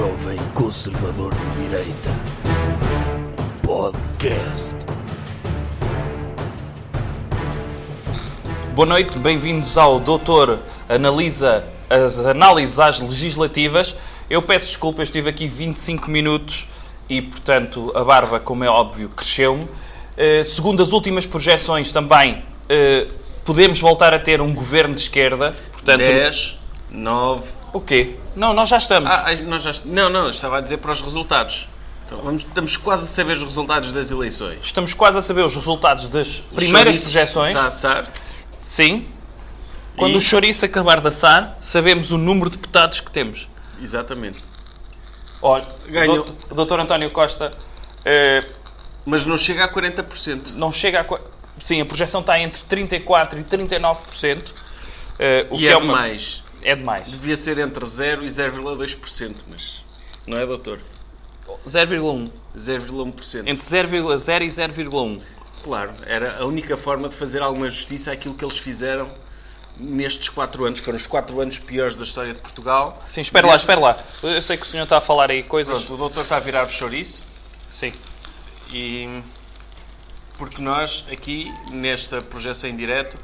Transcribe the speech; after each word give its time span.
jovem 0.00 0.38
conservador 0.54 1.34
de 1.34 1.62
direita. 1.62 2.10
Podcast. 3.62 4.74
Boa 8.74 8.86
noite, 8.86 9.18
bem-vindos 9.18 9.76
ao 9.76 10.00
Doutor 10.00 10.58
Analisa 10.88 11.66
as 11.90 12.18
análises 12.20 12.78
às 12.78 12.98
legislativas. 12.98 13.94
Eu 14.30 14.40
peço 14.40 14.68
desculpa, 14.68 15.00
eu 15.00 15.04
estive 15.04 15.28
aqui 15.28 15.46
25 15.46 16.10
minutos 16.10 16.66
e, 17.06 17.20
portanto, 17.20 17.92
a 17.94 18.02
barba, 18.02 18.40
como 18.40 18.64
é 18.64 18.70
óbvio, 18.70 19.10
cresceu-me. 19.10 19.64
Uh, 19.64 20.42
segundo 20.46 20.82
as 20.82 20.92
últimas 20.92 21.26
projeções 21.26 21.92
também, 21.92 22.36
uh, 22.38 23.12
podemos 23.44 23.78
voltar 23.78 24.14
a 24.14 24.18
ter 24.18 24.40
um 24.40 24.54
governo 24.54 24.94
de 24.94 25.02
esquerda. 25.02 25.54
Portanto, 25.72 25.98
10, 25.98 26.58
9. 26.90 27.60
O 27.74 27.80
quê? 27.82 28.16
Não, 28.34 28.52
nós 28.52 28.68
já 28.68 28.78
estamos. 28.78 29.10
Ah, 29.10 29.26
nós 29.42 29.62
já... 29.62 29.72
Não, 29.84 30.08
não, 30.08 30.30
estava 30.30 30.58
a 30.58 30.60
dizer 30.60 30.78
para 30.78 30.92
os 30.92 31.00
resultados. 31.00 31.68
Então, 32.06 32.18
vamos, 32.22 32.42
estamos 32.42 32.76
quase 32.76 33.04
a 33.04 33.06
saber 33.06 33.32
os 33.32 33.42
resultados 33.42 33.92
das 33.92 34.10
eleições. 34.10 34.58
Estamos 34.62 34.94
quase 34.94 35.18
a 35.18 35.22
saber 35.22 35.42
os 35.44 35.54
resultados 35.54 36.08
das 36.08 36.42
primeiras 36.54 37.00
projeções. 37.02 37.54
Da 37.54 37.66
assar. 37.66 38.10
Sim. 38.62 39.06
Quando 39.96 40.14
e... 40.14 40.16
o 40.16 40.20
chouriço 40.20 40.64
acabar 40.64 41.00
de 41.00 41.08
assar, 41.08 41.56
sabemos 41.60 42.10
o 42.10 42.18
número 42.18 42.50
de 42.50 42.56
deputados 42.56 43.00
que 43.00 43.10
temos. 43.10 43.48
Exatamente. 43.82 44.38
Olha, 45.42 45.66
Ganhou. 45.88 46.26
o 46.50 46.54
doutor 46.54 46.80
António 46.80 47.10
Costa... 47.10 47.50
É... 48.04 48.44
Mas 49.06 49.24
não 49.24 49.36
chega 49.36 49.64
a 49.64 49.68
40%. 49.68 50.52
Não 50.54 50.70
chega 50.70 51.00
a... 51.00 51.18
Sim, 51.58 51.80
a 51.80 51.86
projeção 51.86 52.20
está 52.20 52.38
entre 52.38 52.60
34% 52.62 53.38
e 53.38 53.44
39%. 53.44 54.52
É, 55.18 55.46
o 55.50 55.56
e 55.56 55.58
que 55.58 55.68
é, 55.68 55.72
é 55.72 55.80
demais. 55.80 56.42
É 56.62 56.74
demais. 56.74 57.10
Devia 57.10 57.36
ser 57.36 57.58
entre 57.58 57.84
0% 57.84 58.22
e 58.22 58.26
0,2%, 58.26 59.34
mas... 59.48 59.82
Não 60.26 60.40
é, 60.40 60.46
doutor? 60.46 60.78
0,1%. 61.66 62.30
0,1%. 62.56 63.46
Entre 63.46 63.64
0,0 63.64 64.42
e 64.42 64.48
0,1%. 64.48 65.22
Claro, 65.62 65.92
era 66.06 66.38
a 66.38 66.46
única 66.46 66.76
forma 66.76 67.08
de 67.08 67.14
fazer 67.14 67.42
alguma 67.42 67.68
justiça 67.68 68.12
àquilo 68.12 68.34
que 68.34 68.44
eles 68.44 68.58
fizeram 68.58 69.08
nestes 69.76 70.28
quatro 70.28 70.64
anos. 70.64 70.80
Foram 70.80 70.96
os 70.96 71.06
quatro 71.06 71.38
anos 71.40 71.58
piores 71.58 71.94
da 71.94 72.04
história 72.04 72.32
de 72.32 72.38
Portugal. 72.38 73.02
Sim, 73.06 73.20
espera 73.20 73.46
lá, 73.46 73.56
espera 73.56 73.80
lá. 73.80 73.98
Eu 74.22 74.40
sei 74.40 74.56
que 74.56 74.64
o 74.64 74.66
senhor 74.66 74.84
está 74.84 74.98
a 74.98 75.00
falar 75.00 75.30
aí 75.30 75.42
coisas... 75.42 75.76
Pronto, 75.78 75.94
o 75.94 75.96
doutor 75.96 76.22
está 76.22 76.36
a 76.36 76.40
virar 76.40 76.64
o 76.64 76.68
chouriço. 76.68 77.26
Sim. 77.70 77.92
E... 78.72 79.22
Porque 80.38 80.62
nós, 80.62 81.04
aqui, 81.12 81.52
nesta 81.72 82.22
projeção 82.22 82.70
em 82.70 82.76
direto, 82.76 83.18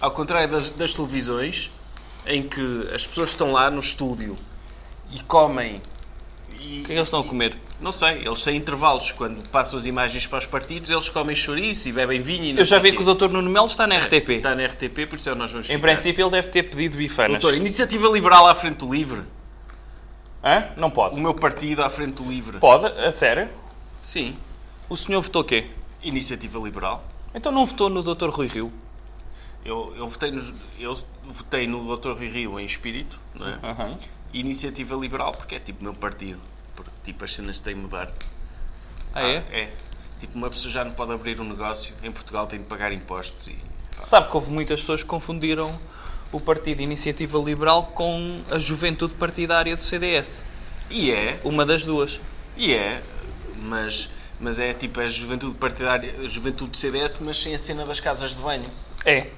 ao 0.00 0.10
contrário 0.10 0.48
das, 0.48 0.70
das 0.70 0.92
televisões, 0.92 1.70
em 2.26 2.42
que 2.42 2.88
as 2.94 3.06
pessoas 3.06 3.30
estão 3.30 3.52
lá 3.52 3.70
no 3.70 3.80
estúdio 3.80 4.36
e 5.12 5.20
comem 5.22 5.80
e, 6.60 6.80
o 6.80 6.84
que 6.84 6.84
é 6.84 6.84
que 6.84 6.92
eles 6.92 7.02
estão 7.02 7.20
a 7.20 7.24
comer? 7.24 7.56
Não 7.80 7.92
sei, 7.92 8.22
eles 8.26 8.42
têm 8.42 8.56
intervalos. 8.56 9.12
Quando 9.12 9.46
passam 9.50 9.78
as 9.78 9.86
imagens 9.86 10.26
para 10.26 10.38
os 10.38 10.46
partidos, 10.46 10.90
eles 10.90 11.08
comem 11.08 11.36
chouriço 11.36 11.88
e 11.88 11.92
bebem 11.92 12.20
vinho. 12.20 12.56
E 12.56 12.58
Eu 12.58 12.64
já 12.64 12.78
vi 12.78 12.92
que 12.92 13.02
o 13.02 13.14
Dr. 13.14 13.28
Nuno 13.28 13.50
Melo 13.50 13.66
está 13.66 13.86
na 13.86 13.98
RTP. 13.98 14.30
Está 14.30 14.54
na 14.54 14.64
RTP, 14.64 15.06
por 15.06 15.16
isso 15.16 15.28
é 15.28 15.34
nós 15.34 15.52
vamos 15.52 15.68
Em 15.68 15.74
ficar. 15.74 15.86
princípio, 15.86 16.24
ele 16.24 16.30
deve 16.30 16.48
ter 16.48 16.62
pedido 16.64 16.96
bifanas. 16.96 17.40
Doutor, 17.40 17.56
Iniciativa 17.56 18.08
Liberal 18.08 18.46
à 18.48 18.54
frente 18.54 18.78
do 18.78 18.92
Livre. 18.92 19.20
Hã? 20.42 20.68
Não 20.76 20.90
pode. 20.90 21.16
O 21.16 21.20
meu 21.20 21.34
partido 21.34 21.82
à 21.82 21.90
frente 21.90 22.12
do 22.12 22.28
Livre. 22.28 22.58
Pode? 22.58 22.86
A 22.86 23.12
sério? 23.12 23.48
Sim. 24.00 24.34
O 24.88 24.96
senhor 24.96 25.20
votou 25.20 25.44
quê? 25.44 25.66
Iniciativa 26.02 26.58
Liberal. 26.58 27.04
Então 27.34 27.52
não 27.52 27.66
votou 27.66 27.90
no 27.90 28.02
Dr. 28.02 28.30
Rui 28.30 28.46
Rio? 28.48 28.72
Eu, 29.66 29.92
eu, 29.96 30.08
votei, 30.08 30.30
no, 30.30 30.54
eu 30.78 30.94
votei 31.24 31.66
no 31.66 31.96
Dr. 31.96 32.12
Rui 32.12 32.28
Rio 32.28 32.60
em 32.60 32.64
espírito, 32.64 33.18
não 33.34 33.48
é? 33.48 33.52
Uhum. 33.52 33.98
Iniciativa 34.32 34.94
Liberal, 34.94 35.32
porque 35.32 35.56
é 35.56 35.58
tipo 35.58 35.82
meu 35.82 35.94
partido 35.94 36.40
porque 36.76 36.92
tipo 37.02 37.24
as 37.24 37.34
cenas 37.34 37.58
têm 37.58 37.74
de 37.74 37.80
mudar. 37.80 38.12
Ah, 39.14 39.22
é? 39.22 39.38
Ah, 39.38 39.56
é. 39.56 39.72
Tipo, 40.20 40.36
uma 40.36 40.50
pessoa 40.50 40.72
já 40.72 40.84
não 40.84 40.92
pode 40.92 41.12
abrir 41.12 41.40
um 41.40 41.44
negócio, 41.44 41.94
em 42.04 42.12
Portugal 42.12 42.46
tem 42.46 42.60
de 42.60 42.66
pagar 42.66 42.92
impostos 42.92 43.48
e. 43.48 43.56
Sabe 44.00 44.28
que 44.28 44.36
houve 44.36 44.52
muitas 44.52 44.80
pessoas 44.80 45.02
que 45.02 45.08
confundiram 45.08 45.74
o 46.30 46.38
Partido 46.38 46.82
Iniciativa 46.82 47.38
Liberal 47.38 47.84
com 47.84 48.42
a 48.50 48.58
juventude 48.58 49.14
partidária 49.14 49.74
do 49.74 49.82
CDS. 49.82 50.44
E 50.90 51.10
é. 51.10 51.40
Uma 51.42 51.64
das 51.64 51.82
duas. 51.84 52.20
E 52.58 52.74
é, 52.74 53.02
mas, 53.62 54.10
mas 54.38 54.58
é 54.58 54.74
tipo 54.74 55.00
a 55.00 55.08
juventude 55.08 55.54
partidária, 55.56 56.14
a 56.20 56.28
juventude 56.28 56.72
do 56.72 56.76
CDS, 56.76 57.20
mas 57.20 57.42
sem 57.42 57.54
a 57.54 57.58
cena 57.58 57.86
das 57.86 58.00
casas 58.00 58.34
de 58.34 58.42
banho. 58.42 58.70
É. 59.04 59.28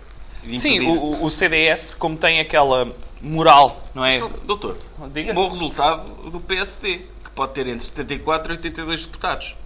Sim, 0.54 0.80
o, 0.80 1.24
o, 1.24 1.30
CDS, 1.30 1.94
como 1.94 2.16
tem 2.16 2.40
aquela 2.40 2.90
moral, 3.20 3.82
não 3.94 4.04
é? 4.04 4.18
Mas, 4.18 4.32
doutor, 4.44 4.78
Diga. 5.12 5.32
um 5.32 5.34
bom 5.34 5.48
resultado 5.48 6.30
do 6.30 6.40
PSD 6.40 7.00
pode 7.34 7.52
ter 7.52 7.68
entre 7.68 7.84
74 7.84 8.52
e 8.52 8.56
82 8.56 9.04
deputados. 9.04 9.56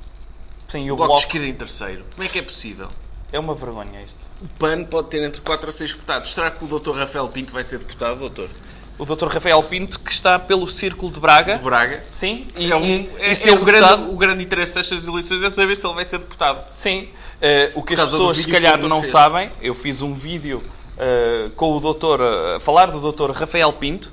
Sim, 0.68 0.86
e 0.86 0.92
o 0.92 0.96
Bloco, 0.96 1.12
Bloco... 1.12 1.20
de 1.20 1.26
Esquerda 1.26 1.46
em 1.48 1.54
terceiro. 1.54 2.04
Como 2.14 2.26
é 2.26 2.28
que 2.30 2.38
é 2.38 2.42
possível? 2.42 2.88
É 3.32 3.38
uma 3.38 3.54
vergonha 3.54 4.02
isto. 4.02 4.18
O 4.42 4.48
PAN 4.58 4.84
pode 4.84 5.08
ter 5.08 5.22
entre 5.22 5.40
4 5.40 5.68
a 5.68 5.72
6 5.72 5.92
deputados. 5.92 6.34
Será 6.34 6.50
que 6.50 6.64
o 6.64 6.78
Dr. 6.78 6.92
Rafael 6.92 7.28
Pinto 7.28 7.52
vai 7.52 7.62
ser 7.62 7.78
deputado, 7.78 8.18
doutor? 8.18 8.50
O 8.98 9.06
Dr. 9.06 9.28
Rafael 9.28 9.62
Pinto, 9.62 9.98
que 10.00 10.12
está 10.12 10.38
pelo 10.38 10.66
Círculo 10.66 11.12
de 11.12 11.20
Braga. 11.20 11.56
De 11.56 11.64
Braga. 11.64 12.04
Sim. 12.10 12.46
E, 12.56 12.70
é, 12.70 12.76
um, 12.76 13.08
é, 13.18 13.32
é, 13.32 13.48
é 13.48 13.52
o, 13.52 13.64
grande, 13.64 14.10
o 14.10 14.16
grande 14.16 14.44
interesse 14.44 14.74
destas 14.74 15.06
eleições 15.06 15.42
é 15.42 15.50
saber 15.50 15.76
se 15.76 15.86
ele 15.86 15.94
vai 15.94 16.04
ser 16.04 16.18
deputado. 16.18 16.66
Sim. 16.70 17.08
Uh, 17.42 17.80
o 17.80 17.82
que 17.82 17.94
as 17.94 18.02
pessoas, 18.02 18.36
se 18.36 18.48
calhar, 18.48 18.80
não 18.82 19.00
fez. 19.00 19.10
sabem, 19.10 19.50
eu 19.60 19.74
fiz 19.74 20.00
um 20.00 20.14
vídeo 20.14 20.58
uh, 20.58 21.50
com 21.56 21.76
o 21.76 21.80
doutor, 21.80 22.20
uh, 22.20 22.60
falar 22.60 22.92
do 22.92 23.12
Dr. 23.12 23.32
Rafael 23.32 23.72
Pinto, 23.72 24.12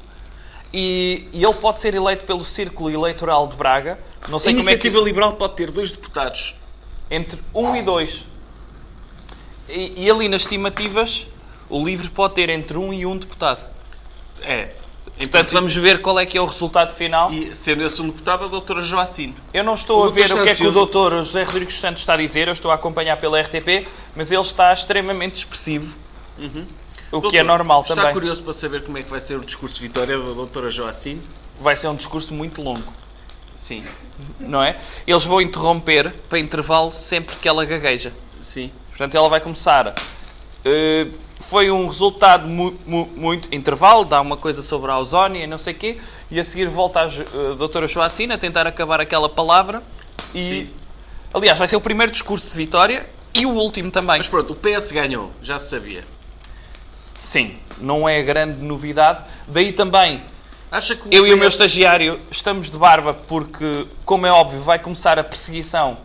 e, 0.73 1.27
e, 1.31 1.43
ele 1.43 1.53
pode 1.53 1.79
ser 1.79 1.93
eleito 1.93 2.25
pelo 2.25 2.43
Círculo 2.43 2.89
Eleitoral 2.89 3.45
de 3.45 3.55
Braga. 3.55 3.99
Não 4.29 4.39
sei 4.39 4.49
a 4.49 4.53
Iniciativa 4.53 4.97
é 4.97 4.99
que... 4.99 5.05
Liberal 5.05 5.33
pode 5.33 5.53
ter 5.53 5.69
dois 5.69 5.91
deputados. 5.91 6.55
Entre 7.09 7.39
um 7.53 7.75
e 7.75 7.83
dois. 7.83 8.25
E, 9.67 10.05
e, 10.05 10.09
ali 10.09 10.27
nas 10.27 10.41
estimativas, 10.41 11.27
o 11.69 11.83
LIVRE 11.83 12.09
pode 12.09 12.33
ter 12.33 12.49
entre 12.49 12.77
um 12.77 12.91
e 12.91 13.05
um 13.05 13.15
deputado. 13.15 13.63
É. 14.41 14.69
Portanto, 15.19 15.51
vamos 15.51 15.75
ver 15.75 16.01
qual 16.01 16.17
é 16.19 16.25
que 16.25 16.37
é 16.37 16.41
o 16.41 16.45
resultado 16.45 16.93
final. 16.93 17.31
E 17.31 17.53
sendo 17.55 17.83
esse 17.83 18.01
um 18.01 18.07
deputado, 18.07 18.45
a 18.45 18.47
doutora 18.47 18.81
Joacine. 18.81 19.35
Eu 19.53 19.63
não 19.63 19.73
estou 19.73 20.05
a 20.05 20.09
ver 20.09 20.31
o 20.31 20.43
que 20.43 20.49
é 20.49 20.55
que 20.55 20.65
o 20.65 20.71
doutor 20.71 21.11
José 21.11 21.43
Rodrigues 21.43 21.77
Santos 21.79 22.01
está 22.01 22.13
a 22.13 22.17
dizer, 22.17 22.47
eu 22.47 22.53
estou 22.53 22.71
a 22.71 22.75
acompanhar 22.75 23.17
pela 23.17 23.39
RTP, 23.41 23.85
mas 24.15 24.31
ele 24.31 24.41
está 24.41 24.71
extremamente 24.71 25.35
expressivo. 25.35 25.93
Uhum. 26.37 26.65
O 27.09 27.11
Doutor, 27.13 27.31
que 27.31 27.37
é 27.37 27.43
normal 27.43 27.81
está 27.81 27.95
também. 27.95 28.09
Está 28.09 28.13
curioso 28.13 28.43
para 28.43 28.53
saber 28.53 28.83
como 28.83 28.97
é 28.97 29.03
que 29.03 29.09
vai 29.09 29.19
ser 29.19 29.35
o 29.35 29.41
discurso 29.41 29.75
de 29.75 29.81
vitória 29.81 30.17
da 30.17 30.23
doutora 30.23 30.69
Joacine? 30.69 31.21
Vai 31.59 31.75
ser 31.75 31.87
um 31.87 31.95
discurso 31.95 32.33
muito 32.33 32.61
longo. 32.61 32.93
Sim. 33.55 33.83
Não 34.39 34.63
é? 34.63 34.79
Eles 35.05 35.25
vão 35.25 35.41
interromper 35.41 36.13
para 36.29 36.39
intervalo 36.39 36.93
sempre 36.93 37.35
que 37.35 37.47
ela 37.47 37.65
gagueja. 37.65 38.13
Sim. 38.41 38.71
Portanto, 38.89 39.15
ela 39.15 39.27
vai 39.27 39.41
começar. 39.41 39.87
Uh, 39.89 41.11
foi 41.49 41.71
um 41.71 41.87
resultado 41.87 42.47
mu 42.47 42.71
mu 42.85 43.09
muito. 43.15 43.53
Intervalo, 43.53 44.05
dá 44.05 44.21
uma 44.21 44.37
coisa 44.37 44.61
sobre 44.61 44.91
a 44.91 44.99
ozónia 44.99 45.43
e 45.43 45.47
não 45.47 45.57
sei 45.57 45.73
o 45.73 45.77
quê, 45.77 45.97
e 46.29 46.39
a 46.39 46.43
seguir 46.43 46.69
volta 46.69 47.01
a 47.01 47.07
uh, 47.07 47.55
doutora 47.55 47.87
Joacine 47.87 48.33
a 48.33 48.37
tentar 48.37 48.67
acabar 48.67 49.01
aquela 49.01 49.27
palavra. 49.27 49.81
E. 50.35 50.39
Sim. 50.39 50.69
Aliás, 51.33 51.57
vai 51.57 51.67
ser 51.67 51.75
o 51.75 51.81
primeiro 51.81 52.11
discurso 52.11 52.51
de 52.51 52.55
vitória 52.55 53.05
e 53.33 53.47
o 53.47 53.49
último 53.49 53.89
também. 53.89 54.17
Mas 54.17 54.27
pronto, 54.27 54.53
o 54.53 54.55
PS 54.55 54.91
ganhou, 54.91 55.31
já 55.41 55.59
se 55.59 55.69
sabia. 55.69 56.03
Sim, 56.91 57.57
não 57.79 58.07
é 58.07 58.21
grande 58.21 58.63
novidade. 58.63 59.23
Daí 59.47 59.71
também 59.71 60.21
Acha 60.71 60.95
que 60.95 61.07
eu 61.09 61.23
PS... 61.23 61.29
e 61.29 61.33
o 61.33 61.37
meu 61.37 61.47
estagiário 61.47 62.19
estamos 62.29 62.69
de 62.69 62.77
barba 62.77 63.15
porque, 63.27 63.85
como 64.05 64.27
é 64.27 64.31
óbvio, 64.31 64.61
vai 64.61 64.77
começar 64.77 65.17
a 65.17 65.23
perseguição 65.23 65.97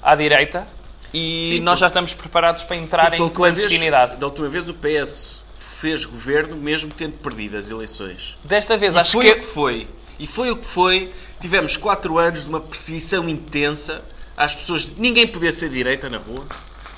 à 0.00 0.14
direita 0.14 0.64
e 1.12 1.48
Sim, 1.48 1.60
nós 1.60 1.78
já 1.78 1.88
estamos 1.88 2.14
preparados 2.14 2.62
para 2.62 2.76
entrar 2.76 3.12
em 3.14 3.28
clandestinidade. 3.28 4.10
Vez, 4.10 4.20
da 4.20 4.26
última 4.26 4.48
vez 4.48 4.68
o 4.68 4.74
PS 4.74 5.40
fez 5.80 6.04
governo 6.04 6.56
mesmo 6.56 6.92
tendo 6.96 7.16
perdido 7.18 7.56
as 7.56 7.70
eleições. 7.70 8.36
Desta 8.44 8.76
vez 8.76 8.94
e 8.94 8.98
acho 8.98 9.12
foi 9.12 9.24
que... 9.24 9.30
o 9.30 9.36
que 9.36 9.46
foi. 9.46 9.88
E 10.18 10.26
foi 10.26 10.50
o 10.50 10.56
que 10.56 10.66
foi. 10.66 11.10
Tivemos 11.40 11.76
quatro 11.76 12.18
anos 12.18 12.42
de 12.42 12.48
uma 12.48 12.60
perseguição 12.60 13.28
intensa 13.28 14.04
às 14.36 14.54
pessoas. 14.54 14.88
Ninguém 14.98 15.26
podia 15.26 15.52
ser 15.52 15.70
direita 15.70 16.08
na 16.10 16.18
rua. 16.18 16.44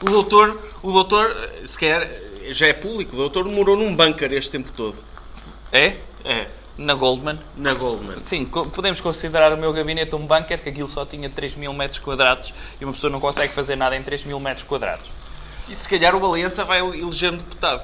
O 0.00 0.06
doutor, 0.06 0.60
o 0.82 0.90
doutor, 0.90 1.50
sequer 1.64 2.10
já 2.50 2.66
é 2.66 2.72
público, 2.72 3.14
o 3.14 3.18
doutor 3.18 3.44
morou 3.44 3.76
num 3.76 3.94
bunker 3.94 4.32
este 4.32 4.50
tempo 4.50 4.68
todo. 4.76 4.96
É? 5.70 5.96
É. 6.24 6.46
Na 6.78 6.94
Goldman? 6.94 7.38
Na 7.56 7.74
Goldman. 7.74 8.18
Sim, 8.18 8.46
podemos 8.46 9.00
considerar 9.00 9.52
o 9.52 9.58
meu 9.58 9.72
gabinete 9.72 10.14
um 10.14 10.26
bunker, 10.26 10.58
que 10.58 10.70
aquilo 10.70 10.88
só 10.88 11.04
tinha 11.04 11.28
3 11.28 11.56
mil 11.56 11.72
metros 11.74 11.98
quadrados 11.98 12.54
e 12.80 12.84
uma 12.84 12.94
pessoa 12.94 13.10
não 13.10 13.20
consegue 13.20 13.52
fazer 13.52 13.76
nada 13.76 13.96
em 13.96 14.02
3 14.02 14.24
mil 14.24 14.40
metros 14.40 14.66
quadrados. 14.66 15.04
E 15.68 15.76
se 15.76 15.88
calhar 15.88 16.14
o 16.14 16.20
Valença 16.20 16.64
vai 16.64 16.80
eleger 16.80 17.32
um 17.32 17.36
deputado. 17.36 17.82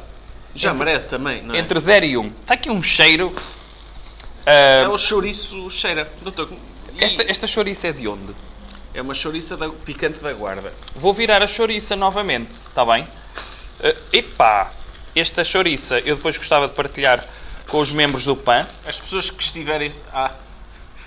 Já 0.55 0.70
entre, 0.70 0.85
merece 0.85 1.08
também, 1.11 1.43
não 1.43 1.55
é? 1.55 1.58
Entre 1.58 1.79
0 1.79 2.05
e 2.06 2.17
1. 2.17 2.20
Um. 2.20 2.26
Está 2.26 2.55
aqui 2.55 2.70
um 2.70 2.82
cheiro. 2.82 3.29
Uh... 3.29 3.35
É 4.46 4.88
o 4.88 4.96
chouriço 4.96 5.70
cheira. 5.70 6.11
Doutor, 6.23 6.49
e... 6.94 7.05
esta, 7.05 7.23
esta 7.31 7.46
chouriça 7.46 7.88
é 7.88 7.93
de 7.93 8.08
onde? 8.08 8.34
É 8.94 9.02
uma 9.02 9.14
chouriça 9.14 9.56
da, 9.56 9.69
picante 9.69 10.19
da 10.20 10.32
guarda. 10.32 10.73
Vou 10.96 11.12
virar 11.12 11.43
a 11.43 11.46
chouriça 11.46 11.94
novamente, 11.94 12.55
está 12.55 12.84
bem? 12.84 13.05
Uh, 13.05 13.96
epá, 14.12 14.73
esta 15.14 15.44
chouriça 15.44 16.00
eu 16.00 16.17
depois 16.17 16.37
gostava 16.37 16.67
de 16.67 16.75
partilhar 16.75 17.25
com 17.69 17.79
os 17.81 17.93
membros 17.93 18.25
do 18.25 18.35
PAN. 18.37 18.67
As 18.87 18.99
pessoas 19.00 19.31
que 19.31 19.43
estiverem. 19.43 19.91
Ah, 20.12 20.32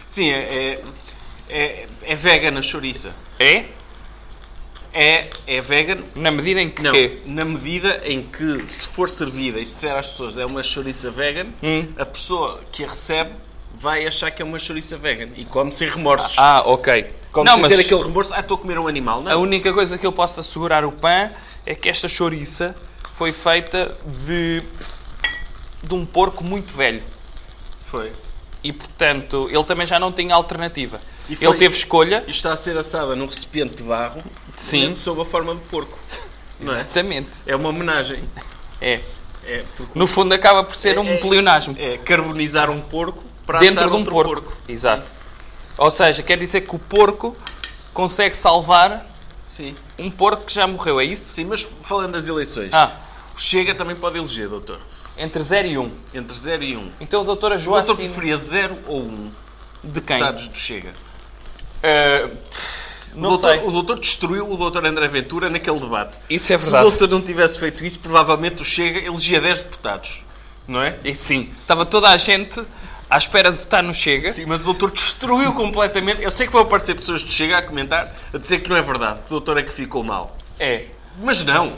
Sim, 0.06 0.30
é, 0.30 0.36
é, 0.40 0.84
é, 1.50 1.88
é 2.04 2.16
vegan 2.16 2.58
a 2.58 2.62
chouriça. 2.62 3.14
É? 3.40 3.66
É, 4.94 5.30
é 5.48 5.62
vegan 5.62 6.00
Na 6.16 6.32
medida 6.32 6.62
em 6.62 6.70
que 6.70 6.84
Não, 6.84 6.92
quê? 6.92 7.20
na 7.26 7.46
medida 7.46 8.02
em 8.06 8.22
que, 8.22 8.68
se 8.68 8.88
for 8.88 9.10
servida 9.10 9.58
e 9.60 9.66
se 9.66 9.76
disser 9.76 9.96
às 9.96 10.08
pessoas 10.10 10.38
é 10.38 10.46
uma 10.46 10.62
chouriça 10.64 11.10
vegan, 11.10 11.46
Hum. 11.64 11.88
a 11.98 12.06
pessoa 12.06 12.62
que 12.74 12.84
a 12.84 12.90
recebe 12.90 13.32
vai 13.74 14.06
achar 14.06 14.30
que 14.32 14.42
é 14.42 14.46
uma 14.46 14.60
chouriça 14.60 14.98
vegan 14.98 15.30
e 15.38 15.46
come 15.46 15.72
sem 15.72 15.90
remorsos. 15.90 16.38
Ah, 16.38 16.62
ok. 16.66 17.06
come 17.32 17.46
não, 17.46 17.54
sem 17.54 17.62
mas 17.62 17.76
ter 17.78 17.82
aquele 17.84 18.02
remorso, 18.04 18.34
ah, 18.36 18.42
estou 18.42 18.56
a 18.56 18.60
comer 18.60 18.78
um 18.78 18.88
animal. 18.88 19.20
a 19.22 19.24
Não, 19.24 19.42
única 19.42 19.72
coisa 19.74 19.98
que 19.98 20.06
eu 20.06 20.12
posso 20.12 20.42
assegurar 20.42 20.84
o 20.84 20.92
pão 20.92 21.32
é 21.66 21.74
que 21.74 21.88
esta 21.88 22.10
chouriça 22.10 22.76
foi 23.14 23.32
feita 23.32 23.98
de, 24.28 24.62
de 25.84 25.94
um 25.96 26.06
porco 26.06 26.44
muito 26.44 26.74
velho. 26.76 27.02
foi. 27.86 28.12
E, 28.64 28.72
portanto, 28.72 29.50
ele 29.52 29.64
também 29.64 29.88
já 29.88 29.98
não 30.00 30.12
tinha 30.12 30.36
alternativa. 30.36 31.00
Foi- 31.26 31.38
Ele 31.48 31.58
teve 31.58 31.76
escolha. 31.76 32.24
E 32.28 32.32
está 32.32 32.54
a 32.54 32.58
ser 32.58 32.78
assada 32.78 33.16
num 33.16 33.26
recipiente 33.26 33.76
de 33.78 33.82
barro 33.84 34.24
Sim. 34.56 34.94
sob 34.94 35.20
a 35.22 35.26
forma 35.26 35.56
de 35.56 35.62
porco. 35.62 35.98
Não 36.62 36.72
é? 36.72 36.76
Exatamente. 36.76 37.40
É 37.48 37.56
uma 37.56 37.70
homenagem. 37.70 38.24
É. 38.80 39.02
É, 39.46 39.64
No 39.96 40.06
fundo, 40.06 40.32
acaba 40.36 40.64
por 40.64 40.76
ser 40.76 41.00
um 41.00 41.08
é- 41.10 41.18
pleonasmo. 41.18 41.76
é 41.80 41.98
carbonizar 41.98 42.70
um 42.70 42.80
porco 42.80 43.24
para 43.48 43.58
dentro 43.58 43.84
de 43.90 43.96
um 43.96 43.98
outro 43.98 44.12
porco. 44.14 44.56
Exato. 44.70 45.10
Ou 45.80 45.90
seja, 45.90 46.22
quer 46.22 46.38
dizer 46.38 46.62
que 46.62 46.76
o 46.76 46.80
porco 46.80 47.36
consegue 47.96 48.38
salvar 48.38 49.04
Sim. 49.44 49.76
um 49.98 50.12
porco 50.12 50.46
que 50.46 50.54
já 50.54 50.68
morreu, 50.68 51.00
é 51.00 51.04
isso? 51.06 51.28
Sim, 51.30 51.46
mas 51.46 51.64
falando 51.64 52.12
das 52.12 52.28
eleições, 52.28 52.70
Ah, 52.72 52.92
o 53.36 53.40
Chega 53.40 53.74
também 53.74 53.96
pode 53.96 54.20
eleger, 54.20 54.48
doutor. 54.48 54.80
Entre 55.22 55.42
0 55.44 55.68
e 55.68 55.78
1. 55.78 55.82
Um. 55.82 55.92
Entre 56.16 56.38
0 56.38 56.64
e 56.64 56.76
1. 56.76 56.80
Um. 56.80 56.92
Então 57.00 57.22
a 57.22 57.24
doutora 57.24 57.56
O 57.56 57.58
doutor 57.60 57.86
Joacine... 57.86 58.08
preferia 58.10 58.38
0 58.38 58.78
ou 58.88 59.02
1 59.02 59.04
um 59.04 59.32
De 59.84 60.02
quem? 60.02 60.18
deputados 60.18 60.48
do 60.48 60.58
Chega? 60.58 60.90
O 63.14 63.20
não 63.20 63.30
doutor, 63.32 63.50
sei. 63.58 63.68
o 63.68 63.72
doutor 63.72 64.00
destruiu 64.00 64.50
o 64.52 64.56
doutor 64.56 64.86
André 64.86 65.08
Ventura 65.08 65.50
naquele 65.50 65.80
debate. 65.80 66.18
Isso 66.30 66.54
é 66.54 66.58
Se 66.58 66.64
verdade. 66.66 66.86
o 66.86 66.90
doutor 66.90 67.10
não 67.10 67.22
tivesse 67.22 67.60
feito 67.60 67.84
isso, 67.84 68.00
provavelmente 68.00 68.62
o 68.62 68.66
Chega 68.66 69.00
elegia 69.00 69.42
10 69.42 69.64
deputados. 69.64 70.22
Não 70.68 70.82
é? 70.82 70.96
E 71.04 71.14
sim, 71.16 71.50
estava 71.60 71.86
toda 71.86 72.08
a 72.10 72.16
gente 72.18 72.62
à 73.10 73.18
espera 73.18 73.52
de 73.52 73.58
votar 73.58 73.84
no 73.84 73.94
Chega. 73.94 74.32
Sim, 74.32 74.46
mas 74.48 74.62
o 74.62 74.64
doutor 74.66 74.92
destruiu 74.92 75.52
completamente. 75.54 76.22
Eu 76.24 76.32
sei 76.32 76.48
que 76.48 76.54
vão 76.54 76.62
aparecer 76.62 76.96
pessoas 76.96 77.24
do 77.24 77.32
Chega 77.32 77.58
a 77.58 77.62
comentar, 77.62 78.10
a 78.34 78.38
dizer 78.38 78.60
que 78.60 78.70
não 78.70 78.78
é 78.78 78.82
verdade, 78.82 79.20
que 79.20 79.26
o 79.28 79.30
doutor 79.32 79.58
é 79.58 79.64
que 79.64 79.74
ficou 79.74 80.04
mal. 80.04 80.38
É. 80.58 80.86
Mas 81.22 81.44
não. 81.44 81.74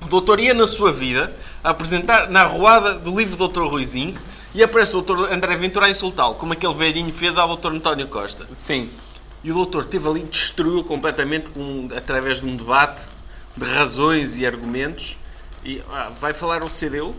O 0.00 0.06
doutor 0.06 0.40
ia 0.40 0.54
na 0.54 0.66
sua 0.66 0.92
vida 0.92 1.34
a 1.62 1.70
apresentar 1.70 2.28
na 2.30 2.42
arruada 2.42 2.94
do 2.94 3.16
livro 3.16 3.36
do 3.36 3.38
doutor 3.48 3.68
Ruizinho 3.68 4.14
e 4.54 4.62
aparece 4.62 4.96
o 4.96 5.02
doutor 5.02 5.32
André 5.32 5.56
Ventura 5.56 5.86
a 5.86 5.90
insultá-lo, 5.90 6.34
como 6.34 6.52
aquele 6.52 6.74
velhinho 6.74 7.12
fez 7.12 7.36
ao 7.38 7.48
doutor 7.48 7.72
António 7.72 8.06
Costa. 8.08 8.46
Sim. 8.54 8.88
E 9.44 9.50
o 9.50 9.54
doutor 9.54 9.84
teve 9.84 10.08
ali, 10.08 10.20
destruiu 10.22 10.82
completamente 10.84 11.50
com, 11.50 11.88
através 11.96 12.40
de 12.40 12.46
um 12.46 12.56
debate 12.56 13.02
de 13.56 13.64
razões 13.64 14.36
e 14.38 14.46
argumentos. 14.46 15.16
E 15.64 15.82
ah, 15.92 16.10
vai 16.20 16.32
falar 16.32 16.64
o 16.64 16.68
CDU? 16.68 17.14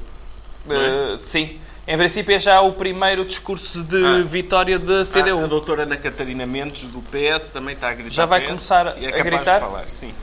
Eh, 0.70 1.18
sim. 1.24 1.60
Em 1.88 1.98
princípio 1.98 2.36
é 2.36 2.40
já 2.40 2.62
o 2.62 2.72
primeiro 2.74 3.26
discurso 3.26 3.82
de 3.84 4.06
Ah. 4.06 4.22
vitória 4.24 4.78
da 4.78 5.00
Ah, 5.00 5.02
a 5.02 5.06
CDU. 5.06 5.48
doutora 5.48 5.84
Ana 5.84 5.98
Catarina 5.98 6.46
Mendes, 6.46 6.84
do 6.92 7.02
PS, 7.02 7.52
também 7.52 7.74
está 7.74 7.90
a 7.90 7.94
gritar. 7.94 8.12
Já 8.12 8.26
vai 8.26 8.42
PS, 8.42 8.48
começar 8.48 8.88
é 9.02 9.08
a 9.20 9.24
gritar? 9.24 9.60
Falar, 9.60 9.88
sim. 9.88 10.14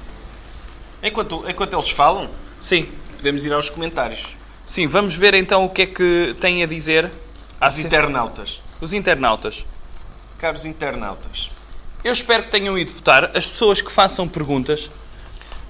Enquanto, 1.02 1.44
enquanto 1.48 1.72
eles 1.74 1.90
falam, 1.90 2.28
Sim. 2.60 2.88
Podemos 3.26 3.44
ir 3.44 3.52
aos 3.52 3.68
comentários. 3.68 4.22
Sim, 4.64 4.86
vamos 4.86 5.16
ver 5.16 5.34
então 5.34 5.64
o 5.64 5.68
que 5.68 5.82
é 5.82 5.86
que 5.86 6.36
têm 6.38 6.62
a 6.62 6.66
dizer 6.66 7.10
As 7.60 7.80
internautas. 7.80 8.60
os 8.80 8.92
internautas. 8.92 9.66
Caros 10.38 10.64
internautas. 10.64 11.50
Eu 12.04 12.12
espero 12.12 12.44
que 12.44 12.52
tenham 12.52 12.78
ido 12.78 12.92
votar. 12.92 13.24
As 13.36 13.48
pessoas 13.48 13.80
que 13.82 13.90
façam 13.90 14.28
perguntas, 14.28 14.88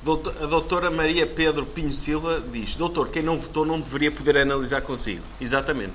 Doutor- 0.02 0.34
A 0.42 0.46
doutora 0.46 0.90
Maria 0.90 1.26
Pedro 1.26 1.64
Pinho 1.64 1.94
Silva 1.94 2.42
diz: 2.52 2.74
Doutor, 2.74 3.08
quem 3.08 3.22
não 3.22 3.38
votou 3.38 3.64
não 3.64 3.80
deveria 3.80 4.12
poder 4.12 4.36
analisar 4.36 4.82
consigo. 4.82 5.22
Exatamente. 5.40 5.94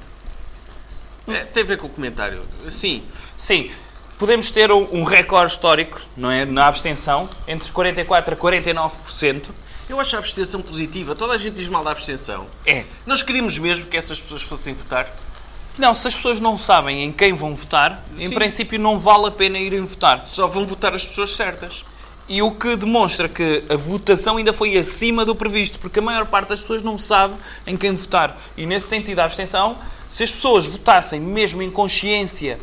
É, 1.28 1.44
tem 1.46 1.62
a 1.62 1.66
ver 1.68 1.78
com 1.78 1.86
o 1.86 1.90
comentário. 1.92 2.42
Sim, 2.72 3.04
sim, 3.38 3.70
podemos 4.18 4.50
ter 4.50 4.72
um, 4.72 4.88
um 4.92 5.04
recorde 5.04 5.54
histórico, 5.54 6.02
não 6.18 6.32
é? 6.32 6.44
Na 6.44 6.66
abstenção, 6.68 7.30
entre 7.48 7.72
44% 7.72 8.34
a 8.34 8.36
49%. 8.36 9.50
Eu 9.92 10.00
acho 10.00 10.16
a 10.16 10.20
abstenção 10.20 10.62
positiva. 10.62 11.16
Toda 11.16 11.34
a 11.34 11.38
gente 11.38 11.56
diz 11.56 11.68
mal 11.68 11.84
da 11.84 11.92
abstenção. 11.92 12.48
É. 12.66 12.86
Nós 13.06 13.22
queríamos 13.22 13.58
mesmo 13.60 13.88
que 13.88 13.98
essas 13.98 14.20
pessoas 14.20 14.42
fossem 14.42 14.74
votar. 14.74 15.08
Não, 15.78 15.94
se 15.94 16.08
as 16.08 16.16
pessoas 16.16 16.40
não 16.40 16.58
sabem 16.58 17.04
em 17.04 17.12
quem 17.12 17.34
vão 17.34 17.56
votar, 17.56 18.02
em 18.18 18.30
Sim. 18.30 18.36
princípio 18.36 18.80
não 18.80 18.98
vale 18.98 19.28
a 19.28 19.32
pena 19.32 19.58
irem 19.58 19.82
votar. 19.82 20.24
Só 20.24 20.48
vão 20.48 20.66
votar 20.66 20.94
as 20.94 21.06
pessoas 21.06 21.36
certas. 21.36 21.84
E 22.28 22.42
o 22.42 22.52
que 22.52 22.76
demonstra 22.76 23.28
que 23.28 23.64
a 23.70 23.76
votação 23.76 24.38
ainda 24.38 24.54
foi 24.54 24.78
acima 24.78 25.26
do 25.26 25.36
previsto, 25.36 25.80
porque 25.80 26.00
a 26.00 26.02
maior 26.02 26.26
parte 26.26 26.50
das 26.50 26.62
pessoas 26.62 26.82
não 26.82 26.98
sabe 26.98 27.34
em 27.68 27.76
quem 27.76 27.94
votar. 27.94 28.38
E 28.56 28.66
nesse 28.66 28.88
sentido, 28.88 29.20
a 29.20 29.26
abstenção, 29.26 29.76
se 30.10 30.24
as 30.24 30.32
pessoas 30.32 30.66
votassem 30.66 31.20
mesmo 31.20 31.62
em 31.62 31.70
consciência 31.70 32.58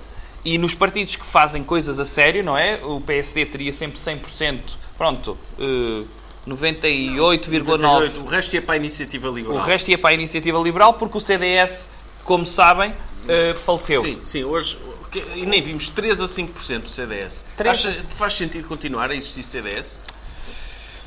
e 0.45 0.57
nos 0.57 0.75
partidos 0.75 1.17
que 1.17 1.27
fazem 1.27 1.63
coisas 1.63 2.01
a 2.01 2.05
sério, 2.05 2.43
não 2.43 2.57
é? 2.57 2.79
O 2.83 3.01
PSD 3.01 3.45
teria 3.45 3.73
sempre 3.73 3.99
100%, 3.99 4.61
pronto, 4.97 5.37
eh, 5.59 6.05
98,9%. 6.49 8.23
O 8.23 8.27
resto 8.27 8.55
ia 8.55 8.63
para 8.63 8.75
a 8.75 8.77
iniciativa 8.77 9.29
liberal. 9.29 9.57
O 9.59 9.61
resto 9.61 9.89
ia 9.91 9.99
para 9.99 10.11
a 10.11 10.15
iniciativa 10.15 10.59
liberal, 10.59 10.95
porque 10.95 11.19
o 11.19 11.21
CDS, 11.21 11.89
como 12.25 12.47
sabem, 12.47 12.93
eh, 13.29 13.55
faleceu. 13.55 14.03
Sim, 14.03 14.19
sim, 14.23 14.45
hoje 14.45 14.79
e 15.35 15.47
nem 15.47 15.63
vimos 15.63 15.89
3 15.89 16.21
a 16.21 16.27
5% 16.29 16.83
do 16.83 16.89
CDS. 16.89 17.45
3 17.57 17.75
Acha, 17.87 18.05
faz 18.17 18.35
sentido 18.35 18.69
continuar 18.69 19.11
a 19.11 19.15
existir 19.15 19.43
CDS? 19.43 20.03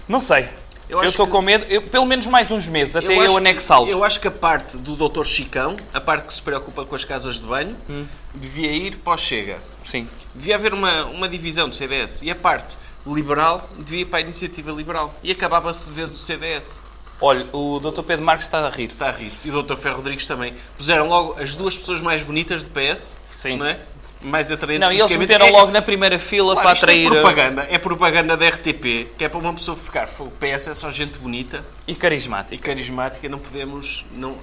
Não 0.08 0.20
sei. 0.20 0.48
Eu 0.90 1.02
Eu, 1.04 1.10
estou 1.10 1.26
que- 1.26 1.32
com 1.32 1.42
medo, 1.42 1.64
eu- 1.70 1.84
pelo 1.84 2.06
menos 2.06 2.26
mais 2.28 2.52
uns 2.52 2.68
meses, 2.68 2.96
até 2.98 3.16
eu, 3.18 3.30
que- 3.32 3.38
anexá-los. 3.38 3.90
Eu 3.90 4.04
acho 4.04 4.20
que 4.20 4.28
a 4.28 4.32
parte 4.32 4.76
do 4.76 4.96
Dr. 4.98 5.24
Chicão, 5.24 5.78
a 5.94 6.02
parte 6.02 6.28
que 6.28 6.34
se 6.34 6.42
preocupa 6.42 6.84
com 6.84 6.94
as 6.96 7.06
casas 7.06 7.36
de 7.40 7.46
banho, 7.46 7.74
Hum. 7.90 8.06
devia 8.34 8.72
ir 8.74 8.98
para 8.98 9.14
o 9.14 9.18
Chega. 9.18 9.58
Sim. 9.86 10.06
Devia 10.36 10.56
haver 10.56 10.74
uma, 10.74 11.06
uma 11.06 11.30
divisão 11.30 11.70
do 11.70 11.76
CDS. 11.76 12.24
E 12.26 12.32
a 12.32 12.36
parte 12.36 12.76
liberal 13.06 13.68
devia 13.80 14.02
ir 14.02 14.06
para 14.06 14.20
a 14.20 14.22
iniciativa 14.22 14.72
liberal. 14.72 15.14
E 15.24 15.32
acabava-se 15.32 15.88
de 15.88 15.94
vez 15.94 16.14
o 16.14 16.18
CDS. 16.18 16.84
Olha, 17.20 17.46
o 17.54 17.80
Dr. 17.80 18.02
Pedro 18.02 18.26
Marques 18.26 18.48
está 18.48 18.66
a 18.66 18.70
rir-se. 18.70 18.94
Está 18.96 19.10
a 19.10 19.12
rir-se. 19.12 19.48
E 19.48 19.52
o 19.52 19.62
Dr. 19.62 19.76
Ferro 19.76 19.98
Rodrigues 19.98 20.26
também. 20.26 20.54
Puseram 20.76 21.08
logo 21.08 21.40
as 21.40 21.56
duas 21.56 21.78
pessoas 21.78 22.02
mais 22.02 22.24
bonitas 22.24 22.64
do 22.64 22.72
PS. 22.72 23.18
Sim. 23.30 23.58
Não 23.58 23.66
é? 23.66 23.78
Mais 24.24 24.52
atraentes 24.52 24.88
Não, 24.88 24.94
e 24.94 25.00
eles 25.00 25.18
meteram 25.18 25.48
É- 25.48 25.52
logo 25.52 25.72
na 25.72 25.82
primeira 25.82 26.20
fila 26.20 26.54
Claro, 26.54 26.62
para 26.62 26.74
isto 26.74 26.84
atrair 26.84 27.08
É 27.08 27.10
propaganda, 27.10 27.68
é 27.72 27.78
propaganda 27.80 28.38
da 28.38 28.48
RTP, 28.48 29.08
que 29.18 29.24
é 29.24 29.30
para 29.30 29.40
uma 29.40 29.54
pessoa 29.54 29.76
ficar. 29.76 30.08
O 30.20 30.30
PS 30.32 30.68
é 30.68 30.74
só 30.76 30.92
gente 30.92 31.18
bonita 31.18 31.64
e 31.88 31.94
e 31.94 31.96
carismático. 31.96 32.64
carismática, 32.64 33.28
não 33.30 33.40
podemos. 33.40 34.06
Não... 34.14 34.36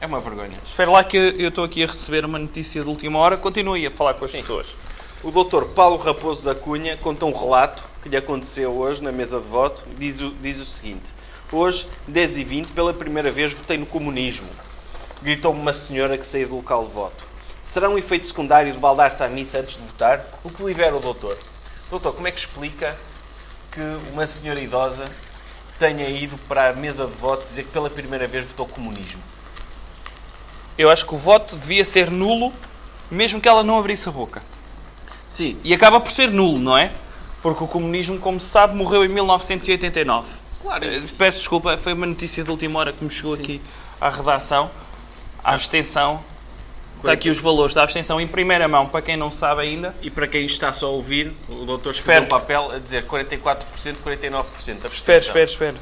É 0.00 0.06
uma 0.06 0.20
vergonha. 0.20 0.58
Espero 0.66 0.92
lá 0.92 1.02
que 1.04 1.16
eu 1.16 1.48
estou 1.48 1.64
aqui 1.64 1.82
a 1.84 1.86
receber 1.86 2.24
uma 2.24 2.38
notícia 2.38 2.82
de 2.82 2.88
última 2.88 3.18
hora. 3.20 3.36
Continue 3.36 3.86
a 3.86 3.90
falar 3.90 4.14
com 4.14 4.24
as 4.24 4.32
pessoas. 4.32 4.66
O 5.22 5.30
doutor 5.30 5.66
Paulo 5.68 5.96
Raposo 5.96 6.44
da 6.44 6.54
Cunha 6.54 6.96
conta 6.96 7.24
um 7.24 7.32
relato 7.32 7.82
que 8.04 8.10
lhe 8.10 8.18
aconteceu 8.18 8.70
hoje 8.76 9.02
na 9.02 9.10
mesa 9.10 9.40
de 9.40 9.48
voto. 9.48 9.82
Diz 9.98 10.20
o, 10.20 10.30
diz 10.42 10.60
o 10.60 10.64
seguinte: 10.66 11.04
Hoje, 11.50 11.88
10h20, 12.08 12.66
pela 12.74 12.92
primeira 12.92 13.30
vez 13.30 13.54
votei 13.54 13.78
no 13.78 13.86
comunismo. 13.86 14.46
Gritou-me 15.22 15.58
uma 15.58 15.72
senhora 15.72 16.18
que 16.18 16.26
saiu 16.26 16.48
do 16.48 16.56
local 16.56 16.84
de 16.84 16.92
voto. 16.92 17.24
Será 17.62 17.88
um 17.88 17.96
efeito 17.96 18.26
secundário 18.26 18.70
de 18.70 18.78
baldar-se 18.78 19.22
à 19.22 19.28
missa 19.28 19.58
antes 19.58 19.78
de 19.78 19.84
votar? 19.84 20.22
O 20.44 20.50
que 20.50 20.62
libera 20.62 20.94
o 20.94 21.00
doutor? 21.00 21.36
Doutor, 21.90 22.12
como 22.12 22.28
é 22.28 22.30
que 22.30 22.38
explica 22.38 22.94
que 23.72 23.80
uma 24.12 24.26
senhora 24.26 24.60
idosa 24.60 25.08
tenha 25.78 26.06
ido 26.06 26.36
para 26.46 26.68
a 26.68 26.72
mesa 26.74 27.06
de 27.06 27.14
voto 27.14 27.46
dizer 27.46 27.64
que 27.64 27.70
pela 27.70 27.88
primeira 27.88 28.26
vez 28.26 28.44
votou 28.44 28.66
comunismo? 28.66 29.22
Eu 30.76 30.90
acho 30.90 31.06
que 31.06 31.14
o 31.14 31.18
voto 31.18 31.56
devia 31.56 31.86
ser 31.86 32.10
nulo, 32.10 32.52
mesmo 33.10 33.40
que 33.40 33.48
ela 33.48 33.62
não 33.62 33.78
abrisse 33.78 34.10
a 34.10 34.12
boca. 34.12 34.42
Sim, 35.30 35.58
E 35.64 35.72
acaba 35.72 35.98
por 36.00 36.12
ser 36.12 36.30
nulo, 36.30 36.58
não 36.58 36.76
é? 36.76 36.92
Porque 37.44 37.62
o 37.62 37.68
comunismo, 37.68 38.18
como 38.18 38.40
se 38.40 38.46
sabe, 38.46 38.74
morreu 38.74 39.04
em 39.04 39.08
1989. 39.08 40.26
Claro. 40.62 40.82
Eh, 40.82 41.02
Peço 41.18 41.40
desculpa, 41.40 41.76
foi 41.76 41.92
uma 41.92 42.06
notícia 42.06 42.42
de 42.42 42.50
última 42.50 42.78
hora 42.80 42.90
que 42.90 43.04
me 43.04 43.10
chegou 43.10 43.36
Sim. 43.36 43.42
aqui 43.42 43.60
à 44.00 44.08
redação. 44.08 44.70
A 45.44 45.52
abstenção. 45.52 46.24
Está 46.96 47.12
aqui 47.12 47.28
os 47.28 47.38
valores 47.38 47.74
da 47.74 47.82
abstenção 47.82 48.18
em 48.18 48.26
primeira 48.26 48.66
mão, 48.66 48.86
para 48.86 49.02
quem 49.02 49.14
não 49.14 49.30
sabe 49.30 49.60
ainda. 49.60 49.94
E 50.00 50.10
para 50.10 50.26
quem 50.26 50.46
está 50.46 50.72
só 50.72 50.86
a 50.86 50.88
ouvir, 50.88 51.34
o 51.50 51.66
doutor 51.66 51.90
Espera. 51.90 52.20
escreveu 52.20 52.22
um 52.22 52.26
papel 52.28 52.70
a 52.72 52.78
dizer 52.78 53.04
44%, 53.04 53.96
49% 54.02 54.46
abstenção. 54.46 54.88
Espera, 54.90 55.18
espera, 55.18 55.44
espera. 55.44 55.74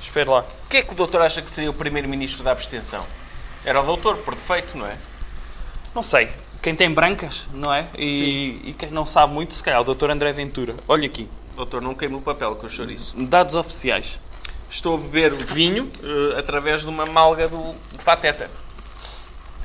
Espera 0.00 0.30
lá. 0.30 0.40
O 0.64 0.68
que 0.70 0.78
é 0.78 0.82
que 0.82 0.92
o 0.94 0.96
doutor 0.96 1.20
acha 1.20 1.42
que 1.42 1.50
seria 1.50 1.68
o 1.68 1.74
primeiro-ministro 1.74 2.42
da 2.42 2.52
abstenção? 2.52 3.04
Era 3.66 3.82
o 3.82 3.84
doutor, 3.84 4.16
por 4.16 4.34
defeito, 4.34 4.78
não 4.78 4.86
é? 4.86 4.96
Não 5.94 6.02
sei. 6.02 6.30
Quem 6.66 6.74
tem 6.74 6.90
brancas, 6.90 7.46
não 7.52 7.72
é? 7.72 7.86
E, 7.96 8.60
e 8.64 8.74
quem 8.76 8.90
não 8.90 9.06
sabe 9.06 9.32
muito, 9.32 9.54
se 9.54 9.62
calhar, 9.62 9.80
o 9.80 9.94
Dr. 9.94 10.10
André 10.10 10.32
Ventura. 10.32 10.74
Olha 10.88 11.06
aqui. 11.06 11.28
Doutor, 11.54 11.80
não 11.80 11.94
queime 11.94 12.16
o 12.16 12.20
papel 12.20 12.56
com 12.56 12.66
o 12.66 12.68
chouriço. 12.68 13.14
Dados 13.24 13.54
oficiais. 13.54 14.18
Estou 14.68 14.96
a 14.96 14.98
beber 14.98 15.32
vinho 15.32 15.88
eh, 16.02 16.40
através 16.40 16.80
de 16.80 16.88
uma 16.88 17.06
malga 17.06 17.46
do 17.46 17.72
Pateta. 18.04 18.50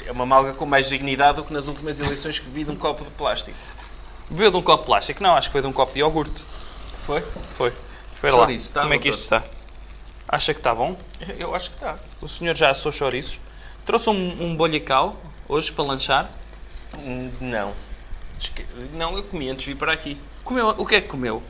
É 0.05 0.11
uma 0.11 0.27
malga 0.27 0.53
com 0.53 0.67
mais 0.67 0.89
dignidade 0.89 1.37
do 1.37 1.43
que 1.43 1.51
nas 1.51 1.67
últimas 1.67 1.99
eleições 1.99 2.37
que 2.37 2.47
vi 2.51 2.65
de 2.65 2.69
um 2.69 2.75
copo 2.75 3.03
de 3.03 3.09
plástico. 3.09 3.57
Bebeu 4.29 4.51
de 4.51 4.57
um 4.57 4.61
copo 4.61 4.83
de 4.83 4.85
plástico? 4.85 5.23
Não, 5.23 5.35
acho 5.35 5.49
que 5.49 5.53
foi 5.53 5.61
de 5.63 5.67
um 5.67 5.73
copo 5.73 5.93
de 5.93 6.01
iogurte. 6.01 6.43
Foi? 7.07 7.21
Foi. 7.57 7.73
Espera 8.13 8.33
lá. 8.33 8.39
Chouriço, 8.41 8.71
tá, 8.73 8.81
Como 8.81 8.93
é 8.93 8.99
que 8.99 9.09
isto 9.09 9.23
está? 9.23 9.43
Acha 10.27 10.53
que 10.53 10.59
está 10.59 10.75
bom? 10.75 10.95
Eu 11.39 11.55
acho 11.55 11.71
que 11.71 11.77
está. 11.77 11.97
O 12.21 12.27
senhor 12.27 12.55
já 12.55 12.69
assou 12.69 12.91
chouriços? 12.91 13.39
Trouxe 13.87 14.07
um, 14.07 14.37
um 14.39 14.55
bolhacau 14.55 15.19
hoje 15.49 15.71
para 15.71 15.83
lanchar. 15.83 16.40
Hum, 16.97 17.31
Não. 17.41 17.73
Esque- 18.39 18.65
Não, 18.93 19.15
eu 19.15 19.23
comi 19.23 19.49
antes 19.49 19.65
de 19.65 19.73
vir 19.73 19.77
para 19.79 19.91
aqui. 19.93 20.19
Comeu, 20.43 20.69
o 20.69 20.85
que 20.85 20.95
é 20.95 21.01
que 21.01 21.07
comeu? 21.07 21.41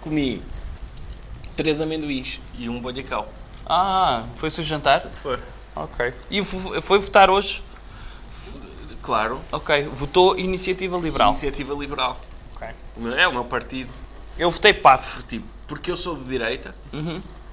Comi 0.00 0.42
três 1.56 1.80
amendoins 1.80 2.40
e 2.58 2.68
um 2.68 2.80
bolhacau. 2.80 3.26
Ah, 3.64 4.24
foi 4.36 4.48
o 4.48 4.52
seu 4.52 4.62
jantar? 4.62 5.00
Foi. 5.00 5.38
Ok. 5.74 6.12
E 6.30 6.44
foi 6.44 6.98
votar 6.98 7.30
hoje? 7.30 7.62
Claro. 9.02 9.40
Ok. 9.52 9.84
Votou 9.92 10.38
Iniciativa 10.38 10.96
Liberal. 10.98 11.30
Iniciativa 11.30 11.74
Liberal. 11.74 12.20
Ok. 12.54 12.68
É 13.16 13.26
o 13.28 13.32
meu 13.32 13.44
partido. 13.44 13.90
Eu 14.38 14.50
votei 14.50 14.74
PAF. 14.74 15.22
Tipo, 15.24 15.46
porque 15.66 15.90
eu 15.90 15.96
sou 15.96 16.16
de 16.16 16.24
direita, 16.24 16.74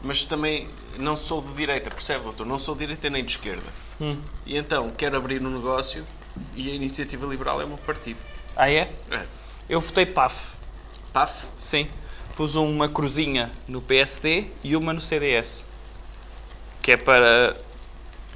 mas 0.03 0.23
também 0.25 0.67
não 0.99 1.15
sou 1.15 1.41
de 1.41 1.53
direita, 1.53 1.89
percebe, 1.89 2.23
doutor? 2.25 2.45
Não 2.45 2.59
sou 2.59 2.75
de 2.75 2.79
direita 2.81 3.09
nem 3.09 3.23
de 3.23 3.31
esquerda. 3.31 3.65
E 4.45 4.57
então 4.57 4.91
quero 4.91 5.15
abrir 5.17 5.41
um 5.41 5.49
negócio 5.49 6.03
e 6.55 6.71
a 6.71 6.73
Iniciativa 6.75 7.25
Liberal 7.25 7.61
é 7.61 7.65
o 7.65 7.67
meu 7.67 7.77
partido. 7.77 8.17
Ah, 8.55 8.69
é? 8.69 8.89
É. 9.11 9.21
Eu 9.69 9.79
votei 9.81 10.05
PAF. 10.05 10.49
PAF? 11.11 11.45
Sim. 11.59 11.87
Pus 12.35 12.55
uma 12.55 12.89
cruzinha 12.89 13.51
no 13.67 13.81
PSD 13.81 14.45
e 14.63 14.75
uma 14.75 14.93
no 14.93 15.01
CDS. 15.01 15.65
Que 16.81 16.93
é 16.93 16.97
para. 16.97 17.55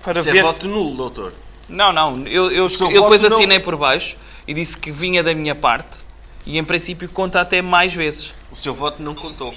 Para 0.03 0.19
Isso 0.19 0.31
ver. 0.31 0.37
é 0.39 0.43
voto 0.43 0.67
nulo, 0.67 0.95
doutor. 0.95 1.33
Não, 1.67 1.91
não. 1.91 2.19
Eu, 2.27 2.51
eu, 2.51 2.67
eu 2.67 2.69
depois 2.69 3.21
voto 3.21 3.31
não- 3.31 3.37
assinei 3.37 3.59
por 3.59 3.75
baixo 3.75 4.15
e 4.47 4.53
disse 4.53 4.77
que 4.77 4.91
vinha 4.91 5.21
da 5.23 5.33
minha 5.33 5.53
parte 5.55 5.97
e 6.45 6.57
em 6.57 6.63
princípio 6.63 7.09
conta 7.09 7.41
até 7.41 7.61
mais 7.61 7.93
vezes. 7.93 8.33
O 8.51 8.55
seu 8.55 8.73
voto 8.73 9.01
não 9.03 9.13
contou. 9.13 9.53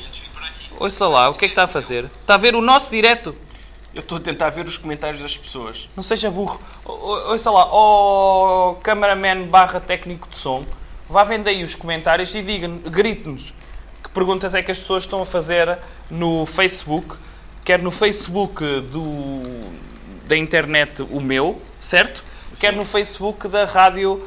Ouça 0.78 1.06
lá, 1.06 1.28
o 1.28 1.34
que 1.34 1.44
é 1.44 1.48
que 1.48 1.52
está 1.52 1.64
a 1.64 1.68
fazer? 1.68 2.06
Está 2.22 2.34
a 2.34 2.38
ver 2.38 2.54
o 2.56 2.60
nosso 2.62 2.90
direto? 2.90 3.34
Eu 3.94 4.00
estou 4.00 4.18
a 4.18 4.20
tentar 4.20 4.50
ver 4.50 4.66
os 4.66 4.76
comentários 4.76 5.20
das 5.22 5.36
pessoas. 5.36 5.88
Não 5.96 6.02
seja 6.02 6.30
burro. 6.30 6.60
Ouça 6.84 7.50
lá, 7.50 7.66
ó 7.70 8.74
cameraman 8.82 9.42
barra 9.48 9.80
técnico 9.80 10.28
de 10.28 10.36
som, 10.36 10.64
vá 11.08 11.24
vendo 11.24 11.48
aí 11.48 11.64
os 11.64 11.74
comentários 11.74 12.32
e 12.34 12.42
diga 12.42 12.68
grite-nos 12.88 13.52
que 14.02 14.08
perguntas 14.10 14.54
é 14.54 14.62
que 14.62 14.70
as 14.70 14.78
pessoas 14.78 15.04
estão 15.04 15.20
a 15.22 15.26
fazer 15.26 15.76
no 16.10 16.46
Facebook, 16.46 17.16
quer 17.64 17.80
no 17.82 17.90
Facebook 17.90 18.62
do, 18.92 19.40
da 20.26 20.36
internet 20.36 21.02
o 21.10 21.20
meu, 21.20 21.60
certo? 21.80 22.22
Quer 22.58 22.72
no 22.72 22.84
Facebook 22.84 23.48
da 23.48 23.64
rádio. 23.64 24.24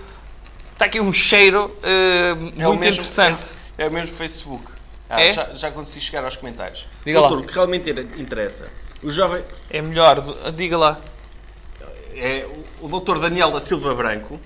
Está 0.73 0.85
aqui 0.85 0.99
um 0.99 1.13
cheiro 1.13 1.73
eh, 1.83 2.31
É 2.31 2.33
muito 2.35 2.59
mesmo- 2.59 2.75
interessante. 2.75 3.49
É, 3.77 3.85
é 3.85 3.87
o 3.87 3.91
mesmo 3.91 4.15
Facebook. 4.15 4.65
Ah, 5.09 5.21
É? 5.21 5.33
Já, 5.33 5.45
já 5.55 5.71
consegui 5.71 6.01
chegar 6.01 6.23
aos 6.25 6.35
comentários. 6.35 6.87
Diga 7.05 7.19
doutor, 7.19 7.35
lá. 7.39 7.41
o 7.43 7.47
que 7.47 7.53
realmente 7.53 7.89
interessa. 8.17 8.67
O 9.03 9.11
jovem. 9.11 9.43
É 9.69 9.81
melhor, 9.81 10.21
diga 10.53 10.77
lá. 10.77 10.99
É 12.15 12.45
o, 12.81 12.85
o 12.85 12.87
doutor 12.87 13.19
Daniel 13.19 13.51
da 13.51 13.59
Silva 13.59 13.93
Branco. 13.93 14.39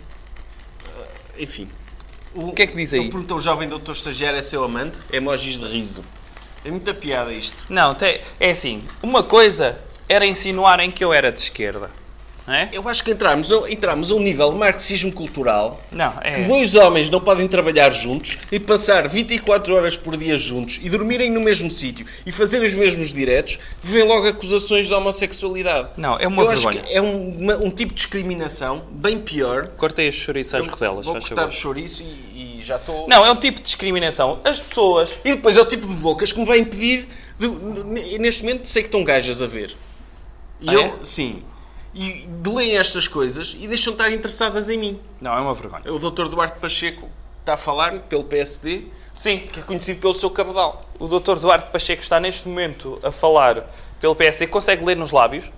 eh, 1.37 1.43
Enfim. 1.43 1.67
O 2.33 2.51
que 2.51 2.61
é 2.63 2.67
que 2.67 2.75
diz 2.75 2.93
aí? 2.93 2.99
Ele 3.01 3.09
perguntou: 3.09 3.37
o 3.37 3.41
jovem 3.41 3.67
doutor 3.67 3.93
estagiário 3.93 4.39
é 4.39 4.43
seu 4.43 4.63
amante? 4.63 4.97
Emojis 5.11 5.57
de 5.59 5.67
riso. 5.67 6.01
É 6.65 6.71
muita 6.71 6.93
piada 6.93 7.31
isto. 7.31 7.65
Não, 7.71 7.93
te- 7.93 8.21
é 8.39 8.49
assim, 8.51 8.83
uma 9.03 9.23
coisa 9.23 9.79
era 10.09 10.25
insinuarem 10.25 10.91
que 10.91 11.03
eu 11.03 11.13
era 11.13 11.31
de 11.31 11.39
esquerda. 11.39 11.89
É? 12.47 12.69
Eu 12.71 12.87
acho 12.87 13.03
que 13.03 13.11
entramos, 13.11 13.51
a- 13.51 13.69
entramos 13.69 14.09
a 14.09 14.15
um 14.15 14.19
nível 14.19 14.53
de 14.53 14.57
marxismo 14.57 15.11
cultural 15.11 15.77
Não, 15.91 16.11
que 16.13 16.27
é. 16.27 16.43
dois 16.47 16.75
homens 16.75 17.09
não 17.09 17.19
podem 17.19 17.45
trabalhar 17.45 17.89
juntos 17.91 18.37
e 18.49 18.57
passar 18.57 19.05
24 19.09 19.75
horas 19.75 19.97
por 19.97 20.15
dia 20.15 20.37
juntos 20.37 20.79
e 20.81 20.89
dormirem 20.89 21.29
no 21.29 21.41
mesmo 21.41 21.69
sítio 21.69 22.05
e 22.25 22.31
fazerem 22.31 22.65
os 22.65 22.73
mesmos 22.73 23.13
diretos, 23.13 23.59
vêm 23.83 24.03
logo 24.03 24.27
acusações 24.29 24.87
de 24.87 24.93
homossexualidade. 24.93 25.89
Não, 25.97 26.17
é 26.17 26.25
uma 26.25 26.43
Eu 26.43 26.47
vergonha. 26.47 26.81
que 26.83 26.93
é 26.93 27.01
um, 27.01 27.37
uma- 27.37 27.57
um 27.57 27.69
tipo 27.69 27.89
de 27.93 27.95
discriminação 27.97 28.81
bem 28.91 29.19
pior. 29.19 29.67
Cortei 29.75 30.07
as 30.07 30.15
chouriças 30.15 30.53
às 30.61 30.67
rodelas, 30.67 31.05
Vou 31.05 31.15
cortar 31.19 31.47
o 31.47 31.51
chouriço 31.51 32.01
e, 32.01 32.59
e 32.59 32.63
já 32.63 32.77
estou... 32.77 33.09
Não, 33.09 33.25
é 33.25 33.31
um 33.31 33.35
tipo 33.35 33.57
de 33.57 33.63
discriminação. 33.63 34.39
As 34.45 34.61
pessoas. 34.61 35.19
E 35.25 35.31
depois 35.33 35.57
é 35.57 35.61
o 35.61 35.65
tipo 35.65 35.85
de 35.85 35.95
bocas 35.95 36.31
que 36.31 36.39
me 36.39 36.45
vai 36.45 36.59
impedir, 36.59 37.07
de, 37.37 37.47
neste 38.19 38.43
momento 38.43 38.65
sei 38.69 38.83
que 38.83 38.87
estão 38.87 39.03
gajas 39.03 39.41
a 39.41 39.47
ver. 39.47 39.75
E 40.61 40.69
Ah, 40.69 40.73
eu, 40.73 40.81
é? 40.81 40.93
sim. 41.03 41.43
E 41.99 42.29
leem 42.45 42.77
estas 42.77 43.07
coisas 43.07 43.55
e 43.59 43.67
deixam 43.67 43.93
de 43.93 43.99
estar 44.01 44.11
interessadas 44.13 44.69
em 44.69 44.77
mim. 44.77 44.99
Não, 45.19 45.35
é 45.35 45.39
uma 45.41 45.53
vergonha. 45.55 45.91
O 45.91 45.97
Dr. 45.97 46.27
Duarte 46.27 46.59
Pacheco 46.59 47.09
está 47.39 47.55
a 47.55 47.57
falar 47.57 47.99
pelo 48.01 48.23
PSD, 48.23 48.83
Sim, 49.11 49.39
que 49.39 49.59
é 49.61 49.63
conhecido 49.63 49.99
pelo 49.99 50.13
seu 50.13 50.29
cabedal. 50.29 50.85
o 50.99 51.07
Dr. 51.07 51.35
Duarte 51.39 51.71
Pacheco 51.71 52.03
está 52.03 52.19
neste 52.19 52.47
momento 52.47 52.99
a 53.01 53.11
falar 53.11 53.65
pelo 53.99 54.15
PSD. 54.15 54.45
Consegue 54.47 54.85
ler 54.85 54.95
nos 54.95 55.09
lábios? 55.11 55.51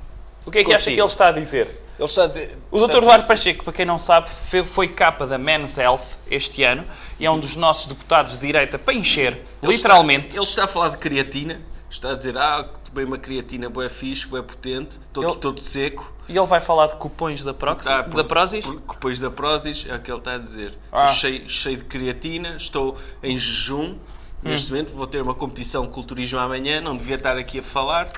O 0.46 0.52
que 0.52 0.60
é 0.60 0.64
que 0.64 0.72
acha 0.72 0.80
Consigo. 0.86 0.96
que 0.96 1.02
ele 1.02 1.08
está 1.10 1.28
a 1.28 1.32
dizer? 1.34 1.82
Ele 2.00 2.08
está 2.08 2.24
a 2.24 2.28
dizer. 2.28 2.58
O 2.72 2.80
Dr. 2.88 3.02
Duarte 3.02 3.28
Pacheco, 3.28 3.64
para 3.66 3.74
quem 3.74 3.86
não 3.86 4.00
sabe, 4.00 4.30
foi 4.66 4.88
capa 4.88 5.28
da 5.28 5.38
Men's 5.38 5.78
Health 5.78 6.18
este 6.32 6.64
ano 6.64 6.86
e 7.20 7.26
é 7.26 7.30
um 7.32 7.38
dos 7.38 7.58
nossos 7.58 7.88
deputados 7.88 8.36
de 8.40 8.48
direita 8.48 8.80
para 8.80 8.94
encher, 8.94 9.44
ele 9.62 9.74
literalmente. 9.74 10.30
Está, 10.30 10.40
ele 10.40 10.46
está 10.48 10.64
a 10.64 10.68
falar 10.68 10.90
de 10.90 10.98
creatina, 11.00 11.62
está 11.90 12.12
a 12.12 12.16
dizer: 12.16 12.38
Ah, 12.38 12.64
tomei 12.86 13.04
uma 13.04 13.18
creatina 13.18 13.70
boa 13.70 13.90
fixe, 13.90 14.26
boa 14.26 14.42
potente, 14.42 14.98
estou 15.08 15.24
Ele- 15.24 15.32
aqui 15.34 15.42
todo 15.42 15.60
seco. 15.60 16.14
E 16.30 16.38
ele 16.38 16.46
vai 16.46 16.62
falar 16.62 16.88
de 16.88 16.96
cupons 16.96 17.44
da, 17.44 17.54
Prox, 17.56 17.82
Está 17.86 18.04
da 18.04 18.24
Prozis? 18.24 18.64
Depois 18.64 19.20
da 19.20 19.32
Prozis, 19.32 19.86
é 19.90 19.96
o 19.96 20.00
que 20.00 20.12
ele 20.12 20.20
está 20.20 20.36
a 20.36 20.38
dizer. 20.38 20.78
Ah. 20.92 21.08
Cheio, 21.08 21.50
cheio 21.50 21.78
de 21.78 21.86
creatina, 21.86 22.56
estou 22.56 22.96
em 23.24 23.38
jejum. 23.38 23.98
Neste 24.42 24.72
momento 24.72 24.94
vou 24.94 25.06
ter 25.06 25.22
uma 25.22 25.34
competição 25.34 25.84
de 25.84 25.90
culturismo 25.90 26.40
amanhã, 26.40 26.80
não 26.80 26.96
devia 26.96 27.16
estar 27.16 27.36
aqui 27.36 27.60
a 27.60 27.64
falar, 27.64 28.10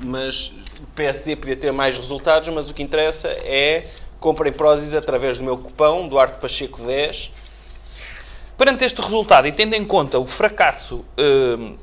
mas 0.00 0.54
o 0.80 0.86
PSD 0.94 1.36
podia 1.36 1.56
ter 1.56 1.72
mais 1.72 1.94
resultados, 1.96 2.48
mas 2.48 2.70
o 2.70 2.74
que 2.74 2.82
interessa 2.82 3.28
é 3.28 3.86
comprem 4.18 4.50
Prozis 4.50 4.94
através 4.94 5.38
do 5.38 5.44
meu 5.44 5.58
cupão, 5.58 6.08
Duarte 6.08 6.38
Pacheco 6.40 6.80
10. 6.82 7.32
Perante 8.56 8.84
este 8.84 9.00
resultado 9.02 9.46
e 9.46 9.52
tendo 9.52 9.74
em 9.74 9.84
conta 9.84 10.18
o 10.18 10.24
fracasso 10.24 11.04
hum, 11.18 11.76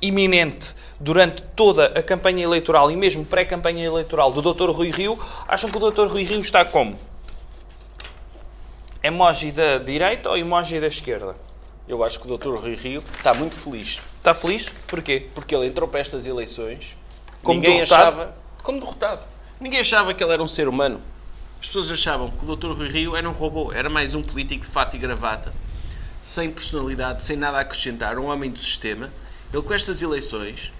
iminente 0.00 0.74
durante 1.02 1.42
toda 1.56 1.86
a 1.86 2.02
campanha 2.02 2.44
eleitoral 2.44 2.88
e 2.88 2.96
mesmo 2.96 3.24
pré-campanha 3.24 3.84
eleitoral 3.84 4.30
do 4.30 4.40
Dr. 4.40 4.70
Rui 4.70 4.90
Rio, 4.90 5.18
acham 5.48 5.68
que 5.68 5.76
o 5.76 5.90
Dr. 5.90 6.06
Rui 6.06 6.22
Rio 6.22 6.40
está 6.40 6.64
como? 6.64 6.96
Emoji 9.02 9.50
da 9.50 9.78
direita 9.78 10.30
ou 10.30 10.36
emoji 10.36 10.78
da 10.78 10.86
esquerda? 10.86 11.34
Eu 11.88 12.04
acho 12.04 12.20
que 12.20 12.30
o 12.30 12.38
Dr. 12.38 12.54
Rui 12.54 12.76
Rio 12.76 13.02
está 13.18 13.34
muito 13.34 13.56
feliz, 13.56 14.00
Está 14.16 14.32
feliz? 14.32 14.66
Porquê? 14.86 15.26
porque 15.34 15.52
ele 15.56 15.66
entrou 15.66 15.88
para 15.88 15.98
estas 15.98 16.24
eleições 16.24 16.96
Como 17.42 17.58
ninguém 17.58 17.78
derrotado? 17.78 18.02
achava 18.02 18.34
como 18.62 18.78
derrotado. 18.78 19.22
Ninguém 19.58 19.80
achava 19.80 20.14
que 20.14 20.22
ele 20.22 20.32
era 20.32 20.42
um 20.42 20.46
ser 20.46 20.68
humano. 20.68 21.02
As 21.60 21.66
pessoas 21.66 21.90
achavam 21.90 22.30
que 22.30 22.44
o 22.44 22.56
Dr. 22.56 22.70
Rui 22.76 22.88
Rio 22.88 23.16
era 23.16 23.28
um 23.28 23.32
robô, 23.32 23.72
era 23.72 23.90
mais 23.90 24.14
um 24.14 24.22
político 24.22 24.64
de 24.64 24.70
fato 24.70 24.94
e 24.94 25.00
gravata, 25.00 25.52
sem 26.22 26.48
personalidade, 26.48 27.24
sem 27.24 27.36
nada 27.36 27.58
a 27.58 27.62
acrescentar, 27.62 28.16
um 28.20 28.26
homem 28.26 28.50
do 28.52 28.60
sistema. 28.60 29.12
Ele 29.52 29.62
com 29.62 29.74
estas 29.74 30.00
eleições 30.00 30.72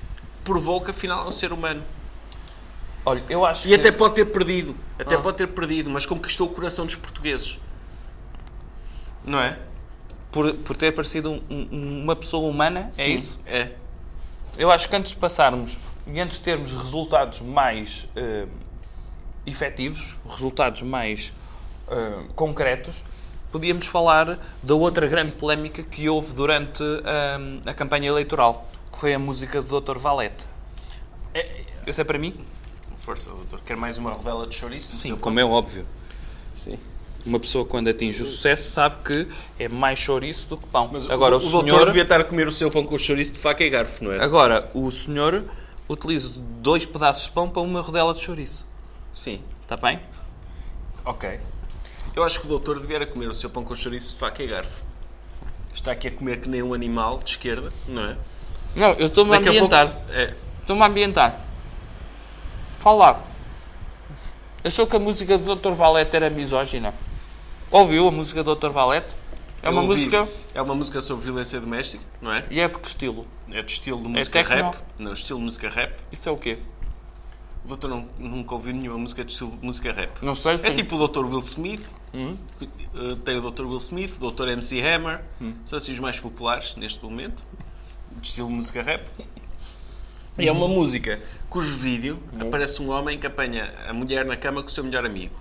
provou 0.44 0.80
que 0.80 0.90
afinal 0.90 1.25
é 1.25 1.28
um 1.28 1.32
ser 1.32 1.52
humano. 1.52 1.82
Olha, 3.04 3.22
eu 3.28 3.44
acho 3.44 3.66
E 3.66 3.70
que... 3.70 3.75
até 3.75 3.90
pode 3.90 4.14
ter 4.14 4.26
perdido, 4.26 4.76
até 4.99 5.16
Ah. 5.16 5.20
pode 5.20 5.37
ter 5.37 5.49
perdido, 5.49 5.90
mas 5.90 6.06
conquistou 6.06 6.46
o 6.49 6.50
coração 6.50 6.87
dos 6.87 6.94
portugueses. 6.94 7.58
Não 9.25 9.40
é? 9.40 9.58
Por, 10.30 10.54
por 10.54 10.76
ter 10.76 10.92
parecido 10.92 11.30
um- 11.30 11.42
um- 11.50 12.02
uma 12.04 12.16
pessoa 12.16 12.49
humana, 12.49 12.88
é 12.90 12.92
Sim, 12.92 13.14
isso? 13.14 13.40
É. 13.46 13.72
Eu 14.56 14.70
acho 14.70 14.88
que 14.88 14.96
antes 14.96 15.12
de 15.12 15.18
passarmos 15.18 15.78
e 16.06 16.18
antes 16.20 16.38
de 16.38 16.44
termos 16.44 16.72
resultados 16.75 17.40
mais 17.40 18.06
eh, 18.16 18.46
efetivos, 19.46 20.18
resultados 20.28 20.82
mais 20.82 21.32
eh, 21.88 22.22
concretos, 22.34 23.04
podíamos 23.50 23.87
falar 23.87 24.38
da 24.62 24.75
outra 24.75 25.06
grande 25.06 25.32
polémica 25.32 25.82
que 25.82 26.08
houve 26.08 26.32
durante 26.34 26.82
eh, 26.82 27.70
a 27.70 27.75
campanha 27.75 28.08
eleitoral, 28.08 28.66
foi 28.99 29.14
a 29.14 29.18
música 29.18 29.61
do 29.61 29.80
Dr. 29.80 29.99
Valete. 29.99 30.46
Isso 31.87 32.00
é 32.00 32.04
para 32.04 32.18
mim? 32.18 32.34
Força, 32.96 33.30
doutor. 33.30 33.61
Quer 33.66 33.76
mais 33.76 33.99
uma 33.99 34.12
rodela 34.12 34.46
de 34.46 34.54
chouriço? 34.54 34.92
Sim, 34.94 35.16
como 35.16 35.40
é 35.40 35.44
óbvio. 35.44 35.87
Sim. 36.54 36.78
Uma 37.26 37.40
pessoa 37.40 37.64
quando 37.64 37.88
atinge 37.88 38.22
o 38.22 38.26
sucesso 38.26 38.70
sabe 38.70 38.96
que 39.04 39.28
é 39.58 39.68
mais 39.68 39.99
chouriço 39.99 40.49
do 40.49 40.56
que 40.56 40.66
pão. 40.66 40.88
Mas 40.92 41.11
Agora, 41.11 41.37
o, 41.37 41.40
o, 41.40 41.46
o 41.46 41.50
doutor 41.50 41.68
senhor... 41.68 41.87
devia 41.87 42.02
estar 42.02 42.20
a 42.20 42.25
comer 42.25 42.46
o 42.46 42.52
seu 42.52 42.70
pão 42.70 42.84
com 42.84 42.96
chouriço 42.96 43.32
de 43.32 43.38
faca 43.40 43.64
e 43.64 43.70
garfo, 43.70 44.04
não 44.04 44.12
é? 44.12 44.22
Agora, 44.22 44.70
o 44.75 44.90
senhor 44.90 45.44
utiliza 45.88 46.32
dois 46.61 46.87
pedaços 46.87 47.25
de 47.25 47.30
pão 47.32 47.49
para 47.49 47.62
uma 47.62 47.80
rodela 47.80 48.14
de 48.14 48.20
chouriço. 48.20 48.66
Sim. 49.12 49.40
Está 49.62 49.76
bem? 49.76 50.00
Ok. 51.04 51.40
Eu 52.14 52.22
acho 52.22 52.38
que 52.40 52.46
o 52.46 52.49
doutor 52.49 52.78
devia 52.78 53.04
comer 53.06 53.28
o 53.28 53.34
seu 53.34 53.50
pão 53.50 53.64
com 53.64 53.75
chouriço 53.75 54.14
de 54.14 54.20
faca 54.20 54.42
e 54.42 54.46
garfo. 54.46 54.84
Está 55.75 55.92
aqui 55.92 56.06
a 56.08 56.11
comer 56.11 56.40
que 56.40 56.49
nem 56.49 56.62
um 56.62 56.75
animal 56.75 57.18
de 57.18 57.30
esquerda, 57.30 57.72
não 57.88 58.02
é? 58.02 58.18
Não, 58.74 58.90
eu 58.92 59.06
estou-me 59.08 59.34
a 59.34 59.38
ambientar. 59.38 59.88
pouco- 59.92 60.12
é. 60.12 60.34
Estou-me 60.60 60.82
a 60.82 60.86
ambientar. 60.86 61.40
Falar. 62.76 63.22
Achou 64.64 64.86
que 64.86 64.96
a 64.96 64.98
música 64.98 65.36
do 65.36 65.54
Dr. 65.56 65.72
Valete 65.72 66.16
era 66.16 66.30
misógina? 66.30 66.94
Ouviu 67.70 68.08
a 68.08 68.10
música 68.10 68.42
do 68.44 68.54
Dr. 68.54 68.70
Valete? 68.70 69.08
É 69.62 69.70
uma 69.70 69.82
ouvi. 69.82 69.94
música... 69.94 70.28
É 70.54 70.60
uma 70.62 70.74
música 70.74 71.00
sobre 71.00 71.24
violência 71.24 71.60
doméstica, 71.60 72.02
não 72.20 72.32
é? 72.32 72.44
E 72.50 72.60
é 72.60 72.68
de 72.68 72.78
que 72.78 72.86
estilo? 72.88 73.26
É 73.50 73.62
de 73.62 73.72
estilo 73.72 74.02
de 74.02 74.08
música 74.08 74.44
techno? 74.44 74.70
rap. 74.70 74.76
Não, 74.98 75.12
estilo 75.12 75.38
de 75.38 75.44
música 75.46 75.68
rap. 75.68 75.94
Isso 76.10 76.28
é 76.28 76.32
o 76.32 76.36
quê? 76.36 76.58
O 77.64 77.68
doutor 77.68 77.88
não, 77.88 78.08
nunca 78.18 78.54
ouviu 78.54 78.74
nenhuma 78.74 78.98
música 78.98 79.24
de 79.24 79.32
estilo 79.32 79.52
de 79.52 79.64
música 79.64 79.92
rap. 79.92 80.10
Não 80.20 80.34
sei. 80.34 80.54
É 80.54 80.58
tem- 80.58 80.74
tipo 80.74 80.96
o 80.96 81.08
Dr. 81.08 81.24
Will 81.24 81.40
Smith. 81.40 81.88
Hum? 82.12 82.36
Uh, 82.60 83.16
Tem 83.16 83.36
o 83.38 83.50
Dr. 83.50 83.62
Will 83.64 83.78
Smith, 83.78 84.18
o 84.20 84.30
Dr. 84.30 84.48
MC 84.48 84.80
Hammer. 84.82 85.22
Hum. 85.40 85.54
São 85.64 85.78
assim 85.78 85.92
os 85.92 86.00
mais 86.00 86.18
populares 86.20 86.74
neste 86.76 87.02
momento. 87.02 87.42
De 88.21 88.28
estilo 88.28 88.50
música 88.50 88.83
rap. 88.83 89.09
E 90.38 90.49
é 90.49 90.52
uma 90.52 90.69
música 90.69 91.21
cujo 91.50 91.76
vídeo 91.76 92.23
aparece 92.40 92.81
um 92.81 92.90
homem 92.90 93.19
que 93.19 93.26
apanha 93.26 93.73
a 93.87 93.92
mulher 93.92 94.25
na 94.25 94.37
cama 94.37 94.62
com 94.62 94.69
o 94.69 94.71
seu 94.71 94.83
melhor 94.83 95.04
amigo. 95.04 95.35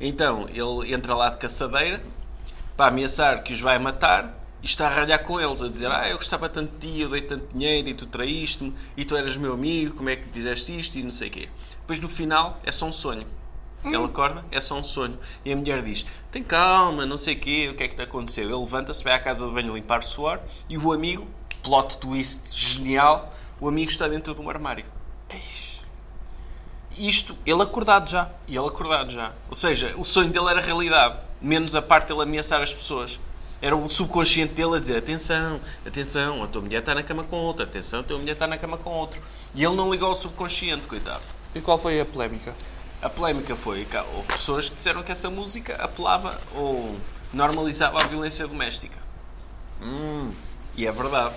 Então 0.00 0.46
ele 0.48 0.94
entra 0.94 1.14
lá 1.14 1.30
de 1.30 1.38
caçadeira 1.38 2.00
para 2.76 2.86
ameaçar 2.86 3.42
que 3.42 3.52
os 3.52 3.60
vai 3.60 3.78
matar 3.78 4.38
e 4.62 4.66
está 4.66 4.86
a 4.86 4.90
ralhar 4.90 5.22
com 5.22 5.40
eles, 5.40 5.62
a 5.62 5.68
dizer: 5.68 5.90
Ah, 5.90 6.08
eu 6.08 6.16
gostava 6.16 6.48
tanto 6.48 6.78
de 6.78 6.92
ti, 6.92 7.00
eu 7.00 7.08
dei 7.08 7.22
tanto 7.22 7.52
dinheiro 7.52 7.88
e 7.88 7.94
tu 7.94 8.06
traíste-me 8.06 8.74
e 8.96 9.04
tu 9.04 9.16
eras 9.16 9.36
meu 9.36 9.54
amigo, 9.54 9.94
como 9.96 10.08
é 10.08 10.16
que 10.16 10.28
fizeste 10.28 10.78
isto 10.78 10.96
e 10.96 11.02
não 11.02 11.10
sei 11.10 11.28
o 11.28 11.30
quê. 11.30 11.48
Depois 11.80 11.98
no 11.98 12.08
final 12.08 12.60
é 12.64 12.70
só 12.70 12.86
um 12.86 12.92
sonho. 12.92 13.26
Ele 13.82 14.04
acorda, 14.04 14.44
é 14.50 14.60
só 14.60 14.78
um 14.78 14.84
sonho. 14.84 15.18
E 15.44 15.52
a 15.52 15.56
mulher 15.56 15.82
diz: 15.82 16.04
Tem 16.30 16.42
calma, 16.42 17.06
não 17.06 17.16
sei 17.16 17.34
o 17.34 17.40
quê, 17.40 17.68
o 17.70 17.74
que 17.74 17.82
é 17.82 17.88
que 17.88 17.96
te 17.96 18.02
aconteceu? 18.02 18.44
Ele 18.44 18.54
levanta-se, 18.54 19.02
vai 19.02 19.14
à 19.14 19.18
casa 19.18 19.46
de 19.46 19.52
banho 19.52 19.74
limpar 19.74 20.02
suor 20.02 20.38
e 20.68 20.76
o 20.76 20.92
amigo, 20.92 21.26
plot 21.62 21.98
twist 21.98 22.42
genial, 22.52 23.32
o 23.60 23.68
amigo 23.68 23.90
está 23.90 24.08
dentro 24.08 24.34
de 24.34 24.40
um 24.40 24.48
armário. 24.48 24.84
Isto 26.98 27.36
Ele 27.46 27.62
acordado 27.62 28.10
já. 28.10 28.28
e 28.48 28.56
ele 28.56 28.66
acordado 28.66 29.10
já. 29.10 29.32
Ou 29.48 29.54
seja, 29.54 29.94
o 29.96 30.04
sonho 30.04 30.30
dele 30.30 30.48
era 30.48 30.60
realidade, 30.60 31.18
menos 31.40 31.74
a 31.74 31.80
parte 31.80 32.08
dele 32.08 32.22
ameaçar 32.22 32.60
as 32.60 32.74
pessoas. 32.74 33.18
Era 33.62 33.76
o 33.76 33.88
subconsciente 33.88 34.54
dele 34.54 34.76
a 34.76 34.80
dizer: 34.80 34.96
atenção, 34.96 35.60
atenção, 35.86 36.42
a 36.42 36.46
tua 36.46 36.62
mulher 36.62 36.80
está 36.80 36.94
na 36.94 37.02
cama 37.02 37.24
com 37.24 37.36
outro, 37.36 37.62
atenção, 37.64 38.00
a 38.00 38.02
tua 38.02 38.18
mulher 38.18 38.32
está 38.32 38.46
na 38.46 38.58
cama 38.58 38.76
com 38.76 38.90
outro. 38.90 39.20
E 39.54 39.62
ele 39.64 39.76
não 39.76 39.90
ligou 39.90 40.08
ao 40.08 40.14
subconsciente, 40.14 40.86
coitado. 40.86 41.22
E 41.54 41.60
qual 41.60 41.78
foi 41.78 42.00
a 42.00 42.04
polémica? 42.04 42.54
A 43.00 43.08
polémica 43.08 43.54
foi 43.56 43.84
que 43.84 43.96
houve 43.96 44.28
pessoas 44.28 44.68
que 44.68 44.74
disseram 44.74 45.02
que 45.02 45.12
essa 45.12 45.30
música 45.30 45.76
apelava 45.76 46.38
ou 46.54 46.98
normalizava 47.32 48.00
a 48.00 48.04
violência 48.06 48.46
doméstica. 48.46 48.98
E 50.76 50.86
é 50.86 50.92
verdade. 50.92 51.34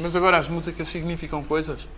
Mas 0.00 0.16
agora 0.16 0.38
as 0.38 0.48
músicas 0.48 0.88
significam 0.88 1.42
coisas. 1.44 1.88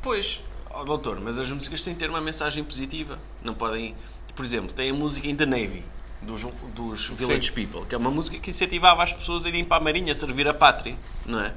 Pois, 0.00 0.42
ó, 0.70 0.84
doutor, 0.84 1.20
mas 1.20 1.38
as 1.38 1.50
músicas 1.50 1.82
têm 1.82 1.92
de 1.92 1.98
ter 1.98 2.10
uma 2.10 2.20
mensagem 2.20 2.62
positiva. 2.62 3.18
Não 3.42 3.54
podem. 3.54 3.94
Por 4.34 4.44
exemplo, 4.44 4.72
tem 4.72 4.90
a 4.90 4.94
música 4.94 5.28
In 5.28 5.36
the 5.36 5.46
Navy, 5.46 5.84
dos, 6.20 6.42
dos 6.74 7.08
Village 7.08 7.52
People, 7.52 7.86
que 7.86 7.94
é 7.94 7.98
uma 7.98 8.10
música 8.10 8.38
que 8.38 8.50
incentivava 8.50 9.02
as 9.02 9.12
pessoas 9.12 9.44
a 9.44 9.48
irem 9.48 9.64
para 9.64 9.76
a 9.76 9.80
Marinha 9.80 10.12
a 10.12 10.14
servir 10.14 10.48
a 10.48 10.54
pátria, 10.54 10.96
não 11.24 11.40
é? 11.40 11.54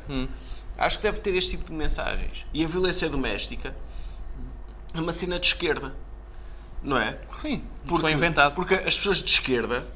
Acho 0.77 0.97
que 0.97 1.03
deve 1.03 1.19
ter 1.19 1.33
este 1.35 1.51
tipo 1.51 1.71
de 1.71 1.73
mensagens. 1.73 2.45
E 2.53 2.63
a 2.63 2.67
violência 2.67 3.09
doméstica 3.09 3.75
é 4.93 5.01
uma 5.01 5.11
cena 5.11 5.39
de 5.39 5.47
esquerda, 5.47 5.95
não 6.83 6.97
é? 6.99 7.17
Sim, 7.41 7.63
foi 7.87 8.11
inventado. 8.11 8.53
Porque 8.53 8.75
as 8.75 8.95
pessoas 8.95 9.17
de 9.17 9.31
esquerda 9.31 9.87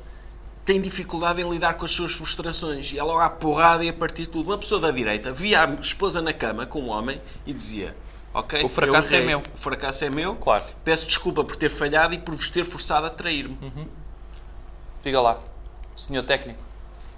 têm 0.65 0.79
dificuldade 0.81 1.41
em 1.41 1.49
lidar 1.49 1.73
com 1.75 1.85
as 1.85 1.91
suas 1.91 2.13
frustrações. 2.13 2.91
E 2.93 2.99
é 2.99 3.03
logo 3.03 3.19
à 3.19 3.29
porrada 3.29 3.83
e 3.83 3.89
a 3.89 3.93
partir 3.93 4.23
de 4.23 4.29
tudo. 4.29 4.49
Uma 4.49 4.57
pessoa 4.57 4.79
da 4.81 4.91
direita 4.91 5.31
via 5.33 5.63
a 5.63 5.73
esposa 5.75 6.21
na 6.21 6.33
cama 6.33 6.65
com 6.65 6.81
um 6.81 6.89
homem 6.89 7.21
e 7.45 7.53
dizia: 7.53 7.95
Ok, 8.33 8.63
O 8.63 8.69
fracasso 8.69 9.13
eu 9.15 9.21
é 9.21 9.25
meu." 9.25 9.39
O 9.53 9.57
fracasso 9.57 10.03
é 10.05 10.09
meu. 10.09 10.35
Claro. 10.35 10.63
Peço 10.83 11.05
desculpa 11.07 11.43
por 11.43 11.55
ter 11.55 11.69
falhado 11.69 12.13
e 12.13 12.17
por 12.17 12.35
vos 12.35 12.49
ter 12.49 12.63
forçado 12.63 13.05
a 13.07 13.09
trair-me. 13.09 13.57
Diga 15.03 15.19
lá, 15.21 15.39
senhor 15.95 16.23
técnico. 16.23 16.59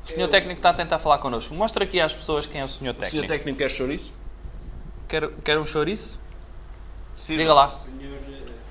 O 0.06 0.08
senhor 0.10 0.28
técnico 0.28 0.60
está 0.60 0.70
a 0.72 0.74
tentar 0.74 1.00
falar 1.00 1.18
connosco. 1.20 1.54
Mostra 1.54 1.84
aqui 1.86 2.00
às 2.00 2.14
pessoas 2.14 2.46
quem 2.46 2.60
é 2.62 2.66
o 2.66 2.68
senhor 2.68 2.92
O 2.92 2.94
técnico. 2.94 3.12
senhor 3.12 3.28
técnico 3.28 3.58
quer 3.58 3.70
chouriço? 3.70 4.12
Quer, 5.08 5.30
quer 5.44 5.58
um 5.60 5.66
chouriço? 5.66 6.20
Sim. 7.16 7.38
Diga 7.38 7.54
lá. 7.54 7.70
Senhor, 7.70 8.18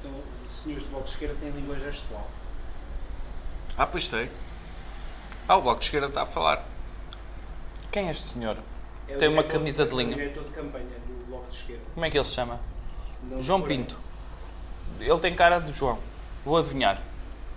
então, 0.00 0.12
os 0.46 0.62
senhores 0.62 0.84
do 0.84 0.90
Bloco 0.90 1.04
de 1.06 1.10
Esquerda 1.12 1.36
têm 1.40 1.50
língua 1.50 1.78
gestual. 1.78 2.28
Ah, 3.78 3.86
pois 3.86 4.08
tem. 4.08 4.28
Ah, 5.48 5.56
o 5.56 5.62
Bloco 5.62 5.80
de 5.80 5.86
Esquerda 5.86 6.06
está 6.08 6.22
a 6.22 6.26
falar. 6.26 6.64
Quem 7.90 8.08
é 8.08 8.10
este 8.10 8.28
senhor? 8.28 8.56
É 9.08 9.16
Tem 9.16 9.28
uma 9.28 9.42
camisa 9.42 9.84
de 9.84 9.92
é 9.92 9.94
o 9.94 9.98
linha. 9.98 10.14
diretor 10.14 10.44
de 10.44 10.50
campanha 10.50 10.84
do 11.06 11.26
Bloco 11.26 11.50
de 11.50 11.56
Esquerda. 11.56 11.82
Como 11.94 12.06
é 12.06 12.10
que 12.10 12.16
ele 12.18 12.24
se 12.24 12.32
chama? 12.32 12.60
Não 13.22 13.42
João. 13.42 13.62
Pinto. 13.62 13.98
Ele 15.00 15.18
tem 15.18 15.34
cara 15.34 15.58
de 15.58 15.72
João. 15.72 15.98
Vou 16.44 16.56
adivinhar. 16.56 17.00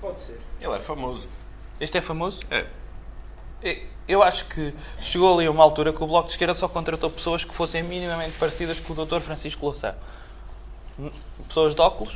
Pode 0.01 0.19
ser. 0.19 0.39
Ele 0.59 0.73
é 0.73 0.79
famoso. 0.79 1.27
Este 1.79 1.97
é 1.97 2.01
famoso? 2.01 2.41
É. 2.51 2.67
Eu 4.07 4.21
acho 4.21 4.45
que 4.45 4.75
chegou 4.99 5.35
ali 5.37 5.47
a 5.47 5.51
uma 5.51 5.63
altura 5.63 5.91
que 5.91 6.03
o 6.03 6.07
Bloco 6.07 6.27
de 6.27 6.33
Esquerda 6.33 6.53
só 6.53 6.67
contratou 6.67 7.09
pessoas 7.09 7.43
que 7.43 7.53
fossem 7.55 7.81
minimamente 7.83 8.37
parecidas 8.37 8.79
com 8.79 8.93
o 8.93 9.05
Dr. 9.05 9.19
Francisco 9.19 9.65
Louçã. 9.65 9.95
Hum, 10.99 11.09
Pessoas 11.47 11.73
de 11.73 11.81
óculos 11.81 12.15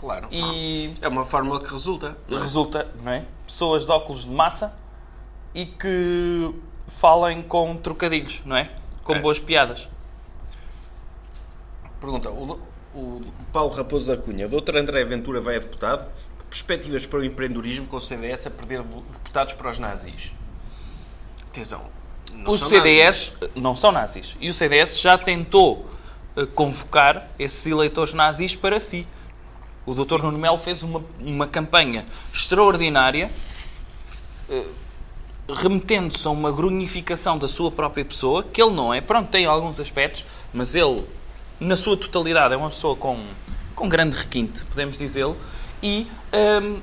Claro. 0.00 0.28
e 0.30 0.94
É 1.02 1.08
uma 1.08 1.26
fórmula 1.26 1.60
que 1.60 1.70
resulta. 1.70 2.16
não 2.26 2.38
é? 2.38 2.40
resulta, 2.40 2.88
não 3.04 3.12
é? 3.12 3.24
Pessoas 3.46 3.84
de 3.84 3.90
óculos 3.92 4.22
de 4.24 4.30
massa 4.30 4.74
e 5.54 5.66
que 5.66 6.54
falem 6.88 7.42
com 7.42 7.76
trocadilhos, 7.76 8.40
não 8.46 8.56
é? 8.56 8.72
Com 9.04 9.14
É. 9.14 9.18
boas 9.20 9.38
piadas. 9.38 9.88
Pergunta, 12.00 12.30
o, 12.30 12.58
o 12.94 13.20
Paulo 13.52 13.74
Raposo 13.74 14.06
da 14.14 14.16
Cunha, 14.20 14.46
o 14.46 14.60
Dr. 14.60 14.76
André 14.76 15.04
Ventura 15.04 15.40
vai 15.40 15.56
a 15.56 15.58
deputado? 15.58 16.06
Que 16.38 16.44
perspectivas 16.46 17.04
para 17.06 17.18
o 17.18 17.24
empreendedorismo 17.24 17.86
com 17.86 17.96
o 17.96 18.00
CDS 18.00 18.46
a 18.46 18.50
perder 18.50 18.82
deputados 18.82 19.54
para 19.54 19.70
os 19.70 19.78
nazis? 19.78 20.32
Atenção. 21.48 21.82
não 22.32 22.52
o 22.52 22.56
CDS 22.58 23.34
não 23.54 23.76
são 23.76 23.92
nazis. 23.92 24.36
E 24.40 24.48
o 24.48 24.54
CDS 24.54 24.98
já 25.00 25.18
tentou 25.18 25.90
eh, 26.36 26.46
convocar 26.46 27.28
esses 27.38 27.66
eleitores 27.66 28.14
nazis 28.14 28.56
para 28.56 28.80
si. 28.80 29.06
O 29.90 29.94
Dr. 29.94 30.22
Nuno 30.22 30.38
Melo 30.38 30.56
fez 30.56 30.84
uma, 30.84 31.02
uma 31.18 31.48
campanha 31.48 32.06
extraordinária, 32.32 33.28
eh, 34.48 34.64
remetendo-se 35.52 36.24
a 36.28 36.30
uma 36.30 36.52
grunhificação 36.52 37.36
da 37.36 37.48
sua 37.48 37.72
própria 37.72 38.04
pessoa, 38.04 38.44
que 38.44 38.62
ele 38.62 38.70
não 38.70 38.94
é. 38.94 39.00
Pronto, 39.00 39.28
tem 39.30 39.46
alguns 39.46 39.80
aspectos, 39.80 40.24
mas 40.54 40.76
ele, 40.76 41.04
na 41.58 41.76
sua 41.76 41.96
totalidade, 41.96 42.54
é 42.54 42.56
uma 42.56 42.70
pessoa 42.70 42.94
com, 42.94 43.18
com 43.74 43.88
grande 43.88 44.16
requinte, 44.16 44.64
podemos 44.66 44.96
dizê-lo. 44.96 45.36
E 45.82 46.06
hum, 46.62 46.80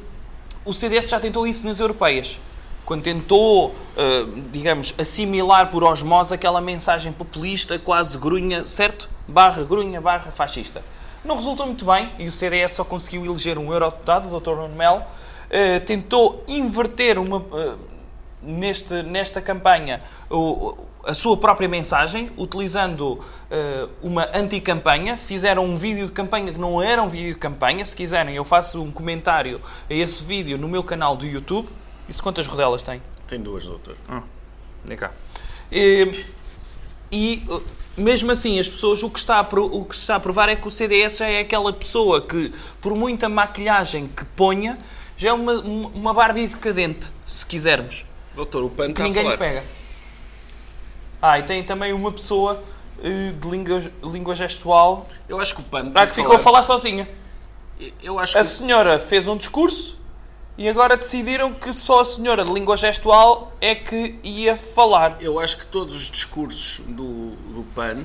o 0.65 0.73
CDS 0.73 1.07
já 1.07 1.17
tentou 1.17 1.47
isso 1.47 1.65
nas 1.65 1.79
europeias. 1.79 2.37
Quando 2.83 3.03
tentou, 3.03 3.73
eh, 3.95 4.25
digamos, 4.51 4.93
assimilar 4.97 5.69
por 5.69 5.81
osmose 5.81 6.33
aquela 6.33 6.59
mensagem 6.59 7.13
populista, 7.13 7.79
quase 7.79 8.17
grunha, 8.17 8.67
certo? 8.67 9.09
Barra 9.25 9.63
grunha, 9.63 10.01
barra 10.01 10.29
fascista. 10.29 10.83
Não 11.23 11.35
resultou 11.35 11.65
muito 11.65 11.85
bem 11.85 12.09
e 12.19 12.27
o 12.27 12.31
CDS 12.31 12.73
só 12.73 12.83
conseguiu 12.83 13.25
eleger 13.25 13.57
um 13.57 13.71
eurodeputado, 13.73 14.33
o 14.33 14.39
Dr. 14.39 14.51
Nuno 14.55 14.75
Melo. 14.75 15.03
Eh, 15.49 15.79
tentou 15.79 16.43
inverter 16.47 17.17
uma, 17.19 17.37
eh, 17.53 17.75
neste, 18.41 19.01
nesta 19.03 19.41
campanha 19.41 20.01
o- 20.29 20.77
a 21.05 21.13
sua 21.13 21.37
própria 21.37 21.69
mensagem, 21.69 22.29
utilizando 22.37 23.19
eh, 23.49 23.87
uma 24.01 24.29
anti-campanha. 24.33 25.17
Fizeram 25.17 25.63
um 25.65 25.77
vídeo 25.77 26.05
de 26.07 26.11
campanha 26.11 26.51
que 26.51 26.59
não 26.59 26.81
era 26.81 27.01
um 27.01 27.07
vídeo 27.07 27.33
de 27.33 27.39
campanha. 27.39 27.83
Se 27.85 27.95
quiserem, 27.95 28.35
eu 28.35 28.43
faço 28.43 28.81
um 28.81 28.91
comentário 28.91 29.61
a 29.89 29.93
esse 29.93 30.21
vídeo 30.23 30.57
no 30.57 30.67
meu 30.67 30.83
canal 30.83 31.15
do 31.15 31.25
YouTube. 31.25 31.67
Isso 32.09 32.21
quantas 32.21 32.45
rodelas 32.45 32.81
tem? 32.81 33.01
Tem 33.25 33.39
duas, 33.41 33.65
doutor. 33.65 33.95
Vem 34.83 34.97
cá. 34.97 35.11
E, 35.71 36.25
e, 37.11 37.45
uh, 37.49 37.63
mesmo 37.97 38.31
assim, 38.31 38.59
as 38.59 38.69
pessoas, 38.69 39.01
o 39.01 39.09
que, 39.09 39.17
está 39.17 39.39
a, 39.39 39.41
o 39.41 39.83
que 39.83 39.95
se 39.95 40.01
está 40.03 40.15
a 40.15 40.19
provar 40.19 40.47
é 40.49 40.55
que 40.55 40.67
o 40.67 40.71
CDS 40.71 41.17
já 41.17 41.27
é 41.27 41.39
aquela 41.39 41.73
pessoa 41.73 42.21
que, 42.21 42.53
por 42.79 42.95
muita 42.95 43.27
maquilhagem 43.27 44.07
que 44.07 44.23
ponha, 44.23 44.77
já 45.17 45.29
é 45.29 45.33
uma, 45.33 45.53
uma 45.53 46.13
Barbie 46.13 46.45
decadente, 46.47 47.11
se 47.25 47.45
quisermos. 47.45 48.05
Doutor, 48.35 48.63
o 48.63 48.69
PAN 48.69 48.93
Que 48.93 49.01
a 49.01 49.05
ninguém 49.05 49.23
falar. 49.23 49.33
lhe 49.33 49.39
pega. 49.39 49.63
Ah, 51.19 51.39
e 51.39 51.43
tem 51.43 51.63
também 51.63 51.91
uma 51.91 52.11
pessoa 52.11 52.61
eh, 53.03 53.31
de 53.31 53.49
língua, 53.49 53.91
língua 54.03 54.35
gestual 54.35 55.07
Eu 55.27 55.39
acho 55.39 55.55
que 55.55 55.61
o 55.61 55.63
PAN 55.63 55.79
ah, 55.79 56.05
devia 56.05 56.07
que 56.07 56.13
ficou 56.13 56.35
a 56.35 56.39
falar 56.39 56.61
sozinha. 56.61 57.09
Eu 58.03 58.19
acho 58.19 58.37
A 58.37 58.41
que... 58.41 58.47
senhora 58.47 58.99
fez 58.99 59.27
um 59.27 59.35
discurso 59.35 59.96
e 60.57 60.67
agora 60.67 60.97
decidiram 60.97 61.53
que 61.53 61.73
só 61.73 62.01
a 62.01 62.05
senhora 62.05 62.43
de 62.43 62.51
língua 62.51 62.75
gestual 62.77 63.53
é 63.61 63.75
que 63.75 64.15
ia 64.23 64.55
falar. 64.57 65.17
Eu 65.21 65.39
acho 65.39 65.57
que 65.57 65.67
todos 65.67 65.95
os 65.95 66.09
discursos 66.09 66.79
do, 66.87 67.31
do 67.53 67.63
PAN 67.75 67.97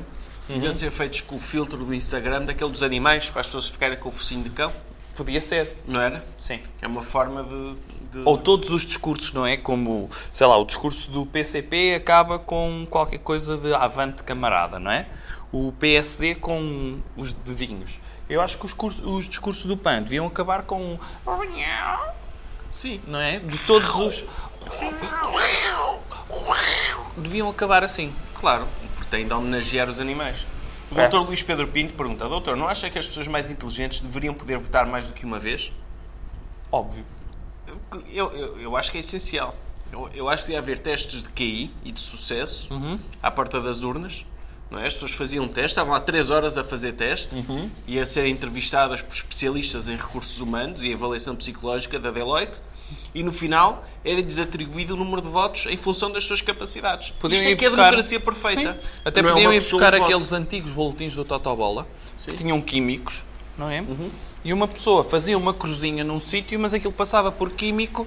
Uhum. 0.48 0.56
deviam 0.56 0.74
ser 0.74 0.90
feitos 0.90 1.20
com 1.20 1.36
o 1.36 1.40
filtro 1.40 1.84
do 1.84 1.94
Instagram, 1.94 2.44
daquele 2.44 2.68
dos 2.70 2.82
animais, 2.82 3.30
para 3.30 3.40
as 3.42 3.46
pessoas 3.46 3.68
ficarem 3.68 3.96
com 3.96 4.08
o 4.08 4.12
focinho 4.12 4.42
de 4.42 4.50
cão, 4.50 4.72
Podia 5.14 5.40
ser, 5.40 5.76
não 5.86 6.00
era? 6.00 6.24
sim. 6.36 6.58
É 6.80 6.86
uma 6.86 7.00
forma 7.02 7.44
de... 7.44 7.74
de- 8.18 8.22
Ou 8.26 8.36
todos 8.36 8.70
os 8.70 8.84
discursos, 8.84 9.32
não 9.32 9.46
é? 9.46 9.56
Como, 9.56 10.10
sei 10.32 10.46
lá, 10.46 10.56
o 10.58 10.64
discurso 10.64 11.10
do 11.12 11.24
PCP 11.24 11.94
acaba 11.94 12.38
com 12.40 12.84
qualquer 12.90 13.18
coisa 13.18 13.56
de 13.56 13.72
avante 13.72 14.24
camarada, 14.24 14.78
não 14.80 14.90
é? 14.90 15.06
O 15.52 15.70
PSD 15.78 16.34
com 16.34 16.98
os 17.16 17.32
dedinhos. 17.32 18.00
Eu 18.28 18.40
acho 18.40 18.58
que 18.58 18.66
os, 18.66 18.72
cursos- 18.72 19.04
os 19.06 19.28
discursos 19.28 19.64
do 19.66 19.76
PAN 19.76 20.02
deviam 20.02 20.26
acabar 20.26 20.62
com. 20.62 20.98
Sim. 22.72 23.00
Não 23.06 23.20
é? 23.20 23.38
De 23.38 23.58
todos 23.58 23.94
os... 23.94 24.24
Deviam 27.16 27.48
acabar 27.50 27.84
assim. 27.84 28.12
Claro, 28.34 28.66
porque 28.96 29.10
tem 29.10 29.26
de 29.26 29.32
homenagear 29.34 29.88
os 29.88 30.00
animais. 30.00 30.44
O 30.90 30.98
É. 30.98 31.08
Dr. 31.08 31.18
Luís 31.18 31.42
Pedro 31.42 31.68
Pinto 31.68 31.94
pergunta: 31.94 32.28
Doutor, 32.28 32.56
não 32.56 32.66
acha 32.66 32.88
que 32.90 32.98
as 32.98 33.06
pessoas 33.06 33.28
mais 33.28 33.50
inteligentes 33.50 34.00
deveriam 34.00 34.34
poder 34.34 34.58
votar 34.58 34.86
mais 34.86 35.06
do 35.06 35.12
que 35.12 35.24
uma 35.24 35.38
vez? 35.38 35.72
Óbvio. 36.70 37.04
Eu, 38.10 38.32
eu, 38.32 38.60
eu 38.60 38.76
acho 38.76 38.90
que 38.90 38.96
é 38.96 39.00
essencial. 39.00 39.54
Eu, 39.92 40.10
eu 40.14 40.28
acho 40.28 40.42
que 40.42 40.48
devia 40.48 40.58
haver 40.58 40.78
testes 40.78 41.22
de 41.22 41.28
QI 41.28 41.70
e 41.84 41.92
de 41.92 42.00
sucesso 42.00 42.68
à 43.22 43.30
porta 43.30 43.60
das 43.60 43.82
urnas. 43.82 44.24
Não 44.72 44.78
é? 44.78 44.86
As 44.86 44.94
pessoas 44.94 45.12
faziam 45.12 45.46
teste, 45.46 45.72
estavam 45.72 45.92
lá 45.92 46.00
3 46.00 46.30
horas 46.30 46.56
a 46.56 46.64
fazer 46.64 46.92
teste 46.92 47.44
e 47.86 48.00
a 48.00 48.06
serem 48.06 48.32
entrevistadas 48.32 49.02
por 49.02 49.12
especialistas 49.12 49.86
em 49.86 49.96
recursos 49.96 50.40
humanos 50.40 50.82
e 50.82 50.94
avaliação 50.94 51.36
psicológica 51.36 52.00
da 52.00 52.10
Deloitte. 52.10 52.58
E 53.14 53.22
no 53.22 53.30
final 53.30 53.84
era-lhes 54.02 54.38
atribuído 54.38 54.94
o 54.94 54.96
número 54.96 55.20
de 55.20 55.28
votos 55.28 55.66
em 55.66 55.76
função 55.76 56.10
das 56.10 56.24
suas 56.24 56.40
capacidades. 56.40 57.12
Isto 57.30 57.44
é 57.44 57.54
que 57.54 57.64
é 57.66 57.68
a 57.68 57.70
democracia 57.70 58.18
perfeita. 58.18 58.78
Sim. 58.80 58.88
Até 59.04 59.20
é 59.20 59.22
podiam 59.22 59.50
uma 59.50 59.54
ir 59.54 59.60
buscar 59.60 59.94
um 59.94 59.98
voto. 59.98 60.04
aqueles 60.04 60.32
antigos 60.32 60.72
boletins 60.72 61.14
do 61.14 61.24
Totobola 61.24 61.86
Sim. 62.16 62.30
que 62.30 62.36
tinham 62.38 62.60
químicos, 62.62 63.24
não 63.58 63.68
é? 63.68 63.82
Uhum. 63.82 64.10
E 64.42 64.52
uma 64.52 64.66
pessoa 64.66 65.04
fazia 65.04 65.36
uma 65.36 65.52
cruzinha 65.52 66.02
num 66.02 66.18
sítio, 66.18 66.58
mas 66.58 66.72
aquilo 66.72 66.92
passava 66.92 67.30
por 67.30 67.50
químico 67.50 68.06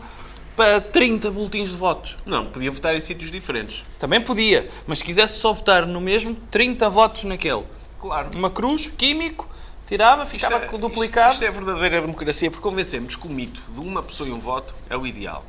para 0.56 0.80
30 0.82 1.32
boletins 1.32 1.70
de 1.70 1.76
votos. 1.76 2.18
Não, 2.26 2.46
podia 2.46 2.72
votar 2.72 2.96
em 2.96 3.02
sítios 3.02 3.32
diferentes. 3.32 3.84
Também 4.00 4.22
podia, 4.22 4.68
mas 4.88 5.00
se 5.00 5.04
quisesse 5.04 5.38
só 5.40 5.52
votar 5.54 5.86
no 5.86 6.00
mesmo, 6.00 6.36
30 6.52 6.90
votos 6.90 7.24
naquele. 7.26 7.64
Claro. 8.00 8.30
Uma 8.36 8.50
cruz, 8.50 8.88
químico, 8.88 9.48
tirava, 9.86 10.26
ficava 10.26 10.64
Isto 10.64 10.76
é- 10.76 10.78
duplicado. 10.80 11.34
Isto, 11.34 11.44
isto 11.44 11.50
é 11.50 11.52
verdadeira 11.64 12.02
democracia, 12.02 12.50
porque 12.50 12.64
convencemos 12.68 13.16
que 13.16 13.28
o 13.28 13.30
mito 13.30 13.62
de 13.70 13.80
uma 13.80 14.02
pessoa 14.02 14.30
e 14.30 14.32
um 14.32 14.40
voto 14.40 14.74
é 14.90 14.96
o 14.96 15.06
ideal. 15.06 15.46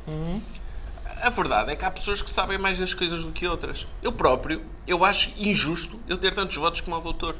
A 1.21 1.29
verdade 1.29 1.71
é 1.71 1.75
que 1.75 1.83
há 1.85 1.89
pessoas 1.91 2.21
que 2.21 2.29
sabem 2.29 2.57
mais 2.57 2.77
das 2.77 2.93
coisas 2.93 3.23
do 3.25 3.31
que 3.31 3.47
outras. 3.47 3.87
Eu 4.03 4.11
próprio, 4.11 4.61
eu 4.85 5.03
acho 5.03 5.31
injusto 5.37 5.99
eu 6.07 6.17
ter 6.17 6.33
tantos 6.35 6.55
votos 6.57 6.81
como 6.81 6.95
o 6.95 7.01
doutor. 7.01 7.35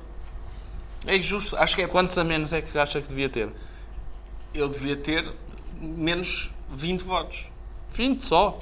É 1.05 1.15
injusto. 1.15 1.55
Acho 1.57 1.75
que 1.75 1.83
é 1.83 1.87
Quantos 1.87 2.17
a 2.17 2.23
menos 2.23 2.51
é 2.53 2.61
que 2.61 2.77
acha 2.77 2.99
que 3.01 3.07
devia 3.07 3.29
ter? 3.29 3.49
ele 4.53 4.69
devia 4.69 4.95
ter 4.97 5.31
menos 5.79 6.51
20 6.73 7.01
votos. 7.01 7.45
20 7.97 8.23
só. 8.25 8.59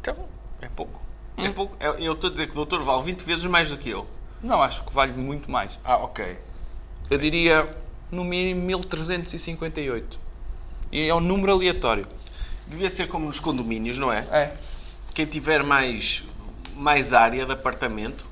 Então, 0.00 0.14
é 0.60 0.68
pouco. 0.68 1.00
É 1.36 1.48
pouco. 1.50 1.76
Eu 1.98 2.12
estou 2.12 2.28
a 2.28 2.32
dizer 2.32 2.46
que 2.46 2.52
o 2.52 2.56
doutor 2.56 2.82
vale 2.82 3.02
20 3.02 3.22
vezes 3.22 3.44
mais 3.46 3.70
do 3.70 3.78
que 3.78 3.88
eu. 3.88 4.06
Não, 4.42 4.62
acho 4.62 4.84
que 4.84 4.92
vale 4.92 5.12
muito 5.12 5.50
mais. 5.50 5.78
Ah, 5.84 5.96
ok. 5.96 6.38
Eu 7.10 7.18
diria, 7.18 7.76
no 8.10 8.24
mínimo, 8.24 8.62
1358. 8.62 10.20
E 10.92 11.08
é 11.08 11.14
um 11.14 11.20
número 11.20 11.52
aleatório. 11.52 12.06
Devia 12.66 12.90
ser 12.90 13.08
como 13.08 13.26
nos 13.26 13.40
condomínios, 13.40 13.98
não 13.98 14.12
é? 14.12 14.26
É. 14.30 14.56
Quem 15.14 15.26
tiver 15.26 15.62
mais, 15.62 16.24
mais 16.76 17.12
área 17.12 17.46
de 17.46 17.52
apartamento 17.52 18.24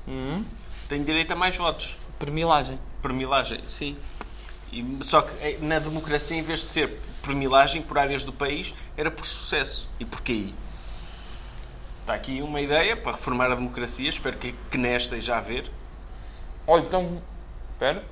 tem 0.87 1.03
direito 1.03 1.31
a 1.31 1.35
mais 1.35 1.57
votos. 1.57 1.97
Permilagem. 2.19 2.79
Permilagem, 3.01 3.61
sim. 3.67 3.97
E, 4.71 4.85
só 5.01 5.21
que 5.21 5.33
eh, 5.43 5.57
na 5.61 5.79
democracia, 5.79 6.37
em 6.37 6.41
vez 6.41 6.59
de 6.61 6.65
ser 6.67 6.99
permilagem 7.27 7.81
por 7.81 7.99
áreas 7.99 8.23
do 8.23 8.31
país, 8.31 8.73
era 8.95 9.11
por 9.11 9.25
sucesso 9.25 9.89
e 9.99 10.05
por. 10.05 10.21
Está 12.01 12.13
aqui 12.13 12.41
uma 12.41 12.61
ideia 12.61 12.95
para 12.95 13.11
reformar 13.11 13.51
a 13.51 13.55
democracia. 13.55 14.09
Espero 14.09 14.37
que, 14.37 14.55
que 14.71 14.77
nesta 14.77 15.15
esteja 15.15 15.37
a 15.37 15.41
ver. 15.41 15.69
Olha, 16.65 16.81
então. 16.81 17.21
Espera. 17.73 18.03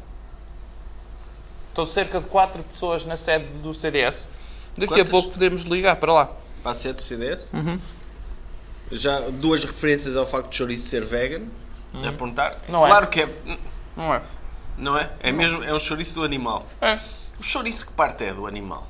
Estão 1.69 1.85
cerca 1.85 2.19
de 2.19 2.27
4 2.27 2.63
pessoas 2.63 3.05
na 3.05 3.17
sede 3.17 3.45
do 3.59 3.73
CDS. 3.73 4.29
Daqui 4.77 4.93
Quantas? 4.93 5.07
a 5.07 5.11
pouco 5.11 5.31
podemos 5.31 5.63
ligar 5.63 5.95
para 5.95 6.13
lá. 6.13 6.31
Para 6.61 6.71
a 6.71 6.75
sede 6.75 6.95
do 6.95 7.01
CDS. 7.01 7.51
Já 8.91 9.21
duas 9.29 9.63
referências 9.63 10.15
ao 10.15 10.27
facto 10.27 10.49
de 10.49 10.57
chouriço 10.57 10.89
ser 10.89 11.05
vegan. 11.05 11.45
A 11.93 12.11
perguntar. 12.11 12.61
Não 12.67 12.85
é. 12.85 12.89
claro 12.89 13.07
que 13.07 13.21
é. 13.21 13.29
Não 13.95 14.13
é? 14.13 14.21
Não 14.77 14.97
é? 14.97 15.09
É 15.21 15.31
mesmo 15.31 15.63
é 15.63 15.73
um 15.73 15.79
chouriço 15.79 16.15
do 16.15 16.25
animal. 16.25 16.65
É. 16.81 16.99
O 17.39 17.43
chouriço 17.43 17.85
que 17.85 17.93
parte 17.93 18.25
é 18.25 18.33
do 18.33 18.45
animal? 18.45 18.85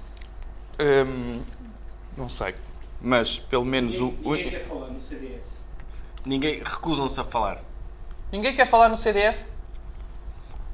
Hum, 0.79 1.41
não 2.17 2.29
sei. 2.29 2.55
Mas 3.01 3.39
pelo 3.39 3.65
menos 3.65 3.99
o. 3.99 4.07
o- 4.23 4.35
Ninguém 4.35 4.49
quer 4.49 4.65
falar 4.67 4.87
no 4.87 4.99
CDS. 4.99 5.61
Ninguém 6.25 6.61
recusam-se 6.63 7.19
a 7.19 7.23
falar. 7.23 7.61
Ninguém 8.31 8.55
quer 8.55 8.67
falar 8.67 8.89
no 8.89 8.97
CDS? 8.97 9.45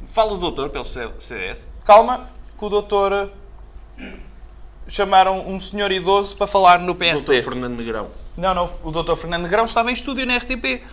Fala 0.05 0.33
o 0.33 0.37
doutor 0.37 0.69
pelo 0.69 0.85
CDS. 0.85 1.67
Calma, 1.85 2.29
que 2.57 2.65
o 2.65 2.69
doutor. 2.69 3.11
eh, 3.99 4.13
Chamaram 4.87 5.47
um 5.47 5.59
senhor 5.59 5.91
idoso 5.91 6.35
para 6.35 6.47
falar 6.47 6.79
no 6.79 6.87
Doutor 6.87 6.99
PSD. 6.99 7.43
Fernando 7.43 7.77
Negrão. 7.77 8.09
Não, 8.35 8.53
não, 8.53 8.69
o 8.83 8.91
doutor 8.91 9.15
Fernando 9.15 9.43
Negrão 9.43 9.63
estava 9.65 9.89
em 9.89 9.93
estúdio 9.93 10.25
na 10.25 10.35
RTP. 10.37 10.83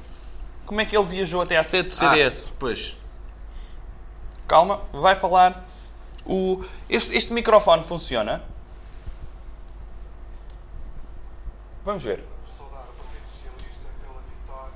Como 0.67 0.81
é 0.81 0.85
que 0.85 0.97
ele 0.97 1.07
viajou 1.07 1.41
até 1.41 1.57
à 1.57 1.63
sede 1.63 1.89
do 1.89 1.95
CDS? 1.95 2.51
Ah, 2.51 2.55
pois. 2.59 2.95
Calma, 4.47 4.83
vai 4.93 5.17
falar. 5.17 5.67
O... 6.27 6.63
Este, 6.89 7.17
este 7.17 7.33
microfone 7.33 7.83
funciona? 7.83 8.43
Vamos 11.89 12.05
ver. 12.05 12.23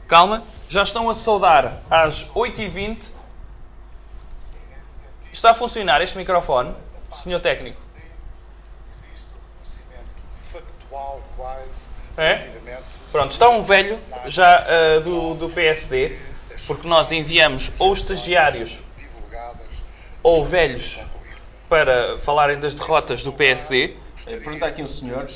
Calma, 0.09 0.43
já 0.67 0.83
estão 0.83 1.11
a 1.11 1.15
saudar 1.15 1.83
às 1.91 2.25
8h20. 2.31 3.11
Está 5.31 5.51
a 5.51 5.55
funcionar 5.55 6.01
este 6.01 6.17
microfone, 6.17 6.75
senhor 7.13 7.39
técnico? 7.41 7.79
É? 12.17 12.51
Pronto, 13.11 13.33
está 13.33 13.51
um 13.51 13.63
velho 13.63 14.01
já 14.25 14.61
ah, 14.61 15.01
do, 15.01 15.35
do 15.35 15.51
PSD, 15.51 16.19
porque 16.67 16.89
nós 16.89 17.13
enviamos 17.13 17.73
ou 17.79 17.93
estagiários 17.93 18.81
ou 20.23 20.47
velhos 20.47 20.99
para 21.69 22.19
falarem 22.21 22.59
das 22.59 22.73
derrotas 22.73 23.23
do 23.23 23.35
PSD. 23.35 23.99
Pergunta 24.25 24.65
aqui 24.65 24.83
um 24.83 24.89
senhor 24.89 25.29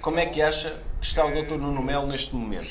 como 0.00 0.20
é 0.20 0.26
que 0.26 0.40
acha 0.40 0.85
está 1.06 1.24
o 1.24 1.30
doutor 1.32 1.58
Nuno 1.58 1.82
Melo 1.82 2.06
neste 2.06 2.34
momento? 2.34 2.68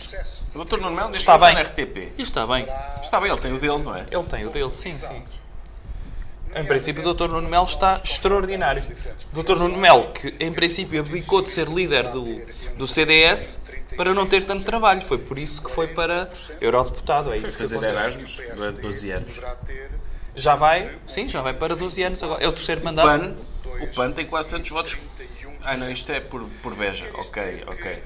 O 0.53 0.57
doutor 0.57 0.79
Nuno 0.79 0.95
Melo 0.95 1.07
neste 1.09 1.21
Está 1.21 1.37
momento 1.37 1.55
bem. 1.55 1.63
está 1.63 1.81
na 1.81 1.85
RTP. 1.85 2.13
E 2.17 2.21
está 2.21 2.47
bem. 2.47 2.67
Está 3.01 3.19
bem, 3.19 3.31
ele 3.31 3.41
tem 3.41 3.53
o 3.53 3.59
dele, 3.59 3.77
não 3.79 3.95
é? 3.95 4.05
Ele 4.11 4.23
tem 4.23 4.45
o 4.45 4.49
dele, 4.49 4.71
sim, 4.71 4.93
sim. 4.95 5.23
Em 6.55 6.63
princípio, 6.63 7.05
o 7.05 7.13
Dr. 7.13 7.27
Nuno 7.27 7.49
Melo 7.49 7.65
está 7.65 7.99
extraordinário. 8.01 8.81
O 9.33 9.43
Dr. 9.43 9.57
Nuno 9.57 9.77
Melo, 9.77 10.11
que 10.13 10.35
em 10.39 10.53
princípio 10.53 11.01
abdicou 11.01 11.41
de 11.41 11.49
ser 11.49 11.67
líder 11.67 12.07
do, 12.09 12.23
do 12.77 12.87
CDS 12.87 13.59
para 13.97 14.13
não 14.13 14.25
ter 14.25 14.45
tanto 14.45 14.63
trabalho. 14.63 15.01
Foi 15.01 15.17
por 15.17 15.37
isso 15.37 15.61
que 15.61 15.69
foi 15.69 15.87
para 15.87 16.29
eurodeputado. 16.61 17.33
É 17.33 17.37
isso 17.37 17.57
que 17.57 17.67
Fazer. 17.67 17.83
Erasmus 17.83 18.41
durante 18.55 18.79
12 18.81 19.11
anos. 19.11 19.33
Já 20.33 20.55
vai, 20.55 20.97
sim, 21.07 21.27
já 21.27 21.41
vai 21.41 21.53
para 21.53 21.75
12 21.75 22.03
anos 22.03 22.23
agora. 22.23 22.41
É 22.43 22.47
o 22.47 22.51
terceiro 22.53 22.81
O 22.81 22.85
mandato. 22.85 23.07
PAN, 23.07 23.35
o 23.81 23.87
PAN 23.87 24.11
tem 24.11 24.25
quase 24.25 24.49
tantos 24.49 24.69
votos. 24.69 24.97
Ah, 25.61 25.75
não, 25.75 25.89
isto 25.89 26.09
é 26.11 26.19
por, 26.21 26.43
por 26.61 26.73
Beja. 26.75 27.09
Ok, 27.15 27.63
ok. 27.67 28.01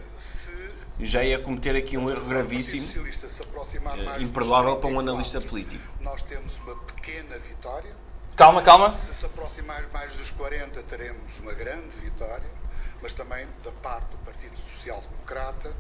Já 1.00 1.24
ia 1.24 1.40
cometer 1.40 1.76
aqui 1.76 1.98
um 1.98 2.10
erro 2.10 2.26
gravíssimo, 2.26 2.86
socialista 2.86 3.30
se 3.30 3.42
aproximar 3.42 3.98
eh, 3.98 4.04
mais 4.04 4.22
imperdoável 4.22 4.76
para 4.78 4.88
um 4.90 4.94
34, 4.94 5.10
analista 5.10 5.42
político. 5.42 5.84
Nós 6.02 6.22
temos 6.24 6.54
uma 6.66 6.76
pequena 6.76 7.38
vitória. 7.38 7.92
Calma, 8.36 8.62
calma. 8.62 8.94
Se 8.96 9.14
se 9.14 9.26
aproximar 9.26 9.86
mais 9.94 10.12
dos 10.14 10.30
40, 10.32 10.82
teremos 10.84 11.40
uma 11.40 11.54
grande 11.54 11.88
vitória, 12.02 12.44
mas 13.02 13.14
também 13.14 13.46
da 13.64 13.72
parte 13.72 14.08
do 14.12 14.18
Partido 14.20 14.54
Social 14.76 15.02
Democrata. 15.10 15.72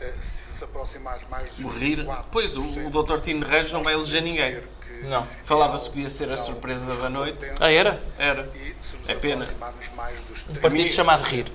eh, 0.00 0.12
Se 0.20 0.58
se 0.58 0.64
aproximar 0.64 1.20
mais 1.30 1.48
dos 1.50 1.58
Morrer. 1.60 2.04
24%, 2.04 2.24
Pois, 2.32 2.56
o, 2.56 2.86
o 2.86 2.90
doutor 2.90 3.20
Tino 3.20 3.46
Reis 3.46 3.70
não 3.70 3.84
vai 3.84 3.94
eleger 3.94 4.22
ninguém. 4.22 4.60
Não. 5.04 5.24
Falava-se 5.42 5.88
que 5.90 6.00
ia 6.00 6.10
ser 6.10 6.32
a 6.32 6.36
surpresa 6.36 6.92
da 6.96 7.08
noite. 7.08 7.48
Ah, 7.60 7.70
era? 7.70 8.02
Era. 8.18 8.50
e 8.56 8.74
se 8.84 8.96
nos 8.96 9.08
É 9.08 9.14
pena. 9.14 9.44
aproximarmos 9.44 9.88
mais 9.94 10.24
dos 10.24 10.48
Um 10.48 10.54
partido 10.56 10.90
chamado 10.90 11.22
Rir. 11.22 11.46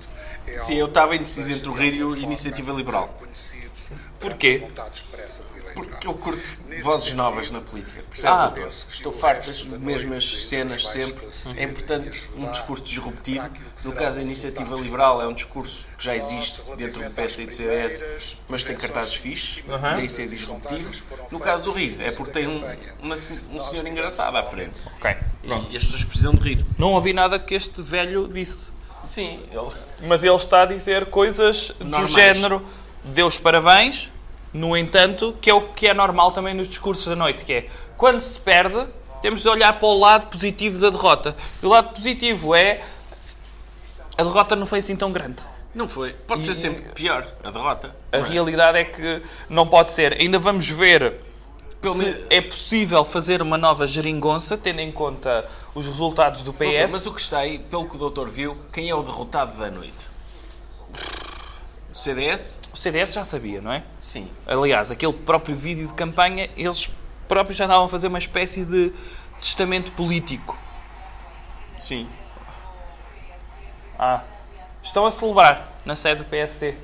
É 0.54 0.58
Sim, 0.58 0.76
eu 0.76 0.88
estava 0.88 1.16
indeciso 1.16 1.52
entre 1.52 1.70
o 1.70 1.74
Rir 1.74 1.94
e 1.96 2.04
o 2.04 2.16
Iniciativa 2.16 2.72
Liberal. 2.72 3.22
Porquê? 4.20 4.64
Porque 5.74 6.06
eu 6.08 6.14
curto 6.14 6.48
vozes 6.84 7.14
novas 7.14 7.50
na 7.50 7.60
política. 7.60 8.04
Percebe, 8.10 8.34
Ah. 8.34 8.48
doutor? 8.48 8.72
Estou 8.88 9.12
farto 9.12 9.48
das 9.48 9.64
mesmas 9.64 10.48
cenas 10.48 10.88
sempre. 10.88 11.28
É 11.58 11.64
importante 11.64 12.24
um 12.38 12.50
discurso 12.52 12.84
disruptivo. 12.84 13.50
No 13.84 13.92
caso 13.92 14.18
da 14.18 14.22
Iniciativa 14.22 14.76
Liberal, 14.76 15.22
é 15.22 15.28
um 15.28 15.34
discurso 15.34 15.88
que 15.98 16.04
já 16.06 16.16
existe 16.16 16.62
dentro 16.78 17.04
do 17.04 17.10
PS 17.10 17.40
e 17.40 17.46
do 17.48 17.54
CDS, 17.54 18.04
mas 18.48 18.64
tem 18.64 18.76
cartazes 18.76 19.16
fixes, 19.16 19.64
daí 19.96 20.10
ser 20.10 20.28
disruptivo. 20.28 20.92
No 21.32 21.40
caso 21.40 21.64
do 21.64 21.72
Rir, 21.72 21.98
é 22.00 22.12
porque 22.12 22.32
tem 22.32 22.48
um, 22.48 22.64
uma 23.02 23.16
um 23.16 23.60
senhor 23.60 23.86
engraçado 23.88 24.36
à 24.38 24.44
frente. 24.44 24.76
Ok. 24.98 25.16
E, 25.44 25.74
e 25.74 25.78
as 25.78 25.84
pessoas 25.84 26.04
precisam 26.06 26.34
de 26.36 26.42
rir. 26.42 26.66
Não 26.78 26.94
ouvi 26.94 27.12
nada 27.12 27.38
que 27.38 27.54
este 27.54 27.82
velho 27.82 28.30
disse. 28.30 28.72
Sim, 29.06 29.40
ele. 29.52 30.08
Mas 30.08 30.24
ele 30.24 30.36
está 30.36 30.64
a 30.64 30.66
dizer 30.66 31.08
coisas 31.08 31.72
do 31.80 31.86
Normais. 31.86 32.12
género 32.12 32.66
Deus 33.04 33.38
parabéns, 33.38 34.10
no 34.54 34.78
entanto, 34.78 35.36
que 35.42 35.50
é 35.50 35.54
o 35.54 35.62
que 35.62 35.88
é 35.88 35.94
normal 35.94 36.32
também 36.32 36.54
nos 36.54 36.68
discursos 36.68 37.06
da 37.06 37.16
noite, 37.16 37.44
que 37.44 37.54
é 37.54 37.68
quando 37.98 38.22
se 38.22 38.40
perde, 38.40 38.86
temos 39.22 39.42
de 39.42 39.50
olhar 39.50 39.74
para 39.74 39.88
o 39.88 40.00
lado 40.00 40.28
positivo 40.28 40.80
da 40.80 40.90
derrota. 40.90 41.36
E 41.62 41.66
o 41.66 41.70
lado 41.70 41.94
positivo 41.94 42.56
é 42.56 42.82
a 44.18 44.24
derrota 44.24 44.56
não 44.56 44.66
foi 44.66 44.80
assim 44.80 44.96
tão 44.96 45.12
grande. 45.12 45.44
Não 45.74 45.88
foi. 45.88 46.14
Pode 46.14 46.46
ser 46.46 46.54
sempre 46.54 46.84
pior, 46.94 47.28
a 47.44 47.50
derrota. 47.50 47.96
A 48.12 48.20
realidade 48.20 48.78
é 48.78 48.84
que 48.84 49.22
não 49.50 49.66
pode 49.68 49.92
ser. 49.92 50.14
Ainda 50.14 50.38
vamos 50.38 50.70
ver 50.70 51.14
Pelo 51.84 51.96
se 51.96 52.26
é 52.30 52.40
possível 52.40 53.04
fazer 53.04 53.42
uma 53.42 53.58
nova 53.58 53.86
geringonça, 53.86 54.58
tendo 54.58 54.80
em 54.80 54.90
conta 54.90 55.46
os 55.76 55.86
resultados 55.86 56.42
do 56.42 56.54
Doutor, 56.54 56.66
PS. 56.66 56.94
Mas 56.94 57.06
o 57.06 57.14
que 57.14 57.20
está 57.20 57.40
aí, 57.40 57.60
pelo 57.60 57.90
que 57.90 57.96
o 57.98 58.00
doutor 58.00 58.30
viu, 58.30 58.58
quem 58.72 58.90
é 58.90 58.96
o 58.96 59.04
derrotado 59.04 59.58
da 59.58 59.70
noite? 59.70 60.08
O 61.92 61.96
CDS? 61.96 62.62
O 62.74 62.78
CDS 62.78 63.14
já 63.14 63.26
sabia, 63.26 63.62
não 63.62 63.74
é? 63.74 63.84
Sim. 64.00 64.30
Aliás, 64.48 64.92
aquele 64.92 65.12
próprio 65.12 65.56
vídeo 65.58 65.86
de 65.86 65.94
campanha, 65.94 66.50
eles 66.56 66.90
próprios 67.28 67.58
já 67.58 67.66
estavam 67.66 67.86
a 67.86 67.90
fazer 67.90 68.08
uma 68.08 68.18
espécie 68.18 68.64
de 68.64 68.94
testamento 69.42 69.92
político. 69.92 70.58
Sim. 71.80 72.08
Ah, 74.00 74.24
estão 74.82 75.06
a 75.06 75.12
celebrar 75.12 75.70
na 75.86 75.98
sede 75.98 76.24
do 76.24 76.30
PSD. 76.30 76.76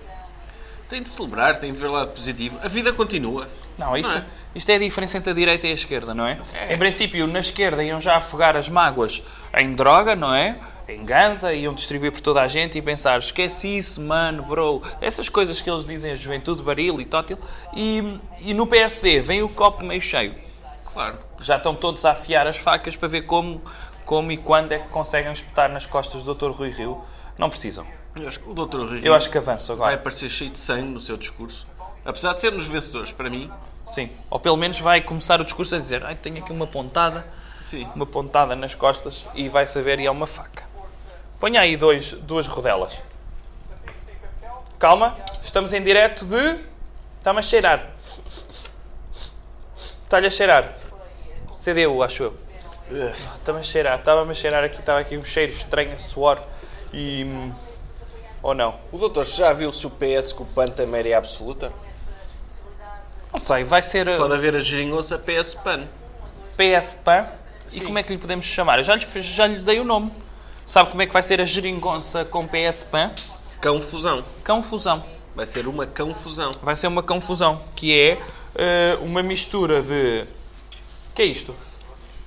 Tem 0.90 1.02
de 1.02 1.08
celebrar, 1.10 1.58
tem 1.58 1.72
de 1.72 1.80
ver 1.80 1.88
lado 1.88 2.12
positivo. 2.12 2.60
A 2.62 2.68
vida 2.68 2.92
continua. 2.92 3.48
Não, 3.78 3.96
isto, 3.96 4.12
Não 4.12 4.18
é? 4.18 4.26
Isto 4.56 4.70
é 4.72 4.76
a 4.76 4.80
diferença 4.80 5.18
entre 5.18 5.32
a 5.32 5.34
direita 5.34 5.68
e 5.68 5.72
a 5.72 5.74
esquerda, 5.74 6.14
não 6.14 6.26
é? 6.26 6.38
É. 6.54 6.74
Em 6.74 6.78
princípio, 6.78 7.28
na 7.28 7.40
esquerda 7.40 7.84
iam 7.84 8.02
já 8.02 8.18
afogar 8.18 8.56
as 8.58 8.68
mágoas 8.68 9.22
em 9.58 9.74
droga, 9.76 10.16
não 10.16 10.34
é? 10.34 10.58
Em 10.88 11.06
ganza, 11.06 11.54
iam 11.54 11.74
distribuir 11.74 12.12
por 12.12 12.20
toda 12.20 12.42
a 12.42 12.48
gente 12.48 12.76
e 12.78 12.82
pensar, 12.82 13.20
esquece 13.20 13.78
isso, 13.78 14.02
mano, 14.02 14.42
bro. 14.42 14.82
Essas 15.00 15.30
coisas 15.30 15.62
que 15.62 15.70
eles 15.70 15.86
dizem 15.86 16.12
a 16.12 16.16
juventude, 16.16 16.64
baril 16.64 17.00
e 17.00 17.06
tótil. 17.06 17.38
E, 17.76 18.20
e 18.40 18.56
no 18.56 18.66
PSD 18.66 19.22
vem 19.22 19.44
o 19.44 19.50
copo 19.50 19.84
meio 19.84 20.02
cheio. 20.02 20.34
Claro. 20.84 21.20
Já 21.40 21.58
estão 21.58 21.76
todos 21.76 22.04
a 22.06 22.12
afiar 22.12 22.48
as 22.48 22.58
facas 22.58 22.96
para 22.96 23.08
ver 23.08 23.22
como, 23.22 23.62
como 24.04 24.32
e 24.32 24.38
quando 24.38 24.72
é 24.72 24.80
que 24.80 24.88
conseguem 24.88 25.32
espetar 25.32 25.70
nas 25.70 25.86
costas 25.86 26.24
do 26.24 26.34
Dr. 26.34 26.50
Rui 26.50 26.72
Rio. 26.72 27.00
Não 27.38 27.50
precisam. 27.52 27.86
Eu 28.16 28.28
acho 28.28 28.40
que 28.40 28.50
o 28.50 28.54
doutor 28.56 28.90
Rui 28.90 29.02
Eu 29.04 29.14
acho 29.14 29.30
que 29.30 29.38
avança 29.38 29.76
vai 29.76 29.90
agora. 29.90 30.02
aparecer 30.02 30.28
cheio 30.28 30.50
de 30.50 30.58
sangue 30.58 30.90
no 30.90 31.00
seu 31.00 31.16
discurso. 31.16 31.68
Apesar 32.04 32.34
de 32.34 32.40
ser 32.40 32.52
nos 32.52 32.66
vencedores, 32.66 33.12
para 33.12 33.30
mim, 33.30 33.52
Sim. 33.90 34.12
Ou 34.30 34.40
pelo 34.40 34.56
menos 34.56 34.80
vai 34.80 35.02
começar 35.02 35.42
o 35.42 35.44
discurso 35.44 35.76
a 35.76 35.80
dizer, 35.80 36.06
ai, 36.06 36.16
tenho 36.16 36.38
aqui 36.38 36.52
uma 36.52 36.68
pontada. 36.68 37.26
sim. 37.60 37.88
uma 37.96 38.06
pontada 38.06 38.56
nas 38.56 38.76
costas 38.76 39.26
e 39.34 39.50
vai 39.50 39.66
saber 39.66 40.00
e 40.00 40.06
é 40.06 40.12
uma 40.12 40.28
faca. 40.28 40.64
Ponha 41.40 41.60
aí 41.60 41.76
dois, 41.76 42.14
duas 42.14 42.46
rodelas. 42.46 43.02
Calma, 44.78 45.18
estamos 45.44 45.74
em 45.74 45.82
direto 45.82 46.24
de. 46.26 46.60
Está-me 47.18 47.40
a 47.40 47.42
cheirar. 47.42 47.90
Está-lhe 50.04 50.28
a 50.28 50.30
cheirar. 50.30 50.74
CDU, 51.54 52.02
acho 52.04 52.24
eu. 52.24 52.34
Está-me 53.36 53.60
a 53.60 53.64
cheirar. 53.64 54.00
Estava-me 54.00 54.32
a 54.32 54.34
cheirar 54.34 54.64
aqui, 54.64 54.80
estava 54.80 55.00
aqui 55.00 55.18
um 55.18 55.26
cheiro 55.26 55.52
estranho, 55.52 56.00
suor 56.00 56.42
e. 56.94 57.24
hum, 57.26 57.54
Ou 58.44 58.54
não? 58.54 58.76
O 58.92 58.98
doutor 58.98 59.26
já 59.26 59.52
viu 59.52 59.72
se 59.74 59.86
o 59.88 59.90
PS 59.90 60.32
com 60.32 60.44
o 60.44 60.48
PAN 60.48 60.66
maioria 60.88 61.18
absoluta? 61.18 61.74
Não 63.34 63.40
sei, 63.40 63.64
vai 63.64 63.82
ser 63.82 64.08
uh, 64.08 64.18
Pode 64.18 64.34
haver 64.34 64.56
a 64.56 64.60
geringonça 64.60 65.18
PS-PAN. 65.18 65.88
PS 66.58 66.96
PAN. 67.04 67.28
E 67.72 67.82
como 67.82 68.00
é 68.00 68.04
que 68.04 68.14
lhe 68.14 68.20
podemos 68.20 68.46
chamar? 68.46 68.80
Eu 68.80 68.84
já 68.84 68.96
lhe, 68.96 69.06
já 69.22 69.48
lhe 69.48 69.60
dei 69.60 69.80
o 69.80 69.84
nome. 69.84 70.12
Sabe 70.66 70.90
como 70.90 71.02
é 71.02 71.06
que 71.06 71.14
vai 71.14 71.22
ser 71.22 71.40
a 71.40 71.46
geringonça 71.46 72.26
com 72.26 72.48
PS 72.48 72.84
PAN? 72.84 73.12
Cão-fusão. 73.62 74.24
Confusão. 74.46 75.04
Vai 75.36 75.46
ser 75.46 75.68
uma 75.68 75.86
cão-fusão. 75.86 76.52
vai 76.62 76.76
ser 76.76 76.88
uma 76.88 77.04
confusão, 77.04 77.62
que 77.76 77.98
é 77.98 78.20
eh, 78.56 78.98
uma 79.02 79.24
mistura 79.24 79.82
de... 79.82 80.26
que 81.14 81.22
é 81.22 81.26
isto? 81.26 81.56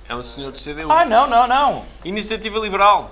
É 0.07 0.15
um 0.15 0.23
senhor 0.23 0.51
do 0.51 0.57
CDU. 0.57 0.91
Ah, 0.91 1.05
não, 1.05 1.27
não, 1.27 1.47
não. 1.47 1.85
Iniciativa 2.03 2.59
Liberal. 2.59 3.11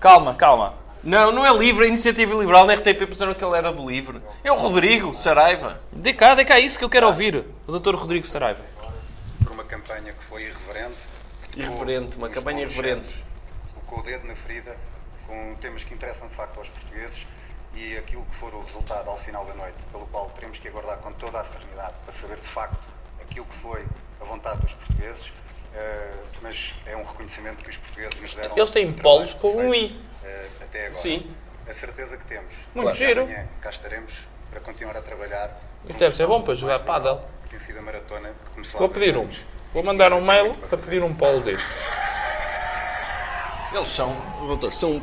Calma, 0.00 0.34
calma. 0.34 0.74
Não, 1.06 1.30
não 1.30 1.46
é 1.46 1.56
livre, 1.56 1.84
é 1.84 1.88
Iniciativa 1.88 2.34
Liberal. 2.34 2.66
Na 2.66 2.74
RTP 2.74 3.06
pensaram 3.06 3.32
que 3.32 3.44
ele 3.44 3.56
era 3.56 3.72
do 3.72 3.88
livre. 3.88 4.20
É 4.42 4.50
o 4.50 4.56
Rodrigo 4.56 5.14
Saraiva. 5.14 5.80
Dê 5.92 6.12
cá, 6.12 6.34
dê 6.34 6.44
cá 6.44 6.58
isso 6.58 6.76
que 6.76 6.84
eu 6.84 6.90
quero 6.90 7.06
ouvir. 7.06 7.46
O 7.64 7.78
Dr. 7.78 7.94
Rodrigo 7.94 8.26
Saraiva. 8.26 8.60
por 9.44 9.52
uma 9.52 9.62
campanha 9.62 10.12
que 10.12 10.24
foi 10.24 10.42
irreverente. 10.42 10.96
que 11.52 11.60
Irreverente, 11.60 12.16
uma 12.16 12.28
campanha 12.28 12.62
irreverente. 12.62 13.24
Colocou 13.72 14.00
o 14.00 14.02
dedo 14.02 14.26
na 14.26 14.34
ferida 14.34 14.76
com 15.28 15.54
temas 15.60 15.84
que 15.84 15.94
interessam 15.94 16.26
de 16.26 16.34
facto 16.34 16.58
aos 16.58 16.68
portugueses 16.70 17.24
e 17.72 17.96
aquilo 17.96 18.24
que 18.24 18.34
for 18.34 18.52
o 18.52 18.62
resultado 18.64 19.08
ao 19.08 19.18
final 19.20 19.44
da 19.46 19.54
noite, 19.54 19.78
pelo 19.92 20.06
qual 20.08 20.28
teremos 20.30 20.58
que 20.58 20.66
aguardar 20.66 20.98
com 20.98 21.12
toda 21.12 21.38
a 21.40 21.44
serenidade 21.44 21.94
para 22.04 22.14
saber 22.14 22.36
de 22.38 22.48
facto 22.48 22.82
aquilo 23.20 23.46
que 23.46 23.56
foi 23.58 23.86
a 24.20 24.24
vontade 24.24 24.60
dos 24.60 24.74
portugueses. 24.74 25.32
eh, 25.72 26.14
mas 26.42 26.74
é 26.86 26.96
um 26.96 27.04
reconhecimento 27.04 27.62
que 27.62 27.70
os 27.70 27.76
portugueses 27.76 28.20
nos 28.20 28.34
deram. 28.34 28.56
Eles 28.56 28.70
têm 28.70 28.92
polos 28.92 29.34
com 29.34 29.56
um 29.56 29.74
I. 29.74 29.96
eh, 30.26 30.48
até 30.62 30.78
agora. 30.80 30.94
Sim. 30.94 31.30
A 31.68 31.74
certeza 31.74 32.16
que 32.16 32.24
temos. 32.24 32.52
Muito 32.74 32.90
que 32.92 32.96
giro. 32.98 33.22
amanhã 33.22 33.46
cá 33.60 33.70
estaremos 33.70 34.12
para 34.50 34.60
continuar 34.60 34.96
a 34.96 35.02
trabalhar. 35.02 35.60
Isto 35.88 35.98
deve 35.98 36.16
ser 36.16 36.26
bom 36.26 36.42
para 36.42 36.54
jogar 36.54 36.80
pádel. 36.80 37.20
Tem 37.50 37.60
sido 37.60 37.78
a 37.78 37.82
maratona 37.82 38.28
que 38.28 38.50
começou 38.52 38.78
Vou 38.80 38.88
pedir 38.88 39.16
um. 39.16 39.28
Vou 39.72 39.82
mandar 39.82 40.12
um 40.12 40.20
mail 40.20 40.54
para 40.54 40.78
pedir 40.78 41.02
um 41.02 41.14
polo 41.14 41.40
destes. 41.40 41.76
Eles 43.74 43.90
são, 43.90 44.16
doutor, 44.46 44.72
são 44.72 45.02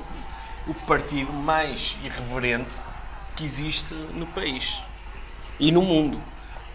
o 0.67 0.73
partido 0.87 1.31
mais 1.31 1.97
irreverente 2.03 2.75
que 3.35 3.43
existe 3.43 3.93
no 3.93 4.25
país 4.27 4.81
e 5.59 5.71
no 5.71 5.81
mundo. 5.81 6.21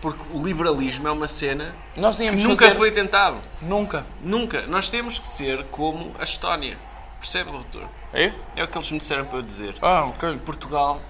Porque 0.01 0.23
o 0.33 0.45
liberalismo 0.45 1.09
é 1.09 1.11
uma 1.11 1.27
cena 1.27 1.75
Nós 1.97 2.17
que 2.17 2.31
nunca 2.31 2.67
fazer- 2.67 2.79
foi 2.79 2.93
tentado. 2.93 3.41
Nunca. 3.61 4.07
Nunca. 4.23 4.63
Nós 4.63 4.89
temos 4.89 5.19
que 5.19 5.27
ser 5.27 5.65
como 5.65 6.15
a 6.21 6.23
Estónia. 6.25 6.79
Percebe, 7.19 7.51
doutor? 7.51 7.89
É? 8.13 8.33
É 8.57 8.65
o 8.65 8.69
que 8.69 8.79
eles 8.79 8.91
me 8.91 8.99
disseram 8.99 9.25
para 9.25 9.39
eu 9.39 9.43
dizer. 9.43 9.75
Ah, 9.83 10.05
ok. 10.05 10.39
Portugal 10.39 11.01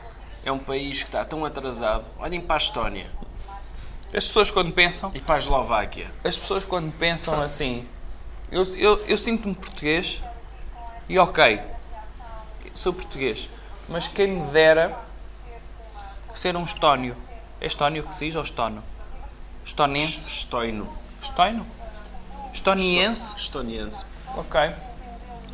é 0.45 0.51
um 0.51 0.59
país 0.59 1.03
que 1.03 1.09
está 1.09 1.25
tão 1.25 1.45
atrasado. 1.45 2.05
Olhem 2.19 2.41
para 2.41 2.57
a 2.57 2.59
Estónia 2.59 3.11
As 4.09 4.27
pessoas 4.27 4.51
quando 4.51 4.73
pensam... 4.73 5.11
e 5.15 5.21
para 5.21 5.37
a 5.37 5.39
Eslováquia. 5.39 6.13
As 6.25 6.37
pessoas 6.37 6.65
quando 6.65 6.93
pensam 6.93 7.41
assim... 7.41 7.87
Eu, 8.51 8.65
eu, 8.77 9.05
eu 9.05 9.19
sinto-me 9.19 9.55
português 9.55 10.23
e 11.07 11.19
ok, 11.19 11.61
sou 12.75 12.95
português. 12.95 13.51
Mas 13.87 14.09
quem 14.09 14.29
me 14.29 14.47
dera 14.51 14.99
ser 16.35 16.57
um 16.57 16.65
estónio. 16.65 17.15
É 17.61 17.67
estónio 17.67 18.05
que 18.05 18.15
se 18.15 18.27
diz 18.27 18.37
ou 18.37 18.43
estónio? 18.43 18.83
Estonense? 19.65 20.31
Estoino. 20.31 20.89
Estónio? 21.21 21.67
Estoniense? 22.53 23.37
Estoniense. 23.37 24.05
Ok. 24.37 24.59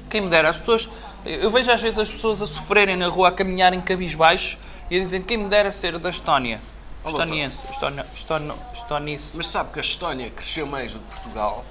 Quem 0.08 0.20
me 0.20 0.28
dera, 0.28 0.50
as 0.50 0.58
pessoas. 0.58 0.88
Eu 1.24 1.50
vejo 1.50 1.70
às 1.72 1.80
vezes 1.80 1.98
as 1.98 2.10
pessoas 2.10 2.42
a 2.42 2.46
sofrerem 2.46 2.96
na 2.96 3.08
rua, 3.08 3.28
a 3.28 3.32
caminharem 3.32 3.80
cabisbaixo 3.80 4.58
e 4.90 4.96
a 4.96 5.00
dizem 5.00 5.22
quem 5.22 5.38
me 5.38 5.48
dera 5.48 5.72
ser 5.72 5.98
da 5.98 6.10
Estónia. 6.10 6.60
Estoniense. 7.04 7.66
Estono, 7.70 8.04
estono, 8.14 8.58
estonice. 8.72 9.30
Mas 9.34 9.46
sabe 9.48 9.70
que 9.72 9.78
a 9.78 9.82
Estónia 9.82 10.30
cresceu 10.30 10.66
mais 10.66 10.94
do 10.94 11.00
que 11.00 11.06
Portugal, 11.06 11.64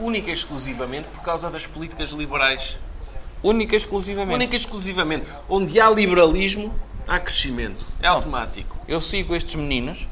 única 0.00 0.30
e 0.30 0.32
exclusivamente 0.34 1.08
por 1.08 1.22
causa 1.22 1.50
das 1.50 1.66
políticas 1.66 2.10
liberais. 2.10 2.78
Única 3.42 3.74
e 3.74 3.78
exclusivamente. 3.78 4.34
Única 4.34 4.56
e 4.56 4.58
exclusivamente. 4.58 5.26
Onde 5.48 5.80
há 5.80 5.88
liberalismo, 5.90 6.74
há 7.06 7.18
crescimento. 7.20 7.84
É 8.02 8.08
automático. 8.08 8.76
Eu 8.88 9.00
sigo 9.00 9.34
estes 9.36 9.54
meninos 9.54 10.08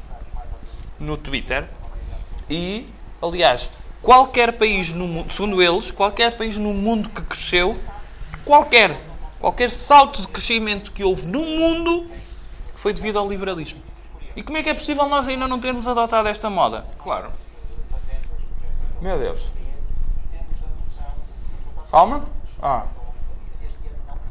no 0.99 1.17
Twitter 1.17 1.67
e, 2.49 2.87
aliás, 3.21 3.71
qualquer 4.01 4.53
país 4.53 4.93
no 4.93 5.07
mundo, 5.07 5.31
segundo 5.33 5.61
eles, 5.61 5.91
qualquer 5.91 6.37
país 6.37 6.57
no 6.57 6.73
mundo 6.73 7.09
que 7.09 7.21
cresceu, 7.21 7.77
qualquer, 8.45 8.99
qualquer 9.39 9.69
salto 9.69 10.21
de 10.21 10.27
crescimento 10.27 10.91
que 10.91 11.03
houve 11.03 11.27
no 11.27 11.41
mundo 11.41 12.07
foi 12.75 12.93
devido 12.93 13.17
ao 13.17 13.27
liberalismo. 13.27 13.81
E 14.35 14.43
como 14.43 14.57
é 14.57 14.63
que 14.63 14.69
é 14.69 14.73
possível 14.73 15.07
nós 15.07 15.27
ainda 15.27 15.47
não 15.47 15.59
termos 15.59 15.87
adotado 15.87 16.29
esta 16.29 16.49
moda? 16.49 16.85
Claro. 16.99 17.31
Meu 19.01 19.17
Deus. 19.17 19.51
Calma. 21.89 22.25
Ah. 22.61 22.85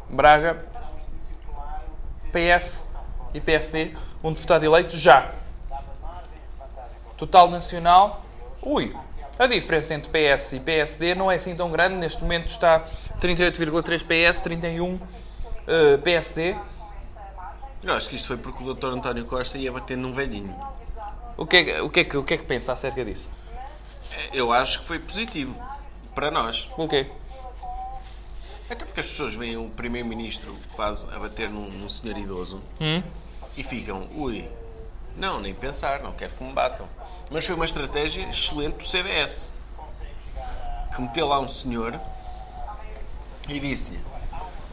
Braga, 0.09 0.65
PS 2.33 2.85
e 3.33 3.41
PSD, 3.41 3.97
um 4.23 4.33
deputado 4.33 4.65
eleito 4.65 4.97
já. 4.97 5.33
Total 7.17 7.49
nacional. 7.49 8.23
Ui, 8.63 8.95
a 9.39 9.47
diferença 9.47 9.95
entre 9.95 10.11
PS 10.11 10.53
e 10.55 10.61
PSD 10.61 11.15
não 11.15 11.31
é 11.31 11.37
assim 11.37 11.55
tão 11.57 11.71
grande. 11.71 11.97
Neste 11.97 12.23
momento 12.23 12.49
está 12.49 12.81
38,3 13.21 14.05
PS, 14.05 14.39
31 14.41 14.99
eh, 15.67 15.97
PSD. 15.99 16.57
Eu 17.83 17.93
acho 17.95 18.09
que 18.09 18.17
isto 18.17 18.29
foi 18.29 18.37
porque 18.37 18.63
o 18.65 18.75
Dr. 18.75 18.87
António 18.87 19.25
Costa 19.27 19.59
ia 19.59 19.71
bater 19.73 19.97
num 19.97 20.13
velhinho. 20.13 20.57
O 21.37 21.45
que, 21.47 21.57
é, 21.57 21.65
que- 21.65 21.81
o, 21.81 21.91
que 21.91 22.01
é, 22.01 22.05
que- 22.05 22.17
o 22.17 22.25
que 22.25 22.35
é 22.35 22.37
que 22.39 22.45
pensa 22.45 22.73
acerca 22.73 23.05
disso? 23.05 23.29
Eu 24.33 24.53
acho 24.53 24.81
que 24.81 24.87
foi 24.87 24.99
positivo. 24.99 25.55
Para 26.15 26.31
nós. 26.31 26.71
O 26.79 26.87
quê? 26.89 27.11
Até 28.71 28.85
porque 28.85 29.01
as 29.01 29.07
pessoas 29.09 29.35
veem 29.35 29.57
o 29.57 29.69
Primeiro-Ministro 29.71 30.57
quase 30.75 31.07
a 31.13 31.19
bater 31.19 31.51
num, 31.51 31.69
num 31.69 31.89
senhor 31.89 32.17
idoso 32.17 32.63
e 33.57 33.63
ficam, 33.65 34.07
ui, 34.15 34.49
não, 35.17 35.41
nem 35.41 35.53
pensar, 35.53 36.01
não 36.03 36.13
quero 36.13 36.33
que 36.35 36.43
me 36.45 36.53
batam. 36.53 36.89
Mas 37.31 37.47
foi 37.47 37.55
uma 37.55 37.65
estratégia 37.65 38.29
excelente 38.29 38.77
do 38.77 38.85
CDS. 38.85 39.53
que 40.95 41.03
meteu 41.03 41.27
lá 41.27 41.41
um 41.41 41.49
senhor 41.49 42.01
e 43.49 43.59
disse-lhe: 43.59 44.05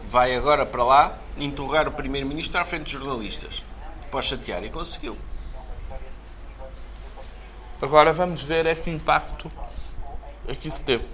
vai 0.09 0.35
agora 0.35 0.65
para 0.65 0.83
lá 0.83 1.17
interrogar 1.37 1.87
o 1.87 1.91
primeiro-ministro 1.91 2.59
à 2.59 2.65
frente 2.65 2.85
de 2.85 2.91
jornalistas. 2.91 3.63
Pode 4.11 4.25
chatear. 4.25 4.63
E 4.63 4.69
conseguiu. 4.69 5.17
Agora 7.81 8.13
vamos 8.13 8.43
ver 8.43 8.65
este 8.67 8.89
impacto 8.91 9.51
é 10.47 10.53
que 10.53 10.67
isso 10.67 10.83
teve. 10.83 11.05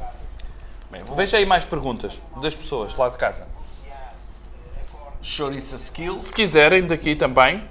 Bem, 0.89 1.03
vou... 1.03 1.15
Veja 1.15 1.37
aí 1.37 1.45
mais 1.45 1.63
perguntas 1.63 2.21
das 2.41 2.55
pessoas 2.55 2.95
lá 2.95 3.09
de 3.09 3.17
casa. 3.17 3.47
Chouriça 5.21 5.75
Skills. 5.75 6.23
Se 6.23 6.33
quiserem 6.33 6.83
daqui 6.83 7.15
também, 7.15 7.67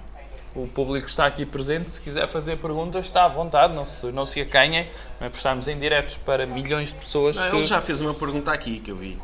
o 0.57 0.66
público 0.66 1.07
está 1.07 1.27
aqui 1.27 1.45
presente, 1.45 1.90
se 1.90 2.01
quiser 2.01 2.27
fazer 2.27 2.57
perguntas, 2.57 3.05
está 3.05 3.27
à 3.27 3.29
vontade, 3.29 3.75
não 3.75 3.85
se, 3.85 4.07
não 4.07 4.25
se 4.25 4.40
acanhem. 4.40 4.87
Não 5.21 5.27
é? 5.27 5.31
Estamos 5.31 5.69
em 5.69 5.79
diretos 5.79 6.16
para 6.16 6.47
milhões 6.47 6.88
de 6.88 6.95
pessoas. 6.95 7.37
Não, 7.37 7.51
que... 7.51 7.57
Ele 7.57 7.66
já 7.66 7.83
fez 7.83 8.01
uma 8.01 8.14
pergunta 8.14 8.51
aqui 8.51 8.81
que 8.81 8.90
eu 8.90 8.97
vi. 8.97 9.19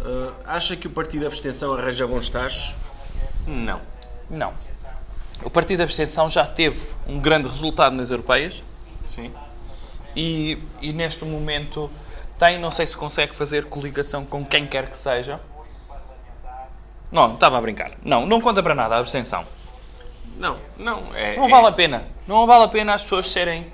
Uh, 0.00 0.32
acha 0.46 0.76
que 0.76 0.86
o 0.86 0.90
Partido 0.90 1.22
da 1.22 1.26
Abstenção 1.26 1.74
arranja 1.74 2.06
bons 2.06 2.28
tachos? 2.28 2.72
Não. 3.46 3.80
Não. 4.30 4.54
O 5.42 5.50
Partido 5.50 5.78
da 5.78 5.84
Abstenção 5.84 6.30
já 6.30 6.46
teve 6.46 6.92
um 7.08 7.18
grande 7.18 7.48
resultado 7.48 7.96
nas 7.96 8.10
europeias 8.10 8.62
Sim. 9.06 9.32
e, 10.14 10.58
e 10.80 10.92
neste 10.92 11.24
momento 11.24 11.90
tem, 12.38 12.60
não 12.60 12.70
sei 12.70 12.86
se 12.86 12.96
consegue 12.96 13.34
fazer 13.34 13.64
coligação 13.64 14.24
com 14.24 14.44
quem 14.44 14.66
quer 14.66 14.88
que 14.88 14.96
seja. 14.96 15.40
Não, 17.10 17.34
estava 17.34 17.58
a 17.58 17.60
brincar. 17.60 17.92
Não, 18.04 18.24
não 18.24 18.40
conta 18.40 18.62
para 18.62 18.74
nada 18.74 18.94
a 18.94 18.98
abstenção. 18.98 19.44
Não, 20.36 20.58
não. 20.76 21.02
É, 21.14 21.36
Não 21.36 21.46
é- 21.46 21.48
vale 21.48 21.66
a 21.68 21.72
pena. 21.72 22.06
Não 22.26 22.46
vale 22.46 22.64
a 22.64 22.68
pena 22.68 22.94
as 22.94 23.02
pessoas 23.02 23.26
serem 23.30 23.66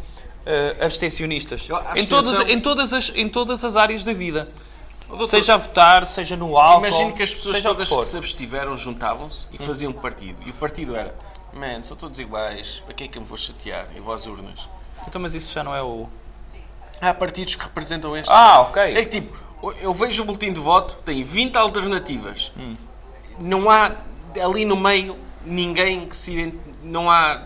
eh, 0.46 0.76
abstencionistas. 0.80 1.68
Eu- 1.68 1.76
a 1.76 1.98
Em, 1.98 2.04
todas, 2.06 2.28
abstenção- 2.32 2.48
em, 2.56 2.60
todas 2.60 2.92
as, 2.92 3.12
em 3.14 3.28
todas 3.28 3.64
as 3.64 3.76
áreas 3.76 4.04
da 4.04 4.12
vida. 4.12 4.48
doutor- 5.08 5.28
Seja 5.28 5.54
a 5.54 5.56
votar, 5.56 6.06
seja 6.06 6.36
no 6.36 6.56
álcool. 6.56 6.86
Imagino 6.86 7.12
que 7.12 7.22
as 7.22 7.32
pessoas 7.34 7.60
todas 7.60 7.88
que 7.88 7.96
que 7.96 8.04
se 8.06 8.16
abstiveram 8.16 8.76
juntavam-se 8.76 9.46
e 9.52 9.58
faziam 9.58 9.90
um 9.90 9.94
partido. 9.94 10.38
E 10.46 10.50
o 10.50 10.54
partido 10.54 10.94
era: 10.96 11.14
Man, 11.52 11.82
são 11.82 11.96
todos 11.96 12.18
iguais, 12.18 12.80
para 12.86 12.94
que 12.94 13.04
é 13.04 13.08
que 13.08 13.18
eu 13.18 13.22
me 13.22 13.28
vou 13.28 13.36
chatear? 13.36 13.86
E 13.96 14.00
vós 14.00 14.26
urnas. 14.26 14.68
Então, 15.06 15.20
mas 15.20 15.34
isso 15.34 15.52
já 15.52 15.62
não 15.64 15.74
é 15.74 15.82
o. 15.82 16.08
Há 17.00 17.12
partidos 17.14 17.54
que 17.54 17.62
representam 17.64 18.16
este. 18.16 18.30
Ah, 18.32 18.60
ok. 18.60 18.82
É 18.82 19.04
que 19.04 19.20
tipo, 19.20 19.36
eu 19.80 19.92
vejo 19.94 20.22
o 20.22 20.24
boletim 20.26 20.52
de 20.52 20.60
voto, 20.60 20.96
tem 21.04 21.22
20 21.24 21.56
alternativas. 21.56 22.52
Não 23.38 23.68
há 23.70 23.92
ali 24.42 24.64
no 24.64 24.76
meio 24.76 25.16
ninguém 25.44 26.06
que 26.06 26.16
se 26.16 26.32
ident... 26.32 26.54
Não 26.82 27.10
há. 27.10 27.44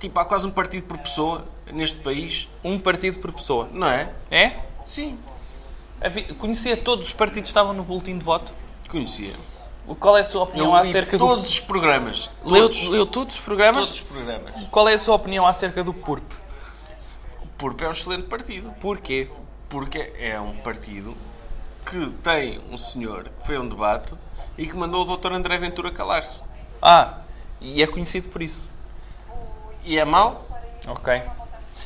Tipo, 0.00 0.18
há 0.18 0.24
quase 0.24 0.46
um 0.46 0.50
partido 0.50 0.86
por 0.86 0.98
pessoa 0.98 1.46
neste 1.72 1.98
país, 2.00 2.48
Um 2.64 2.78
partido 2.78 3.18
por 3.18 3.32
pessoa. 3.32 3.68
não 3.72 3.86
é? 3.86 4.10
É? 4.30 4.56
Sim. 4.84 5.18
Conhecia 6.38 6.76
todos 6.76 7.06
os 7.08 7.12
partidos 7.12 7.42
que 7.42 7.48
estavam 7.48 7.72
no 7.72 7.84
boletim 7.84 8.18
de 8.18 8.24
voto? 8.24 8.52
Conhecia. 8.88 9.32
Qual 10.00 10.16
é 10.16 10.20
a 10.20 10.24
sua 10.24 10.42
opinião 10.42 10.74
Eu 10.76 10.82
li 10.82 10.88
acerca 10.88 11.16
todos 11.18 11.44
do. 11.44 11.48
os 11.48 11.60
programas. 11.60 12.30
Leu, 12.44 12.62
Todos, 12.68 12.82
leu 12.88 13.06
todos 13.06 13.34
os 13.36 13.40
programas? 13.40 13.86
todos 13.88 14.00
os 14.00 14.06
programas. 14.06 14.64
Qual 14.70 14.88
é 14.88 14.94
a 14.94 14.98
sua 14.98 15.14
opinião 15.14 15.46
acerca 15.46 15.84
do 15.84 15.92
PURP? 15.94 16.24
O 17.42 17.46
PURP 17.58 17.82
é 17.82 17.88
um 17.88 17.90
excelente 17.92 18.24
partido. 18.24 18.72
Porquê? 18.80 19.28
Porque 19.68 20.12
é 20.18 20.40
um 20.40 20.56
partido 20.56 21.16
que 21.86 22.10
tem 22.22 22.60
um 22.70 22.78
senhor 22.78 23.24
que 23.38 23.46
foi 23.46 23.56
a 23.56 23.60
um 23.60 23.68
debate 23.68 24.14
e 24.58 24.66
que 24.66 24.76
mandou 24.76 25.06
o 25.06 25.16
Dr. 25.16 25.32
André 25.32 25.58
Ventura 25.58 25.90
calar-se. 25.90 26.42
Ah, 26.82 27.18
e 27.60 27.82
é 27.82 27.86
conhecido 27.86 28.28
por 28.28 28.42
isso. 28.42 28.68
E 29.84 29.98
é 29.98 30.04
mau? 30.04 30.44
Ok. 30.88 31.22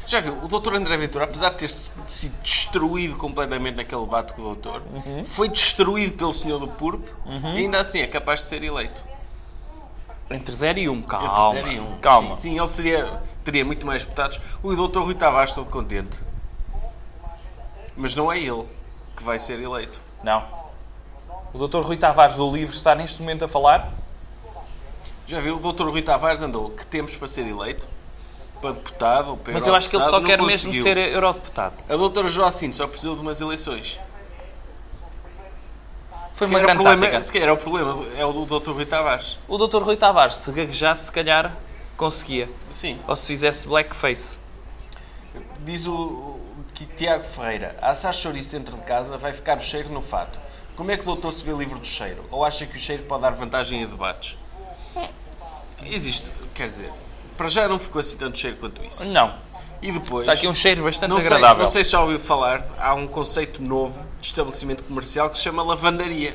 Já 0.07 0.21
viu, 0.21 0.39
o 0.43 0.49
Dr. 0.49 0.75
André 0.75 0.97
Ventura, 0.97 1.25
apesar 1.25 1.51
de 1.51 1.57
ter 1.57 1.69
sido 1.69 2.35
destruído 2.41 3.17
completamente 3.17 3.75
naquele 3.75 4.03
debate 4.03 4.33
com 4.35 4.41
o 4.41 4.45
doutor, 4.45 4.83
foi 5.27 5.49
destruído 5.49 6.17
pelo 6.17 6.33
senhor 6.33 6.59
do 6.61 6.69
PURP 6.69 7.05
e 7.55 7.59
ainda 7.59 7.81
assim 7.81 8.01
é 8.01 8.07
capaz 8.07 8.41
de 8.41 8.47
ser 8.47 8.63
eleito. 8.63 9.03
Entre 10.31 10.55
0 10.55 10.79
e 10.79 10.89
1, 10.89 10.93
um. 10.93 10.97
Entre 10.97 11.09
calma. 11.09 11.53
zero 11.53 11.73
e 11.73 11.81
um. 11.81 11.99
Calma. 11.99 12.37
Sim, 12.37 12.51
sim, 12.51 12.59
ele 12.59 12.67
seria, 12.67 13.23
teria 13.45 13.65
muito 13.65 13.87
mais 13.87 14.05
deputados. 14.05 14.41
O 14.63 14.75
Dr. 14.75 15.01
Rui 15.01 15.15
Tavares 15.15 15.55
todo 15.55 15.71
contente. 15.71 16.21
Mas 17.97 18.15
não 18.15 18.33
é 18.33 18.39
ele 18.39 18.67
que 19.17 19.23
vai 19.23 19.39
ser 19.39 19.61
eleito. 19.61 20.01
Não. 20.25 20.45
O 21.53 21.67
Dr. 21.67 21.81
Rui 21.81 21.97
Tavares 21.97 22.35
do 22.37 22.51
Livre 22.51 22.75
está 22.75 22.95
neste 22.95 23.21
momento 23.21 23.45
a 23.45 23.49
falar? 23.49 23.93
Já 25.27 25.41
viu, 25.41 25.57
o 25.57 25.73
Dr. 25.73 25.89
Rui 25.89 26.03
Tavares 26.03 26.41
andou 26.41 26.71
que 26.71 26.87
temos 26.87 27.17
para 27.17 27.27
ser 27.27 27.47
eleito? 27.47 27.89
Para 28.61 28.73
deputado 28.73 29.31
ou 29.31 29.37
para 29.37 29.53
Mas 29.53 29.67
eu 29.67 29.75
acho 29.75 29.91
que 29.91 29.97
ele 29.97 30.05
só 30.05 30.21
quer 30.21 30.39
não 30.39 30.47
mesmo 30.47 30.69
conseguiu. 30.69 30.83
ser 30.83 30.97
eurodeputado. 30.97 31.75
A 31.89 31.97
doutora 31.97 32.29
Joacine 32.29 32.73
só 32.73 32.87
precisou 32.87 33.17
de 33.17 33.23
umas 33.23 33.41
eleições. 33.41 33.99
Foi 36.33 36.47
Se 36.49 36.53
uma 36.55 36.61
grande 36.61 36.83
problema, 36.83 37.01
tática. 37.03 37.21
Se 37.21 37.33
calhar 37.33 37.53
o 37.53 37.57
problema 37.57 38.05
é 38.17 38.25
o 38.25 38.33
do 38.33 38.61
Dr. 38.61 38.71
Rui 38.71 38.87
Tavares. 38.87 39.39
O 39.49 39.59
Dr. 39.59 39.83
Rui 39.83 39.97
Tavares, 39.97 40.37
se 40.37 40.53
gaguejasse, 40.53 41.07
se 41.07 41.13
calhar 41.13 41.57
conseguia. 41.97 42.49
Sim. 42.71 42.99
Ou 43.09 43.17
se 43.17 43.27
fizesse 43.27 43.67
blackface. 43.67 44.39
Diz 45.61 45.87
o, 45.87 46.39
que 46.75 46.85
Tiago 46.85 47.25
Ferreira, 47.25 47.75
a 47.81 47.91
assar 47.91 48.13
chouriço 48.13 48.57
dentro 48.57 48.77
de 48.77 48.83
casa 48.83 49.17
vai 49.17 49.33
ficar 49.33 49.57
o 49.57 49.61
cheiro 49.61 49.89
no 49.89 50.03
fato. 50.03 50.39
Como 50.77 50.91
é 50.91 50.97
que 50.97 51.03
o 51.03 51.07
doutor 51.07 51.33
se 51.33 51.43
vê 51.43 51.53
livre 51.53 51.79
do 51.79 51.87
cheiro? 51.87 52.25
Ou 52.31 52.45
acha 52.45 52.67
que 52.67 52.77
o 52.77 52.81
cheiro 52.81 53.03
pode 53.05 53.23
dar 53.23 53.31
vantagem 53.31 53.83
a 53.83 53.87
debates? 53.87 54.37
Existe, 55.91 56.31
quer 56.55 56.67
dizer, 56.67 56.91
para 57.37 57.49
já 57.49 57.69
não 57.69 57.79
ficou 57.79 58.01
assim 58.01 58.17
tanto 58.17 58.39
cheiro 58.39 58.57
quanto 58.57 58.85
isso. 58.85 59.07
Não. 59.07 59.35
E 59.83 59.93
depois... 59.93 60.23
Está 60.23 60.33
aqui 60.33 60.49
um 60.49 60.55
cheiro 60.55 60.83
bastante 60.85 61.11
não 61.11 61.19
sei, 61.21 61.27
agradável. 61.27 61.65
não 61.65 61.71
sei 61.71 61.85
se 61.85 61.91
já 61.91 62.01
ouviu 62.01 62.19
falar, 62.19 62.67
há 62.79 62.95
um 62.95 63.07
conceito 63.07 63.63
novo 63.63 64.05
de 64.19 64.27
estabelecimento 64.27 64.83
comercial 64.85 65.29
que 65.31 65.37
se 65.37 65.45
chama 65.45 65.63
lavandaria. 65.63 66.35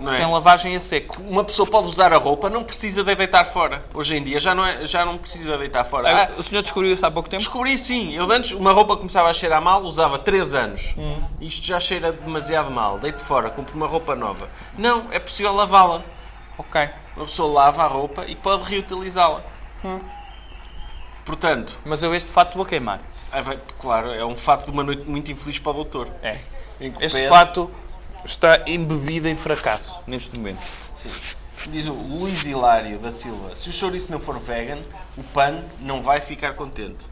Não 0.00 0.14
é? 0.14 0.16
Tem 0.16 0.26
lavagem 0.26 0.74
a 0.74 0.80
seco. 0.80 1.20
Uma 1.28 1.44
pessoa 1.44 1.68
pode 1.68 1.86
usar 1.86 2.10
a 2.12 2.16
roupa, 2.16 2.48
não 2.48 2.64
precisa 2.64 3.04
de 3.04 3.10
a 3.12 3.14
deitar 3.14 3.44
fora. 3.44 3.84
Hoje 3.92 4.16
em 4.16 4.22
dia 4.22 4.40
já 4.40 4.54
não, 4.54 4.64
é, 4.64 4.86
já 4.86 5.04
não 5.04 5.18
precisa 5.18 5.58
deitar 5.58 5.84
fora. 5.84 6.24
Ah, 6.24 6.30
O 6.38 6.42
senhor 6.42 6.62
descobriu 6.62 6.94
isso 6.94 7.04
há 7.04 7.10
pouco 7.10 7.28
tempo? 7.28 7.42
Descobri 7.42 7.76
sim. 7.76 8.14
Eu 8.14 8.30
antes, 8.32 8.52
uma 8.52 8.72
roupa 8.72 8.96
começava 8.96 9.28
a 9.28 9.34
cheirar 9.34 9.60
mal, 9.60 9.82
usava 9.82 10.18
3 10.18 10.54
anos. 10.54 10.94
Hum. 10.96 11.22
Isto 11.40 11.66
já 11.66 11.78
cheira 11.78 12.12
demasiado 12.12 12.70
mal. 12.70 12.98
Deito 12.98 13.20
fora, 13.20 13.50
compro 13.50 13.76
uma 13.76 13.86
roupa 13.86 14.16
nova. 14.16 14.48
Não, 14.78 15.06
é 15.10 15.18
possível 15.18 15.52
lavá-la. 15.52 16.02
Ok. 16.56 16.88
Uma 17.16 17.26
pessoa 17.26 17.52
lava 17.52 17.82
a 17.84 17.86
roupa 17.86 18.24
e 18.26 18.34
pode 18.36 18.64
reutilizá-la. 18.64 19.42
Hum. 19.84 19.98
Portanto, 21.24 21.78
Mas 21.84 22.02
eu 22.02 22.14
este 22.14 22.30
fato 22.30 22.56
vou 22.56 22.64
queimar. 22.66 23.00
ah, 23.32 23.40
vai- 23.42 23.58
claro, 23.78 24.10
é 24.12 24.24
um 24.24 24.36
fato 24.36 24.64
de 24.66 24.70
uma 24.72 24.82
noite 24.82 25.02
muito 25.08 25.30
infeliz 25.30 25.58
para 25.58 25.70
o 25.70 25.74
doutor. 25.74 26.08
É. 26.22 26.38
Este 26.80 26.98
pese- 26.98 27.28
fato 27.28 27.70
está 28.24 28.62
embebido 28.66 29.28
em 29.28 29.36
fracasso 29.36 30.00
neste 30.06 30.36
momento. 30.36 30.60
Sim. 30.94 31.10
Diz 31.66 31.86
o 31.88 31.92
Luís 31.92 32.42
Hilário 32.44 32.98
da 32.98 33.10
Silva: 33.12 33.54
se 33.54 33.68
o 33.68 33.72
chouriço 33.72 34.10
não 34.10 34.18
for 34.18 34.38
vegan, 34.38 34.78
o 35.16 35.22
PAN 35.22 35.62
não 35.80 36.02
vai 36.02 36.20
ficar 36.20 36.54
contente. 36.54 37.04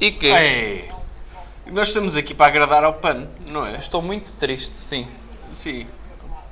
E 0.00 0.12
que 0.12 0.30
É. 0.30 0.88
Nós 1.66 1.88
estamos 1.88 2.16
aqui 2.16 2.32
para 2.34 2.46
agradar 2.46 2.82
ao 2.82 2.94
PAN, 2.94 3.26
não 3.46 3.66
é? 3.66 3.76
estou 3.76 4.00
muito 4.00 4.32
triste, 4.32 4.74
sim, 4.74 5.06
Sim. 5.52 5.86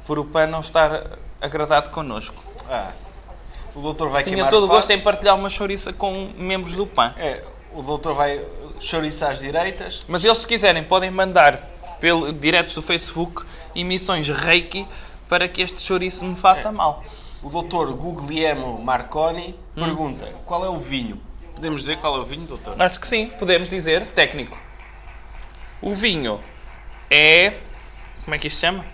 por 0.04 0.18
o 0.18 0.26
PAN 0.26 0.46
não 0.48 0.60
estar 0.60 0.90
agradado 1.40 1.90
connosco. 1.90 2.42
Ah. 2.68 2.90
O 3.74 3.80
doutor 3.80 4.08
vai 4.08 4.22
Tinha 4.22 4.36
queimar 4.36 4.50
todo 4.50 4.64
o 4.64 4.68
gosto 4.68 4.90
em 4.90 5.00
partilhar 5.00 5.36
uma 5.36 5.50
chouriça 5.50 5.92
com 5.92 6.32
membros 6.36 6.74
do 6.76 6.86
PAN. 6.86 7.14
É, 7.18 7.42
o 7.74 7.82
doutor 7.82 8.14
vai 8.14 8.40
chouriçar 8.80 9.32
às 9.32 9.38
direitas. 9.38 10.04
Mas 10.08 10.24
eles, 10.24 10.38
se 10.38 10.46
quiserem, 10.46 10.82
podem 10.82 11.10
mandar 11.10 11.60
pelo, 12.00 12.32
diretos 12.32 12.74
do 12.74 12.82
Facebook 12.82 13.44
emissões 13.74 14.28
reiki 14.28 14.86
para 15.28 15.46
que 15.46 15.60
este 15.60 15.82
chouriço 15.82 16.24
me 16.24 16.36
faça 16.36 16.72
mal. 16.72 17.04
O 17.42 17.50
doutor 17.50 17.92
Guglielmo 17.92 18.82
Marconi 18.82 19.54
Hum. 19.76 19.84
pergunta 19.84 20.32
qual 20.46 20.64
é 20.64 20.70
o 20.70 20.78
vinho. 20.78 21.20
Podemos 21.54 21.82
dizer 21.82 21.98
qual 21.98 22.16
é 22.16 22.20
o 22.20 22.24
vinho, 22.24 22.46
doutor? 22.46 22.80
Acho 22.80 22.98
que 22.98 23.06
sim, 23.06 23.28
podemos 23.38 23.68
dizer, 23.68 24.08
técnico. 24.08 24.56
O 25.82 25.94
vinho 25.94 26.40
é. 27.10 27.52
Como 28.24 28.34
é 28.34 28.38
que 28.38 28.46
isto 28.46 28.56
se 28.56 28.62
chama? 28.62 28.84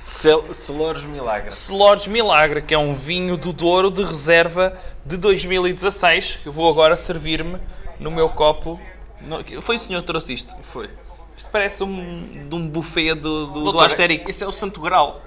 Cel 0.00 0.54
Celores 0.54 1.04
Milagres. 1.04 1.54
Celores 1.56 2.06
Milagre, 2.06 2.62
que 2.62 2.72
é 2.72 2.78
um 2.78 2.94
vinho 2.94 3.36
do 3.36 3.52
Douro 3.52 3.90
de 3.90 4.02
reserva 4.02 4.74
de 5.04 5.18
2016, 5.18 6.40
que 6.42 6.48
eu 6.48 6.52
vou 6.52 6.70
agora 6.70 6.96
servir-me 6.96 7.58
no 7.98 8.10
meu 8.10 8.28
copo. 8.30 8.80
No- 9.20 9.44
Foi 9.60 9.76
o 9.76 9.78
senhor 9.78 10.00
que 10.00 10.06
trouxe 10.06 10.32
isto? 10.32 10.56
Foi. 10.62 10.88
Isto 11.36 11.50
parece 11.50 11.84
um, 11.84 12.46
de 12.48 12.54
um 12.54 12.66
buffet 12.68 13.14
do, 13.14 13.46
do, 13.48 13.52
do 13.52 13.62
Doutor, 13.64 13.84
Asterix. 13.86 14.30
Isso 14.30 14.44
é 14.44 14.46
o 14.46 14.52
Santo 14.52 14.80
Grau. 14.80 15.20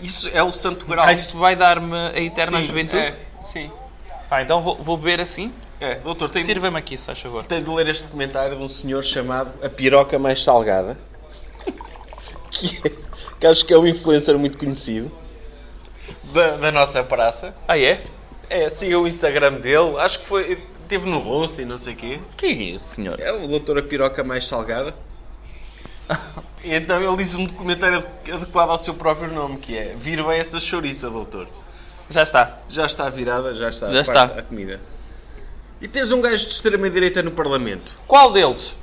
Isso 0.00 0.28
é 0.34 0.42
o 0.42 0.52
Santo 0.52 0.84
Grau. 0.84 1.06
Ah, 1.06 1.12
isto 1.14 1.38
vai 1.38 1.56
dar-me 1.56 1.96
a 1.96 2.20
eterna 2.20 2.60
Sim, 2.60 2.66
juventude? 2.66 3.02
É, 3.02 3.16
sim. 3.40 3.70
Ah, 4.30 4.42
então 4.42 4.60
vou, 4.60 4.76
vou 4.76 4.96
beber 4.98 5.20
assim. 5.20 5.52
É, 5.80 5.94
doutor, 5.96 6.28
tem, 6.30 6.44
Sirva-me 6.44 6.78
aqui, 6.78 6.96
se 6.98 7.06
faz 7.06 7.20
favor. 7.20 7.44
tem 7.44 7.62
de 7.62 7.70
ler 7.70 7.88
este 7.88 8.06
comentário 8.08 8.56
de 8.56 8.62
um 8.62 8.68
senhor 8.68 9.02
chamado 9.02 9.50
A 9.64 9.68
Piroca 9.70 10.18
Mais 10.18 10.42
Salgada. 10.44 10.96
Que, 12.50 12.80
é- 12.86 13.11
que 13.42 13.46
acho 13.48 13.66
que 13.66 13.74
é 13.74 13.76
um 13.78 13.84
influencer 13.84 14.38
muito 14.38 14.56
conhecido. 14.56 15.10
Da, 16.32 16.56
da 16.58 16.70
nossa 16.70 17.02
praça. 17.02 17.52
Ah, 17.66 17.76
é? 17.76 18.00
É, 18.48 18.70
siga 18.70 18.96
o 19.00 19.08
Instagram 19.08 19.54
dele. 19.54 19.96
Acho 19.98 20.20
que 20.20 20.26
foi. 20.26 20.64
teve 20.86 21.08
no 21.10 21.18
rosto 21.18 21.60
e 21.60 21.64
não 21.64 21.76
sei 21.76 21.94
o 21.94 21.96
quê. 21.96 22.20
Que 22.36 22.46
é 22.46 22.50
isso, 22.52 22.84
senhor? 22.84 23.18
É 23.18 23.32
o 23.32 23.48
doutor 23.48 23.78
a 23.78 23.82
piroca 23.82 24.22
mais 24.22 24.46
salgada. 24.46 24.94
E 26.62 26.72
então 26.72 27.02
ele 27.02 27.16
diz 27.16 27.34
um 27.34 27.44
documentário 27.46 27.98
ade- 27.98 28.32
adequado 28.32 28.70
ao 28.70 28.78
seu 28.78 28.94
próprio 28.94 29.32
nome, 29.32 29.56
que 29.58 29.76
é 29.76 29.96
Vir 29.98 30.22
bem 30.24 30.38
essa 30.38 30.60
chouriça, 30.60 31.10
doutor. 31.10 31.48
Já 32.08 32.22
está. 32.22 32.58
Já 32.68 32.86
está 32.86 33.08
virada, 33.08 33.54
já 33.56 33.70
está. 33.70 33.90
Já 33.90 34.02
a 34.02 34.04
parte- 34.04 34.28
está. 34.30 34.40
A 34.40 34.42
comida. 34.44 34.80
E 35.80 35.88
tens 35.88 36.12
um 36.12 36.20
gajo 36.20 36.46
de 36.46 36.52
extrema-direita 36.52 37.24
no 37.24 37.32
Parlamento, 37.32 37.92
Qual 38.06 38.30
deles? 38.32 38.76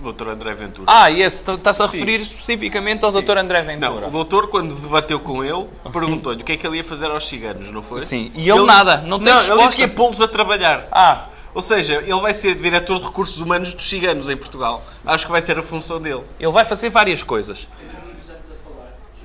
Doutor 0.00 0.28
André 0.28 0.54
Ventura. 0.54 0.84
Ah, 0.88 1.10
esse 1.10 1.42
está-se 1.50 1.82
a 1.82 1.86
Sim. 1.88 1.98
referir 1.98 2.20
especificamente 2.22 3.04
ao 3.04 3.12
Sim. 3.12 3.20
Dr. 3.22 3.38
André 3.38 3.62
Não, 3.62 3.66
Ventura. 3.92 4.06
o 4.08 4.10
doutor, 4.10 4.48
quando 4.48 4.74
debateu 4.74 5.20
com 5.20 5.44
ele, 5.44 5.68
perguntou-lhe 5.92 6.42
o 6.42 6.44
que 6.44 6.52
é 6.52 6.56
que 6.56 6.66
ele 6.66 6.78
ia 6.78 6.84
fazer 6.84 7.10
aos 7.10 7.26
ciganos, 7.26 7.70
não 7.70 7.82
foi? 7.82 8.00
Sim. 8.00 8.30
E 8.34 8.48
ele 8.48 8.62
nada, 8.64 8.96
disse- 8.96 9.06
não 9.08 9.18
tem 9.18 9.26
Não, 9.32 9.32
ele 9.40 9.40
resposta. 9.48 9.62
disse 9.64 9.76
que 9.76 9.82
ia 9.82 9.88
pô-los 9.88 10.20
a 10.20 10.28
trabalhar. 10.28 10.88
Ah, 10.90 11.26
Ou 11.52 11.60
seja, 11.62 11.94
ele 11.96 12.20
vai 12.20 12.32
ser 12.32 12.54
diretor 12.54 13.00
de 13.00 13.06
recursos 13.06 13.38
humanos 13.40 13.74
dos 13.74 13.88
ciganos 13.88 14.28
em 14.28 14.36
Portugal. 14.36 14.84
Acho 15.04 15.26
que 15.26 15.32
vai 15.32 15.40
ser 15.40 15.58
a 15.58 15.62
função 15.64 16.00
dele. 16.00 16.22
ele 16.38 16.52
vai 16.52 16.64
fazer 16.64 16.90
várias 16.90 17.24
coisas. 17.24 17.66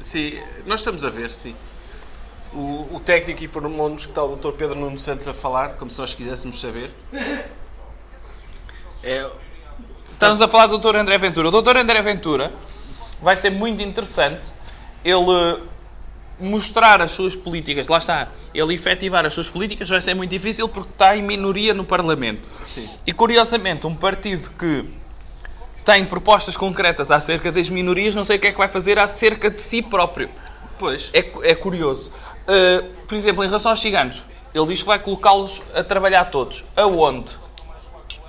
Sim, 0.01 0.39
nós 0.65 0.80
estamos 0.80 1.05
a 1.05 1.09
ver, 1.11 1.32
sim. 1.32 1.55
O, 2.51 2.95
o 2.95 2.99
técnico 2.99 3.43
informou-nos 3.43 4.05
que 4.05 4.11
está 4.11 4.23
o 4.23 4.36
Dr. 4.36 4.53
Pedro 4.53 4.76
Nuno 4.80 4.97
Santos 4.97 5.28
a 5.28 5.34
falar, 5.36 5.73
como 5.76 5.91
se 5.91 5.99
nós 5.99 6.13
quiséssemos 6.15 6.59
saber. 6.59 6.89
É, 9.03 9.30
Estamos 10.16 10.41
a 10.41 10.47
falar 10.47 10.68
do 10.68 10.78
Dr. 10.78 10.95
André 10.95 11.18
Ventura. 11.18 11.49
O 11.49 11.61
Dr. 11.61 11.76
André 11.76 12.01
Ventura 12.01 12.49
vai 13.22 13.36
ser 13.36 13.49
muito 13.49 13.84
interessante 13.84 14.49
ele 15.03 15.61
mostrar 16.39 17.01
as 17.01 17.11
suas 17.11 17.36
políticas. 17.36 17.89
Lá 17.89 17.97
está. 17.97 18.30
Ele 18.53 18.74
efetivar 18.74 19.26
as 19.26 19.34
suas 19.34 19.49
políticas 19.49 19.89
vai 19.89 19.99
ser 19.99 20.13
muito 20.13 20.32
difícil 20.32 20.70
porque 20.70 20.89
está 20.89 21.18
em 21.18 21.22
minoria 21.22 21.74
no 21.74 21.84
Parlamento. 21.84 22.47
Sim. 22.63 22.89
E 23.05 23.11
curiosamente, 23.11 23.86
um 23.88 23.93
partido 23.93 24.51
que 24.51 24.89
tem 25.84 26.05
propostas 26.05 26.55
concretas 26.55 27.11
acerca 27.11 27.51
das 27.51 27.70
minorias, 27.70 28.16
não 28.16 28.24
sei 28.24 28.38
o 28.38 28.39
que 28.39 28.47
é 28.47 28.51
que 28.53 28.57
vai 28.57 28.70
fazer 28.70 28.97
acerca 28.97 29.49
de 29.51 29.61
si 29.61 29.82
próprio. 29.82 30.30
pois. 30.80 31.09
É, 31.13 31.30
é 31.43 31.55
curioso. 31.55 32.09
Uh, 32.47 32.88
por 33.05 33.16
exemplo, 33.16 33.43
em 33.43 33.47
relação 33.47 33.70
aos 33.70 33.82
ciganos, 33.82 34.24
ele 34.53 34.66
diz 34.68 34.80
que 34.80 34.88
vai 34.88 34.97
colocá-los 34.97 35.61
a 35.76 35.84
trabalhar 35.84 36.24
todos. 36.32 36.63
Aonde? 36.74 37.43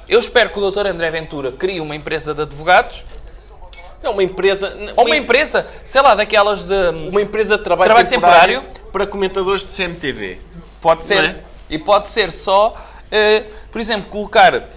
Eu 0.09 0.20
espero 0.20 0.50
que 0.50 0.59
o 0.59 0.70
Dr. 0.70 0.86
André 0.86 1.11
Ventura 1.11 1.52
crie 1.52 1.80
uma 1.80 1.94
empresa 1.96 2.32
de 2.34 2.42
advogados 2.42 3.04
Não, 4.02 4.12
uma 4.12 4.22
empresa. 4.22 4.76
ou 4.96 5.07
uma 5.07 5.16
empresa, 5.16 5.66
sei 5.84 6.00
lá, 6.00 6.14
daquelas 6.14 6.64
de. 6.64 6.88
uma 7.11 7.20
empresa 7.20 7.59
de 7.59 7.64
trabalho, 7.64 7.86
Trabalho 7.86 8.09
temporário, 8.09 8.61
temporário. 8.61 8.90
para 8.92 9.07
comentadores 9.07 9.62
de 9.66 9.76
CMTV. 9.76 10.38
Pode 10.80 11.04
ser. 11.04 11.24
É? 11.24 11.40
E 11.68 11.78
pode 11.78 12.09
ser 12.09 12.30
só, 12.30 12.68
uh, 12.70 13.54
por 13.72 13.80
exemplo, 13.80 14.09
colocar 14.09 14.68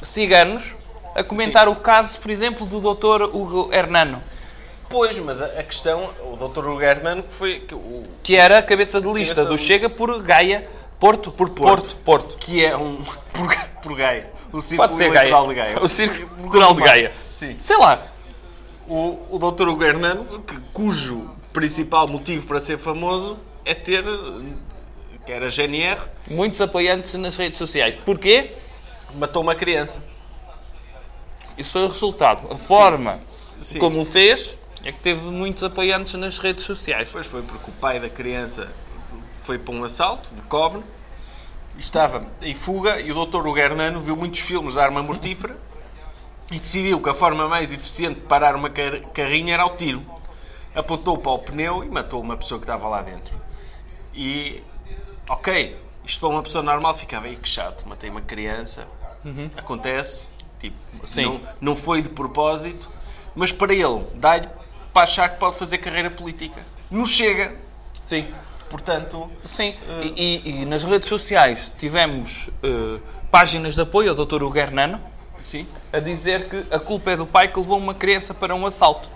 ciganos 0.00 0.76
a 1.14 1.24
comentar 1.24 1.68
o 1.68 1.76
caso, 1.76 2.18
por 2.20 2.30
exemplo, 2.30 2.66
do 2.66 2.80
Dr. 2.80 3.24
Hugo 3.34 3.70
Hernano, 3.72 4.22
Pois, 4.88 5.18
mas 5.18 5.42
a, 5.42 5.46
a 5.46 5.62
questão, 5.64 6.08
o 6.30 6.36
Dr. 6.36 6.68
Hugo 6.68 6.80
Hernando, 6.80 7.24
que 7.24 7.32
foi 7.34 7.58
que, 7.58 7.74
o, 7.74 8.04
que 8.22 8.36
era 8.36 8.58
a 8.58 8.62
cabeça 8.62 9.00
de 9.00 9.08
lista 9.12 9.34
Cabeça 9.34 9.50
do 9.50 9.58
Chega 9.58 9.88
por 9.88 10.22
Gaia, 10.22 10.68
Porto, 11.00 11.32
por 11.32 11.50
Porto. 11.50 11.96
Porto. 11.96 11.96
Porto. 12.04 12.36
que 12.38 12.64
é 12.64 12.76
um. 12.76 13.02
por, 13.32 13.56
por 13.82 13.96
Gaia. 13.96 14.30
O 14.54 14.60
Círculo 14.60 14.88
Pode 14.88 14.98
ser 14.98 15.10
Gaia. 15.10 15.28
Eleitoral 15.28 15.48
de 15.48 15.54
Gaia. 15.54 15.82
O 15.82 15.88
Círculo 15.88 16.30
Eleitoral 16.38 16.74
de 16.74 16.82
Gaia. 16.82 17.12
Sim. 17.20 17.56
Sei 17.58 17.76
lá. 17.76 18.06
O, 18.86 19.18
o 19.30 19.38
Dr. 19.38 19.68
Hugo 19.68 19.82
Hernando, 19.82 20.40
que, 20.46 20.56
cujo 20.72 21.28
principal 21.52 22.06
motivo 22.06 22.46
para 22.46 22.60
ser 22.60 22.78
famoso 22.78 23.36
é 23.64 23.74
ter. 23.74 24.04
que 25.26 25.32
era 25.32 25.50
GNR, 25.50 26.00
Muitos 26.28 26.60
apoiantes 26.60 27.14
nas 27.14 27.36
redes 27.36 27.58
sociais. 27.58 27.96
Porquê? 27.96 28.52
matou 29.16 29.42
uma 29.42 29.54
criança. 29.54 30.04
Isso 31.56 31.72
foi 31.72 31.84
o 31.84 31.88
resultado. 31.88 32.52
A 32.52 32.56
forma 32.56 33.20
Sim. 33.60 33.78
como 33.78 34.00
o 34.00 34.04
fez 34.04 34.58
é 34.84 34.92
que 34.92 35.00
teve 35.00 35.20
muitos 35.30 35.62
apoiantes 35.62 36.14
nas 36.14 36.38
redes 36.38 36.64
sociais. 36.64 37.06
Depois 37.06 37.26
foi 37.26 37.42
porque 37.42 37.70
o 37.70 37.74
pai 37.74 38.00
da 38.00 38.08
criança 38.08 38.68
foi 39.42 39.58
para 39.58 39.74
um 39.74 39.84
assalto 39.84 40.28
de 40.34 40.42
cobre, 40.42 40.82
estava 41.78 42.26
em 42.42 42.54
fuga 42.54 43.00
e 43.00 43.10
o 43.12 43.26
Dr. 43.26 43.38
Hugo 43.46 43.58
Hernando 43.58 44.00
viu 44.00 44.16
muitos 44.16 44.40
filmes 44.40 44.74
de 44.74 44.80
arma 44.80 45.02
mortífera 45.02 45.56
e 46.50 46.58
decidiu 46.58 47.00
que 47.00 47.08
a 47.08 47.14
forma 47.14 47.48
mais 47.48 47.72
eficiente 47.72 48.20
de 48.20 48.26
parar 48.26 48.54
uma 48.54 48.70
car- 48.70 49.00
carrinha 49.12 49.54
era 49.54 49.66
o 49.66 49.70
tiro. 49.76 50.04
Apontou 50.74 51.16
para 51.18 51.32
o 51.32 51.38
pneu 51.38 51.84
e 51.84 51.88
matou 51.88 52.20
uma 52.20 52.36
pessoa 52.36 52.58
que 52.58 52.64
estava 52.64 52.88
lá 52.88 53.00
dentro. 53.02 53.32
E, 54.14 54.62
ok, 55.28 55.76
isto 56.04 56.20
para 56.20 56.28
uma 56.28 56.42
pessoa 56.42 56.62
normal 56.62 56.94
ficava 56.96 57.26
aí 57.26 57.36
que 57.36 57.48
chato, 57.48 57.88
matei 57.88 58.10
uma 58.10 58.20
criança, 58.20 58.86
acontece, 59.56 60.28
tipo, 60.60 60.76
Sim. 61.06 61.24
Não, 61.24 61.40
não 61.60 61.76
foi 61.76 62.02
de 62.02 62.08
propósito, 62.10 62.88
mas 63.34 63.50
para 63.52 63.72
ele 63.72 64.04
dá-lhe 64.16 64.48
para 64.92 65.02
achar 65.02 65.28
que 65.28 65.38
pode 65.38 65.56
fazer 65.56 65.78
carreira 65.78 66.10
política. 66.10 66.60
Não 66.90 67.06
chega, 67.06 67.56
Sim. 68.04 68.26
Portanto, 68.78 69.30
Sim. 69.44 69.72
E, 70.02 70.42
e- 70.44 70.62
e 70.62 70.64
nas 70.66 70.82
redes 70.82 71.08
sociais 71.08 71.70
tivemos 71.78 72.50
eh, 72.60 72.98
páginas 73.30 73.76
de 73.76 73.80
apoio 73.82 74.10
ao 74.10 74.16
Dr. 74.26 74.42
Hugo 74.42 74.58
Hernano 74.58 75.00
sim, 75.38 75.64
a 75.92 76.00
dizer 76.00 76.48
que 76.48 76.74
a 76.74 76.80
culpa 76.80 77.12
é 77.12 77.16
do 77.16 77.24
pai 77.24 77.46
que 77.46 77.56
levou 77.60 77.78
uma 77.78 77.94
criança 77.94 78.34
para 78.34 78.52
um 78.52 78.66
assalto. 78.66 79.08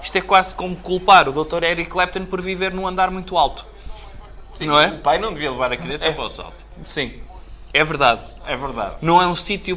Isto 0.00 0.16
é 0.16 0.20
quase 0.20 0.54
como 0.54 0.76
culpar 0.76 1.28
o 1.28 1.32
Dr. 1.44 1.64
Eric 1.64 1.90
Clapton 1.90 2.24
por 2.24 2.40
viver 2.40 2.72
num 2.72 2.86
andar 2.86 3.10
muito 3.10 3.36
alto. 3.36 3.66
sim. 4.54 4.66
Não 4.66 4.78
é? 4.80 4.86
O 4.88 4.98
pai 4.98 5.18
não 5.18 5.32
devia 5.34 5.50
levar 5.50 5.72
a 5.72 5.76
criança 5.76 6.06
É. 6.06 6.12
para 6.12 6.22
o 6.22 6.26
assalto. 6.26 6.54
Sim. 6.86 7.20
É 7.74 7.82
verdade. 7.82 8.20
É 8.46 8.54
verdade. 8.56 8.94
não 9.02 9.20
é 9.20 9.26
um 9.26 9.34
sítio 9.34 9.76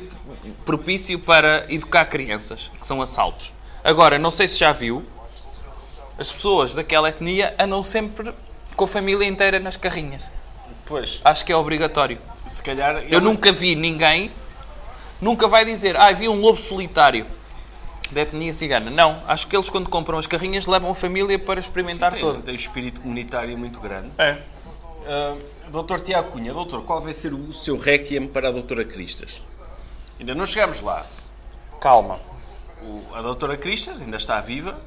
propício 0.64 1.18
para 1.18 1.66
educar 1.74 2.06
crianças, 2.06 2.72
que 2.80 2.86
são 2.86 3.02
assaltos. 3.02 3.52
Agora, 3.84 4.20
não 4.20 4.30
sei 4.30 4.48
se 4.48 4.60
já 4.60 4.72
viu, 4.72 5.04
as 6.20 6.32
pessoas 6.32 6.76
daquela 6.76 7.10
etnia 7.10 7.56
andam 7.60 7.82
sempre 7.82 8.32
com 8.84 8.86
a 8.86 8.88
família 8.88 9.26
inteira 9.26 9.60
nas 9.62 9.78
carrinhas. 9.78 10.30
Pois, 10.86 11.22
Acho 11.24 11.46
que 11.46 11.52
é 11.54 11.56
obrigatório. 11.56 12.20
se 12.46 12.62
calhar. 12.62 12.98
Eu 13.10 13.22
nunca 13.22 13.50
vi 13.52 13.76
ninguém, 13.76 14.30
nunca 15.22 15.48
vai 15.48 15.64
dizer, 15.64 15.96
ah, 15.96 16.12
vi 16.12 16.28
um 16.28 16.36
lobo 16.42 16.58
solitário 16.60 17.26
da 18.12 18.22
etnia 18.22 18.52
cigana. 18.54 18.92
Não, 18.92 19.24
acho 19.26 19.48
que 19.48 19.56
eles 19.56 19.70
quando 19.70 19.90
compram 19.90 20.18
as 20.20 20.28
carrinhas 20.28 20.66
levam 20.66 20.92
a 20.92 20.96
família 20.96 21.40
para 21.40 21.60
experimentar 21.62 22.12
tem, 22.12 22.20
todo. 22.20 22.42
tem 22.42 22.54
um 22.54 22.58
espírito 22.58 23.00
comunitário 23.00 23.58
muito 23.58 23.80
grande. 23.80 24.10
É. 24.18 24.38
Ah, 25.08 25.36
doutor 25.70 26.02
Tiago 26.02 26.32
Cunha, 26.32 26.52
doutor, 26.54 26.84
qual 26.84 27.02
vai 27.02 27.14
ser 27.14 27.34
o 27.34 27.54
seu 27.54 27.78
requiem 27.78 28.28
para 28.28 28.50
a 28.50 28.52
doutora 28.52 28.84
Cristas? 28.84 29.42
Ainda 30.20 30.36
não 30.36 30.46
chegámos 30.46 30.82
lá. 30.82 31.06
Calma. 31.80 32.20
O- 32.82 33.16
a 33.16 33.22
doutora 33.22 33.56
Cristas 33.56 34.02
ainda 34.02 34.18
está 34.18 34.42
viva, 34.42 34.78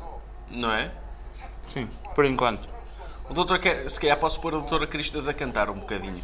não 0.51 0.71
é? 0.71 0.91
Sim, 1.67 1.89
por 2.15 2.27
enquanto. 2.27 2.76
O 3.29 3.35
doutor 3.35 3.59
quer, 3.59 3.89
se 3.89 3.99
calhar 3.99 4.19
posso 4.19 4.41
pôr 4.41 4.55
a 4.55 4.59
doutora 4.59 4.87
Cristas 4.87 5.29
a 5.29 5.35
cantar 5.35 5.71
um 5.71 5.75
bocadinho. 5.75 6.23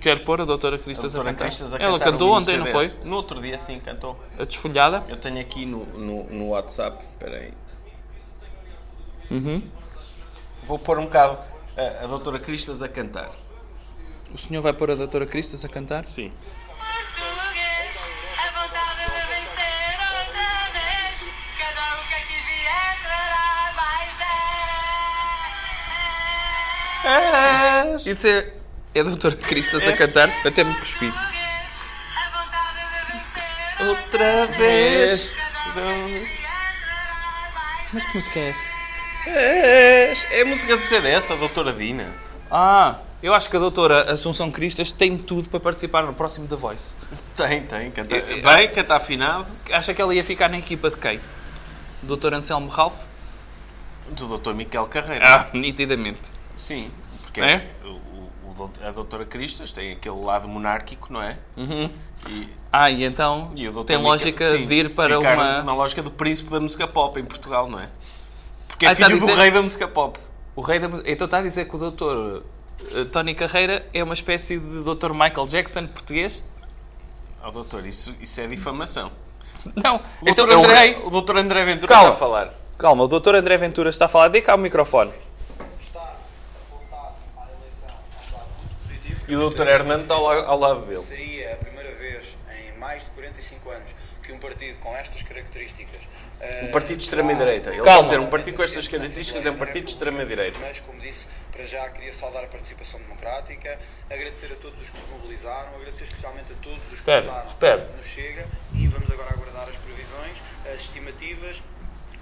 Quer 0.00 0.22
pôr 0.24 0.40
a 0.40 0.44
doutora 0.44 0.78
Cristas 0.78 1.14
a, 1.14 1.18
doutora 1.18 1.34
cantar? 1.34 1.46
Cristas 1.46 1.72
a 1.72 1.78
Ela 1.78 1.98
cantar 1.98 2.12
cantou 2.12 2.32
ontem, 2.32 2.58
não 2.58 2.66
foi? 2.66 2.90
No 3.04 3.16
outro 3.16 3.40
dia, 3.40 3.58
sim, 3.58 3.80
cantou. 3.80 4.18
A 4.38 4.44
desfolhada. 4.44 5.04
Eu 5.08 5.16
tenho 5.16 5.40
aqui 5.40 5.64
no, 5.64 5.86
no, 5.86 6.24
no 6.24 6.48
WhatsApp, 6.48 7.02
espera 7.02 7.38
aí. 7.38 7.52
Uhum. 9.30 9.62
Vou 10.66 10.78
pôr 10.78 10.98
um 10.98 11.04
bocado 11.04 11.38
a, 11.76 12.04
a 12.04 12.06
doutora 12.06 12.38
Cristas 12.38 12.82
a 12.82 12.88
cantar. 12.88 13.30
O 14.34 14.38
senhor 14.38 14.60
vai 14.60 14.72
pôr 14.72 14.90
a 14.90 14.94
doutora 14.94 15.26
Cristas 15.26 15.64
a 15.64 15.68
cantar? 15.68 16.04
Sim. 16.04 16.30
Isso 28.06 28.26
é, 28.26 28.52
é 28.94 29.00
a 29.00 29.04
doutora 29.04 29.36
Cristas 29.36 29.86
a 29.86 29.96
cantar? 29.96 30.28
Até 30.44 30.64
me 30.64 30.74
cuspi. 30.74 31.10
Português, 31.10 31.82
a 32.16 32.30
vontade 32.38 32.76
de 33.06 33.12
vencer 33.12 33.86
Outra 33.88 34.46
vez. 34.46 35.32
Mas 37.92 38.06
que 38.06 38.14
música 38.16 38.38
é 38.38 38.48
essa? 38.50 38.62
É, 39.26 40.12
é 40.38 40.42
a 40.42 40.44
música 40.46 40.76
do 40.76 40.84
CDS, 40.86 41.30
a 41.30 41.34
doutora 41.36 41.72
Dina. 41.72 42.06
Ah, 42.50 42.96
eu 43.22 43.34
acho 43.34 43.50
que 43.50 43.56
a 43.56 43.60
doutora 43.60 44.10
Assunção 44.12 44.50
Cristas 44.50 44.92
tem 44.92 45.18
tudo 45.18 45.48
para 45.48 45.60
participar 45.60 46.02
no 46.04 46.14
próximo 46.14 46.46
The 46.46 46.56
Voice. 46.56 46.94
Tem, 47.36 47.62
tem. 47.62 47.90
Canta 47.90 48.16
Eu- 48.16 48.26
eu- 48.36 48.42
bem, 48.42 48.68
canta 48.68 48.96
afinado. 48.96 49.46
Acha 49.72 49.92
que 49.92 50.00
ela 50.00 50.14
ia 50.14 50.24
ficar 50.24 50.48
na 50.48 50.58
equipa 50.58 50.88
de 50.90 50.96
quem? 50.96 51.18
Do 52.02 52.08
doutor 52.08 52.32
Anselmo 52.34 52.68
Ralph? 52.68 53.02
Do 54.08 54.26
doutor 54.26 54.54
Miquel 54.54 54.86
Carreira. 54.86 55.24
Ah, 55.26 55.46
nitidamente. 55.52 56.30
Sim, 56.60 56.90
porque 57.22 57.40
É? 57.40 57.70
o, 57.84 57.88
o- 57.88 58.70
a 58.86 58.90
doutora 58.90 59.24
Cristas 59.24 59.72
tem 59.72 59.92
aquele 59.92 60.20
lado 60.20 60.46
monárquico, 60.46 61.10
não 61.12 61.22
é? 61.22 61.38
E, 62.28 62.48
Ah, 62.70 62.90
e 62.90 63.02
então 63.04 63.50
e 63.56 63.66
tem 63.84 63.96
lógica 63.96 64.44
sim, 64.56 64.66
de 64.66 64.74
ir 64.74 64.90
para 64.90 65.18
uma... 65.18 65.62
Na 65.62 65.74
lógica 65.74 66.02
do 66.02 66.10
príncipe 66.10 66.50
da 66.50 66.60
música 66.60 66.86
pop 66.86 67.18
em 67.18 67.24
Portugal, 67.24 67.68
não 67.68 67.80
é? 67.80 67.88
Porque 68.68 68.84
é 68.84 68.88
Ah, 68.88 68.92
a 68.92 68.94
filho 68.96 69.08
do 69.10 69.18
dizer- 69.20 69.34
rei 69.34 69.50
da 69.50 69.62
música 69.62 69.88
pop. 69.88 70.18
O 70.54 70.60
rei 70.60 70.78
da... 70.78 70.88
Então 71.06 71.24
está 71.24 71.38
a 71.38 71.42
dizer 71.42 71.64
que 71.66 71.74
o 71.74 71.78
doutor 71.78 72.44
eh, 72.92 73.04
Tony 73.06 73.34
Carreira 73.34 73.86
é 73.94 74.04
uma 74.04 74.12
espécie 74.14 74.58
de 74.60 74.82
doutor 74.82 75.14
Michael 75.14 75.46
Jackson 75.46 75.86
português? 75.86 76.42
Oh, 77.42 77.50
doutor, 77.50 77.86
isso, 77.86 78.14
isso 78.20 78.38
é 78.42 78.46
difamação. 78.46 79.10
Não, 79.82 79.96
O 79.96 80.28
então 80.28 80.46
doutor 80.46 80.52
é 80.52 80.56
o 80.56 80.64
André, 80.64 80.98
o 81.04 81.10
doutor 81.10 81.36
André 81.38 81.64
Ventura 81.64 81.88
Calma. 81.94 82.10
está 82.10 82.16
a 82.16 82.18
falar. 82.18 82.54
Calma, 82.76 83.04
o 83.04 83.08
doutor 83.08 83.34
André 83.34 83.56
Ventura 83.56 83.88
está 83.88 84.04
a 84.04 84.08
falar. 84.08 84.28
Dê 84.28 84.42
cá 84.42 84.54
o 84.54 84.58
microfone. 84.58 85.12
E 89.30 89.36
o 89.36 89.38
doutor 89.38 89.68
Hernando 89.68 90.02
está 90.02 90.14
ao, 90.14 90.22
la- 90.24 90.44
ao 90.44 90.58
lado 90.58 90.86
dele. 90.86 91.02
Seria 91.04 91.52
a 91.52 91.56
primeira 91.56 91.92
vez 91.94 92.24
em 92.58 92.76
mais 92.78 93.04
de 93.04 93.10
45 93.10 93.70
anos 93.70 93.88
que 94.24 94.32
um 94.32 94.38
partido 94.38 94.76
com 94.80 94.94
estas 94.96 95.22
características. 95.22 96.00
eh, 96.40 96.64
Um 96.64 96.72
partido 96.72 96.96
de 96.98 97.04
extrema-direita. 97.04 97.70
Ele 97.70 97.82
Calma. 97.82 97.98
quer 98.00 98.04
dizer, 98.06 98.18
um 98.18 98.26
partido 98.26 98.56
com 98.56 98.62
estas 98.64 98.88
características 98.88 99.46
é 99.46 99.50
um 99.52 99.56
partido 99.56 99.84
de 99.84 99.90
extrema-direita. 99.92 100.58
Mas, 100.60 100.80
como 100.80 100.98
disse, 101.00 101.26
para 101.52 101.64
já 101.64 101.88
queria 101.90 102.12
saudar 102.12 102.42
a 102.44 102.46
participação 102.48 102.98
democrática, 103.00 103.78
agradecer 104.10 104.46
a 104.52 104.56
todos 104.56 104.80
os 104.82 104.90
que 104.90 104.98
se 104.98 105.06
mobilizaram, 105.12 105.74
agradecer 105.76 106.04
especialmente 106.04 106.52
a 106.52 106.56
todos 106.62 106.78
os 106.78 106.88
que 106.88 106.94
Espera, 106.94 107.22
votaram 107.22 107.46
espera. 107.46 107.90
no 107.96 108.02
Chega 108.02 108.46
e 108.74 108.88
vamos 108.88 109.10
agora 109.12 109.30
aguardar 109.32 109.68
as 109.68 109.76
previsões, 109.76 110.36
as 110.74 110.80
estimativas 110.80 111.62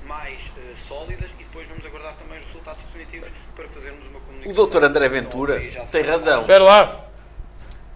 mais 0.09 0.39
eh, 0.57 0.75
sólidas 0.89 1.31
e 1.39 1.45
depois 1.45 1.69
vamos 1.69 1.85
aguardar 1.85 2.15
também 2.17 2.39
os 2.39 2.47
resultados 2.47 2.83
definitivos 2.85 3.29
para 3.55 3.69
fazermos 3.69 4.05
uma 4.07 4.19
comunicação. 4.21 4.51
O 4.51 4.55
doutor 4.55 4.83
André 4.83 5.09
Ventura 5.09 5.63
Então, 5.63 5.87
tem 5.87 6.03
razão. 6.03 6.41
Espera 6.41 6.65
lá. 6.65 7.05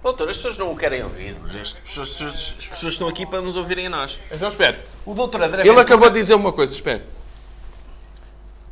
Doutor, 0.02 0.28
as 0.28 0.36
pessoas 0.36 0.58
não 0.58 0.72
o 0.72 0.76
querem 0.76 1.02
ouvir. 1.02 1.36
As 1.60 1.72
pessoas, 1.72 2.22
as 2.58 2.68
pessoas 2.68 2.94
estão 2.94 3.08
aqui 3.08 3.24
para 3.24 3.40
nos 3.40 3.56
ouvirem 3.56 3.86
a 3.86 3.90
nós. 3.90 4.20
Então 4.30 4.48
espera. 4.48 4.84
O 5.06 5.14
doutor 5.14 5.42
André 5.42 5.62
Ele 5.62 5.70
Ventura... 5.70 5.82
acabou 5.82 6.10
de 6.10 6.20
dizer 6.20 6.34
uma 6.34 6.52
coisa, 6.52 6.74
espera. 6.74 7.04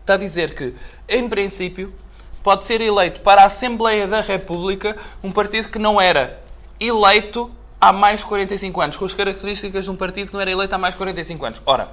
Está 0.00 0.14
a 0.14 0.16
dizer 0.16 0.54
que, 0.54 0.74
em 1.08 1.28
princípio, 1.28 1.94
pode 2.42 2.66
ser 2.66 2.80
eleito 2.80 3.20
para 3.20 3.42
a 3.42 3.44
Assembleia 3.46 4.06
da 4.06 4.20
República 4.20 4.96
um 5.22 5.30
partido 5.30 5.68
que 5.68 5.78
não 5.78 6.00
era 6.00 6.42
eleito 6.80 7.50
há 7.80 7.92
mais 7.92 8.20
de 8.20 8.26
45 8.26 8.80
anos, 8.80 8.96
com 8.96 9.04
as 9.04 9.14
características 9.14 9.84
de 9.84 9.90
um 9.90 9.96
partido 9.96 10.28
que 10.28 10.34
não 10.34 10.40
era 10.40 10.50
eleito 10.50 10.74
há 10.74 10.78
mais 10.78 10.94
de 10.94 10.98
45 10.98 11.46
anos. 11.46 11.62
Ora, 11.64 11.90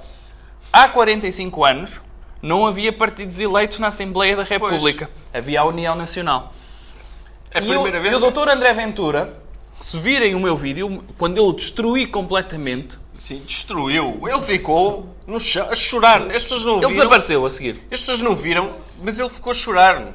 há 0.72 0.88
45 0.88 1.64
anos 1.64 2.00
não 2.40 2.66
havia 2.66 2.92
partidos 2.92 3.38
eleitos 3.40 3.78
na 3.78 3.88
Assembleia 3.88 4.36
da 4.36 4.44
República. 4.44 5.10
Havia 5.32 5.60
a 5.60 5.64
União 5.64 5.94
Nacional. 5.94 6.52
É 7.52 7.60
e, 7.60 7.62
o, 7.62 7.82
primeira 7.82 8.00
vez... 8.00 8.12
e 8.12 8.16
o 8.16 8.20
doutor 8.20 8.48
André 8.48 8.72
Ventura, 8.74 9.40
se 9.80 9.98
virem 9.98 10.34
o 10.34 10.40
meu 10.40 10.56
vídeo, 10.56 11.02
quando 11.16 11.38
eu 11.38 11.46
o 11.46 11.52
destruí 11.52 12.06
completamente, 12.06 12.98
Sim, 13.16 13.42
destruiu. 13.44 14.20
Ele 14.24 14.40
ficou 14.40 15.08
no 15.26 15.40
chão, 15.40 15.68
a 15.68 15.74
chorar. 15.74 16.22
As 16.28 16.44
pessoas 16.44 16.64
não 16.64 16.74
ele 16.74 16.80
viram. 16.82 16.92
desapareceu 16.92 17.44
a 17.44 17.50
seguir. 17.50 17.76
As 17.90 18.00
pessoas 18.00 18.22
não 18.22 18.36
viram, 18.36 18.70
mas 19.02 19.18
ele 19.18 19.28
ficou 19.28 19.50
a 19.50 19.54
chorar. 19.54 20.14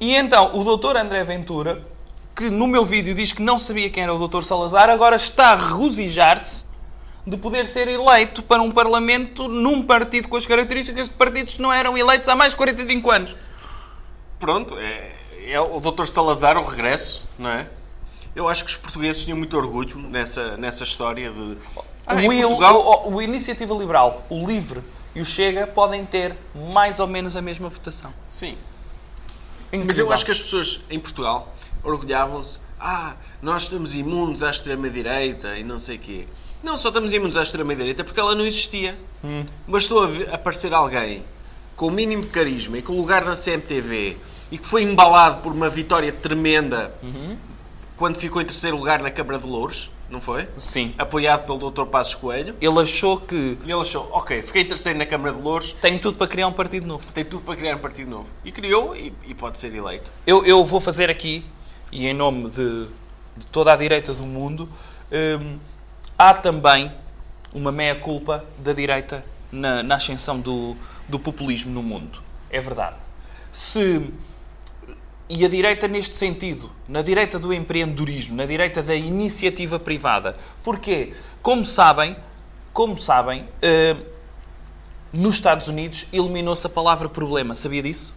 E 0.00 0.14
então, 0.14 0.54
o 0.54 0.62
doutor 0.62 0.96
André 0.96 1.24
Ventura, 1.24 1.82
que 2.36 2.48
no 2.50 2.68
meu 2.68 2.84
vídeo 2.84 3.14
diz 3.14 3.32
que 3.32 3.42
não 3.42 3.58
sabia 3.58 3.90
quem 3.90 4.04
era 4.04 4.14
o 4.14 4.18
doutor 4.18 4.44
Salazar, 4.44 4.88
agora 4.88 5.16
está 5.16 5.52
a 5.52 5.54
regozijar-se 5.56 6.66
de 7.26 7.36
poder 7.36 7.66
ser 7.66 7.88
eleito 7.88 8.42
para 8.42 8.62
um 8.62 8.70
parlamento 8.70 9.48
num 9.48 9.82
partido 9.82 10.28
com 10.28 10.36
as 10.36 10.46
características 10.46 11.08
de 11.08 11.14
partidos 11.14 11.54
que 11.54 11.62
não 11.62 11.72
eram 11.72 11.98
eleitos 11.98 12.28
há 12.28 12.36
mais 12.36 12.52
de 12.52 12.56
45 12.56 13.10
anos. 13.10 13.36
Pronto, 14.38 14.78
é, 14.78 15.12
é 15.48 15.60
o 15.60 15.80
doutor 15.80 16.06
Salazar, 16.06 16.56
o 16.56 16.64
regresso, 16.64 17.24
não 17.36 17.50
é? 17.50 17.68
Eu 18.34 18.48
acho 18.48 18.64
que 18.64 18.70
os 18.70 18.76
portugueses 18.76 19.24
tinham 19.24 19.36
muito 19.36 19.56
orgulho 19.56 19.98
nessa, 19.98 20.56
nessa 20.56 20.84
história 20.84 21.32
de... 21.32 21.58
Ah, 22.06 22.14
o, 22.14 22.22
Portugal... 22.22 23.02
o, 23.06 23.14
o 23.14 23.22
Iniciativa 23.22 23.74
Liberal, 23.74 24.24
o 24.30 24.46
Livre 24.46 24.84
e 25.14 25.20
o 25.20 25.24
Chega 25.24 25.66
podem 25.66 26.04
ter 26.04 26.36
mais 26.54 27.00
ou 27.00 27.06
menos 27.08 27.34
a 27.34 27.42
mesma 27.42 27.68
votação. 27.68 28.12
Sim. 28.28 28.56
Mas 29.72 29.72
eu 29.72 29.82
Incrível. 29.82 30.12
acho 30.12 30.24
que 30.24 30.30
as 30.30 30.40
pessoas 30.40 30.84
em 30.88 31.00
Portugal 31.00 31.52
orgulhavam-se. 31.82 32.60
Ah, 32.78 33.16
nós 33.42 33.62
estamos 33.62 33.94
imunes 33.94 34.42
à 34.42 34.50
extrema-direita 34.50 35.58
e 35.58 35.64
não 35.64 35.78
sei 35.78 35.98
quê. 35.98 36.28
Não 36.66 36.76
só 36.76 36.88
estamos 36.88 37.12
imunes 37.12 37.36
à 37.36 37.44
extrema-direita 37.44 38.02
porque 38.02 38.18
ela 38.18 38.34
não 38.34 38.44
existia. 38.44 38.98
Bastou 39.68 40.02
haver- 40.02 40.34
aparecer 40.34 40.74
alguém 40.74 41.22
com 41.76 41.86
o 41.86 41.90
mínimo 41.92 42.24
de 42.24 42.28
carisma 42.28 42.76
e 42.76 42.82
com 42.82 42.92
o 42.92 42.96
lugar 42.96 43.24
na 43.24 43.36
CMTV 43.36 44.16
e 44.50 44.58
que 44.58 44.66
foi 44.66 44.82
embalado 44.82 45.42
por 45.42 45.52
uma 45.52 45.70
vitória 45.70 46.10
tremenda 46.12 46.92
quando 47.96 48.16
ficou 48.16 48.42
em 48.42 48.44
terceiro 48.44 48.76
lugar 48.76 48.98
na 49.00 49.12
Câmara 49.12 49.38
de 49.38 49.46
Louros, 49.46 49.92
não 50.10 50.20
foi? 50.20 50.48
Sim. 50.58 50.92
Apoiado 50.98 51.46
pelo 51.46 51.70
Dr. 51.70 51.84
Passos 51.84 52.16
Coelho. 52.16 52.56
Ele 52.60 52.80
achou 52.80 53.20
que 53.20 53.56
ele 53.62 53.72
achou, 53.72 54.08
ok, 54.12 54.42
fiquei 54.42 54.62
em 54.62 54.66
terceiro 54.68 54.98
na 54.98 55.06
Câmara 55.06 55.34
de 55.36 55.40
Louros, 55.40 55.70
tem 55.80 55.96
tudo 56.00 56.18
para 56.18 56.26
criar 56.26 56.48
um 56.48 56.52
partido 56.52 56.84
novo. 56.84 57.06
tem 57.14 57.24
tudo 57.24 57.44
para 57.44 57.54
criar 57.54 57.76
um 57.76 57.80
partido 57.80 58.10
novo. 58.10 58.26
E 58.44 58.50
criou 58.50 58.96
e, 58.96 59.12
e 59.24 59.34
pode 59.36 59.56
ser 59.58 59.72
eleito. 59.72 60.10
Eu, 60.26 60.44
eu 60.44 60.64
vou 60.64 60.80
fazer 60.80 61.08
aqui, 61.10 61.44
e 61.92 62.08
em 62.08 62.12
nome 62.12 62.50
de, 62.50 62.86
de 63.36 63.46
toda 63.52 63.72
a 63.72 63.76
direita 63.76 64.12
do 64.12 64.24
mundo, 64.24 64.68
hum, 65.40 65.58
há 66.18 66.34
também 66.34 66.92
uma 67.52 67.72
meia-culpa 67.72 68.44
da 68.58 68.72
direita 68.72 69.24
na, 69.50 69.82
na 69.82 69.96
ascensão 69.96 70.40
do, 70.40 70.76
do 71.08 71.18
populismo 71.18 71.72
no 71.72 71.82
mundo. 71.82 72.20
É 72.50 72.60
verdade. 72.60 72.96
Se. 73.52 74.12
E 75.28 75.44
a 75.44 75.48
direita 75.48 75.88
neste 75.88 76.14
sentido, 76.14 76.70
na 76.88 77.02
direita 77.02 77.36
do 77.38 77.52
empreendedorismo, 77.52 78.36
na 78.36 78.46
direita 78.46 78.80
da 78.80 78.94
iniciativa 78.94 79.78
privada. 79.78 80.36
Porquê? 80.62 81.14
Como 81.42 81.64
sabem, 81.64 82.16
como 82.72 82.96
sabem, 82.96 83.42
hum, 83.42 84.02
nos 85.12 85.34
Estados 85.34 85.66
Unidos 85.66 86.06
eliminou-se 86.12 86.64
a 86.64 86.70
palavra 86.70 87.08
problema. 87.08 87.56
Sabia 87.56 87.82
disso? 87.82 88.14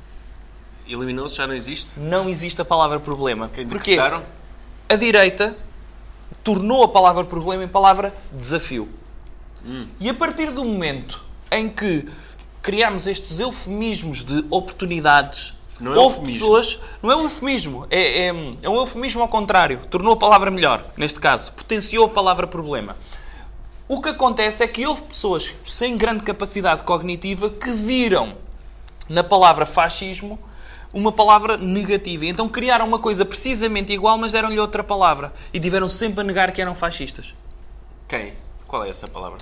Eliminou-se, 0.88 1.36
já 1.36 1.48
não 1.48 1.56
existe? 1.56 2.00
não 2.00 2.30
existe 2.30 2.62
a 2.62 2.66
palavra 2.66 3.00
problema. 3.00 3.50
Quem 3.54 3.68
Porquê? 3.68 3.98
A 4.88 4.96
direita 4.96 5.56
tornou 6.44 6.84
a 6.84 6.88
palavra 6.88 7.24
problema 7.26 7.64
em 7.64 7.68
palavra 7.68 8.14
desafio. 8.32 8.88
Hum. 9.66 9.88
E 10.00 10.10
a 10.10 10.14
partir 10.14 10.52
do 10.52 10.64
momento 10.64 11.22
em 11.52 11.68
que 11.70 12.08
criámos 12.62 13.08
estes 13.08 13.40
eufemismos 13.40 14.24
de 14.24 14.46
oportunidades, 14.50 15.54
Não 15.80 15.94
é 15.94 15.98
houve 15.98 16.18
eufemismo. 16.18 16.40
pessoas. 16.40 16.80
Não 17.02 17.12
é 17.12 17.14
eufemismo, 17.16 17.88
é, 17.90 18.28
é, 18.28 18.28
é 18.62 18.70
um 18.70 18.76
eufemismo 18.76 19.22
ao 19.22 19.28
contrário. 19.28 19.82
Tornou 19.90 20.14
a 20.14 20.18
palavra 20.18 20.52
melhor, 20.52 20.86
neste 20.96 21.20
caso. 21.20 21.52
Potenciou 21.54 22.06
a 22.06 22.10
palavra 22.10 22.48
problema. 22.48 22.96
O 23.88 24.02
que 24.02 24.10
acontece 24.10 24.64
é 24.64 24.68
que 24.68 24.86
houve 24.86 25.02
pessoas 25.04 25.54
sem 25.66 25.98
grande 25.98 26.24
capacidade 26.24 26.84
cognitiva 26.84 27.50
que 27.50 27.72
viram 27.72 28.36
na 29.08 29.24
palavra 29.24 29.66
fascismo 29.66 30.38
uma 30.94 31.12
palavra 31.12 31.58
negativa. 31.58 32.26
E 32.26 32.30
Então 32.30 32.50
criaram 32.50 32.86
uma 32.88 33.00
coisa 33.00 33.26
precisamente 33.26 33.94
igual, 33.94 34.18
mas 34.18 34.32
deram-lhe 34.32 34.60
outra 34.60 34.84
palavra. 34.84 35.34
E 35.54 35.60
tiveram 35.60 35.90
sempre 35.90 36.22
a 36.22 36.24
negar 36.24 36.52
que 36.52 36.62
eram 36.62 36.76
fascistas. 36.76 37.34
Quem? 38.08 38.34
Qual 38.68 38.84
é 38.84 38.90
essa 38.90 39.08
palavra? 39.08 39.38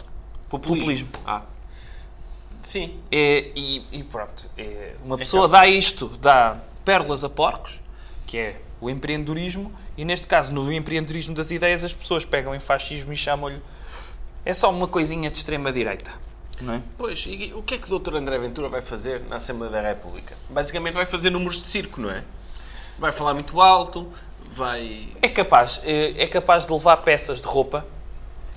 Populismo. 0.49 1.09
Ah. 1.25 1.41
Sim. 2.61 2.99
É, 3.11 3.51
e, 3.55 3.85
e 3.91 4.03
pronto, 4.03 4.49
é, 4.57 4.95
uma 5.03 5.17
pessoa 5.17 5.47
dá 5.47 5.67
isto, 5.67 6.09
dá 6.19 6.57
pérolas 6.83 7.23
a 7.23 7.29
porcos, 7.29 7.79
que 8.25 8.37
é 8.37 8.61
o 8.79 8.89
empreendedorismo, 8.89 9.71
e 9.97 10.05
neste 10.05 10.27
caso, 10.27 10.53
no 10.53 10.71
empreendedorismo 10.71 11.33
das 11.33 11.49
ideias, 11.51 11.83
as 11.83 11.93
pessoas 11.93 12.25
pegam 12.25 12.53
em 12.53 12.59
fascismo 12.59 13.11
e 13.11 13.15
chamam-lhe. 13.17 13.61
É 14.45 14.53
só 14.53 14.69
uma 14.69 14.87
coisinha 14.87 15.29
de 15.29 15.37
extrema-direita, 15.37 16.11
não 16.61 16.73
é? 16.75 16.81
Pois, 16.97 17.23
e 17.27 17.51
o 17.55 17.61
que 17.61 17.75
é 17.75 17.77
que 17.77 17.91
o 17.93 17.99
Dr. 17.99 18.15
André 18.15 18.37
Ventura 18.39 18.69
vai 18.69 18.81
fazer 18.81 19.21
na 19.29 19.37
Assembleia 19.37 19.71
da 19.71 19.81
República? 19.81 20.35
Basicamente 20.49 20.93
vai 20.95 21.05
fazer 21.05 21.29
números 21.29 21.57
de 21.61 21.67
circo, 21.67 22.01
não 22.01 22.09
é? 22.09 22.23
Vai 22.97 23.11
falar 23.11 23.33
muito 23.33 23.61
alto, 23.61 24.07
vai... 24.51 25.07
É 25.21 25.29
capaz, 25.29 25.79
é 25.83 26.23
é 26.23 26.27
capaz 26.27 26.65
de 26.65 26.73
levar 26.73 26.97
peças 26.97 27.39
de 27.39 27.47
roupa 27.47 27.85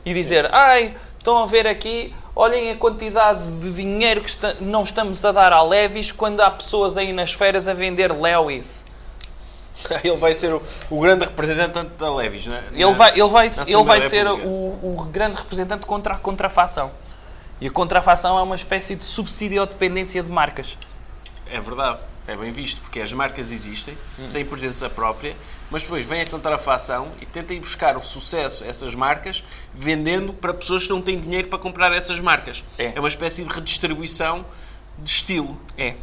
e 0.04 0.14
dizer: 0.14 0.48
Ai, 0.54 0.96
estão 1.18 1.42
a 1.42 1.46
ver 1.46 1.66
aqui, 1.66 2.14
olhem 2.34 2.70
a 2.70 2.76
quantidade 2.76 3.42
de 3.58 3.70
dinheiro 3.72 4.20
que 4.22 4.26
esta- 4.30 4.56
não 4.60 4.82
estamos 4.82 5.22
a 5.24 5.30
dar 5.32 5.52
à 5.52 5.62
Levis 5.62 6.10
quando 6.10 6.40
há 6.40 6.50
pessoas 6.50 6.96
aí 6.96 7.12
nas 7.12 7.34
feiras 7.34 7.68
a 7.68 7.74
vender 7.74 8.10
Lewis. 8.12 8.84
Ele 10.04 10.16
vai 10.16 10.34
ser 10.34 10.52
o, 10.54 10.62
o 10.90 11.00
grande 11.00 11.24
representante 11.26 11.90
da 11.98 12.14
Levis, 12.14 12.46
não 12.46 12.56
é? 12.56 12.62
Ele 12.72 12.92
vai, 12.92 13.10
ele 13.12 13.28
vai, 13.28 13.46
ele 13.66 13.84
vai 13.84 14.02
ser 14.02 14.26
o, 14.26 14.36
o 14.82 15.08
grande 15.10 15.36
representante 15.38 15.84
contra 15.86 16.14
a 16.14 16.18
contrafação. 16.18 16.90
E 17.60 17.66
a 17.66 17.70
contrafação 17.70 18.38
é 18.38 18.42
uma 18.42 18.56
espécie 18.56 18.96
de 18.96 19.04
subsídio 19.04 19.60
ou 19.60 19.66
dependência 19.66 20.22
de 20.22 20.30
marcas. 20.30 20.78
É 21.46 21.60
verdade, 21.60 22.00
é 22.26 22.34
bem 22.34 22.50
visto, 22.52 22.80
porque 22.80 23.00
as 23.00 23.12
marcas 23.12 23.52
existem, 23.52 23.98
têm 24.32 24.44
presença 24.44 24.88
própria, 24.88 25.36
mas 25.70 25.82
depois 25.82 26.06
vem 26.06 26.22
a 26.22 26.26
contrafação 26.26 27.12
e 27.20 27.26
tenta 27.26 27.52
ir 27.52 27.60
buscar 27.60 27.98
o 27.98 28.02
sucesso 28.02 28.64
a 28.64 28.66
essas 28.66 28.94
marcas, 28.94 29.44
vendendo 29.74 30.32
para 30.32 30.54
pessoas 30.54 30.84
que 30.84 30.90
não 30.90 31.02
têm 31.02 31.20
dinheiro 31.20 31.48
para 31.48 31.58
comprar 31.58 31.92
essas 31.92 32.18
marcas. 32.18 32.64
É. 32.78 32.98
uma 32.98 33.08
espécie 33.08 33.44
de 33.44 33.52
redistribuição 33.52 34.46
de 34.98 35.10
estilo. 35.10 35.60
É. 35.76 35.96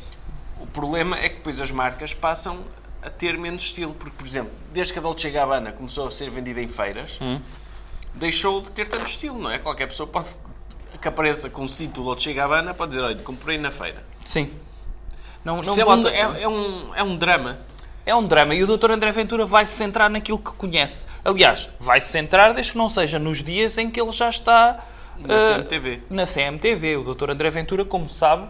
O 0.60 0.68
problema 0.68 1.18
é 1.18 1.30
que 1.30 1.36
depois 1.36 1.60
as 1.60 1.72
marcas 1.72 2.14
passam 2.14 2.64
a 3.02 3.10
ter 3.10 3.38
menos 3.38 3.64
estilo, 3.64 3.94
porque, 3.94 4.16
por 4.16 4.28
exemplo, 4.28 4.52
desde 4.74 4.94
que 4.94 5.00
a 5.00 5.02
Dolce 5.02 5.30
Gabbana 5.30 5.72
começou 5.72 6.08
a 6.08 6.12
ser 6.12 6.30
vendida 6.30 6.62
em 6.62 6.68
feiras, 6.68 7.18
deixou 8.14 8.62
de 8.62 8.72
ter 8.72 8.88
tanto 8.88 9.08
estilo, 9.08 9.40
não 9.40 9.50
é? 9.50 9.60
Qualquer 9.60 9.88
pessoa 9.88 10.08
pode 10.08 10.30
que 11.02 11.08
apareça 11.08 11.50
com 11.50 11.64
um 11.64 11.68
cinto 11.68 12.04
Dolce 12.04 12.34
Gabbana 12.34 12.74
pode 12.74 12.92
dizer, 12.92 13.04
olha, 13.04 13.16
comprei 13.18 13.58
na 13.58 13.72
feira. 13.72 14.04
Sim. 14.24 14.52
Não, 15.44 15.62
não 15.62 15.76
é, 15.76 15.86
um, 15.86 16.08
é, 16.08 16.44
é 16.44 16.48
um, 16.48 16.96
é 16.96 17.04
um 17.04 17.18
drama. 17.18 17.58
É 18.06 18.16
um 18.16 18.26
drama 18.26 18.56
e 18.56 18.64
o 18.64 18.78
Dr. 18.78 18.92
André 18.92 19.12
Ventura 19.12 19.46
vai 19.46 19.66
se 19.66 19.74
centrar 19.74 20.10
naquilo 20.10 20.40
que 20.40 20.52
conhece. 20.52 21.08
Aliás, 21.26 21.70
vai 21.80 22.00
se 22.00 22.08
centrar, 22.08 22.54
desde 22.54 22.72
que 22.72 22.78
não 22.78 22.90
seja 22.90 23.20
nos 23.20 23.44
dias 23.44 23.78
em 23.78 23.90
que 23.90 24.00
ele 24.00 24.12
já 24.12 24.30
está 24.30 24.84
Na 25.20 25.36
ah, 25.36 25.56
CMTV. 25.56 26.02
Na 26.10 26.26
CMTV. 26.26 26.98
O 26.98 27.14
Dr. 27.14 27.32
André 27.32 27.50
Ventura, 27.50 27.84
como 27.84 28.08
sabe, 28.08 28.48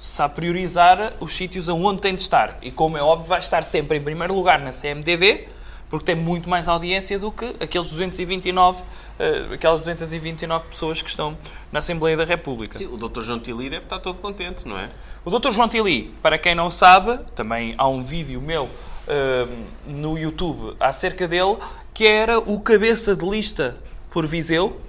sabe 0.00 0.34
priorizar 0.34 1.14
os 1.20 1.34
sítios 1.34 1.68
aonde 1.68 2.00
tem 2.00 2.14
de 2.14 2.22
estar. 2.22 2.58
E 2.62 2.70
como 2.70 2.96
é 2.96 3.02
óbvio, 3.02 3.28
vai 3.28 3.38
estar 3.40 3.62
sempre 3.62 3.98
em 3.98 4.02
primeiro 4.02 4.34
lugar 4.34 4.58
na 4.58 4.70
CMTV, 4.70 5.48
porque 5.94 6.06
tem 6.06 6.16
muito 6.16 6.50
mais 6.50 6.66
audiência 6.66 7.20
do 7.20 7.30
que 7.30 7.44
aqueles 7.60 7.88
229, 7.88 8.82
ah, 9.16 9.54
aquelas 9.54 9.78
229 9.78 10.64
pessoas 10.64 11.00
que 11.00 11.08
estão 11.08 11.38
na 11.70 11.78
Assembleia 11.78 12.16
da 12.16 12.24
República. 12.24 12.76
Sim, 12.76 12.86
o 12.86 12.96
Dr. 12.96 13.20
João 13.20 13.38
Tili 13.38 13.70
deve 13.70 13.84
estar 13.84 14.00
todo 14.00 14.18
contente, 14.18 14.66
não 14.66 14.76
é? 14.76 14.90
O 15.24 15.30
Dr. 15.30 15.52
João 15.52 15.68
Tili, 15.68 16.12
para 16.20 16.36
quem 16.36 16.52
não 16.52 16.68
sabe, 16.68 17.20
também 17.36 17.76
há 17.78 17.86
um 17.86 18.02
vídeo 18.02 18.40
meu 18.40 18.64
hum, 18.64 19.66
no 19.86 20.18
YouTube 20.18 20.76
acerca 20.80 21.28
dele, 21.28 21.58
que 21.92 22.04
era 22.04 22.40
o 22.40 22.58
cabeça 22.58 23.14
de 23.14 23.24
lista 23.24 23.78
por 24.10 24.26
Viseu, 24.26 24.80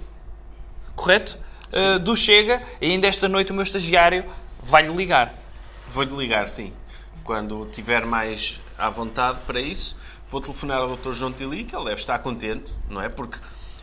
correto? 0.96 1.38
Uh, 1.72 2.00
do 2.00 2.16
Chega, 2.16 2.60
e 2.80 2.90
ainda 2.90 3.06
esta 3.06 3.28
noite 3.28 3.52
o 3.52 3.54
meu 3.54 3.62
estagiário 3.62 4.24
vai-lhe 4.60 4.92
ligar. 4.92 5.34
Vou-lhe 5.88 6.16
ligar, 6.16 6.48
sim. 6.48 6.72
Quando 7.22 7.64
tiver 7.66 8.04
mais 8.04 8.60
à 8.76 8.90
vontade 8.90 9.38
para 9.46 9.60
isso, 9.60 9.96
vou 10.28 10.40
telefonar 10.40 10.80
ao 10.80 10.96
Dr. 10.96 11.12
João 11.12 11.32
Tili, 11.32 11.64
que 11.64 11.74
ele 11.74 11.84
deve 11.84 12.00
estar 12.00 12.18
contente, 12.18 12.72
não 12.88 13.00
é? 13.00 13.08
Porque, 13.08 13.38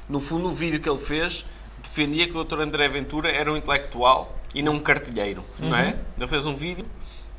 no 0.10 0.20
fundo, 0.20 0.50
o 0.50 0.54
vídeo 0.54 0.80
que 0.80 0.90
ele 0.90 1.00
fez 1.00 1.46
defendia 1.82 2.28
que 2.28 2.38
o 2.38 2.44
Dr. 2.44 2.62
André 2.62 2.88
Ventura 2.88 3.30
era 3.30 3.52
um 3.52 3.58
intelectual 3.58 4.38
e 4.54 4.62
não 4.62 4.74
um 4.74 4.80
cartilheiro, 4.80 5.44
não 5.60 5.76
é? 5.76 6.00
Ele 6.18 6.28
fez 6.28 6.46
um 6.46 6.56
vídeo 6.56 6.86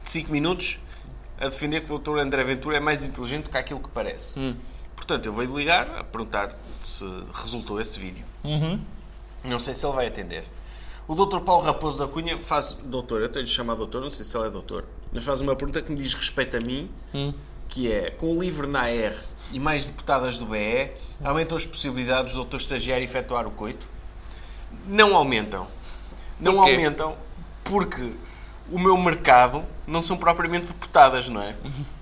de 0.02 0.10
5 0.10 0.30
minutos 0.32 0.78
a 1.40 1.48
defender 1.48 1.80
que 1.80 1.92
o 1.92 1.98
Dr. 1.98 2.18
André 2.18 2.44
Ventura 2.44 2.76
é 2.76 2.80
mais 2.80 3.04
inteligente 3.04 3.48
que 3.48 3.56
aquilo 3.56 3.80
que 3.80 3.88
parece. 3.88 4.38
Portanto, 4.94 5.26
eu 5.26 5.32
vou-lhe 5.32 5.52
ligar 5.52 5.88
a 5.98 6.04
perguntar 6.04 6.54
se 6.80 7.04
resultou 7.32 7.80
esse 7.80 7.98
vídeo. 7.98 8.24
Não 9.42 9.58
sei 9.58 9.74
se 9.74 9.84
ele 9.84 9.94
vai 9.94 10.06
atender. 10.06 10.44
O 11.06 11.14
Dr. 11.14 11.40
Paulo 11.40 11.62
Raposo 11.62 11.98
da 11.98 12.06
Cunha 12.06 12.38
faz. 12.38 12.72
Doutor, 12.84 13.20
eu 13.20 13.28
tenho 13.28 13.44
de 13.44 13.50
chamar 13.50 13.74
doutor, 13.74 14.00
não 14.00 14.10
sei 14.10 14.24
se 14.24 14.36
ele 14.36 14.46
é 14.46 14.50
doutor, 14.50 14.86
mas 15.12 15.22
faz 15.24 15.40
uma 15.40 15.54
pergunta 15.54 15.82
que 15.82 15.92
me 15.92 15.98
diz 15.98 16.14
respeito 16.14 16.56
a 16.56 16.60
mim, 16.60 16.90
que 17.74 17.90
é: 17.92 18.10
com 18.10 18.34
o 18.36 18.40
livre 18.40 18.66
na 18.66 18.82
AR 18.82 19.12
e 19.52 19.58
mais 19.58 19.84
deputadas 19.84 20.38
do 20.38 20.46
BE, 20.46 20.92
aumentam 21.22 21.58
as 21.58 21.66
possibilidades 21.66 22.32
do 22.32 22.36
doutor 22.36 22.58
estagiário 22.60 23.04
efetuar 23.04 23.46
o 23.46 23.50
coito? 23.50 23.86
Não 24.86 25.14
aumentam. 25.14 25.66
Não 26.40 26.54
Porquê? 26.54 26.70
aumentam 26.72 27.16
porque 27.62 28.12
o 28.70 28.78
meu 28.78 28.96
mercado 28.96 29.64
não 29.86 30.00
são 30.00 30.16
propriamente 30.16 30.66
deputadas, 30.66 31.28
não 31.28 31.42
é? 31.42 31.54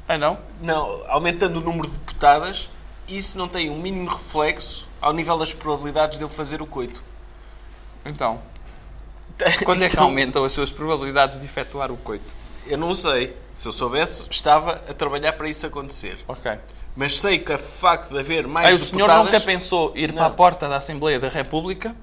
Ah, 0.08 0.18
não? 0.18 0.38
Não, 0.60 1.02
aumentando 1.08 1.58
o 1.58 1.60
número 1.62 1.88
de 1.88 1.96
deputadas, 1.96 2.68
isso 3.08 3.38
não 3.38 3.48
tem 3.48 3.70
um 3.70 3.80
mínimo 3.80 4.08
reflexo 4.08 4.86
ao 5.00 5.12
nível 5.12 5.38
das 5.38 5.52
probabilidades 5.54 6.18
de 6.18 6.24
eu 6.24 6.28
fazer 6.28 6.60
o 6.62 6.66
coito. 6.66 7.02
Então, 8.04 8.40
quando 9.64 9.82
é 9.82 9.88
que 9.88 9.94
Então, 9.94 10.04
aumentam 10.04 10.44
as 10.44 10.52
suas 10.52 10.70
probabilidades 10.70 11.40
de 11.40 11.46
efetuar 11.46 11.90
o 11.90 11.96
coito? 11.96 12.34
Eu 12.66 12.78
não 12.78 12.94
sei. 12.94 13.36
Se 13.54 13.68
eu 13.68 13.72
soubesse, 13.72 14.26
estava 14.30 14.72
a 14.88 14.94
trabalhar 14.94 15.32
para 15.34 15.48
isso 15.48 15.66
acontecer. 15.66 16.18
Ok. 16.26 16.50
Mas 16.96 17.18
sei 17.18 17.38
que 17.38 17.52
o 17.52 17.58
facto 17.58 18.10
de 18.12 18.18
haver 18.18 18.46
mais 18.46 18.68
Aí 18.68 18.74
o 18.74 18.78
senhor 18.80 19.08
nunca 19.24 19.40
pensou 19.40 19.92
ir 19.96 20.12
para 20.12 20.26
a 20.26 20.28
Não. 20.28 20.34
porta 20.36 20.68
da 20.68 20.76
Assembleia 20.76 21.18
da 21.18 21.28
República 21.28 21.94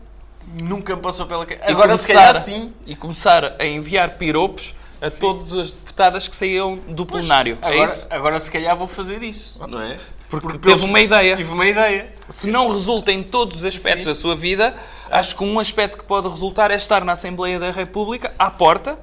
Nunca 0.60 0.96
me 0.96 1.02
passou 1.02 1.28
pela 1.28 1.46
e 1.46 1.72
Agora, 1.72 1.96
se 1.96 2.08
calhar, 2.08 2.34
sim. 2.42 2.74
E 2.88 2.96
começar 2.96 3.56
a 3.60 3.66
enviar 3.66 4.18
piropos 4.18 4.74
a 5.00 5.10
todas 5.12 5.54
as 5.54 5.72
deputadas 5.72 6.28
que 6.28 6.36
saíam 6.36 6.78
do 6.88 7.06
plenário. 7.06 7.60
é 7.62 7.68
Agora, 7.68 7.92
isso? 7.94 8.06
agora, 8.10 8.40
se 8.40 8.50
calhar, 8.52 8.76
vou 8.76 8.88
fazer 8.88 9.22
isso, 9.22 9.66
não 9.68 9.80
é? 9.80 9.96
Porque 10.28 10.48
teve 10.48 10.60
pelos- 10.62 10.84
uma 10.84 11.00
ideia. 11.00 11.36
Tive 11.36 11.52
uma 11.54 11.68
ideia. 11.68 12.12
Se 12.30 12.48
não 12.48 12.68
resulta 12.72 13.12
em 13.12 13.22
todos 13.22 13.58
os 13.60 13.66
aspectos 13.66 14.06
Sim. 14.06 14.10
da 14.10 14.16
sua 14.16 14.36
vida, 14.36 14.76
acho 15.12 15.36
que 15.36 15.44
um 15.44 15.60
aspecto 15.60 16.00
que 16.00 16.04
pode 16.04 16.28
resultar 16.28 16.72
é 16.72 16.76
estar 16.76 17.04
na 17.06 17.12
Assembleia 17.14 17.60
da 17.60 17.70
República, 17.70 18.34
à 18.40 18.50
porta, 18.50 18.98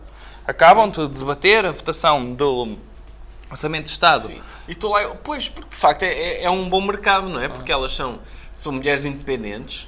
acabam 0.47 0.91
de 0.91 1.09
debater 1.09 1.65
a 1.65 1.73
votação 1.73 2.35
do 2.35 2.77
Orçamento 3.51 3.85
de 3.85 3.91
Estado. 3.91 4.27
Sim. 4.29 4.41
E 4.69 4.73
estou 4.73 4.93
lá... 4.93 5.15
Pois, 5.23 5.49
porque, 5.49 5.71
de 5.71 5.77
facto, 5.77 6.03
é, 6.03 6.09
é- 6.09 6.43
é 6.45 6.51
um 6.51 6.69
bom 6.69 6.81
mercado, 6.81 7.29
não 7.29 7.41
é? 7.41 7.49
Porque 7.49 7.71
elas 7.71 7.93
são, 7.93 8.21
são 8.55 8.73
mulheres 8.73 9.05
independentes 9.05 9.87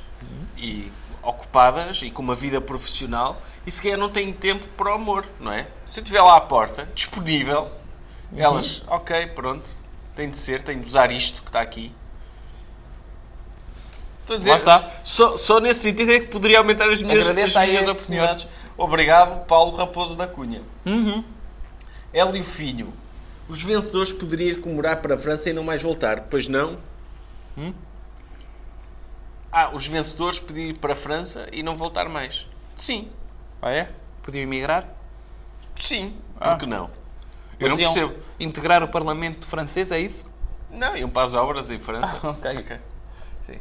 e 0.57 0.91
ocupadas 1.23 2.01
e 2.03 2.11
com 2.11 2.23
uma 2.23 2.35
vida 2.35 2.61
profissional 2.61 3.41
e 3.67 3.71
sequer 3.71 3.99
não 3.99 4.09
têm 4.09 4.33
tempo 4.33 4.67
para 4.77 4.91
o 4.91 4.95
amor, 4.95 5.27
não 5.41 5.53
é? 5.53 5.67
Se 5.85 6.01
eu 6.01 6.03
estiver 6.03 6.23
lá 6.23 6.37
à 6.37 6.41
porta, 6.41 6.89
disponível, 6.95 7.71
elas, 8.37 8.83
ok, 8.87 9.27
pronto, 9.29 9.69
tem 10.17 10.31
de 10.31 10.37
ser, 10.37 10.63
tenho 10.63 10.81
de 10.81 10.87
usar 10.87 11.11
isto 11.13 11.43
que 11.43 11.49
está 11.49 11.61
aqui. 11.61 11.93
Estou 14.21 14.37
a 14.37 14.39
dizer. 14.39 14.61
Só, 15.05 15.37
só 15.37 15.61
nesse 15.61 15.81
sentido 15.81 16.13
é 16.13 16.21
que 16.21 16.27
poderia 16.27 16.59
aumentar 16.59 16.89
as 16.91 17.01
minhas, 17.03 17.25
as 17.25 17.31
Agradeço 17.31 17.59
minhas 17.61 17.89
oportunidades. 17.89 18.47
Obrigado, 18.79 19.45
Paulo 19.47 19.76
Raposo 19.76 20.16
da 20.16 20.26
Cunha. 20.26 20.62
Hélio 22.12 22.45
Filho. 22.45 22.93
Os 23.49 23.62
vencedores 23.62 24.12
poderiam 24.12 24.51
ir 24.51 24.61
comemorar 24.61 25.03
para 25.03 25.16
a 25.16 25.18
França 25.18 25.51
e 25.51 25.53
não 25.53 25.64
mais 25.64 25.83
voltar, 25.83 26.22
pois 26.31 26.47
não? 26.49 26.79
Ah, 29.51 29.70
os 29.74 29.87
vencedores 29.87 30.39
podiam 30.39 30.68
ir 30.68 30.74
para 30.74 30.93
a 30.93 30.97
França 30.97 31.49
e 31.53 31.62
não 31.62 31.76
voltar 31.76 32.09
mais. 32.09 32.47
Sim, 32.76 33.09
Ah, 33.61 33.70
é? 33.72 33.91
Podiam 34.22 34.43
emigrar? 34.43 34.87
sim, 35.74 36.14
Ah. 36.41 36.51
por 36.51 36.59
que 36.59 36.66
não? 36.66 36.89
Eu 37.59 37.68
não 37.70 37.76
Mas 37.76 37.79
iam 37.81 37.93
percebo. 37.93 38.22
integrar 38.39 38.83
o 38.85 38.89
Parlamento 38.89 39.45
francês, 39.47 39.91
é 39.91 39.99
isso? 39.99 40.31
Não, 40.70 40.97
iam 40.97 41.09
para 41.11 41.24
as 41.24 41.35
obras 41.35 41.68
em 41.72 41.79
França. 41.81 42.16
Ah, 42.22 42.29
ok. 42.31 42.79
Sim. 43.47 43.59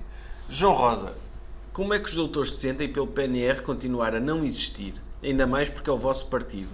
João 0.50 0.74
Rosa, 0.76 1.16
como 1.74 1.94
é 1.96 2.00
que 2.00 2.06
os 2.06 2.14
doutores 2.14 2.52
se 2.52 2.58
sentem 2.62 2.88
pelo 2.92 3.08
PNR 3.08 3.62
continuar 3.64 4.14
a 4.14 4.20
não 4.20 4.46
existir? 4.46 4.94
Ainda 5.28 5.46
mais 5.46 5.70
porque 5.70 5.90
é 5.90 5.94
o 5.94 5.98
vosso 5.98 6.28
partido. 6.28 6.70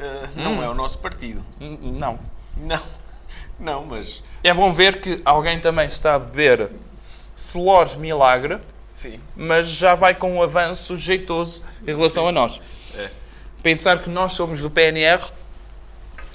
Ah, 0.00 0.28
não 0.36 0.62
é 0.62 0.68
o 0.68 0.74
nosso 0.74 0.98
partido. 0.98 1.44
Hum, 1.60 1.78
Não. 1.98 2.18
Não, 2.56 2.80
não, 3.58 3.84
mas 3.86 4.22
É 4.42 4.52
bom 4.52 4.72
ver 4.72 5.00
que 5.00 5.22
alguém 5.24 5.60
também 5.60 5.86
está 5.86 6.16
a 6.16 6.18
beber 6.18 6.70
Celores 7.36 7.94
Milagre, 7.94 8.58
sim. 8.88 9.20
mas 9.36 9.68
já 9.68 9.94
vai 9.94 10.12
com 10.14 10.32
um 10.34 10.42
avanço 10.42 10.96
jeitoso 10.96 11.62
em 11.82 11.94
relação 11.94 12.26
a 12.26 12.32
nós. 12.32 12.60
É. 12.96 13.10
Pensar 13.62 14.02
que 14.02 14.10
nós 14.10 14.32
somos 14.32 14.60
do 14.60 14.68
PNR 14.70 15.22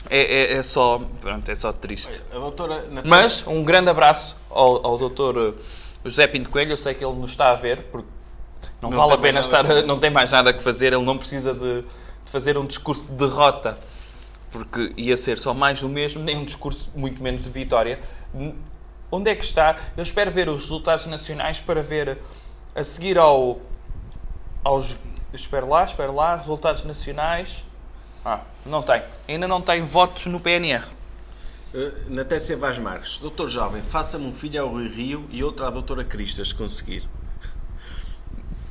é, 0.10 0.20
é- 0.20 0.54
é 0.54 0.64
só, 0.64 1.00
pronto, 1.20 1.50
é 1.50 1.56
só 1.56 1.74
triste. 1.74 2.22
A 2.32 2.36
doutora 2.40 2.76
Natália... 2.84 3.04
Mas 3.06 3.46
um 3.48 3.64
grande 3.66 3.90
abraço 3.90 4.38
ao, 4.50 4.86
ao 4.88 4.98
doutor 4.98 5.56
José 6.06 6.26
Pinto 6.28 6.50
Coelho. 6.50 6.72
Eu 6.72 6.78
sei 6.78 6.94
que 6.94 7.04
ele 7.04 7.16
nos 7.16 7.32
está 7.32 7.52
a 7.52 7.56
ver, 7.56 7.84
porque 7.84 8.08
não, 8.84 8.90
Não 8.90 8.98
vale 8.98 9.14
a 9.14 9.18
pena 9.18 9.40
estar, 9.40 9.66
a 9.66 9.82
não 9.84 9.98
tem 9.98 10.10
mais 10.10 10.30
nada 10.30 10.52
que 10.52 10.62
fazer. 10.62 10.92
Ele 10.94 11.04
não 11.04 11.18
precisa 11.18 11.54
de, 11.54 11.82
de 11.84 12.32
fazer 12.32 12.58
um 12.58 12.66
discurso 12.66 13.10
de 13.10 13.16
derrota, 13.16 13.78
porque 14.52 14.94
ia 14.98 15.16
ser 15.16 15.38
só 15.38 15.54
mais 15.54 15.80
do 15.80 15.88
mesmo, 15.88 16.22
nem 16.22 16.38
um 16.38 16.44
discurso 16.44 16.92
muito 16.94 17.24
menos 17.24 17.44
de 17.44 17.50
vitória. 17.50 17.98
Onde 19.10 19.32
é 19.32 19.36
que 19.36 19.46
está? 19.46 19.78
Eu 19.96 20.04
espero 20.04 20.30
ver 20.32 20.50
os 20.50 20.64
resultados 20.64 21.06
nacionais 21.06 21.62
para 21.62 21.82
ver 21.82 22.18
a 22.76 22.84
seguir 22.84 23.18
ao 23.18 23.62
aos 24.64 24.98
espero 25.34 25.68
lá, 25.68 25.84
espero 25.84 26.14
lá, 26.14 26.36
resultados 26.36 26.84
nacionais. 26.84 27.64
Ah, 28.26 28.42
não 28.66 28.82
tem. 28.82 29.02
Ainda 29.28 29.48
não 29.48 29.62
tem 29.62 29.82
votos 29.82 30.26
no 30.26 30.40
PNR. 30.40 30.84
Uh, 31.74 31.92
Natércia 32.10 32.56
Vaz 32.58 32.78
Marques. 32.80 33.18
Doutor 33.18 33.50
Jovem, 33.50 33.82
faça-me 33.82 34.26
um 34.26 34.34
filho 34.34 34.62
ao 34.62 34.70
Rui 34.70 34.88
Rio 34.88 35.28
e 35.32 35.44
outro 35.44 35.66
à 35.66 35.70
doutora 35.70 36.06
Cristas, 36.06 36.50
se 36.50 36.56
conseguir. 36.56 37.08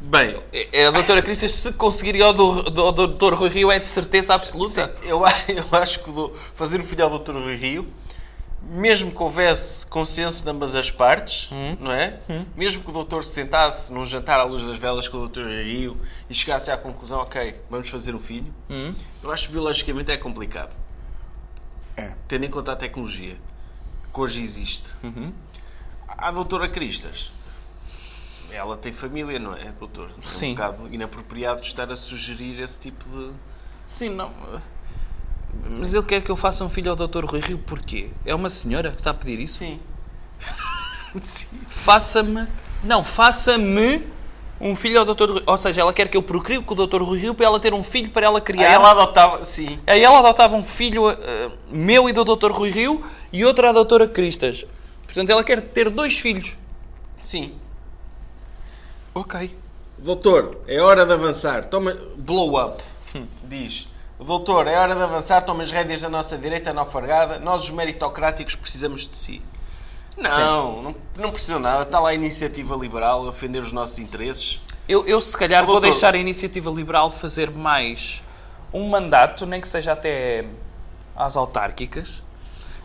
Bem, 0.05 0.35
A 0.87 0.91
doutora 0.91 1.23
Cristas, 1.23 1.53
se 1.53 1.73
conseguir 1.75 2.17
ir 2.17 2.23
ao 2.23 2.33
do, 2.33 2.63
do, 2.65 2.83
ao 2.83 2.93
doutor 2.93 3.35
Rui 3.35 3.49
Rio, 3.49 3.71
é 3.71 3.79
de 3.79 3.89
certeza 3.89 4.35
absoluta. 4.35 4.95
eu, 5.05 5.25
a- 5.25 5.33
eu 5.49 5.65
acho 5.79 6.01
que 6.03 6.11
o 6.11 6.13
do- 6.13 6.33
fazer 6.55 6.81
um 6.81 6.85
filho 6.85 7.05
ao 7.05 7.11
doutor 7.11 7.37
Rui 7.37 7.55
Rio, 7.57 7.87
mesmo 8.63 9.11
que 9.13 9.23
houvesse 9.23 9.87
consenso 9.87 10.43
de 10.45 10.51
ambas 10.51 10.75
as 10.75 10.91
partes, 10.91 11.49
não 11.81 11.91
é? 11.93 12.19
Mesmo 12.57 12.83
que 12.83 12.91
o 12.91 12.93
doutor 12.93 13.25
se 13.25 13.33
sentasse 13.35 13.93
num 13.93 14.05
jantar 14.05 14.39
à 14.41 14.45
luz 14.45 14.63
das 14.65 14.79
velas 14.79 15.09
com 15.09 15.17
o 15.17 15.21
doutor 15.21 15.45
Rui 15.45 15.63
Rio 15.63 15.97
e 16.29 16.35
chegasse 16.35 16.71
à 16.71 16.77
conclusão, 16.77 17.19
ok, 17.21 17.55
vamos 17.71 17.89
fazer 17.89 18.15
um 18.15 18.21
filho, 18.21 18.53
eu 19.23 19.31
acho 19.33 19.47
que 19.47 19.53
biologicamente 19.53 20.11
é 20.11 20.17
complicado. 20.17 20.75
É. 21.97 22.13
Tendo 22.29 22.45
em 22.45 22.51
conta 22.51 22.73
a 22.73 22.77
tecnologia 22.77 23.37
que 24.13 24.21
hoje 24.21 24.43
existe. 24.43 24.95
A 26.09 26.31
doutora 26.31 26.69
Cristas, 26.69 27.33
ela 28.55 28.77
tem 28.77 28.93
família, 28.93 29.39
não 29.39 29.55
é, 29.55 29.73
doutor? 29.79 30.11
É 30.11 30.27
Sim. 30.27 30.53
um 30.53 30.55
bocado 30.55 30.89
inapropriado 30.91 31.61
estar 31.63 31.91
a 31.91 31.97
sugerir 31.97 32.61
esse 32.61 32.79
tipo 32.79 33.05
de... 33.05 33.31
Sim, 33.85 34.11
não. 34.11 34.33
Mas 35.69 35.93
ele 35.93 36.03
quer 36.03 36.21
que 36.23 36.31
eu 36.31 36.37
faça 36.37 36.65
um 36.65 36.71
filho 36.71 36.91
ao 36.91 36.97
doutor 36.97 37.25
Rui 37.25 37.41
Rio, 37.41 37.59
porquê? 37.59 38.11
É 38.25 38.35
uma 38.35 38.49
senhora 38.49 38.91
que 38.91 38.99
está 38.99 39.11
a 39.11 39.15
pedir 39.15 39.41
isso? 39.41 39.59
Sim. 39.59 39.81
Sim. 41.23 41.49
Faça-me. 41.69 42.47
Não, 42.83 43.05
faça-me 43.05 44.07
um 44.61 44.75
filho 44.77 44.99
ao 45.01 45.05
Dr. 45.05 45.31
Rui 45.31 45.43
Ou 45.45 45.59
seja, 45.59 45.81
ela 45.81 45.93
quer 45.93 46.09
que 46.09 46.17
eu 46.17 46.23
procrie 46.23 46.63
com 46.63 46.75
o 46.75 46.87
Dr. 46.87 47.03
Rui 47.03 47.19
Rio 47.19 47.35
para 47.35 47.47
ela 47.47 47.61
ter 47.61 47.75
um 47.75 47.83
filho 47.83 48.11
para 48.11 48.25
ela 48.25 48.39
Aí 48.39 48.45
criar. 48.45 48.71
ela 48.71 48.93
adotava, 48.93 49.45
sim. 49.45 49.79
Aí 49.87 50.03
ela 50.03 50.21
adotava 50.21 50.57
um 50.57 50.63
filho 50.63 51.11
eh, 51.11 51.51
meu 51.71 52.09
e 52.09 52.13
do 52.13 52.25
Dr. 52.25 52.51
Rui 52.53 52.71
Rio 52.71 53.05
e 53.33 53.45
outro 53.45 53.67
à 53.69 53.73
Doutora 53.73 54.09
Cristas. 54.09 54.65
Portanto, 55.05 55.31
ela 55.31 55.45
quer 55.45 55.61
ter 55.61 55.91
dois 55.91 56.19
filhos. 56.19 56.57
Sim. 57.21 57.53
Ok. 59.15 59.57
Doutor, 59.99 60.59
é 60.67 60.81
hora 60.81 61.05
de 61.05 61.13
avançar. 61.13 61.67
Toma. 61.67 61.97
Blow 62.17 62.61
up. 62.63 62.83
Hum. 63.17 63.27
Diz. 63.45 63.89
Doutor, 64.19 64.67
é 64.67 64.79
hora 64.79 64.95
de 64.95 65.03
avançar. 65.03 65.43
Toma 65.43 65.63
as 65.63 65.71
rédeas 65.71 66.01
da 66.01 66.09
nossa 66.09 66.39
direita 66.39 66.73
na 66.73 66.81
alfargada. 66.83 67.39
Nós, 67.39 67.65
os 67.65 67.71
meritocráticos, 67.71 68.57
precisamos 68.57 69.07
de 69.07 69.15
si. 69.17 69.43
Não, 70.17 70.83
não, 70.83 70.95
não 71.17 71.31
precisam 71.31 71.59
nada. 71.59 71.83
Está 71.83 71.99
lá 71.99 72.11
a 72.11 72.15
iniciativa 72.15 72.77
liberal 72.77 73.27
a 73.27 73.31
defender 73.31 73.61
os 73.61 73.73
nossos 73.73 73.99
interesses. 73.99 74.61
Eu, 74.89 75.07
eu 75.07 75.21
se 75.21 75.37
calhar 75.37 75.65
vou 75.65 75.75
Doutor. 75.75 75.91
deixar 75.91 76.15
a 76.15 76.19
Iniciativa 76.19 76.71
Liberal 76.71 77.11
fazer 77.11 77.51
mais 77.51 78.23
um 78.73 78.89
mandato, 78.89 79.47
nem 79.47 79.61
que 79.61 79.69
seja 79.69 79.93
até 79.93 80.45
às 81.15 81.37
autárquicas. 81.37 82.23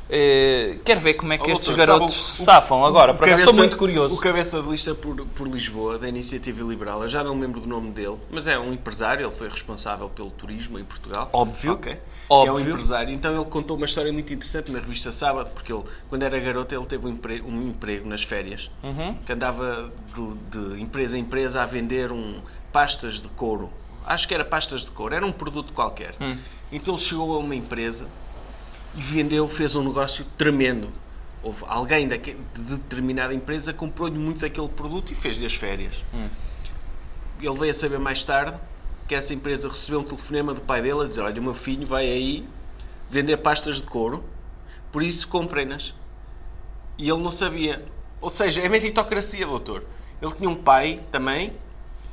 Eh, 0.10 0.80
quero 0.86 1.02
ver 1.02 1.16
como 1.16 1.34
é 1.34 1.38
que 1.38 1.50
Oh, 1.50 1.54
estes 1.54 1.68
doutor, 1.68 1.86
garotos 1.86 2.16
se 2.16 2.44
safam 2.46 2.86
agora. 2.86 3.14
Por 3.14 3.22
cabeça- 3.26 3.42
estou 3.44 3.54
muito 3.54 3.76
curioso. 3.76 4.16
O 4.16 4.18
cabeça 4.18 4.62
de 4.62 4.70
lista 4.70 4.96
por, 4.96 5.26
por 5.26 5.48
Lisboa, 5.48 5.98
da 6.00 6.08
Iniciativa 6.08 6.64
Liberal, 6.64 7.04
eu 7.04 7.10
já 7.10 7.24
não 7.24 7.36
me 7.36 7.42
lembro 7.42 7.60
do 7.60 7.68
nome 7.68 7.92
dele, 7.92 8.18
mas 8.32 8.48
é 8.48 8.58
um 8.58 8.72
empresário, 8.72 9.26
ele 9.26 9.36
foi 9.36 9.50
responsável 9.50 10.08
pelo 10.10 10.32
turismo 10.32 10.80
em 10.80 10.84
Portugal. 10.86 11.30
Óbvio. 11.34 11.74
Ok. 11.74 11.92
É 11.92 12.00
Óbvio. 12.30 12.54
um 12.54 12.60
empresário. 12.70 13.14
Então 13.14 13.36
ele 13.36 13.46
contou 13.46 13.76
uma 13.76 13.86
história 13.86 14.12
muito 14.14 14.32
interessante 14.34 14.72
na 14.72 14.80
revista 14.80 15.12
Sábado, 15.12 15.52
porque 15.54 15.74
ele, 15.74 15.84
quando 16.10 16.24
era 16.24 16.40
garoto, 16.40 16.74
ele 16.74 16.86
teve 16.86 17.06
um 17.06 17.10
emprego, 17.10 17.50
um 17.50 17.68
emprego 17.70 18.08
nas 18.08 18.24
férias, 18.24 18.72
Uhum. 18.84 19.14
que 19.26 19.32
andava 19.34 19.92
de, 20.16 20.36
de 20.76 20.82
empresa 20.82 21.18
em 21.18 21.22
empresa 21.22 21.62
a 21.62 21.66
vender 21.66 22.12
um, 22.14 22.40
pastas 22.72 23.22
de 23.22 23.28
couro. 23.30 23.70
Acho 24.06 24.26
que 24.26 24.34
era 24.34 24.46
pastas 24.46 24.86
de 24.86 24.92
couro, 24.92 25.14
era 25.14 25.26
um 25.26 25.34
produto 25.34 25.74
qualquer. 25.74 26.16
Hum. 26.22 26.38
Então 26.72 26.94
ele 26.94 27.04
chegou 27.04 27.36
a 27.36 27.40
uma 27.40 27.54
empresa 27.56 28.08
e 28.98 29.02
vendeu, 29.02 29.48
fez 29.48 29.76
um 29.76 29.84
negócio 29.84 30.26
tremendo. 30.38 30.90
Houve 31.44 31.64
alguém 31.68 32.08
de 32.08 32.18
determinada 32.56 33.34
empresa 33.34 33.72
comprou-lhe 33.72 34.18
muito 34.18 34.42
daquele 34.42 34.68
produto 34.70 35.12
e 35.12 35.16
fez-lhe 35.16 35.46
as 35.46 35.54
férias. 35.54 36.04
Ele 37.42 37.56
veio 37.58 37.72
a 37.72 37.74
saber 37.74 38.00
mais 38.00 38.24
tarde 38.24 38.58
que 39.08 39.14
essa 39.16 39.34
empresa 39.34 39.70
recebeu 39.70 40.00
um 40.00 40.04
telefonema 40.04 40.54
do 40.54 40.62
pai 40.62 40.82
dele 40.82 41.02
a 41.04 41.08
dizer: 41.08 41.22
Olha, 41.22 41.40
o 41.40 41.44
meu 41.44 41.54
filho 41.54 41.86
vai 41.88 42.06
aí 42.06 42.46
vender 43.10 43.38
pastas 43.38 43.78
de 43.78 43.84
couro, 43.84 44.24
por 44.92 45.02
isso 45.04 45.28
comprem-nas. 45.28 45.94
E 46.98 47.08
ele 47.10 47.22
não 47.22 47.32
sabia. 47.32 47.86
Ou 48.20 48.30
seja, 48.30 48.62
é 48.62 48.68
meritocracia, 48.68 49.46
doutor. 49.46 49.86
Ele 50.20 50.34
tinha 50.34 50.50
um 50.50 50.56
pai 50.56 51.04
também, 51.12 51.54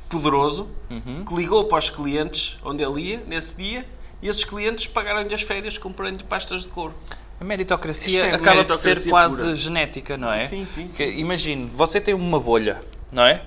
poderoso, 0.07 0.69
Uhum. 0.89 1.25
que 1.25 1.33
ligou 1.33 1.65
para 1.65 1.79
os 1.79 1.89
clientes 1.89 2.57
onde 2.63 2.83
ele 2.83 3.01
ia, 3.01 3.23
nesse 3.25 3.57
dia, 3.57 3.89
e 4.25 4.27
esses 4.27 4.43
clientes 4.43 4.87
pagaram-lhe 4.87 5.35
as 5.35 5.43
férias 5.43 5.77
comprando-lhe 5.77 6.23
pastas 6.23 6.63
de 6.63 6.69
couro. 6.69 6.95
A 7.39 7.43
meritocracia 7.43 8.25
é 8.25 8.33
acaba 8.33 8.65
por 8.65 8.79
ser 8.79 9.07
quase 9.07 9.43
pura. 9.43 9.55
genética, 9.55 10.17
não 10.17 10.33
é? 10.33 10.47
Sim, 10.47 10.65
sim, 10.65 10.87
Que, 10.87 11.05
sim. 11.05 11.17
Imagine, 11.19 11.69
você 11.71 12.01
tem 12.01 12.15
uma 12.15 12.39
bolha, 12.39 12.81
não 13.11 13.23
é? 13.23 13.43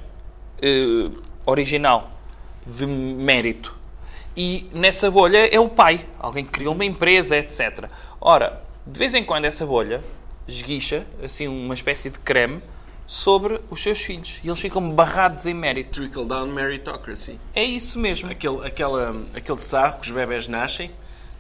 Eh, 0.62 1.11
original, 1.45 2.12
de 2.64 2.87
mérito. 2.87 3.74
E 4.37 4.70
nessa 4.72 5.11
bolha 5.11 5.53
é 5.53 5.59
o 5.59 5.68
pai, 5.68 6.07
alguém 6.16 6.45
que 6.45 6.53
criou 6.53 6.74
uma 6.74 6.85
empresa, 6.85 7.37
etc. 7.37 7.87
Ora, 8.20 8.62
de 8.87 8.97
vez 8.97 9.16
em 9.16 9.24
quando 9.24 9.47
essa 9.47 9.66
bolha 9.66 10.01
esguicha, 10.47 11.05
assim, 11.24 11.49
uma 11.49 11.74
espécie 11.74 12.09
de 12.09 12.20
creme, 12.20 12.62
sobre 13.09 13.59
os 13.71 13.83
seus 13.83 14.01
filhos. 14.03 14.39
E 14.45 14.49
eles 14.49 14.61
ficam 14.61 14.93
barrados 14.93 15.47
em 15.47 15.55
mérito. 15.55 15.99
Trickle 15.99 16.27
down 16.27 16.47
meritocracy. 16.49 17.41
É 17.55 17.65
isso 17.65 17.99
mesmo. 17.99 18.31
Aquele, 18.31 18.65
aquela, 18.67 19.17
aquele 19.35 19.59
sarro 19.59 19.99
que 19.99 20.09
os 20.09 20.13
bebés 20.15 20.47
nascem, 20.47 20.91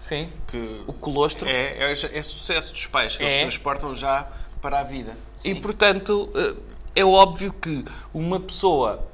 Sim. 0.00 0.30
que 0.46 0.80
O 0.86 0.94
colostro. 0.94 1.46
é, 1.46 1.92
é, 1.92 1.92
é 1.92 2.22
sucesso 2.22 2.72
dos 2.72 2.86
pais, 2.86 3.18
que 3.18 3.22
eles 3.22 3.34
É. 3.34 3.40
transportam 3.42 3.94
já 3.94 4.26
para 4.62 4.80
a 4.80 4.82
vida. 4.82 5.14
E 5.44 5.50
Sim. 5.50 5.60
portanto, 5.60 6.30
eh, 6.34 6.54
é 6.96 7.04
óbvio 7.04 7.52
que 7.52 7.84
uma 8.14 8.40
pessoa 8.40 9.06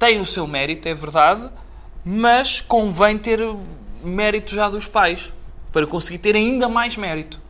tem 0.00 0.20
o 0.20 0.26
seu 0.26 0.48
mérito, 0.48 0.88
é 0.88 0.94
verdade, 0.94 1.48
mas 2.04 2.60
convém 2.60 3.16
ter 3.16 3.38
mérito 4.02 4.52
já 4.52 4.68
dos 4.68 4.86
pais 4.88 5.32
para 5.72 5.86
conseguir 5.86 6.18
ter 6.18 6.34
ainda 6.34 6.68
mais 6.68 6.96
mérito. 6.96 7.40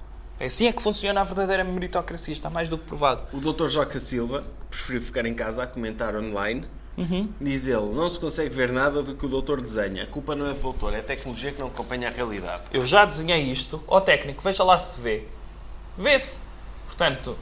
É 0.41 0.47
assim 0.47 0.67
é 0.69 0.73
que 0.73 0.81
funciona 0.83 1.21
a 1.21 1.25
verdadeira 1.25 1.65
meritocracia, 1.65 2.33
está 2.33 2.49
mais 2.49 2.69
do 2.69 2.79
que 2.79 2.85
provado. 2.85 3.23
O 3.33 3.41
Dr. 3.41 3.69
Joca 3.69 3.99
Silva 3.99 4.45
preferiu 4.71 5.01
ficar 5.01 5.27
em 5.27 5.35
casa 5.35 5.63
a 5.65 5.67
comentar 5.67 6.15
online. 6.17 6.65
Diz 7.41 7.67
ele, 7.69 7.93
não 7.93 8.09
se 8.09 8.19
consegue 8.19 8.53
ver 8.53 8.73
nada 8.73 9.03
do 9.05 9.15
que 9.15 9.25
o 9.25 9.29
doutor 9.29 9.61
desenha. 9.61 10.03
A 10.03 10.07
culpa 10.07 10.35
não 10.35 10.47
é 10.49 10.53
do 10.53 10.61
doutor, 10.61 10.93
é 10.95 10.99
a 10.99 11.03
tecnologia 11.03 11.53
que 11.53 11.61
não 11.61 11.69
acompanha 11.69 12.09
a 12.09 12.11
realidade. 12.11 12.63
Eu 12.73 12.85
já 12.85 13.05
desenhei 13.05 13.41
isto, 13.43 13.81
ó 13.87 14.01
técnico, 14.01 14.43
veja 14.43 14.65
lá 14.65 14.77
se 14.79 15.01
vê. 15.01 15.23
Vê-se. 15.97 16.41
Portanto, 16.87 17.37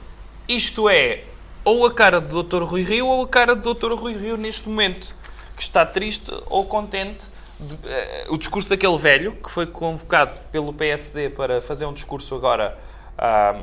isto 0.47 0.87
é 0.89 1.23
ou 1.65 1.87
a 1.87 1.91
cara 1.91 2.21
do 2.21 2.43
Dr. 2.43 2.61
Rui 2.63 2.83
Rio 2.83 3.07
ou 3.07 3.23
a 3.23 3.27
cara 3.27 3.55
do 3.55 3.73
Dr. 3.73 3.93
Rui 3.93 4.13
Rio 4.15 4.37
neste 4.37 4.69
momento, 4.69 5.15
que 5.55 5.63
está 5.63 5.85
triste 5.85 6.31
ou 6.47 6.65
contente. 6.65 7.25
de- 7.59 7.75
eh, 7.87 8.25
o 8.29 8.37
discurso 8.37 8.69
daquele 8.69 8.95
velho, 8.99 9.31
que 9.43 9.49
foi 9.49 9.65
convocado 9.65 10.39
pelo 10.51 10.71
PSD 10.71 11.31
para 11.31 11.59
fazer 11.63 11.87
um 11.87 11.93
discurso 11.93 12.35
agora 12.35 12.77
à, 13.17 13.55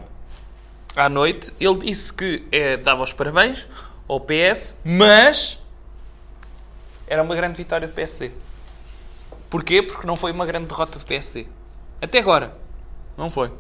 à 0.97 1.09
noite, 1.09 1.53
ele 1.61 1.79
disse 1.79 2.13
que 2.13 2.47
eh, 2.51 2.77
dava 2.77 3.03
os 3.03 3.13
parabéns 3.13 3.69
ao 4.09 4.21
PS, 4.21 4.75
mas 4.85 5.59
era 7.07 7.23
uma 7.23 7.35
grande 7.35 7.57
vitória 7.57 7.87
do 7.87 7.93
PSD. 7.93 8.33
Porquê? 9.51 9.83
Porque 9.83 10.07
não 10.07 10.17
foi 10.17 10.33
uma 10.33 10.47
grande 10.47 10.67
derrota 10.67 10.99
do 10.99 11.05
PSD. 11.05 11.47
Até 12.03 12.19
agora. 12.19 12.57
Não 13.17 13.31
foi. 13.31 13.53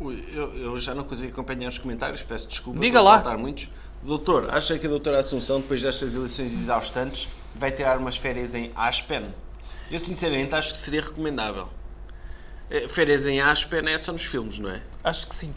Ui, 0.00 0.24
eu, 0.32 0.54
eu 0.54 0.78
já 0.78 0.94
não 0.94 1.02
consigo 1.04 1.32
acompanhar 1.32 1.68
os 1.68 1.78
comentários, 1.78 2.22
peço 2.22 2.48
desculpa 2.48 2.78
Diga 2.78 3.00
por 3.00 3.04
lá. 3.04 3.14
saltar 3.14 3.36
muitos. 3.36 3.68
Doutor, 4.00 4.48
acha 4.54 4.78
que 4.78 4.86
a 4.86 4.88
doutora 4.88 5.18
Assunção, 5.18 5.60
depois 5.60 5.82
destas 5.82 6.14
eleições 6.14 6.52
exaustantes, 6.52 7.28
vai 7.56 7.72
tirar 7.72 7.98
umas 7.98 8.16
férias 8.16 8.54
em 8.54 8.70
Aspen? 8.76 9.24
Eu 9.90 9.98
sinceramente 9.98 10.54
acho 10.54 10.70
que 10.72 10.78
seria 10.78 11.00
recomendável. 11.02 11.68
Eh, 12.70 12.86
Férias 12.88 13.26
em 13.26 13.40
Aspen 13.40 13.80
é 13.88 13.96
só 13.98 14.12
nos 14.12 14.24
filmes, 14.24 14.58
não 14.58 14.70
é? 14.70 14.80
Acho 15.02 15.26
que 15.26 15.34
sim. 15.34 15.54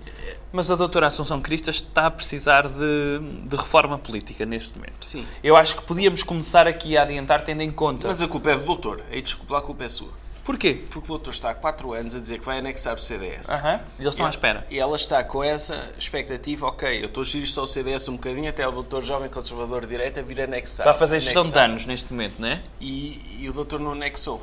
Mas 0.51 0.70
a 0.72 0.76
doutora 0.76 1.07
Assunção 1.07 1.41
Cristas 1.41 1.76
está 1.76 2.05
a 2.07 2.12
precisar 2.12 2.68
de, 2.68 3.20
de 3.47 3.55
reforma 3.55 3.97
política 3.97 4.45
neste 4.45 4.78
momento. 4.78 5.03
Sim. 5.05 5.26
Eu 5.43 5.55
acho 5.57 5.76
que 5.78 5.82
podíamos 5.84 6.24
começar 6.24 6.68
aqui 6.68 6.97
a 6.97 7.03
adiantar 7.03 7.41
tendo 7.43 7.62
em 7.62 7.72
conta. 7.72 8.07
Mas 8.07 8.22
a 8.22 8.28
culpa 8.28 8.51
é 8.51 8.57
do 8.57 8.66
doutor. 8.66 9.01
Aí 9.12 9.22
desculpa, 9.22 9.57
a 9.57 9.62
culpa 9.62 9.84
é 9.86 9.89
sua. 9.89 10.09
Porquê? 10.43 10.82
Porque 10.89 11.05
o 11.05 11.07
doutor 11.09 11.32
está 11.32 11.51
há 11.51 11.53
4 11.53 11.93
anos 11.93 12.16
a 12.16 12.20
dizer 12.20 12.39
que 12.39 12.45
vai 12.45 12.57
anexar 12.57 12.95
o 12.95 12.97
CDS. 12.97 13.49
Aham. 13.49 13.80
E 13.99 14.01
eles 14.01 14.14
estão 14.14 14.26
E- 14.26 14.28
à 14.28 14.30
espera. 14.30 14.68
E 14.72 14.80
ela 14.80 14.95
está 14.95 15.24
com 15.24 15.43
essa 15.43 15.91
expectativa, 15.99 16.66
ok, 16.66 16.99
eu 17.01 17.05
estou 17.05 17.22
a 17.22 17.26
gerir 17.26 17.47
só 17.47 17.64
o 17.64 17.68
CDS 17.68 18.07
um 18.09 18.14
bocadinho 18.14 18.49
até 18.49 18.68
o 18.68 18.72
doutor 18.72 19.03
jovem 19.03 19.30
conservador 19.30 19.82
de 19.82 19.88
direita 19.89 20.24
vir 20.24 20.41
anexar. 20.41 20.86
Está 20.88 20.91
a 20.91 20.93
fazer 20.95 21.20
gestão 21.20 21.43
de 21.43 21.49
Anexar. 21.49 21.68
danos 21.68 21.86
neste 21.86 22.12
momento, 22.12 22.36
não 22.39 22.47
é? 22.47 22.62
E, 22.80 23.38
e 23.41 23.49
o 23.49 23.53
doutor 23.53 23.80
não 23.80 23.91
anexou. 23.91 24.41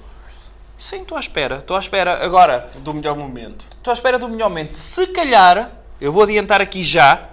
Sim, 0.79 1.03
estou 1.03 1.17
à 1.17 1.21
espera. 1.21 1.57
Estou 1.57 1.77
à 1.77 1.81
espera. 1.81 2.25
Agora, 2.25 2.71
Do 2.77 2.95
melhor 2.95 3.17
momento. 3.17 3.65
estou 3.69 3.91
à 3.91 3.95
espera 3.95 4.19
do 4.19 4.29
melhor 4.29 4.49
momento. 4.49 4.75
Se 4.77 5.09
calhar, 5.09 5.73
eu 6.01 6.13
vou 6.13 6.23
adiantar 6.23 6.61
aqui 6.61 6.85
já, 6.85 7.29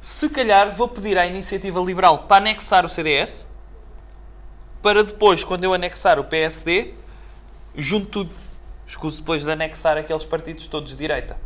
se 0.00 0.28
calhar 0.28 0.74
vou 0.74 0.88
pedir 0.88 1.16
à 1.16 1.26
iniciativa 1.26 1.80
liberal 1.80 2.20
para 2.24 2.38
anexar 2.38 2.84
o 2.84 2.88
CDS, 2.88 3.46
para 4.82 5.04
depois, 5.04 5.44
quando 5.44 5.64
eu 5.64 5.72
anexar 5.72 6.18
o 6.18 6.24
PSD, 6.24 6.94
junto 7.74 8.06
tudo. 8.06 8.34
Escuso 8.86 9.18
depois 9.18 9.44
de 9.44 9.50
anexar 9.50 9.96
aqueles 9.98 10.24
partidos 10.24 10.66
todos 10.66 10.92
de 10.92 10.96
direita. 10.96 11.36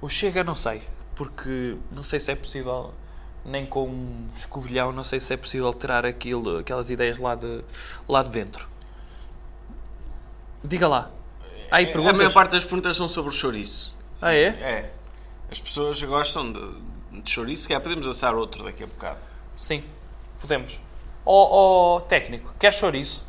O 0.00 0.08
Chega 0.08 0.42
não 0.42 0.54
sei, 0.54 0.82
porque 1.14 1.76
não 1.90 2.02
sei 2.02 2.18
se 2.18 2.32
é 2.32 2.34
possível, 2.34 2.92
nem 3.44 3.66
com 3.66 3.84
um 3.86 4.28
escobilhão, 4.34 4.90
não 4.90 5.04
sei 5.04 5.20
se 5.20 5.34
é 5.34 5.36
possível 5.36 5.72
tirar 5.74 6.06
aquilo, 6.06 6.58
aquelas 6.58 6.88
ideias 6.90 7.18
lá 7.18 7.34
de, 7.34 7.62
lá 8.08 8.22
de 8.22 8.30
dentro. 8.30 8.66
Diga 10.64 10.88
lá. 10.88 11.10
Há 11.70 11.76
aí 11.76 11.84
A 11.84 11.92
perguntas? 11.92 12.16
maior 12.16 12.32
parte 12.32 12.52
das 12.52 12.64
perguntas 12.64 12.96
são 12.96 13.06
sobre 13.06 13.30
o 13.30 13.34
chouriço. 13.34 13.94
Ah, 14.20 14.32
é? 14.34 14.46
É. 14.46 14.94
As 15.50 15.60
pessoas 15.60 16.02
gostam 16.02 16.52
de, 16.52 17.20
de 17.22 17.30
chouriço, 17.30 17.66
que 17.68 17.74
é, 17.74 17.78
podemos 17.78 18.06
assar 18.06 18.34
outro 18.34 18.64
daqui 18.64 18.82
a 18.82 18.86
bocado. 18.86 19.18
Sim, 19.56 19.84
podemos. 20.40 20.80
Ó 21.26 21.96
ó, 21.96 22.00
técnico, 22.00 22.54
quer 22.58 22.72
chouriço? 22.72 23.22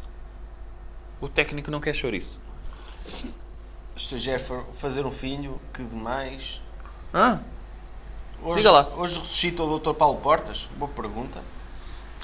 O 1.20 1.28
técnico 1.28 1.70
não 1.72 1.80
quer 1.80 1.94
chouriço. 1.94 2.40
Estagiário 3.96 4.44
fazer 4.74 5.06
um 5.06 5.12
filho, 5.12 5.60
que 5.74 5.84
demais. 5.84 6.62
Ah, 7.14 7.40
Hoje, 8.44 8.58
Diga 8.58 8.72
lá. 8.72 8.90
Hoje 8.98 9.18
ressuscita 9.18 9.64
o 9.64 9.68
doutor 9.68 9.94
Paulo 9.96 10.20
Portas? 10.20 10.68
Boa 10.78 10.92
pergunta. 10.92 11.42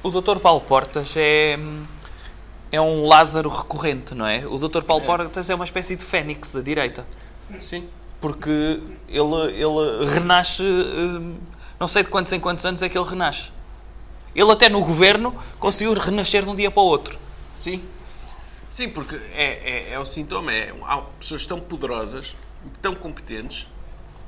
o 0.03 0.11
Dr. 0.11 0.39
Paulo 0.39 0.61
Portas 0.61 1.15
é, 1.17 1.57
é 2.71 2.79
um 2.79 3.07
Lázaro 3.07 3.49
recorrente, 3.49 4.15
não 4.15 4.25
é? 4.25 4.45
O 4.47 4.57
Dr. 4.57 4.81
Paulo 4.83 5.03
Portas 5.05 5.49
é 5.49 5.55
uma 5.55 5.65
espécie 5.65 5.95
de 5.95 6.05
fênix 6.05 6.53
da 6.53 6.61
direita. 6.61 7.05
Sim. 7.59 7.87
Porque 8.19 8.49
ele, 9.09 9.35
ele 9.55 10.05
renasce, 10.13 10.61
hum, 10.63 11.37
não 11.79 11.87
sei 11.87 12.03
de 12.03 12.09
quantos 12.09 12.31
em 12.31 12.39
quantos 12.39 12.65
anos 12.65 12.81
é 12.81 12.87
que 12.89 12.97
ele 12.97 13.07
renasce. 13.07 13.49
Ele 14.33 14.51
até 14.51 14.69
no 14.69 14.81
governo 14.83 15.35
conseguiu 15.59 15.93
renascer 15.93 16.43
de 16.43 16.49
um 16.49 16.55
dia 16.55 16.71
para 16.71 16.81
o 16.81 16.85
outro. 16.85 17.17
Sim. 17.53 17.81
Sim, 18.69 18.87
porque 18.89 19.15
é, 19.33 19.89
é, 19.89 19.93
é 19.93 19.99
o 19.99 20.05
sintoma. 20.05 20.53
É, 20.53 20.73
há 20.83 21.01
pessoas 21.19 21.45
tão 21.45 21.59
poderosas, 21.59 22.35
tão 22.81 22.93
competentes, 22.93 23.67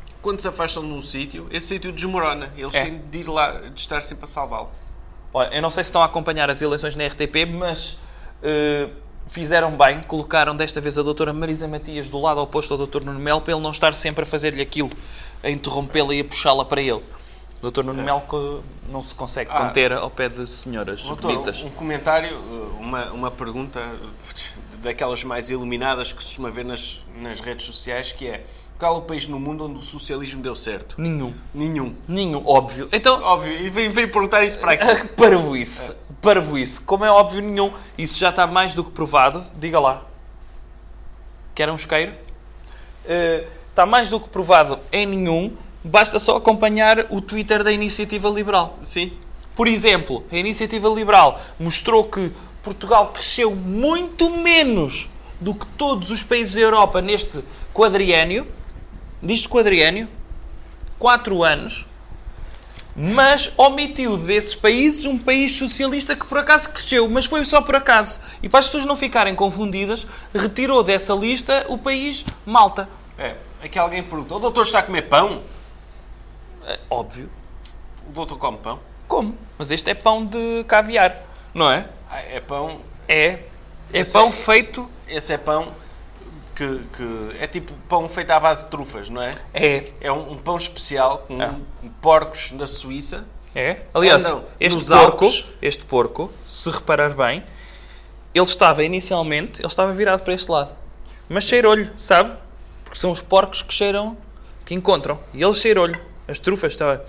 que 0.06 0.14
quando 0.22 0.42
se 0.42 0.48
afastam 0.50 0.84
de 0.84 0.92
um 0.92 1.02
sítio, 1.02 1.48
esse 1.50 1.68
sítio 1.68 1.94
desmorona. 1.94 2.52
Eles 2.58 2.74
É. 2.76 2.84
têm 2.84 2.98
de 3.10 3.20
ir 3.20 3.30
lá, 3.30 3.52
de 3.70 3.80
estar 3.80 4.02
sempre 4.02 4.26
a 4.26 4.28
salvá-lo. 4.28 4.70
Olha, 5.34 5.56
eu 5.56 5.62
não 5.62 5.72
sei 5.72 5.84
se 5.86 5.88
estão 5.90 6.02
a 6.02 6.06
acompanhar 6.06 6.50
as 6.50 6.62
eleições 6.62 6.96
na 6.98 7.06
RTP, 7.08 7.46
mas 7.54 7.98
fizeram 9.28 9.72
bem, 9.78 10.02
colocaram 10.04 10.56
desta 10.56 10.82
vez 10.82 10.98
a 10.98 11.02
doutora 11.04 11.32
Marisa 11.34 11.68
Matias 11.68 12.10
do 12.10 12.20
lado 12.20 12.42
oposto 12.42 12.74
ao 12.74 12.78
doutor 12.78 13.04
Nuno 13.04 13.20
Melo 13.20 13.42
para 13.42 13.54
ele 13.54 13.62
não 13.62 13.72
estar 13.72 13.94
sempre 13.96 14.24
a 14.24 14.26
fazer-lhe 14.26 14.62
aquilo, 14.62 14.92
a 15.44 15.50
interrompê-la 15.50 16.14
e 16.14 16.20
a 16.22 16.24
puxá-la 16.26 16.66
para 16.66 16.82
ele. 16.82 16.92
O 17.60 17.62
doutor 17.62 17.84
Nuno 17.86 18.04
Melo 18.04 18.22
co- 18.22 18.62
não 18.90 19.02
se 19.02 19.16
consegue 19.16 19.50
Ah. 19.54 19.58
conter 19.60 19.94
ao 19.94 20.10
pé 20.10 20.28
de 20.28 20.46
senhoras 20.48 21.02
Doutor, 21.02 21.32
bonitas. 21.32 21.64
um 21.64 21.70
comentário, 21.70 22.38
uma, 22.80 23.06
uma 23.12 23.32
pergunta 23.32 23.82
daquelas 24.82 25.24
mais 25.24 25.50
iluminadas 25.50 26.12
que 26.12 26.22
se 26.22 26.30
costuma 26.30 26.52
ver 26.52 26.66
nas, 26.66 27.00
nas 27.22 27.40
redes 27.40 27.66
sociais, 27.66 28.12
que 28.12 28.28
é 28.28 28.44
qual 28.78 28.98
o 28.98 29.02
país 29.04 29.26
no 29.28 29.40
mundo 29.40 29.64
onde 29.66 29.78
o 29.78 29.82
socialismo 29.82 30.42
deu 30.44 30.58
certo? 30.58 30.96
Nenhum. 30.98 31.34
Nenhum. 31.54 31.96
Nenhum, 32.06 32.44
óbvio. 32.46 32.90
Então, 32.92 33.22
Óbvio, 33.24 33.54
e 33.54 33.70
vem, 33.70 33.88
vem 33.90 34.10
perguntar 34.10 34.44
isso 34.44 34.60
para 34.60 34.74
aqui. 34.74 35.08
parvoíce. 35.16 35.94
Parvoíce. 36.24 36.80
Como 36.80 37.04
é 37.04 37.12
óbvio, 37.12 37.42
nenhum. 37.42 37.74
Isso 37.98 38.18
já 38.18 38.30
está 38.30 38.48
mais 38.48 38.74
do 38.74 38.84
que 38.84 38.92
provado. 38.92 39.44
Diga 39.60 39.80
lá. 39.80 40.04
Quer 41.54 41.70
um 41.70 41.76
isqueiro? 41.76 42.16
Eh, 43.06 43.46
está 43.68 43.86
mais 43.86 44.10
do 44.10 44.20
que 44.22 44.30
provado 44.30 44.80
em 44.92 45.06
nenhum. 45.06 45.54
Basta 45.84 46.18
só 46.20 46.38
acompanhar 46.38 47.08
o 47.10 47.20
Twitter 47.20 47.62
da 47.62 47.74
Iniciativa 47.74 48.30
Liberal. 48.30 48.80
Sim. 48.82 49.12
Por 49.54 49.68
exemplo, 49.68 50.24
a 50.32 50.38
Iniciativa 50.38 50.88
Liberal 50.88 51.40
mostrou 51.60 52.06
que 52.06 52.32
Portugal 52.64 53.08
cresceu 53.08 53.54
muito 53.54 54.30
menos 54.30 55.10
do 55.42 55.54
que 55.54 55.66
todos 55.78 56.10
os 56.10 56.24
países 56.24 56.56
da 56.56 56.62
Europa 56.62 57.02
neste 57.02 57.44
quadriênio. 57.74 58.48
Diz 59.22 59.46
quadriênio. 59.46 60.08
Quatro 60.98 61.44
anos. 61.44 61.86
Mas 62.96 63.52
omitiu 63.58 64.18
desses 64.18 64.54
países 64.54 65.06
um 65.06 65.18
país 65.18 65.52
socialista 65.58 66.16
que 66.16 66.26
por 66.26 66.38
acaso 66.38 66.70
cresceu, 66.70 67.10
mas 67.10 67.26
foi 67.26 67.44
só 67.44 67.62
por 67.62 67.76
acaso. 67.76 68.20
E 68.42 68.48
para 68.48 68.60
as 68.60 68.68
pessoas 68.68 68.86
não 68.86 68.96
ficarem 68.96 69.34
confundidas, 69.34 70.06
retirou 70.34 70.84
dessa 70.84 71.14
lista 71.14 71.66
o 71.70 71.78
país 71.78 72.24
Malta. 72.46 72.88
É, 73.18 73.36
aqui 73.64 73.80
alguém 73.80 74.04
perguntou, 74.04 74.38
o 74.38 74.40
doutor 74.40 74.62
está 74.62 74.80
a 74.80 74.84
comer 74.84 75.04
pão? 75.04 75.42
É, 76.66 76.80
óbvio. 76.90 77.30
O 78.08 78.12
doutor 78.12 78.38
come 78.38 78.58
pão? 78.60 78.80
Como? 79.08 79.36
Mas 79.58 79.72
este 79.72 79.90
é 79.90 79.94
pão 79.96 80.24
de 80.26 80.64
caviar, 80.68 81.16
não 81.54 81.72
é? 81.72 81.88
Ah, 82.10 82.20
é 82.20 82.40
pão... 82.40 82.80
É. 83.08 83.40
É 83.92 84.00
Esse 84.00 84.14
pão 84.14 84.30
é- 84.30 84.32
feito. 84.32 84.90
Esse 85.08 85.34
é 85.34 85.38
pão 85.38 85.74
que, 86.56 86.80
que... 86.96 87.36
É 87.40 87.48
tipo 87.48 87.74
pão 87.90 88.08
feito 88.10 88.32
à 88.32 88.40
base 88.40 88.66
de 88.66 88.72
trufas, 88.72 89.10
não 89.10 89.22
é? 89.22 89.32
É. 89.54 89.92
É 90.02 90.12
um, 90.12 90.34
um 90.34 90.38
pão 90.38 90.56
especial 90.58 91.20
com 91.28 91.42
É. 91.42 91.54
porcos 92.02 92.52
da 92.52 92.68
Suíça. 92.68 93.26
É. 93.56 93.82
Aliás, 93.94 94.26
Andam 94.26 94.46
este 94.60 94.86
porco, 94.86 95.26
Alpes. 95.26 95.46
este 95.62 95.86
porco, 95.86 96.32
se 96.46 96.70
reparar 96.72 97.12
bem, 97.16 97.44
ele 98.34 98.44
estava 98.46 98.84
inicialmente, 98.84 99.62
ele 99.62 99.68
estava 99.68 99.94
virado 99.94 100.24
para 100.24 100.34
este 100.34 100.50
lado. 100.50 100.72
Mas 101.30 101.44
cheirou-lhe, 101.44 101.90
sabe? 101.96 102.36
Porque 102.84 102.98
são 102.98 103.12
os 103.12 103.22
porcos 103.22 103.62
que 103.62 103.74
cheiram, 103.74 104.18
que 104.66 104.74
encontram. 104.74 105.20
E 105.34 105.44
ele 105.44 105.54
cheirou-lhe. 105.54 106.00
As 106.28 106.40
trufas 106.40 106.74
estava. 106.74 107.04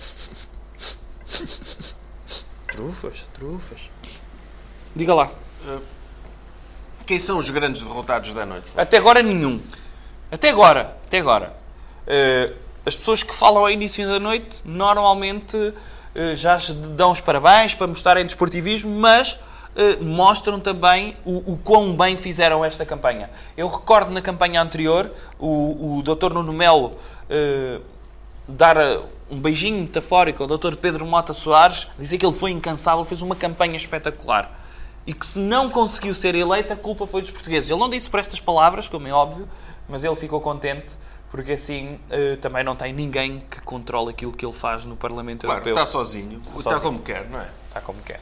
Trufas, 2.66 3.24
trufas. 3.32 3.88
Diga 4.96 5.14
lá. 5.14 5.30
Quem 7.06 7.18
são 7.18 7.38
os 7.38 7.50
grandes 7.50 7.82
derrotados 7.82 8.32
da 8.32 8.46
noite? 8.46 8.68
Até 8.76 8.96
agora 8.96 9.22
nenhum. 9.22 9.60
Até 10.30 10.48
agora, 10.48 10.96
até 11.06 11.18
agora. 11.18 11.54
Eh, 12.06 12.52
as 12.84 12.96
pessoas 12.96 13.22
que 13.22 13.34
falam 13.34 13.62
ao 13.62 13.70
início 13.70 14.06
da 14.06 14.18
noite 14.18 14.62
normalmente 14.64 15.74
eh, 16.14 16.34
já 16.34 16.58
dão 16.96 17.10
os 17.10 17.20
parabéns 17.20 17.74
para 17.74 17.86
mostrarem 17.86 18.24
desportivismo, 18.24 18.90
mas 18.98 19.38
eh, 19.76 19.96
mostram 20.00 20.58
também 20.58 21.14
o, 21.26 21.52
o 21.52 21.58
quão 21.58 21.94
bem 21.94 22.16
fizeram 22.16 22.64
esta 22.64 22.86
campanha. 22.86 23.28
Eu 23.54 23.68
recordo 23.68 24.10
na 24.10 24.22
campanha 24.22 24.62
anterior 24.62 25.10
o, 25.38 25.98
o 25.98 26.02
Dr. 26.02 26.32
Nuno 26.32 26.52
Melo 26.52 26.96
dar 28.46 28.76
um 29.30 29.40
beijinho 29.40 29.82
metafórico 29.82 30.42
ao 30.42 30.58
Dr. 30.58 30.76
Pedro 30.76 31.06
Mota 31.06 31.32
Soares, 31.32 31.88
dizer 31.98 32.18
que 32.18 32.26
ele 32.26 32.34
foi 32.34 32.50
incansável, 32.50 33.04
fez 33.04 33.22
uma 33.22 33.34
campanha 33.34 33.76
espetacular. 33.76 34.63
E 35.06 35.12
que 35.12 35.26
se 35.26 35.38
não 35.38 35.68
conseguiu 35.70 36.14
ser 36.14 36.34
eleito, 36.34 36.72
a 36.72 36.76
culpa 36.76 37.06
foi 37.06 37.20
dos 37.20 37.30
portugueses. 37.30 37.68
Ele 37.70 37.78
não 37.80 37.90
disse 37.90 38.08
por 38.08 38.20
estas 38.20 38.40
palavras, 38.40 38.88
como 38.88 39.06
é 39.06 39.12
óbvio, 39.12 39.48
mas 39.88 40.02
ele 40.02 40.16
ficou 40.16 40.40
contente, 40.40 40.94
porque 41.30 41.52
assim 41.52 42.00
eh, 42.10 42.36
também 42.36 42.64
não 42.64 42.74
tem 42.74 42.92
ninguém 42.92 43.42
que 43.50 43.60
controle 43.60 44.10
aquilo 44.10 44.32
que 44.32 44.46
ele 44.46 44.54
faz 44.54 44.84
no 44.86 44.96
Parlamento 44.96 45.42
Claro, 45.42 45.58
Europeu. 45.60 45.74
está 45.74 45.86
sozinho. 45.86 46.40
Está 46.56 46.62
sozinho. 46.70 46.80
como 46.80 46.98
quer, 47.00 47.28
não 47.28 47.38
é? 47.40 47.48
Está 47.68 47.80
como 47.82 48.00
quer. 48.02 48.20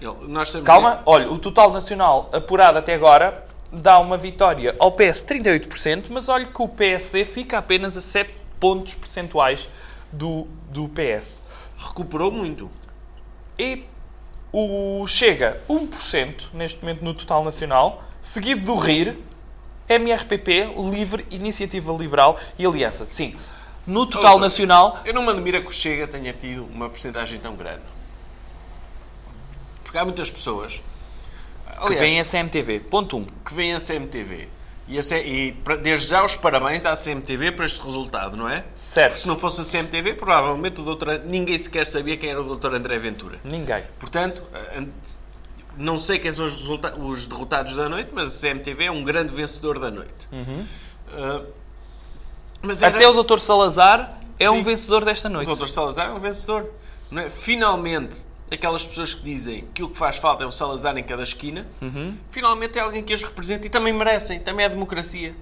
Ele- 0.00 0.62
Calma, 0.64 1.02
olha, 1.06 1.30
o 1.32 1.38
total 1.38 1.72
nacional 1.72 2.28
apurado 2.32 2.78
até 2.78 2.94
agora 2.94 3.44
dá 3.72 3.98
uma 3.98 4.16
vitória 4.16 4.76
ao 4.78 4.92
PS 4.92 5.22
38%, 5.24 6.04
mas 6.10 6.28
olha 6.28 6.44
que 6.46 6.62
o 6.62 6.68
PSD 6.68 7.24
fica 7.24 7.58
apenas 7.58 7.96
a 7.96 8.00
7 8.00 8.32
pontos 8.60 8.94
percentuais 8.94 9.68
do, 10.12 10.46
do 10.70 10.88
PS. 10.88 11.42
Recuperou 11.76 12.30
muito. 12.30 12.70
E 13.58 13.84
o 14.52 15.06
Chega 15.06 15.60
1% 15.68 16.48
neste 16.52 16.80
momento 16.80 17.04
no 17.04 17.14
total 17.14 17.44
nacional, 17.44 18.04
seguido 18.20 18.64
do 18.64 18.76
RIR, 18.76 19.16
MRPP, 19.88 20.74
Livre, 20.90 21.26
Iniciativa 21.30 21.92
Liberal 21.92 22.38
e 22.58 22.66
Aliança. 22.66 23.06
Sim, 23.06 23.36
no 23.86 24.04
total 24.04 24.32
Doutor, 24.32 24.40
nacional, 24.40 25.00
Eu 25.04 25.14
não 25.14 25.22
me 25.22 25.30
admira 25.30 25.60
que 25.60 25.68
o 25.68 25.72
Chega 25.72 26.06
tenha 26.06 26.32
tido 26.32 26.64
uma 26.66 26.88
porcentagem 26.88 27.38
tão 27.38 27.56
grande. 27.56 27.82
Porque 29.82 29.96
há 29.96 30.04
muitas 30.04 30.30
pessoas 30.30 30.74
que 30.74 31.94
aliás, 31.94 32.00
vem 32.00 32.20
a 32.20 32.24
CMTV. 32.24 32.80
Ponto 32.80 33.16
1. 33.16 33.24
que 33.44 33.54
veem 33.54 33.74
a 33.74 33.80
CMTV. 33.80 34.48
E, 34.88 35.02
C- 35.02 35.22
e 35.22 35.52
pra- 35.52 35.76
desde 35.76 36.08
já 36.08 36.24
os 36.24 36.34
parabéns 36.34 36.86
à 36.86 36.96
CMTV 36.96 37.52
por 37.52 37.64
este 37.66 37.78
resultado, 37.84 38.36
não 38.36 38.48
é? 38.48 38.64
Certo. 38.72 39.18
Se 39.18 39.28
não 39.28 39.38
fosse 39.38 39.60
a 39.60 39.64
CMTV, 39.64 40.14
provavelmente 40.14 40.80
o 40.80 40.84
doutor, 40.84 41.20
ninguém 41.26 41.58
sequer 41.58 41.86
sabia 41.86 42.16
quem 42.16 42.30
era 42.30 42.40
o 42.40 42.56
Dr. 42.56 42.74
André 42.74 42.98
Ventura. 42.98 43.38
Ninguém. 43.44 43.82
Portanto, 44.00 44.42
an- 44.74 44.88
não 45.76 45.98
sei 45.98 46.18
quem 46.18 46.32
são 46.32 46.44
os, 46.46 46.52
resulta- 46.54 46.96
os 46.96 47.26
derrotados 47.26 47.74
da 47.76 47.88
noite, 47.88 48.10
mas 48.12 48.28
a 48.28 48.40
CMTV 48.40 48.84
é 48.84 48.90
um 48.90 49.04
grande 49.04 49.32
vencedor 49.34 49.78
da 49.78 49.90
noite. 49.90 50.26
Uh, 50.32 51.46
mas 52.62 52.82
era- 52.82 52.96
Até 52.96 53.06
o 53.06 53.22
Dr. 53.22 53.38
Salazar 53.38 54.18
é 54.38 54.50
um 54.50 54.56
Sim. 54.56 54.62
vencedor 54.64 55.04
desta 55.04 55.28
o 55.28 55.32
noite. 55.32 55.54
Dr. 55.54 55.66
Salazar 55.68 56.08
é 56.08 56.12
um 56.12 56.18
vencedor. 56.20 56.70
não 57.10 57.22
é? 57.22 57.28
Finalmente, 57.30 58.24
aquelas 58.50 58.84
pessoas 58.86 59.14
que 59.14 59.22
dizem 59.22 59.64
que 59.74 59.82
o 59.82 59.88
que 59.88 59.96
faz 59.96 60.16
falta 60.18 60.44
é 60.44 60.46
um 60.46 60.50
Salazar 60.50 60.96
em 60.96 61.02
cada 61.04 61.22
esquina, 61.22 61.66
Uhum. 61.82 62.16
finalmente 62.30 62.78
é 62.78 62.82
alguém 62.82 63.02
que 63.02 63.12
os 63.14 63.22
representa 63.22 63.66
e 63.66 63.70
também 63.70 63.92
merecem, 63.92 64.38
também 64.40 64.64
é 64.64 64.68
democracia. 64.68 65.34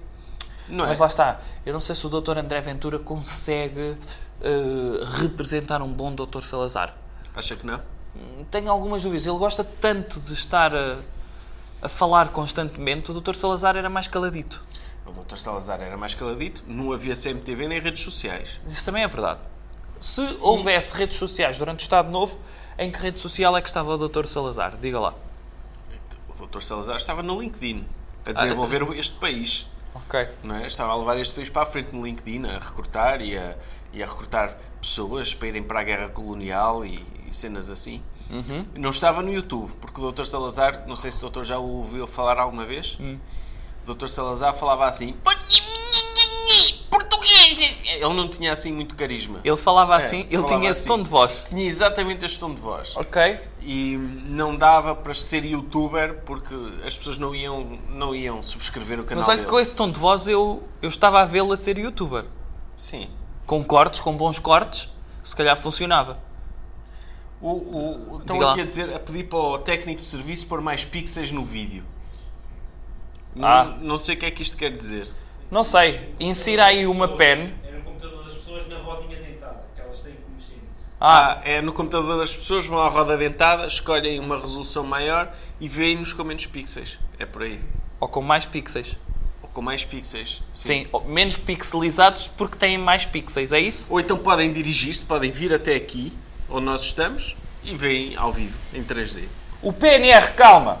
Não 0.67 0.83
é? 0.85 0.89
Mas 0.89 0.99
lá 0.99 1.07
está. 1.07 1.39
Eu 1.65 1.73
não 1.73 1.79
sei 1.81 1.95
se 1.95 2.05
o 2.05 2.09
Dr. 2.09 2.37
André 2.37 2.59
Ventura 2.59 2.99
consegue 2.99 3.95
eh, 4.41 5.05
representar 5.21 5.81
um 5.81 5.87
bom 5.91 6.13
Dr. 6.13 6.41
Salazar. 6.43 6.93
Acha 7.35 7.55
que 7.55 7.65
não? 7.65 7.79
Tenho 8.51 8.69
algumas 8.69 9.01
dúvidas. 9.03 9.25
Ele 9.25 9.37
gosta 9.37 9.63
tanto 9.63 10.19
de 10.19 10.33
estar 10.33 10.75
a, 10.75 10.97
a 11.81 11.87
falar 11.87 12.29
constantemente. 12.29 13.11
O 13.11 13.13
Dr. 13.21 13.33
Salazar 13.35 13.77
era 13.77 13.89
mais 13.89 14.07
caladito. 14.09 14.61
O 15.05 15.11
Dr. 15.11 15.37
Salazar 15.37 15.79
era 15.81 15.95
mais 15.95 16.13
caladito, 16.13 16.61
não 16.67 16.91
havia 16.91 17.15
CMTV 17.15 17.69
nem 17.69 17.79
redes 17.79 18.01
sociais. 18.03 18.59
Isso 18.69 18.83
também 18.83 19.03
é 19.03 19.07
verdade. 19.07 19.39
Se 20.01 20.19
houvesse 20.41 20.93
redes 20.95 21.15
sociais 21.17 21.57
durante 21.57 21.79
o 21.79 21.83
Estado 21.83 22.11
Novo, 22.11 22.37
em 22.77 22.91
que 22.91 22.99
rede 22.99 23.19
social 23.19 23.55
é 23.57 23.61
que 23.61 23.67
estava 23.67 23.95
o 23.95 24.07
Dr. 24.07 24.25
Salazar? 24.25 24.77
Diga 24.77 24.99
lá. 24.99 25.13
O 26.29 26.45
Dr. 26.45 26.61
Salazar 26.61 26.97
estava 26.97 27.23
no 27.23 27.39
LinkedIn 27.39 27.85
a 28.25 28.31
desenvolver 28.31 28.83
este 28.97 29.15
país. 29.15 29.67
Ok. 29.95 30.27
Não 30.43 30.55
é? 30.55 30.67
Estava 30.67 30.93
a 30.93 30.95
levar 30.95 31.17
este 31.17 31.33
país 31.35 31.49
para 31.49 31.63
a 31.63 31.65
frente 31.65 31.95
no 31.95 32.05
LinkedIn, 32.05 32.45
a 32.45 32.59
recrutar 32.59 33.21
e 33.21 33.37
a, 33.37 33.55
e 33.91 34.03
a 34.03 34.05
recrutar 34.05 34.57
pessoas 34.79 35.33
para 35.33 35.47
irem 35.47 35.63
para 35.63 35.79
a 35.79 35.83
guerra 35.83 36.09
colonial 36.09 36.85
e, 36.85 37.03
e 37.27 37.35
cenas 37.35 37.69
assim. 37.69 38.01
Não 38.75 38.89
estava 38.89 39.23
no 39.23 39.33
YouTube, 39.33 39.71
porque 39.79 40.01
o 40.01 40.11
Dr. 40.11 40.25
Salazar, 40.25 40.83
não 40.85 40.95
sei 40.95 41.11
se 41.11 41.17
o 41.19 41.21
doutor 41.21 41.45
já 41.45 41.57
o 41.57 41.77
ouviu 41.77 42.05
falar 42.05 42.37
alguma 42.37 42.65
vez, 42.65 42.97
o 43.87 43.93
Dr. 43.93 44.07
Salazar 44.07 44.53
falava 44.53 44.85
assim! 44.85 45.15
Ele 47.95 48.13
não 48.13 48.27
tinha 48.27 48.51
assim 48.51 48.73
muito 48.73 48.95
carisma. 48.95 49.39
Ele 49.43 49.55
falava 49.57 49.93
É, 49.95 49.97
assim, 49.97 50.19
ele 50.29 50.37
falava 50.41 50.57
tinha 50.59 50.69
esse 50.71 50.79
assim. 50.81 50.87
tom 50.89 51.01
de 51.01 51.09
voz. 51.09 51.45
Tinha 51.47 51.63
exatamente 51.65 52.25
este 52.25 52.37
tom 52.39 52.53
de 52.53 52.59
voz. 52.61 52.95
Ok. 52.97 53.39
E 53.61 53.97
não 54.25 54.55
dava 54.55 54.93
para 54.95 55.13
ser 55.13 55.43
youtuber 55.45 56.21
porque 56.25 56.53
as 56.85 56.97
pessoas 56.97 57.17
não 57.17 57.33
iam, 57.35 57.79
não 57.89 58.13
iam 58.15 58.41
subscrever 58.43 58.99
o 58.99 59.03
canal 59.03 59.21
Mas 59.21 59.29
olha, 59.29 59.37
dele. 59.37 59.49
com 59.49 59.59
esse 59.59 59.75
tom 59.75 59.89
de 59.91 59.99
voz 59.99 60.27
eu, 60.27 60.63
eu 60.81 60.89
estava 60.89 61.21
a 61.21 61.25
vê-lo 61.25 61.53
a 61.53 61.57
ser 61.57 61.77
youtuber. 61.77 62.25
Sim. 62.75 63.09
Com 63.45 63.63
cortes, 63.63 63.99
com 64.01 64.15
bons 64.15 64.37
cortes, 64.39 64.89
se 65.23 65.35
calhar 65.35 65.55
funcionava. 65.57 66.19
O, 67.41 67.49
o, 67.51 68.13
o- 68.15 68.19
estão 68.19 68.35
Diga 68.35 68.45
lá. 68.47 68.51
aqui 68.53 68.61
a, 68.61 68.65
dizer, 68.65 68.93
a 68.95 68.99
pedir 68.99 69.23
para 69.25 69.37
o 69.39 69.57
técnico 69.59 70.01
de 70.01 70.07
serviço 70.07 70.45
pôr 70.47 70.59
mais 70.61 70.83
pixels 70.83 71.31
no 71.31 71.45
vídeo. 71.45 71.83
Não, 73.35 73.47
Ah. 73.47 73.63
não 73.79 73.97
sei 73.97 74.15
o 74.15 74.17
que 74.19 74.25
é 74.25 74.31
que 74.31 74.41
isto 74.41 74.57
quer 74.57 74.71
dizer. 74.71 75.07
Não 75.51 75.63
sei. 75.63 76.13
Insira 76.19 76.65
aí 76.65 76.85
uma 76.87 77.07
pen. 77.09 77.53
É 77.63 77.71
no 77.71 77.81
computador 77.83 78.25
das 78.25 78.33
pessoas 78.33 78.67
na 78.67 78.77
rodinha 78.79 79.21
dentada, 79.21 79.63
que 79.75 79.81
elas 79.81 79.99
têm 79.99 80.13
que 80.13 80.21
mexer 80.35 80.55
nisso. 80.67 80.86
Ah, 80.99 81.39
é 81.43 81.61
no 81.61 81.71
computador 81.71 82.17
das 82.17 82.35
pessoas, 82.35 82.65
vão 82.65 82.79
à 82.79 82.87
roda 82.87 83.15
dentada, 83.15 83.67
escolhem 83.67 84.19
uma 84.19 84.39
resolução 84.39 84.83
maior 84.83 85.31
e 85.59 85.69
veem-nos 85.69 86.11
com 86.11 86.23
menos 86.23 86.47
pixels. 86.47 86.97
É 87.19 87.25
por 87.25 87.43
aí. 87.43 87.61
ou 87.99 88.07
com 88.07 88.21
mais 88.21 88.45
pixels. 88.45 88.97
Ou 89.43 89.49
com 89.49 89.61
mais 89.61 89.85
pixels. 89.85 90.41
Sim, 90.51 90.87
ou 90.91 91.03
menos 91.03 91.37
pixelizados 91.37 92.27
porque 92.27 92.57
têm 92.57 92.77
mais 92.79 93.05
pixels, 93.05 93.51
é 93.51 93.59
isso? 93.59 93.85
Ou 93.89 93.99
então 93.99 94.17
podem 94.17 94.51
dirigir-se, 94.51 95.05
podem 95.05 95.31
vir 95.31 95.53
até 95.53 95.75
aqui, 95.75 96.17
onde 96.49 96.65
nós 96.65 96.81
estamos, 96.81 97.37
e 97.63 97.75
veem 97.75 98.15
ao 98.15 98.33
vivo, 98.33 98.57
em 98.73 98.83
3D. 98.83 99.25
O 99.61 99.71
PNR, 99.71 100.31
calma! 100.33 100.79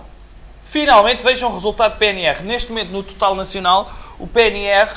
Finalmente 0.63 1.23
vejam 1.23 1.49
o 1.49 1.53
resultado 1.53 1.93
do 1.93 1.97
PNR. 1.97 2.41
Neste 2.43 2.71
momento, 2.71 2.89
no 2.89 3.03
total 3.03 3.35
nacional, 3.35 3.91
o 4.19 4.27
PNR 4.27 4.91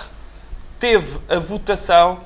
teve 0.78 1.18
a 1.28 1.38
votação 1.38 2.20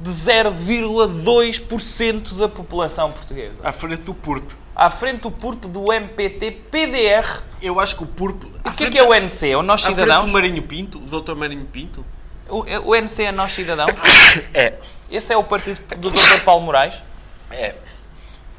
de 0.00 0.10
0,2% 0.10 2.34
da 2.36 2.48
população 2.48 3.12
portuguesa. 3.12 3.54
À 3.62 3.72
frente 3.72 4.02
do 4.02 4.14
PURP. 4.14 4.52
À 4.74 4.90
frente 4.90 5.20
do 5.22 5.30
PURP 5.30 5.68
do 5.68 5.92
MPT 5.92 6.50
PDR. 6.70 7.42
Eu 7.62 7.78
acho 7.78 7.96
que 7.96 8.02
o 8.02 8.06
PURP... 8.06 8.44
O 8.64 8.72
que 8.72 8.84
é 8.84 8.90
que 8.90 8.98
é 8.98 9.02
o 9.04 9.14
NC? 9.14 9.50
É 9.50 9.56
o 9.56 9.62
Nós 9.62 9.82
À 9.82 9.86
frente 9.86 10.00
Cidadãos? 10.00 10.26
do 10.26 10.32
Marinho 10.32 10.62
Pinto, 10.62 10.98
o 10.98 11.20
Dr. 11.20 11.34
Marinho 11.34 11.64
Pinto. 11.66 12.04
O, 12.48 12.64
o 12.90 12.94
NC 12.94 13.24
é 13.24 13.32
Nós 13.32 13.52
Cidadãos? 13.52 13.92
É. 14.52 14.74
Esse 15.10 15.32
é 15.32 15.36
o 15.36 15.44
partido 15.44 15.78
do 15.98 16.10
Dr. 16.10 16.42
Paulo 16.44 16.64
Moraes? 16.64 17.02
É. 17.50 17.74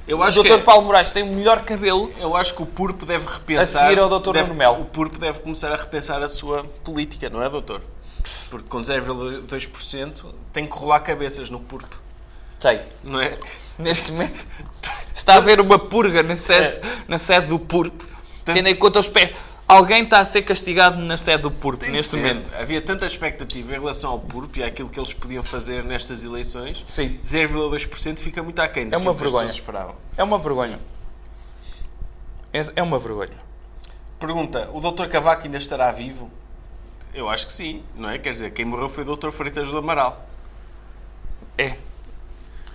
Eu 0.07 0.19
O 0.19 0.23
acho 0.23 0.41
que... 0.41 0.55
Dr. 0.55 0.63
Paulo 0.63 0.85
Moraes 0.85 1.09
tem 1.09 1.23
o 1.23 1.27
melhor 1.27 1.63
cabelo. 1.63 2.11
Eu 2.19 2.35
acho 2.35 2.53
que 2.53 2.61
o 2.61 2.65
PURP 2.65 3.05
deve 3.05 3.27
repensar. 3.27 3.85
A 3.85 3.89
seguir 3.89 3.99
ao 3.99 4.07
Dr. 4.07 4.33
deve-. 4.33 4.65
O 4.79 4.85
PURP 4.85 5.17
deve 5.17 5.39
começar 5.39 5.71
a 5.71 5.75
repensar 5.75 6.21
a 6.21 6.29
sua 6.29 6.63
política, 6.83 7.29
não 7.29 7.43
é, 7.43 7.49
doutor? 7.49 7.81
Porque 8.49 8.67
com 8.67 8.79
0,2% 8.79 10.33
tem 10.53 10.65
que 10.67 10.75
rolar 10.77 10.99
cabeças 11.01 11.49
no 11.49 11.59
PURP, 11.59 11.91
Tem. 12.59 12.81
não 13.03 13.19
é? 13.19 13.37
Neste 13.77 14.11
momento 14.11 14.45
está 15.13 15.33
a 15.33 15.37
haver 15.37 15.59
uma 15.59 15.77
purga 15.77 16.23
na 16.23 16.35
sede, 16.35 16.79
na 17.07 17.17
sede 17.17 17.47
do 17.47 17.59
PURP. 17.59 18.01
Tendo 18.45 18.67
em 18.69 18.75
conta 18.75 18.99
os 18.99 19.07
pés. 19.09 19.35
Alguém 19.67 20.03
está 20.03 20.19
a 20.19 20.25
ser 20.25 20.43
castigado 20.43 20.97
na 21.01 21.17
sede 21.17 21.41
do 21.43 21.49
PURP 21.51 21.79
Tem 21.81 21.91
neste 21.91 22.09
ser. 22.11 22.17
momento. 22.17 22.51
Havia 22.53 22.79
tanta 22.79 23.07
expectativa 23.07 23.71
em 23.75 23.79
relação 23.79 24.11
ao 24.11 24.19
PURP 24.19 24.57
e 24.59 24.63
àquilo 24.63 24.87
que 24.89 24.99
eles 24.99 25.11
podiam 25.13 25.43
fazer 25.43 25.83
nestas 25.83 26.23
eleições. 26.23 26.85
Sim. 26.87 27.17
0,2% 27.23 28.19
fica 28.19 28.43
muito 28.43 28.59
aquém 28.59 28.83
É 28.83 28.85
daquilo 28.85 29.09
uma 29.09 29.11
que 29.11 29.17
as 29.17 29.21
vergonha. 29.23 29.47
pessoas 29.47 29.59
esperavam. 29.59 29.95
É 30.15 30.23
uma 30.23 30.37
vergonha. 30.37 30.79
É, 32.53 32.61
é 32.75 32.83
uma 32.83 32.99
vergonha. 32.99 33.37
Pergunta, 34.19 34.69
o 34.71 34.79
Dr. 34.79 35.07
Cavaco 35.07 35.43
ainda 35.43 35.57
estará 35.57 35.91
vivo? 35.91 36.29
Eu 37.15 37.29
acho 37.29 37.47
que 37.47 37.53
sim, 37.53 37.81
não 37.95 38.09
é? 38.09 38.19
Quer 38.19 38.33
dizer, 38.33 38.51
quem 38.51 38.65
morreu 38.65 38.89
foi 38.89 39.03
o 39.05 39.15
Dr. 39.15 39.31
Freitas 39.31 39.69
do 39.71 39.77
Amaral. 39.77 40.27
É. 41.57 41.77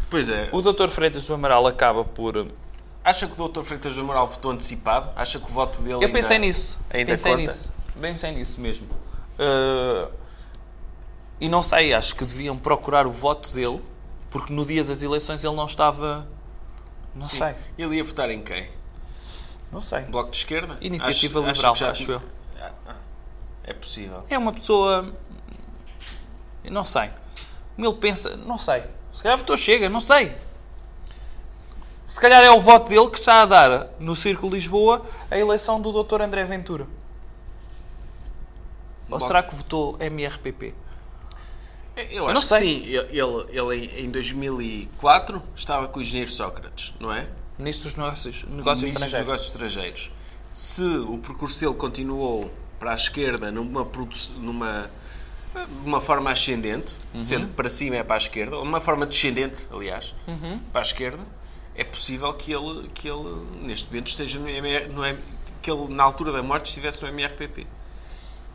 Pois 0.08 0.28
é. 0.30 0.48
O 0.50 0.62
Dr. 0.62 0.88
Freitas 0.88 1.26
do 1.26 1.34
Amaral 1.34 1.66
acaba 1.66 2.04
por. 2.04 2.48
Acha 3.04 3.26
que 3.28 3.40
o 3.40 3.48
Dr. 3.48 3.62
Freitas 3.62 3.94
do 3.94 4.00
Amaral 4.00 4.26
votou 4.26 4.50
antecipado? 4.50 5.10
Acha 5.14 5.38
que 5.38 5.44
o 5.44 5.48
voto 5.48 5.78
dele 5.82 5.94
Eu 5.94 6.00
ainda- 6.00 6.12
pensei 6.12 6.38
nisso. 6.38 6.80
Ainda 6.90 7.12
pensei 7.12 7.32
conta? 7.32 7.42
nisso. 7.42 7.72
Pensei 8.00 8.32
nisso 8.32 8.60
mesmo. 8.60 8.86
Uh, 9.38 10.10
e 11.38 11.48
não 11.48 11.62
sei, 11.62 11.92
acho 11.94 12.14
que 12.16 12.24
deviam 12.24 12.56
procurar 12.58 13.06
o 13.06 13.10
voto 13.12 13.52
dele, 13.52 13.80
porque 14.30 14.52
no 14.52 14.64
dia 14.64 14.82
das 14.82 15.02
eleições 15.02 15.44
ele 15.44 15.54
não 15.54 15.66
estava. 15.66 16.26
Não 17.14 17.22
Sim. 17.26 17.38
sei. 17.38 17.54
Ele 17.76 17.96
ia 17.96 18.04
votar 18.04 18.30
em 18.30 18.40
quem? 18.40 18.68
Não 19.70 19.82
sei. 19.82 20.00
Bloco 20.00 20.30
de 20.30 20.36
esquerda? 20.38 20.76
Iniciativa 20.80 21.40
Acho- 21.40 21.48
Liberal, 21.52 21.72
que 21.74 21.80
já 21.80 21.90
acho 21.90 22.10
eu. 22.10 22.22
É 23.70 23.74
possível. 23.74 24.24
É 24.28 24.36
uma 24.36 24.52
pessoa. 24.52 25.12
eu 26.64 26.72
Não 26.72 26.84
sei. 26.84 27.10
Como 27.76 27.86
ele 27.88 27.96
pensa. 27.96 28.36
Não 28.36 28.58
sei. 28.58 28.82
Se 29.12 29.22
calhar 29.22 29.38
votou 29.38 29.56
chega, 29.56 29.88
não 29.88 30.00
sei. 30.00 30.34
Se 32.08 32.18
calhar 32.20 32.42
é 32.42 32.50
o 32.50 32.60
voto 32.60 32.88
dele 32.88 33.08
que 33.08 33.18
está 33.18 33.42
a 33.42 33.46
dar 33.46 33.86
no 34.00 34.16
Círculo 34.16 34.50
de 34.50 34.56
Lisboa 34.56 35.06
a 35.30 35.38
eleição 35.38 35.80
do 35.80 36.02
Dr. 36.02 36.20
André 36.22 36.44
Ventura. 36.44 36.86
Ou 39.08 39.18
Bom. 39.18 39.26
será 39.26 39.42
que 39.42 39.54
votou 39.54 39.96
MRPP? 40.00 40.74
Eu 42.10 42.24
não 42.24 42.30
acho 42.30 42.40
que 42.42 42.46
sei. 42.46 42.62
sim. 42.84 42.86
Ele, 42.86 43.46
ele 43.50 43.76
em- 44.00 44.04
em 44.06 44.10
2004 44.10 45.42
estava 45.54 45.86
com 45.88 45.98
o 45.98 46.02
engenheiro 46.02 46.30
Sócrates, 46.30 46.94
não 46.98 47.12
é? 47.12 47.28
Ministro 47.58 47.88
dos 47.88 47.96
Negócios, 47.98 48.44
Negócios 48.44 48.48
Ministro 48.54 48.74
dos 48.74 48.86
Estrangeiros. 48.92 49.26
Negócios 49.26 49.46
Estrangeiros. 49.52 50.10
Se 50.52 50.82
o 50.82 51.18
percurso 51.18 51.60
dele 51.60 51.74
continuou 51.74 52.50
para 52.80 52.92
a 52.92 52.94
esquerda 52.96 53.52
numa, 53.52 53.86
numa 54.38 54.90
numa 55.84 56.00
forma 56.00 56.30
ascendente, 56.30 56.94
Uhum. 57.12 57.20
sendo 57.20 57.48
que 57.48 57.54
para 57.54 57.68
cima 57.68 57.96
é 57.96 58.04
para 58.04 58.14
a 58.14 58.18
esquerda, 58.18 58.56
ou 58.56 58.64
numa 58.64 58.80
forma 58.80 59.04
descendente, 59.04 59.66
aliás, 59.72 60.14
Uhum. 60.26 60.60
para 60.72 60.80
a 60.80 60.84
esquerda, 60.84 61.18
é 61.74 61.82
possível 61.84 62.32
que 62.34 62.52
ele, 62.52 62.88
que 62.94 63.08
ele 63.08 63.46
neste 63.62 63.88
momento 63.90 64.06
esteja 64.08 64.38
no 64.38 64.48
MR, 64.48 64.86
no 64.88 65.02
que 65.60 65.70
ele 65.70 65.88
na 65.92 66.04
altura 66.04 66.30
da 66.32 66.40
morte 66.42 66.66
estivesse 66.68 67.02
no 67.02 67.08
MRPP. 67.08 67.66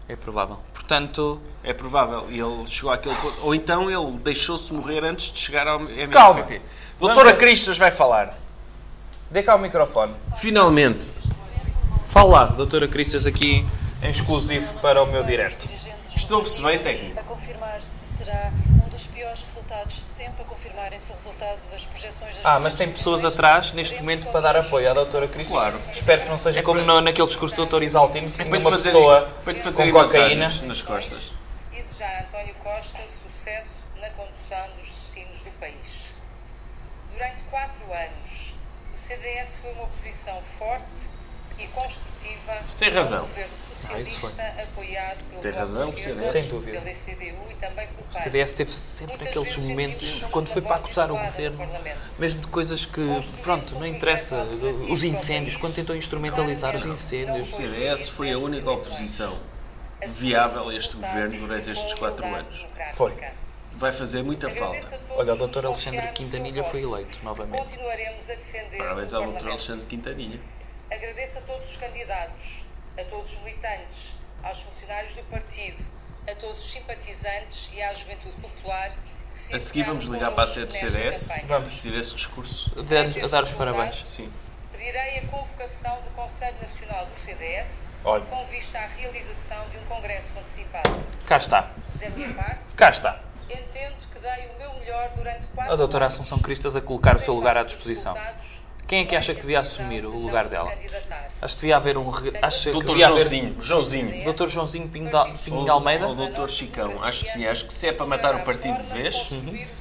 É 0.08 0.16
provável. 0.16 0.60
Portanto, 0.74 1.42
É 1.64 1.74
provável. 1.74 2.28
E 2.30 2.40
ele 2.40 2.66
chegou 2.68 2.92
àquele 2.92 3.16
ponto. 3.16 3.38
Ou 3.42 3.54
então 3.56 3.90
ele 3.92 4.18
deixou-se 4.20 4.72
morrer 4.74 5.04
antes 5.04 5.32
de 5.32 5.40
chegar 5.40 5.68
ao 5.68 5.80
MRPP. 5.82 6.08
Calma. 6.14 6.46
Doutora 7.00 7.26
Vamos- 7.30 7.40
Cristas 7.40 7.78
vai 7.78 7.90
falar. 7.92 8.38
dê 9.32 9.42
cá 9.44 9.56
o 9.56 9.60
microfone. 9.60 10.14
Finalmente. 10.38 11.12
Fala 12.10 12.46
doutora 12.46 12.88
Cristas, 12.88 13.26
aqui 13.26 13.66
em 14.06 14.10
exclusivo 14.12 14.74
para 14.82 15.02
o 15.04 15.06
meu 15.08 15.24
direto. 15.24 15.68
Isto 16.16 16.36
ouve-se 16.36 16.62
bem, 16.62 16.80
técnico? 16.80 17.20
a 17.20 17.24
confirmar 17.24 17.82
se 17.82 18.18
será 18.24 18.52
um 18.86 18.90
dos 18.90 19.04
piores 19.08 19.42
resultados 19.42 20.02
sempre 20.02 20.44
a 20.44 20.46
confirmarem-se 20.46 21.12
o 21.12 21.16
resultado 21.16 21.60
das 21.72 21.82
projeções 21.86 22.36
das 22.38 22.46
Ah, 22.46 22.60
mas 22.60 22.76
tem 22.76 22.90
pessoas 22.90 23.26
atrás 23.26 23.74
neste 23.74 23.96
momento 24.00 24.28
para 24.32 24.40
dar 24.42 24.56
apoio 24.58 24.90
à 24.90 24.94
doutora 24.94 25.28
Cristas. 25.28 25.56
Claro. 25.56 25.80
Espero 25.92 26.22
que 26.24 26.30
não 26.30 26.38
seja 26.38 26.62
como 26.64 26.82
no- 26.82 27.02
naquele 27.02 27.28
discurso 27.28 27.56
do 27.56 27.66
Dr. 27.66 27.84
Isaltino, 27.84 28.30
que 28.32 28.42
É 28.42 28.46
tinha 28.46 28.50
para 28.50 28.60
uma 28.60 28.70
fazer, 28.70 28.92
pessoa 28.92 29.30
para 29.44 29.54
te 29.54 29.60
fazer 29.62 29.92
com 29.92 30.04
cocaína. 30.04 30.50
nas 30.64 30.82
costas. 30.82 31.32
e 31.74 31.82
desejar 31.82 32.16
a 32.16 32.22
António 32.22 32.56
Costa 32.64 33.00
sucesso 33.30 33.70
na 34.00 34.10
condução 34.12 34.66
dos 34.80 34.88
destinos 34.88 35.40
do 35.42 35.52
país. 35.60 36.06
Durante 37.12 37.42
quatro 37.44 37.84
anos, 37.92 38.56
o 38.96 38.98
CDS 38.98 39.58
foi 39.62 39.72
uma 39.74 39.84
oposição 39.84 40.42
forte 40.58 40.86
e 41.58 41.68
construtiva 41.68 42.58
Isso 42.66 42.78
tem 42.80 42.90
razão. 42.90 43.22
ao 43.22 43.28
governo 43.86 44.02
Ah, 44.02 44.06
socialista 44.06 44.64
apoiado 44.64 45.18
pelo 45.30 45.42
Tem 45.42 45.52
razão, 45.52 45.90
o 45.90 45.98
CDS. 45.98 46.32
Sem 46.32 46.48
dúvida. 46.48 46.82
pela 46.82 46.96
CDU 46.96 47.52
e 47.52 47.56
também 47.56 47.88
pelo 47.88 48.00
O 48.00 48.14
PAN. 48.14 48.20
CDS 48.20 48.54
teve 48.54 48.72
sempre 48.72 49.18
Muitas 49.18 49.28
aqueles 49.28 49.58
momentos, 49.58 50.26
quando 50.32 50.48
foi 50.48 50.62
para 50.62 50.76
acusar 50.76 51.12
o 51.12 51.18
governo, 51.18 51.68
mesmo 52.20 52.42
de 52.42 52.48
coisas 52.48 52.86
que, 52.86 53.02
pronto, 53.42 53.76
não 53.76 53.86
interessa. 53.86 54.44
Os 54.90 55.04
incêndios, 55.04 55.56
quando 55.58 55.76
tentou 55.76 55.96
instrumentalizar 55.96 56.76
os 56.76 56.86
incêndios. 56.86 57.48
O 57.48 57.52
CDS 57.52 58.10
foi 58.10 58.32
a 58.32 58.38
única 58.38 58.70
oposição 58.72 59.38
viável 60.08 60.70
a 60.70 60.76
este 60.76 60.96
governo 60.98 61.40
durante 61.40 61.72
estes 61.72 61.94
quatro 61.96 62.26
anos. 62.26 62.68
Foi. 62.94 63.14
Vai 63.74 63.92
fazer 63.92 64.24
muita 64.24 64.50
falta. 64.50 65.00
Olha, 65.10 65.34
o 65.34 65.48
Dr. 65.48 65.66
Alexandre 65.66 66.08
Quintanilha 66.14 66.64
foi 66.64 66.82
eleito 66.82 67.20
novamente. 67.24 67.64
Continuaremos 67.64 68.30
a 68.30 68.36
defender 68.36 68.78
Parabéns 68.78 69.12
o 69.14 69.18
ao 69.18 69.32
Dr. 69.34 69.50
Alexandre 69.50 69.86
Quintanilha. 69.86 70.40
Agradeço 70.90 71.40
a 71.40 71.42
todos 71.42 71.72
os 71.72 71.78
candidatos, 71.78 72.65
a 73.00 73.04
todos 73.06 73.34
os 73.34 73.40
militantes, 73.44 74.16
aos 74.44 74.62
funcionários 74.62 75.16
do 75.16 75.24
partido, 75.24 75.84
a 76.30 76.36
todos 76.36 76.64
os 76.64 76.72
simpatizantes 76.72 77.70
e 77.74 77.82
à 77.82 77.94
juventude 77.94 78.36
popular. 78.42 78.90
que 79.34 79.40
se 79.40 79.56
A 79.56 79.60
seguir 79.60 79.84
vamos 79.84 80.06
ligar 80.06 80.32
para 80.32 80.44
a 80.46 80.48
sede 80.48 80.68
do 80.68 80.74
CDS. 80.74 81.30
Vamos. 81.46 81.72
Decidir 81.72 81.96
esse 82.00 82.16
discurso. 82.16 82.72
Dar, 82.84 83.06
a 83.24 83.28
dar 83.28 83.44
os 83.44 83.54
parabéns. 83.54 84.08
Sim. 84.08 84.32
Pedirei 84.72 85.20
a 85.20 85.28
convocação 85.28 85.96
do 86.02 86.10
Conselho 86.12 86.56
Nacional 86.62 87.06
do 87.08 87.20
CDS 87.20 87.90
Olha. 88.04 88.24
com 88.26 88.46
vista 88.46 88.80
à 88.80 88.86
realização 88.86 89.68
de 89.70 89.78
um 89.78 89.86
congresso 89.86 90.30
antecipado. 90.40 91.04
Cá 91.26 91.38
está. 91.38 91.70
Da 92.00 92.10
minha 92.12 92.34
parte, 92.34 92.60
Cá 92.76 92.90
está. 92.90 93.20
entendo 93.50 93.96
que 94.14 94.20
dei 94.20 94.48
o 94.48 94.58
meu 94.58 94.74
melhor 94.76 95.10
durante 95.16 95.46
quatro 95.54 95.74
A 95.74 95.76
doutora 95.76 96.06
Assunção 96.06 96.40
Cristas 96.40 96.76
a 96.76 96.82
colocar 96.82 97.16
o 97.16 97.20
seu 97.20 97.34
lugar 97.34 97.58
à 97.58 97.64
disposição. 97.64 98.16
Quem 98.88 99.00
é 99.00 99.06
que 99.06 99.16
acha 99.16 99.34
que 99.34 99.42
devia 99.42 99.60
assumir 99.60 100.06
o 100.06 100.16
lugar 100.16 100.48
dela? 100.48 100.72
Acho 101.42 101.56
que 101.56 101.62
devia 101.62 101.78
haver 101.78 101.98
um. 101.98 102.08
re- 102.10 102.34
Acho 102.42 102.66
que 102.66 102.72
Doutor 102.72 102.88
devia 102.90 103.08
haver. 103.08 103.18
Joãozinho. 103.26 103.56
Joãozinho. 103.60 104.24
Doutor 104.24 104.48
Joãozinho 104.48 104.88
Pinho 104.88 105.10
de, 105.10 105.38
Pinho 105.44 105.64
de 105.64 105.70
Almeida? 105.72 106.08
Ou 106.08 106.14
doutor 106.16 106.48
Chicão. 106.50 107.04
Acho 107.04 107.24
que 107.24 107.32
sim. 107.32 107.48
Acho 107.48 107.66
que 107.66 107.74
se 107.74 107.88
é 107.88 107.92
para 107.92 108.06
matar 108.06 108.36
o 108.36 108.44
partido 108.44 108.78
de 108.78 108.94
vez, 108.94 109.16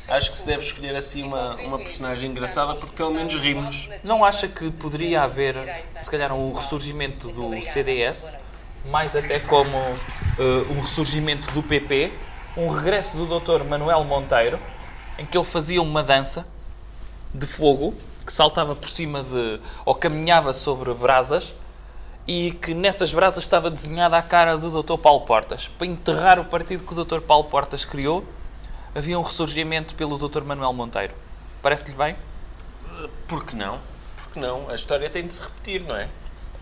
acho 0.08 0.30
que 0.30 0.38
se 0.38 0.46
deve 0.46 0.60
escolher 0.62 0.96
assim 0.96 1.22
uma, 1.22 1.54
uma 1.56 1.78
personagem 1.78 2.30
engraçada 2.30 2.74
porque 2.74 2.96
pelo 2.96 3.10
menos 3.12 3.34
rimos. 3.34 3.88
Não 4.02 4.24
acha 4.24 4.48
que 4.48 4.70
poderia 4.70 5.22
haver, 5.22 5.54
se 5.92 6.10
calhar, 6.10 6.32
um 6.32 6.52
ressurgimento 6.54 7.28
do 7.30 7.60
CDS, 7.62 8.36
mais 8.90 9.14
até 9.14 9.38
como 9.38 9.76
eh, 9.76 10.64
um 10.70 10.80
ressurgimento 10.80 11.50
do 11.52 11.62
PP, 11.62 12.10
um 12.56 12.68
regresso 12.70 13.16
do 13.18 13.38
Dr. 13.38 13.64
Manuel 13.64 14.02
Monteiro, 14.04 14.58
em 15.18 15.26
que 15.26 15.36
ele 15.36 15.44
fazia 15.44 15.82
uma 15.82 16.02
dança 16.02 16.46
de 17.34 17.46
fogo 17.46 17.94
que 18.24 18.32
saltava 18.32 18.74
por 18.74 18.88
cima 18.88 19.22
de. 19.22 19.60
ou 19.84 19.94
caminhava 19.94 20.52
sobre 20.54 20.92
brasas 20.94 21.54
e 22.26 22.52
que 22.52 22.72
nessas 22.72 23.12
brasas 23.12 23.44
estava 23.44 23.70
desenhada 23.70 24.16
a 24.16 24.22
cara 24.22 24.56
do 24.56 24.82
Dr. 24.82 24.96
Paulo 24.98 25.22
Portas. 25.22 25.68
Para 25.68 25.86
enterrar 25.86 26.38
o 26.40 26.44
partido 26.46 26.82
que 26.84 26.92
o 26.98 27.04
Dr. 27.04 27.20
Paulo 27.20 27.44
Portas 27.44 27.84
criou, 27.84 28.24
havia 28.94 29.18
um 29.18 29.22
ressurgimento 29.22 29.94
pelo 29.94 30.16
Dr. 30.16 30.42
Manuel 30.42 30.72
Monteiro. 30.72 31.14
Parece-lhe 31.60 31.94
bem? 31.94 32.16
Por 33.28 33.44
que 33.44 33.54
não? 33.56 33.78
Por 34.16 34.32
que 34.32 34.38
não? 34.40 34.68
A 34.70 34.74
história 34.74 35.10
tem 35.10 35.26
de 35.26 35.34
se 35.34 35.42
repetir, 35.42 35.82
não 35.82 35.96
é? 35.96 36.08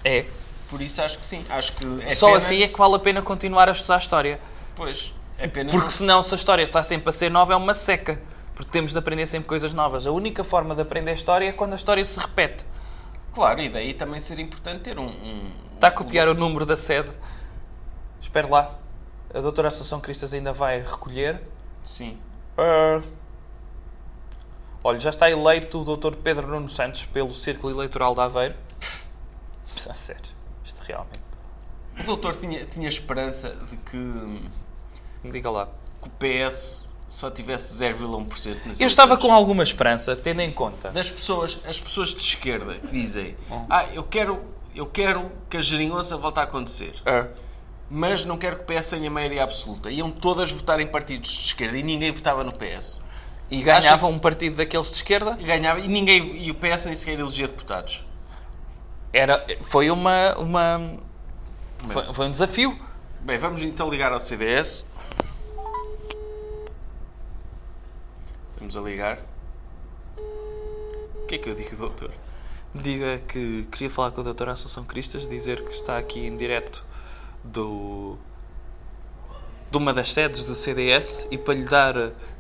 É. 0.05 0.27
Por 0.69 0.81
isso 0.81 1.01
acho 1.03 1.19
que 1.19 1.27
sim. 1.27 1.45
Acho 1.49 1.73
que 1.75 1.85
é 2.03 2.15
Só 2.15 2.27
pena- 2.27 2.39
assim 2.39 2.63
é 2.63 2.69
que 2.69 2.79
vale 2.79 2.95
a 2.95 2.99
pena 2.99 3.23
continuar 3.23 3.69
a 3.69 3.73
estudar 3.73 3.97
a 3.97 3.99
história. 3.99 4.41
Pois, 4.75 5.13
é 5.39 5.47
pena 5.47 5.71
Porque 5.71 5.85
não- 5.85 5.91
senão, 5.91 6.23
se 6.23 6.35
a 6.35 6.37
história 6.37 6.63
está 6.63 6.83
sempre 6.83 7.11
a 7.11 7.13
ser 7.13 7.31
nova, 7.31 7.53
é 7.53 7.57
uma 7.57 7.75
seca. 7.75 8.21
Porque 8.63 8.71
temos 8.71 8.93
de 8.93 8.99
aprender 8.99 9.27
sempre 9.27 9.49
coisas 9.49 9.73
novas. 9.73 10.07
A 10.07 10.13
única 10.13 10.45
forma 10.45 10.73
de 10.75 10.83
aprender 10.83 11.11
a 11.11 11.15
história 11.15 11.49
é 11.49 11.53
quando 11.53 11.73
a 11.73 11.77
história 11.77 12.05
se 12.05 12.17
repete. 12.21 12.65
Claro, 13.35 13.61
e 13.61 13.69
daí 13.69 13.93
também 13.93 14.21
seria 14.21 14.45
importante 14.45 14.83
ter 14.83 14.99
um... 15.01 15.07
um- 15.09 15.51
Está 15.75 15.89
a 15.89 15.91
copiar 15.91 16.29
o 16.29 16.35
número 16.35 16.65
da 16.65 16.77
sede. 16.77 17.11
Espere 18.21 18.47
lá. 18.49 18.79
A 19.35 19.41
doutora 19.41 19.67
Assunção 19.67 19.99
Cristas 20.01 20.33
ainda 20.33 20.53
vai 20.53 20.79
recolher. 20.81 21.43
Sim. 21.83 22.17
Ah, 22.57 23.03
Olha, 24.85 25.01
já 25.01 25.11
está 25.11 25.29
eleito 25.29 25.81
o 25.83 25.97
Dr. 25.97 26.15
Pedro 26.17 26.47
Nuno 26.47 26.69
Santos 26.69 27.05
pelo 27.07 27.35
Círculo 27.35 27.73
Eleitoral 27.75 28.15
de 28.15 28.21
Aveiro. 28.21 28.55
A 29.89 29.93
sério, 29.95 30.23
isto 30.65 30.81
realmente. 30.83 31.19
O 31.99 32.03
doutor 32.05 32.37
tinha, 32.37 32.65
tinha 32.67 32.89
esperança 32.89 33.51
de 33.69 33.77
que, 33.79 33.97
Me 33.97 35.33
diga 35.33 35.51
lá. 35.51 35.69
que 36.01 36.07
o 36.09 36.11
PS 36.13 36.92
só 37.13 37.31
tivesse 37.31 37.75
0,1% 37.75 38.57
nas 38.65 38.81
Eu 38.81 38.87
estava 38.87 39.17
com 39.17 39.33
alguma 39.33 39.63
esperança, 39.63 40.17
tendo 40.17 40.41
em 40.41 40.51
conta. 40.51 40.91
Das 40.91 41.11
pessoas, 41.11 41.59
as 41.67 41.79
pessoas 41.79 42.15
de 42.15 42.21
esquerda 42.21 42.75
que 42.75 42.89
dizem 42.89 43.37
ah, 43.69 43.85
eu 43.93 44.03
quero, 44.03 44.43
eu 44.75 44.87
quero 44.87 45.31
que 45.51 45.59
a 45.59 45.61
geringonça 45.61 46.17
volte 46.17 46.41
a 46.41 46.45
acontecer, 46.45 46.95
Ah, 47.05 47.27
mas 47.91 48.25
não 48.25 48.39
quero 48.39 48.57
que 48.57 48.63
o 48.63 48.67
PS 48.67 48.91
tenha 48.91 49.11
maioria 49.11 49.43
absoluta. 49.43 49.91
Iam 49.91 50.11
todas 50.11 50.51
votar 50.51 50.81
em 50.81 50.87
partidos 50.87 51.31
de 51.31 51.43
esquerda 51.49 51.77
e 51.77 51.83
ninguém 51.83 52.11
votava 52.11 52.43
no 52.43 52.53
PS. 52.53 53.03
E 53.51 53.61
ganhava 53.61 54.07
um 54.07 54.19
partido 54.19 54.57
daqueles 54.57 54.89
de 54.89 54.95
esquerda. 54.95 55.37
E 55.39 55.45
ganhava, 55.45 55.79
e, 55.79 55.87
ninguém, 55.87 56.39
e 56.39 56.51
o 56.51 56.55
PS 56.55 56.87
nem 56.87 56.95
sequer 56.95 57.19
elegia 57.19 57.47
deputados. 57.47 58.03
Era, 59.13 59.45
foi 59.61 59.91
uma. 59.91 60.35
uma 60.39 60.99
foi, 61.87 62.15
foi 62.15 62.27
um 62.29 62.31
desafio. 62.31 62.79
Bem, 63.21 63.37
vamos 63.37 63.61
então 63.61 63.91
ligar 63.91 64.11
ao 64.11 64.19
CDS. 64.19 64.87
Estamos 68.63 68.77
a 68.77 68.81
ligar. 68.89 69.19
O 70.17 71.27
que 71.27 71.35
é 71.35 71.39
que 71.39 71.51
eu 71.51 71.55
digo, 71.55 71.75
doutor? 71.77 72.11
Diga 72.73 73.19
que 73.27 73.67
queria 73.73 73.91
falar 73.91 74.13
com 74.13 74.21
a 74.21 74.25
doutora 74.25 74.53
Assunção 74.53 74.85
Cristas, 74.85 75.27
dizer 75.29 75.65
que 75.65 75.73
está 75.73 75.99
aqui 75.99 76.21
em 76.27 76.37
direto 76.37 76.85
do 77.43 78.17
de 79.71 79.79
uma 79.79 79.93
das 79.93 80.13
sedes 80.13 80.45
do 80.45 80.55
CDS 80.55 81.27
e 81.31 81.39
para 81.39 81.55
lhe 81.55 81.65
dar, 81.65 81.95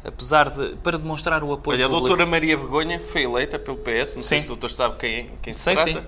apesar 0.04 0.50
de 0.50 0.76
para 0.76 0.98
demonstrar 0.98 1.42
o 1.42 1.52
apoio 1.52 1.76
Olha, 1.78 1.86
a 1.86 1.88
público- 1.88 2.08
doutora 2.08 2.26
Maria 2.30 2.56
Begonha 2.58 3.00
foi 3.00 3.22
eleita 3.22 3.58
pelo 3.58 3.78
PS. 3.78 4.16
Não 4.16 4.22
sei 4.22 4.38
Sim. 4.38 4.40
se 4.40 4.46
o 4.46 4.48
doutor 4.50 4.70
sabe 4.70 4.96
quem, 4.98 5.30
quem 5.42 5.52
se 5.54 5.60
Sei, 5.60 5.74
trata. 5.74 5.90
sim. 5.92 6.06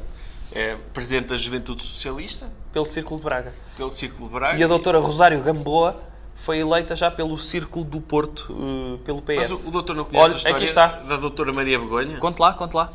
É 0.53 0.77
presidente 0.93 1.29
da 1.29 1.37
Juventude 1.37 1.83
Socialista, 1.83 2.49
pelo 2.73 2.85
Círculo 2.87 3.19
de 3.19 3.25
Braga. 3.25 3.53
pelo 3.77 3.91
Círculo 3.91 4.29
de 4.29 4.35
Braga. 4.35 4.59
E 4.59 4.63
a 4.63 4.67
doutora 4.69 4.99
Rosário 5.01 5.43
Gamboa 5.43 6.01
foi 6.45 6.59
eleita 6.59 6.95
já 6.95 7.11
pelo 7.11 7.39
Círculo 7.39 7.85
do 7.87 8.01
Porto, 8.01 8.55
eh, 8.55 8.99
pelo 9.05 9.23
PS. 9.23 9.37
Mas 9.37 9.51
o, 9.65 9.69
o 9.69 9.71
doutor 9.71 9.97
não 9.97 10.05
conhece 10.05 10.25
Olha, 10.27 10.35
a 10.35 10.37
história 10.37 10.57
aqui 10.57 10.65
está. 10.65 10.87
da 10.89 11.17
doutora 11.17 11.53
Maria 11.53 11.79
Begonha? 11.79 12.19
Conte 12.19 12.39
lá, 12.39 12.53
conte 12.53 12.75
lá. 12.77 12.93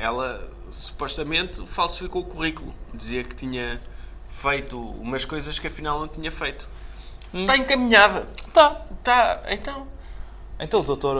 Ela 0.00 0.48
supostamente 0.70 1.66
falsificou 1.66 2.22
o 2.22 2.24
currículo. 2.24 2.72
Dizia 2.94 3.24
que 3.24 3.34
tinha 3.34 3.80
feito 4.28 4.78
umas 4.80 5.24
coisas 5.24 5.58
que 5.58 5.66
afinal 5.66 5.98
não 5.98 6.08
tinha 6.08 6.30
feito. 6.30 6.68
Hum. 7.34 7.40
Está 7.42 7.56
encaminhada. 7.56 8.28
Tá. 8.52 8.82
Está, 8.98 9.42
então. 9.50 9.86
Então 10.58 10.80
o 10.80 10.82
doutor 10.84 11.16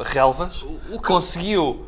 eh, 0.00 0.02
Relvas 0.06 0.62
O- 0.62 0.80
o 0.94 1.00
que- 1.00 1.06
conseguiu 1.06 1.86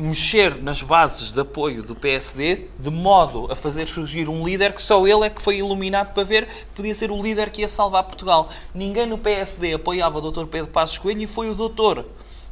mexer 0.00 0.62
nas 0.62 0.82
bases 0.82 1.32
de 1.32 1.40
apoio 1.40 1.82
do 1.82 1.94
PSD 1.94 2.68
de 2.78 2.90
modo 2.90 3.50
a 3.52 3.54
fazer 3.54 3.86
surgir 3.86 4.28
um 4.28 4.44
líder 4.44 4.72
que 4.72 4.80
só 4.80 5.06
ele 5.06 5.26
é 5.26 5.30
que 5.30 5.42
foi 5.42 5.58
iluminado 5.58 6.14
para 6.14 6.24
ver 6.24 6.46
que 6.46 6.72
podia 6.74 6.94
ser 6.94 7.10
o 7.10 7.22
líder 7.22 7.50
que 7.50 7.60
ia 7.60 7.68
salvar 7.68 8.04
Portugal. 8.04 8.48
Ninguém 8.74 9.06
no 9.06 9.18
PSD 9.18 9.74
apoiava 9.74 10.18
o 10.18 10.20
doutor 10.20 10.46
Pedro 10.46 10.70
Passos 10.70 10.98
Coelho 10.98 11.22
e 11.22 11.26
foi 11.26 11.50
o 11.50 11.54
doutor 11.54 12.06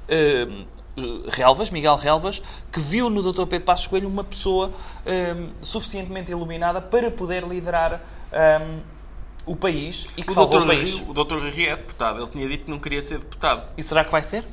eh, 0.09 0.47
Relvas, 1.29 1.71
Miguel 1.71 1.97
Relvas, 1.97 2.43
que 2.71 2.81
viu 2.81 3.09
no 3.09 3.23
doutor 3.23 3.47
Pedro 3.47 3.65
Passos 3.65 3.87
Coelho 3.87 4.09
uma 4.09 4.25
pessoa 4.25 4.71
eh, 5.07 5.35
suficientemente 5.63 6.31
iluminada 6.31 6.83
para 6.83 7.11
poder 7.11 7.45
liderar 7.45 8.03
eh, 8.31 8.61
o 9.47 9.57
país 9.57 10.07
e 10.17 10.23
que 10.23 10.31
O 10.31 10.35
salvou 10.35 10.59
doutor, 10.59 10.75
o 10.75 10.77
país. 10.77 11.03
O 11.09 11.15
doutor 11.15 11.41
Rui 11.41 11.65
é 11.65 11.77
deputado. 11.77 12.21
Ele 12.21 12.31
tinha 12.31 12.49
dito 12.49 12.65
que 12.67 12.71
não 12.71 12.79
queria 12.79 13.01
ser 13.01 13.19
deputado. 13.19 13.71
E 13.77 13.83
será 13.83 14.05
que 14.05 14.13
vai 14.13 14.23
ser? 14.23 14.45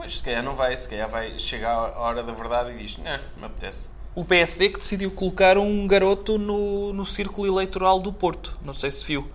Pois, 0.00 0.16
se 0.16 0.22
calhar 0.22 0.42
não 0.42 0.54
vai. 0.54 0.74
Se 0.78 0.88
calhar 0.88 1.08
vai 1.10 1.38
chegar 1.38 1.72
a 1.74 1.98
hora 2.00 2.22
da 2.22 2.32
verdade 2.32 2.70
e 2.72 2.78
diz: 2.78 2.96
Não, 2.96 3.04
não 3.04 3.40
me 3.40 3.44
apetece. 3.46 3.90
o 4.14 4.24
PSD 4.24 4.70
que 4.70 4.78
decidiu 4.78 5.10
colocar 5.10 5.58
um 5.58 5.86
garoto 5.86 6.38
no, 6.38 6.90
no 6.94 7.04
círculo 7.04 7.46
eleitoral 7.46 8.00
do 8.00 8.10
Porto. 8.10 8.56
Não 8.62 8.72
sei 8.72 8.90
se 8.90 9.04
viu. 9.04 9.30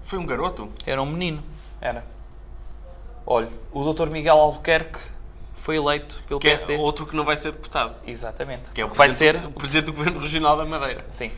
Foi 0.00 0.16
um 0.20 0.24
garoto? 0.24 0.70
Era 0.86 1.02
um 1.02 1.06
menino. 1.06 1.42
Era. 1.80 2.06
Olha, 3.26 3.48
o 3.72 3.92
Dr. 3.92 4.08
Miguel 4.08 4.36
Albuquerque 4.38 5.00
foi 5.54 5.76
eleito 5.76 6.22
pelo 6.28 6.38
Que 6.38 6.46
PSD. 6.48 6.76
é 6.76 6.78
outro 6.78 7.04
que 7.04 7.16
não 7.16 7.24
vai 7.24 7.36
ser 7.36 7.50
deputado. 7.50 7.96
Exatamente. 8.06 8.70
Que 8.70 8.80
é 8.80 8.84
o 8.86 8.88
vai 8.94 9.10
ser. 9.10 9.34
o 9.46 9.50
presidente 9.50 9.86
do 9.86 9.92
Governo 9.92 10.20
Regional 10.20 10.56
da 10.56 10.64
Madeira. 10.64 11.04
Sim. 11.10 11.32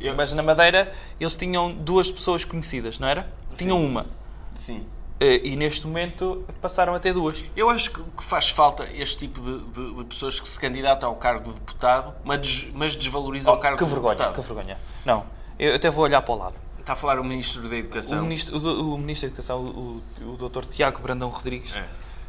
Eu- 0.00 0.14
Mas 0.14 0.32
na 0.32 0.42
Madeira 0.44 0.92
eles 1.18 1.36
tinham 1.36 1.72
duas 1.72 2.10
pessoas 2.12 2.44
conhecidas, 2.44 3.00
não 3.00 3.08
era? 3.08 3.28
Tinham 3.56 3.82
uma. 3.84 4.06
Sim. 4.54 4.86
Eh, 5.18 5.40
E 5.48 5.56
neste 5.56 5.86
momento 5.86 6.44
passaram 6.60 6.94
a 6.94 6.98
ter 7.00 7.12
duas. 7.14 7.42
Eu 7.56 7.70
acho 7.70 7.90
que 7.90 8.02
que 8.02 8.22
faz 8.22 8.50
falta 8.50 8.86
este 8.92 9.16
tipo 9.26 9.40
de, 9.40 9.58
de- 9.70 9.94
de 9.94 10.04
pessoas 10.04 10.38
que 10.38 10.48
se 10.48 10.58
candidatam 10.60 11.08
ao 11.08 11.16
cargo 11.16 11.44
de 11.52 11.54
deputado, 11.58 12.14
mas, 12.24 12.38
des- 12.40 12.70
mas 12.74 12.96
desvalorizam 12.96 13.54
o 13.54 13.58
cargo 13.58 13.76
Oh, 13.76 13.78
que 13.78 13.84
de 13.84 13.90
vergonha, 13.90 14.14
deputado. 14.16 14.34
que 14.42 14.46
vergonha. 14.54 14.78
Não, 15.06 15.26
eu 15.58 15.74
até 15.74 15.90
vou 15.90 16.04
olhar 16.04 16.20
para 16.22 16.34
o 16.34 16.38
lado. 16.38 16.60
Está 16.78 16.92
a 16.92 16.96
falar 16.96 17.18
o 17.18 17.24
Ministro 17.24 17.62
da 17.62 17.68
O 17.74 17.74
Educação. 17.74 18.22
ministro, 18.22 18.56
o, 18.58 18.94
o 18.94 18.98
ministro 18.98 19.28
da 19.28 19.32
Educação, 19.32 19.58
o, 19.60 20.02
o, 20.20 20.34
o 20.34 20.48
Dr. 20.48 20.66
Tiago 20.66 21.00
Brandão 21.00 21.30
Rodrigues, 21.30 21.74
É. 21.74 21.84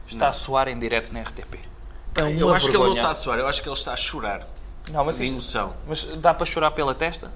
está 0.08 0.30
a 0.30 0.34
soar 0.34 0.68
em 0.70 0.80
direto 0.80 1.14
na 1.14 1.22
RTP. 1.22 1.60
É 2.16 2.24
uma 2.24 2.32
eu 2.32 2.54
acho 2.56 2.66
que 2.66 2.72
ele 2.72 2.78
não 2.78 2.84
vergonha. 2.86 3.02
está 3.02 3.12
a 3.12 3.16
suar, 3.16 3.38
eu 3.38 3.48
acho 3.48 3.62
que 3.62 3.68
ele 3.70 3.76
está 3.76 3.94
a 3.94 3.98
chorar. 3.98 4.48
Não, 4.92 5.04
mas, 5.06 5.18
de 5.18 5.26
isto- 5.26 5.34
emoção. 5.34 5.74
mas 5.86 6.04
dá 6.18 6.34
para 6.34 6.46
chorar 6.46 6.72
pela 6.72 6.96
testa? 6.96 7.32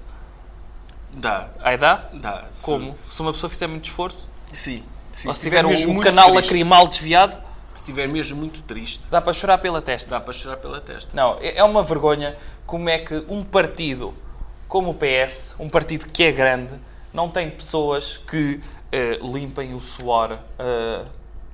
Dá, 1.12 1.50
Aí 1.60 1.76
dá? 1.76 2.08
dá. 2.14 2.44
Como? 2.62 2.96
Se 3.10 3.20
uma 3.20 3.32
pessoa 3.32 3.50
fizer 3.50 3.66
muito 3.66 3.84
esforço? 3.84 4.26
Sim. 4.50 4.82
Sim, 5.12 5.28
Ou 5.28 5.34
se 5.34 5.40
se 5.40 5.44
tiver 5.46 5.62
mesmo 5.64 5.90
o 5.90 5.94
muito 5.94 6.04
canal 6.06 6.26
triste, 6.32 6.42
lacrimal 6.44 6.88
desviado, 6.88 7.32
Se 7.74 7.82
estiver 7.82 8.08
mesmo 8.08 8.36
muito 8.38 8.60
triste, 8.62 9.08
dá 9.10 9.20
para 9.20 9.32
chorar 9.32 9.58
pela 9.58 9.80
testa. 9.82 10.10
dá 10.10 10.20
para 10.20 10.32
chorar 10.32 10.56
pela 10.56 10.80
testa. 10.80 11.10
Não, 11.14 11.38
é 11.40 11.58
é 11.58 11.64
uma 11.64 11.82
vergonha 11.82 12.36
como 12.66 12.88
é 12.88 12.98
que 12.98 13.24
um 13.28 13.42
partido 13.44 14.14
como 14.68 14.90
o 14.90 14.94
PS, 14.94 15.54
um 15.58 15.68
partido 15.68 16.06
que 16.06 16.22
é 16.24 16.32
grande, 16.32 16.72
não 17.12 17.28
tem 17.28 17.50
pessoas 17.50 18.16
que 18.16 18.58
eh, 18.90 19.18
limpem 19.22 19.74
o 19.74 19.80
suor 19.82 20.38
eh, 20.58 21.02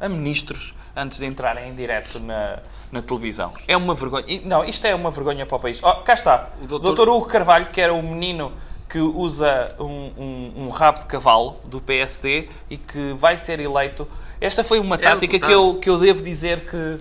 a 0.00 0.08
ministros 0.08 0.72
antes 0.94 1.18
de 1.18 1.26
entrarem 1.26 1.68
em 1.68 1.74
direto 1.74 2.20
na, 2.20 2.60
na 2.92 3.02
televisão. 3.02 3.52
É 3.66 3.76
uma 3.76 3.92
vergonha. 3.96 4.24
Não, 4.44 4.64
isto 4.64 4.86
é 4.86 4.94
uma 4.94 5.10
vergonha 5.10 5.44
para 5.46 5.56
o 5.56 5.60
país. 5.60 5.80
Oh, 5.82 5.94
cá 5.94 6.14
está. 6.14 6.48
O 6.60 6.64
O 6.64 6.66
doutor- 6.68 6.94
doutor 6.94 7.08
Hugo 7.08 7.26
Carvalho, 7.26 7.66
que 7.66 7.80
era 7.80 7.92
o 7.92 8.00
menino 8.02 8.52
que 8.88 8.98
usa 8.98 9.74
um, 9.78 9.84
um- 10.18 10.52
um 10.56 10.68
rabo 10.70 11.00
de 11.00 11.06
cavalo 11.06 11.56
do 11.64 11.80
PSD 11.80 12.48
e 12.70 12.76
que 12.76 13.14
vai 13.18 13.36
ser 13.36 13.60
eleito. 13.60 14.08
Esta 14.40 14.64
foi 14.64 14.78
uma 14.78 14.96
tática 14.96 15.38
que 15.38 15.52
eu, 15.52 15.74
que 15.76 15.90
eu 15.90 15.98
devo 15.98 16.22
dizer 16.22 16.60
que 16.60 16.98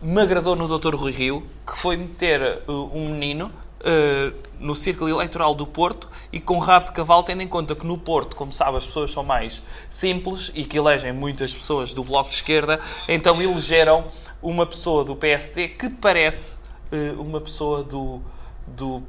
me 0.00 0.20
agradou 0.22 0.54
no 0.56 0.78
Dr. 0.78 0.94
Rui 0.94 1.12
Rio, 1.12 1.46
que 1.66 1.76
foi 1.76 1.96
meter 1.96 2.62
uh, 2.68 2.90
um 2.94 3.10
menino 3.10 3.46
uh, 3.80 4.34
no 4.60 4.74
círculo 4.74 5.10
eleitoral 5.10 5.54
do 5.54 5.66
Porto 5.66 6.08
e 6.32 6.40
com 6.40 6.58
rabo 6.58 6.86
de 6.86 6.92
cavalo, 6.92 7.22
tendo 7.24 7.42
em 7.42 7.48
conta 7.48 7.74
que 7.74 7.84
no 7.86 7.98
Porto, 7.98 8.34
como 8.34 8.52
sabe, 8.52 8.78
as 8.78 8.86
pessoas 8.86 9.10
são 9.10 9.22
mais 9.24 9.60
simples 9.90 10.50
e 10.54 10.64
que 10.64 10.78
elegem 10.78 11.12
muitas 11.12 11.52
pessoas 11.52 11.92
do 11.92 12.02
Bloco 12.04 12.30
de 12.30 12.36
Esquerda, 12.36 12.78
então 13.08 13.42
elegeram 13.42 14.04
uma 14.40 14.64
pessoa 14.64 15.04
do 15.04 15.14
PSD 15.16 15.68
que 15.68 15.88
parece 15.90 16.58
uh, 16.92 17.20
uma 17.20 17.40
pessoa 17.40 17.82
do, 17.84 18.20
do, 18.66 19.02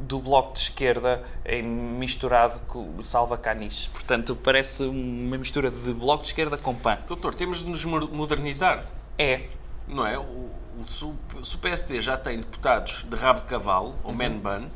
do 0.00 0.18
Bloco 0.18 0.52
de 0.54 0.60
Esquerda 0.60 1.22
em- 1.44 1.62
misturado 1.62 2.58
com 2.66 2.96
o 2.96 3.02
Salva 3.02 3.36
Canis. 3.38 3.88
Portanto, 3.92 4.34
parece 4.36 4.82
uma 4.84 5.36
mistura 5.38 5.70
de 5.70 5.92
Bloco 5.92 6.22
de 6.22 6.28
Esquerda 6.30 6.56
com 6.56 6.74
PAN. 6.74 6.98
Doutor, 7.06 7.34
temos 7.34 7.58
de 7.58 7.66
nos 7.68 7.84
mo- 7.84 8.08
modernizar. 8.08 8.84
É. 9.18 9.42
Não 9.86 10.06
é? 10.06 10.18
O, 10.18 10.22
o, 10.22 10.84
se 10.86 11.04
o- 11.04 11.16
se 11.44 11.54
o 11.54 11.58
PSD 11.58 12.00
já 12.00 12.16
tem 12.16 12.38
deputados 12.38 13.04
de 13.08 13.16
rabo 13.16 13.40
de 13.40 13.46
cavalo, 13.46 13.94
ou 14.02 14.12
man 14.12 14.30
bun, 14.38 14.68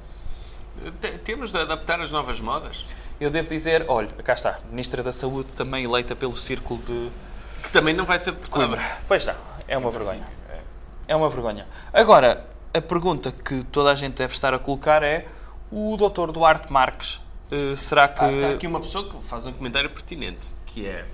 te- 1.00 1.18
temos 1.18 1.52
de 1.52 1.58
adaptar 1.58 2.00
as 2.00 2.10
novas 2.12 2.40
modas. 2.40 2.84
Eu 3.20 3.30
devo 3.30 3.48
dizer, 3.48 3.84
olha, 3.88 4.08
cá 4.24 4.32
está, 4.34 4.58
Ministra 4.70 5.02
da 5.02 5.12
Saúde 5.12 5.54
também 5.54 5.84
eleita 5.84 6.16
pelo 6.16 6.36
Círculo 6.36 6.82
de 6.82 7.10
Que 7.62 7.70
também 7.70 7.94
não 7.94 8.04
vai 8.04 8.18
ser 8.18 8.32
deputada. 8.32 8.66
Coimbra. 8.66 8.98
Pois 9.06 9.24
não, 9.24 9.34
é 9.68 9.78
uma 9.78 9.90
vergonha. 9.90 10.26
É 11.06 11.14
uma 11.14 11.28
vergonha. 11.30 11.66
Agora, 11.92 12.46
a 12.74 12.82
pergunta 12.82 13.30
que 13.32 13.62
toda 13.64 13.92
a 13.92 13.94
gente 13.94 14.14
deve 14.14 14.34
estar 14.34 14.52
a 14.52 14.58
colocar 14.58 15.02
é: 15.02 15.26
o 15.70 15.96
Dr. 15.96 16.32
Duarte 16.32 16.72
Marques, 16.72 17.20
eh, 17.50 17.76
será 17.76 18.08
que. 18.08 18.22
Ah, 18.22 18.32
está 18.32 18.48
aqui 18.50 18.66
uma 18.66 18.80
pessoa 18.80 19.08
que 19.08 19.22
faz 19.24 19.46
um 19.46 19.52
comentário 19.52 19.88
pertinente, 19.88 20.48
que 20.66 20.86
é 20.86 21.06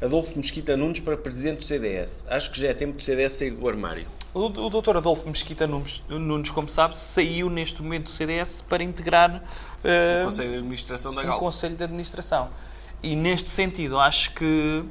Adolfo 0.00 0.36
Mesquita 0.36 0.76
Nunes 0.76 1.00
para 1.00 1.16
Presidente 1.16 1.58
do 1.58 1.64
CDS. 1.64 2.26
Acho 2.28 2.52
que 2.52 2.60
já 2.60 2.68
é 2.68 2.74
tempo 2.74 2.96
do 2.96 3.02
CDS 3.02 3.32
sair 3.32 3.50
do 3.50 3.68
armário. 3.68 4.06
O, 4.32 4.44
o 4.46 4.70
Dr. 4.70 4.98
Adolfo 4.98 5.28
Mesquita 5.28 5.66
Nunes, 5.66 6.04
Nunes, 6.08 6.50
como 6.50 6.68
sabe, 6.68 6.96
saiu 6.96 7.50
neste 7.50 7.82
momento 7.82 8.04
do 8.04 8.10
CDS 8.10 8.62
para 8.62 8.84
integrar 8.84 9.42
eh, 9.82 10.20
O 10.22 10.26
Conselho 10.26 10.50
de 10.50 10.56
Administração 10.58 11.14
da 11.14 11.22
um 11.22 11.26
Gal. 11.26 11.38
Conselho 11.40 11.76
de 11.76 11.82
Administração. 11.82 12.48
E 13.02 13.16
neste 13.16 13.50
sentido, 13.50 13.98
acho 13.98 14.32
que 14.34 14.84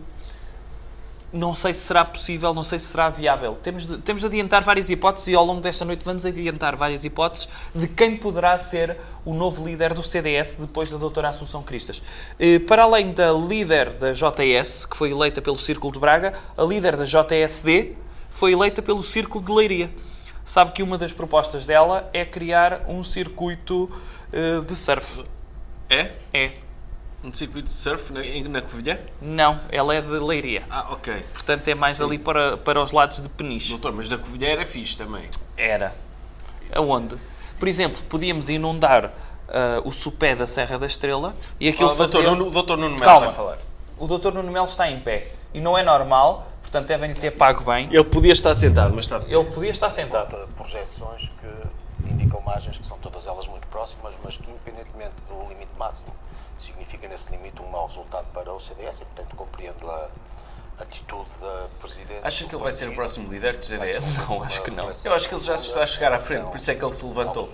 não 1.32 1.54
sei 1.54 1.74
se 1.74 1.82
será 1.82 2.06
possível, 2.06 2.54
não 2.54 2.64
sei 2.64 2.80
se 2.80 2.86
será 2.86 3.10
viável. 3.10 3.56
Temos 3.62 3.86
de, 3.86 3.98
temos 3.98 4.22
de 4.22 4.28
adiantar 4.28 4.64
várias 4.64 4.90
hipóteses 4.90 5.28
e 5.28 5.36
ao 5.36 5.46
longo 5.46 5.62
desta 5.62 5.84
noite 5.84 6.06
vamos 6.06 6.26
adiantar 6.26 6.76
várias 6.76 7.04
hipóteses 7.04 7.50
de 7.76 7.88
quem 7.88 8.16
poderá 8.16 8.58
ser 8.58 8.98
o 9.26 9.34
novo 9.34 9.66
líder 9.66 9.94
do 9.94 10.02
CDS 10.02 10.56
depois 10.58 10.90
da 10.90 10.98
doutora 10.98 11.30
Assunção 11.30 11.62
Cristas. 11.62 12.02
Eh, 12.40 12.60
Para 12.60 12.84
além 12.84 13.12
da 13.12 13.34
líder 13.34 13.92
da 13.94 14.14
JS, 14.14 14.86
que 14.86 14.96
foi 14.96 15.12
eleita 15.12 15.42
pelo 15.42 15.58
Círculo 15.58 15.92
de 15.92 16.00
Braga, 16.00 16.34
a 16.58 16.64
líder 16.64 16.96
da 16.96 17.04
JSD 17.04 17.96
foi 18.30 18.54
eleita 18.54 18.82
pelo 18.82 19.04
Círculo 19.04 19.44
de 19.44 19.52
Leiria. 19.52 19.92
Sabe 20.46 20.72
que 20.72 20.82
uma 20.82 20.98
das 20.98 21.12
propostas 21.12 21.66
dela 21.66 22.10
é 22.14 22.24
criar 22.24 22.86
um 22.88 23.04
circuito 23.04 23.92
eh, 24.32 24.62
de 24.66 24.76
surf. 24.76 25.26
É? 25.90 26.12
É. 26.34 26.67
Um 27.24 27.34
circuito 27.34 27.68
de 27.68 27.74
surf 27.74 28.14
na, 28.14 28.24
em- 28.24 28.44
na 28.44 28.62
Covilhã? 28.62 29.00
Não, 29.22 29.60
ela 29.70 29.94
é 29.96 30.02
de 30.02 30.08
Leiria. 30.08 30.64
Ah, 30.70 30.88
ok. 30.92 31.14
Portanto, 31.34 31.68
é 31.68 31.76
mais 31.76 32.00
ali 32.00 32.18
para, 32.18 32.58
para 32.58 32.82
os 32.82 32.92
lados 32.92 33.20
de 33.20 33.28
Peniche. 33.30 33.70
Doutor, 33.70 33.92
mas 33.92 34.08
da 34.08 34.18
Covilhã 34.18 34.50
era 34.50 34.66
fixe 34.66 34.96
também. 34.96 35.28
Era. 35.58 35.96
Aonde? 36.74 37.18
Por 37.58 37.68
exemplo, 37.68 38.02
podíamos 38.04 38.50
inundar 38.50 39.12
ah, 39.50 39.82
o 39.84 39.92
sopé 39.92 40.36
da 40.36 40.46
Serra 40.46 40.78
da 40.78 40.86
Estrela 40.86 41.36
e 41.60 41.68
aquilo 41.68 41.90
Oh, 41.90 41.96
doutor, 41.96 42.14
fazia... 42.14 42.30
Nuno- 42.30 42.48
o 42.48 42.52
doutor 42.52 42.78
Nuno 42.78 42.92
Melo 42.96 43.04
Calma. 43.04 43.26
vai 43.28 43.36
falar. 43.36 43.58
O 43.98 44.06
doutor 44.08 44.34
Nuno 44.34 44.52
Melo 44.52 44.66
está 44.68 44.90
em 44.90 45.00
pé. 45.00 45.32
E 45.54 45.60
não 45.60 45.76
é 45.78 45.82
normal, 45.82 46.48
portanto 46.62 46.88
devem-lhe 46.88 47.16
ter 47.16 47.32
pago 47.32 47.64
bem. 47.64 47.88
Ele 47.92 48.04
podia 48.04 48.32
estar 48.34 48.54
sentado, 48.54 48.94
mas 48.94 49.06
está 49.06 49.18
de 49.18 49.26
pé. 49.26 49.34
Ele 49.36 49.46
podia 49.46 49.72
estar 49.72 49.90
sentado. 49.90 50.46
de 50.46 50.54
projeções 50.54 51.32
que 51.42 52.14
indicam 52.14 52.40
margens 52.42 52.78
que 52.78 52.86
são 52.86 52.98
todas 53.00 53.26
elas 53.26 53.48
muito 53.48 53.66
próximas, 53.68 54.14
mas 54.24 54.38
que 54.38 54.48
independentemente 54.50 55.14
do 55.28 55.50
limite 55.50 55.72
máximo, 55.80 56.14
significa 57.08 57.10
nesse 57.10 57.32
limite 57.32 57.62
um 57.62 57.68
mau 57.70 57.88
resultado 57.88 58.26
para 58.34 58.54
o 58.54 58.60
CDS 58.60 59.02
e, 59.02 59.06
portanto, 59.06 59.36
compreendo 59.36 59.90
a 59.90 60.10
atitude 60.80 61.28
da 61.42 61.68
Presidente. 61.80 62.20
Acha 62.22 62.46
que 62.46 62.54
ele 62.54 62.64
vai 62.64 62.72
ser 62.72 62.88
o 62.90 62.94
próximo 62.94 63.32
líder 63.32 63.58
do 63.58 63.66
CDS? 63.66 64.28
Não, 64.28 64.44
acho 64.44 64.62
que 64.62 64.70
não. 64.70 64.92
Eu 65.04 65.14
acho 65.14 65.28
que 65.28 65.34
ele 65.34 65.42
já 65.42 65.58
se 65.58 65.68
está 65.68 65.84
a 65.84 65.88
chegar 65.88 66.14
à 66.14 66.20
frente, 66.20 66.46
por 66.46 66.58
isso 66.58 66.70
é 66.70 66.76
que 66.76 66.84
ele 66.84 66.92
se 66.92 67.04
levantou. 67.04 67.50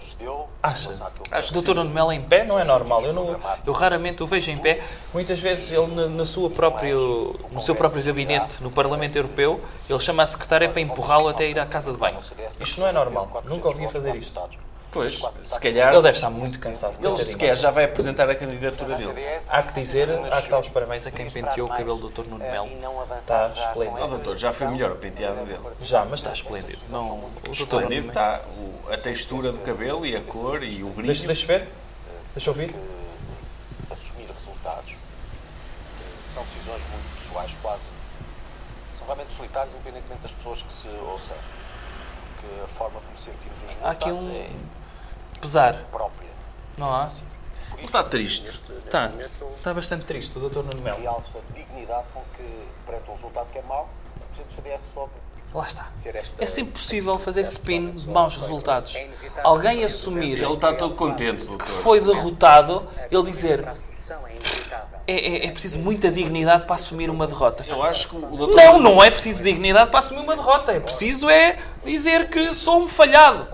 Acha? 0.62 0.90
Acho 1.32 1.52
que 1.52 1.58
O 1.58 1.62
doutor 1.62 1.72
sim. 1.72 1.84
Nuno 1.84 1.90
Melo 1.90 2.12
em 2.12 2.22
pé 2.22 2.44
não 2.44 2.60
é 2.60 2.64
normal. 2.66 3.02
Eu, 3.04 3.14
não, 3.14 3.40
eu 3.66 3.74
raramente 3.74 4.22
o 4.24 4.28
vejo 4.28 4.52
em 4.52 4.58
pé. 4.58 4.84
Muitas 5.14 5.40
vezes 5.40 5.72
ele 5.72 5.88
na, 5.88 6.08
na 6.08 6.26
sua 6.26 6.50
próprio, 6.50 7.40
no 7.52 7.60
seu 7.60 7.76
próprio 7.76 8.04
gabinete, 8.04 8.62
no 8.62 8.72
Parlamento 8.72 9.16
Europeu, 9.16 9.62
ele 9.90 10.00
chama 10.00 10.24
a 10.24 10.26
secretária 10.26 10.68
para 10.68 10.82
empurrá-lo 10.82 11.30
até 11.30 11.48
ir 11.48 11.60
à 11.60 11.66
casa 11.66 11.92
de 11.92 11.98
banho. 11.98 12.20
Isto 12.60 12.82
não 12.82 12.88
é 12.88 12.92
normal. 12.92 13.44
Nunca 13.46 13.70
ouvi 13.70 13.88
fazer 13.88 14.16
isto. 14.16 14.40
Pois, 14.94 15.20
se 15.42 15.60
calhar, 15.60 15.92
Ele 15.94 16.02
deve 16.04 16.16
estar 16.16 16.30
muito 16.30 16.60
cansado. 16.60 16.96
ele 17.04 17.18
sequer 17.18 17.58
já 17.58 17.72
vai 17.72 17.86
apresentar 17.86 18.30
a 18.30 18.36
candidatura 18.36 18.96
dele. 18.96 19.14
Há 19.50 19.64
que 19.64 19.74
dizer, 19.74 20.08
há 20.32 20.42
que 20.42 20.50
dar 20.50 20.60
os 20.60 20.70
parabéns 20.70 21.08
a 21.08 21.12
quem 21.12 21.30
penteou 21.32 21.68
o 21.68 21.72
cabelo 21.72 21.98
do 21.98 22.10
Dr. 22.10 22.28
Nuno 22.30 22.38
Melo. 22.46 22.70
Está 23.20 23.48
esplêndido. 23.56 24.00
Oh, 24.04 24.08
doutor, 24.08 24.38
já 24.38 24.54
foi 24.54 24.68
melhor 24.68 24.92
o 24.92 24.96
penteado 24.96 25.44
dele. 25.46 25.60
Já, 25.82 26.06
mas 26.06 26.20
está 26.20 26.32
esplêndido. 26.32 26.80
Não, 26.90 27.16
o 27.18 27.30
Dr. 27.44 27.50
Esplêndido 27.52 28.08
está 28.10 28.42
o- 28.58 28.92
a 28.94 28.98
textura 28.98 29.52
do 29.52 29.60
cabelo 29.60 30.06
e 30.06 30.16
a 30.16 30.22
cor 30.22 30.64
e 30.64 30.84
o 30.84 30.90
brilho. 30.90 31.08
Deixa, 31.08 31.26
deixa 31.26 31.48
ver. 31.48 31.68
Deixa 32.36 32.50
eu 32.50 32.54
ouvir. 32.54 32.76
assumir 33.90 34.28
resultados 34.32 34.92
que 34.92 36.34
são 36.34 36.44
decisões 36.44 36.82
muito 36.92 37.20
pessoais, 37.22 37.52
quase. 37.62 37.84
São 38.98 39.06
realmente 39.06 39.34
solitárias, 39.34 39.74
independentemente 39.76 40.22
das 40.22 40.32
pessoas 40.32 40.62
que 40.62 40.74
se 40.74 40.88
ouçam. 41.04 41.38
Porque 42.42 42.62
a 42.64 42.68
forma 42.78 43.00
como 43.02 43.18
sentimos 43.18 43.56
os 43.58 43.62
resultados 43.64 43.86
Há 43.86 43.92
aqui 43.92 44.12
um 44.12 44.36
é 44.36 44.50
pesar, 45.44 45.76
própria. 45.92 46.30
não 46.78 46.90
há? 46.94 47.12
Ele 47.78 47.86
está 47.86 48.02
triste. 48.02 48.62
Está. 48.86 49.12
Está 49.58 49.74
bastante 49.74 50.06
triste 50.06 50.38
o 50.38 50.50
Dr. 50.50 50.60
Nuno 50.60 50.82
Melo. 50.82 51.02
Realça 51.02 51.38
a 51.38 51.54
dignidade 51.54 52.06
com 52.14 52.22
que, 52.38 52.68
perante 52.86 53.10
um 53.10 53.14
resultado 53.14 53.48
que 53.52 53.58
é 53.58 53.62
mau, 53.64 53.90
o 54.16 54.36
Presidente 54.36 54.48
do 54.48 54.56
CDS 54.56 54.84
Lá 55.54 55.66
está. 55.68 55.92
É 56.40 56.46
sempre 56.46 56.72
possível 56.72 57.20
fazer 57.20 57.42
spin 57.42 57.92
de 57.92 58.08
maus 58.08 58.38
resultados. 58.38 58.96
Alguém 59.44 59.84
assumir 59.84 60.42
Ele 60.42 60.54
está 60.54 60.74
todo 60.74 60.96
contente, 60.96 61.46
que 61.46 61.68
foi 61.68 62.00
derrotado, 62.00 62.88
ele 63.12 63.24
dizer 63.24 63.64
é, 65.06 65.14
é, 65.14 65.46
é 65.48 65.52
preciso 65.52 65.80
muita 65.80 66.10
dignidade 66.10 66.66
para 66.66 66.76
assumir 66.76 67.10
uma 67.10 67.28
derrota. 67.28 67.66
Eu 67.68 67.84
acho 67.84 68.10
que 68.10 68.16
o 68.16 68.20
doutor... 68.22 68.56
Não, 68.56 68.80
não 68.80 69.04
é 69.04 69.12
preciso 69.12 69.44
dignidade 69.44 69.90
para 69.90 70.00
assumir 70.00 70.22
uma 70.22 70.36
derrota. 70.36 70.72
É 70.72 70.80
preciso 70.80 71.30
é 71.30 71.58
dizer 71.84 72.30
que 72.30 72.54
sou 72.54 72.82
um 72.84 72.88
falhado. 72.88 73.48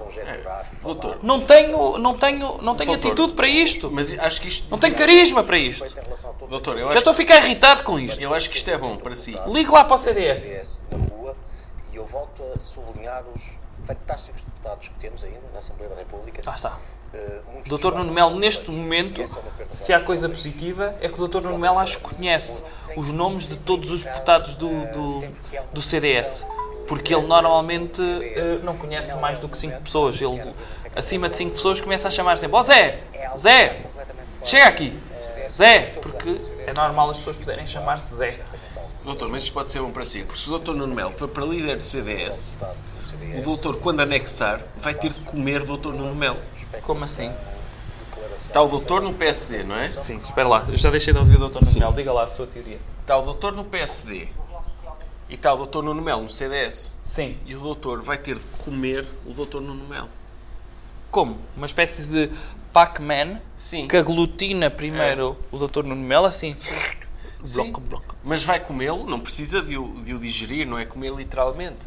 Doutor, 0.81 1.19
Não 1.21 1.41
tenho, 1.41 1.97
não 1.97 2.17
tenho, 2.17 2.57
não 2.61 2.75
tenho 2.75 2.91
Doutor. 2.91 3.07
atitude 3.11 3.33
para 3.33 3.47
isto. 3.47 3.91
mas 3.91 4.17
acho 4.17 4.41
que 4.41 4.47
isto... 4.47 4.69
Não 4.69 4.77
tenho 4.77 4.95
carisma 4.95 5.43
para 5.43 5.57
isto. 5.57 5.83
Doutor, 6.49 6.77
eu 6.77 6.83
Já 6.85 6.89
acho, 6.89 6.97
estou 6.99 7.11
a 7.11 7.13
ficar 7.13 7.37
irritado 7.37 7.83
com 7.83 7.99
isto. 7.99 8.21
eu 8.21 8.33
acho 8.33 8.49
que 8.49 8.55
isto 8.55 8.69
é 8.69 8.77
bom 8.77 8.95
para 8.97 9.15
si. 9.15 9.35
Ligue 9.47 9.69
lá 9.71 9.83
para 9.83 9.95
o 9.95 9.97
CDS. 9.97 10.41
CDS 10.41 10.83
na 10.91 10.97
rua 11.15 11.35
e 11.91 11.95
eu 11.97 12.05
volto 12.05 12.41
a 12.55 12.59
sublinhar 12.59 13.23
os 13.35 13.41
fantásticos 13.85 14.43
deputados 14.43 14.87
que 14.87 14.93
temos 14.95 15.23
ainda 15.23 15.39
na 15.51 15.59
Assembleia 15.59 15.89
da 15.89 15.95
República. 15.99 16.41
Lá 16.45 16.53
está. 16.55 16.77
O 17.65 17.77
Dr. 17.77 17.95
Nuno 17.95 18.11
Melo, 18.13 18.35
neste 18.37 18.69
momento, 18.69 19.25
se 19.73 19.91
há 19.91 19.99
coisa 19.99 20.29
positiva, 20.29 20.95
é 21.01 21.09
que 21.09 21.19
o 21.19 21.27
Dr. 21.27 21.41
Nuno 21.41 21.57
Melo 21.57 21.79
acho 21.79 21.97
que 21.97 22.13
conhece 22.15 22.63
os 22.95 23.09
nomes 23.09 23.47
de 23.47 23.57
todos 23.57 23.89
os 23.91 24.03
deputados 24.03 24.55
do, 24.55 24.69
do, 24.91 25.23
do 25.73 25.81
CDS. 25.81 26.45
Porque 26.89 27.13
ele 27.13 27.27
normalmente 27.27 28.01
eh, 28.01 28.59
não 28.63 28.75
conhece 28.75 29.15
mais 29.17 29.37
do 29.37 29.47
que 29.47 29.55
5 29.55 29.79
pessoas. 29.81 30.19
Ele, 30.19 30.41
acima 30.95 31.29
de 31.29 31.35
5 31.35 31.51
pessoas, 31.51 31.79
começa 31.79 32.07
a 32.07 32.11
chamar 32.11 32.35
sempre: 32.39 32.57
Ó 32.57 32.63
Zé! 32.63 33.03
Zé! 33.37 33.81
Chega 34.43 34.65
aqui! 34.65 34.99
Zé! 35.55 35.81
Porque 36.01 36.41
é 36.65 36.73
normal 36.73 37.11
as 37.11 37.17
pessoas 37.17 37.37
poderem 37.37 37.67
chamar-se 37.67 38.15
Zé. 38.15 38.39
Doutor, 39.05 39.29
mas 39.29 39.43
isto 39.43 39.53
pode 39.53 39.69
ser 39.69 39.81
bom 39.81 39.91
para 39.91 40.03
si. 40.03 40.23
Porque 40.23 40.39
se 40.39 40.47
o 40.47 40.51
doutor 40.51 40.75
Nuno 40.75 40.95
Melo 40.95 41.11
for 41.11 41.27
para 41.27 41.45
líder 41.45 41.77
do 41.77 41.83
CDS, 41.83 42.57
o 43.37 43.41
doutor, 43.43 43.77
quando 43.77 43.99
anexar, 43.99 44.59
vai 44.75 44.95
ter 44.95 45.13
de 45.13 45.19
comer 45.19 45.61
o 45.61 45.65
doutor 45.67 45.93
Nuno 45.93 46.15
Melo. 46.15 46.39
Como 46.81 47.03
assim? 47.03 47.31
Está 48.47 48.63
o 48.63 48.67
doutor 48.67 49.03
no 49.03 49.13
PSD, 49.13 49.61
não 49.63 49.75
é? 49.75 49.89
Sim, 49.89 50.17
espera 50.17 50.47
lá. 50.47 50.65
Eu 50.67 50.75
já 50.75 50.89
deixei 50.89 51.13
de 51.13 51.19
ouvir 51.19 51.35
o 51.39 51.47
Dr. 51.47 51.63
Nuno 51.63 51.79
Melo. 51.79 51.93
Diga 51.93 52.11
lá 52.11 52.23
a 52.23 52.27
sua 52.27 52.47
teoria. 52.47 52.79
Está 53.01 53.15
o 53.15 53.21
doutor 53.21 53.53
no 53.53 53.63
PSD. 53.63 54.27
E 55.29 55.35
está 55.35 55.53
o 55.53 55.57
doutor 55.57 55.83
Nuno 55.83 56.01
Melo 56.01 56.23
no 56.23 56.29
CDS. 56.29 56.95
Sim. 57.03 57.37
E 57.45 57.55
o 57.55 57.59
doutor 57.59 58.01
vai 58.01 58.17
ter 58.17 58.37
de 58.37 58.45
comer 58.63 59.05
o 59.25 59.33
doutor 59.33 59.61
Nuno 59.61 59.87
Melo. 59.87 60.09
Como? 61.11 61.37
Uma 61.55 61.65
espécie 61.65 62.05
de 62.05 62.31
Pac-Man 62.73 63.39
Sim. 63.55 63.87
que 63.87 63.97
aglutina 63.97 64.69
primeiro 64.69 65.37
o 65.51 65.57
Dr. 65.57 65.83
Nuno 65.83 66.03
Melo, 66.03 66.25
assim. 66.25 66.55
Sim. 66.55 67.63
Bloco, 67.63 67.79
bloco. 67.79 68.17
Mas 68.23 68.43
vai 68.43 68.59
comê-lo, 68.59 69.05
não 69.05 69.19
precisa 69.19 69.61
de 69.61 69.77
o, 69.77 69.93
de 70.03 70.13
o 70.13 70.19
digerir, 70.19 70.67
não 70.67 70.77
é 70.77 70.85
comer 70.85 71.13
literalmente. 71.13 71.81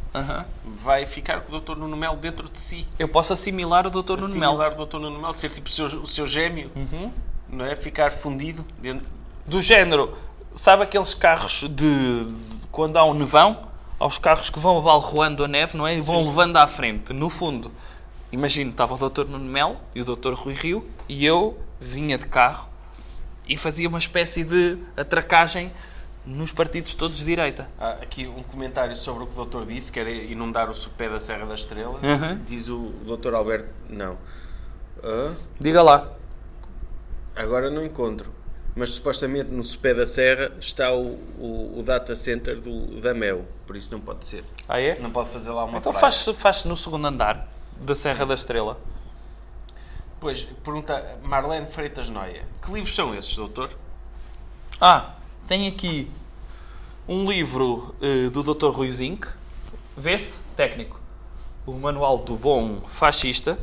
Vai 0.64 1.04
ficar 1.04 1.40
com 1.40 1.48
o 1.48 1.50
doutor 1.50 1.76
Nuno 1.76 1.96
Melo 1.96 2.16
dentro 2.16 2.48
de 2.48 2.58
si. 2.58 2.86
Eu 2.98 3.08
posso 3.08 3.32
assimilar 3.32 3.86
o 3.86 3.90
Dr. 3.90 4.12
Nuno 4.12 4.20
Melo. 4.20 4.24
Assimilar 4.24 4.72
o 4.72 4.76
doutor 4.76 5.00
Nuno 5.00 5.20
Melo, 5.20 5.34
ser 5.34 5.50
tipo 5.50 5.68
o 5.68 5.72
seu, 5.72 5.86
o 5.86 6.06
seu 6.06 6.26
gêmeo. 6.26 6.70
Uhum. 6.74 7.12
Não 7.48 7.64
é? 7.64 7.76
Ficar 7.76 8.10
fundido 8.12 8.64
dentro... 8.80 9.06
Do 9.44 9.60
género, 9.60 10.16
sabe 10.54 10.84
aqueles 10.84 11.12
carros 11.12 11.68
de 11.68 12.32
quando 12.72 12.96
há 12.96 13.04
um 13.04 13.14
nevão? 13.14 13.70
Aos 13.98 14.18
carros 14.18 14.50
que 14.50 14.58
vão 14.58 14.78
abalroando 14.78 15.44
a 15.44 15.48
neve, 15.48 15.76
não 15.76 15.86
é? 15.86 15.96
E 15.96 16.00
vão 16.00 16.24
levando 16.24 16.56
à 16.56 16.66
frente. 16.66 17.12
No 17.12 17.30
fundo, 17.30 17.70
imagino, 18.32 18.72
estava 18.72 18.94
o 18.94 19.08
Dr. 19.08 19.26
Nuno 19.26 19.44
Melo 19.44 19.76
e 19.94 20.00
o 20.00 20.04
Dr. 20.04 20.32
Rui 20.32 20.54
Rio 20.54 20.84
e 21.08 21.24
eu 21.24 21.56
vinha 21.78 22.18
de 22.18 22.26
carro 22.26 22.68
e 23.46 23.56
fazia 23.56 23.88
uma 23.88 23.98
espécie 23.98 24.42
de 24.42 24.78
atracagem 24.96 25.70
nos 26.26 26.50
partidos 26.50 26.94
todos 26.94 27.18
de 27.18 27.24
direita. 27.24 27.68
Há 27.78 27.90
aqui 27.90 28.26
um 28.26 28.42
comentário 28.42 28.96
sobre 28.96 29.24
o 29.24 29.26
que 29.26 29.32
o 29.34 29.36
doutor 29.36 29.66
disse, 29.66 29.92
que 29.92 30.00
era 30.00 30.10
inundar 30.10 30.68
o 30.70 30.74
sopé 30.74 31.08
da 31.08 31.20
Serra 31.20 31.46
da 31.46 31.54
Estrela. 31.54 32.00
Uhum. 32.02 32.40
Diz 32.46 32.68
o 32.68 32.92
doutor 33.04 33.34
Alberto... 33.34 33.68
Não. 33.88 34.16
Ah, 35.02 35.32
Diga 35.60 35.82
lá. 35.82 36.12
agora 37.36 37.70
não 37.70 37.84
encontro. 37.84 38.32
Mas 38.74 38.90
supostamente 38.92 39.50
no 39.50 39.62
sopé 39.62 39.92
da 39.92 40.06
Serra 40.06 40.50
está 40.58 40.92
o, 40.94 41.14
o, 41.38 41.78
o 41.78 41.82
data 41.82 42.16
center 42.16 42.60
do, 42.60 43.00
da 43.00 43.12
Mel. 43.12 43.44
Por 43.66 43.76
isso 43.76 43.92
não 43.92 44.00
pode 44.00 44.24
ser. 44.24 44.44
Ah, 44.68 44.80
é? 44.80 44.98
Não 44.98 45.10
pode 45.10 45.28
fazer 45.30 45.50
lá 45.50 45.64
uma 45.64 45.78
Então 45.78 45.92
praia. 45.92 46.00
faz-se 46.00 46.32
faz 46.34 46.64
no 46.64 46.76
segundo 46.76 47.06
andar 47.06 47.48
da 47.80 47.94
Serra 47.94 48.24
da 48.24 48.34
Estrela. 48.34 48.80
Pois, 50.18 50.46
pergunta 50.64 51.18
Marlene 51.22 51.66
Freitas 51.66 52.08
Noia. 52.08 52.46
Que 52.64 52.72
livros 52.72 52.94
são 52.94 53.14
esses, 53.14 53.34
doutor? 53.36 53.70
Ah, 54.80 55.14
tem 55.46 55.66
aqui 55.68 56.10
um 57.08 57.28
livro 57.30 57.94
eh, 58.00 58.30
do 58.30 58.42
Dr. 58.42 58.68
Rui 58.70 58.90
Zinc. 58.90 59.26
Vê-se? 59.96 60.38
Técnico. 60.56 60.98
o 61.66 61.72
Manual 61.72 62.18
do 62.18 62.36
Bom 62.36 62.80
Fascista, 62.88 63.58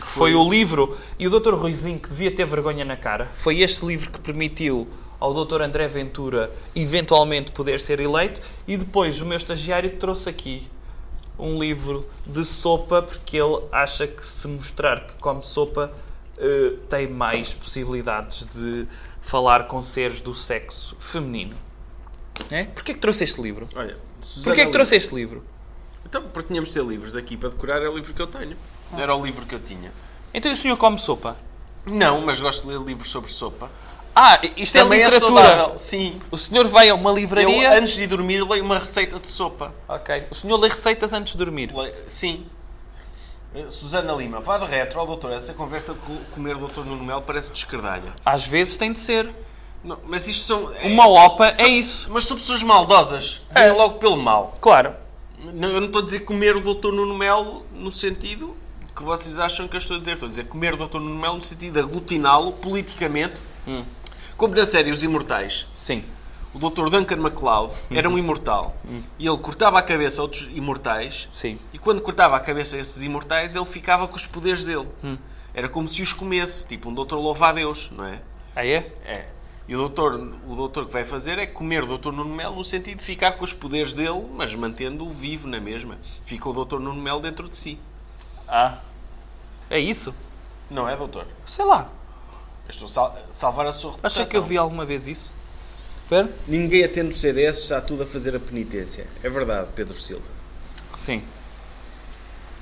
que 0.00 0.06
foi 0.06 0.34
o 0.34 0.48
livro, 0.48 0.96
e 1.18 1.26
o 1.26 1.30
Dr. 1.30 1.54
Ruizinho, 1.54 1.98
que 1.98 2.08
devia 2.08 2.30
ter 2.30 2.46
vergonha 2.46 2.84
na 2.84 2.96
cara, 2.96 3.30
foi 3.36 3.60
este 3.60 3.84
livro 3.84 4.10
que 4.10 4.20
permitiu 4.20 4.88
ao 5.18 5.34
Dr. 5.34 5.60
André 5.62 5.86
Ventura 5.86 6.50
eventualmente 6.74 7.52
poder 7.52 7.80
ser 7.80 8.00
eleito, 8.00 8.40
e 8.66 8.76
depois 8.76 9.20
o 9.20 9.26
meu 9.26 9.36
estagiário 9.36 9.90
trouxe 9.96 10.28
aqui 10.28 10.68
um 11.38 11.58
livro 11.58 12.08
de 12.26 12.44
sopa, 12.44 13.02
porque 13.02 13.36
ele 13.36 13.62
acha 13.70 14.06
que 14.06 14.24
se 14.24 14.48
mostrar 14.48 15.06
que 15.06 15.14
come 15.14 15.44
sopa 15.44 15.92
eh, 16.38 16.74
tem 16.88 17.08
mais 17.08 17.52
possibilidades 17.52 18.46
de 18.54 18.86
falar 19.20 19.66
com 19.66 19.82
seres 19.82 20.20
do 20.20 20.34
sexo 20.34 20.96
feminino. 20.98 21.54
É? 22.50 22.64
Porquê 22.64 22.94
que 22.94 23.00
trouxe 23.00 23.24
este 23.24 23.40
livro? 23.40 23.68
Olha, 23.74 23.96
Porquê 24.44 24.66
que 24.66 24.72
trouxe 24.72 24.96
este 24.96 25.14
livro? 25.14 25.44
Então, 26.04 26.22
porque 26.22 26.48
tínhamos 26.48 26.70
de 26.70 26.74
ter 26.74 26.84
livros 26.84 27.16
aqui 27.16 27.36
para 27.36 27.48
decorar, 27.48 27.82
é 27.82 27.88
o 27.88 27.94
livro 27.94 28.12
que 28.12 28.20
eu 28.20 28.26
tenho. 28.26 28.56
Era 28.96 29.14
o 29.14 29.24
livro 29.24 29.46
que 29.46 29.54
eu 29.54 29.60
tinha. 29.60 29.92
Então 30.32 30.52
o 30.52 30.56
senhor 30.56 30.76
come 30.76 30.98
sopa? 30.98 31.36
Não, 31.86 32.20
mas 32.20 32.40
gosto 32.40 32.62
de 32.66 32.68
ler 32.74 32.80
livros 32.84 33.08
sobre 33.08 33.30
sopa. 33.30 33.70
Ah, 34.14 34.40
isto 34.56 34.76
é 34.76 34.82
Também 34.82 35.02
literatura. 35.02 35.44
saudável, 35.46 35.78
Sim. 35.78 36.20
o 36.30 36.36
senhor 36.36 36.66
vai 36.66 36.88
a 36.88 36.94
uma 36.94 37.10
Eu, 37.10 37.16
livraria... 37.16 37.78
antes 37.78 37.94
de 37.94 38.06
dormir, 38.06 38.42
leio 38.42 38.64
uma 38.64 38.78
receita 38.78 39.18
de 39.20 39.26
sopa. 39.28 39.72
Ok. 39.88 40.26
O 40.30 40.34
senhor 40.34 40.56
lê 40.58 40.68
receitas 40.68 41.12
antes 41.12 41.32
de 41.32 41.38
dormir. 41.38 41.72
Le- 41.74 41.94
Sim. 42.08 42.44
Eh, 43.54 43.66
Susana 43.70 44.12
Lima, 44.12 44.40
vá 44.40 44.58
de 44.58 44.66
retro 44.66 45.00
ao 45.00 45.06
doutor. 45.06 45.32
Essa 45.32 45.54
conversa 45.54 45.94
de 45.94 46.00
co- 46.00 46.12
comer 46.34 46.56
o 46.56 46.58
doutor 46.58 46.84
Nuno 46.84 47.04
Melo 47.04 47.22
parece 47.22 47.52
descardalha. 47.52 48.12
Às 48.24 48.46
vezes 48.46 48.76
tem 48.76 48.92
de 48.92 48.98
ser. 48.98 49.32
Não, 49.82 49.98
mas 50.04 50.26
isto 50.28 50.44
são... 50.44 50.72
é- 50.74 50.86
Uma 50.88 51.08
opa 51.08 51.46
é 51.46 51.52
são- 51.52 51.66
isso. 51.68 52.08
Mas 52.10 52.24
são 52.24 52.36
pessoas 52.36 52.62
maldosas. 52.62 53.42
Vêm 53.50 53.62
É. 53.64 53.72
logo 53.72 53.98
pelo 53.98 54.16
mal. 54.16 54.56
Claro. 54.60 54.92
Não, 55.54 55.68
eu 55.70 55.80
não 55.80 55.86
estou 55.86 56.02
a 56.02 56.04
dizer 56.04 56.20
comer 56.20 56.54
o 56.56 56.60
doutor 56.60 56.92
Nuno 56.92 57.14
Melo 57.16 57.64
no 57.72 57.90
sentido 57.90 58.56
que 59.00 59.06
vocês 59.06 59.38
acham 59.38 59.66
que 59.66 59.74
eu 59.74 59.78
estou 59.78 59.96
a 59.96 59.98
dizer. 60.00 60.12
Estou 60.12 60.26
a 60.26 60.30
dizer 60.30 60.44
comer 60.44 60.74
o 60.74 60.76
doutor 60.76 61.00
Nuno 61.00 61.18
Melo 61.18 61.36
no 61.36 61.42
sentido 61.42 61.72
de 61.74 61.80
aglutiná-lo 61.80 62.52
politicamente. 62.52 63.40
Hum. 63.66 63.84
Como 64.36 64.54
na 64.54 64.64
série 64.66 64.90
Os 64.92 65.02
Imortais. 65.02 65.66
Sim. 65.74 66.04
O 66.52 66.58
Dr. 66.58 66.88
Duncan 66.90 67.16
MacLeod 67.16 67.72
era 67.92 68.08
Uhum. 68.08 68.16
um 68.16 68.18
imortal. 68.18 68.74
E 69.18 69.26
ele 69.26 69.38
cortava 69.38 69.78
a 69.78 69.82
cabeça 69.82 70.20
a 70.20 70.24
outros 70.24 70.48
imortais. 70.52 71.28
Sim. 71.30 71.58
E 71.72 71.78
quando 71.78 72.02
cortava 72.02 72.36
a 72.36 72.40
cabeça 72.40 72.74
a 72.76 72.80
esses 72.80 73.02
imortais, 73.02 73.54
ele 73.54 73.64
ficava 73.66 74.08
com 74.08 74.16
os 74.16 74.26
poderes 74.26 74.64
dele. 74.64 74.88
Hum. 75.04 75.16
Era 75.54 75.68
como 75.68 75.86
se 75.88 76.02
os 76.02 76.12
comesse. 76.12 76.66
Tipo 76.66 76.90
um 76.90 76.94
doutor 76.94 77.18
louva-a-Deus, 77.18 77.90
não 77.96 78.04
é? 78.04 78.20
Ah, 78.56 78.66
é? 78.66 78.92
É. 79.04 79.26
E 79.68 79.74
o 79.76 79.78
doutor, 79.78 80.14
o 80.48 80.56
doutor 80.56 80.86
que 80.86 80.92
vai 80.92 81.04
fazer 81.04 81.38
é 81.38 81.46
comer 81.46 81.84
o 81.84 81.86
doutor 81.86 82.12
Nuno 82.12 82.34
Melo 82.34 82.56
no 82.56 82.64
sentido 82.64 82.98
de 82.98 83.04
ficar 83.04 83.32
com 83.32 83.44
os 83.44 83.52
poderes 83.52 83.94
dele, 83.94 84.26
mas 84.36 84.52
mantendo-o 84.54 85.10
vivo 85.12 85.46
na 85.46 85.60
mesma. 85.60 85.98
Fica 86.24 86.48
o 86.48 86.52
doutor 86.52 86.80
Nuno 86.80 87.00
Melo 87.00 87.20
dentro 87.20 87.48
de 87.48 87.56
si. 87.56 87.78
Ah. 88.48 88.78
É 89.70 89.78
isso? 89.78 90.14
Não 90.68 90.86
é, 90.88 90.96
doutor? 90.96 91.26
Sei 91.46 91.64
lá. 91.64 91.88
Eu 92.66 92.70
estou 92.70 92.86
a 92.86 92.88
sal- 92.88 93.18
salvar 93.30 93.66
a 93.66 93.72
sua 93.72 93.92
reputação. 93.92 94.22
Achei 94.22 94.30
que 94.30 94.36
eu 94.36 94.44
vi 94.44 94.56
alguma 94.58 94.84
vez 94.84 95.06
isso. 95.08 95.32
Espera. 96.02 96.28
Ninguém 96.46 96.84
atende 96.84 97.10
o 97.14 97.16
CDS, 97.16 97.58
está 97.60 97.80
tudo 97.80 98.02
a 98.02 98.06
fazer 98.06 98.34
a 98.34 98.40
penitência. 98.40 99.06
É 99.22 99.28
verdade, 99.30 99.68
Pedro 99.74 99.94
Silva. 99.94 100.26
Sim. 100.96 101.22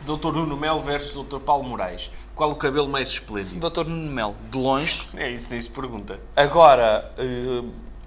Doutor 0.05 0.33
Nuno 0.35 0.57
Melo 0.57 0.83
versus 0.83 1.13
doutor 1.13 1.41
Paulo 1.41 1.65
Moraes. 1.65 2.11
Qual 2.35 2.51
o 2.51 2.55
cabelo 2.55 2.89
mais 2.89 3.09
esplêndido? 3.09 3.69
Dr. 3.69 3.85
Nuno 3.89 4.11
Melo, 4.13 4.37
de 4.51 4.57
longe. 4.59 5.09
É 5.17 5.31
isso, 5.31 5.49
nem 5.51 5.61
se 5.61 5.69
pergunta. 5.69 6.21
Agora, 6.37 7.13
eh, 7.19 7.65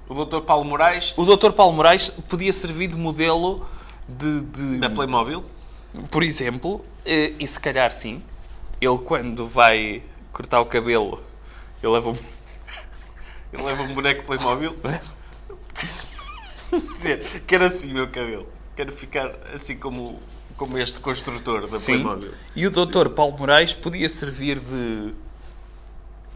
O 0.07 0.14
doutor 0.14 0.41
Paulo 0.41 0.64
Moraes, 0.65 1.14
o 1.18 1.26
Dr. 1.26 1.52
Paulo 1.52 1.73
Moraes 1.73 2.10
podia 2.30 2.52
servir 2.53 2.88
de 2.88 2.95
modelo 2.98 3.65
de... 4.07 4.41
de- 4.41 4.78
da 4.80 4.90
Playmobil. 4.90 5.44
por 6.10 6.23
exemplo, 6.23 6.84
eh, 7.06 7.34
e 7.40 7.45
se 7.48 7.60
calhar 7.60 7.91
sim, 7.91 8.22
ele 8.82 8.98
quando 8.98 9.48
vai 9.48 10.03
cortar 10.32 10.60
o 10.60 10.66
cabelo, 10.66 11.22
ele 11.82 11.94
leva 11.94 12.10
um... 12.10 12.16
Ele 13.53 13.64
leva 13.64 13.84
um 13.84 13.94
boneco 13.94 14.24
Playmobil. 14.24 14.74
Quer 16.70 16.80
dizer, 16.94 17.44
quero 17.45 17.66
assim 17.66 17.91
o 17.91 17.95
meu 17.95 18.08
cabelo. 18.08 18.48
Quero 18.78 18.94
ficar 18.94 19.30
assim 19.53 19.78
como, 19.78 20.22
como 20.56 20.78
este 20.78 21.02
construtor 21.02 21.68
da 21.70 21.78
Sim. 21.78 22.02
Playmobil. 22.02 22.34
E 22.56 22.66
o 22.66 22.72
Dr. 22.72 23.10
Paulo 23.10 23.38
Moraes 23.38 23.74
podia 23.74 24.08
servir 24.08 24.58
de. 24.58 25.14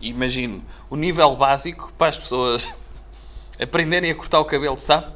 Imagino, 0.02 0.62
o 0.90 0.98
nível 0.98 1.38
básico 1.38 1.94
para 1.98 2.10
as 2.10 2.18
pessoas 2.18 2.68
aprenderem 3.62 4.12
a 4.12 4.16
cortar 4.16 4.42
o 4.42 4.46
cabelo, 4.46 4.78
sabe? 4.78 5.08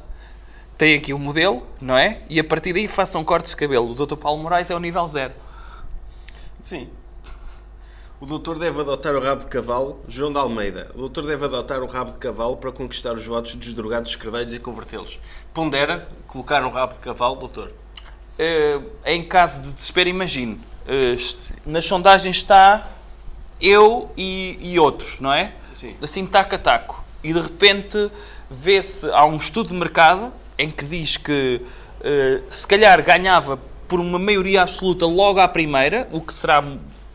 Tem 0.78 0.96
aqui 0.96 1.12
o 1.12 1.18
modelo, 1.18 1.66
não 1.82 1.98
é? 1.98 2.22
E 2.30 2.40
a 2.40 2.44
partir 2.44 2.72
daí 2.72 2.88
façam 2.88 3.22
cortes 3.22 3.50
de 3.50 3.58
cabelo. 3.58 3.90
O 3.90 3.94
Dr. 3.94 4.16
Paulo 4.16 4.42
Moraes 4.42 4.70
é 4.70 4.74
o 4.74 4.80
nível 4.80 5.06
zero. 5.06 5.34
Sim. 6.58 6.88
O 8.20 8.26
doutor 8.26 8.58
deve 8.58 8.78
adotar 8.80 9.14
o 9.14 9.20
rabo 9.20 9.40
de 9.40 9.46
cavalo, 9.46 9.98
João 10.06 10.30
de 10.30 10.38
Almeida. 10.38 10.90
O 10.94 10.98
doutor 10.98 11.24
deve 11.24 11.42
adotar 11.46 11.80
o 11.82 11.86
rabo 11.86 12.10
de 12.12 12.18
cavalo 12.18 12.56
para 12.56 12.70
conquistar 12.70 13.14
os 13.14 13.24
votos 13.24 13.54
dos 13.54 13.72
drogados 13.72 14.10
escardalhos 14.10 14.52
e 14.52 14.58
convertê-los. 14.58 15.18
Pondera 15.54 16.06
colocar 16.28 16.62
um 16.64 16.68
rabo 16.70 16.92
de 16.92 16.98
cavalo, 16.98 17.36
doutor? 17.36 17.72
Eh, 18.38 18.78
em 19.06 19.24
caso 19.26 19.62
de 19.62 19.72
desespero, 19.72 20.10
imagine. 20.10 20.60
eh, 20.86 21.14
est- 21.14 21.52
nas 21.64 21.84
sondagens 21.86 22.36
está 22.36 22.88
eu 23.60 24.10
e, 24.16 24.58
e 24.60 24.78
outros, 24.78 25.18
não 25.20 25.32
é? 25.32 25.52
Sim. 25.72 25.94
Assim, 26.02 26.26
taco 26.26 26.54
a 26.54 26.58
taco. 26.58 27.02
E 27.24 27.32
de 27.32 27.40
repente 27.40 28.10
vê-se, 28.50 29.08
há 29.12 29.24
um 29.24 29.36
estudo 29.38 29.68
de 29.70 29.74
mercado 29.74 30.30
em 30.58 30.70
que 30.70 30.84
diz 30.84 31.16
que 31.16 31.60
eh, 32.02 32.42
se 32.48 32.66
calhar 32.66 33.02
ganhava 33.02 33.58
por 33.88 33.98
uma 33.98 34.18
maioria 34.18 34.60
absoluta 34.62 35.06
logo 35.06 35.40
à 35.40 35.48
primeira, 35.48 36.06
o 36.12 36.20
que 36.20 36.32
será 36.34 36.62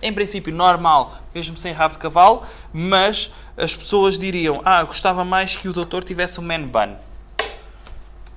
em 0.06 0.14
princípio 0.14 0.54
normal, 0.54 1.14
mesmo 1.34 1.58
sem 1.58 1.74
rabo 1.74 1.94
de 1.94 2.00
cavalo, 2.00 2.44
mas 2.74 3.32
as 3.58 3.76
pessoas 3.76 4.18
diriam: 4.18 4.62
Ah, 4.64 4.84
gostava 4.84 5.24
mais 5.26 5.58
que 5.58 5.68
o 5.68 5.74
doutor 5.74 6.04
tivesse 6.04 6.40
um 6.40 6.44
man 6.44 6.64
bun. 6.64 6.96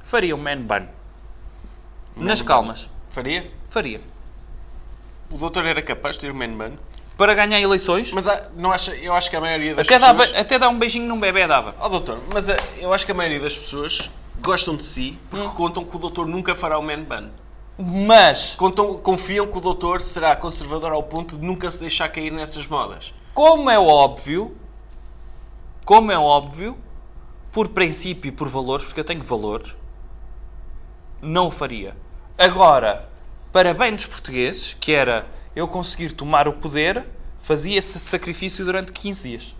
Faria 0.02 0.34
um 0.34 0.38
man 0.40 0.58
bun. 0.62 0.86
Nas 2.16 2.42
calmas. 2.42 2.88
Faria? 3.10 3.50
Faria. 3.68 4.00
O 5.30 5.36
doutor 5.36 5.66
era 5.66 5.82
capaz 5.82 6.14
de 6.16 6.22
ter 6.22 6.30
um 6.32 6.34
man 6.34 6.48
man? 6.48 6.72
Para 7.16 7.34
ganhar 7.34 7.60
eleições, 7.60 8.12
Mas 8.12 8.28
há- 8.28 8.48
não 8.56 8.70
acha, 8.70 8.94
eu 8.94 9.12
acho 9.12 9.28
que 9.28 9.34
a 9.36 9.40
maioria 9.40 9.74
das 9.74 9.86
até, 9.86 9.98
pessoas... 9.98 10.34
até 10.36 10.58
dar 10.58 10.68
um 10.68 10.78
beijinho 10.78 11.06
num 11.06 11.18
bebê 11.18 11.46
dava. 11.48 11.74
Oh, 11.80 11.88
doutor, 11.88 12.20
mas 12.32 12.48
eh, 12.48 12.56
eu 12.78 12.92
acho 12.92 13.04
que 13.04 13.10
a 13.10 13.14
maioria 13.14 13.40
das 13.40 13.56
pessoas 13.56 14.08
gostam 14.40 14.76
de 14.76 14.84
si 14.84 15.18
porque 15.28 15.44
Hum. 15.46 15.50
contam 15.50 15.84
que 15.84 15.96
o 15.96 15.98
doutor 15.98 16.26
nunca 16.28 16.54
fará 16.54 16.78
o 16.78 16.82
man 16.82 17.02
bun. 17.02 17.28
Mas, 17.78 18.56
Contam, 18.56 18.98
confiam 18.98 19.46
que 19.46 19.56
o 19.56 19.60
doutor 19.60 20.02
será 20.02 20.34
conservador 20.34 20.90
ao 20.90 21.02
ponto 21.04 21.38
de 21.38 21.46
nunca 21.46 21.70
se 21.70 21.78
deixar 21.78 22.08
cair 22.08 22.32
nessas 22.32 22.66
modas. 22.66 23.14
como 23.32 23.70
é 23.70 23.78
óbvio, 23.78 24.56
como 25.84 26.10
é 26.10 26.18
óbvio, 26.18 26.76
por 27.52 27.68
princípio 27.68 28.30
e 28.30 28.32
por 28.32 28.48
valores, 28.48 28.84
porque 28.86 28.98
eu 29.00 29.04
tenho 29.04 29.22
valores, 29.22 29.76
não 31.22 31.46
o 31.46 31.50
faria. 31.52 31.96
Agora, 32.36 33.08
para 33.52 33.72
bem 33.72 33.94
dos 33.94 34.06
portugueses, 34.06 34.74
que 34.74 34.92
era 34.92 35.26
eu 35.54 35.68
conseguir 35.68 36.12
tomar 36.12 36.48
o 36.48 36.54
poder, 36.54 37.06
fazia 37.38 37.78
esse 37.78 37.98
sacrifício 38.00 38.64
durante 38.64 38.92
15 38.92 39.28
dias. 39.28 39.56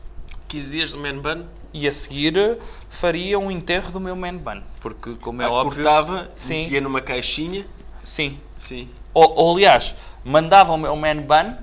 15 0.49 0.71
dias 0.71 0.91
de 0.91 0.97
man 0.97 1.19
bun, 1.19 1.45
E 1.73 1.87
a 1.87 1.93
seguir 1.93 2.59
faria 2.89 3.39
um 3.39 3.51
enterro 3.51 3.93
do 3.93 4.01
meu 4.01 4.17
man 4.17 4.37
bun. 4.37 4.63
Porque, 4.81 5.15
como 5.17 5.43
é 5.43 5.45
ah, 5.45 5.51
óbvio... 5.51 5.83
cortava, 5.83 6.31
Sim. 6.35 6.63
metia 6.63 6.81
numa 6.81 7.01
caixinha. 7.01 7.67
Sim. 8.09 8.41
Sim. 8.57 8.89
Ou, 9.13 9.35
ou, 9.37 9.53
aliás, 9.53 9.95
mandava 10.25 10.73
o 10.73 10.79
meu 10.79 10.97
man 10.97 11.19
bun 11.19 11.57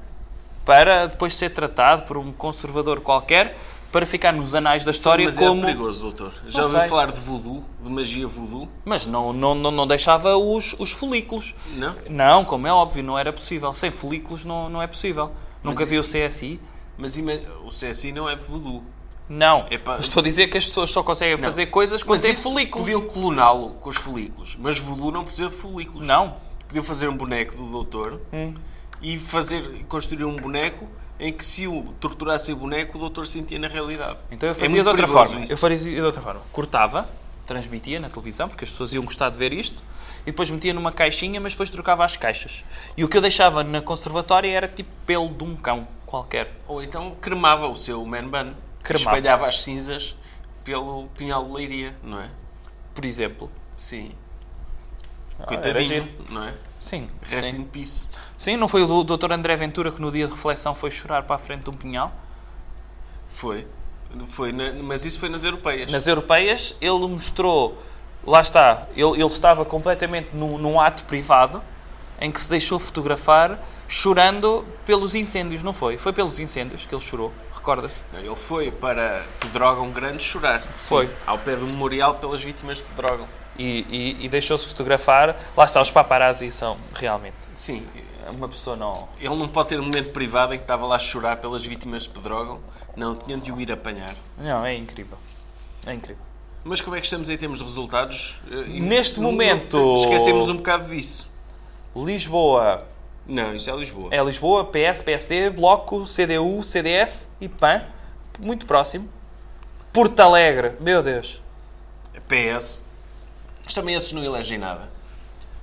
para 0.64 1.08
depois 1.08 1.34
ser 1.34 1.50
tratado 1.50 2.04
por 2.04 2.18
um 2.18 2.32
conservador 2.32 3.02
qualquer 3.02 3.58
para 3.92 4.06
ficar 4.06 4.32
nos 4.32 4.54
anais 4.54 4.86
da 4.86 4.92
história 4.92 5.26
Mas 5.26 5.38
como... 5.38 5.62
é 5.62 5.66
perigoso, 5.66 6.04
doutor. 6.04 6.34
Já 6.48 6.60
Não 6.60 6.66
ouviu 6.66 6.80
sei. 6.82 6.90
falar 6.90 7.12
de 7.12 7.20
voodoo, 7.20 7.66
de 7.82 7.90
magia 7.90 8.28
voodoo? 8.28 8.70
Mas 8.84 9.08
não, 9.08 9.34
não, 9.34 9.56
não, 9.56 9.72
não 9.72 9.88
deixava 9.88 10.38
os, 10.38 10.76
os 10.78 10.92
folículos. 10.92 11.56
Não? 11.78 11.96
Não, 12.10 12.46
como 12.46 12.68
é 12.68 12.74
óbvio, 12.74 13.04
não 13.04 13.18
era 13.18 13.34
possível. 13.34 13.74
Sem 13.74 13.90
folículos 13.90 14.46
não, 14.46 14.70
não 14.70 14.82
é 14.82 14.88
possível. 14.88 15.32
Nunca 15.64 15.84
vi 15.84 15.98
o 15.98 16.04
CSI? 16.04 16.60
Mas 16.96 17.18
o 17.18 17.70
CSI 17.70 18.12
não 18.12 18.30
é 18.30 18.36
de 18.36 18.44
voodoo. 18.44 18.84
Não. 19.28 19.66
Epá. 19.72 19.98
Estou 20.00 20.22
a 20.22 20.24
dizer 20.24 20.48
que 20.48 20.58
as 20.58 20.66
pessoas 20.66 20.90
só 20.90 21.02
conseguem 21.04 21.36
Não. 21.38 21.44
fazer 21.44 21.68
coisas 21.68 22.04
quando 22.04 22.22
têm 22.22 22.36
folículos. 22.36 22.86
Podiam 22.86 23.02
cloná-lo 23.08 23.72
com 23.82 23.90
os 23.90 23.96
folículos. 23.98 24.56
Mas 24.60 24.78
voodoo 24.80 25.12
não 25.12 25.24
precisa 25.24 25.50
de 25.50 25.56
folículos. 25.56 26.06
Não. 26.06 26.38
Podiam 26.68 26.84
fazer 26.84 27.08
um 27.08 27.16
boneco 27.18 27.56
do 27.56 27.66
doutor 27.68 28.22
Hum. 28.34 28.54
e 29.02 29.18
fazer, 29.18 29.84
construir 29.88 30.26
um 30.26 30.36
boneco 30.36 30.88
em 31.20 31.32
que 31.32 31.44
se 31.46 31.66
o 31.68 31.84
torturasse 32.00 32.52
o 32.52 32.56
boneco, 32.56 32.98
o 32.98 33.02
doutor 33.02 33.26
sentia 33.26 33.58
na 33.58 33.68
realidade. 33.68 34.18
Então 34.32 34.48
eu 34.48 34.52
É 34.52 34.56
fazia 34.56 34.70
muito 34.70 34.84
de 34.84 34.90
outra 34.90 35.08
forma. 35.08 35.40
isso. 35.44 35.54
Eu 35.54 35.58
faria 35.58 35.78
de 35.78 36.02
outra 36.02 36.22
forma. 36.22 36.42
Cortava, 36.52 37.08
transmitia 37.48 38.00
na 38.00 38.10
televisão, 38.10 38.50
porque 38.50 38.66
as 38.66 38.70
pessoas 38.72 38.92
iam 38.94 39.04
gostar 39.06 39.30
de 39.30 39.38
ver 39.38 39.54
isto, 39.54 39.82
e 40.24 40.26
depois 40.26 40.50
metia 40.52 40.74
numa 40.74 40.92
caixinha, 40.92 41.40
mas 41.40 41.54
depois 41.54 41.70
trocava 41.70 42.04
as 42.04 42.18
caixas. 42.18 42.66
E 42.98 43.04
o 43.04 43.08
que 43.08 43.16
eu 43.16 43.22
deixava 43.22 43.64
na 43.64 43.82
conservatória 43.82 44.50
era 44.52 44.68
tipo 44.68 44.90
pelo 45.06 45.30
de 45.30 45.44
um 45.44 45.56
cão 45.56 45.88
qualquer. 46.06 46.52
Ou 46.68 46.84
então 46.84 47.16
cremava 47.22 47.68
o 47.68 47.78
seu 47.78 48.04
man 48.06 48.28
bun. 48.28 48.54
Cremava. 48.86 49.18
Espalhava 49.18 49.48
as 49.48 49.62
cinzas 49.62 50.16
pelo 50.64 51.08
pinhal 51.18 51.44
de 51.46 51.52
leiria, 51.52 51.96
não 52.04 52.22
é? 52.22 52.30
Por 52.94 53.04
exemplo. 53.04 53.52
Sim. 53.76 54.12
era 55.38 55.48
Coitadinho, 55.48 56.08
não 56.30 56.44
é? 56.44 56.54
Sim. 56.80 57.10
Rest 57.24 57.50
sim. 57.52 57.62
in 57.62 57.64
peace. 57.64 58.08
Sim, 58.38 58.58
não 58.58 58.68
foi 58.68 58.84
o 58.84 59.04
Dr. 59.04 59.34
André 59.34 59.56
Ventura 59.58 59.92
que 59.92 60.00
no 60.00 60.12
dia 60.12 60.28
de 60.28 60.34
reflexão 60.34 60.76
foi 60.76 60.92
chorar 60.92 61.24
para 61.24 61.36
a 61.36 61.40
frente 61.40 61.64
de 61.64 61.70
um 61.72 61.76
pinhal? 61.76 62.14
Foi. 63.28 63.68
foi 64.28 64.52
na- 64.52 64.72
mas 64.74 65.04
isso 65.04 65.20
foi 65.20 65.30
nas 65.30 65.44
europeias. 65.44 65.92
Nas 65.92 66.06
europeias, 66.06 66.76
ele 66.80 67.08
mostrou, 67.08 67.82
lá 68.24 68.40
está, 68.40 68.88
ele, 68.96 69.14
ele 69.14 69.26
estava 69.26 69.66
completamente 69.66 70.30
num, 70.34 70.58
num 70.60 70.80
ato 70.80 71.06
privado 71.06 71.62
em 72.22 72.32
que 72.32 72.40
se 72.40 72.50
deixou 72.50 72.80
fotografar 72.80 73.60
chorando 73.88 74.66
pelos 74.86 75.16
incêndios, 75.16 75.62
não 75.64 75.74
foi? 75.74 75.98
Foi 75.98 76.12
pelos 76.14 76.40
incêndios 76.40 76.86
que 76.86 76.94
ele 76.94 77.02
chorou, 77.02 77.32
recorda-se? 77.54 78.04
Ele 78.14 78.36
foi 78.36 78.72
para 78.72 79.26
Pedrógão 79.40 79.90
Grande 79.92 80.24
chorar. 80.24 80.62
Foi. 80.62 81.10
Ao 81.26 81.38
pé 81.38 81.56
do 81.56 81.66
memorial 81.68 82.16
pelas 82.16 82.44
vítimas 82.44 82.78
de 82.78 82.84
Pedrógão. 82.84 83.28
E, 83.58 83.86
e- 83.90 84.26
e 84.26 84.30
deixou-se 84.30 84.68
fotografar. 84.68 85.36
Lá 85.56 85.64
está, 85.64 85.82
os 85.82 85.90
paparazzi 85.92 86.52
são 86.52 86.78
realmente. 86.94 87.36
Sim. 87.54 87.86
Uma 88.30 88.50
pessoa 88.50 88.76
não. 88.76 89.08
Ele 89.20 89.36
não 89.36 89.48
pode 89.48 89.70
ter 89.70 89.80
um 89.80 89.84
momento 89.84 90.12
privado 90.12 90.54
em 90.54 90.58
que 90.58 90.64
estava 90.64 90.86
lá 90.86 90.96
a 90.96 91.00
chorar 91.00 91.38
pelas 91.38 91.66
vítimas 91.66 92.04
de 92.04 92.10
Pedrógão. 92.10 92.60
Não, 92.98 93.16
tinham 93.16 93.40
de 93.40 93.52
o 93.52 93.62
ir 93.62 93.72
apanhar. 93.72 94.16
Não, 94.38 94.66
é 94.66 94.74
incrível. 94.76 95.18
É 95.86 95.94
incrível. 95.94 96.24
Mas 96.64 96.82
como 96.82 96.96
é 96.96 97.00
que 97.00 97.06
estamos 97.06 97.30
em 97.30 97.38
termos 97.38 97.60
de 97.60 97.64
resultados? 97.66 98.40
Eh, 98.50 98.80
Neste 98.82 99.20
não- 99.20 99.32
momento- 99.32 99.78
não- 99.78 99.98
Esquecemos 99.98 100.50
um 100.50 100.56
bocado 100.56 100.90
disso. 100.90 101.32
Lisboa 101.96 102.84
Não, 103.28 103.56
isto 103.56 103.70
é 103.70 103.76
Lisboa. 103.76 104.10
é 104.12 104.24
Lisboa, 104.24 104.66
PS, 104.66 105.02
PSD, 105.02 105.50
Bloco, 105.50 106.06
CDU, 106.06 106.62
CDS 106.64 107.30
e 107.42 107.50
PAN. 107.50 107.84
Muito 108.40 108.66
próximo. 108.66 109.10
Porto 109.92 110.20
Alegre, 110.20 110.76
meu 110.80 111.02
Deus. 111.02 111.42
PS. 112.28 112.84
Mas 113.64 113.74
também 113.74 113.96
esses 113.96 114.12
não 114.12 114.24
elegem 114.24 114.58
nada. 114.58 114.90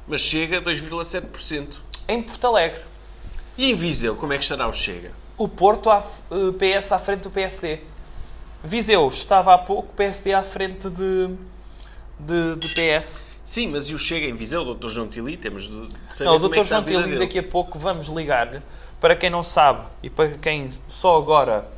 Mas 0.09 0.20
chega 0.20 0.59
a 0.59 0.62
2,7%. 0.62 1.76
Em 2.09 2.22
Porto 2.22 2.47
Alegre. 2.47 2.80
E 3.56 3.70
em 3.70 3.74
Viseu, 3.74 4.16
como 4.16 4.32
é 4.32 4.39
que 4.39 4.43
estará 4.43 4.66
o 4.66 4.72
Chega? 4.72 5.12
O 5.36 5.47
Porto, 5.47 5.90
à, 5.90 6.02
eh, 6.30 6.80
PS 6.80 6.93
à 6.93 6.98
frente 6.98 7.22
do 7.22 7.30
PSD. 7.30 7.80
Viseu 8.64 9.09
estava 9.09 9.55
há 9.55 9.59
pouco, 9.59 9.93
PSD 9.94 10.32
à 10.32 10.43
frente 10.43 10.89
de, 10.89 11.36
de, 12.18 12.56
de 12.56 12.68
PS. 12.74 13.24
Sim, 13.44 13.69
mas 13.69 13.86
e 13.86 13.94
o 13.94 13.98
Chega 13.98 14.27
em 14.27 14.35
Viseu, 14.35 14.62
o 14.62 14.74
Dr. 14.74 14.89
João 14.89 15.09
Tili? 15.09 15.36
Temos 15.36 15.64
de 15.64 15.89
saber 16.09 16.31
Não, 16.31 16.39
o 16.39 16.47
é 16.47 16.48
Dr. 16.48 16.60
a 16.60 16.64
João 16.64 16.82
Tili, 16.85 17.19
daqui 17.19 17.39
a 17.39 17.43
pouco 17.43 17.78
vamos 17.78 18.06
ligar-lhe. 18.09 18.62
Para 19.01 19.16
quem 19.16 19.28
não 19.28 19.43
sabe 19.43 19.85
e 20.01 20.09
para 20.09 20.39
quem 20.39 20.70
só 20.89 21.19
agora 21.19 21.69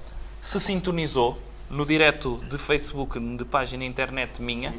se 0.42 0.60
sintonizou 0.60 1.38
no 1.70 1.86
direto 1.86 2.42
de 2.50 2.58
Facebook 2.58 3.18
de 3.18 3.44
página 3.46 3.82
internet 3.84 4.42
minha, 4.42 4.74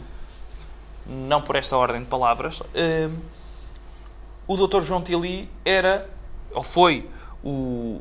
não 1.08 1.42
por 1.42 1.56
esta 1.56 1.76
ordem 1.76 2.02
de 2.02 2.08
palavras, 2.08 2.62
eh, 2.76 3.10
o 4.48 4.56
Dr. 4.56 4.84
João 4.84 5.02
Tili 5.02 5.50
era, 5.64 6.08
ou 6.54 6.62
foi, 6.62 7.10
o, 7.44 8.00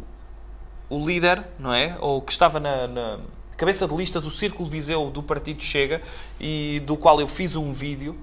o 0.90 1.06
líder, 1.06 1.42
não 1.58 1.72
é? 1.72 1.96
Ou 2.00 2.20
que 2.20 2.32
estava 2.32 2.60
na, 2.60 2.86
na 2.86 3.18
cabeça 3.56 3.88
de 3.88 3.94
lista 3.94 4.20
do 4.20 4.30
Círculo 4.30 4.68
Viseu 4.68 5.10
do 5.10 5.22
Partido 5.22 5.62
Chega 5.62 6.02
e 6.38 6.82
do 6.84 6.98
qual 6.98 7.18
eu 7.18 7.26
fiz 7.26 7.56
um 7.56 7.72
vídeo 7.72 8.14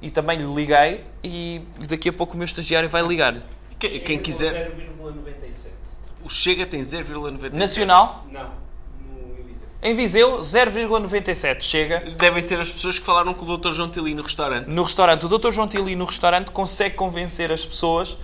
e 0.00 0.10
também 0.10 0.38
lhe 0.38 0.54
liguei 0.54 1.04
e 1.22 1.60
daqui 1.88 2.08
a 2.08 2.12
pouco 2.12 2.34
o 2.34 2.36
meu 2.36 2.44
estagiário 2.44 2.88
vai 2.88 3.02
ligar-lhe. 3.02 3.40
Quem, 3.78 4.00
quem 4.00 4.18
quiser. 4.18 4.70
0,97. 4.76 5.68
O 6.24 6.28
Chega 6.28 6.66
tem 6.66 6.80
0,97. 6.82 7.52
Nacional, 7.54 8.26
Não, 8.30 8.50
no 9.10 9.38
Eliseu. 9.38 9.68
em 9.82 9.94
Viseu, 9.94 10.38
0,97 10.40 11.62
chega. 11.62 12.00
Devem 12.16 12.42
ser 12.42 12.58
as 12.60 12.70
pessoas 12.70 12.98
que 12.98 13.04
falaram 13.04 13.32
com 13.34 13.44
o 13.46 13.56
Dr. 13.56 13.72
João 13.72 13.88
Tili 13.90 14.14
no 14.14 14.22
restaurante. 14.22 14.66
No 14.68 14.82
restaurante, 14.82 15.26
o 15.26 15.28
Dr. 15.28 15.50
João 15.52 15.68
Tili 15.68 15.94
no 15.96 16.04
restaurante 16.04 16.50
consegue 16.50 16.94
convencer 16.96 17.50
as 17.52 17.64
pessoas 17.64 18.16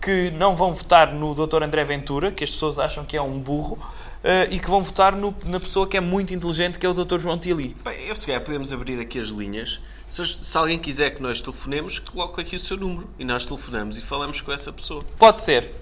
que 0.00 0.30
não 0.30 0.56
vão 0.56 0.72
votar 0.72 1.12
no 1.12 1.34
Dr. 1.34 1.62
André 1.62 1.84
Ventura, 1.84 2.32
que 2.32 2.42
as 2.42 2.50
pessoas 2.50 2.78
acham 2.78 3.04
que 3.04 3.16
é 3.16 3.20
um 3.22 3.38
burro, 3.38 3.78
eh, 4.24 4.48
e 4.50 4.58
que 4.58 4.70
vão 4.70 4.82
votar 4.82 5.14
no- 5.14 5.34
na 5.44 5.60
pessoa 5.60 5.86
que 5.86 5.94
é 5.96 6.00
muito 6.00 6.32
inteligente, 6.32 6.78
que 6.78 6.86
é 6.86 6.88
o 6.88 6.94
Dr. 6.94 7.18
João 7.18 7.36
Tili. 7.38 7.76
Bem, 7.84 8.06
eu 8.06 8.16
se 8.16 8.24
calhar 8.26 8.40
podemos 8.40 8.72
abrir 8.72 8.98
aqui 8.98 9.18
as 9.20 9.28
linhas. 9.28 9.78
Se, 10.10 10.26
se 10.26 10.58
alguém 10.58 10.78
quiser 10.78 11.10
que 11.14 11.22
nós 11.22 11.40
telefonemos, 11.40 12.00
coloque 12.00 12.40
aqui 12.40 12.56
o 12.56 12.58
seu 12.58 12.76
número. 12.76 13.08
E 13.18 13.24
nós 13.24 13.46
telefonamos 13.46 13.96
e 13.96 14.00
falamos 14.02 14.40
com 14.40 14.52
essa 14.52 14.72
pessoa. 14.72 15.02
Pode 15.16 15.40
ser. 15.40 15.72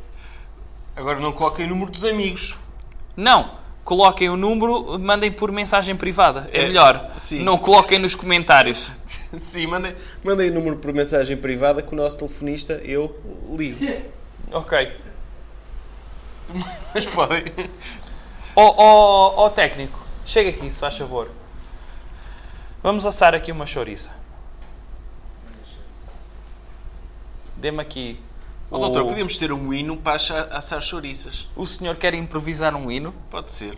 Agora 0.94 1.18
não 1.18 1.32
coloquem 1.32 1.64
o 1.66 1.68
número 1.70 1.90
dos 1.90 2.04
amigos. 2.04 2.54
Não. 3.16 3.56
Coloquem 3.84 4.28
o 4.28 4.36
número, 4.36 4.98
mandem 4.98 5.32
por 5.32 5.50
mensagem 5.50 5.96
privada. 5.96 6.48
É, 6.52 6.64
É, 6.64 6.66
melhor. 6.68 7.10
sim. 7.16 7.42
Não 7.42 7.56
coloquem 7.56 7.98
nos 7.98 8.14
comentários. 8.14 8.92
Sim, 9.38 9.66
mandem, 9.66 9.94
mandem 10.24 10.50
o 10.50 10.54
número 10.54 10.76
por 10.76 10.90
mensagem 10.92 11.36
privada 11.36 11.82
que 11.82 11.92
o 11.92 11.96
nosso 11.96 12.16
telefonista, 12.18 12.74
eu, 12.84 13.14
ligo. 13.56 13.78
Ok. 14.50 14.96
Mas 16.94 17.04
podem. 17.04 17.44
Ó 18.56 18.74
ó, 18.78 19.44
ó, 19.44 19.50
técnico, 19.50 19.98
chega 20.24 20.48
aqui, 20.48 20.70
se 20.70 20.80
faz 20.80 20.96
favor. 20.96 21.30
Vamos 22.82 23.04
assar 23.04 23.34
aqui 23.34 23.52
uma 23.52 23.66
chouriça. 23.66 24.10
Dê-me 27.58 27.80
aqui. 27.80 28.20
Ó, 28.70 28.78
doutor, 28.78 29.04
podíamos 29.06 29.36
ter 29.36 29.50
um 29.52 29.72
hino 29.72 29.96
para 29.96 30.14
assar 30.14 30.80
chouriças. 30.80 31.48
O 31.56 31.66
senhor 31.66 31.96
quer 31.96 32.14
improvisar 32.14 32.74
um 32.76 32.90
hino? 32.90 33.12
Pode 33.30 33.50
ser. 33.50 33.76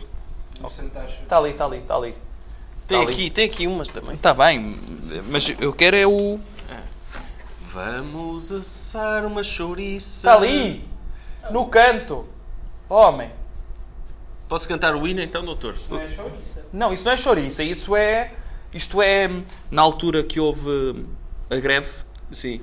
Está 1.23 1.37
ali, 1.37 1.49
está 1.49 1.65
ali, 1.65 1.77
está 1.77 1.95
ali. 1.95 2.13
Tem 2.87 2.97
Tá 2.97 3.03
ali. 3.03 3.13
aqui, 3.13 3.29
tem 3.29 3.45
aqui 3.45 3.67
umas 3.67 3.87
também. 3.87 4.13
Está 4.13 4.33
bem, 4.33 4.77
mas 5.29 5.53
eu 5.59 5.73
quero 5.73 5.95
é 5.95 6.05
o... 6.05 6.39
Vamos 7.59 8.51
assar 8.51 9.25
uma 9.25 9.41
chouriça. 9.41 10.27
Está 10.27 10.35
ali! 10.35 10.87
No 11.49 11.67
canto! 11.67 12.27
Homem! 12.89 13.31
Posso 14.49 14.67
cantar 14.67 14.93
o 14.93 15.07
hino 15.07 15.21
então, 15.21 15.43
doutor? 15.43 15.75
Não 15.89 15.99
é 15.99 16.07
chouriça. 16.09 16.65
Não, 16.73 16.93
isso 16.93 17.05
não 17.05 17.13
é 17.13 17.17
chouriça, 17.17 17.63
isso 17.63 17.95
é... 17.95 18.33
Isto 18.73 19.01
é... 19.01 19.29
Na 19.71 19.81
altura 19.81 20.21
que 20.21 20.39
houve 20.39 21.05
a 21.49 21.55
greve, 21.55 21.91
Sim. 22.31 22.61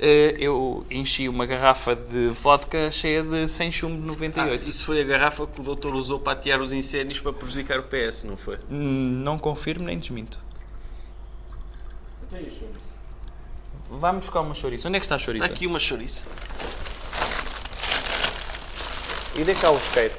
Eh, 0.00 0.34
eu 0.38 0.86
enchi 0.90 1.28
uma 1.28 1.44
garrafa 1.46 1.94
de 1.96 2.28
vodka 2.28 2.90
cheia 2.92 3.22
de 3.22 3.48
sem 3.48 3.70
chumbo 3.70 3.96
de 4.00 4.04
Ah, 4.04 4.12
98. 4.12 4.70
isso 4.70 4.84
foi 4.84 5.00
a 5.00 5.04
garrafa 5.04 5.46
que 5.46 5.60
o 5.60 5.64
doutor 5.64 5.94
usou 5.94 6.18
para 6.20 6.32
atear 6.34 6.60
os 6.60 6.72
incêndios 6.72 7.20
para 7.20 7.32
prejudicar 7.32 7.78
o 7.80 7.84
PS, 7.84 8.24
não 8.24 8.36
foi? 8.36 8.58
Hum, 8.70 9.20
Não 9.24 9.38
confirmo 9.38 9.84
nem 9.84 9.98
desminto. 9.98 10.40
Vamos 13.90 14.26
buscar 14.26 14.40
uma 14.42 14.54
chouriça. 14.54 14.86
Onde 14.86 14.96
é 14.98 15.00
que 15.00 15.06
está 15.06 15.14
a 15.16 15.18
chouriça? 15.18 15.46
Está 15.46 15.54
aqui 15.56 15.66
uma 15.66 15.78
chouriça. 15.78 16.26
E 19.36 19.44
dê 19.44 19.54
cá 19.54 19.70
o 19.70 19.76
isqueiro. 19.76 20.14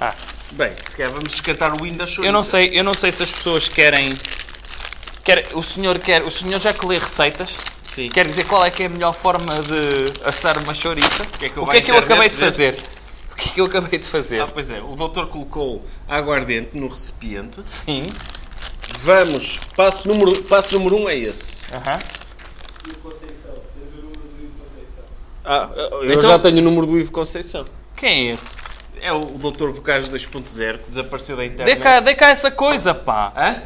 Ah, 0.00 0.14
Bem, 0.52 0.72
se 0.84 0.96
calhar 0.96 1.12
vamos 1.12 1.40
cantar 1.40 1.80
o 1.80 1.86
hino 1.86 1.96
da 1.98 2.06
chouriça. 2.06 2.28
eu 2.28 2.32
não 2.32 2.44
sei, 2.44 2.78
eu 2.78 2.84
não 2.84 2.92
sei 2.92 3.10
se 3.12 3.22
as 3.22 3.30
pessoas 3.32 3.68
querem, 3.68 4.12
quer 5.24 5.48
o 5.54 5.62
senhor 5.62 5.98
quer, 5.98 6.22
o 6.22 6.30
senhor 6.30 6.58
já 6.60 6.72
que 6.72 6.84
lê 6.86 6.98
receitas, 6.98 7.56
Sim. 7.82 8.08
quer 8.10 8.26
dizer 8.26 8.44
qual 8.46 8.64
é 8.64 8.70
que 8.70 8.82
é 8.82 8.86
a 8.86 8.88
melhor 8.88 9.12
forma 9.14 9.62
de 9.62 10.26
assar 10.28 10.58
uma 10.58 10.74
chouriça? 10.74 11.24
que 11.38 11.46
é 11.46 11.48
que 11.48 11.56
eu 11.56 11.62
o 11.62 11.66
que 11.68 11.76
é 11.76 11.80
que 11.80 11.90
eu 11.90 11.94
internet 11.96 12.12
acabei 12.12 12.28
de 12.30 12.36
fazer? 12.36 12.78
O 13.30 13.34
que 13.34 13.48
é 13.48 13.52
que 13.52 13.60
eu 13.60 13.64
acabei 13.66 13.98
de 13.98 14.08
fazer? 14.08 14.40
Ah, 14.40 14.46
pois 14.52 14.70
é, 14.70 14.80
o 14.80 14.94
doutor 14.94 15.26
colocou 15.28 15.84
aguardente 16.08 16.70
no 16.76 16.86
recipiente. 16.88 17.60
Sim. 17.64 18.08
Vamos, 19.00 19.58
passo 19.76 20.06
número, 20.08 20.42
passo 20.44 20.74
número 20.78 20.96
um 20.96 21.08
é 21.08 21.16
esse. 21.16 21.58
Aham. 21.72 21.98
O 22.88 22.94
Conceição. 22.98 23.54
Tens 23.74 23.92
o 23.94 23.96
número 24.02 24.20
do 24.20 24.42
Ivo 24.44 24.52
Conceição. 24.62 25.04
Ah, 25.44 25.68
eu 26.02 26.12
Então- 26.12 26.30
já 26.30 26.38
tenho 26.38 26.58
o 26.58 26.62
número 26.62 26.86
do 26.86 26.98
Ivo 26.98 27.10
Conceição. 27.10 27.64
Quem 27.96 28.28
é 28.30 28.34
esse? 28.34 28.54
É 29.00 29.12
o 29.12 29.20
doutor 29.20 29.72
Bocage 29.72 30.08
2.0 30.10 30.78
que 30.78 30.88
desapareceu 30.88 31.36
da 31.36 31.44
internet. 31.44 31.74
Dê 31.74 31.80
cá, 31.80 32.00
dê 32.00 32.14
cá 32.14 32.28
essa 32.28 32.50
coisa, 32.50 32.94
pá. 32.94 33.32
Hã? 33.36 33.62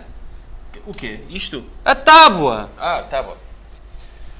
O 0.86 0.92
quê? 0.94 1.20
Isto? 1.30 1.64
A 1.84 1.94
tábua. 1.94 2.70
Ah, 2.78 3.02
tá 3.08 3.22
bom. 3.22 3.36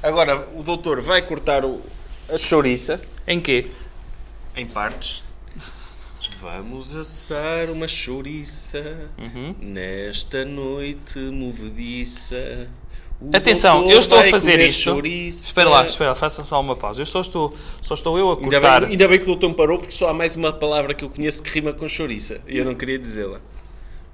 Agora, 0.03 0.47
o 0.55 0.63
doutor 0.63 1.01
vai 1.01 1.23
cortar 1.23 1.65
o, 1.65 1.81
a 2.29 2.37
chouriça 2.39 3.01
Em 3.27 3.41
quê? 3.41 3.67
em 4.57 4.67
partes. 4.67 5.23
Vamos 6.41 6.95
assar 6.95 7.71
uma 7.71 7.89
chouriça 7.89 9.11
Uhum. 9.19 9.55
nesta 9.61 10.45
noite 10.45 11.19
movediça. 11.19 12.69
O 13.21 13.35
Atenção, 13.35 13.91
eu 13.91 13.99
estou 13.99 14.19
a 14.19 14.25
fazer 14.25 14.61
isto. 14.61 14.83
chouriça. 14.83 15.47
Espera 15.47 15.71
lá, 15.71 15.87
espera, 15.87 16.11
lá, 16.11 16.17
faça 16.17 16.45
só 16.45 16.61
uma 16.61 16.77
pausa. 16.77 17.01
Eu 17.01 17.07
só 17.07 17.21
estou, 17.23 17.55
só 17.81 17.95
estou 17.95 18.19
eu 18.19 18.31
a 18.31 18.35
Ainda 18.35 18.43
cortar. 18.61 18.81
bem, 18.83 18.91
ainda 18.91 19.09
bem 19.09 19.19
que 19.19 19.25
o 19.25 19.29
doutor 19.29 19.49
me 19.49 19.55
parou, 19.55 19.79
porque 19.79 19.93
só 19.93 20.09
há 20.11 20.15
mais 20.15 20.37
uma 20.37 20.53
palavra 20.53 20.93
que 20.93 21.03
eu 21.05 21.09
conheço 21.09 21.43
que 21.43 21.49
rima 21.51 21.73
com 21.73 21.89
chouriça. 21.89 22.41
E 22.47 22.59
eu 22.59 22.65
não 22.65 22.75
queria 22.75 22.99
dizê-la. 22.99 23.41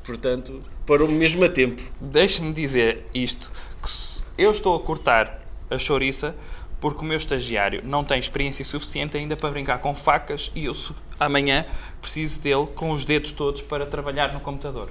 Portanto, 0.05 0.61
parou-me 0.87 1.15
mesmo 1.15 1.45
a 1.45 1.49
tempo. 1.49 1.83
Deixe-me 2.01 2.53
dizer 2.53 3.05
isto: 3.15 3.51
que 3.83 4.43
eu 4.43 4.51
estou 4.51 4.75
a 4.77 4.81
cortar 4.81 5.41
a 5.71 5.79
chouriça 5.79 6.35
porque 6.81 7.01
o 7.03 7.05
meu 7.05 7.17
estagiário 7.17 7.81
não 7.85 8.03
tem 8.03 8.19
experiência 8.19 8.65
suficiente 8.65 9.17
ainda 9.17 9.37
para 9.37 9.51
brincar 9.51 9.79
com 9.79 9.95
facas 9.95 10.51
e 10.55 10.65
eu 10.65 10.75
amanhã 11.21 11.65
preciso 12.01 12.41
dele 12.41 12.67
com 12.75 12.91
os 12.91 13.05
dedos 13.05 13.31
todos 13.33 13.63
para 13.63 13.87
trabalhar 13.87 14.33
no 14.35 14.41
computador. 14.41 14.89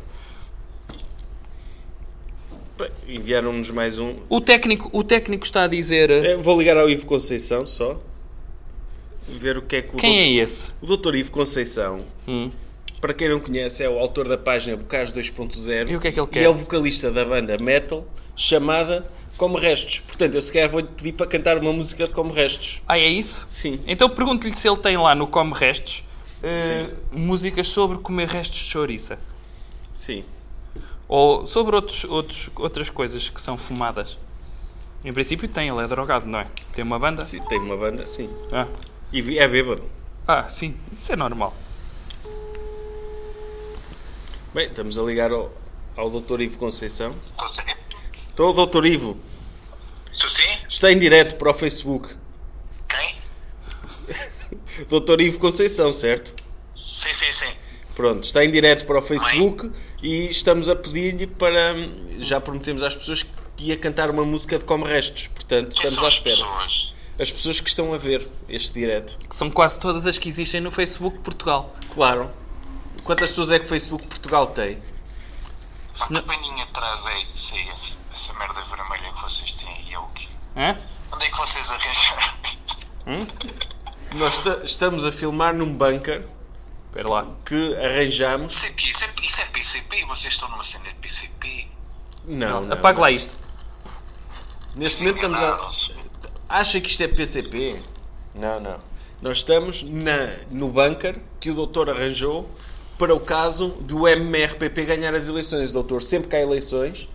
Enviaram-nos 3.07 3.69
mais 3.69 3.99
um. 3.99 4.15
O 4.29 4.41
técnico, 4.41 4.89
o 4.91 5.03
técnico 5.03 5.45
está 5.45 5.63
a 5.65 5.67
dizer. 5.67 6.09
Eh, 6.09 6.35
Vou 6.37 6.57
ligar 6.57 6.77
ao 6.77 6.89
Ivo 6.89 7.05
Conceição 7.05 7.67
só. 7.67 7.99
Ver 9.27 9.57
o 9.57 9.61
que 9.61 9.75
é 9.75 9.81
que 9.83 9.89
o 9.95 9.97
Quem 9.97 10.09
doutor- 10.15 10.25
é 10.39 10.43
esse? 10.43 10.71
O 10.81 10.85
doutor 10.87 11.15
Ivo 11.15 11.31
Conceição, 11.31 12.01
Hum. 12.27 12.49
Para 13.01 13.13
quem 13.13 13.27
não 13.29 13.39
conhece, 13.39 13.83
é 13.83 13.89
o 13.89 13.97
autor 13.99 14.27
da 14.27 14.37
página 14.37 14.77
Bocage 14.77 15.11
2.0 15.11 15.89
E 15.89 15.95
o 15.95 15.99
que 15.99 16.07
é 16.07 16.11
que 16.11 16.19
ele 16.19 16.27
e 16.27 16.31
quer? 16.33 16.43
é 16.43 16.49
o 16.49 16.53
vocalista 16.53 17.11
da 17.11 17.25
banda 17.25 17.57
metal 17.57 18.05
chamada 18.35 19.03
Como 19.37 19.57
Restos. 19.57 19.99
Portanto, 20.01 20.35
eu 20.35 20.41
se 20.41 20.51
calhar 20.51 20.69
vou-lhe 20.69 20.87
pedir 20.87 21.13
para 21.13 21.25
cantar 21.25 21.57
uma 21.57 21.73
música 21.73 22.07
de 22.07 22.13
Como 22.13 22.31
Restos. 22.31 22.81
Ah, 22.87 22.97
é 22.99 23.07
isso? 23.07 23.45
Sim. 23.49 23.79
Então 23.87 24.07
pergunto-lhe 24.09 24.53
se 24.55 24.67
ele 24.69 24.77
tem 24.77 24.95
lá 24.97 25.15
no 25.15 25.25
Come 25.27 25.53
Restos 25.53 26.03
eh, 26.43 26.89
músicas 27.11 27.67
sobre 27.67 27.97
comer 27.99 28.27
restos 28.27 28.59
de 28.59 28.65
chouriça. 28.65 29.19
Sim. 29.93 30.23
Ou 31.07 31.45
sobre 31.45 31.75
outros, 31.75 32.03
outros, 32.05 32.49
outras 32.55 32.89
coisas 32.89 33.29
que 33.29 33.41
são 33.41 33.57
fumadas. 33.57 34.17
Em 35.03 35.11
princípio 35.11 35.47
tem, 35.47 35.67
ele 35.67 35.81
é 35.81 35.87
drogado, 35.87 36.25
não 36.25 36.39
é? 36.39 36.47
Tem 36.73 36.83
uma 36.83 36.97
banda? 36.99 37.23
sim. 37.23 37.41
Tem 37.49 37.59
uma 37.59 37.75
banda, 37.75 38.05
sim. 38.07 38.29
Ah, 38.51 38.67
E 39.11 39.37
é 39.37 39.47
bêbado. 39.47 39.83
ah 40.27 40.47
sim, 40.47 40.75
isso 40.93 41.11
é 41.11 41.15
normal. 41.15 41.53
Bem, 44.53 44.67
estamos 44.67 44.97
a 44.97 45.01
ligar 45.03 45.31
ao, 45.31 45.49
ao 45.95 46.09
doutor 46.09 46.41
Ivo 46.41 46.57
Conceição. 46.57 47.09
Estou 47.09 47.45
a 47.45 47.49
dizer. 47.49 47.77
Estou, 48.13 48.53
doutor 48.53 48.85
Ivo. 48.85 49.17
Estou 50.11 50.29
sim? 50.29 50.43
Está 50.67 50.91
em 50.91 50.99
direto 50.99 51.37
para 51.37 51.51
o 51.51 51.53
Facebook. 51.53 52.13
Quem? 52.89 53.15
Doutor 54.89 55.21
Ivo 55.21 55.39
Conceição, 55.39 55.93
certo? 55.93 56.33
Sim, 56.75 57.13
sim, 57.13 57.31
sim. 57.31 57.53
Pronto, 57.95 58.25
está 58.25 58.43
em 58.43 58.51
direto 58.51 58.85
para 58.85 58.99
o 58.99 59.01
Facebook 59.01 59.71
e 60.03 60.29
estamos 60.29 60.67
a 60.67 60.75
pedir-lhe 60.75 61.27
para. 61.27 61.73
Já 62.19 62.41
prometemos 62.41 62.83
às 62.83 62.93
pessoas 62.93 63.23
que 63.55 63.65
ia 63.67 63.77
cantar 63.77 64.09
uma 64.09 64.25
música 64.25 64.59
de 64.59 64.65
Como 64.65 64.83
Restos, 64.83 65.27
portanto 65.27 65.75
Quem 65.75 65.85
estamos 65.89 66.03
à 66.03 66.07
espera. 66.09 66.35
pessoas? 66.35 66.93
As 67.17 67.31
pessoas 67.31 67.59
que 67.61 67.69
estão 67.69 67.93
a 67.93 67.97
ver 67.97 68.27
este 68.49 68.73
direto. 68.73 69.17
Que 69.29 69.35
são 69.35 69.49
quase 69.49 69.79
todas 69.79 70.05
as 70.05 70.17
que 70.17 70.27
existem 70.27 70.59
no 70.59 70.71
Facebook 70.71 71.19
Portugal. 71.19 71.73
Claro. 71.93 72.40
Quantas 73.03 73.29
pessoas 73.31 73.51
é 73.51 73.59
que 73.59 73.65
o 73.65 73.69
Facebook 73.69 74.05
Portugal 74.07 74.47
tem? 74.47 74.81
Pá, 75.97 76.07
que 76.07 76.21
paninho 76.21 76.63
atrás 76.63 77.05
é 77.05 77.21
isso 77.21 77.55
aí, 77.55 77.67
essa, 77.69 77.97
essa 78.13 78.33
merda 78.35 78.61
vermelha 78.63 79.11
que 79.13 79.21
vocês 79.21 79.51
têm 79.53 79.69
aí, 79.69 79.93
é 79.93 79.99
o 79.99 80.07
quê? 80.07 80.27
Hã? 80.55 80.77
Onde 81.11 81.25
é 81.25 81.29
que 81.29 81.37
vocês 81.37 81.69
arranjaram 81.71 82.33
isto? 82.65 82.87
Nós 84.15 84.37
esta- 84.37 84.61
estamos 84.63 85.05
a 85.05 85.11
filmar 85.11 85.53
num 85.53 85.73
bunker 85.73 86.25
Espera 86.87 87.09
lá. 87.09 87.25
que 87.45 87.75
arranjamos. 87.75 88.53
Isso 88.53 88.65
é, 88.65 88.69
isso, 88.89 89.03
é, 89.05 89.09
isso 89.21 89.41
é 89.41 89.45
PCP? 89.45 90.05
Vocês 90.05 90.33
estão 90.33 90.49
numa 90.49 90.63
cena 90.63 90.85
de 90.85 90.95
PCP? 90.95 91.67
Não, 92.25 92.61
não. 92.61 92.73
Apague 92.73 92.99
lá 92.99 93.09
isto. 93.11 93.31
Neste 94.75 94.99
momento 95.03 95.15
estamos 95.17 95.39
a. 95.41 96.57
Acha 96.59 96.79
que 96.79 96.89
isto 96.89 97.01
é 97.03 97.07
PCP? 97.07 97.81
Não, 98.35 98.59
não. 98.59 98.79
Nós 99.21 99.37
estamos 99.37 99.83
na, 99.83 100.37
no 100.49 100.67
bunker 100.69 101.19
que 101.39 101.49
o 101.51 101.53
doutor 101.53 101.89
arranjou 101.89 102.49
para 103.01 103.15
o 103.15 103.19
caso 103.19 103.69
do 103.81 104.07
MRPP 104.07 104.85
ganhar 104.85 105.15
as 105.15 105.27
eleições. 105.27 105.73
Doutor, 105.73 106.03
sempre 106.03 106.29
que 106.29 106.35
há 106.35 106.39
eleições, 106.39 107.09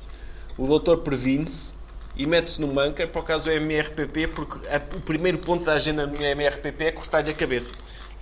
o 0.58 0.66
doutor 0.66 0.98
previne-se 0.98 1.76
e 2.16 2.26
mete-se 2.26 2.60
no 2.60 2.66
bunker 2.66 3.06
para 3.06 3.20
o 3.20 3.22
caso 3.24 3.44
do 3.44 3.52
MRPP, 3.52 4.26
porque 4.26 4.66
a- 4.68 4.82
o 4.96 5.00
primeiro 5.02 5.38
ponto 5.38 5.64
da 5.64 5.74
agenda 5.74 6.04
do 6.04 6.20
MRPP 6.20 6.86
é 6.86 6.90
cortar-lhe 6.90 7.30
a 7.30 7.34
cabeça. 7.34 7.72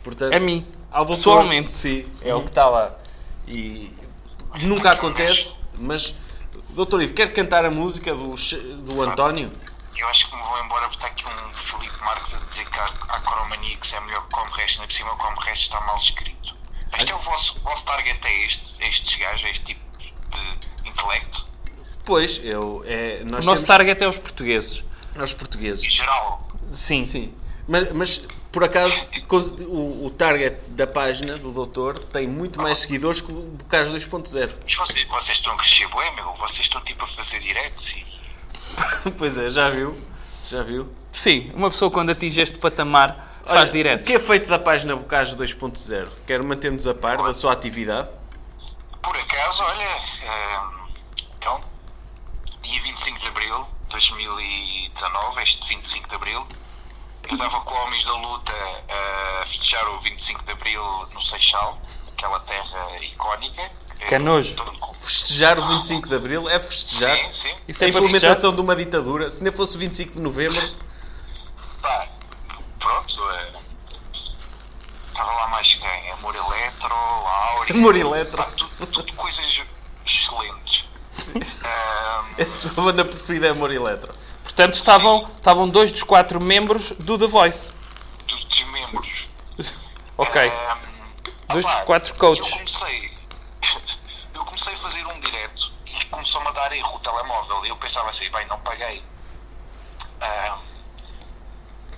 Portanto, 0.03 0.35
A 0.35 0.41
mim. 0.41 0.66
Ao 0.93 1.07
doutor, 1.07 1.16
Pessoalmente. 1.16 1.73
Sim, 1.73 2.05
é 2.20 2.35
o 2.35 2.43
que 2.43 2.49
está 2.51 2.66
lá. 2.69 2.99
E 3.49 3.91
nunca 4.61 4.91
acontece, 4.91 5.55
mas... 5.78 6.15
Doutor 6.70 7.01
Ivo, 7.03 7.15
quer 7.15 7.32
cantar 7.32 7.65
a 7.65 7.70
música 7.70 8.15
do, 8.15 8.35
do 8.82 9.01
António? 9.03 9.51
Eu 9.97 10.07
acho 10.09 10.28
que 10.28 10.36
me 10.36 10.43
vou 10.43 10.62
embora 10.62 10.82
porque 10.89 10.97
está 10.97 11.07
aqui 11.07 11.24
um 11.27 11.55
Felipe 11.55 11.99
Marques 12.05 12.35
a 12.35 12.39
dizer 12.45 12.69
que 12.69 12.78
a, 12.78 12.85
a 12.85 13.20
Cromanix 13.20 13.93
é 13.95 14.01
melhor 14.01 14.20
que 14.20 14.27
o 14.27 14.31
Comrest. 14.45 14.74
Ainda 14.81 14.86
por 14.89 14.93
cima 14.93 15.12
o 15.15 15.16
Comrest 15.16 15.62
está 15.62 15.81
mal 15.81 15.97
escrito. 15.97 16.55
Este 16.96 17.12
é 17.12 17.14
o 17.14 17.18
vosso, 17.18 17.58
vosso 17.60 17.84
target, 17.84 18.18
é 18.26 18.44
este, 18.44 18.84
estes 18.86 19.16
gajos, 19.16 19.44
é 19.46 19.50
este 19.50 19.64
tipo 19.64 19.80
de 19.98 20.88
intelecto? 20.88 21.46
Pois, 22.04 22.40
eu, 22.44 22.82
é, 22.86 23.20
O 23.22 23.26
nós 23.30 23.44
nosso 23.46 23.64
temos 23.64 23.64
target 23.64 24.02
é 24.04 24.08
os 24.08 24.18
portugueses. 24.18 24.84
aos 25.18 25.32
Em 25.32 25.36
portugueses. 25.36 25.92
geral. 25.92 26.46
Sim. 26.70 27.02
Sim. 27.02 27.34
Mas, 27.66 27.90
mas, 27.92 28.18
por 28.52 28.62
acaso, 28.62 29.06
o, 29.68 30.06
o 30.06 30.10
target 30.10 30.56
da 30.68 30.86
página 30.86 31.38
do 31.38 31.50
doutor 31.50 31.98
tem 31.98 32.28
muito 32.28 32.60
mais 32.60 32.78
seguidores 32.80 33.20
que 33.22 33.32
o 33.32 33.42
Bocage 33.42 33.94
2.0. 33.96 34.50
Mas 34.62 34.74
vocês, 34.74 35.08
vocês 35.08 35.38
estão 35.38 35.54
a 35.54 35.56
crescer 35.56 35.88
bué, 35.88 36.10
meu. 36.14 36.34
Vocês 36.34 36.60
estão 36.60 36.80
tipo 36.82 37.04
a 37.04 37.06
fazer 37.06 37.40
diretos 37.40 37.96
e... 37.96 38.06
pois 39.16 39.38
é, 39.38 39.48
já 39.50 39.70
viu? 39.70 39.98
Já 40.50 40.62
viu? 40.62 40.88
Sim, 41.12 41.50
uma 41.54 41.70
pessoa 41.70 41.90
quando 41.90 42.10
atinge 42.10 42.40
este 42.40 42.58
patamar 42.58 43.34
faz 43.46 43.70
Olha, 43.70 43.72
direto. 43.72 44.00
O 44.00 44.04
que 44.04 44.14
é 44.14 44.18
feito 44.18 44.48
da 44.48 44.58
página 44.58 44.96
Bocage 44.96 45.36
2.0? 45.36 46.08
Quer 46.26 46.42
manter-nos 46.42 46.86
a 46.86 46.94
par 46.94 47.18
da 47.18 47.34
sua 47.34 47.52
atividade? 47.52 48.08
Por 49.02 49.16
acaso, 49.16 49.62
olha, 49.64 49.82
eh, 49.82 50.60
então, 51.38 51.60
dia 52.62 52.80
25 52.82 53.18
de 53.18 53.28
Abril 53.28 53.66
de 53.84 53.90
2019, 53.90 55.42
este 55.42 55.68
25 55.68 56.08
de 56.08 56.14
Abril, 56.14 56.46
eu 57.28 57.34
estava 57.34 57.60
com 57.60 57.74
Homens 57.74 58.04
da 58.04 58.16
Luta 58.16 58.52
a 59.42 59.46
festejar 59.46 59.86
o 59.88 60.00
25 60.00 60.44
de 60.44 60.52
Abril 60.52 60.82
no 61.12 61.20
Seixal, 61.20 61.78
aquela 62.16 62.40
terra 62.40 62.98
icónica. 63.02 63.70
Que 64.08 64.16
é 64.16 64.18
nojo. 64.18 64.56
Festejar 65.00 65.58
o 65.58 65.68
25 65.68 66.08
de 66.08 66.14
Abril 66.14 66.48
é 66.48 66.58
festejar 66.58 67.16
Sim, 67.16 67.32
sim. 67.32 67.54
Isso 67.68 67.84
a 67.84 67.88
é 67.88 67.92
para 67.92 68.00
implementação 68.00 68.54
de 68.54 68.60
uma 68.60 68.74
ditadura. 68.74 69.30
Se 69.30 69.44
não 69.44 69.52
fosse 69.52 69.76
o 69.76 69.78
25 69.78 70.14
de 70.14 70.20
Novembro, 70.20 70.60
Pá, 71.80 72.08
pronto, 72.85 73.31
eh, 73.31 73.52
estava 75.06 75.32
lá 75.32 75.48
mais 75.48 75.74
quem? 75.74 76.11
Amor 76.12 76.35
Eletro, 76.36 76.94
Áurea... 76.94 77.74
Amor 77.74 77.97
Eletro. 77.97 78.36
pá, 78.36 78.44
Tudo, 78.56 78.86
tudo 78.86 79.12
coisas 79.15 79.62
excelentes. 80.06 80.85
Ahm, 81.65 82.35
a 82.43 82.47
sua 82.47 82.70
banda 82.82 83.05
preferida 83.05 83.47
é 83.47 83.51
Amor 83.51 83.73
Eletro. 83.73 84.15
Portanto, 84.43 84.74
estavam, 84.74 85.24
estavam 85.36 85.69
dois 85.69 85.90
dos 85.90 86.02
quatro 86.02 86.40
membros 86.40 86.93
do 86.93 87.19
The 87.19 87.27
Voice. 87.27 87.73
dos 88.27 88.44
desmembros. 88.44 89.28
Ok. 90.16 90.40
Ahm, 90.48 90.78
Dois 91.48 91.65
dos 91.65 91.74
quatro 91.85 92.15
coaches. 92.15 92.52
Eu 92.52 92.59
comecei, 92.59 93.11
eu 94.35 94.44
comecei 94.44 94.73
a 94.74 94.77
fazer 94.77 95.05
um 95.09 95.19
direto 95.19 95.73
e 95.86 96.05
começou-me 96.05 96.47
a 96.47 96.52
dar 96.52 96.70
erro 96.73 96.94
o 96.94 96.98
telemóvel. 97.01 97.65
Eu 97.66 97.77
pensava 97.77 98.11
assim, 98.11 98.31
bem, 98.31 98.47
não 98.47 98.61
paguei. 98.61 99.02
Ahm, 100.20 100.59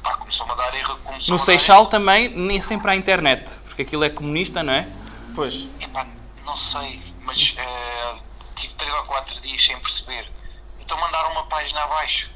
pá, 0.07 0.17
começou-me 0.19 0.53
a 0.53 0.55
dar 0.55 0.75
erro. 0.75 0.97
começou 1.05 1.35
No 1.35 1.39
Seixal 1.43 1.81
erro. 1.83 1.91
também, 1.91 2.29
nem 2.29 2.61
sempre 2.61 2.91
há 2.91 2.97
internet. 2.97 3.59
Porque 3.67 3.83
aquilo 3.83 4.05
é 4.05 4.11
comunista, 4.11 4.63
não 4.63 4.73
é? 4.73 4.89
Pois. 5.35 5.67
Epá, 5.81 6.07
não 6.45 6.57
sei, 6.57 7.03
mas 7.23 7.55
eh, 7.59 8.17
tive 8.55 8.75
3 8.75 8.95
ou 8.95 9.03
4 9.03 9.41
dias 9.41 9.63
sem 9.65 9.79
perceber. 9.81 10.31
Então 10.81 10.99
mandaram 11.01 11.33
uma 11.33 11.47
página 11.47 11.83
abaixo. 11.83 12.31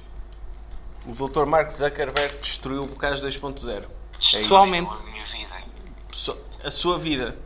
O 1.07 1.15
Dr. 1.29 1.47
Mark 1.47 1.71
Zuckerberg 1.71 2.37
destruiu 2.39 2.83
o 2.83 2.87
Bocage 2.87 3.23
2.0. 3.23 3.85
Pessoalmente. 4.19 4.99
A 4.99 5.03
minha 5.05 5.25
vida. 5.25 5.63
A 6.65 6.71
sua 6.71 6.99
vida. 6.99 7.39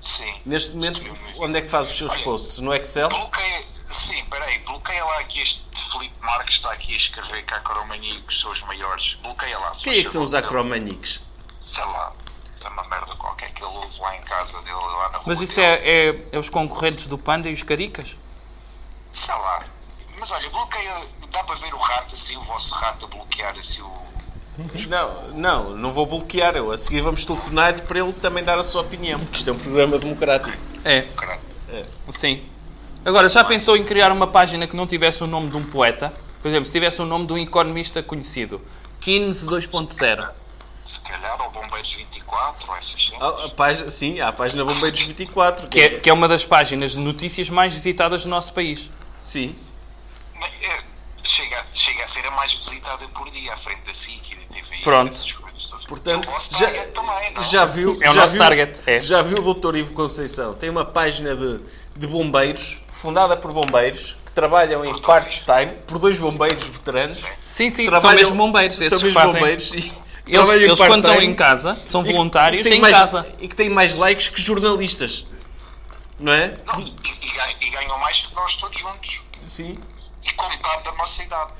Sim. 0.00 0.32
Neste 0.44 0.74
momento, 0.74 1.00
onde 1.38 1.58
é 1.58 1.62
que 1.62 1.68
faz 1.68 1.88
os 1.90 1.96
seus 1.96 2.12
Olha, 2.12 2.24
posts? 2.24 2.58
No 2.60 2.74
Excel? 2.74 3.08
Bloqueia, 3.08 3.64
sim, 3.90 4.24
peraí, 4.26 4.58
bloqueia 4.60 5.04
lá 5.04 5.18
aqui 5.20 5.40
este 5.40 5.68
Felipe 5.90 6.14
Marques 6.20 6.56
está 6.56 6.72
aqui 6.72 6.92
a 6.92 6.96
escrever 6.96 7.44
que 7.44 7.54
Acromaníacos 7.54 8.40
são 8.40 8.50
os 8.50 8.62
maiores. 8.62 9.14
Bloqueia 9.22 9.58
lá. 9.58 9.72
Quem 9.72 9.98
é 9.98 10.02
que 10.02 10.10
são 10.10 10.22
os 10.22 10.30
favor. 10.30 10.46
acromaniques? 10.46 11.20
Sei 11.64 11.84
lá. 11.84 12.12
Isso 12.56 12.66
é 12.66 12.70
uma 12.70 12.84
merda 12.88 13.14
qualquer 13.14 13.52
que 13.52 13.62
ele 13.62 13.72
ouve 13.72 14.00
lá 14.00 14.16
em 14.16 14.22
casa 14.22 14.60
dele, 14.62 14.74
lá 14.74 15.08
na 15.10 15.18
rua. 15.18 15.24
Mas 15.26 15.40
isso 15.40 15.60
é, 15.60 15.74
é, 15.74 16.24
é 16.32 16.38
os 16.38 16.50
concorrentes 16.50 17.06
do 17.06 17.16
Panda 17.16 17.48
e 17.48 17.54
os 17.54 17.62
Caricas? 17.62 18.16
Sei 19.12 19.34
lá. 19.34 19.64
Mas 20.18 20.30
olha, 20.32 20.50
bloqueia. 20.50 21.06
Dá 21.30 21.44
para 21.44 21.54
ver 21.54 21.72
o 21.72 21.78
rato 21.78 22.14
assim, 22.14 22.36
o 22.36 22.42
vosso 22.42 22.74
rato 22.74 23.04
a 23.04 23.08
bloquear 23.08 23.56
assim 23.56 23.80
o. 23.82 24.08
Não, 24.88 25.28
não, 25.30 25.76
não 25.76 25.92
vou 25.92 26.04
bloquear. 26.04 26.56
Eu 26.56 26.72
a 26.72 26.78
seguir 26.78 27.00
vamos 27.00 27.24
telefonar-lhe 27.24 27.82
para 27.82 28.00
ele 28.00 28.12
também 28.14 28.42
dar 28.42 28.58
a 28.58 28.64
sua 28.64 28.82
opinião, 28.82 29.20
porque 29.20 29.36
isto 29.36 29.50
é 29.50 29.52
um 29.52 29.58
programa 29.58 29.98
democrático. 29.98 30.50
É, 30.84 31.02
Caralho. 31.02 31.40
sim. 32.12 32.44
Agora, 33.04 33.28
já 33.28 33.42
pensou 33.44 33.76
em 33.76 33.84
criar 33.84 34.12
uma 34.12 34.26
página 34.26 34.66
que 34.66 34.76
não 34.76 34.86
tivesse 34.86 35.22
o 35.22 35.26
nome 35.26 35.48
de 35.48 35.56
um 35.56 35.64
poeta? 35.64 36.12
Por 36.42 36.48
exemplo, 36.48 36.66
se 36.66 36.72
tivesse 36.72 37.00
o 37.00 37.06
nome 37.06 37.26
de 37.26 37.32
um 37.32 37.38
economista 37.38 38.02
conhecido. 38.02 38.60
Keynes 39.00 39.46
2.0. 39.46 40.28
Se 40.84 41.00
calhar, 41.02 41.40
ou 41.42 41.50
Bombeiros 41.50 41.92
24, 41.94 42.70
ou 42.70 42.76
essas 42.76 43.06
cenas. 43.06 43.22
A, 43.22 43.44
a 43.44 43.48
página, 43.50 43.90
sim, 43.90 44.20
há 44.20 44.28
a 44.28 44.32
página 44.32 44.64
Bombeiros 44.64 45.00
24. 45.00 45.68
Que 45.68 45.80
é, 45.80 45.88
que 46.00 46.08
é 46.10 46.12
uma 46.12 46.26
das 46.28 46.44
páginas 46.44 46.92
de 46.92 46.98
notícias 46.98 47.50
mais 47.50 47.72
visitadas 47.74 48.22
do 48.24 48.28
nosso 48.28 48.52
país. 48.52 48.90
Sim. 49.20 49.54
Mas, 50.40 50.50
é, 50.62 50.80
chega, 51.22 51.62
chega 51.74 52.04
a 52.04 52.06
ser 52.06 52.26
a 52.26 52.30
mais 52.30 52.52
visitada 52.54 53.06
por 53.08 53.30
dia, 53.30 53.52
à 53.52 53.56
frente 53.56 53.82
da 53.84 53.92
SIC 53.92 54.32
e 54.32 54.36
da 54.36 54.42
TVI. 54.60 54.82
Pronto. 54.82 55.10
coisas. 55.10 55.38
Portanto, 55.86 56.28
já, 56.52 56.66
target 56.66 56.92
também, 56.92 57.32
não? 57.34 57.42
já 57.42 57.64
viu. 57.64 57.98
É 58.02 58.10
o 58.10 58.14
já 58.14 58.20
nosso 58.20 58.32
viu- 58.34 58.42
target, 58.42 58.80
é. 58.86 59.00
Já 59.00 59.22
viu 59.22 59.38
o 59.46 59.54
Dr. 59.54 59.76
Ivo 59.76 59.94
Conceição? 59.94 60.54
Tem 60.54 60.68
uma 60.70 60.84
página 60.84 61.34
de, 61.34 61.60
de 61.96 62.06
bombeiros, 62.06 62.80
fundada 63.00 63.36
por 63.36 63.52
bombeiros, 63.52 64.16
que 64.26 64.32
trabalham 64.32 64.84
em 64.84 65.00
part-time 65.00 65.72
por 65.86 65.98
dois 65.98 66.18
bombeiros 66.18 66.62
veteranos. 66.64 67.24
Sim, 67.44 67.70
sim, 67.70 67.84
que 67.84 67.90
são 67.90 68.00
Trabalham- 68.00 68.16
mesmo 68.16 68.36
bombeiros. 68.36 68.76
São 68.76 68.84
mesmo 69.00 69.12
fazem. 69.12 69.40
bombeiros 69.40 69.72
e 69.72 69.92
Eles, 70.26 70.48
eles 70.50 70.78
quando 70.78 71.08
estão 71.08 71.22
em 71.22 71.34
casa, 71.34 71.78
são 71.88 72.04
voluntários 72.04 72.60
e 72.60 72.62
que 72.64 72.68
têm 72.68 72.78
em 72.78 72.82
mais- 72.82 72.94
casa. 72.94 73.26
E 73.40 73.48
que 73.48 73.54
têm 73.56 73.70
mais 73.70 73.96
likes 73.96 74.28
que 74.28 74.40
jornalistas. 74.42 75.24
Não 76.18 76.32
é? 76.32 76.54
Não, 76.66 76.80
e, 76.80 76.92
e 77.66 77.70
ganham- 77.70 77.98
mais 77.98 78.22
que 78.26 78.34
nós 78.34 78.56
todos 78.56 78.78
juntos. 78.78 79.22
Sim. 79.44 79.74
E 80.24 80.32
com 80.32 80.48
metade 80.48 80.82
da 80.84 80.92
nossa 80.92 81.22
idade. 81.22 81.52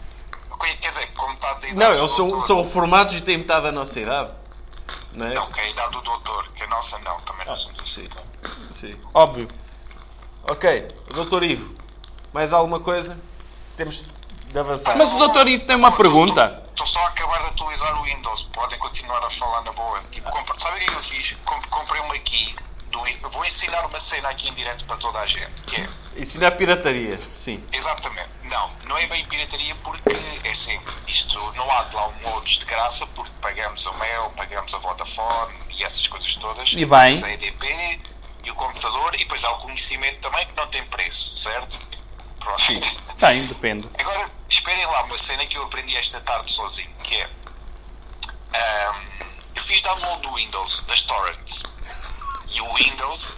Quer 0.80 0.90
dizer, 0.90 1.06
com 1.16 1.28
metade 1.28 1.60
da 1.60 1.68
idade 1.68 1.74
Não, 1.78 1.98
eles 1.98 2.10
são, 2.12 2.40
são 2.40 2.62
reformados 2.62 3.14
e 3.14 3.20
têm 3.20 3.38
metade 3.38 3.62
da 3.62 3.72
nossa 3.72 3.98
idade. 4.00 4.30
Não 5.14 5.26
é? 5.26 5.34
Não, 5.34 5.46
que 5.46 5.60
é 5.60 5.64
a 5.64 5.68
idade 5.68 5.90
do 5.92 6.00
doutor, 6.02 6.48
que 6.54 6.62
a 6.64 6.66
nossa 6.66 6.98
não, 6.98 7.16
também 7.20 7.42
Ah, 7.46 7.50
não 7.50 7.56
somos 7.56 7.80
assim. 7.80 8.02
então. 8.04 8.22
Sim. 8.72 8.96
Óbvio. 9.14 9.48
Ok, 10.44 10.88
doutor 11.14 11.42
Ivo, 11.44 11.74
mais 12.32 12.52
alguma 12.52 12.80
coisa? 12.80 13.18
Temos 13.76 14.02
de 14.46 14.58
avançar. 14.58 14.96
Mas 14.96 15.12
o 15.12 15.18
doutor 15.18 15.46
Ivo 15.46 15.64
tem 15.66 15.76
uma 15.76 15.92
pergunta. 15.92 16.62
Estou 16.70 16.86
só 16.86 17.00
a 17.00 17.08
acabar 17.08 17.38
de 17.40 17.46
atualizar 17.48 17.98
o 18.00 18.04
Windows, 18.04 18.44
podem 18.54 18.78
continuar 18.78 19.22
a 19.24 19.30
falar 19.30 19.62
na 19.62 19.72
boa. 19.72 20.00
Tipo, 20.10 20.30
compre- 20.30 20.58
sabe 20.58 20.76
o 20.76 20.80
que 20.86 20.90
é 20.90 20.94
eu 20.96 21.02
fiz? 21.02 21.36
Com- 21.44 21.60
comprei 21.68 22.00
uma 22.02 22.16
key, 22.18 22.54
do, 22.90 23.00
vou 23.30 23.44
ensinar 23.44 23.84
uma 23.84 23.98
cena 24.00 24.28
aqui 24.30 24.48
em 24.48 24.54
direto 24.54 24.84
para 24.86 24.96
toda 24.96 25.18
a 25.18 25.26
gente, 25.26 25.50
que 25.66 25.80
é 25.80 25.88
Ensinar 26.16 26.52
pirataria, 26.52 27.18
sim. 27.32 27.62
Exatamente. 27.72 28.28
Não, 28.44 28.70
não 28.86 28.96
é 28.98 29.06
bem 29.06 29.24
pirataria 29.26 29.74
porque 29.84 30.16
é 30.44 30.54
sempre. 30.54 30.92
Isto 31.06 31.38
não 31.54 31.70
há 31.70 31.84
de 31.84 31.94
lá 31.94 32.08
um 32.08 32.14
modos 32.30 32.58
de 32.58 32.64
graça 32.64 33.06
porque 33.08 33.30
pagamos 33.40 33.86
a 33.86 33.92
Mel, 33.92 34.32
pagamos 34.36 34.74
a 34.74 34.78
Vodafone 34.78 35.54
e 35.70 35.84
essas 35.84 36.06
coisas 36.08 36.34
todas. 36.36 36.72
E 36.72 36.84
bem. 36.86 37.22
A 37.24 37.30
EDP 37.32 38.00
e 38.44 38.50
o 38.50 38.54
computador 38.54 39.14
e 39.14 39.18
depois 39.18 39.44
há 39.44 39.50
o 39.52 39.58
conhecimento 39.58 40.20
também 40.20 40.46
que 40.46 40.54
não 40.56 40.66
tem 40.68 40.84
preço, 40.86 41.36
certo? 41.36 41.78
Pronto. 42.38 42.62
Tem, 43.18 43.44
depende. 43.48 43.88
Agora, 43.98 44.24
esperem 44.48 44.86
lá 44.86 45.02
uma 45.04 45.18
cena 45.18 45.44
que 45.46 45.56
eu 45.58 45.62
aprendi 45.64 45.96
esta 45.96 46.20
tarde 46.20 46.50
sozinho, 46.52 46.90
que 47.02 47.16
é... 47.16 47.28
ahm, 48.54 49.02
eu 49.54 49.62
fiz 49.62 49.82
download 49.82 50.22
do 50.22 50.34
Windows, 50.34 50.82
das 50.84 51.02
torrents. 51.02 51.62
E 52.50 52.60
o 52.60 52.74
Windows 52.74 53.34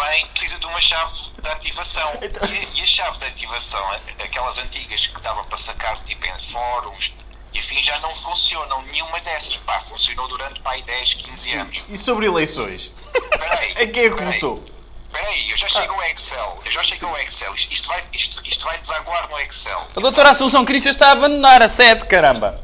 vem, 0.00 0.26
precisa 0.28 0.58
de 0.58 0.66
uma 0.66 0.80
chave 0.80 1.12
de 1.40 1.48
ativação. 1.48 2.10
E, 2.20 2.26
a- 2.26 2.78
e 2.78 2.82
a 2.82 2.86
chave 2.86 3.18
de 3.18 3.26
ativação, 3.26 3.92
aquelas 4.24 4.58
antigas 4.58 5.06
que 5.06 5.20
dava 5.20 5.44
para 5.44 5.56
sacar 5.56 5.96
tipo 6.04 6.26
em 6.26 6.38
fóruns 6.38 7.14
e 7.54 7.58
afim, 7.58 7.82
já 7.82 7.98
não 8.00 8.14
funcionam. 8.14 8.82
Nenhuma 8.90 9.20
dessas. 9.20 9.56
Pá, 9.58 9.78
funcionou 9.80 10.28
durante 10.28 10.60
pá, 10.60 10.72
aí 10.72 10.82
10, 10.82 11.14
15 11.14 11.54
anos. 11.54 11.82
E 11.88 11.98
sobre 11.98 12.26
eleições? 12.26 12.90
Peraí. 13.30 13.72
Em 13.84 13.88
quem 13.92 14.04
é 14.04 14.10
que 14.10 14.16
peraí. 14.16 14.32
votou? 14.40 14.64
Espera 15.06 15.28
aí, 15.28 15.50
eu 15.50 15.56
já 15.56 15.68
chego 15.68 15.92
ao 15.92 16.02
Excel. 16.04 16.58
Eu 16.64 16.72
já 16.72 16.82
chego 16.82 17.06
ao 17.06 17.18
Excel. 17.18 17.54
Isto, 17.54 17.72
isto 17.72 17.88
vai, 17.88 18.02
isto, 18.14 18.42
isto 18.46 18.64
vai 18.64 18.78
desaguar 18.78 19.28
no 19.28 19.38
Excel. 19.40 19.86
A 19.94 20.00
doutora 20.00 20.30
Assunção 20.30 20.64
Cristas 20.64 20.94
está 20.94 21.08
a 21.08 21.12
abandonar 21.12 21.62
a 21.62 21.68
sede, 21.68 22.06
caramba. 22.06 22.58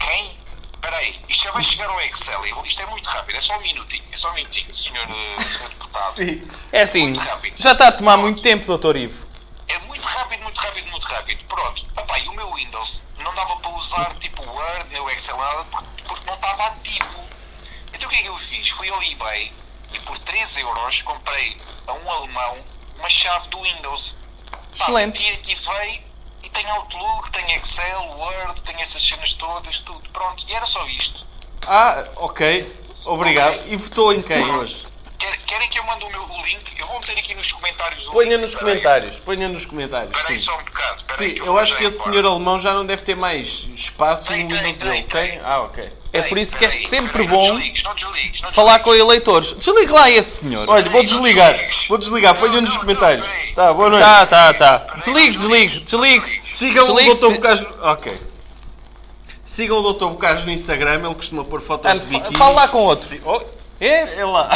Quem? 0.00 0.36
Espera 0.74 0.96
aí, 0.96 1.14
isto 1.28 1.44
já 1.44 1.52
vai 1.52 1.62
chegar 1.62 1.88
ao 1.88 2.00
Excel. 2.00 2.44
Isto 2.64 2.82
é 2.82 2.86
muito 2.86 3.06
rápido, 3.08 3.36
é 3.36 3.40
só 3.40 3.56
um 3.56 3.60
minutinho. 3.60 4.02
É 4.10 4.16
só 4.16 4.30
um 4.30 4.34
minutinho, 4.34 4.74
senhor, 4.74 5.06
eh, 5.08 5.42
senhor 5.44 5.68
deputado. 5.68 6.14
Sim. 6.14 6.48
É 6.72 6.82
assim, 6.82 7.14
já 7.56 7.72
está 7.72 7.88
a 7.88 7.92
tomar 7.92 8.16
muito 8.16 8.42
tempo, 8.42 8.66
doutor 8.66 8.96
Ivo. 8.96 9.24
É 9.68 9.78
muito 9.80 10.02
rápido, 10.04 10.42
muito 10.42 10.58
rápido, 10.58 10.90
muito 10.90 11.06
rápido. 11.06 11.44
Pronto. 11.44 11.86
E 12.24 12.28
o 12.28 12.32
meu 12.32 12.52
Windows 12.54 13.02
não 13.22 13.34
dava 13.34 13.56
para 13.56 13.70
usar 13.70 14.14
tipo 14.16 14.42
Word, 14.42 14.88
nem 14.90 15.00
o 15.00 15.10
Excel, 15.10 15.36
nada, 15.36 15.64
porque, 15.64 16.02
porque 16.04 16.26
não 16.26 16.34
estava 16.34 16.66
ativo. 16.66 17.24
Então 17.92 18.08
o 18.08 18.10
que 18.10 18.18
é 18.18 18.22
que 18.22 18.28
eu 18.28 18.38
fiz? 18.38 18.68
Fui 18.70 18.88
ao 18.90 19.02
eBay 19.02 19.52
e 19.92 20.00
por 20.00 20.18
3 20.18 20.58
euros 20.58 21.02
comprei 21.02 21.56
a 21.86 21.92
um 21.92 22.10
alemão 22.10 22.58
uma 22.98 23.08
chave 23.08 23.48
do 23.48 23.60
Windows. 23.62 24.16
Pá, 24.50 24.84
Excelente. 24.84 25.22
E 25.22 25.32
ativei 25.32 26.04
e 26.42 26.48
tenho 26.50 26.70
Outlook, 26.74 27.30
tenho 27.32 27.50
Excel, 27.50 28.02
Word, 28.16 28.60
tenho 28.62 28.80
essas 28.80 29.02
cenas 29.02 29.34
todas, 29.34 29.80
tudo. 29.80 30.08
Pronto. 30.10 30.44
E 30.48 30.54
era 30.54 30.66
só 30.66 30.86
isto. 30.86 31.26
Ah, 31.66 32.04
ok. 32.16 32.80
Obrigado. 33.04 33.66
E 33.68 33.76
votou 33.76 34.12
em 34.12 34.22
quem 34.22 34.44
hoje? 34.50 34.86
Quer- 35.20 35.38
Querem 35.46 35.68
que 35.68 35.78
eu 35.78 35.84
mande 35.84 36.04
o 36.04 36.10
meu 36.10 36.22
o 36.22 36.42
link? 36.42 36.60
Eu 36.78 36.86
vou 36.86 36.98
meter 36.98 37.18
aqui 37.18 37.34
nos 37.34 37.52
comentários 37.52 38.08
o 38.08 38.12
Ponha 38.12 38.30
link. 38.30 38.40
nos 38.40 38.54
aí. 38.54 38.60
comentários. 38.60 39.16
Ponha 39.18 39.48
nos 39.48 39.64
comentários. 39.66 40.10
Espera 40.12 40.30
aí 40.32 40.38
Sim. 40.38 40.44
só 40.46 40.54
um 40.54 40.64
bocado. 40.64 40.96
espera 41.00 41.12
aí 41.20 41.28
Sim, 41.28 41.34
que 41.34 41.40
eu 41.40 41.44
vou 41.46 41.58
acho 41.58 41.76
que 41.76 41.84
esse 41.84 42.02
senhor 42.02 42.24
alemão 42.26 42.58
já 42.60 42.72
não 42.74 42.86
deve 42.86 43.02
ter 43.02 43.14
mais 43.16 43.66
espaço 43.76 44.26
Tem, 44.28 44.44
no 44.44 44.48
Windows 44.56 44.78
tem, 44.78 44.88
dele. 44.88 45.02
tem. 45.04 45.30
Tem? 45.32 45.40
Ah, 45.44 45.60
ok. 45.60 45.88
É 46.12 46.22
por 46.22 46.38
isso 46.38 46.56
que 46.56 46.64
é 46.64 46.70
sempre 46.70 47.22
bom 47.28 47.56
falar 48.50 48.80
com 48.80 48.92
eleitores. 48.94 49.52
Desligue 49.52 49.92
lá 49.92 50.10
esse 50.10 50.40
senhor. 50.40 50.68
Olha, 50.68 50.88
vou 50.90 51.04
desligar. 51.04 51.54
Vou 51.88 51.98
desligar. 51.98 52.34
Ponha 52.36 52.60
nos 52.60 52.76
comentários. 52.76 53.28
Tá, 53.54 53.72
boa 53.72 53.90
noite. 53.90 54.02
Tá, 54.02 54.26
tá, 54.26 54.54
tá. 54.54 54.78
Desligue, 54.96 55.36
desligue, 55.36 55.80
desligue. 55.80 56.42
Sigam 56.46 56.84
o 56.94 57.14
Dr. 57.14 57.34
Bocage. 57.34 57.66
Ok. 57.82 58.18
Sigam 59.44 59.78
o 59.78 59.92
Dr. 59.92 60.06
Bocage 60.06 60.46
no 60.46 60.52
Instagram, 60.52 61.02
ele 61.04 61.14
costuma 61.14 61.44
pôr 61.44 61.60
fotos 61.60 61.92
de 61.92 62.06
biquíni. 62.06 62.36
Fala 62.36 62.52
lá 62.54 62.68
com 62.68 62.78
outro. 62.78 63.06
Oh, 63.24 63.40
É? 63.80 64.18
é 64.20 64.24
lá. 64.24 64.48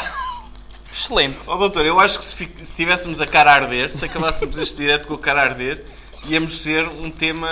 Excelente. 0.95 1.39
Oh, 1.49 1.57
doutor, 1.57 1.85
eu 1.85 1.99
acho 1.99 2.19
que 2.19 2.25
se, 2.25 2.37
se 2.63 2.77
tivéssemos 2.77 3.21
a 3.21 3.27
cara 3.27 3.51
a 3.51 3.55
arder, 3.55 3.91
se 3.93 4.05
acabássemos 4.05 4.57
este 4.59 4.77
direto 4.77 5.09
com 5.09 5.15
a 5.15 5.19
cara 5.19 5.41
a 5.41 5.45
arder, 5.45 5.85
íamos 6.29 6.57
ser 6.59 6.87
um 6.87 7.11
tema. 7.11 7.49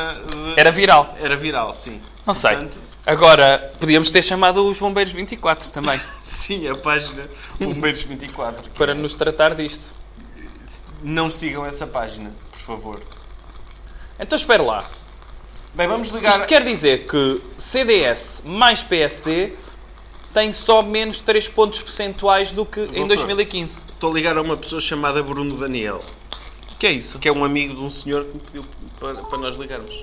de- 0.55 0.61
Era 0.61 0.71
viral. 0.71 1.17
Era 1.21 1.37
viral, 1.37 1.75
sim. 1.75 2.01
Não 2.27 2.35
sei. 2.35 2.53
Portanto, 2.53 2.79
Agora, 3.05 3.73
podíamos 3.81 4.13
ter 4.13 4.23
chamado 4.23 4.65
os 4.69 4.79
Bombeiros 4.79 5.13
24 5.13 5.71
também, 5.73 6.01
sim, 6.23 6.69
a 6.69 6.75
página 6.77 7.29
Bombeiros 7.59 8.03
24. 8.03 8.71
para 8.77 8.95
nos 8.95 9.15
tratar 9.17 9.57
disto. 9.57 9.83
Não 11.03 11.29
sigam 11.29 11.67
essa 11.67 11.85
página, 11.85 12.31
por 12.53 12.61
favor. 12.61 13.01
Então 14.21 14.37
espera 14.37 14.63
lá. 14.63 14.85
Bem, 15.75 15.89
vamos 15.89 16.11
ligar. 16.11 16.31
Isto 16.33 16.47
quer 16.47 16.63
dizer 16.65 17.09
que 17.09 17.43
CDS 17.59 18.43
mais 18.45 18.85
PSD 18.85 19.53
tem 20.33 20.53
só 20.53 20.83
menos 20.83 21.21
3 21.21 21.49
pontos 21.49 21.81
percentuais 21.81 22.53
do 22.53 22.65
que 22.65 22.81
em 22.81 23.07
Doutor. 23.07 23.09
2015. 23.09 23.85
Estou 23.89 24.11
a 24.11 24.15
ligar 24.15 24.37
a 24.37 24.43
uma 24.43 24.57
pessoa 24.57 24.81
chamada 24.81 25.23
Bruno 25.23 25.57
Daniel, 25.57 26.03
que 26.79 26.87
é 26.87 26.93
isso? 26.93 27.19
que 27.19 27.29
é 27.29 27.33
um 27.33 27.45
amigo 27.45 27.75
de 27.75 27.81
um 27.81 27.91
senhor 27.91 28.25
que 28.25 28.35
me 28.35 28.41
pediu 28.41 28.65
para, 28.99 29.15
para 29.15 29.39
nós 29.39 29.57
ligarmos. 29.57 29.95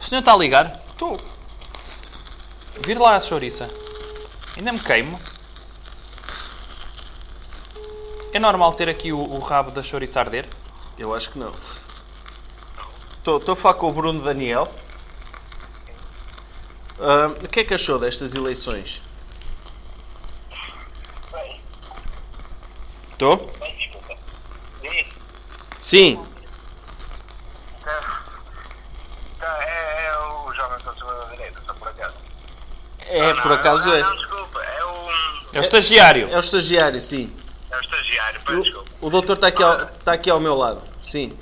O 0.00 0.04
senhor 0.04 0.20
está 0.20 0.32
a 0.32 0.36
ligar? 0.36 0.72
Estou. 0.88 1.16
Vir 2.84 2.98
lá 2.98 3.16
a 3.16 3.20
chouriça. 3.20 3.68
Ainda 4.56 4.72
me 4.72 4.78
queimo. 4.78 5.18
É 8.32 8.38
normal 8.38 8.74
ter 8.74 8.88
aqui 8.88 9.12
o, 9.12 9.18
o 9.18 9.38
rabo 9.38 9.70
da 9.70 9.82
chouriça 9.82 10.20
a 10.20 10.22
arder? 10.22 10.46
Eu 10.98 11.14
acho 11.14 11.30
que 11.30 11.38
não. 11.38 11.52
Estou 13.18 13.52
a 13.52 13.56
falar 13.56 13.74
com 13.74 13.88
o 13.88 13.92
Bruno 13.92 14.22
Daniel. 14.22 14.72
Ah, 17.00 17.32
o 17.42 17.48
que 17.48 17.60
é 17.60 17.64
que 17.64 17.74
achou 17.74 17.98
destas 17.98 18.34
eleições? 18.34 19.02
Estou? 23.18 23.36
Desculpa. 23.76 24.16
Sim. 25.80 26.24
Tá, 29.40 29.58
é, 29.60 30.06
é 30.06 30.18
o 30.18 30.52
jovem 30.52 30.78
da 30.78 31.30
direita, 31.32 31.60
só 31.66 31.74
por 31.74 31.88
acaso. 31.88 32.14
É, 33.00 33.34
por 33.34 33.50
acaso 33.50 33.92
é. 33.92 34.02
Não, 34.02 34.14
desculpa, 34.14 34.62
é 34.62 34.84
o, 34.84 35.10
É 35.52 35.58
o 35.58 35.62
estagiário. 35.62 36.28
É 36.30 36.36
o 36.36 36.40
estagiário, 36.40 37.00
sim. 37.00 37.36
é 37.72 37.76
o 37.76 37.80
estagiário, 37.80 38.40
peço 38.40 38.62
desculpa. 38.62 38.90
O, 39.00 39.06
o 39.08 39.10
doutor 39.10 39.32
está 39.32 39.48
aqui, 39.48 39.64
ao, 39.64 39.82
está 39.82 40.12
aqui 40.12 40.30
ao 40.30 40.38
meu 40.38 40.54
lado. 40.54 40.80
Sim. 41.02 41.36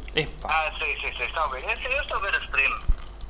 Ah, 0.45 0.73
sei, 0.79 0.99
sei, 0.99 1.13
sei, 1.13 1.27
está 1.27 1.45
a 1.45 1.49
ver. 1.49 1.63
Eu, 1.63 1.91
eu 1.91 2.01
estou 2.01 2.17
a 2.17 2.21
ver 2.21 2.35
a 2.37 2.39
stream. 2.39 2.81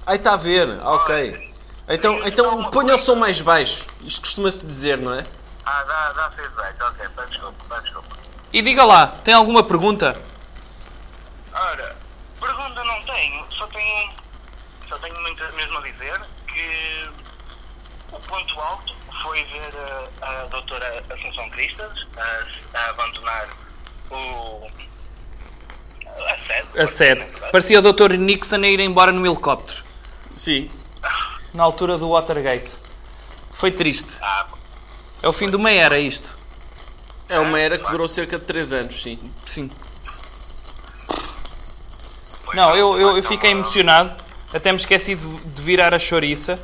Aí 0.07 0.17
está 0.19 0.35
a 0.35 0.37
ver. 0.37 0.69
Ah, 0.83 0.93
ok. 0.93 1.53
Então, 1.89 2.25
então 2.25 2.71
ponha 2.71 2.95
o 2.95 2.99
som 3.01 3.17
mais 3.17 3.41
baixo. 3.41 3.85
Isto 4.05 4.21
costuma-se 4.21 4.65
dizer, 4.65 4.99
não 4.99 5.15
é? 5.15 5.25
Ah, 5.65 5.83
dá, 5.83 6.13
dá 6.13 6.31
feedback, 6.31 6.81
ok, 6.81 7.09
peço 7.09 7.29
desculpa, 7.29 7.65
peço 7.69 7.83
desculpa. 7.83 8.27
E 8.53 8.63
diga 8.63 8.85
lá, 8.85 9.09
tem 9.09 9.35
alguma 9.35 9.63
pergunta? 9.63 10.19
Ora, 11.53 11.97
pergunta 12.41 12.85
não 12.85 13.03
tenho, 13.03 13.45
só 13.51 13.67
tenho, 13.67 14.11
só 14.89 14.97
tenho 14.99 15.21
muito 15.23 15.43
mesmo 15.55 15.79
a 15.79 15.83
dizer 15.83 16.21
que 16.47 17.11
o 18.13 18.21
ponto 18.21 18.61
alto 18.61 18.95
foi 19.23 19.45
ver 19.45 19.73
a, 20.23 20.27
a 20.43 20.45
doutora 20.47 21.05
Assunção 21.11 21.49
Cristas 21.51 22.07
a, 22.17 22.79
a 22.79 22.91
abandonar 22.91 23.49
o... 24.11 24.67
a 26.07 26.37
sede. 26.39 26.81
A 26.81 26.87
sede. 26.87 27.27
Parecia 27.51 27.79
o 27.79 27.83
Dr. 27.93 28.13
Nixon 28.17 28.63
a 28.63 28.69
ir 28.69 28.81
embora 28.81 29.13
no 29.13 29.27
helicóptero. 29.27 29.83
Sim. 30.35 30.71
Na 31.53 31.65
altura 31.65 31.97
do 31.99 32.11
Watergate. 32.11 32.77
Foi 33.55 33.71
triste. 33.71 34.19
Ah, 34.21 34.47
É 35.23 35.29
o 35.29 35.33
fim 35.33 35.49
de 35.49 35.57
uma 35.57 35.71
era 35.71 35.99
isto. 35.99 36.36
É 37.29 37.41
uma 37.41 37.59
era 37.59 37.77
que 37.77 37.91
durou 37.91 38.09
cerca 38.09 38.39
de 38.39 38.45
3 38.45 38.73
anos, 38.73 39.03
sim. 39.03 39.19
Sim. 39.45 39.71
Não, 42.55 42.77
eu, 42.77 42.99
eu, 42.99 43.17
eu 43.17 43.23
fiquei 43.23 43.51
emocionado. 43.51 44.15
Até 44.55 44.71
me 44.71 44.79
esqueci 44.79 45.15
de, 45.15 45.27
de 45.27 45.63
virar 45.63 45.93
a 45.93 45.99
chouriça 45.99 46.59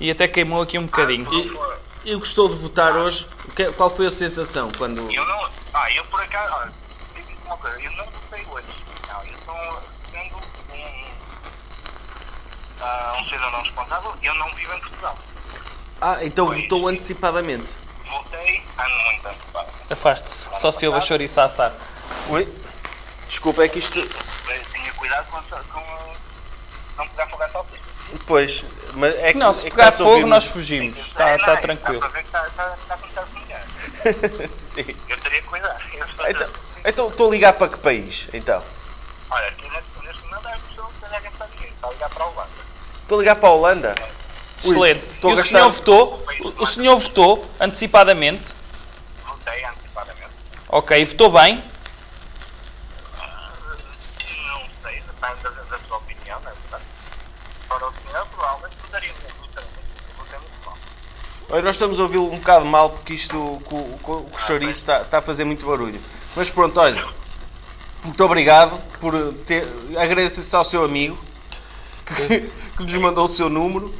e 0.00 0.10
até 0.10 0.26
queimou 0.26 0.62
aqui 0.62 0.78
um 0.78 0.86
bocadinho. 0.86 1.28
Ah, 1.30 1.78
e, 2.04 2.12
e 2.12 2.14
gostou 2.16 2.48
de 2.48 2.56
votar 2.56 2.96
hoje? 2.96 3.26
É, 3.58 3.64
qual 3.72 3.90
foi 3.94 4.06
a 4.06 4.10
sensação 4.10 4.70
quando. 4.76 5.10
Eu 5.12 5.24
não. 5.26 5.50
Ah, 5.74 5.90
eu 5.92 6.04
por 6.06 6.20
acaso. 6.22 6.72
Eu 7.14 7.92
não 7.92 8.04
votei 8.04 8.44
hoje. 8.50 8.66
Não, 9.08 9.24
eu 9.24 9.34
estou 9.34 9.82
sendo 10.10 10.36
um. 10.36 11.06
Uh, 12.78 13.20
um 13.20 13.24
cidadão 13.24 13.62
responsável, 13.62 14.14
eu 14.22 14.34
não 14.34 14.52
vivo 14.52 14.74
em 14.74 14.80
Portugal. 14.80 15.18
Ah, 16.00 16.18
então 16.22 16.46
pois, 16.46 16.62
votou 16.62 16.88
antecipadamente? 16.88 17.85
Voltei 18.08 18.62
ano 18.78 18.98
muito 19.04 19.28
antecipado. 19.28 19.68
Afaste-se, 19.90 20.50
só 20.54 20.72
se 20.72 20.86
ouve 20.86 20.98
a 20.98 21.00
chouriça 21.00 21.42
assar. 21.44 21.72
Oi? 22.28 22.48
Desculpa, 23.28 23.64
é 23.64 23.68
que 23.68 23.78
isto. 23.78 24.00
Tinha 24.72 24.92
cuidado 24.94 25.26
com, 25.30 25.40
com 25.40 26.16
não 26.96 27.08
pegar 27.08 27.26
fogo 27.26 27.42
à 27.42 27.48
salsicha. 27.48 27.86
Pois, 28.26 28.64
mas 28.94 29.14
é 29.16 29.32
que. 29.32 29.38
Não, 29.38 29.52
se 29.52 29.66
é 29.66 29.70
pegar 29.70 29.88
a 29.88 29.92
fogo 29.92 30.26
nós 30.26 30.46
fugimos. 30.46 30.98
Está 30.98 31.30
Não, 31.30 31.36
está 31.36 31.52
é, 31.52 31.56
tranquilo. 31.56 31.94
Está 31.94 32.08
para 32.08 32.16
ver 32.16 32.22
que 32.22 32.26
está, 32.26 32.46
está, 32.46 32.74
está 32.74 32.94
a 32.94 32.98
começar 32.98 33.20
a 33.22 33.26
comunicar. 33.26 33.62
Sim. 34.56 34.96
Eu 35.08 35.20
teria 35.20 35.42
que 35.42 35.48
cuidar. 35.48 35.80
Eu 35.92 36.30
Então, 36.30 36.50
então 36.84 37.08
estou 37.08 37.28
a 37.28 37.30
ligar 37.30 37.52
para 37.54 37.68
que 37.68 37.78
país? 37.78 38.28
Então. 38.32 38.62
Olha, 39.30 39.48
aqui 39.48 39.68
neste, 39.70 40.24
momento 40.24 40.48
é 40.48 40.54
a 40.54 40.58
pessoa 40.58 40.88
que 40.88 41.04
está 41.04 41.88
a 41.88 41.90
ligar 41.90 42.08
para 42.10 42.26
o 42.26 42.30
Holanda. 42.30 42.50
Estou 43.02 43.18
a 43.18 43.20
ligar 43.20 43.36
para 43.36 43.48
a 43.48 43.52
Holanda. 43.52 43.94
Ui, 44.00 44.25
Excelente. 44.64 45.04
E 45.22 45.26
o 45.26 45.36
gastar- 45.36 45.44
senhor 45.44 45.70
votou? 45.70 46.26
O- 46.40 46.62
O 46.62 46.66
senhor 46.66 46.96
votou 46.98 47.44
antecipadamente? 47.60 48.52
Voltei 49.26 49.64
antecipadamente. 49.64 50.30
Ok, 50.68 51.04
votou 51.04 51.30
bem? 51.30 51.62
Não 53.16 54.60
sei, 54.82 55.00
depende 55.00 55.42
da, 55.42 55.50
da 55.50 55.78
sua 55.86 55.96
opinião, 55.98 56.40
não 56.40 56.50
é 56.50 56.54
verdade? 56.54 56.84
Para 57.68 57.86
o 57.88 57.92
senhor, 57.92 58.26
provavelmente 58.28 58.76
votaria 58.82 59.12
muito. 59.12 59.36
Votei 60.18 60.38
muito 60.38 60.66
mal. 60.66 60.74
Olha, 61.50 61.62
nós 61.62 61.76
estamos 61.76 61.98
a 61.98 62.02
ouvi-lo 62.02 62.32
um 62.32 62.38
bocado 62.38 62.64
mal 62.66 62.90
porque 62.90 63.14
isto 63.14 63.36
com, 63.64 63.98
com, 63.98 64.22
com 64.24 64.34
o 64.34 64.38
chouriço 64.38 64.70
está, 64.70 65.02
está 65.02 65.18
a 65.18 65.22
fazer 65.22 65.44
muito 65.44 65.66
barulho. 65.66 66.00
Mas 66.34 66.50
pronto, 66.50 66.78
olha. 66.80 67.06
Muito 68.04 68.24
obrigado 68.24 68.78
por 69.00 69.12
ter. 69.46 69.66
Agradeço 69.98 70.56
ao 70.56 70.64
seu 70.64 70.84
amigo 70.84 71.18
que, 72.06 72.40
que 72.76 72.82
nos 72.82 72.94
mandou 72.94 73.24
o 73.24 73.28
seu 73.28 73.48
número. 73.48 73.92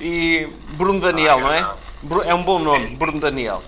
E 0.00 0.48
Bruno 0.72 1.00
Daniel, 1.00 1.40
não 1.40 1.52
é? 1.52 1.66
Bru- 2.02 2.22
É 2.22 2.34
um 2.34 2.42
bom 2.42 2.58
nome, 2.58 2.96
Bruno 2.96 3.20
Daniel. 3.20 3.62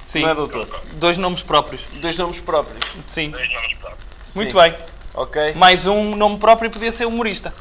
Sim. 0.00 0.22
Não 0.22 0.30
é, 0.30 0.34
doutor? 0.34 0.68
Dois 0.94 1.16
nomes 1.16 1.42
próprios. 1.42 1.82
Dois 1.94 2.16
nomes 2.18 2.40
próprios. 2.40 2.84
Sim. 3.06 3.30
Dois 3.30 3.52
nomes 3.52 3.74
próprios. 3.74 4.06
Muito 4.34 4.52
Sim. 4.52 4.58
bem. 4.58 4.74
Ok? 5.14 5.54
Mais 5.54 5.86
um 5.86 6.14
nome 6.16 6.38
próprio 6.38 6.70
podia 6.70 6.92
ser 6.92 7.06
humorista. 7.06 7.52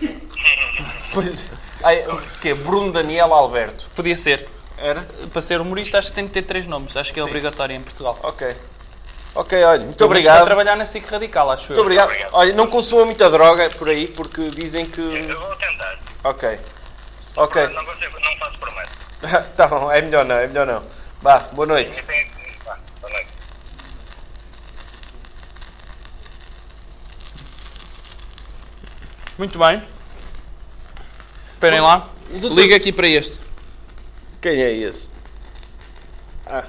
Pois 1.12 1.44
é. 1.82 2.04
Quê? 2.42 2.52
Bruno 2.52 2.92
Daniel 2.92 3.32
Alberto. 3.32 3.86
Podia 3.96 4.16
ser. 4.16 4.46
Era? 4.76 5.00
Para 5.32 5.40
ser 5.40 5.60
humorista 5.60 5.98
acho 5.98 6.08
que 6.08 6.14
tem 6.14 6.26
de 6.26 6.30
ter 6.32 6.42
três 6.42 6.66
nomes. 6.66 6.94
Acho 6.96 7.10
que 7.12 7.18
é 7.18 7.22
obrigatório 7.24 7.74
em 7.74 7.80
Portugal. 7.80 8.18
Ok. 8.22 8.54
Ok, 9.34 9.64
olha, 9.64 9.82
muito 9.84 10.04
obrigado. 10.04 10.36
Para 10.36 10.46
trabalhar 10.46 10.76
na 10.76 10.84
SIC 10.84 11.06
Radical, 11.10 11.50
acho 11.50 11.64
Muito 11.68 11.78
eu. 11.78 11.82
obrigado. 11.82 12.10
Olha, 12.32 12.52
não 12.54 12.66
consuma 12.66 13.04
muita 13.06 13.30
droga 13.30 13.70
por 13.70 13.88
aí 13.88 14.08
porque 14.08 14.48
dizem 14.50 14.84
que. 14.86 15.00
Eu 15.00 15.40
vou 15.40 15.56
tentar. 15.56 15.98
Ok. 16.24 16.58
Ok. 17.36 17.66
Não, 17.68 17.84
consigo, 17.84 18.20
não 18.20 18.36
faço 18.38 18.58
promessa. 18.58 19.42
tá 19.56 19.68
bom, 19.68 19.90
é 19.90 20.02
melhor 20.02 20.24
não, 20.24 20.36
é 20.36 20.46
melhor 20.46 20.66
não. 20.66 20.82
Vá, 21.20 21.38
boa 21.52 21.66
noite. 21.66 22.02
Boa. 22.02 22.78
Muito 29.38 29.58
bem. 29.58 29.82
Esperem 31.52 31.80
lá. 31.80 32.08
Liga 32.30 32.76
aqui 32.76 32.92
para 32.92 33.06
este. 33.06 33.38
Quem 34.40 34.62
é 34.62 34.72
esse? 34.72 35.08
Ah, 36.46 36.64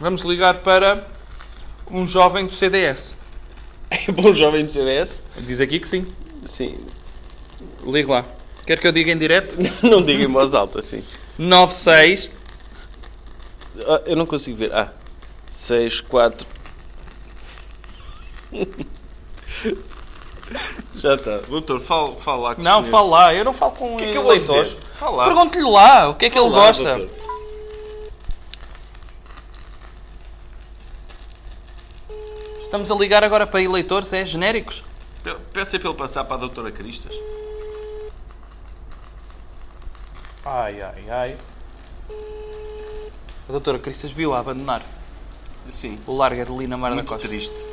Vamos 0.00 0.22
ligar 0.22 0.54
para 0.58 1.04
um 1.90 2.06
jovem 2.06 2.46
do 2.46 2.52
CDS. 2.52 3.16
é 3.90 4.12
bom 4.12 4.32
jovem 4.32 4.64
do 4.64 4.70
CDS? 4.70 5.20
Diz 5.38 5.60
aqui 5.60 5.80
que 5.80 5.88
sim. 5.88 6.06
Sim. 6.46 6.78
Ligue 7.84 8.08
lá. 8.08 8.24
Quer 8.68 8.78
que 8.78 8.86
eu 8.86 8.92
diga 8.92 9.10
em 9.10 9.16
direto? 9.16 9.56
Não 9.82 10.02
diga 10.02 10.22
em 10.22 10.26
voz 10.30 10.52
alta, 10.52 10.80
assim. 10.80 11.02
96 11.38 12.30
Ah, 13.86 14.02
eu 14.04 14.14
não 14.14 14.26
consigo 14.26 14.58
ver. 14.58 14.70
Ah, 14.74 14.92
6, 15.50 16.02
4. 16.02 16.46
Já 20.94 21.14
está. 21.14 21.38
Doutor, 21.48 21.80
fala, 21.80 22.14
fala 22.16 22.42
lá 22.48 22.54
com 22.56 22.60
Não, 22.62 22.80
o 22.80 22.84
senhor. 22.84 22.90
fala 22.90 23.08
lá. 23.08 23.34
Eu 23.34 23.44
não 23.46 23.54
falo 23.54 23.72
com 23.72 23.94
O 23.94 23.96
que 23.96 24.04
é 24.04 24.12
que 24.12 24.18
eu 24.18 24.22
vou 24.22 24.36
dizer? 24.36 24.66
Fala 24.98 25.16
lá. 25.16 25.24
Pergunte-lhe 25.24 25.64
lá 25.64 26.08
o 26.10 26.14
que 26.14 26.26
é 26.26 26.30
que 26.30 26.38
ele 26.38 26.50
Fala 26.50 26.58
lá, 26.60 26.66
gosta. 26.66 26.98
doutor. 26.98 27.18
Estamos 32.60 32.90
a 32.90 32.94
ligar 32.94 33.24
agora 33.24 33.46
para 33.46 33.62
eleitores, 33.62 34.12
é 34.12 34.24
genéricos. 34.24 34.84
Pe- 35.24 35.34
Peça 35.52 35.78
para 35.78 35.88
ele 35.88 35.98
passar 35.98 36.24
para 36.24 36.36
a 36.36 36.40
doutora 36.40 36.70
Cristas. 36.70 37.14
Ai, 40.50 40.80
ai, 40.80 41.10
ai. 41.10 41.38
A 43.48 43.52
doutora 43.52 43.78
Cristas 43.78 44.10
viu 44.12 44.32
a 44.34 44.38
abandonar 44.40 44.82
Sim. 45.68 46.00
o 46.06 46.16
Larga 46.16 46.44
de 46.44 46.52
Lina 46.52 46.76
Mar 46.76 46.90
da 46.90 46.96
Muito 46.96 47.08
Costa. 47.08 47.28
triste. 47.28 47.66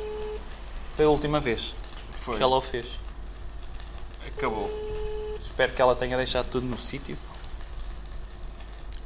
Foi 0.94 1.04
a 1.04 1.08
última 1.08 1.40
vez 1.40 1.74
Foi. 2.10 2.36
que 2.36 2.42
ela 2.42 2.56
o 2.56 2.60
fez. 2.60 2.86
Acabou. 4.26 4.70
Espero 5.40 5.72
que 5.72 5.80
ela 5.80 5.94
tenha 5.96 6.16
deixado 6.18 6.50
tudo 6.50 6.66
no 6.66 6.78
sítio. 6.78 7.16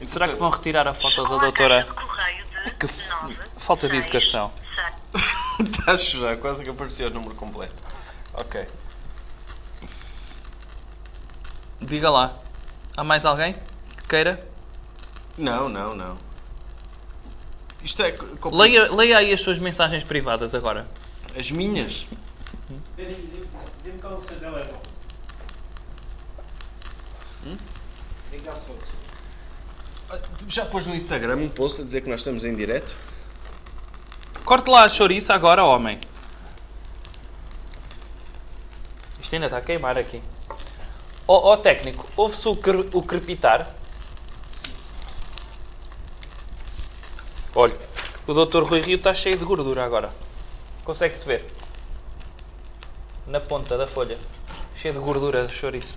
Será 0.04 0.26
que 0.26 0.34
vão 0.34 0.50
retirar 0.50 0.88
a 0.88 0.94
foto 0.94 1.22
da 1.28 1.36
doutora? 1.38 1.86
Que 2.78 2.86
f- 2.86 3.12
falta 3.56 3.88
de 3.88 3.98
educação. 3.98 4.50
Está 5.60 5.92
a 5.92 5.96
chorar, 5.96 6.36
quase 6.38 6.64
que 6.64 6.70
apareceu 6.70 7.08
o 7.08 7.10
número 7.10 7.34
completo. 7.34 7.74
Ok. 8.34 8.66
Diga 11.80 12.10
lá. 12.10 12.34
Há 12.96 13.04
mais 13.04 13.24
alguém 13.24 13.52
que 13.54 14.08
queira? 14.08 14.42
Não, 15.38 15.68
não, 15.68 15.94
não. 15.94 16.16
Isto 17.82 18.02
é. 18.02 18.12
compli- 18.12 18.58
Leia, 18.58 18.92
leia 18.92 19.18
aí 19.18 19.32
as 19.32 19.40
suas 19.40 19.58
mensagens 19.58 20.04
privadas 20.04 20.54
agora. 20.54 20.86
As 21.36 21.50
minhas? 21.50 22.06
Dê-me 22.96 23.98
cá 23.98 24.08
o 24.10 24.20
seu 24.22 24.36
telemóvel. 24.36 24.78
Dê 28.30 28.38
cá 28.40 28.52
o 28.52 28.56
seu. 28.56 28.78
Já 30.48 30.66
pôs 30.66 30.86
no 30.86 30.94
Instagram 30.94 31.36
um 31.36 31.48
post 31.48 31.80
a 31.80 31.84
dizer 31.84 32.00
que 32.02 32.08
nós 32.10 32.20
estamos 32.20 32.44
em 32.44 32.54
direto? 32.54 32.94
Corte 34.44 34.68
lá 34.70 34.82
a 34.84 34.88
chouriça 34.88 35.32
agora, 35.32 35.64
homem. 35.64 35.98
Isto 39.22 39.34
ainda 39.34 39.46
está 39.46 39.58
a 39.58 39.60
queimar 39.60 39.96
aqui. 39.96 40.20
Ó 41.32 41.52
ó, 41.52 41.56
técnico, 41.56 42.04
ouve-se 42.16 42.48
o, 42.48 42.56
cre- 42.56 42.88
o 42.92 43.02
crepitar? 43.04 43.64
Olha, 47.54 47.78
o 48.26 48.34
Dr. 48.34 48.64
Rui 48.64 48.80
Rio 48.80 48.96
está 48.96 49.14
cheio 49.14 49.38
de 49.38 49.44
gordura 49.44 49.84
agora. 49.84 50.12
Consegue-se 50.84 51.24
ver? 51.24 51.46
Na 53.28 53.38
ponta 53.38 53.78
da 53.78 53.86
folha. 53.86 54.18
Cheio 54.74 54.92
de 54.94 54.98
gordura 54.98 55.48
chouriço. 55.48 55.94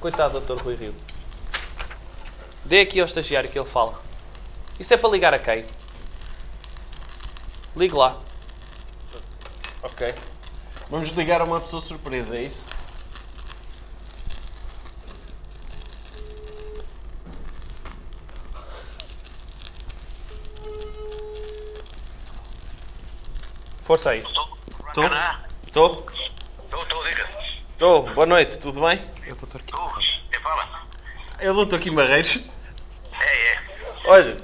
Coitado 0.00 0.40
do 0.40 0.56
Dr. 0.56 0.60
Rui 0.60 0.74
Rio. 0.74 0.94
Dê 2.64 2.80
aqui 2.80 2.98
ao 2.98 3.06
estagiário 3.06 3.48
que 3.48 3.56
ele 3.56 3.68
fala. 3.68 4.02
Isso 4.80 4.92
é 4.92 4.96
para 4.96 5.10
ligar 5.10 5.32
a 5.32 5.38
quem? 5.38 5.64
Ligue 7.76 7.94
lá. 7.94 8.20
Ok. 9.84 10.12
Vamos 10.90 11.10
ligar 11.10 11.40
a 11.40 11.44
uma 11.44 11.60
pessoa 11.60 11.80
surpresa, 11.80 12.36
é 12.36 12.42
isso? 12.42 12.66
Força 23.84 24.10
aí. 24.10 24.18
Estou? 24.18 24.58
Estou, 24.88 25.04
Estou? 25.66 26.06
estou, 26.82 27.04
diga. 27.04 27.28
Estou. 27.72 28.02
Boa 28.14 28.26
noite, 28.26 28.58
tudo 28.58 28.80
bem? 28.80 29.00
Eu, 29.26 29.34
doutor 29.36 29.62
Kim. 29.62 29.74
Quem 30.30 30.40
fala? 30.40 30.86
É 31.38 31.50
o 31.50 31.54
doutor 31.54 31.78
Kim 31.80 31.94
Barreiros. 31.94 32.40
É, 33.18 33.54
é. 33.54 33.60
Olha, 34.04 34.36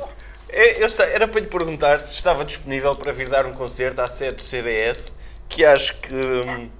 é- 0.48 0.82
eu 0.82 0.86
esta- 0.86 1.05
era 1.05 1.28
para 1.28 1.40
lhe 1.40 1.47
perguntar 1.47 2.01
se 2.01 2.15
estava 2.16 2.44
disponível 2.44 2.94
para 2.97 3.12
vir 3.12 3.28
dar 3.28 3.47
um 3.47 3.52
concerto 3.52 4.01
à 4.01 4.09
sede 4.09 4.36
do 4.36 4.43
CDS, 4.43 5.15
que 5.48 5.65
acho 5.65 5.94
que 6.01 6.12
hum, 6.15 6.70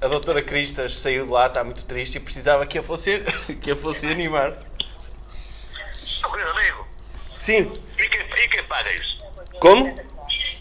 a 0.00 0.08
doutora 0.08 0.42
Cristas 0.42 0.96
saiu 0.98 1.26
de 1.26 1.32
lá, 1.32 1.46
está 1.46 1.64
muito 1.64 1.84
triste 1.86 2.16
e 2.16 2.20
precisava 2.20 2.66
que 2.66 2.78
a 2.78 2.82
fosse, 2.82 3.18
que 3.60 3.70
a 3.72 3.76
fosse 3.76 4.06
animar. 4.10 4.52
Meu 6.20 6.30
querido 6.30 6.50
amigo, 6.50 6.86
Sim. 7.34 7.72
e 7.98 8.08
quem, 8.08 8.20
e 8.20 8.48
quem 8.48 8.64
paga 8.64 8.92
isso? 8.92 9.16
Como? 9.60 9.94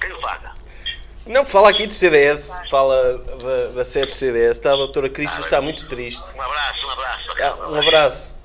Quem 0.01 0.11
o 0.13 0.19
paga? 0.21 0.54
Não, 1.25 1.43
fala 1.43 1.71
aqui 1.71 1.87
do 1.87 1.93
CDS, 1.93 2.61
fala 2.69 3.17
da, 3.17 3.77
da 3.77 3.85
sede 3.85 4.07
do 4.07 4.13
CDS, 4.13 4.57
está? 4.57 4.73
A 4.73 4.75
doutora 4.75 5.09
Cristas 5.09 5.45
está 5.45 5.59
muito 5.59 5.87
triste. 5.87 6.23
Um 6.35 6.41
abraço, 6.41 6.85
um 6.85 6.91
abraço. 6.91 7.23
Ah, 7.41 7.71
um 7.71 7.79
abraço. 7.79 8.39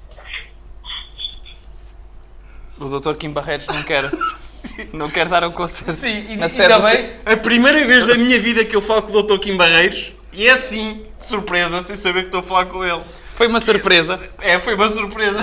O 2.78 2.88
doutor 2.88 3.16
Kim 3.16 3.30
Barreiros 3.30 3.66
não 3.66 3.82
quer. 3.82 4.10
não 4.94 5.10
quer 5.10 5.28
dar 5.28 5.44
um 5.44 5.52
concerto. 5.52 5.92
Sim, 5.92 6.26
e, 6.30 6.36
na 6.36 6.46
e 6.46 6.48
sede 6.48 6.72
do 6.72 6.80
também 6.80 7.12
a 7.26 7.36
primeira 7.36 7.84
vez 7.86 8.06
da 8.06 8.14
minha 8.14 8.40
vida 8.40 8.64
que 8.64 8.74
eu 8.74 8.80
falo 8.80 9.02
com 9.02 9.12
o 9.12 9.22
Dr. 9.22 9.38
Kim 9.38 9.56
Barreiros 9.58 10.14
e 10.32 10.46
é 10.46 10.52
assim, 10.52 11.04
de 11.18 11.24
surpresa, 11.24 11.82
sem 11.82 11.96
saber 11.96 12.22
que 12.22 12.26
estou 12.28 12.40
a 12.40 12.42
falar 12.42 12.64
com 12.66 12.82
ele. 12.82 13.02
Foi 13.34 13.46
uma 13.46 13.60
surpresa. 13.60 14.18
É, 14.40 14.58
foi 14.58 14.74
uma 14.74 14.88
surpresa. 14.88 15.38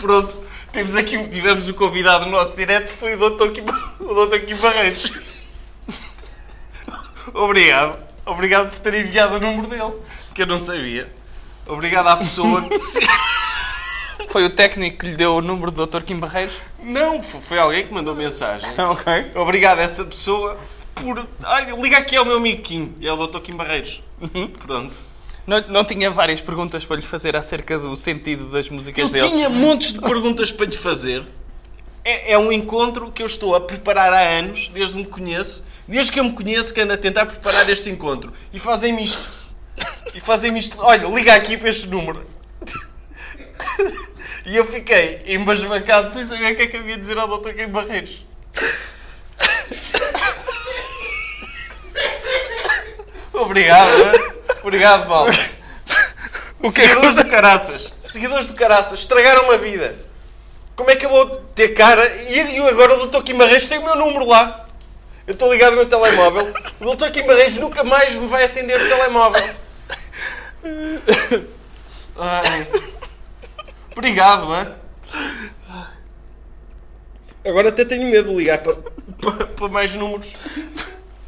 Pronto, 0.00 0.38
temos 0.72 0.96
aqui, 0.96 1.28
tivemos 1.28 1.68
o 1.68 1.74
convidado 1.74 2.24
no 2.24 2.32
nosso 2.32 2.56
direto, 2.56 2.88
foi 2.88 3.14
o 3.14 3.18
Dr. 3.18 3.48
Kim, 3.50 3.64
o 4.00 4.26
Dr. 4.26 4.38
Kim 4.46 4.56
Barreiros. 4.56 5.33
Obrigado. 7.32 7.98
Obrigado 8.26 8.70
por 8.70 8.78
ter 8.78 8.94
enviado 8.94 9.36
o 9.36 9.40
número 9.40 9.66
dele, 9.68 9.94
que 10.34 10.42
eu 10.42 10.46
não 10.46 10.58
sabia. 10.58 11.12
Obrigado 11.66 12.08
à 12.08 12.16
pessoa 12.16 12.62
que... 12.62 12.78
Foi 14.30 14.44
o 14.44 14.50
técnico 14.50 14.98
que 14.98 15.06
lhe 15.06 15.16
deu 15.16 15.36
o 15.36 15.40
número 15.42 15.70
do 15.70 15.86
Dr. 15.86 16.02
Kim 16.02 16.18
Barreiros? 16.18 16.54
Não, 16.82 17.22
foi 17.22 17.40
foi 17.40 17.58
alguém 17.58 17.86
que 17.86 17.94
mandou 17.94 18.14
mensagem. 18.14 18.68
Ok. 18.78 19.30
Obrigado 19.34 19.78
a 19.78 19.82
essa 19.82 20.04
pessoa 20.04 20.58
por... 20.94 21.26
Ai, 21.42 21.66
liga 21.80 21.98
aqui 21.98 22.16
ao 22.16 22.24
meu 22.24 22.36
amigo 22.38 22.62
Kim, 22.62 22.94
é 23.00 23.12
o 23.12 23.26
Dr. 23.26 23.40
Kim 23.40 23.54
Barreiros. 23.54 24.02
Pronto. 24.58 24.96
Não, 25.46 25.60
não 25.68 25.84
tinha 25.84 26.10
várias 26.10 26.40
perguntas 26.40 26.84
para 26.84 26.96
lhe 26.96 27.02
fazer 27.02 27.36
acerca 27.36 27.78
do 27.78 27.94
sentido 27.96 28.50
das 28.50 28.68
músicas 28.70 29.04
Eu 29.04 29.10
dele? 29.10 29.28
tinha 29.28 29.48
montes 29.48 29.92
de 29.92 30.00
perguntas 30.00 30.50
para 30.50 30.66
lhe 30.66 30.76
fazer. 30.76 31.22
É, 32.04 32.32
é 32.32 32.38
um 32.38 32.50
encontro 32.50 33.10
que 33.12 33.22
eu 33.22 33.26
estou 33.26 33.54
a 33.54 33.60
preparar 33.60 34.12
há 34.12 34.20
anos, 34.20 34.70
desde 34.74 34.94
que 34.96 35.02
me 35.02 35.06
conheço. 35.06 35.64
Desde 35.86 36.12
que 36.12 36.20
eu 36.20 36.24
me 36.24 36.32
conheço, 36.32 36.72
que 36.72 36.80
ando 36.80 36.92
a 36.94 36.98
tentar 36.98 37.26
preparar 37.26 37.68
este 37.68 37.90
encontro. 37.90 38.32
E 38.52 38.58
fazem-me 38.58 39.04
isto. 39.04 39.54
E 40.14 40.20
fazem-me 40.20 40.58
isto. 40.58 40.78
Olha, 40.80 41.06
liga 41.08 41.34
aqui 41.34 41.56
para 41.56 41.68
este 41.68 41.88
número. 41.88 42.26
E 44.46 44.56
eu 44.56 44.66
fiquei 44.66 45.22
embasbacado 45.26 46.12
sem 46.12 46.26
saber 46.26 46.52
o 46.52 46.56
que 46.56 46.62
é 46.62 46.66
que 46.66 46.76
havia 46.76 46.96
de 46.96 47.00
dizer 47.00 47.16
ao 47.16 47.26
Dr. 47.26 47.54
Kim 47.54 47.68
Barreiros. 47.68 48.26
Obrigado, 53.32 53.90
hein? 53.90 54.12
Obrigado, 54.62 55.08
Paulo. 55.08 55.32
O 56.60 56.72
que 56.72 56.82
é 56.82 56.88
que 56.88 56.94
Seguidores 56.94 57.14
do 57.14 57.24
Caraças. 57.30 57.92
Seguidores 58.00 58.46
do 58.48 58.54
Caraças. 58.54 59.00
Estragaram 59.00 59.50
a 59.50 59.56
vida. 59.56 59.96
Como 60.76 60.90
é 60.90 60.96
que 60.96 61.06
eu 61.06 61.10
vou 61.10 61.26
ter 61.54 61.68
cara? 61.68 62.06
E 62.28 62.56
eu 62.56 62.68
agora 62.68 62.94
o 62.94 63.06
Dr. 63.06 63.22
Kim 63.22 63.34
Barreiros 63.34 63.66
tem 63.66 63.78
o 63.78 63.84
meu 63.84 63.96
número 63.96 64.26
lá. 64.26 64.63
Eu 65.26 65.32
estou 65.34 65.50
ligado 65.52 65.70
no 65.72 65.76
meu 65.78 65.86
telemóvel. 65.88 66.52
O 66.80 66.94
Dr. 66.96 67.10
Kim 67.10 67.26
Barreiros 67.26 67.56
nunca 67.58 67.82
mais 67.82 68.14
me 68.14 68.26
vai 68.26 68.44
atender 68.44 68.76
o 68.80 68.88
telemóvel. 68.88 69.54
Ai. 72.16 72.68
Obrigado, 73.92 74.54
hein? 74.54 74.74
Agora 77.46 77.68
até 77.68 77.84
tenho 77.84 78.10
medo 78.10 78.30
de 78.30 78.34
ligar 78.36 78.58
para, 78.58 78.74
para, 79.20 79.46
para 79.46 79.68
mais 79.68 79.94
números. 79.94 80.32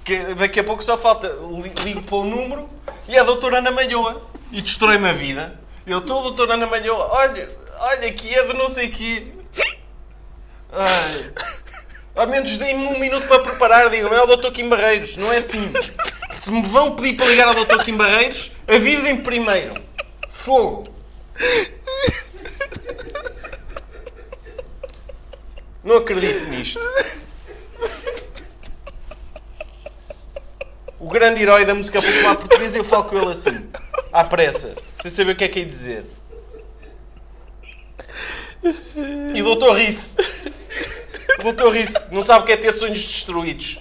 Que 0.04 0.34
daqui 0.34 0.60
a 0.60 0.64
pouco 0.64 0.82
só 0.82 0.96
falta. 0.96 1.28
li- 1.28 1.72
Ligo 1.84 2.02
para 2.02 2.16
o 2.16 2.24
número 2.24 2.68
e 3.08 3.16
é 3.16 3.20
a 3.20 3.24
doutora 3.24 3.58
Ana 3.58 3.70
Malhoa. 3.70 4.22
E 4.52 4.60
destrói-me 4.62 5.08
a 5.08 5.12
vida. 5.12 5.58
Eu 5.86 5.98
estou, 5.98 6.22
doutora 6.22 6.54
Ana 6.54 6.66
Malhoa. 6.66 7.06
Olha, 7.12 7.48
olha, 7.78 8.12
que 8.12 8.34
é 8.34 8.46
de 8.46 8.54
não 8.54 8.68
sei 8.68 8.88
quê. 8.88 9.26
Ai. 10.72 11.32
Ao 12.16 12.26
menos 12.26 12.56
deem-me 12.56 12.86
um 12.86 12.98
minuto 12.98 13.26
para 13.28 13.40
preparar. 13.40 13.90
Digam, 13.90 14.12
é 14.12 14.22
o 14.22 14.26
doutor 14.26 14.50
Kim 14.50 14.68
Barreiros. 14.68 15.16
Não 15.16 15.30
é 15.30 15.36
assim. 15.36 15.70
Se 16.34 16.50
me 16.50 16.62
vão 16.62 16.96
pedir 16.96 17.14
para 17.14 17.26
ligar 17.26 17.48
ao 17.48 17.54
doutor 17.54 17.84
Kim 17.84 17.96
Barreiros, 17.96 18.52
avisem 18.66 19.18
primeiro. 19.18 19.74
Fogo. 20.28 20.84
Não 25.84 25.96
acredito 25.98 26.44
nisto. 26.46 26.80
O 30.98 31.08
grande 31.08 31.42
herói 31.42 31.64
da 31.64 31.74
música 31.74 32.00
popular 32.00 32.36
portuguesa, 32.36 32.78
eu 32.78 32.84
falo 32.84 33.04
com 33.04 33.18
ele 33.18 33.30
assim, 33.30 33.68
à 34.12 34.24
pressa, 34.24 34.74
sem 35.00 35.10
saber 35.10 35.32
o 35.32 35.36
que 35.36 35.44
é 35.44 35.48
que 35.48 35.60
ia 35.60 35.66
dizer. 35.66 36.04
E 39.34 39.42
o 39.42 39.44
doutor 39.44 39.76
ri-se. 39.76 40.16
Ri-se, 41.70 41.98
não 42.10 42.22
sabe 42.22 42.42
o 42.42 42.46
que 42.46 42.52
é 42.52 42.56
ter 42.56 42.72
sonhos 42.72 42.98
destruídos. 42.98 43.78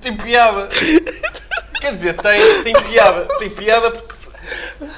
Tem 0.00 0.16
piada. 0.16 0.68
Quer 1.80 1.90
dizer, 1.90 2.14
tem, 2.14 2.62
tem 2.62 2.72
piada. 2.72 3.24
Tem 3.38 3.50
piada 3.50 3.90
porque, 3.90 4.14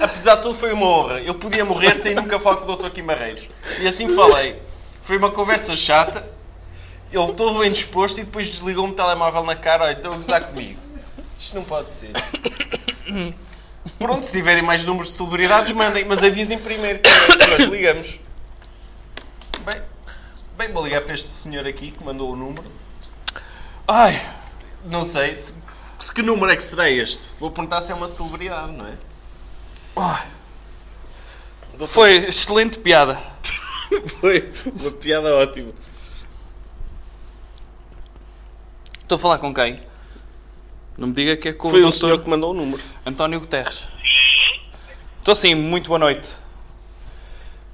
apesar 0.01 0.37
de 0.37 0.43
tudo, 0.43 0.55
foi 0.55 0.73
uma 0.73 0.87
honra. 0.87 1.21
Eu 1.21 1.35
podia 1.35 1.65
morrer 1.65 1.97
sem 1.97 2.15
nunca 2.15 2.39
falar 2.39 2.57
com 2.57 2.73
o 2.73 2.77
Dr. 2.77 3.03
Barreiros. 3.03 3.49
E 3.81 3.89
assim 3.89 4.09
falei. 4.15 4.61
Foi 5.03 5.17
uma 5.17 5.31
conversa 5.31 5.75
chata. 5.77 6.29
Ele 7.13 7.33
todo 7.33 7.59
bem 7.59 7.71
disposto 7.71 8.19
e 8.19 8.25
depois 8.25 8.49
desligou-me 8.49 8.93
o 8.93 8.97
telemóvel 8.97 9.43
na 9.43 9.57
cara. 9.57 9.85
Olha, 9.85 9.93
estão 9.93 10.13
a 10.13 10.17
gozar 10.17 10.45
comigo. 10.45 10.79
Isto 11.39 11.57
não 11.57 11.65
pode 11.65 11.91
ser. 11.91 12.13
Pronto, 13.99 14.25
se 14.25 14.33
tiverem 14.33 14.63
mais 14.63 14.85
números 14.85 15.09
de 15.11 15.17
celebridades, 15.17 15.73
mandem. 15.73 16.05
Mas 16.05 16.23
avisem 16.23 16.59
primeiro 16.59 17.01
que 17.01 17.09
nós 17.09 17.61
ligamos. 17.71 18.21
Bem, 19.65 19.83
bem, 20.59 20.73
vou 20.73 20.85
ligar 20.85 21.01
para 21.03 21.15
este 21.15 21.31
senhor 21.31 21.67
aqui 21.67 21.91
que 21.91 22.05
mandou 22.05 22.33
o 22.33 22.37
número. 22.37 22.71
Ai, 23.89 24.21
Não 24.85 25.05
sei. 25.05 25.37
Se, 25.37 25.55
que 26.15 26.23
número 26.23 26.51
é 26.53 26.57
que 26.57 26.63
será 26.63 26.91
este? 26.91 27.31
Vou 27.39 27.51
perguntar 27.51 27.81
se 27.81 27.91
é 27.91 27.95
uma 27.95 28.09
celebridade, 28.09 28.73
não 28.73 28.87
é? 28.87 28.95
foi 31.87 32.17
excelente 32.17 32.79
piada. 32.79 33.19
Foi 34.21 34.53
uma 34.67 34.91
piada 34.93 35.35
ótima. 35.35 35.73
Estou 39.03 39.17
a 39.17 39.19
falar 39.19 39.39
com 39.39 39.53
quem? 39.53 39.81
Não 41.01 41.09
me 41.09 41.15
diga 41.15 41.35
que 41.35 41.49
é 41.49 41.53
com 41.55 41.71
Foi 41.71 41.83
o 41.83 41.89
o 41.89 41.93
senhor 41.93 42.23
que 42.23 42.29
mandou 42.29 42.51
o 42.51 42.55
número. 42.55 42.83
António 43.07 43.41
Guterres. 43.41 43.89
Estou 45.19 45.35
sim, 45.35 45.55
muito 45.55 45.89
boa 45.89 45.99
noite. 45.99 46.29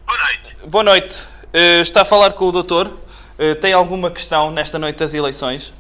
Boa 0.07 0.19
noite. 0.23 0.67
Boa 0.69 0.85
noite. 0.85 1.23
Eh, 1.53 1.81
está 1.81 2.03
a 2.03 2.05
falar 2.05 2.35
com 2.35 2.45
o 2.45 2.53
doutor? 2.53 2.97
Eh, 3.37 3.57
tem 3.57 3.73
alguma 3.73 4.13
questão 4.13 4.53
nesta 4.53 4.79
noite 4.79 5.01
das 5.01 5.13
eleições? 5.13 5.75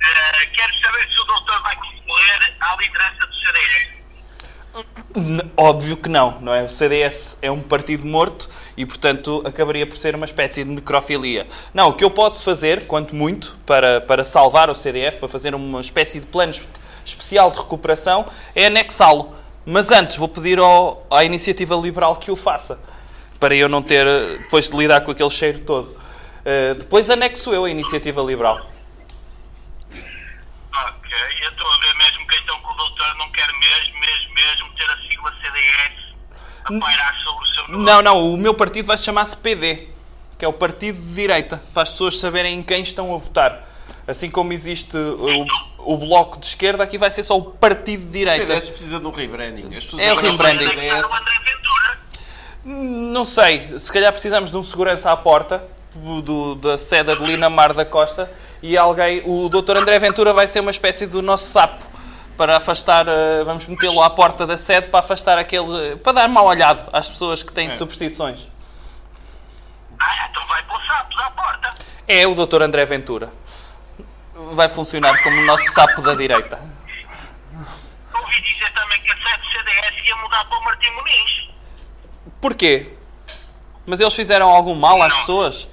Eh, 0.00 0.46
quero 0.54 0.72
saber 0.80 1.08
se 1.12 1.20
o 1.20 1.24
doutor 1.24 1.60
vai 1.60 1.74
concorrer 1.74 2.56
à 2.60 2.76
liderança 2.76 3.26
do 3.26 3.34
CDS. 3.34 3.95
Óbvio 5.56 5.96
que 5.96 6.08
não, 6.08 6.38
não 6.40 6.54
é? 6.54 6.62
O 6.62 6.68
CDS 6.68 7.38
é 7.40 7.50
um 7.50 7.60
partido 7.60 8.06
morto 8.06 8.48
e, 8.76 8.84
portanto, 8.84 9.42
acabaria 9.46 9.86
por 9.86 9.96
ser 9.96 10.14
uma 10.14 10.26
espécie 10.26 10.64
de 10.64 10.70
necrofilia. 10.70 11.46
Não, 11.72 11.88
o 11.88 11.92
que 11.94 12.04
eu 12.04 12.10
posso 12.10 12.44
fazer, 12.44 12.86
quanto 12.86 13.14
muito, 13.14 13.58
para, 13.64 14.00
para 14.02 14.22
salvar 14.24 14.68
o 14.68 14.74
CDF, 14.74 15.18
para 15.18 15.28
fazer 15.28 15.54
uma 15.54 15.80
espécie 15.80 16.20
de 16.20 16.26
plano 16.26 16.50
espe- 16.50 16.68
especial 17.04 17.50
de 17.50 17.58
recuperação, 17.58 18.26
é 18.54 18.66
anexá-lo. 18.66 19.32
Mas 19.64 19.90
antes 19.90 20.16
vou 20.16 20.28
pedir 20.28 20.58
ao, 20.58 21.06
à 21.10 21.24
iniciativa 21.24 21.74
liberal 21.74 22.16
que 22.16 22.30
o 22.30 22.36
faça, 22.36 22.78
para 23.40 23.54
eu 23.54 23.68
não 23.68 23.82
ter, 23.82 24.06
eh, 24.06 24.36
depois 24.38 24.68
de 24.68 24.76
lidar 24.76 25.00
com 25.00 25.10
aquele 25.10 25.30
cheiro 25.30 25.60
todo. 25.60 25.96
Eh, 26.44 26.74
depois 26.74 27.08
anexo 27.10 27.52
eu 27.52 27.64
a 27.64 27.70
iniciativa 27.70 28.22
liberal. 28.22 28.60
Ok, 31.16 31.44
eu 31.46 31.50
estou 31.50 31.66
a 31.72 31.78
ver 31.78 31.94
mesmo 31.96 32.26
que 32.26 32.36
então 32.36 32.58
que 32.58 32.66
o 32.66 32.74
doutor 32.74 33.14
não 33.16 33.30
quer 33.30 33.46
mesmo, 33.52 34.00
mesmo, 34.00 34.34
mesmo 34.34 34.70
ter 34.76 34.90
a 34.90 34.96
sigla 35.08 35.32
CDS 35.42 36.14
a 36.64 36.78
pairar 36.80 37.16
sobre 37.22 37.42
o 37.42 37.54
seu 37.54 37.68
nome. 37.68 37.84
Não, 37.84 38.02
não, 38.02 38.34
o 38.34 38.36
meu 38.36 38.52
partido 38.54 38.86
vai 38.86 38.96
se 38.98 39.04
chamar-se 39.04 39.36
PD, 39.36 39.88
que 40.38 40.44
é 40.44 40.48
o 40.48 40.52
partido 40.52 41.00
de 41.00 41.14
direita, 41.14 41.62
para 41.72 41.82
as 41.84 41.90
pessoas 41.90 42.18
saberem 42.18 42.58
em 42.58 42.62
quem 42.62 42.82
estão 42.82 43.14
a 43.14 43.18
votar. 43.18 43.66
Assim 44.06 44.30
como 44.30 44.52
existe 44.52 44.96
o, 44.96 45.46
o 45.78 45.98
bloco 45.98 46.38
de 46.38 46.46
esquerda, 46.46 46.84
aqui 46.84 46.98
vai 46.98 47.10
ser 47.10 47.22
só 47.24 47.36
o 47.36 47.42
partido 47.42 48.02
de 48.02 48.08
O 48.08 48.12
direita. 48.12 48.46
CDS 48.46 48.70
precisa 48.70 49.00
de 49.00 49.06
um 49.06 49.10
rebranding. 49.10 49.68
As 49.76 49.84
pessoas 49.84 50.02
É 50.02 50.12
o 50.12 50.16
rebranding. 50.16 50.68
CDS. 50.68 51.06
O 51.06 51.14
André 51.14 51.38
Ventura. 51.44 51.98
Não 52.64 53.24
sei, 53.24 53.78
se 53.78 53.92
calhar 53.92 54.12
precisamos 54.12 54.50
de 54.50 54.56
um 54.56 54.62
segurança 54.62 55.10
à 55.10 55.16
porta 55.16 55.66
do, 56.22 56.54
da 56.56 56.78
sede 56.78 57.16
de 57.16 57.24
Linamar 57.24 57.72
da 57.72 57.84
Costa 57.84 58.30
e 58.62 58.76
alguém, 58.76 59.22
o 59.24 59.48
Dr. 59.48 59.76
André 59.76 59.98
Ventura 59.98 60.32
vai 60.32 60.46
ser 60.46 60.60
uma 60.60 60.70
espécie 60.70 61.06
do 61.06 61.22
nosso 61.22 61.46
sapo 61.46 61.84
para 62.36 62.56
afastar, 62.56 63.06
eh, 63.08 63.44
vamos 63.44 63.66
metê-lo 63.66 64.02
à 64.02 64.10
porta 64.10 64.46
da 64.46 64.56
sede 64.56 64.88
para 64.88 65.00
afastar 65.00 65.38
aquele, 65.38 65.96
para 65.96 66.12
dar 66.12 66.28
mal 66.28 66.46
olhado 66.46 66.88
às 66.92 67.08
pessoas 67.08 67.42
que 67.42 67.52
têm 67.52 67.70
superstições. 67.70 68.50
Ah, 69.98 70.28
então 70.30 70.44
vai 70.46 70.62
para 70.64 70.76
o 70.76 70.86
sapo 70.86 71.18
à 71.18 71.30
porta. 71.30 71.70
É 72.06 72.26
o 72.26 72.34
Dr. 72.34 72.62
André 72.62 72.84
Ventura. 72.84 73.32
Vai 74.52 74.68
funcionar 74.68 75.22
como 75.22 75.40
o 75.40 75.44
nosso 75.44 75.72
sapo 75.72 76.02
da 76.02 76.14
direita. 76.14 76.60
Ouvi 78.14 78.42
dizer 78.42 78.70
também 78.74 79.00
que 79.02 79.10
a 79.10 79.14
sede 79.14 79.38
do 79.38 79.52
CDS 79.52 80.06
ia 80.06 80.16
mudar 80.16 80.44
para 80.44 80.58
o 80.58 80.64
Martim 80.64 80.90
Muniz. 80.90 81.48
Porquê? 82.40 82.92
Mas 83.86 84.00
eles 84.00 84.14
fizeram 84.14 84.50
algum 84.50 84.74
mal 84.74 85.02
às 85.02 85.16
pessoas? 85.16 85.68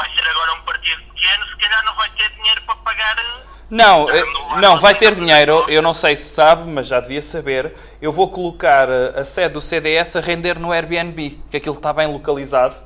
Vai 0.00 0.08
ser 0.16 0.30
agora 0.30 0.54
um 0.54 0.62
partido 0.62 1.02
pequeno, 1.14 1.46
se 1.46 1.56
calhar 1.58 1.84
não 1.84 1.94
vai 1.94 2.08
ter 2.16 2.30
dinheiro 2.36 2.62
para 2.64 2.74
pagar. 2.76 3.18
eh, 3.18 3.44
Não, 3.68 4.08
eh, 4.10 4.24
não, 4.60 4.80
vai 4.80 4.94
ter 4.94 5.14
dinheiro, 5.14 5.64
eu 5.68 5.82
não 5.82 5.92
sei 5.92 6.16
se 6.16 6.30
sabe, 6.34 6.68
mas 6.70 6.86
já 6.86 7.00
devia 7.00 7.20
saber. 7.20 7.74
Eu 8.00 8.10
vou 8.12 8.30
colocar 8.30 8.88
eh, 8.88 9.20
a 9.20 9.24
sede 9.24 9.50
do 9.54 9.60
CDS 9.60 10.16
a 10.16 10.20
render 10.20 10.58
no 10.58 10.72
Airbnb, 10.72 11.38
que 11.50 11.56
aquilo 11.58 11.76
está 11.76 11.92
bem 11.92 12.06
localizado. 12.06 12.76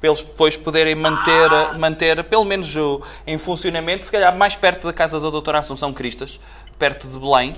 para 0.00 0.08
eles 0.10 0.22
depois 0.22 0.56
poderem 0.56 0.94
manter, 0.96 1.48
manter 1.78 2.22
pelo 2.24 2.44
menos 2.44 2.74
o, 2.76 3.00
em 3.26 3.38
funcionamento, 3.38 4.04
se 4.04 4.10
calhar 4.12 4.36
mais 4.36 4.54
perto 4.56 4.86
da 4.88 4.92
casa 4.92 5.18
da 5.20 5.30
doutora 5.30 5.60
Assunção 5.60 5.92
Cristas, 5.92 6.38
perto 6.78 7.06
de 7.08 7.18
Belém, 7.18 7.56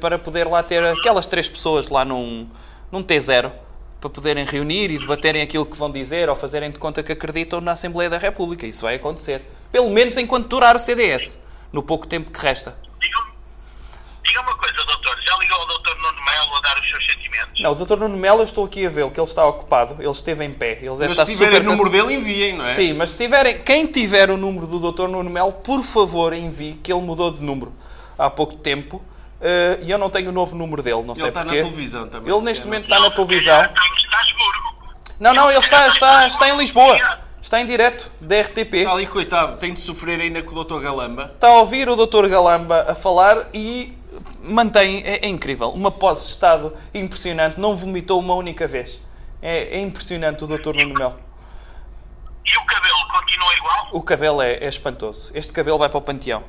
para 0.00 0.18
poder 0.18 0.48
lá 0.48 0.62
ter 0.64 0.82
aquelas 0.84 1.26
três 1.26 1.48
pessoas 1.48 1.88
lá 1.88 2.04
num, 2.04 2.48
num 2.90 3.02
T0, 3.04 3.52
para 4.04 4.10
poderem 4.10 4.44
reunir 4.44 4.90
e 4.90 4.98
debaterem 4.98 5.40
aquilo 5.40 5.64
que 5.64 5.78
vão 5.78 5.90
dizer 5.90 6.28
ou 6.28 6.36
fazerem 6.36 6.70
de 6.70 6.78
conta 6.78 7.02
que 7.02 7.10
acreditam 7.10 7.58
na 7.62 7.72
Assembleia 7.72 8.10
da 8.10 8.18
República. 8.18 8.66
Isso 8.66 8.82
vai 8.82 8.96
acontecer. 8.96 9.40
Pelo 9.72 9.88
menos 9.88 10.14
enquanto 10.18 10.46
durar 10.46 10.76
o 10.76 10.78
CDS, 10.78 11.38
no 11.72 11.82
pouco 11.82 12.06
tempo 12.06 12.30
que 12.30 12.38
resta. 12.38 12.76
Diga 13.00 14.40
uma 14.42 14.56
coisa, 14.58 14.76
doutor. 14.84 15.16
Já 15.22 15.36
ligou 15.38 15.56
ao 15.56 15.66
doutor 15.66 15.96
Nuno 15.96 16.22
Melo 16.22 16.56
a 16.56 16.60
dar 16.60 16.78
os 16.78 16.88
seus 16.88 17.06
sentimentos? 17.06 17.60
Não, 17.62 17.72
o 17.72 17.74
Dr. 17.74 17.96
Nuno 17.96 18.16
Melo, 18.18 18.40
eu 18.40 18.44
estou 18.44 18.66
aqui 18.66 18.84
a 18.84 18.90
vê-lo, 18.90 19.10
que 19.10 19.18
ele 19.18 19.26
está 19.26 19.46
ocupado, 19.46 19.96
ele 19.98 20.10
esteve 20.10 20.44
em 20.44 20.52
pé. 20.52 20.78
Ele 20.82 20.90
Mas 20.90 21.16
se 21.16 21.24
tiverem 21.24 21.60
o 21.60 21.62
número 21.62 21.88
dele, 21.88 22.14
enviem, 22.14 22.58
não 22.58 22.66
é? 22.66 22.74
Sim, 22.74 22.92
mas 22.92 23.10
se 23.10 23.16
tiverem, 23.16 23.62
quem 23.62 23.86
tiver 23.86 24.30
o 24.30 24.36
número 24.36 24.66
do 24.66 24.92
Dr. 24.92 25.08
Nuno 25.08 25.30
Melo, 25.30 25.52
por 25.52 25.82
favor 25.82 26.34
envie, 26.34 26.74
que 26.74 26.92
ele 26.92 27.02
mudou 27.02 27.30
de 27.30 27.42
número 27.42 27.74
há 28.18 28.28
pouco 28.28 28.54
tempo. 28.56 29.02
Eh, 29.44 29.78
E 29.82 29.90
eu 29.90 29.98
não 29.98 30.10
tenho 30.10 30.30
o 30.30 30.32
novo 30.32 30.56
número 30.56 30.82
dele, 30.82 31.02
não 31.02 31.14
sei 31.14 31.28
está 31.28 31.40
na 31.44 31.52
porquê. 31.52 31.62
televisão 31.62 32.08
também, 32.08 32.34
Ele 32.34 32.42
neste 32.44 32.64
momento 32.64 32.84
está 32.84 32.98
na 32.98 33.10
televisão. 33.10 33.68
Não, 35.20 35.32
não, 35.32 35.48
ele 35.50 35.60
está, 35.60 35.86
está, 35.86 36.26
está 36.26 36.48
em 36.48 36.56
Lisboa. 36.56 36.98
Está 37.40 37.60
em 37.60 37.66
direto, 37.66 38.10
da 38.20 38.40
RTP. 38.40 38.74
Está 38.74 38.92
ali, 38.92 39.06
coitado, 39.06 39.58
tem 39.58 39.72
de 39.74 39.80
sofrer 39.80 40.18
ainda 40.18 40.42
com 40.42 40.56
o 40.56 40.64
Dr. 40.64 40.80
Galamba. 40.80 41.30
Está 41.34 41.48
a 41.48 41.58
ouvir 41.58 41.88
o 41.88 41.94
Dr. 41.94 42.26
Galamba 42.26 42.86
a 42.88 42.94
falar 42.94 43.48
e 43.52 43.96
mantém, 44.42 45.02
é, 45.04 45.26
é 45.26 45.28
incrível, 45.28 45.68
uma 45.70 45.90
pose 45.90 46.24
de 46.24 46.30
estado 46.30 46.72
impressionante, 46.94 47.60
não 47.60 47.76
vomitou 47.76 48.18
uma 48.18 48.34
única 48.34 48.66
vez. 48.66 49.00
É, 49.42 49.76
é 49.76 49.80
impressionante 49.80 50.42
o 50.42 50.46
Dr. 50.46 50.74
Nuno 50.74 50.94
Melo. 50.94 51.16
E 52.46 52.56
o 52.58 52.64
cabelo 52.64 53.08
continua 53.12 53.54
igual? 53.56 53.88
O 53.92 54.02
cabelo 54.02 54.42
é, 54.42 54.54
é 54.54 54.68
espantoso. 54.68 55.30
Este 55.34 55.52
cabelo 55.52 55.78
vai 55.78 55.88
para 55.88 55.98
o 55.98 56.02
panteão. 56.02 56.42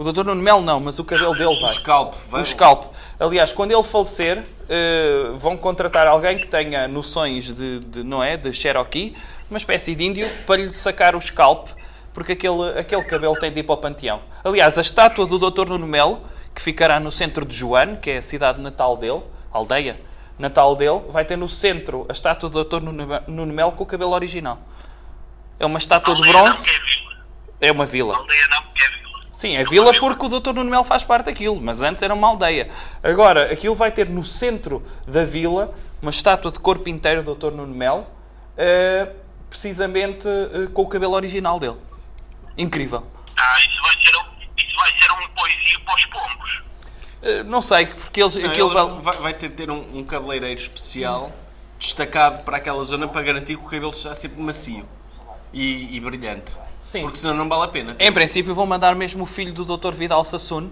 O 0.00 0.12
Dr. 0.12 0.24
Nuno 0.24 0.40
Melo 0.40 0.62
não, 0.62 0.80
mas 0.80 0.98
o 0.98 1.04
cabelo 1.04 1.34
dele 1.34 1.60
vai. 1.60 1.70
O 1.70 1.74
scalp, 1.74 2.14
vai. 2.30 2.40
O 2.40 2.44
scalp. 2.46 2.84
Aliás, 3.18 3.52
quando 3.52 3.72
ele 3.72 3.82
falecer, 3.82 4.42
eh, 4.66 5.30
vão 5.34 5.58
contratar 5.58 6.06
alguém 6.06 6.38
que 6.38 6.46
tenha 6.46 6.88
noções 6.88 7.54
de, 7.54 7.80
de, 7.80 8.02
não 8.02 8.24
é, 8.24 8.38
de 8.38 8.50
Cherokee, 8.50 9.14
uma 9.50 9.58
espécie 9.58 9.94
de 9.94 10.02
índio, 10.02 10.26
para 10.46 10.56
lhe 10.56 10.70
sacar 10.70 11.14
o 11.14 11.20
scalp, 11.20 11.68
porque 12.14 12.32
aquele, 12.32 12.78
aquele 12.78 13.04
cabelo 13.04 13.34
tem 13.34 13.52
de 13.52 13.60
ir 13.60 13.62
para 13.62 13.74
o 13.74 13.76
panteão. 13.76 14.22
Aliás, 14.42 14.78
a 14.78 14.80
estátua 14.80 15.26
do 15.26 15.38
Dr. 15.38 15.68
Nuno 15.68 15.86
Melo, 15.86 16.22
que 16.54 16.62
ficará 16.62 16.98
no 16.98 17.12
centro 17.12 17.44
de 17.44 17.54
Joane, 17.54 17.98
que 17.98 18.08
é 18.08 18.16
a 18.16 18.22
cidade 18.22 18.58
natal 18.58 18.96
dele, 18.96 19.22
aldeia 19.52 20.00
natal 20.38 20.76
dele, 20.76 21.02
vai 21.10 21.26
ter 21.26 21.36
no 21.36 21.46
centro 21.46 22.06
a 22.08 22.12
estátua 22.12 22.48
do 22.48 22.64
Dr. 22.64 22.80
Nuno 22.80 23.52
Melo 23.52 23.72
com 23.72 23.82
o 23.82 23.86
cabelo 23.86 24.12
original. 24.12 24.60
É 25.58 25.66
uma 25.66 25.78
estátua 25.78 26.14
de 26.14 26.22
Aldeia 26.22 26.38
não, 26.38 26.44
bronze. 26.44 26.64
que 26.64 26.70
é 26.70 26.78
vila. 26.78 27.26
É 27.60 27.70
uma 27.70 27.84
vila. 27.84 28.16
Aldeia 28.16 28.48
não, 28.48 28.62
é 28.62 28.88
vila. 28.88 29.09
Sim, 29.30 29.56
é 29.56 29.64
vila 29.64 29.92
porque 29.98 30.26
o 30.26 30.28
Dr. 30.28 30.52
Nuno 30.52 30.70
Melo 30.70 30.84
faz 30.84 31.04
parte 31.04 31.26
daquilo, 31.26 31.60
mas 31.60 31.82
antes 31.82 32.02
era 32.02 32.12
uma 32.12 32.26
aldeia. 32.28 32.68
Agora, 33.02 33.52
aquilo 33.52 33.74
vai 33.76 33.90
ter 33.92 34.08
no 34.08 34.24
centro 34.24 34.82
da 35.06 35.24
vila 35.24 35.72
uma 36.02 36.10
estátua 36.10 36.50
de 36.50 36.58
corpo 36.58 36.88
inteiro 36.88 37.22
do 37.22 37.34
Dr. 37.34 37.52
Nuno 37.52 37.74
Melo, 37.74 38.06
eh, 38.56 39.08
precisamente 39.48 40.26
eh, 40.28 40.66
com 40.74 40.82
o 40.82 40.86
cabelo 40.88 41.14
original 41.14 41.60
dele. 41.60 41.76
Incrível. 42.58 43.06
Ah, 43.36 43.56
isso 43.60 43.82
vai 43.82 43.94
ser 44.02 44.16
um, 44.16 44.24
isso 44.58 44.76
vai 44.76 44.98
ser 44.98 45.12
um 45.12 45.28
poesia 45.34 45.80
para 45.84 45.94
os 45.94 46.04
pombos. 46.06 46.62
Eh, 47.22 47.42
não 47.44 47.62
sei, 47.62 47.86
porque 47.86 48.22
eles, 48.22 48.34
Não, 48.34 48.50
aquilo 48.50 48.68
ele 48.78 49.00
vai- 49.02 49.16
vai, 49.18 49.34
ter 49.34 49.48
de 49.48 49.54
ter 49.54 49.70
um, 49.70 49.98
um 49.98 50.04
cabeleireiro 50.04 50.58
especial 50.60 51.30
destacado 51.78 52.42
para 52.44 52.56
aquela 52.56 52.82
zona 52.84 53.06
para 53.06 53.22
garantir 53.22 53.56
que 53.56 53.62
o 53.64 53.68
cabelo 53.68 53.92
está 53.92 54.14
sempre 54.14 54.42
macio 54.42 54.86
e, 55.52 55.96
e 55.96 56.00
brilhante. 56.00 56.58
Sim. 56.80 57.02
Porque 57.02 57.18
senão 57.18 57.34
não 57.34 57.48
vale 57.48 57.64
a 57.64 57.68
pena. 57.68 57.96
Em 57.98 58.10
princípio, 58.12 58.54
vão 58.54 58.66
mandar 58.66 58.94
mesmo 58.94 59.24
o 59.24 59.26
filho 59.26 59.52
do 59.52 59.64
Dr. 59.76 59.92
Vidal 59.92 60.24
Sassoon 60.24 60.70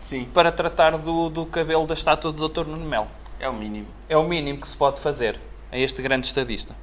Sim, 0.00 0.24
para 0.32 0.50
tratar 0.50 0.96
do, 0.96 1.28
do 1.28 1.44
cabelo 1.46 1.86
da 1.86 1.94
estátua 1.94 2.32
do 2.32 2.48
Dr. 2.48 2.64
Nuno 2.66 2.84
Melo. 2.86 3.08
é 3.38 3.48
o 3.48 3.52
mínimo. 3.52 3.86
É 4.08 4.16
o 4.16 4.24
mínimo 4.24 4.60
que 4.60 4.66
se 4.66 4.76
pode 4.76 5.00
fazer 5.00 5.38
a 5.70 5.76
este 5.78 6.00
grande 6.02 6.26
estadista. 6.26 6.74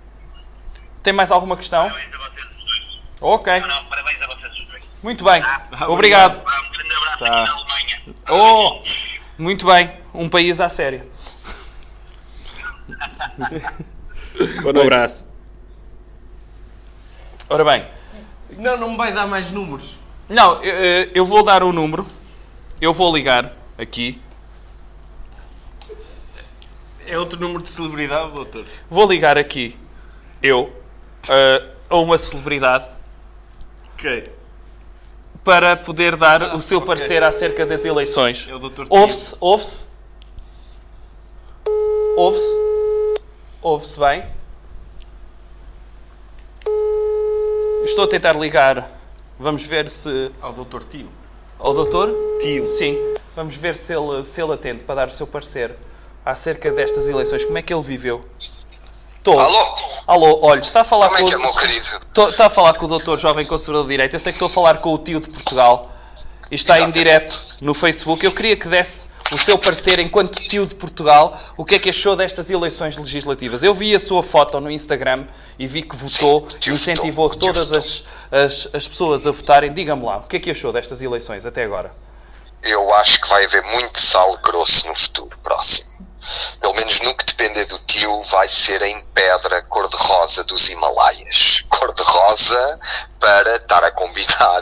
Tem 1.02 1.12
mais 1.14 1.32
alguma 1.32 1.58
questão? 1.58 1.90
Parabéns 1.90 2.14
a 2.14 2.18
vocês 2.20 2.46
os 2.46 2.66
dois. 2.66 3.00
Ok, 3.22 3.60
Não, 3.62 3.86
parabéns 3.86 4.22
a 4.22 4.28
vocês 4.28 4.54
os 4.54 4.66
dois. 4.68 4.84
muito 5.02 5.24
bem. 5.24 5.42
Ah, 5.44 5.64
Obrigado. 5.88 6.40
Um 6.40 6.72
grande 6.72 6.94
abraço 6.94 7.20
Tá. 7.20 7.26
aqui 7.44 7.50
na 7.50 7.54
Alemanha. 7.56 8.02
Oh, 8.30 8.82
muito 9.38 9.66
bem. 9.66 9.92
Um 10.14 10.30
país 10.30 10.62
à 10.62 10.70
séria. 10.70 11.08
um 14.66 14.82
abraço. 14.82 15.26
Ora 17.50 17.64
bem, 17.66 17.86
Não, 18.58 18.78
não 18.78 18.92
me 18.92 18.98
vai 18.98 19.12
dar 19.14 19.28
mais 19.28 19.52
números. 19.52 19.96
não, 20.28 20.62
eu, 20.64 21.12
eu 21.14 21.26
vou 21.26 21.44
dar 21.44 21.64
o 21.64 21.72
número. 21.72 22.06
Eu 22.82 22.94
vou 22.94 23.14
ligar 23.16 23.54
aqui. 23.78 24.22
É 27.06 27.18
outro 27.18 27.40
número 27.40 27.62
de 27.64 27.70
celebridade, 27.70 28.32
doutor. 28.34 28.66
Vou 28.90 29.08
ligar 29.10 29.38
aqui, 29.38 29.76
eu, 30.44 30.72
eh, 31.28 31.72
a 31.90 31.96
uma 31.98 32.18
celebridade 32.20 32.86
Ok. 33.96 34.32
para 35.44 35.76
poder 35.76 36.16
dar 36.16 36.56
o 36.56 36.62
seu 36.62 36.78
ok. 36.78 36.88
parecer 36.88 37.24
acerca 37.24 37.66
das 37.66 37.84
eleições. 37.84 38.48
É 38.48 38.56
o. 38.56 38.70
Tio. 38.70 38.86
Ouve-se, 38.90 39.36
ouve-se. 39.40 39.84
Ouve-se. 42.16 42.60
Ouve-se 43.62 44.00
bem. 44.00 44.26
Estou 47.90 48.06
a 48.06 48.08
tentar 48.08 48.34
ligar. 48.34 48.90
Vamos 49.40 49.66
ver 49.66 49.90
se. 49.90 50.32
Ao 50.42 50.54
doutor 50.54 50.84
Tio. 50.84 51.10
Ao 51.58 51.74
doutor? 51.74 52.14
Tio. 52.40 52.68
Sim. 52.68 52.98
Vamos 53.36 53.56
ver 53.56 53.76
se 53.76 53.94
ele, 53.94 54.24
se 54.26 54.42
ele 54.42 54.54
atende 54.54 54.82
para 54.82 54.96
dar 54.96 55.08
o 55.08 55.12
seu 55.12 55.26
parecer 55.26 55.76
acerca 56.26 56.72
destas 56.72 57.08
eleições. 57.08 57.44
Como 57.46 57.58
é 57.58 57.62
que 57.62 57.74
ele 57.74 57.82
viveu? 57.84 58.26
Estou. 59.18 59.38
Alô? 59.40 59.76
Alô, 60.08 60.40
olha, 60.44 60.60
está 60.60 60.82
a 60.82 60.84
falar 60.86 61.08
Como 61.10 61.20
é 61.20 61.22
com. 61.24 61.28
que 61.30 61.34
é, 61.36 61.38
meu 61.38 61.54
querido? 61.56 61.80
Estou- 62.08 62.30
Está 62.30 62.46
a 62.46 62.50
falar 62.50 62.74
com 62.76 62.86
o 62.86 62.88
doutor 62.90 63.18
jovem 63.20 63.46
conservador 63.46 63.84
de 63.86 63.90
direita. 63.90 64.16
Eu 64.16 64.20
sei 64.20 64.32
que 64.32 64.36
estou 64.38 64.48
a 64.48 64.52
falar 64.52 64.78
com 64.80 64.94
o 64.94 64.98
tio 64.98 65.20
de 65.20 65.30
Portugal. 65.30 65.92
E 66.52 66.56
está 66.56 66.74
em 66.74 66.78
Exatamente. 66.78 66.98
direto 66.98 67.58
no 67.62 67.74
Facebook. 67.74 68.24
Eu 68.26 68.32
queria 68.34 68.56
que 68.56 68.68
desse 68.68 69.08
o 69.32 69.38
seu 69.38 69.58
parecer 69.58 70.00
enquanto 70.00 70.42
tio 70.42 70.66
de 70.66 70.76
Portugal. 70.76 71.40
O 71.58 71.64
que 71.64 71.76
é 71.76 71.80
que 71.80 71.90
achou 71.90 72.16
destas 72.16 72.50
eleições 72.50 72.98
legislativas? 72.98 73.64
Eu 73.64 73.74
vi 73.74 73.96
a 73.96 74.00
sua 74.00 74.24
foto 74.24 74.60
no 74.60 74.70
Instagram 74.70 75.26
e 75.58 75.68
vi 75.68 75.84
que 75.84 75.96
votou 75.96 76.48
Sim, 76.50 76.72
e 76.72 76.74
incentivou 76.74 77.30
votou, 77.30 77.54
todas 77.54 77.72
as, 77.72 78.04
as, 78.32 78.68
as 78.74 78.88
pessoas 78.88 79.28
a 79.28 79.32
votarem. 79.32 79.72
Diga-me 79.72 80.06
lá, 80.06 80.18
o 80.18 80.28
que 80.28 80.38
é 80.38 80.40
que 80.40 80.52
achou 80.52 80.72
destas 80.74 81.02
eleições 81.02 81.46
até 81.46 81.64
agora? 81.64 81.94
Eu 82.64 82.94
acho 82.96 83.22
que 83.22 83.30
vai 83.30 83.46
haver 83.46 83.64
muito 83.64 84.00
sal 84.00 84.38
grosso 84.44 84.88
no 84.88 84.96
futuro 84.96 85.38
próximo. 85.44 85.89
Pelo 86.60 86.74
menos 86.74 87.00
no 87.02 87.16
que 87.16 87.26
depender 87.26 87.66
do 87.66 87.80
tio, 87.80 88.24
vai 88.24 88.48
ser 88.50 88.82
em 88.82 89.02
pedra 89.14 89.62
cor-de-rosa 89.64 90.44
dos 90.44 90.70
Himalaias. 90.70 91.66
Cor-de-rosa 91.70 92.80
para 93.20 93.56
estar 93.56 93.84
a 93.84 93.92
combinar 93.92 94.62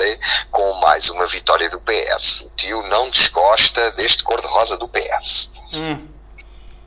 com 0.51 0.73
mais 0.75 1.09
uma 1.09 1.27
vitória 1.27 1.69
do 1.69 1.81
PS. 1.81 2.41
O 2.41 2.49
tio 2.55 2.81
não 2.83 3.09
desgosta 3.09 3.91
deste 3.91 4.23
cor-de-rosa 4.23 4.77
do 4.77 4.87
PS. 4.89 5.51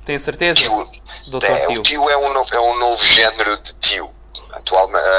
Tem 0.05 0.19
certeza? 0.19 0.61
Tio, 0.61 0.91
é, 1.43 1.67
tio. 1.67 1.81
O 1.81 1.83
tio 1.83 2.11
é 2.11 2.17
um, 2.17 2.33
novo, 2.33 2.55
é 2.55 2.61
um 2.61 2.79
novo 2.79 3.05
género 3.05 3.57
de 3.63 3.75
tio. 3.75 4.15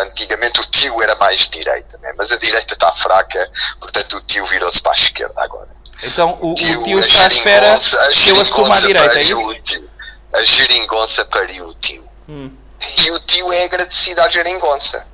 Antigamente 0.04 0.60
o 0.60 0.66
tio 0.66 1.02
era 1.02 1.16
mais 1.16 1.50
direita, 1.50 1.98
né? 2.00 2.14
mas 2.18 2.32
a 2.32 2.38
direita 2.38 2.74
está 2.74 2.92
fraca, 2.92 3.52
portanto 3.80 4.18
o 4.18 4.22
tio 4.22 4.46
virou-se 4.46 4.82
para 4.82 4.92
a 4.92 4.96
esquerda 4.96 5.42
agora. 5.42 5.70
Então 6.04 6.38
o, 6.42 6.52
o 6.52 6.56
Tio, 6.56 6.84
tio 6.84 6.98
a 6.98 7.02
está 7.02 7.24
à 7.24 7.28
espera 7.28 7.80
que 8.12 8.30
eu 8.30 8.42
assuma 8.42 8.76
a 8.76 8.80
direita, 8.82 9.18
é 9.18 9.22
isso? 9.22 9.38
o 9.38 9.56
tio. 9.62 9.90
A 10.34 10.42
geringonça 10.42 11.26
pariu 11.26 11.66
o 11.68 11.74
tio. 11.76 12.10
E 12.28 13.12
o 13.12 13.20
tio 13.22 13.52
é 13.54 13.64
agradecido 13.66 14.22
à 14.22 14.30
geringonça. 14.30 15.10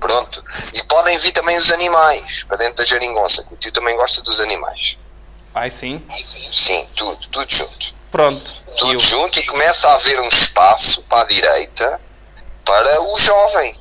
Pronto. 0.00 0.44
E 0.74 0.82
podem 0.84 1.16
vir 1.20 1.32
também 1.32 1.56
os 1.56 1.70
animais 1.70 2.42
para 2.44 2.56
dentro 2.58 2.76
da 2.76 2.84
geringonça, 2.84 3.44
que 3.44 3.54
o 3.54 3.56
tio 3.56 3.72
também 3.72 3.96
gosta 3.96 4.20
dos 4.22 4.40
animais. 4.40 4.98
Ai 5.54 5.70
sim. 5.70 6.04
Sim, 6.52 6.86
tudo, 6.96 7.16
tudo 7.28 7.46
junto. 7.48 7.94
Pronto. 8.10 8.54
Tudo 8.76 8.90
Tio. 8.90 9.00
junto 9.00 9.38
e 9.38 9.46
começa 9.46 9.88
a 9.88 9.94
haver 9.94 10.20
um 10.20 10.28
espaço 10.28 11.02
para 11.02 11.22
a 11.22 11.24
direita 11.24 12.00
para 12.64 13.00
o 13.02 13.18
jovem. 13.18 13.74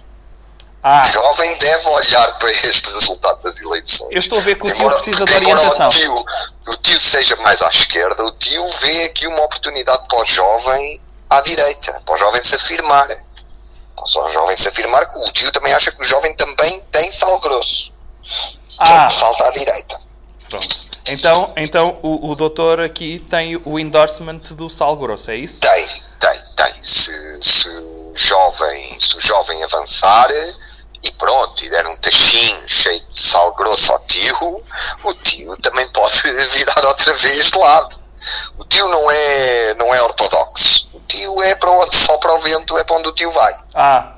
Ah, 0.88 1.02
O 1.02 1.12
jovem 1.12 1.57
deve 1.57 1.88
olhar 1.90 2.38
para 2.38 2.52
este 2.52 2.94
resultado 2.94 3.41
das 3.41 3.60
eleições. 3.60 4.12
eu 4.12 4.20
estou 4.20 4.38
a 4.38 4.41
ver 4.41 4.53
que 4.56 4.68
o 4.68 4.72
tio 4.72 4.82
Embora- 4.82 4.95
precisa 4.98 5.26
de 5.26 5.34
orientação. 5.34 5.88
O 5.88 5.91
tio, 5.91 6.26
o 6.68 6.78
tio 6.78 6.99
seja 6.99 7.36
mais 7.38 7.60
à 7.60 7.70
esquerda, 7.70 8.24
o 8.24 8.32
tio 8.34 8.64
vê 8.82 9.06
aqui 9.06 9.26
uma 9.26 9.41
oportunidade 9.45 10.07
para 10.07 10.22
o 10.22 10.26
jovem 10.28 11.02
à 11.28 11.41
direita, 11.41 12.02
para 12.06 12.14
o 12.14 12.18
jovem 12.18 12.44
se 12.44 12.53
afirmar. 12.56 13.07
Para 13.07 14.26
o 14.28 14.30
jovem 14.32 14.56
se 14.56 14.68
afirmar, 14.68 15.10
o 15.16 15.32
tio 15.32 15.52
também 15.52 15.74
acha 15.74 15.91
que 15.91 16.02
o 16.02 16.06
jovem 16.06 16.36
também 16.36 16.80
tem 16.91 17.12
sal 17.12 17.40
grosso. 17.40 17.91
Ah. 18.78 19.10
Só 19.10 19.20
falta 19.22 19.48
à 19.48 19.52
direita. 19.53 19.98
Pronto. 20.48 20.68
Então, 21.07 21.53
então 21.57 21.99
o, 22.03 22.30
o 22.30 22.36
doutor 22.36 22.80
aqui 22.80 23.26
tem 23.28 23.60
o 23.66 23.80
endorsement 23.80 24.38
do 24.52 24.70
sal 24.70 24.95
grosso, 24.98 25.32
é 25.32 25.36
isso? 25.36 25.62
Tem, 25.62 25.88
tem, 26.20 26.41
tem. 26.56 26.84
Se, 26.84 27.40
se 27.41 27.70
o 27.70 28.14
jovem, 28.16 28.99
se 28.99 29.18
o 29.18 29.20
jovem 29.20 29.64
avançar 29.64 30.28
e 31.06 31.11
pronto, 31.14 31.64
e 31.64 31.69
der 31.69 31.86
um 31.88 31.95
tachinho 31.98 32.68
cheio 32.68 32.99
de 33.11 33.19
sal 33.19 33.53
grosso 33.56 33.91
ao 33.94 33.99
tio, 34.07 34.64
o 35.03 35.14
tio 35.15 35.56
também 35.57 35.88
pode 35.90 36.19
virar 36.52 36.86
outra 36.86 37.14
vez 37.15 37.52
de 37.52 37.57
lado. 37.57 37.99
O 38.57 38.64
tio 38.65 38.88
não 38.88 39.11
é, 39.11 39.73
não 39.76 39.94
é 39.94 40.02
ortodoxo. 40.02 40.90
O 40.94 40.99
tio 41.02 41.41
é 41.44 41.56
para 41.56 41.69
onde 41.72 41.95
sopra 41.95 42.34
o 42.34 42.40
vento, 42.41 42.77
é 42.77 42.84
para 42.84 42.95
onde 42.98 43.10
o 43.10 43.11
tio 43.14 43.30
vai. 43.32 43.56
Ah, 43.76 44.14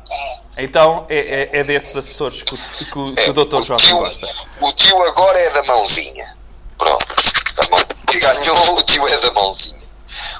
então 0.57 1.05
é, 1.09 1.49
é, 1.53 1.59
é 1.59 1.64
desses 1.64 1.95
assessores 1.95 2.41
que, 2.43 2.53
o- 2.55 2.57
que, 2.57 3.15
que 3.23 3.30
o 3.30 3.34
doutor 3.34 3.64
Jovem 3.64 3.91
gosta. 3.91 4.27
O 4.61 4.72
tio 4.72 5.01
agora 5.03 5.38
é 5.39 5.51
da 5.51 5.64
mãozinha. 5.64 6.38
Pronto. 6.77 7.05
A 7.57 7.69
mão 7.69 7.84
que 8.07 8.19
ganhou, 8.19 8.76
o 8.77 8.84
tio 8.84 9.07
é 9.07 9.18
da 9.19 9.31
mãozinha. 9.34 9.77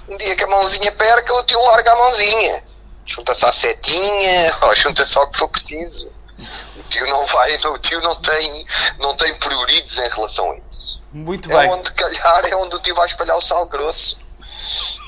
Um 0.08 0.16
dia 0.18 0.36
que 0.36 0.44
a 0.46 0.48
mãozinha 0.48 0.92
perca, 0.94 1.34
o 1.34 1.44
tio 1.44 1.60
larga 1.62 1.92
a 1.92 1.96
mãozinha. 1.96 2.64
Junta-se 3.06 3.46
à 3.46 3.52
setinha, 3.52 4.56
ou 4.64 4.76
junta-se 4.76 5.18
ao 5.18 5.30
que 5.30 5.38
for 5.40 5.50
preciso. 5.50 6.10
O 6.40 6.84
tio 6.90 7.08
não 7.08 7.26
vai, 7.26 7.56
o 7.56 7.78
tio 7.80 8.00
não 8.02 8.16
tem, 8.16 8.66
não 9.00 9.16
tem 9.16 9.34
priorides 9.36 9.98
em 9.98 10.10
relação 10.10 10.52
a 10.52 10.56
isso. 10.58 11.02
Muito 11.12 11.52
É 11.52 11.58
bem. 11.58 11.72
onde 11.72 11.92
calhar, 11.94 12.46
é 12.46 12.56
onde 12.56 12.76
o 12.76 12.80
tio 12.80 12.94
vai 12.96 13.08
espalhar 13.08 13.36
o 13.36 13.42
sal 13.42 13.66
grosso. 13.66 14.20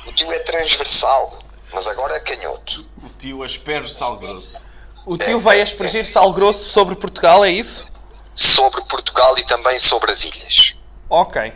O 0.08 0.12
tio 0.12 0.32
é 0.32 0.40
transversal, 0.40 1.30
mas 1.72 1.88
agora 1.88 2.16
é 2.16 2.20
canhoto. 2.22 2.86
O 3.04 3.10
tio 3.10 3.44
asperge 3.44 3.94
sal 3.94 4.18
grosso. 4.18 4.58
O 5.06 5.18
tio 5.18 5.40
vai 5.40 5.62
aspergir 5.62 6.06
sal 6.06 6.32
grosso 6.34 6.70
sobre 6.70 6.96
Portugal, 6.96 7.46
é 7.46 7.52
isso? 7.52 7.88
Sobre 8.34 8.82
Portugal 8.86 9.38
e 9.38 9.44
também 9.44 9.80
sobre 9.80 10.12
as 10.12 10.24
ilhas. 10.24 10.76
Ok. 11.10 11.54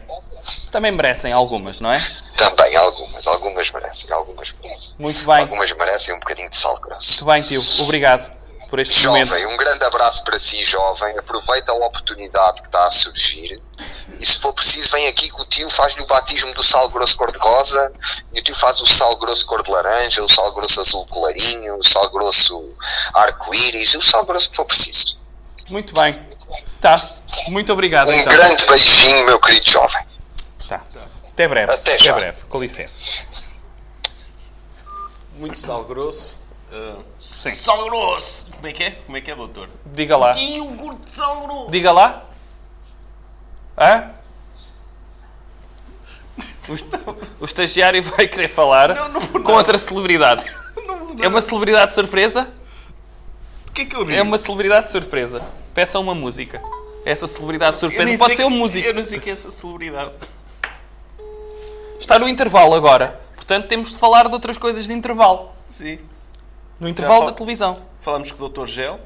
Também 0.72 0.91
merecem 0.91 1.32
algumas, 1.32 1.80
não 1.80 1.91
é? 1.91 2.00
Também, 2.36 2.76
algumas, 2.76 3.26
algumas 3.28 3.72
merecem, 3.72 4.12
algumas 4.12 4.54
merecem. 4.62 4.94
Muito 5.00 5.26
bem. 5.26 5.40
Algumas 5.41 5.72
merecem 5.72 6.16
um 6.16 6.20
bocadinho 6.20 6.50
de 6.50 6.58
sal 6.58 6.80
grosso. 6.80 7.26
Muito 7.26 7.26
bem, 7.26 7.41
tio. 7.41 7.64
Obrigado 7.84 8.43
por 8.74 8.80
este 8.80 9.06
momento. 9.06 9.28
Jovem, 9.28 9.45
um 9.45 9.56
grande 9.56 9.86
abraço 9.86 10.24
para 10.24 10.40
si, 10.40 10.66
jovem. 10.66 11.16
Aproveita 11.16 11.72
a 11.72 11.76
oportunidade 11.76 12.60
que 12.60 12.68
está 12.68 12.88
a 12.88 12.90
surgir. 12.90 13.62
E 14.20 14.26
se 14.26 14.40
for 14.40 14.52
preciso, 14.52 14.91
vem 14.94 15.06
aqui 15.06 15.30
que 15.30 15.40
o 15.40 15.45
tio 15.45 15.70
faz-lhe 15.70 16.02
o 16.02 16.08
batismo 16.08 16.52
do 16.56 16.64
sal 16.64 16.90
grosso 16.90 17.16
cor-de-rosa. 17.16 17.94
E 18.34 18.40
o 18.40 18.44
tio 18.44 18.56
faz 18.56 18.82
o 18.82 18.88
sal 18.88 19.16
grosso 19.18 19.45
cor-de-laranja, 19.45 20.24
o 20.24 20.28
sal 20.28 20.52
grosso 20.56 20.82
azul 20.82 21.06
clarinho, 21.06 21.78
o 21.78 21.84
sal 21.84 22.10
grosso 22.10 22.74
arco-íris, 23.14 23.94
o 23.94 24.02
sal 24.02 24.26
grosso 24.26 24.50
que 24.50 24.56
for 24.56 24.66
preciso. 24.66 25.20
Muito 25.70 25.94
bem. 25.94 26.20
Tá. 26.82 26.95
Muito 27.50 27.72
obrigado, 27.72 28.10
Um 28.10 28.14
então. 28.14 28.34
grande 28.34 28.66
beijinho, 28.66 29.24
meu 29.28 29.40
querido 29.40 29.70
jovem. 29.70 30.04
Tá. 30.68 30.82
Até 31.30 31.48
breve. 31.48 31.72
Até 31.72 32.00
já. 32.00 32.14
breve. 32.14 32.44
Com 32.45 32.60
licença. 32.60 33.04
Muito 35.36 35.60
sal 35.60 35.84
grosso. 35.84 36.41
Ah, 36.74 36.98
Sim. 37.20 37.52
Sal 37.52 37.84
grosso! 37.86 38.48
Como 38.52 38.68
é 38.68 38.74
que 38.74 38.84
é? 38.84 38.91
Como 38.91 39.16
é 39.16 39.22
que 39.22 39.30
é, 39.30 39.36
doutor? 39.36 39.70
Diga 39.86 40.18
lá. 40.18 40.36
E 40.36 40.58
iogurte 40.58 41.02
de 41.06 41.12
sal 41.12 41.41
grosso! 41.41 41.72
Diga 41.72 41.91
lá. 41.91 42.26
Hã? 43.78 44.12
O, 46.68 47.41
o 47.41 47.45
estagiário 47.45 48.02
vai 48.02 48.28
querer 48.28 48.48
falar 48.48 48.95
com 49.44 49.52
outra 49.54 49.78
celebridade. 49.78 50.44
É 51.22 51.28
uma 51.28 51.41
celebridade 51.41 51.94
surpresa? 51.94 52.52
O 53.68 53.72
que 53.72 53.84
é 53.84 53.86
que 53.86 53.95
eu 53.95 54.04
digo? 54.04 54.18
É 54.18 54.22
uma 54.24 54.36
celebridade 54.36 54.90
surpresa. 54.90 55.44
Peça 55.72 56.00
uma 56.00 56.16
música. 56.16 56.60
Essa 57.06 57.28
celebridade 57.28 57.76
surpresa 57.76 58.18
pode 58.18 58.36
ser 58.36 58.45
um 58.45 58.50
músico. 58.50 58.88
Eu 58.88 58.95
não 58.95 59.06
sei 59.06 59.20
que 59.20 59.30
é 59.30 59.34
essa 59.34 59.52
celebridade. 59.52 60.12
Está 62.00 62.18
no 62.18 62.28
intervalo 62.28 62.74
agora. 62.74 63.22
Portanto, 63.36 63.68
temos 63.68 63.91
de 63.91 63.98
falar 63.98 64.28
de 64.28 64.34
outras 64.34 64.58
coisas 64.58 64.86
de 64.86 64.94
intervalo. 64.94 65.52
Sim. 65.68 66.00
No 66.84 66.89
intervalo 66.89 67.27
da 67.27 67.31
televisão. 67.31 67.81
Falamos 67.97 68.30
com 68.30 68.43
o 68.43 68.49
Dr. 68.49 68.68
Gel. 68.68 68.99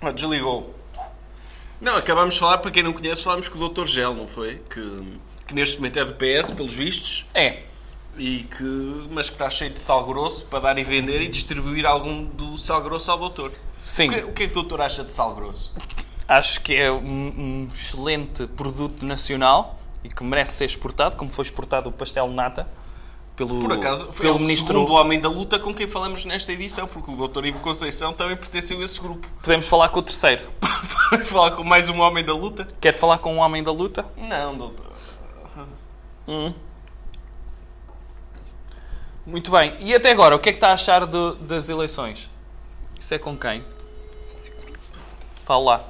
Ah, 0.00 0.10
desligou. 0.10 0.74
Não, 1.80 1.96
acabámos 1.96 2.34
de 2.34 2.40
falar, 2.40 2.58
para 2.58 2.72
quem 2.72 2.82
não 2.82 2.92
conhece, 2.92 3.22
falámos 3.22 3.48
com 3.48 3.56
o 3.60 3.68
Dr. 3.68 3.86
Gel, 3.86 4.12
não 4.12 4.26
foi? 4.26 4.60
Que, 4.68 5.18
que 5.46 5.54
neste 5.54 5.76
momento 5.76 6.00
é 6.00 6.04
do 6.04 6.14
PS, 6.14 6.50
pelos 6.50 6.74
vistos. 6.74 7.26
É. 7.32 7.62
E 8.18 8.42
que, 8.42 9.06
mas 9.08 9.28
que 9.28 9.36
está 9.36 9.48
cheio 9.50 9.70
de 9.70 9.78
sal 9.78 10.04
grosso 10.04 10.46
para 10.46 10.58
dar 10.58 10.78
e 10.78 10.82
vender 10.82 11.22
e 11.22 11.28
distribuir 11.28 11.86
algum 11.86 12.24
do 12.24 12.58
sal 12.58 12.82
grosso 12.82 13.08
ao 13.12 13.18
doutor. 13.18 13.52
Sim. 13.78 14.08
O 14.08 14.12
que, 14.12 14.20
o 14.24 14.32
que 14.32 14.42
é 14.42 14.46
que 14.48 14.52
o 14.52 14.54
doutor 14.56 14.80
acha 14.80 15.04
de 15.04 15.12
sal 15.12 15.32
grosso? 15.32 15.72
Acho 16.26 16.60
que 16.60 16.74
é 16.74 16.90
um, 16.90 16.96
um 16.96 17.68
excelente 17.72 18.48
produto 18.48 19.06
nacional 19.06 19.78
e 20.02 20.08
que 20.08 20.24
merece 20.24 20.54
ser 20.54 20.64
exportado, 20.64 21.16
como 21.16 21.30
foi 21.30 21.44
exportado 21.44 21.88
o 21.88 21.92
pastel 21.92 22.28
nata 22.30 22.66
pelo, 23.36 23.60
Por 23.60 23.72
acaso, 23.72 24.06
foi 24.12 24.26
pelo 24.26 24.36
o 24.36 24.40
ministro. 24.40 24.78
segundo 24.78 24.92
homem 24.94 25.20
da 25.20 25.28
luta 25.28 25.58
com 25.58 25.74
quem 25.74 25.88
falamos 25.88 26.24
nesta 26.24 26.52
edição, 26.52 26.86
porque 26.86 27.10
o 27.10 27.16
doutor 27.16 27.44
Ivo 27.44 27.60
Conceição 27.60 28.12
também 28.12 28.36
pertenceu 28.36 28.80
a 28.80 28.84
esse 28.84 29.00
grupo. 29.00 29.28
Podemos 29.42 29.66
falar 29.68 29.88
com 29.88 29.98
o 29.98 30.02
terceiro. 30.02 30.44
Vai 31.10 31.22
falar 31.22 31.50
com 31.52 31.64
mais 31.64 31.88
um 31.88 32.00
homem 32.00 32.24
da 32.24 32.32
luta? 32.34 32.66
Quer 32.80 32.94
falar 32.94 33.18
com 33.18 33.34
um 33.34 33.38
homem 33.38 33.62
da 33.62 33.70
luta? 33.72 34.04
Não, 34.16 34.56
doutor. 34.56 34.86
Hum. 36.26 36.52
Muito 39.26 39.50
bem. 39.50 39.76
E 39.80 39.94
até 39.94 40.10
agora, 40.10 40.34
o 40.34 40.38
que 40.38 40.48
é 40.50 40.52
que 40.52 40.56
está 40.58 40.68
a 40.70 40.74
achar 40.74 41.06
de- 41.06 41.34
das 41.40 41.68
eleições? 41.68 42.30
Isso 43.00 43.12
é 43.14 43.18
com 43.18 43.36
quem? 43.36 43.64
Fala 45.44 45.64
lá. 45.64 45.84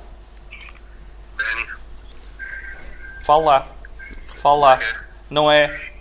Fala 3.23 3.45
lá. 3.45 3.69
Fala 4.43 4.59
lá. 4.59 4.79
Não 5.31 5.51
é. 5.51 5.94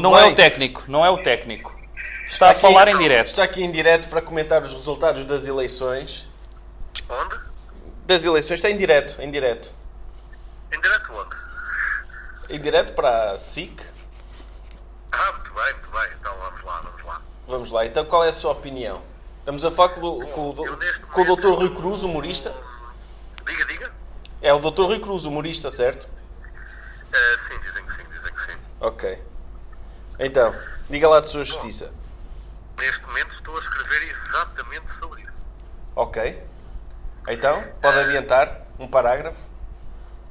Não 0.00 0.16
é 0.18 0.22
bem? 0.24 0.32
o 0.32 0.34
técnico. 0.34 0.84
Não 0.88 1.04
é 1.04 1.10
o 1.10 1.18
técnico. 1.18 1.74
Está 2.28 2.50
a 2.50 2.54
falar 2.54 2.88
em 2.88 2.98
direto. 2.98 3.28
Está 3.28 3.44
aqui 3.44 3.62
em 3.62 3.70
direto 3.70 4.08
para 4.08 4.20
comentar 4.20 4.62
os 4.62 4.72
resultados 4.72 5.24
das 5.24 5.46
eleições. 5.46 6.26
Onde? 7.08 7.36
Das 8.06 8.24
eleições, 8.24 8.58
está 8.58 8.70
em 8.70 8.76
direto, 8.76 9.20
em 9.20 9.30
direto. 9.30 9.70
Em 10.72 10.80
direto 10.80 11.12
onde? 11.12 11.36
Em 12.54 12.60
direto 12.60 12.92
para 12.94 13.32
a 13.32 13.38
SIC. 13.38 13.80
Ah, 15.12 15.32
muito 15.32 15.52
bem, 15.54 15.72
muito 15.74 15.90
bem. 15.90 16.08
Então 16.20 16.36
vamos 16.38 16.64
lá, 16.64 16.80
vamos 16.82 17.04
lá. 17.04 17.22
Vamos 17.48 17.70
lá, 17.70 17.86
então 17.86 18.04
qual 18.04 18.24
é 18.24 18.28
a 18.28 18.32
sua 18.32 18.52
opinião? 18.52 19.02
Estamos 19.40 19.64
a 19.64 19.70
falar 19.70 19.90
com, 19.90 20.00
o- 20.00 20.26
com, 20.28 20.54
com 21.12 21.22
o 21.22 21.36
Dr. 21.36 21.52
Rui 21.52 21.70
Cruz, 21.74 22.02
humorista? 22.02 22.52
Diga, 23.46 23.64
diga. 23.66 23.92
É 24.42 24.52
o 24.52 24.58
Dr. 24.58 24.82
Rui 24.82 24.98
Cruz, 25.00 25.24
humorista, 25.24 25.70
certo? 25.70 26.08
Eh, 27.12 27.38
sim, 27.48 27.58
dizem 27.60 27.86
que 27.86 27.92
sim, 27.92 28.02
dizem 28.10 28.34
que 28.34 28.40
sim. 28.52 28.58
Ok. 28.80 29.22
Então, 30.18 30.54
diga 30.88 31.08
lá 31.08 31.20
de 31.20 31.28
sua 31.28 31.44
justiça. 31.44 31.92
Neste 32.78 33.00
momento 33.02 33.34
estou 33.34 33.56
a 33.56 33.60
escrever 33.60 34.02
exatamente 34.10 34.86
sobre 34.98 35.22
isso. 35.22 35.34
Ok. 35.94 36.42
Então, 37.28 37.62
pode 37.82 37.98
adiantar 37.98 38.62
um 38.78 38.88
parágrafo? 38.88 39.48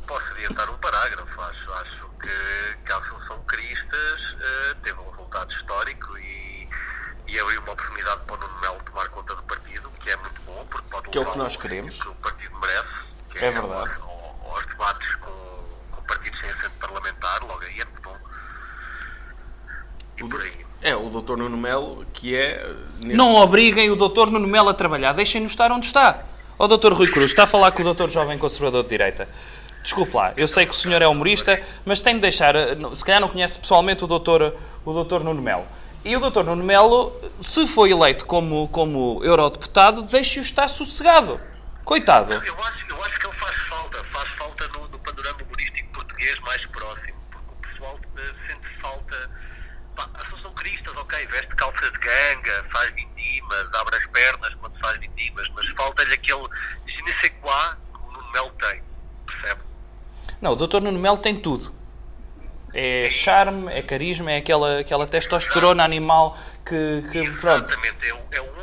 Posso 0.07 0.31
adiantar 0.33 0.69
um 0.69 0.77
parágrafo. 0.77 1.41
Acho, 1.41 1.73
acho 1.73 2.09
que, 2.21 2.77
que 2.85 2.91
a 2.91 2.97
Assunção 2.97 3.43
Cristas 3.45 4.35
eh, 4.39 4.75
teve 4.83 4.99
um 4.99 5.09
resultado 5.11 5.51
histórico 5.51 6.17
e, 6.17 6.69
e 7.27 7.39
abriu 7.39 7.61
uma 7.61 7.73
oportunidade 7.73 8.21
para 8.25 8.35
o 8.35 8.37
Nuno 8.37 8.59
Melo 8.61 8.79
tomar 8.83 9.09
conta 9.09 9.35
do 9.35 9.43
partido, 9.43 9.89
que 9.99 10.09
é 10.09 10.15
muito 10.17 10.41
bom, 10.43 10.65
porque 10.69 10.87
pode 10.89 11.09
Que 11.09 11.17
é 11.17 11.21
o 11.21 11.31
que 11.31 11.37
nós 11.37 11.55
queremos. 11.57 12.01
que 12.01 12.07
o 12.07 12.15
partido 12.15 12.57
merece. 12.59 13.05
Que 13.31 13.37
É 13.45 13.51
verdade. 13.51 13.91
Aos, 14.01 14.51
aos 14.51 14.65
debates 14.67 15.15
com, 15.15 15.79
com 15.91 16.01
partidos 16.03 16.39
sem 16.39 16.49
assento 16.49 16.77
parlamentar, 16.79 17.41
logo 17.43 17.61
aí 17.63 17.81
é 17.81 17.85
muito 17.85 18.01
bom. 18.01 18.17
Por 20.19 20.41
aí. 20.41 20.51
É, 20.81 20.95
o 20.95 21.09
Dr. 21.09 21.35
Nuno 21.37 21.57
Melo, 21.57 22.05
que 22.13 22.35
é... 22.35 22.63
neste- 23.01 23.13
Não 23.17 23.33
obriguem 23.35 23.89
o 23.89 23.95
doutor 23.95 24.29
Nuno 24.29 24.47
Melo 24.47 24.69
a 24.69 24.73
trabalhar. 24.73 25.13
Deixem-no 25.13 25.47
estar 25.47 25.71
onde 25.71 25.87
está. 25.87 26.23
O 26.57 26.67
doutor 26.67 26.93
Rui 26.93 27.07
Cruz 27.11 27.31
está 27.31 27.43
a 27.43 27.47
falar 27.47 27.71
com 27.71 27.81
o 27.81 27.85
doutor 27.85 28.09
jovem 28.09 28.37
conservador 28.37 28.83
de 28.83 28.89
direita. 28.89 29.27
Desculpe 29.83 30.15
lá, 30.15 30.33
eu 30.37 30.47
sei 30.47 30.65
que 30.65 30.71
o 30.71 30.75
senhor 30.75 31.01
é 31.01 31.07
humorista, 31.07 31.61
mas 31.85 32.01
tem 32.01 32.15
de 32.15 32.21
deixar... 32.21 32.55
Se 32.95 33.03
calhar 33.05 33.19
não 33.21 33.27
conhece 33.29 33.59
pessoalmente 33.59 34.03
o 34.03 34.07
doutor, 34.07 34.55
o 34.85 34.93
doutor 34.93 35.23
Nuno 35.23 35.41
Melo. 35.41 35.65
E 36.03 36.15
o 36.15 36.19
doutor 36.19 36.43
Nuno 36.45 36.63
Melo, 36.63 37.13
se 37.41 37.67
foi 37.67 37.91
eleito 37.91 38.25
como, 38.25 38.67
como 38.69 39.21
eurodeputado, 39.23 40.03
deixe-o 40.03 40.41
estar 40.41 40.67
sossegado. 40.67 41.39
Coitado. 41.83 42.31
Eu 42.33 42.39
acho, 42.39 42.85
eu 42.89 43.03
acho 43.03 43.19
que 43.19 43.27
ele 43.27 43.35
faz 43.37 43.57
falta, 43.57 44.03
faz 44.05 44.29
falta 44.31 44.67
no, 44.69 44.87
no 44.87 44.99
panorama 44.99 45.37
humorístico 45.43 45.89
português 45.93 46.39
mais 46.41 46.65
próximo, 46.67 47.17
porque 47.31 47.47
o 47.51 47.69
pessoal 47.71 47.99
eh, 48.17 48.21
sente 48.47 48.81
falta. 48.81 49.29
Assunção 50.15 50.53
Cristas, 50.53 50.95
ok, 50.95 51.25
veste 51.27 51.55
calça 51.55 51.91
de 51.91 51.99
ganga, 51.99 52.65
faz 52.71 52.93
vindimas, 52.93 53.73
abre 53.73 53.95
as 53.95 54.05
pernas 54.07 54.53
quando 54.55 54.79
faz 54.79 54.99
vindimas, 54.99 55.47
mas 55.55 55.67
falta-lhe 55.69 56.13
aquele 56.13 56.47
je 56.87 57.01
ne 57.03 57.13
sais 57.13 57.33
quoi 57.41 57.75
que 57.93 57.99
o 57.99 58.11
Nuno 58.11 58.31
Melo 58.31 58.51
tem, 58.51 58.81
percebe? 59.25 59.61
Não, 60.41 60.51
o 60.51 60.55
doutor 60.55 60.81
Nuno 60.81 60.99
Melo 60.99 61.17
tem 61.17 61.35
tudo. 61.35 61.73
É 62.73 63.09
charme, 63.09 63.71
é 63.71 63.81
carisma, 63.81 64.31
é 64.31 64.37
aquela, 64.37 64.79
aquela 64.79 65.07
testosterona 65.07 65.83
animal 65.83 66.37
que, 66.65 67.05
que 67.09 67.31
pronto. 67.39 67.71
Exatamente, 67.71 68.11
é 68.11 68.35
é 68.35 68.41
o 68.41 68.54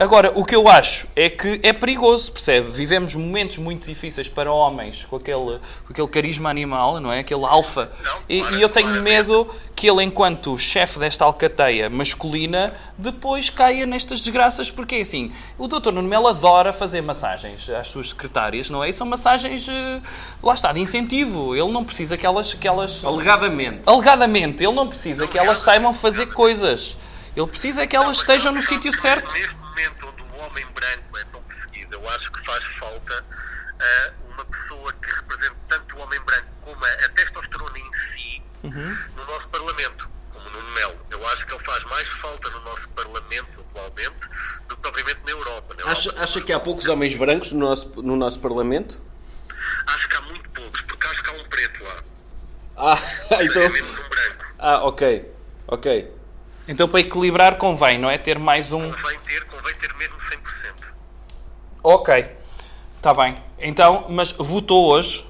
Agora, 0.00 0.32
o 0.34 0.46
que 0.46 0.56
eu 0.56 0.66
acho 0.66 1.06
é 1.14 1.28
que 1.28 1.60
é 1.62 1.74
perigoso, 1.74 2.32
percebe? 2.32 2.70
Vivemos 2.70 3.14
momentos 3.14 3.58
muito 3.58 3.86
difíceis 3.86 4.30
para 4.30 4.50
homens 4.50 5.04
com 5.04 5.16
aquele, 5.16 5.60
com 5.84 5.90
aquele 5.90 6.08
carisma 6.08 6.48
animal, 6.48 6.98
não 7.00 7.12
é? 7.12 7.18
Aquele 7.18 7.44
alfa. 7.44 7.92
E, 8.26 8.38
e 8.38 8.62
eu 8.62 8.70
tenho 8.70 8.88
medo 9.02 9.46
que 9.76 9.90
ele, 9.90 10.02
enquanto 10.02 10.56
chefe 10.56 10.98
desta 10.98 11.26
alcateia 11.26 11.90
masculina, 11.90 12.72
depois 12.96 13.50
caia 13.50 13.84
nestas 13.84 14.22
desgraças, 14.22 14.70
porque 14.70 14.94
é 14.94 15.00
assim, 15.02 15.32
o 15.58 15.68
Dr. 15.68 15.92
Nuno 15.92 16.08
Melo 16.08 16.28
adora 16.28 16.72
fazer 16.72 17.02
massagens 17.02 17.68
às 17.68 17.88
suas 17.88 18.08
secretárias, 18.08 18.70
não 18.70 18.82
é? 18.82 18.88
E 18.88 18.94
são 18.94 19.06
massagens, 19.06 19.68
eh, 19.68 20.00
lá 20.42 20.54
está, 20.54 20.72
de 20.72 20.80
incentivo. 20.80 21.54
Ele 21.54 21.70
não 21.70 21.84
precisa 21.84 22.16
que 22.16 22.24
elas... 22.24 22.54
Que 22.54 22.66
elas 22.66 23.04
Alegadamente. 23.04 23.82
Alegadamente, 23.84 24.64
ele 24.64 24.72
não 24.72 24.88
precisa 24.88 25.26
que 25.26 25.38
elas 25.38 25.58
saibam 25.58 25.92
fazer 25.92 26.24
coisas. 26.28 26.96
Ele 27.36 27.46
precisa 27.46 27.82
é 27.82 27.86
que 27.86 27.94
elas 27.94 28.16
estejam 28.16 28.50
no 28.50 28.62
sítio 28.62 28.92
certo. 28.98 29.60
Momento 29.80 30.08
onde 30.08 30.22
o 30.22 30.36
homem 30.40 30.66
branco 30.66 31.18
é 31.18 31.24
tão 31.32 31.42
perseguido, 31.44 31.94
eu 31.94 32.08
acho 32.10 32.30
que 32.30 32.44
faz 32.44 32.64
falta 32.78 33.24
ah, 33.80 34.12
uma 34.28 34.44
pessoa 34.44 34.92
que 34.92 35.10
represente 35.10 35.56
tanto 35.70 35.96
o 35.96 36.00
homem 36.00 36.20
branco 36.20 36.48
como 36.62 36.84
a, 36.84 36.88
a 36.88 37.08
testosterona 37.08 37.78
em 37.78 37.90
si 37.94 38.42
no 38.62 39.24
nosso 39.24 39.48
Parlamento, 39.48 40.06
como 40.34 40.46
o 40.46 40.50
Nuno 40.50 40.70
Melo. 40.72 41.06
Eu 41.10 41.26
acho 41.28 41.46
que 41.46 41.54
ele 41.54 41.64
faz 41.64 41.82
mais 41.84 42.06
falta 42.08 42.50
no 42.50 42.60
nosso 42.60 42.88
Parlamento 42.90 43.60
atualmente 43.60 44.20
do 44.68 44.76
que 44.76 44.82
propriamente 44.82 45.20
na 45.24 45.30
Europa. 45.30 45.74
Na 45.78 45.92
Acha, 45.92 46.08
Europa 46.10 46.24
acha 46.24 46.40
que 46.42 46.52
há 46.52 46.60
poucos 46.60 46.86
homens 46.86 47.14
brancos 47.14 47.52
no 47.52 47.60
nosso, 47.60 48.02
no 48.02 48.16
nosso 48.16 48.38
Parlamento? 48.40 49.00
acho 49.86 50.08
que 50.10 50.16
há 50.16 50.20
muito 50.22 50.50
poucos, 50.50 50.82
porque 50.82 51.06
acho 51.06 51.22
que 51.22 51.30
há 51.30 51.32
um 51.32 51.48
preto 51.48 51.84
lá. 51.84 52.02
Ah, 52.76 52.98
então. 53.42 53.70
Menos 53.70 53.90
um 53.90 54.08
branco. 54.10 54.54
Ah, 54.58 54.84
ok. 54.84 55.34
Ok. 55.68 56.19
Então, 56.70 56.88
para 56.88 57.00
equilibrar, 57.00 57.56
convém, 57.58 57.98
não 57.98 58.08
é? 58.08 58.16
Ter 58.16 58.38
mais 58.38 58.70
um. 58.70 58.92
Convém 58.92 59.18
ter, 59.26 59.44
convém 59.46 59.74
ter 59.74 59.92
mesmo 59.96 60.14
100%. 60.16 60.40
Ok, 61.82 62.36
está 62.94 63.12
bem. 63.12 63.42
Então, 63.58 64.06
mas 64.08 64.30
votou 64.30 64.88
hoje, 64.92 65.26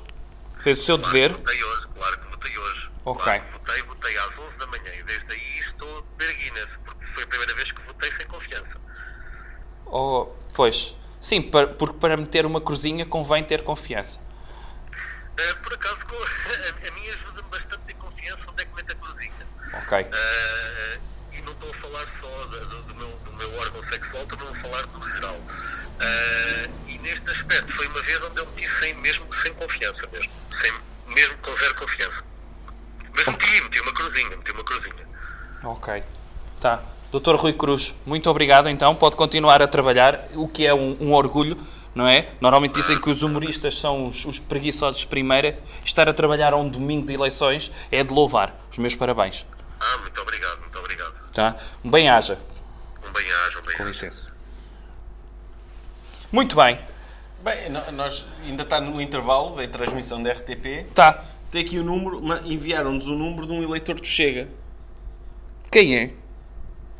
fez 0.59 0.81
o 0.81 0.83
seu 0.83 0.99
dever. 0.99 1.33
Votei 1.33 1.65
hoje, 1.65 1.89
claro 1.97 2.19
que 2.21 2.27
votei 2.29 2.59
hoje. 2.59 2.91
Ok. 3.07 3.25
Claro 3.25 3.45
votei, 3.55 3.83
votei 3.85 4.19
às 4.19 4.27
11 4.39 4.57
da 4.59 4.67
manhã 4.67 4.93
e 4.99 5.03
desde 5.03 5.33
aí 5.33 5.59
estou 5.61 5.99
a 5.99 6.03
beber 6.19 6.35
Guinness, 6.37 6.69
porque 6.85 7.07
foi 7.07 7.23
a 7.23 7.27
primeira 7.27 7.55
vez 7.55 7.73
que 7.73 7.81
votei 7.87 8.13
sem 8.13 8.27
confiança. 8.27 8.81
Oh, 9.87 10.27
pois, 10.53 10.95
sim, 11.23 11.41
para- 11.41 11.69
porque 11.69 11.99
para 11.99 12.19
meter 12.19 12.45
uma 12.45 12.61
cruzinha 12.61 13.07
convém 13.07 13.43
ter 13.43 13.63
confiança. 13.65 14.21
Eh, 15.39 15.55
por 15.63 15.73
acaso, 15.73 15.97
a, 16.05 16.89
a 16.89 16.91
minha 16.93 17.15
ajuda-me 17.15 17.49
bastante 17.49 17.81
ter 17.87 17.95
confiança 17.95 18.41
onde 18.47 18.63
é 18.63 18.67
que 18.67 18.75
mete 18.75 18.93
a 18.93 18.95
cruzinha. 18.97 19.33
Ok. 19.85 19.99
Eh, 20.13 21.01
e 21.41 21.43
não 21.43 21.53
estou 21.53 21.71
a 21.71 21.75
falar 21.75 22.07
só 22.21 22.47
do, 22.47 22.83
do 22.83 22.95
meu, 22.95 23.09
do 23.25 23.33
meu 23.33 23.59
órgão 23.59 23.83
sexual, 23.89 24.23
estou 24.23 24.49
a 24.49 24.55
falar 24.57 24.87
do 24.87 25.09
geral. 25.09 25.41
Eh, 26.01 26.69
e 26.89 26.99
neste 26.99 27.31
aspecto 27.31 27.73
foi 27.75 27.87
uma 27.87 28.03
vez 28.03 28.23
onde 28.23 28.41
eu 28.41 28.47
meti 28.55 28.69
sem, 28.79 28.95
mesmo 28.95 29.27
sem 29.43 29.53
confiança 29.55 30.07
mesmo. 30.13 30.31
Sem, 30.61 30.73
mesmo 31.15 31.37
com 31.39 31.57
zero 31.57 31.75
confiança. 31.77 32.25
Mas 33.15 33.27
meti, 33.27 33.63
meti 33.63 33.81
uma 33.81 33.93
cruzinha, 33.93 34.37
meti 34.37 34.53
uma 34.53 34.65
cruzinha. 34.65 35.09
Ok. 35.65 36.03
Tá. 36.61 36.83
Doutor 37.11 37.37
Rui 37.37 37.53
Cruz, 37.55 37.95
muito 38.07 38.31
obrigado 38.31 38.69
então. 38.69 38.95
Pode 38.95 39.17
continuar 39.17 39.63
a 39.63 39.67
trabalhar, 39.67 40.29
o 40.35 40.47
que 40.47 40.67
é 40.67 40.73
um, 40.73 40.97
um 41.01 41.13
orgulho, 41.13 41.59
não 41.95 42.07
é? 42.07 42.29
Normalmente 42.41 42.75
dizem 42.75 43.01
que 43.01 43.11
os 43.11 43.23
humoristas 43.23 43.79
são 43.81 44.07
os, 44.07 44.25
os 44.25 44.39
preguiçosos 44.39 45.01
de 45.01 45.07
primeira. 45.07 45.59
Estar 45.85 46.09
a 46.09 46.13
trabalhar 46.13 46.53
a 46.53 46.57
um 46.57 46.69
domingo 46.69 47.07
de 47.07 47.15
eleições 47.15 47.73
é 47.91 48.05
de 48.05 48.15
louvar. 48.15 48.55
Os 48.71 48.79
meus 48.79 48.95
parabéns. 48.95 49.47
Ah, 49.81 49.99
muito 49.99 50.21
obrigado, 50.21 50.61
muito 50.61 50.79
obrigado. 50.79 51.20
Tá? 51.33 51.57
Um 51.85 51.91
bem-aja. 51.91 52.39
Um 53.09 53.13
bem-aja, 53.13 53.59
um 53.59 53.61
Com 53.63 53.67
bem-aja. 53.69 53.85
licença. 53.85 54.31
Muito 56.33 56.57
bem. 56.57 56.79
Bem, 57.43 57.71
nós 57.93 58.25
ainda 58.45 58.63
está 58.63 58.81
no 58.81 59.01
intervalo 59.01 59.57
da 59.57 59.67
transmissão 59.67 60.23
da 60.23 60.31
RTP. 60.33 60.87
Tá. 60.95 61.25
Tem 61.51 61.65
aqui 61.65 61.79
o 61.79 61.85
número, 61.85 62.21
enviaram-nos 62.47 63.09
o 63.09 63.15
número 63.15 63.47
de 63.47 63.53
um 63.53 63.63
eleitor 63.63 63.95
do 63.99 64.05
Chega. 64.07 64.49
Quem 65.73 65.97
é? 65.97 66.13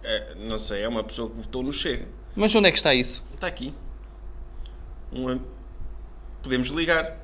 É, 0.03 0.35
não 0.37 0.59
sei, 0.59 0.83
é 0.83 0.89
uma 0.89 1.05
pessoa 1.05 1.29
que 1.31 1.37
votou 1.37 1.63
no 1.63 1.73
Chega. 1.73 2.07
Mas 2.35 2.55
onde 2.55 2.69
é 2.69 2.73
que 2.73 2.79
está 2.79 2.95
isso? 2.95 3.25
Está 3.35 3.47
aqui. 3.47 3.75
Um 5.13 5.41
Podemos 6.43 6.69
ligar. 6.69 7.17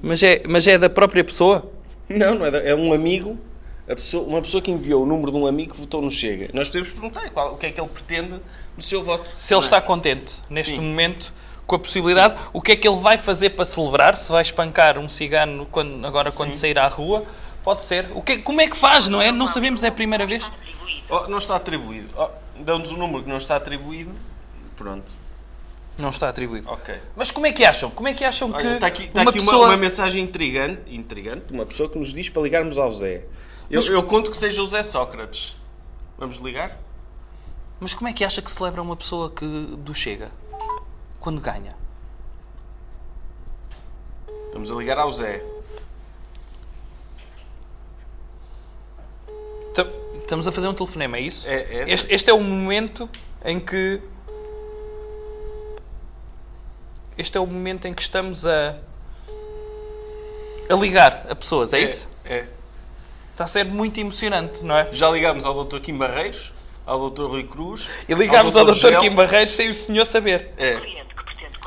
Mas 0.00 0.22
é, 0.22 0.42
mas 0.48 0.66
é 0.68 0.78
da 0.78 0.88
própria 0.88 1.24
pessoa? 1.24 1.70
Não, 2.08 2.34
não 2.36 2.46
é, 2.46 2.50
da- 2.50 2.58
é 2.62 2.74
um 2.74 2.92
amigo, 2.92 3.38
pessoa- 3.86 4.24
uma 4.26 4.40
pessoa 4.40 4.62
que 4.62 4.70
enviou 4.70 5.02
o 5.02 5.06
número 5.06 5.30
de 5.32 5.36
um 5.36 5.46
amigo 5.46 5.72
que 5.74 5.80
votou 5.80 6.00
no 6.00 6.10
Chega. 6.10 6.48
Nós 6.52 6.68
podemos 6.68 6.90
perguntar 6.90 7.28
qual- 7.30 7.54
o 7.54 7.56
que 7.56 7.66
é 7.66 7.70
que 7.72 7.80
ele 7.80 7.88
pretende 7.88 8.40
no 8.76 8.82
seu 8.82 9.02
voto. 9.02 9.30
Se 9.36 9.52
ele 9.54 9.60
é? 9.60 9.64
está 9.64 9.80
contente 9.80 10.36
neste 10.48 10.76
Sim. 10.76 10.80
momento 10.80 11.32
com 11.66 11.76
a 11.76 11.78
possibilidade, 11.78 12.34
o 12.52 12.60
que 12.60 12.72
é 12.72 12.76
que 12.76 12.86
ele 12.86 12.98
vai 13.00 13.18
fazer 13.18 13.50
para 13.50 13.64
celebrar? 13.64 14.16
Se 14.16 14.30
vai 14.30 14.42
espancar 14.42 14.98
um 14.98 15.08
cigano 15.08 15.66
quando, 15.70 16.06
agora 16.06 16.30
quando 16.30 16.52
Sim. 16.52 16.58
sair 16.58 16.78
à 16.78 16.86
rua? 16.86 17.24
Pode 17.64 17.82
ser. 17.82 18.08
O 18.14 18.22
que, 18.22 18.38
como 18.38 18.60
é 18.60 18.66
que 18.68 18.76
faz, 18.76 19.08
não 19.08 19.20
é? 19.22 19.30
Não 19.32 19.46
sabemos, 19.48 19.82
é 19.84 19.88
a 19.88 19.92
primeira 19.92 20.26
vez. 20.26 20.44
Oh, 21.08 21.28
não 21.28 21.38
está 21.38 21.56
atribuído. 21.56 22.08
Oh, 22.16 22.28
Dão-nos 22.62 22.90
o 22.92 22.96
número 22.96 23.22
que 23.24 23.28
não 23.28 23.38
está 23.38 23.56
atribuído. 23.56 24.12
Pronto. 24.76 25.12
Não 25.98 26.10
está 26.10 26.28
atribuído. 26.28 26.68
Ok. 26.70 26.94
Mas 27.16 27.30
como 27.30 27.46
é 27.46 27.52
que 27.52 27.64
acham? 27.64 27.90
Como 27.90 28.08
é 28.08 28.14
que 28.14 28.24
acham 28.24 28.50
que 28.50 28.58
Olha, 28.58 28.74
está 28.74 28.86
aqui, 28.86 29.04
está 29.04 29.20
uma 29.22 29.30
aqui 29.30 29.38
pessoa... 29.40 29.56
uma, 29.58 29.68
uma 29.68 29.76
mensagem 29.76 30.22
intrigante, 30.24 30.80
intrigante 30.88 31.46
de 31.48 31.52
uma 31.52 31.66
pessoa 31.66 31.88
que 31.88 31.98
nos 31.98 32.12
diz 32.12 32.28
para 32.30 32.42
ligarmos 32.42 32.78
ao 32.78 32.90
Zé. 32.92 33.24
Eu, 33.72 33.80
Mas- 33.80 33.88
eu 33.88 34.02
conto 34.02 34.30
que 34.30 34.36
seja 34.36 34.62
o 34.62 34.66
Zé 34.66 34.82
Sócrates. 34.82 35.56
Vamos 36.18 36.36
ligar? 36.36 36.78
Mas 37.80 37.94
como 37.94 38.06
é 38.08 38.12
que 38.12 38.24
acha 38.24 38.40
que 38.42 38.52
celebra 38.52 38.80
uma 38.82 38.94
pessoa 38.94 39.30
que 39.30 39.44
do 39.78 39.94
Chega? 39.94 40.30
Quando 41.18 41.40
ganha? 41.40 41.74
Vamos 44.52 44.70
a 44.70 44.74
ligar 44.74 44.98
ao 44.98 45.10
Zé. 45.10 45.42
Tam- 49.74 49.90
Estamos 50.20 50.46
a 50.46 50.52
fazer 50.52 50.68
um 50.68 50.74
telefonema, 50.74 51.16
é 51.16 51.20
isso? 51.20 51.48
É, 51.48 51.54
é. 51.62 51.90
Este, 51.90 52.14
este 52.14 52.30
é 52.30 52.34
o 52.34 52.40
momento 52.40 53.08
em 53.44 53.58
que. 53.58 54.00
Este 57.18 57.36
é 57.36 57.40
o 57.40 57.46
momento 57.46 57.86
em 57.88 57.94
que 57.94 58.02
estamos 58.02 58.46
a. 58.46 58.78
a 60.70 60.74
ligar 60.74 61.26
a 61.28 61.34
pessoas, 61.34 61.72
é, 61.72 61.80
isso? 61.80 62.08
É. 62.24 62.46
Está 63.42 63.60
a 63.60 63.64
ser 63.64 63.64
muito 63.64 63.98
emocionante, 63.98 64.62
não 64.62 64.76
é? 64.76 64.92
Já 64.92 65.10
ligámos 65.10 65.44
ao 65.44 65.64
Dr. 65.64 65.80
Kim 65.80 65.98
Barreiros, 65.98 66.52
ao 66.86 67.10
Dr. 67.10 67.24
Rui 67.24 67.42
Cruz. 67.42 67.88
E 68.08 68.14
ligámos 68.14 68.56
ao 68.56 68.64
Dr. 68.64 68.74
Gel. 68.74 69.00
Kim 69.00 69.10
Barreiros 69.10 69.52
sem 69.52 69.68
o 69.68 69.74
senhor 69.74 70.04
saber. 70.04 70.54
É. 70.56 70.80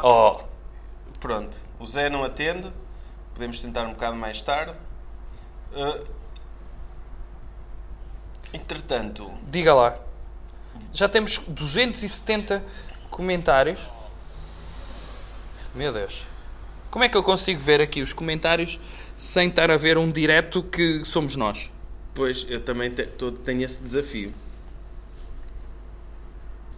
Oh, 0.02 0.40
Pronto. 1.20 1.58
O 1.78 1.86
Zé 1.86 2.10
não 2.10 2.24
atende. 2.24 2.72
Podemos 3.34 3.60
tentar 3.60 3.84
um 3.84 3.90
bocado 3.90 4.16
mais 4.16 4.42
tarde. 4.42 4.74
Ah, 5.76 6.00
entretanto, 8.54 9.30
diga 9.50 9.74
lá. 9.74 9.98
Já 10.94 11.10
temos 11.10 11.40
270 11.40 12.64
comentários. 13.10 13.90
Meu 15.74 15.92
Deus. 15.92 16.26
Como 16.90 17.04
é 17.04 17.10
que 17.10 17.18
eu 17.18 17.24
consigo 17.24 17.60
ver 17.60 17.82
aqui 17.82 18.02
os 18.02 18.14
comentários 18.14 18.80
sem 19.18 19.48
estar 19.50 19.70
a 19.72 19.78
ver 19.78 19.98
um 19.98 20.12
direto 20.12 20.62
que 20.64 21.04
somos 21.06 21.36
nós? 21.36 21.70
pois 22.14 22.46
eu 22.50 22.62
também 22.62 22.90
te- 22.90 23.06
tô- 23.08 23.32
tenho 23.32 23.62
esse 23.64 23.84
desafio. 23.84 24.34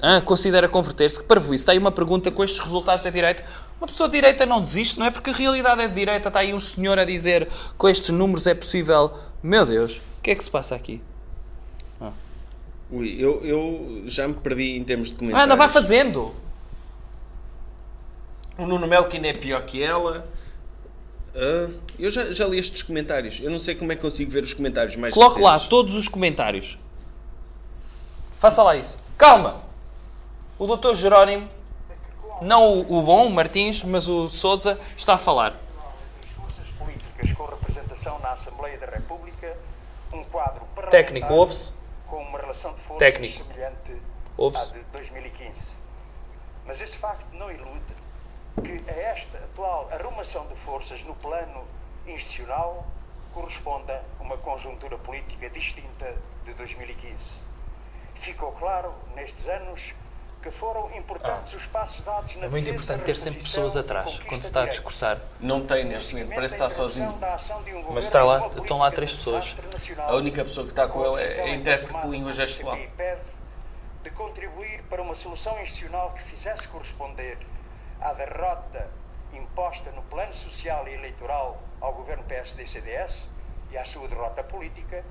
Ah, 0.01 0.21
considera 0.21 0.67
converter-se? 0.67 1.19
Que 1.19 1.25
parvoíce. 1.25 1.61
Está 1.63 1.71
aí 1.71 1.77
uma 1.79 1.91
pergunta 1.91 2.31
com 2.31 2.43
estes 2.43 2.59
resultados 2.59 3.03
da 3.03 3.09
direita. 3.09 3.43
Uma 3.79 3.87
pessoa 3.87 4.07
de 4.09 4.13
direita 4.17 4.45
não 4.45 4.61
desiste, 4.61 4.97
não 4.99 5.05
é? 5.05 5.11
Porque 5.11 5.29
a 5.29 5.33
realidade 5.33 5.81
é 5.81 5.87
de 5.87 5.93
direita. 5.93 6.27
Está 6.29 6.39
aí 6.39 6.53
um 6.53 6.59
senhor 6.59 6.97
a 6.99 7.05
dizer 7.05 7.47
com 7.77 7.87
estes 7.89 8.09
números 8.09 8.45
é 8.47 8.53
possível. 8.55 9.11
Meu 9.41 9.65
Deus, 9.65 9.97
o 9.97 10.21
que 10.23 10.31
é 10.31 10.35
que 10.35 10.43
se 10.43 10.49
passa 10.51 10.75
aqui? 10.75 11.01
Ui, 12.89 13.15
eu, 13.19 13.43
eu 13.43 14.03
já 14.05 14.27
me 14.27 14.33
perdi 14.35 14.77
em 14.77 14.83
termos 14.83 15.07
de 15.09 15.15
Ah, 15.15 15.17
comentários. 15.19 15.45
anda, 15.45 15.55
vai 15.57 15.67
fazendo! 15.67 16.33
O 18.57 18.65
Nuno 18.65 18.87
Melo 18.87 19.07
que 19.07 19.17
ainda 19.17 19.27
é 19.27 19.33
pior 19.33 19.61
que 19.65 19.83
ela. 19.83 20.25
Ah, 21.37 21.69
eu 21.99 22.09
já, 22.09 22.33
já 22.33 22.47
li 22.47 22.57
estes 22.57 22.81
comentários. 22.81 23.39
Eu 23.39 23.51
não 23.51 23.59
sei 23.59 23.75
como 23.75 23.91
é 23.91 23.95
que 23.95 24.01
consigo 24.01 24.31
ver 24.31 24.43
os 24.43 24.53
comentários 24.55 24.95
mais 24.95 25.13
Coloque 25.13 25.39
lá 25.39 25.59
todos 25.59 25.95
os 25.95 26.07
comentários. 26.07 26.79
Faça 28.39 28.63
lá 28.63 28.75
isso. 28.75 28.97
Calma! 29.17 29.61
O 30.57 30.65
Dr. 30.75 30.95
Jerónimo, 30.95 31.47
não 32.41 32.79
o, 32.79 32.99
o 32.99 33.03
bom, 33.03 33.27
o 33.27 33.29
Martins, 33.29 33.83
mas 33.83 34.07
o 34.07 34.29
Souza, 34.29 34.79
está 34.95 35.13
a 35.13 35.17
falar. 35.19 35.55
forças 36.35 36.67
políticas 36.79 37.31
com 37.33 37.45
representação 37.45 38.17
na 38.19 38.31
Assembleia 38.31 38.77
da 38.79 38.87
República, 38.87 39.55
um 40.11 40.23
quadro 40.23 40.65
Técnico, 40.89 41.31
ouve-se? 41.31 41.71
com 42.07 42.17
uma 42.17 42.39
relação 42.39 42.73
de 42.73 42.79
forças 42.81 42.97
Técnico. 42.99 43.43
semelhante 43.43 43.91
à 43.91 43.95
Ouve-se? 44.37 44.73
de 44.73 44.79
2015. 44.91 45.51
Mas 46.65 46.81
esse 46.81 46.97
facto 46.97 47.25
não 47.33 47.51
ilude 47.51 47.81
que 48.63 48.89
a 48.89 48.93
esta 48.93 49.36
atual 49.57 49.89
arrumação 49.91 50.45
de 50.47 50.55
forças 50.57 51.03
no 51.03 51.15
plano 51.15 51.65
institucional 52.05 52.85
corresponda 53.33 54.03
a 54.19 54.23
uma 54.23 54.37
conjuntura 54.37 54.97
política 54.99 55.49
distinta 55.49 56.13
de 56.45 56.53
2015. 56.53 57.17
Ficou 58.21 58.51
claro 58.51 58.93
nestes 59.15 59.47
anos 59.47 59.93
que 60.43 60.51
foram 60.51 60.95
importantes 60.95 61.55
os 61.55 61.65
passos 61.65 62.05
dados 62.05 62.35
na 62.35 62.45
É 62.45 62.49
muito 62.49 62.69
importante 62.69 63.03
ter 63.03 63.15
sempre 63.15 63.41
pessoas 63.41 63.75
atrás 63.75 64.19
quando 64.27 64.43
se 64.43 64.47
está 64.47 64.63
a 64.63 64.65
discursar. 64.67 65.19
Não 65.39 65.65
tem 65.65 65.85
neste 65.85 66.13
momento, 66.13 66.35
parece 66.35 66.55
que 66.55 66.61
está 66.61 66.69
sozinho. 66.69 67.11
Da 67.13 67.33
ação 67.33 67.63
de 67.63 67.71
um 67.71 67.75
governo 67.77 67.95
Mas 67.95 68.05
está 68.05 68.23
lá, 68.23 68.47
estão 68.55 68.77
lá 68.77 68.91
três 68.91 69.11
pessoas. 69.11 69.55
A 69.97 70.15
única 70.15 70.43
pessoa 70.43 70.65
que 70.65 70.71
está 70.71 70.87
com 70.87 71.03
ele 71.03 71.23
é 71.23 71.41
a 71.41 71.55
intérprete 71.55 71.99
de 71.99 72.07
língua 72.07 72.31
gestual. 72.31 72.77
De 74.03 74.11
contribuir 74.11 74.83
para 74.83 75.01
uma 75.01 75.15
solução 75.15 75.59
institucional 75.61 76.11
que 76.11 76.21
fizesse 76.23 76.67
corresponder 76.67 77.39
à 77.99 78.13
derrota 78.13 78.87
imposta 79.33 79.91
no 79.91 80.01
plano 80.03 80.33
social 80.33 80.87
e 80.87 80.93
eleitoral 80.93 81.61
ao 81.81 81.93
governo 81.93 82.23
PSD-CDS 82.23 83.27
e 83.71 83.77
à 83.77 83.85
sua 83.85 84.07
derrota 84.07 84.43
política, 84.43 85.03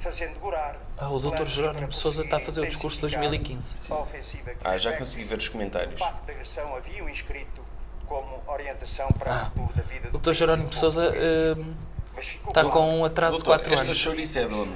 fazendo 0.00 0.38
gorar 0.40 0.76
Ah, 0.98 1.08
o 1.10 1.18
Dr. 1.18 1.46
Jerónimo 1.46 1.88
de 1.88 1.96
Sousa 1.96 2.22
está 2.22 2.36
a 2.36 2.40
fazer 2.40 2.60
o 2.60 2.66
discurso 2.66 2.98
de 3.00 3.06
intensificar 3.06 3.30
2015. 3.30 3.92
a 3.92 3.96
ofensiva 3.98 4.50
que 4.52 4.56
Ah, 4.62 4.78
já 4.78 4.92
consegui 4.96 5.24
ver 5.24 5.38
os 5.38 5.48
comentários. 5.48 6.00
o 6.00 6.04
pacto 6.04 6.24
de 6.26 6.32
agressão 6.32 6.76
haviam 6.76 7.08
inscrito 7.08 7.64
como 8.06 8.42
orientação 8.46 9.08
para 9.18 9.32
o 9.32 9.44
futuro 9.46 9.72
da 9.74 9.82
vida 9.82 10.08
O 10.08 10.12
do 10.12 10.18
Dr. 10.18 10.32
Jerónimo 10.34 10.68
de 10.68 10.76
Sousa 10.76 11.12
hum, 11.56 11.74
está 12.48 12.64
com 12.64 12.98
um 13.00 13.04
atraso 13.04 13.38
de 13.38 13.44
Doutor, 13.44 13.58
4 13.58 13.72
esta 13.74 13.84
anos. 13.86 13.98
chouriça 13.98 14.40
é 14.40 14.46
de 14.46 14.54
onde? 14.54 14.74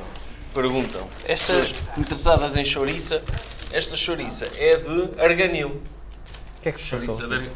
Perguntam. 0.54 1.06
Esta- 1.26 1.52
Pessoas 1.52 1.74
interessadas 1.98 2.56
em 2.56 2.64
chouriça. 2.64 3.22
Esta 3.70 3.96
chouriça 3.96 4.46
é 4.56 4.76
de 4.78 5.20
Arganil. 5.22 5.68
O 5.68 6.60
que 6.62 6.70
é 6.70 6.72
que 6.72 6.80
se 6.80 6.86
Chouriça 6.86 7.12
passou? 7.12 7.28
de, 7.28 7.50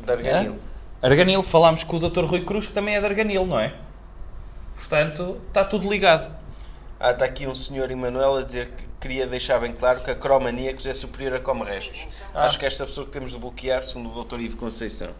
de 0.00 0.10
Arganil. 0.12 0.58
É? 0.64 0.67
Arganil, 1.00 1.42
falámos 1.42 1.84
com 1.84 1.96
o 1.96 2.08
Dr. 2.08 2.24
Rui 2.24 2.44
Cruz, 2.44 2.66
que 2.66 2.72
também 2.72 2.96
é 2.96 3.00
de 3.00 3.06
Arganil, 3.06 3.46
não 3.46 3.58
é? 3.58 3.74
Portanto, 4.76 5.40
está 5.48 5.64
tudo 5.64 5.88
ligado. 5.88 6.32
Ah, 6.98 7.12
está 7.12 7.24
aqui 7.24 7.46
um 7.46 7.54
senhor 7.54 7.90
Emanuel 7.90 8.36
a 8.36 8.42
dizer 8.42 8.70
que 8.70 8.84
queria 9.00 9.26
deixar 9.26 9.60
bem 9.60 9.72
claro 9.72 10.00
que 10.00 10.10
a 10.10 10.14
cromaníacos 10.14 10.86
é 10.86 10.92
superior 10.92 11.34
a 11.34 11.40
come 11.40 11.64
restos. 11.64 12.08
Ah. 12.34 12.46
Acho 12.46 12.58
que 12.58 12.66
esta 12.66 12.84
pessoa 12.84 13.06
que 13.06 13.12
temos 13.12 13.30
de 13.30 13.38
bloquear, 13.38 13.84
segundo 13.84 14.10
o 14.10 14.24
Dr. 14.24 14.40
Ivo 14.40 14.56
Conceição. 14.56 15.10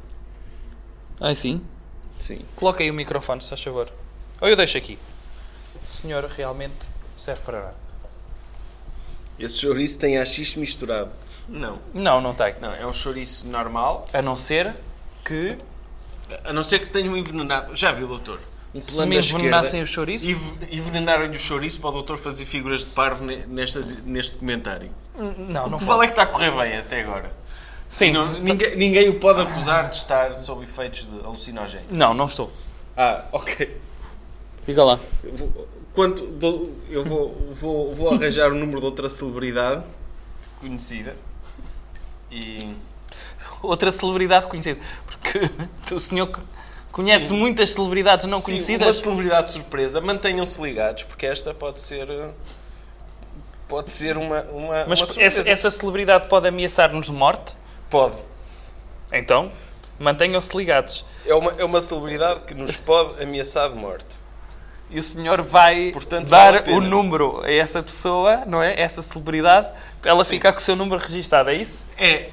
Ah, 1.20 1.34
sim? 1.34 1.62
Sim. 2.18 2.44
Coloca 2.56 2.82
aí 2.82 2.90
o 2.90 2.94
microfone, 2.94 3.40
se 3.40 3.48
faz 3.48 3.62
favor. 3.62 3.88
Ou 4.40 4.48
eu 4.48 4.56
deixo 4.56 4.76
aqui. 4.76 4.98
O 5.76 6.02
senhor 6.02 6.24
realmente 6.24 6.74
serve 7.20 7.42
para 7.42 7.60
nada. 7.60 7.74
Esse 9.38 9.60
chouriço 9.60 10.00
tem 10.00 10.18
AX 10.18 10.56
misturado. 10.56 11.12
Não. 11.48 11.78
Não, 11.94 12.20
não 12.20 12.34
tem. 12.34 12.56
Não, 12.60 12.74
é 12.74 12.84
um 12.84 12.92
chouriço 12.92 13.48
normal. 13.48 14.06
A 14.12 14.20
não 14.20 14.34
ser 14.34 14.74
que. 15.28 15.56
A 16.44 16.52
não 16.52 16.62
ser 16.62 16.80
que 16.80 16.90
tenham 16.90 17.16
envenenado. 17.16 17.74
Já 17.76 17.92
viu, 17.92 18.08
doutor? 18.08 18.40
Um 18.74 18.82
Se 18.82 19.00
me 19.06 19.16
envenenassem 19.18 19.82
o 19.82 19.86
chouriço? 19.86 20.30
enve- 20.30 20.68
Envenenaram-lhe 20.76 21.34
o 21.36 21.40
chouriço 21.40 21.80
para 21.80 21.88
o 21.90 21.92
doutor 21.92 22.18
fazer 22.18 22.44
figuras 22.44 22.80
de 22.80 22.86
parvo 22.90 23.24
ne- 23.24 23.46
nestas, 23.46 24.02
neste 24.02 24.36
comentário. 24.36 24.90
Não, 25.16 25.66
o 25.66 25.70
não 25.70 25.78
que 25.78 25.84
pode. 25.84 25.84
vale 25.84 26.02
é 26.02 26.06
que 26.06 26.12
está 26.12 26.22
a 26.22 26.26
correr 26.26 26.50
bem 26.50 26.76
até 26.76 27.00
agora. 27.02 27.32
Sim. 27.88 28.12
Não- 28.12 28.30
ninguém, 28.34 28.76
ninguém 28.76 29.08
o 29.08 29.14
pode 29.18 29.40
acusar 29.40 29.88
de 29.88 29.96
estar 29.96 30.36
sob 30.36 30.64
efeitos 30.64 31.06
de 31.10 31.18
alucinogénicos. 31.24 31.96
Não, 31.96 32.12
não 32.12 32.26
estou. 32.26 32.52
Ah, 32.94 33.24
ok. 33.32 33.80
Fica 34.66 34.84
lá. 34.84 35.00
Quanto, 35.94 36.26
dou- 36.26 36.76
eu 36.90 37.04
vou, 37.04 37.50
vou, 37.54 37.94
vou 37.94 38.12
arranjar 38.12 38.52
o 38.52 38.54
número 38.54 38.80
de 38.80 38.84
outra 38.86 39.08
celebridade 39.08 39.82
conhecida 40.60 41.16
e. 42.30 42.68
Outra 43.62 43.90
celebridade 43.90 44.46
conhecida. 44.46 44.78
Porque 45.20 45.40
o 45.94 46.00
senhor 46.00 46.38
conhece 46.92 47.28
Sim. 47.28 47.36
muitas 47.36 47.70
celebridades 47.70 48.26
não 48.26 48.40
Sim, 48.40 48.46
conhecidas. 48.52 48.96
uma 48.96 49.04
celebridade 49.04 49.52
surpresa. 49.52 50.00
Mantenham-se 50.00 50.60
ligados, 50.60 51.04
porque 51.04 51.26
esta 51.26 51.52
pode 51.54 51.80
ser. 51.80 52.08
uh, 52.10 52.32
Pode 53.68 53.90
ser 53.90 54.16
uma. 54.16 54.40
uma 54.44 54.86
Mas 54.86 55.00
uma 55.02 55.22
essa, 55.22 55.48
essa 55.48 55.70
celebridade 55.70 56.26
pode 56.26 56.48
ameaçar-nos 56.48 57.06
de 57.06 57.12
morte? 57.12 57.54
Pode. 57.90 58.16
Então, 59.12 59.52
mantenham-se 59.98 60.56
ligados. 60.56 61.04
É 61.26 61.34
uma, 61.34 61.52
é 61.58 61.64
uma 61.64 61.80
celebridade 61.80 62.40
que 62.46 62.54
nos 62.54 62.76
pode 62.76 63.22
ameaçar 63.22 63.68
de 63.68 63.76
morte. 63.76 64.16
E 64.90 64.98
o 64.98 65.02
senhor 65.02 65.42
vai 65.42 65.90
Portanto, 65.92 66.28
dar 66.30 66.62
vale 66.62 66.72
o 66.72 66.80
número 66.80 67.42
a 67.44 67.52
essa 67.52 67.82
pessoa, 67.82 68.44
não 68.46 68.62
é? 68.62 68.80
Essa 68.80 69.02
celebridade, 69.02 69.68
ela 70.02 70.24
ficar 70.24 70.52
com 70.54 70.58
o 70.60 70.62
seu 70.62 70.74
número 70.74 70.98
registado, 70.98 71.50
é 71.50 71.54
isso? 71.54 71.84
É. 71.98 72.30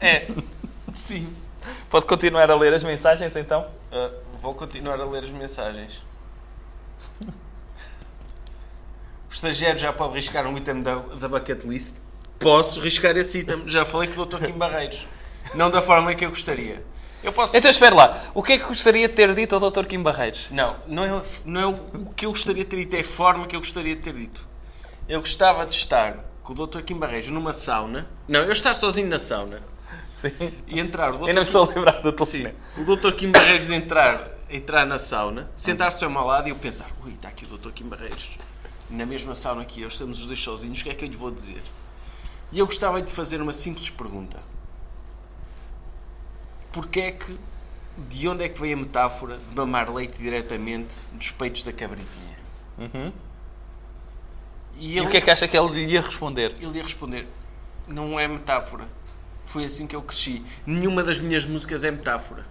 É. 0.00 0.26
Sim. 0.94 1.28
Pode 1.94 2.06
continuar 2.06 2.50
a 2.50 2.56
ler 2.56 2.74
as 2.74 2.82
mensagens 2.82 3.36
então? 3.36 3.68
Uh, 3.92 4.12
vou 4.40 4.52
continuar 4.52 4.98
a 4.98 5.04
ler 5.04 5.22
as 5.22 5.30
mensagens. 5.30 6.02
O 9.30 9.32
estagiário 9.32 9.78
já 9.78 9.92
pode 9.92 10.14
riscar 10.14 10.44
um 10.44 10.56
item 10.56 10.82
da, 10.82 10.96
da 10.96 11.28
bucket 11.28 11.62
list? 11.62 11.98
Posso 12.40 12.80
riscar 12.80 13.16
esse 13.16 13.38
item. 13.38 13.68
Já 13.68 13.84
falei 13.84 14.08
com 14.08 14.20
o 14.20 14.26
Dr. 14.26 14.44
Kim 14.44 14.58
Barreiros. 14.58 15.06
Não 15.54 15.70
da 15.70 15.80
forma 15.80 16.12
que 16.16 16.24
eu 16.24 16.30
gostaria. 16.30 16.84
Eu 17.22 17.32
posso... 17.32 17.56
Então 17.56 17.70
espera 17.70 17.94
lá, 17.94 18.20
o 18.34 18.42
que 18.42 18.54
é 18.54 18.58
que 18.58 18.64
gostaria 18.64 19.06
de 19.06 19.14
ter 19.14 19.32
dito 19.32 19.54
ao 19.54 19.70
Dr. 19.70 19.84
Kim 19.84 20.02
Barreiros? 20.02 20.48
Não, 20.50 20.74
não 20.88 21.04
é, 21.04 21.22
não 21.44 21.60
é 21.60 21.66
o 21.66 22.06
que 22.06 22.26
eu 22.26 22.30
gostaria 22.30 22.64
de 22.64 22.70
ter 22.70 22.78
dito, 22.78 22.96
é 22.96 23.02
a 23.02 23.04
forma 23.04 23.46
que 23.46 23.54
eu 23.54 23.60
gostaria 23.60 23.94
de 23.94 24.02
ter 24.02 24.14
dito. 24.14 24.44
Eu 25.08 25.20
gostava 25.20 25.64
de 25.64 25.76
estar 25.76 26.18
com 26.42 26.54
o 26.54 26.66
Dr. 26.66 26.80
Kim 26.80 26.98
Barreiros 26.98 27.30
numa 27.30 27.52
sauna. 27.52 28.10
Não, 28.26 28.40
eu 28.40 28.50
estar 28.50 28.74
sozinho 28.74 29.06
na 29.06 29.20
sauna. 29.20 29.62
Sim. 30.30 30.52
E 30.66 30.80
entrar 30.80 31.14
o 31.14 31.18
Dr. 31.18 31.28
Eu 31.28 31.34
não 31.34 31.42
estou 31.42 31.64
a 31.64 31.74
lembrar 31.74 32.00
do 32.00 32.12
telefone. 32.12 32.54
O 32.78 32.96
Dr. 32.96 33.12
Kim 33.12 33.30
Barreiros 33.30 33.70
entrar, 33.70 34.28
entrar 34.50 34.86
na 34.86 34.98
sauna, 34.98 35.50
sentar-se 35.56 36.04
ao 36.04 36.10
meu 36.10 36.24
lado 36.24 36.48
e 36.48 36.50
eu 36.50 36.56
pensar: 36.56 36.88
ui, 37.04 37.12
está 37.12 37.28
aqui 37.28 37.44
o 37.44 37.58
Dr. 37.58 37.70
Kim 37.70 37.84
Barreiros. 37.84 38.30
Na 38.90 39.06
mesma 39.06 39.34
sauna 39.34 39.64
que 39.64 39.80
eu, 39.82 39.88
estamos 39.88 40.20
os 40.20 40.26
dois 40.26 40.42
sozinhos, 40.42 40.80
o 40.80 40.84
que 40.84 40.90
é 40.90 40.94
que 40.94 41.04
eu 41.04 41.08
lhe 41.08 41.16
vou 41.16 41.30
dizer? 41.30 41.62
E 42.52 42.58
eu 42.58 42.66
gostava 42.66 43.00
de 43.02 43.10
fazer 43.10 43.40
uma 43.40 43.52
simples 43.52 43.90
pergunta: 43.90 44.42
Porquê 46.72 47.00
é 47.00 47.12
que, 47.12 47.38
de 48.08 48.28
onde 48.28 48.44
é 48.44 48.48
que 48.48 48.60
veio 48.60 48.76
a 48.76 48.80
metáfora 48.80 49.38
de 49.38 49.56
mamar 49.56 49.92
leite 49.92 50.18
diretamente 50.18 50.94
dos 51.12 51.30
peitos 51.30 51.62
da 51.62 51.72
cabritinha? 51.72 52.38
Uhum. 52.78 53.12
E, 54.76 54.96
E 54.96 55.00
o 55.00 55.08
que 55.08 55.16
é 55.16 55.20
que 55.20 55.30
acha 55.30 55.46
que 55.46 55.56
ele 55.56 55.68
lhe 55.68 55.92
ia 55.92 56.00
responder? 56.00 56.54
Ele 56.60 56.78
ia 56.78 56.82
responder: 56.82 57.26
Não 57.86 58.18
é 58.18 58.26
metáfora. 58.28 58.88
Foi 59.44 59.64
assim 59.64 59.86
que 59.86 59.94
eu 59.94 60.02
cresci. 60.02 60.44
Nenhuma 60.66 61.02
das 61.04 61.20
minhas 61.20 61.44
músicas 61.44 61.84
é 61.84 61.90
metáfora. 61.90 62.44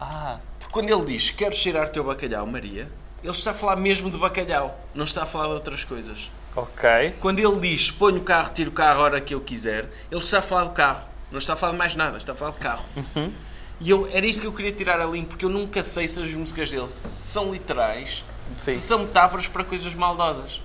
Ah, 0.00 0.38
Porque 0.58 0.72
quando 0.72 0.90
ele 0.90 1.04
diz 1.04 1.30
quero 1.30 1.54
cheirar 1.54 1.88
teu 1.88 2.04
bacalhau, 2.04 2.46
Maria, 2.46 2.90
ele 3.22 3.32
está 3.32 3.50
a 3.50 3.54
falar 3.54 3.76
mesmo 3.76 4.10
de 4.10 4.16
bacalhau, 4.18 4.78
não 4.94 5.04
está 5.04 5.22
a 5.22 5.26
falar 5.26 5.48
de 5.48 5.52
outras 5.54 5.84
coisas. 5.84 6.30
ok. 6.56 7.14
Quando 7.20 7.38
ele 7.38 7.60
diz 7.60 7.90
ponho 7.90 8.18
o 8.18 8.22
carro, 8.24 8.50
tiro 8.52 8.70
o 8.70 8.72
carro 8.72 9.00
a 9.00 9.04
hora 9.04 9.20
que 9.20 9.34
eu 9.34 9.40
quiser, 9.40 9.90
ele 10.10 10.20
está 10.20 10.38
a 10.38 10.42
falar 10.42 10.64
do 10.64 10.70
carro, 10.70 11.02
não 11.30 11.38
está 11.38 11.52
a 11.52 11.56
falar 11.56 11.72
de 11.72 11.78
mais 11.78 11.94
nada, 11.96 12.16
está 12.18 12.32
a 12.32 12.36
falar 12.36 12.52
de 12.52 12.58
carro. 12.58 12.84
Uhum. 12.96 13.32
E 13.78 13.88
eu, 13.90 14.08
era 14.12 14.26
isso 14.26 14.40
que 14.40 14.46
eu 14.46 14.52
queria 14.52 14.72
tirar 14.72 15.00
a 15.00 15.06
limpo, 15.06 15.28
porque 15.30 15.44
eu 15.44 15.48
nunca 15.48 15.82
sei 15.82 16.06
se 16.08 16.20
as 16.20 16.30
músicas 16.34 16.70
dele 16.70 16.88
são 16.88 17.50
literais, 17.52 18.24
Sim. 18.58 18.72
se 18.72 18.80
são 18.80 19.00
metáforas 19.00 19.46
para 19.48 19.64
coisas 19.64 19.94
maldosas. 19.94 20.60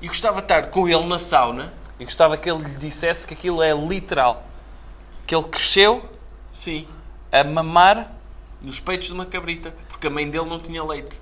E 0.00 0.08
gostava 0.08 0.38
de 0.40 0.44
estar 0.44 0.66
com 0.68 0.88
ele 0.88 1.06
na 1.06 1.18
sauna. 1.18 1.72
E 2.02 2.04
gostava 2.04 2.36
que 2.36 2.50
ele 2.50 2.64
lhe 2.64 2.74
dissesse 2.78 3.24
que 3.24 3.32
aquilo 3.32 3.62
é 3.62 3.72
literal. 3.72 4.44
Que 5.24 5.36
ele 5.36 5.44
cresceu 5.44 6.04
Sim. 6.50 6.88
a 7.30 7.44
mamar, 7.44 8.12
Nos 8.60 8.80
peitos 8.80 9.06
de 9.06 9.12
uma 9.12 9.24
cabrita, 9.24 9.72
porque 9.88 10.08
a 10.08 10.10
mãe 10.10 10.28
dele 10.28 10.46
não 10.46 10.58
tinha 10.58 10.82
leite. 10.82 11.20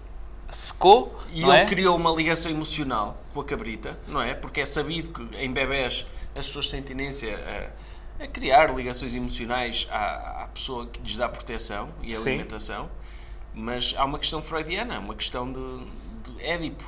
secou, 0.49 1.15
E 1.33 1.43
ele 1.43 1.53
é? 1.53 1.67
criou 1.67 1.97
uma 1.97 2.11
ligação 2.11 2.51
emocional 2.51 3.17
com 3.35 3.41
a 3.41 3.45
cabrita, 3.45 3.99
não 4.09 4.21
é? 4.23 4.35
Porque 4.35 4.61
é 4.63 4.67
sabido 4.67 5.11
que 5.11 5.37
em 5.37 5.53
bebés 5.53 6.07
as 6.39 6.47
pessoas 6.47 6.67
têm 6.69 6.83
tendência 6.83 7.39
a, 8.21 8.25
a 8.25 8.27
criar 8.27 8.75
ligações 8.75 9.15
emocionais 9.15 9.87
à, 9.91 10.45
à 10.45 10.49
pessoa 10.49 10.87
que 10.87 10.99
lhes 11.01 11.15
dá 11.17 11.29
proteção 11.29 11.91
e 12.03 12.15
Sim. 12.15 12.31
alimentação. 12.31 12.91
Mas 13.55 13.95
há 13.99 14.05
uma 14.07 14.19
questão 14.19 14.43
freudiana, 14.43 14.99
uma 14.99 15.15
questão 15.15 15.51
de, 15.53 15.85
de 16.33 16.43
Édipo. 16.45 16.85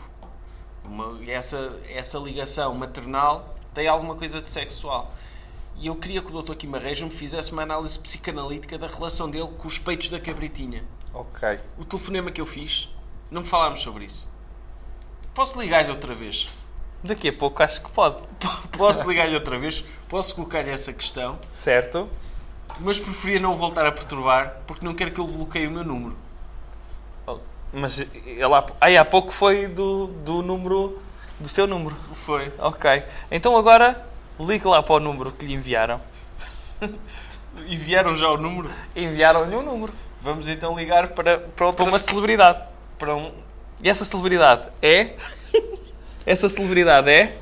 Uma- 0.83 1.19
essa, 1.31 1.79
essa 1.89 2.19
ligação 2.19 2.75
maternal 2.75 3.52
tem 3.75 3.89
alguma 3.89 4.15
coisa 4.15 4.41
de 4.41 4.51
sexual. 4.51 5.13
E 5.77 5.87
eu 5.87 5.97
queria 5.97 6.21
que 6.23 6.35
o 6.35 6.43
Dr. 6.43 6.55
Guimarães 6.55 7.01
me 7.01 7.11
fizesse 7.11 7.53
uma 7.53 7.63
análise 7.63 7.99
psicanalítica 7.99 8.79
da 8.79 8.87
relação 8.87 9.31
dele 9.31 9.49
com 9.59 9.67
os 9.67 9.79
peitos 9.79 10.11
da 10.11 10.21
cabritinha. 10.21 10.85
Ok. 11.15 11.59
O 11.79 11.85
telefonema 11.85 12.31
que 12.31 12.41
eu 12.41 12.47
fiz, 12.47 12.89
não 13.31 13.45
falámos 13.45 13.81
sobre 13.81 14.05
isso. 14.05 14.31
Posso 15.35 15.61
ligar-lhe 15.61 15.91
outra 15.91 16.15
vez? 16.15 16.49
Daqui 17.03 17.29
a 17.29 17.33
pouco 17.33 17.63
acho 17.63 17.83
que 17.83 17.91
pode. 17.91 18.23
Posso 18.77 19.09
ligar-lhe 19.09 19.35
outra 19.35 19.59
vez? 19.59 19.85
Posso 20.09 20.35
colocar-lhe 20.35 20.71
essa 20.71 20.93
questão? 20.93 21.39
Certo. 21.49 22.09
Mas 22.79 22.99
preferia 22.99 23.41
não 23.41 23.57
voltar 23.57 23.87
a 23.87 23.93
perturbar 23.93 24.61
porque 24.67 24.85
não 24.85 24.95
quero 24.95 25.11
que 25.11 25.21
ele 25.21 25.33
bloqueie 25.33 25.67
o 25.67 25.71
meu 25.71 25.85
número. 25.85 26.17
Mas 27.73 28.01
ele 28.01 28.43
há, 28.45 28.67
aí 28.81 28.97
há 28.99 29.05
pouco 29.05 29.33
foi 29.33 29.67
do, 29.67 30.09
do 30.09 30.43
número. 30.43 31.01
Do 31.43 31.49
seu 31.49 31.67
número. 31.67 31.97
Foi. 32.15 32.53
Ok. 32.59 33.03
Então 33.31 33.57
agora 33.57 34.07
ligue 34.39 34.67
lá 34.67 34.83
para 34.83 34.95
o 34.95 35.01
número 35.01 35.33
que 35.33 35.45
lhe 35.45 35.55
enviaram. 35.55 36.01
Enviaram 37.69 38.17
já 38.17 38.31
o 38.31 38.39
número? 38.39 38.71
Enviaram-lhe 38.97 39.55
um 39.55 39.63
número. 39.63 39.93
Vamos 40.23 40.49
então 40.49 40.75
ligar 40.77 41.09
para, 41.09 41.39
para 41.39 41.67
outra 41.67 41.85
Para 41.85 41.93
uma 41.93 41.99
celebridade. 41.99 42.63
Para 42.99 43.15
um. 43.15 43.33
E 43.83 43.91
essa 43.91 44.05
celebridade 44.05 44.69
é. 44.81 45.17
Essa 46.25 46.49
celebridade 46.49 47.11
é. 47.11 47.37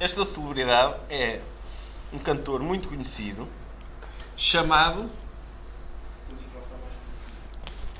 Esta 0.00 0.24
celebridade 0.24 0.94
é 1.10 1.40
um 2.12 2.18
cantor 2.18 2.60
muito 2.60 2.88
conhecido 2.88 3.46
chamado. 4.36 5.10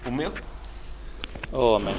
O 0.07 0.11
meu? 0.11 0.33
Oh, 1.53 1.77
homem. 1.77 1.95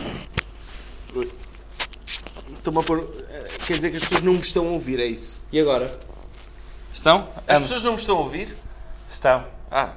Estou-me 2.54 2.80
a 2.80 2.84
pôr. 2.84 3.08
eh, 3.30 3.48
Quer 3.66 3.76
dizer 3.76 3.90
que 3.92 3.98
as 3.98 4.04
pessoas 4.04 4.22
não 4.22 4.34
me 4.34 4.40
estão 4.40 4.68
a 4.68 4.72
ouvir, 4.72 5.00
é 5.00 5.06
isso? 5.06 5.42
E 5.52 5.60
agora? 5.60 6.00
Estão? 6.94 7.28
As 7.48 7.62
pessoas 7.62 7.84
não 7.84 7.92
me 7.94 7.98
estão 7.98 8.18
a 8.18 8.20
ouvir? 8.22 8.56
Estão. 9.10 9.46
Ah. 9.72 9.94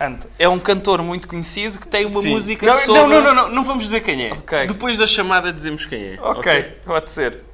Ande. 0.00 0.26
É 0.38 0.48
um 0.48 0.58
cantor 0.58 1.02
muito 1.02 1.28
conhecido 1.28 1.78
que 1.78 1.86
tem 1.86 2.06
uma 2.06 2.20
Sim. 2.22 2.30
música 2.30 2.66
não, 2.66 2.74
sobre... 2.78 2.92
não, 3.00 3.08
não, 3.08 3.22
não, 3.22 3.34
não, 3.34 3.48
não 3.50 3.64
vamos 3.64 3.84
dizer 3.84 4.00
quem 4.00 4.28
é. 4.28 4.32
Ok. 4.32 4.66
Depois 4.66 4.96
da 4.96 5.06
chamada 5.06 5.52
dizemos 5.52 5.84
quem 5.84 6.14
é. 6.14 6.18
Ok, 6.22 6.80
pode 6.86 7.10
ser. 7.10 7.44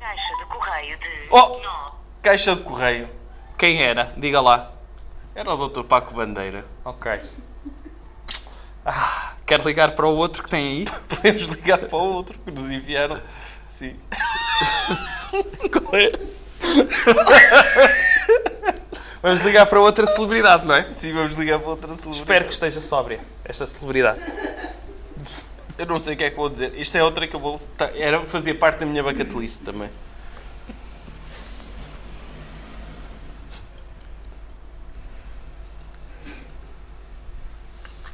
Caixa 0.00 0.36
de 0.38 0.44
correio 0.46 0.98
de. 0.98 1.28
Oh! 1.30 1.60
Caixa 2.22 2.56
de 2.56 2.62
correio. 2.62 3.08
Quem 3.58 3.82
era? 3.82 4.12
Diga 4.16 4.40
lá. 4.40 4.72
Era 5.34 5.52
o 5.54 5.68
Dr. 5.68 5.82
Paco 5.84 6.14
Bandeira. 6.14 6.64
Ok. 6.84 7.20
Ah, 8.84 9.32
quer 9.46 9.60
ligar 9.64 9.92
para 9.94 10.06
o 10.06 10.16
outro 10.16 10.42
que 10.42 10.50
tem 10.50 10.66
aí? 10.66 10.84
Podemos 11.08 11.42
ligar 11.42 11.78
para 11.78 11.96
o 11.98 12.12
outro 12.14 12.38
que 12.38 12.50
nos 12.50 12.70
enviaram. 12.70 13.20
Sim. 13.70 13.96
Qual 15.72 16.00
é? 16.00 16.12
Vamos 19.22 19.40
ligar 19.42 19.66
para 19.66 19.80
outra 19.80 20.04
celebridade, 20.06 20.66
não 20.66 20.74
é? 20.74 20.92
Sim, 20.92 21.12
vamos 21.12 21.34
ligar 21.34 21.58
para 21.60 21.68
outra 21.70 21.88
celebridade. 21.88 22.20
Espero 22.22 22.44
que 22.46 22.52
esteja 22.52 22.80
sóbria, 22.80 23.20
esta 23.44 23.66
celebridade. 23.66 24.20
Eu 25.78 25.86
não 25.86 25.98
sei 25.98 26.14
o 26.14 26.16
que 26.16 26.24
é 26.24 26.30
que 26.30 26.36
vou 26.36 26.48
dizer. 26.48 26.72
Isto 26.76 26.96
é 26.98 27.04
outra 27.04 27.26
que 27.26 27.34
eu 27.34 27.40
vou. 27.40 27.58
tá- 27.76 27.90
Era 27.94 28.20
fazer 28.20 28.54
parte 28.54 28.80
da 28.80 28.86
minha 28.86 29.02
bucket 29.02 29.32
list 29.32 29.62
também. 29.62 29.90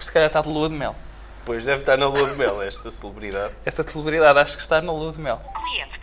Se 0.09 0.13
calhar 0.13 0.29
está 0.29 0.41
de 0.41 0.49
lua 0.49 0.71
de 0.71 0.75
mel. 0.75 0.97
Pois 1.45 1.67
deve 1.67 1.83
estar 1.83 1.99
na 1.99 2.09
lua 2.09 2.31
de 2.31 2.37
mel 2.37 2.63
esta 2.63 2.91
celebridade. 2.91 3.53
Essa 3.63 3.87
celebridade 3.87 4.39
acho 4.39 4.57
que 4.57 4.63
está 4.63 4.81
na 4.81 4.91
lua 4.91 5.13
de 5.13 5.21
mel. 5.21 5.39
Cliente. 5.55 6.01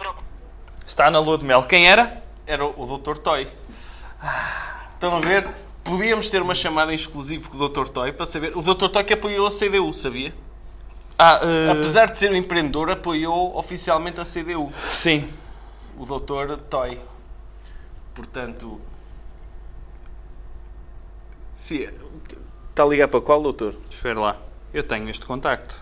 Está 0.85 1.09
na 1.09 1.17
lua 1.17 1.39
de 1.39 1.43
mel. 1.43 1.63
Quem 1.63 1.89
era? 1.89 2.21
Era 2.45 2.63
o 2.63 2.99
Dr. 2.99 3.17
Toy. 3.17 3.47
Estão 4.93 5.17
a 5.17 5.19
ver? 5.19 5.49
Podíamos 5.83 6.29
ter 6.29 6.39
uma 6.39 6.53
chamada 6.53 6.91
em 6.91 6.95
exclusivo 6.95 7.49
com 7.49 7.57
o 7.57 7.67
Dr. 7.67 7.87
Toy 7.87 8.13
para 8.13 8.27
saber. 8.27 8.55
O 8.55 8.61
Dr. 8.61 8.89
Toy 8.89 9.03
que 9.03 9.15
apoiou 9.15 9.47
a 9.47 9.49
CDU, 9.49 9.91
sabia? 9.91 10.31
Ah, 11.17 11.39
eh, 11.41 11.71
Apesar 11.71 12.11
de 12.11 12.19
ser 12.19 12.31
um 12.31 12.35
empreendedor, 12.35 12.91
apoiou 12.91 13.57
oficialmente 13.57 14.21
a 14.21 14.23
CDU. 14.23 14.71
Sim. 14.91 15.27
O 15.97 16.05
Dr. 16.05 16.57
Toy. 16.69 17.01
Portanto. 18.13 18.79
Sim. 21.55 21.87
Está 22.75 22.83
a 22.83 22.87
ligar 22.87 23.07
para 23.07 23.21
qual, 23.21 23.41
doutor? 23.41 23.73
Espera 23.89 24.19
lá. 24.19 24.35
Eu 24.73 24.83
tenho 24.83 25.09
este 25.09 25.25
contacto. 25.25 25.81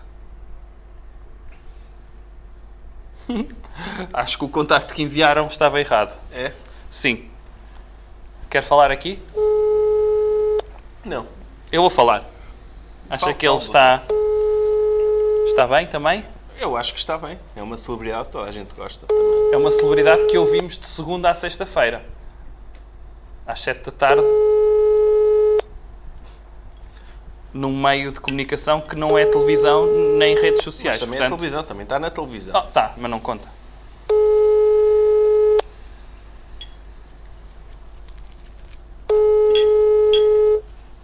Acho 4.14 4.38
que 4.38 4.44
o 4.44 4.48
contacto 4.48 4.94
que 4.94 5.02
enviaram 5.02 5.48
estava 5.48 5.80
errado. 5.80 6.16
É? 6.30 6.52
Sim. 6.88 7.28
Quer 8.48 8.62
falar 8.62 8.92
aqui? 8.92 9.20
Não. 11.04 11.26
Eu 11.72 11.80
vou 11.82 11.90
falar. 11.90 12.30
Acha 13.10 13.22
Fala, 13.22 13.34
que 13.34 13.44
ele 13.44 13.58
fala, 13.58 13.64
está. 13.64 14.02
Está 15.46 15.66
bem 15.66 15.88
também? 15.88 16.24
Eu 16.60 16.76
acho 16.76 16.92
que 16.92 17.00
está 17.00 17.18
bem. 17.18 17.40
É 17.56 17.62
uma 17.64 17.76
celebridade 17.76 18.26
que 18.26 18.30
toda 18.30 18.48
a 18.48 18.52
gente 18.52 18.72
gosta 18.72 19.04
também. 19.04 19.52
É 19.52 19.56
uma 19.56 19.72
celebridade 19.72 20.26
que 20.26 20.38
ouvimos 20.38 20.78
de 20.78 20.86
segunda 20.86 21.28
à 21.28 21.34
sexta-feira. 21.34 22.06
Às 23.44 23.58
sete 23.58 23.86
da 23.86 23.90
tarde. 23.90 24.22
Num 27.54 27.74
meio 27.74 28.10
de 28.10 28.20
comunicação 28.20 28.80
que 28.80 28.96
não 28.96 29.16
é 29.16 29.24
televisão 29.24 29.86
nem 30.18 30.34
redes 30.34 30.64
sociais. 30.64 30.98
Mas 30.98 31.00
também 31.00 31.14
é 31.14 31.18
portanto... 31.20 31.38
televisão, 31.38 31.62
também 31.62 31.84
está 31.84 31.98
na 32.00 32.10
televisão. 32.10 32.56
Ah, 32.56 32.62
tá, 32.62 32.94
mas 32.96 33.08
não 33.10 33.20
conta. 33.20 33.48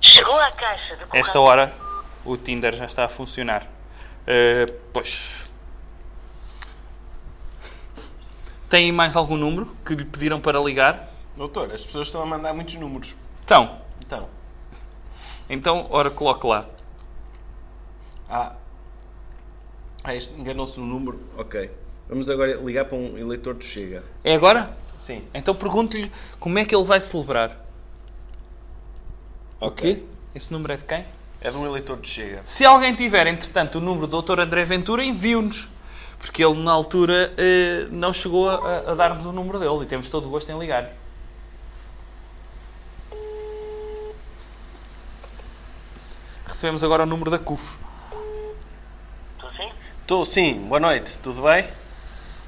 Chegou 0.01 0.40
à 0.40 0.51
caixa 0.51 0.97
de 0.97 1.05
correio. 1.05 1.22
Esta 1.22 1.39
hora 1.40 1.72
o 2.24 2.36
Tinder 2.36 2.74
já 2.74 2.85
está 2.85 3.05
a 3.05 3.09
funcionar. 3.09 3.68
Eh, 4.27 4.66
pois. 4.93 5.48
Tem 8.68 8.90
mais 8.90 9.14
algum 9.14 9.36
número 9.36 9.66
que 9.85 9.94
lhe 9.94 10.05
pediram 10.05 10.40
para 10.40 10.59
ligar? 10.59 11.09
Doutor, 11.36 11.72
as 11.72 11.86
pessoas 11.86 12.09
estão 12.09 12.22
a 12.22 12.27
mandar 12.27 12.52
muitos 12.52 12.74
números. 12.74 13.14
Então. 13.44 13.81
Então. 14.05 14.40
Então, 15.51 15.89
ora, 15.90 16.09
coloque 16.10 16.47
lá. 16.47 16.64
Ah. 18.28 18.55
Ah, 20.05 20.14
este 20.14 20.32
enganou-se 20.40 20.78
no 20.78 20.86
número. 20.86 21.20
Ok. 21.36 21.68
Vamos 22.09 22.31
agora 22.31 22.55
ligar 22.55 22.85
para 22.85 22.97
um 22.97 23.18
eleitor 23.18 23.55
do 23.55 23.64
Chega. 23.64 24.05
É 24.22 24.36
agora? 24.36 24.74
Sim. 24.97 25.24
Então 25.35 25.52
pergunte-lhe 25.52 26.10
como 26.39 26.56
é 26.56 26.64
que 26.64 26.74
ele 26.74 26.85
vai 26.85 27.01
celebrar. 27.01 27.56
Ok. 29.60 30.09
Esse 30.32 30.52
número 30.52 30.72
é 30.72 30.77
de 30.77 30.85
quem? 30.85 31.05
É 31.40 31.51
de 31.51 31.56
um 31.56 31.66
eleitor 31.66 31.97
do 31.97 32.06
Chega. 32.06 32.43
Se 32.44 32.64
alguém 32.64 32.94
tiver, 32.94 33.27
entretanto, 33.27 33.78
o 33.78 33.81
número 33.81 34.06
do 34.06 34.22
Dr. 34.22 34.39
André 34.39 34.64
Ventura, 34.64 35.05
envie-nos. 35.05 35.68
Porque 36.20 36.44
ele, 36.44 36.62
na 36.62 36.70
altura, 36.70 37.35
eh, 37.36 37.89
não 37.90 38.12
chegou 38.12 38.48
a, 38.48 38.93
a 38.93 38.94
dar-nos 38.94 39.24
o 39.27 39.32
número 39.32 39.59
dele 39.59 39.82
e 39.82 39.86
temos 39.86 40.09
todo 40.09 40.28
o 40.28 40.31
gosto 40.31 40.52
em 40.52 40.59
ligar. 40.59 40.93
Recebemos 46.51 46.82
agora 46.82 47.05
o 47.05 47.06
número 47.06 47.31
da 47.31 47.39
CUF. 47.39 47.78
Estou 49.36 49.51
sim? 49.52 49.72
Estou, 50.02 50.24
sim. 50.24 50.55
Boa 50.66 50.81
noite. 50.81 51.16
Tudo 51.20 51.43
bem? 51.43 51.68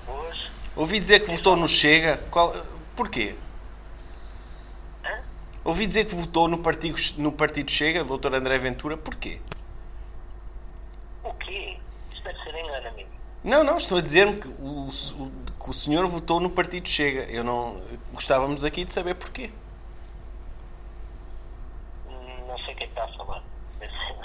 Hoje? 0.08 0.50
Ouvi 0.74 0.98
dizer 0.98 1.20
que 1.20 1.30
votou 1.30 1.54
no 1.56 1.68
Chega. 1.68 2.16
Qual... 2.30 2.52
Porquê? 2.96 3.36
Ouvi 5.64 5.86
dizer 5.86 6.06
que 6.06 6.14
votou 6.16 6.48
no 6.48 6.58
partido, 6.58 6.96
no 7.18 7.30
partido 7.30 7.70
Chega, 7.70 8.02
Dr. 8.02 8.34
André 8.34 8.58
Ventura. 8.58 8.96
Porquê? 8.96 9.38
O 11.22 11.32
quê? 11.34 11.76
Isto 12.12 12.24
deve 12.24 12.38
ser 12.42 12.54
engano, 12.58 12.88
amigo. 12.88 13.08
Não, 13.44 13.62
não, 13.62 13.76
estou 13.76 13.98
a 13.98 14.00
dizer-me 14.00 14.40
que 14.40 14.48
o, 14.48 14.88
o- 14.88 15.30
que 15.62 15.70
o 15.70 15.72
senhor 15.72 16.08
votou 16.08 16.40
no 16.40 16.50
Partido 16.50 16.88
Chega. 16.88 17.22
Eu 17.30 17.44
não. 17.44 17.80
Gostávamos 18.12 18.64
aqui 18.64 18.84
de 18.84 18.92
saber 18.92 19.14
porquê. 19.14 19.50
Hum, 22.08 22.46
Não 22.48 22.58
sei 22.58 22.74
o 22.74 22.76
que 22.76 22.82
é 22.84 22.86
que 22.88 22.92
está 22.92 23.04
a 23.04 23.08
falar. 23.08 23.22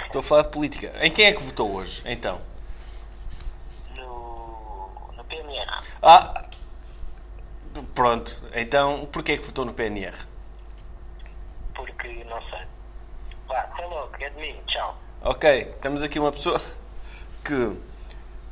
Estou 0.07 0.21
a 0.21 0.23
falar 0.23 0.43
de 0.43 0.49
política. 0.49 0.93
Em 1.01 1.11
quem 1.11 1.25
é 1.25 1.33
que 1.33 1.43
votou 1.43 1.73
hoje, 1.73 2.01
então? 2.05 2.39
No, 3.95 4.89
no 5.15 5.23
PMR. 5.25 5.83
Ah! 6.01 6.45
Pronto. 7.93 8.41
Então, 8.53 9.07
porquê 9.11 9.33
é 9.33 9.37
que 9.37 9.45
votou 9.45 9.65
no 9.65 9.73
PNR? 9.73 10.15
Porque 11.75 12.23
não 12.23 12.41
sei. 12.49 12.61
Vá, 13.47 13.59
até 13.59 13.85
logo. 13.85 14.11
É 14.19 14.29
de 14.29 14.39
mim. 14.39 14.55
Tchau. 14.65 14.97
Ok, 15.21 15.75
temos 15.81 16.01
aqui 16.01 16.19
uma 16.19 16.31
pessoa 16.31 16.59
que 17.43 17.75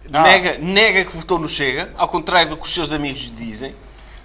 nega, 0.10 0.57
nega 0.57 1.06
que 1.06 1.15
votou 1.15 1.40
no 1.40 1.48
Chega, 1.48 1.94
ao 1.98 2.10
contrário 2.10 2.49
do 2.49 2.57
que 2.57 2.64
os 2.64 2.73
seus 2.73 2.91
amigos 2.91 3.34
dizem. 3.36 3.76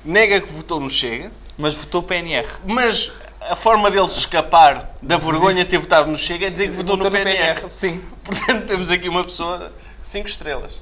Nega 0.04 0.40
que 0.40 0.52
votou 0.52 0.80
no 0.80 0.90
Chega. 0.90 1.30
Mas 1.56 1.74
votou 1.74 2.02
PNR. 2.02 2.48
Mas 2.64 3.12
a 3.40 3.56
forma 3.56 3.90
dele 3.90 4.08
se 4.08 4.18
escapar 4.20 4.94
da 5.02 5.16
vergonha 5.16 5.64
de 5.64 5.70
ter 5.70 5.78
votado 5.78 6.10
no 6.10 6.16
Chega 6.16 6.46
é 6.46 6.50
dizer 6.50 6.68
que 6.70 6.76
votou 6.76 6.96
no 6.96 7.10
PNR. 7.10 7.54
PNR, 7.54 7.70
sim. 7.70 8.00
Portanto, 8.22 8.66
temos 8.66 8.90
aqui 8.90 9.08
uma 9.08 9.24
pessoa 9.24 9.72
5 10.02 10.28
estrelas. 10.28 10.80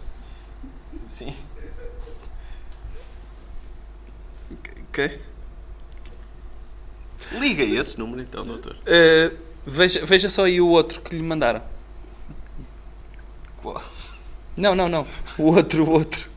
Sim. 1.06 1.35
Ok. 4.90 5.20
Liga 7.32 7.62
esse 7.62 7.98
número 7.98 8.20
então, 8.22 8.44
doutor. 8.44 8.76
Eh, 8.86 9.32
veja, 9.66 10.05
veja 10.05 10.28
só 10.28 10.44
aí 10.44 10.60
o 10.60 10.68
outro 10.68 11.01
que 11.01 11.14
lhe 11.14 11.22
mandaram. 11.22 11.62
Qual? 13.62 13.82
Não, 14.56 14.74
não, 14.74 14.89
não. 14.89 15.06
O 15.36 15.55
outro, 15.55 15.85
o 15.85 15.90
outro. 15.90 16.28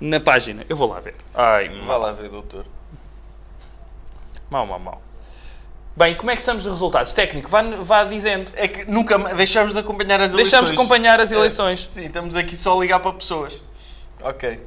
Na 0.00 0.20
página. 0.20 0.64
Eu 0.68 0.76
vou 0.76 0.88
lá 0.88 1.00
ver. 1.00 1.16
Ai, 1.34 1.68
Vá 1.68 1.84
mal. 1.84 2.00
lá 2.00 2.12
ver, 2.12 2.28
doutor. 2.28 2.64
Mal, 4.50 4.64
mal, 4.66 4.78
mal. 4.78 5.02
Bem, 5.98 6.14
como 6.14 6.30
é 6.30 6.34
que 6.36 6.40
estamos 6.42 6.62
de 6.62 6.68
resultados? 6.70 7.12
Técnico, 7.12 7.48
vá, 7.50 7.60
vá 7.82 8.04
dizendo. 8.04 8.52
É 8.54 8.68
que 8.68 8.84
nunca 8.88 9.18
deixamos 9.34 9.72
de 9.72 9.80
acompanhar 9.80 10.20
as 10.20 10.30
eleições. 10.32 10.50
Deixamos 10.52 10.70
de 10.70 10.76
acompanhar 10.76 11.18
as 11.20 11.32
É, 11.32 11.34
eleições. 11.34 11.88
sim, 11.90 12.06
estamos 12.06 12.36
aqui 12.36 12.54
só 12.56 12.76
a 12.76 12.80
ligar 12.80 13.00
para 13.00 13.12
pessoas. 13.14 13.60
Ok. 14.22 14.64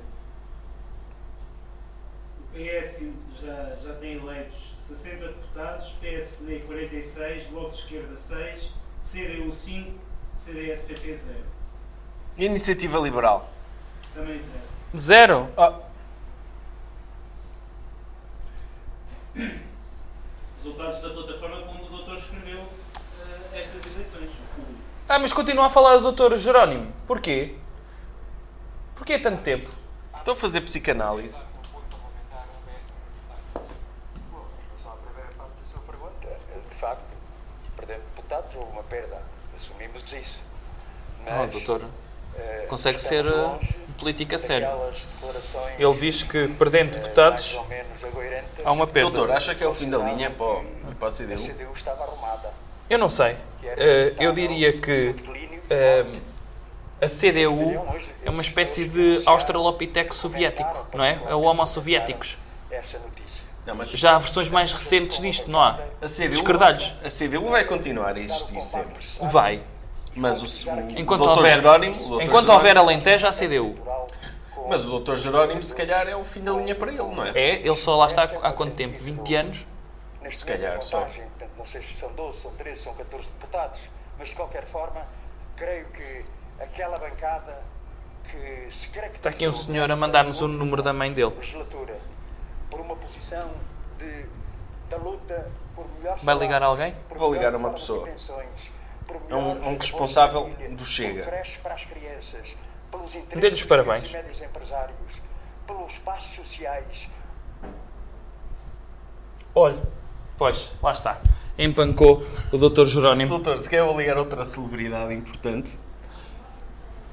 O 2.44 2.48
PS 2.54 3.06
já, 3.42 3.76
já 3.82 3.94
tem 3.94 4.18
eleitos 4.18 4.76
60 4.86 5.26
deputados, 5.26 5.88
PSD 6.02 6.60
46, 6.68 7.44
Bloco 7.48 7.72
de 7.72 7.78
Esquerda 7.78 8.14
6, 8.14 8.72
CDU 9.00 9.50
5, 9.54 9.90
CDS-PP 10.36 11.14
0. 11.16 11.38
Iniciativa 12.40 13.00
Liberal. 13.00 13.50
Também 14.14 14.38
zero. 14.38 15.48
Zero? 15.48 15.50
Resultados 20.64 21.02
da 21.02 21.10
plataforma 21.10 21.58
onde 21.72 21.84
o 21.86 21.90
doutor 21.90 22.18
escreveu 22.18 22.60
eh, 22.62 23.60
estas 23.60 23.84
eleições. 23.96 24.30
Ah, 25.10 25.18
mas 25.18 25.34
continua 25.34 25.66
a 25.66 25.70
falar 25.70 25.96
do 25.96 26.02
doutor 26.04 26.38
Jerónimo. 26.38 26.94
Porquê? 27.08 27.56
Porquê 28.96 29.18
tanto 29.18 29.42
tempo? 29.42 29.70
Estou 30.20 30.34
a 30.34 30.38
fazer 30.38 30.62
psicanálise. 30.62 31.40
Só 34.84 34.90
a 34.90 34.96
primeira 34.98 35.32
parte 35.36 35.52
da 35.64 35.72
sua 35.72 35.82
pergunta. 35.82 36.28
De 36.70 36.76
facto, 36.80 37.04
perdendo 37.76 38.02
deputados, 38.16 38.56
houve 38.56 38.72
uma 38.72 38.84
perda. 38.84 39.22
Assumimos 39.58 40.04
isso. 40.14 40.40
Ah, 41.28 41.46
doutor. 41.48 41.82
eh, 42.36 42.66
Consegue 42.70 43.00
ser 43.00 43.26
uh, 43.26 43.54
longe 43.54 43.76
político 44.02 44.36
a 44.36 44.40
sério. 44.40 44.68
daquelas 44.68 44.96
declarações, 45.22 45.80
Ele 45.80 45.94
diz 46.00 46.24
que 46.24 46.48
perdendo 46.50 46.92
deputados 46.98 47.62
menos 47.70 48.04
agoirantes. 48.04 48.50
há 48.66 48.72
uma 48.72 48.88
perda. 48.88 49.12
Doutor, 49.12 49.32
acha 49.36 49.54
que 49.56 49.64
é 49.64 49.68
o 49.68 49.74
fim 49.74 49.90
da 49.90 50.00
linha 50.00 50.32
para, 50.32 50.46
o- 50.46 50.66
para 51.00 51.08
a 51.08 51.12
CDU? 51.12 51.50
Eu 52.90 52.98
não 52.98 53.08
sei. 53.10 53.38
Eh, 53.64 54.14
eu 54.20 54.32
diria 54.34 54.74
que 54.74 55.16
eh, 55.70 56.06
a 57.00 57.08
CDU 57.08 57.86
é 58.26 58.30
uma 58.30 58.42
espécie 58.42 58.86
de 58.88 59.22
Australopiteco 59.26 60.14
soviético, 60.14 60.88
não 60.94 61.04
é? 61.04 61.20
É 61.30 61.36
o 61.36 61.42
Homo 61.42 61.66
soviéticos. 61.68 62.38
Já 63.94 64.16
há 64.16 64.20
versões 64.20 64.50
mais 64.50 64.72
recentes 64.74 65.22
disto, 65.22 65.50
não 65.50 65.62
há? 65.62 65.80
a 66.02 66.08
CDU, 66.10 66.44
a 67.06 67.10
CDU 67.10 67.50
vai 67.50 67.64
continuar 67.64 68.16
a 68.16 68.20
existir 68.20 68.60
sempre. 68.66 69.06
Vai. 69.22 69.62
Mas 70.16 70.42
o, 70.42 70.70
o 70.70 70.92
Enquanto 71.00 71.22
Dr. 71.24 71.30
houver, 71.30 71.56
Jerónimo, 71.56 71.96
o 71.96 71.98
Dr. 71.98 72.24
enquanto 72.24 72.28
Jerónimo- 72.28 72.54
houver 72.54 72.78
Alentejo, 72.78 73.28
há 73.28 73.32
CDU. 73.32 73.78
Mas 74.68 74.86
o 74.86 75.00
Dr. 75.00 75.16
Jerónimo, 75.16 75.64
se 75.64 75.74
calhar, 75.76 76.08
é 76.08 76.16
o 76.16 76.24
fim 76.24 76.42
da 76.42 76.52
linha 76.54 76.76
para 76.76 76.92
ele, 76.92 77.04
não 77.04 77.26
é? 77.26 77.32
É, 77.34 77.56
ele 77.56 77.76
só 77.76 77.96
lá 77.96 78.08
está 78.08 78.24
há 78.24 78.52
quanto 78.54 78.76
tempo? 78.76 78.98
20 78.98 79.36
anos? 79.36 79.66
Se 80.32 80.46
calhar, 80.46 80.82
só. 80.82 81.08
Não 81.58 81.66
sei 81.66 81.82
se 81.82 82.00
são 82.00 82.12
12, 82.14 82.42
são 82.42 82.52
13, 82.52 82.82
são 82.82 82.94
14 82.94 83.28
deputados, 83.30 83.80
mas 84.18 84.30
de 84.30 84.36
qualquer 84.36 84.66
forma, 84.66 85.06
creio 85.56 85.86
que 85.88 86.24
aquela 86.60 86.98
bancada 86.98 87.62
que 88.24 88.68
se 88.72 88.88
caracteriza. 88.88 89.18
Está 89.18 89.30
aqui 89.30 89.48
um 89.48 89.54
senhor 89.54 89.92
a 89.92 89.96
mandar-nos 89.96 90.42
o 90.42 90.48
número 90.48 90.82
da 90.82 90.94
mãe 90.94 91.12
dele. 91.12 91.34
legislatura 91.38 91.98
por 92.70 92.80
uma 92.80 92.96
posição 92.96 93.50
de, 94.00 94.26
da 94.90 94.98
luta 94.98 95.52
por 95.76 95.86
melhor 96.00 96.18
Vai 96.24 96.36
ligar 96.36 96.64
a 96.64 96.68
alguém? 96.68 96.96
Vou 97.16 97.34
ligar 97.34 97.54
a 97.54 97.58
uma 97.58 97.72
pessoa. 97.72 98.08
É 99.30 99.36
um- 99.36 99.54
melhor 99.56 99.68
um 99.68 99.78
responsável 99.78 100.50
do 100.72 100.86
Chega. 100.86 101.24
creches 101.24 101.58
para 101.58 101.74
as 101.76 101.84
crianças, 101.86 102.50
pelos 102.90 103.10
interesses 103.16 103.40
Dê-lhe 103.42 103.54
os 103.54 103.60
dos 103.60 103.66
parabéns. 103.66 104.12
pelos 105.68 105.94
sociais, 106.36 107.08
Olhe, 109.54 109.78
pois, 110.38 110.72
lá 110.82 110.92
está. 110.94 111.20
Empancou 111.58 112.26
o 112.54 112.58
Dr. 112.58 112.86
Jerónimo. 112.86 113.30
Doutor, 113.32 113.58
se 113.60 113.70
quer 113.70 113.86
ligar 113.96 114.18
outra 114.18 114.46
celebridade 114.46 115.14
importante. 115.14 115.78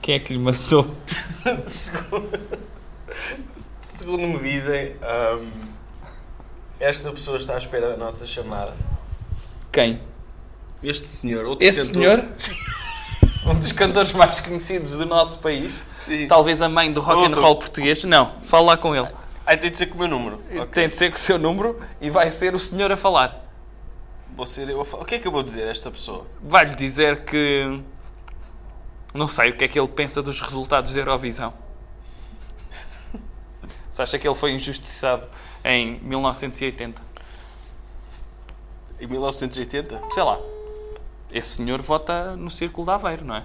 Quem 0.00 0.14
é 0.14 0.18
que 0.20 0.32
lhe 0.32 0.38
mandou? 0.38 0.94
segundo, 1.66 2.58
segundo 3.82 4.26
me 4.28 4.38
dizem, 4.38 4.94
hum, 5.40 5.50
esta 6.78 7.10
pessoa 7.10 7.36
está 7.36 7.54
à 7.56 7.58
espera 7.58 7.90
da 7.90 7.96
nossa 7.96 8.24
chamada. 8.24 8.72
Quem? 9.72 10.00
Este 10.82 11.06
senhor, 11.06 11.44
outro 11.44 11.66
Esse 11.66 11.92
cantor. 11.92 12.24
senhor? 12.36 12.58
Um 13.46 13.54
dos 13.58 13.72
cantores 13.72 14.12
mais 14.12 14.40
conhecidos 14.40 14.98
do 14.98 15.06
nosso 15.06 15.38
país. 15.38 15.82
Sim. 15.96 16.28
Talvez 16.28 16.60
a 16.60 16.68
mãe 16.68 16.92
do 16.92 17.00
rock 17.00 17.20
and 17.20 17.30
Doutor. 17.30 17.42
roll 17.44 17.56
português. 17.56 18.04
Não, 18.04 18.38
fala 18.42 18.66
lá 18.66 18.76
com 18.76 18.94
ele. 18.94 19.08
Ai, 19.46 19.56
tem 19.56 19.70
de 19.70 19.78
ser 19.78 19.86
com 19.86 19.94
o 19.94 19.98
meu 20.00 20.08
número. 20.08 20.42
Ok. 20.50 20.66
Tem 20.66 20.86
de 20.86 20.94
ser 20.94 21.08
com 21.10 21.16
o 21.16 21.18
seu 21.18 21.38
número 21.38 21.80
e 21.98 22.10
vai 22.10 22.30
ser 22.30 22.54
o 22.54 22.58
senhor 22.58 22.92
a 22.92 22.96
falar. 22.96 23.42
Vou 24.36 24.44
ser 24.44 24.68
eu 24.68 24.78
a 24.82 24.84
falar. 24.84 25.02
O 25.02 25.06
que 25.06 25.14
é 25.14 25.18
que 25.18 25.26
eu 25.26 25.32
vou 25.32 25.42
dizer 25.42 25.62
a 25.66 25.70
esta 25.70 25.90
pessoa? 25.90 26.26
Vai-lhe 26.42 26.74
dizer 26.74 27.24
que. 27.24 27.82
Não 29.14 29.26
sei 29.26 29.48
o 29.50 29.56
que 29.56 29.64
é 29.64 29.68
que 29.68 29.78
ele 29.80 29.88
pensa 29.88 30.20
dos 30.22 30.42
resultados 30.42 30.92
da 30.92 31.00
Eurovisão. 31.00 31.54
Se 33.90 34.02
acha 34.02 34.18
que 34.18 34.28
ele 34.28 34.34
foi 34.34 34.52
injustiçado 34.52 35.26
em 35.64 35.98
1980? 36.00 37.00
Em 39.00 39.06
1980? 39.06 40.02
Sei 40.12 40.22
lá. 40.22 40.38
Esse 41.30 41.56
senhor 41.56 41.82
vota 41.82 42.34
no 42.36 42.48
Círculo 42.48 42.86
de 42.86 42.92
Aveiro, 42.92 43.24
não 43.24 43.36
é? 43.36 43.44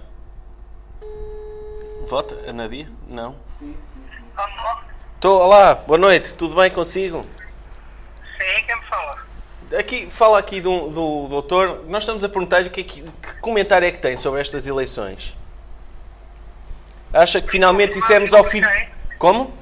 Vota? 2.06 2.50
A 2.50 2.54
Nadia? 2.54 2.88
Não. 3.08 3.36
Sim, 3.46 3.76
sim, 3.82 4.02
sim. 4.10 4.24
Estou, 5.16 5.42
olá, 5.42 5.76
boa 5.76 5.98
noite, 5.98 6.34
tudo 6.34 6.56
bem 6.56 6.70
consigo? 6.72 7.26
Sim, 8.38 8.66
quem 8.66 8.76
me 8.76 8.86
fala? 8.86 9.18
Aqui, 9.78 10.10
fala 10.10 10.40
aqui 10.40 10.62
do, 10.62 10.90
do 10.90 11.28
doutor, 11.28 11.86
nós 11.88 12.04
estamos 12.04 12.24
a 12.24 12.30
perguntar-lhe 12.30 12.68
o 12.68 12.72
que, 12.72 12.82
é 12.82 12.84
que, 12.84 13.02
que 13.02 13.34
comentário 13.42 13.88
é 13.88 13.92
que 13.92 14.00
tem 14.00 14.16
sobre 14.16 14.40
estas 14.40 14.66
eleições. 14.66 15.36
Acha 17.14 17.42
que 17.42 17.48
finalmente 17.50 17.94
dissemos 17.94 18.34
ao 18.34 18.44
fim... 18.44 18.62
Como? 19.18 19.54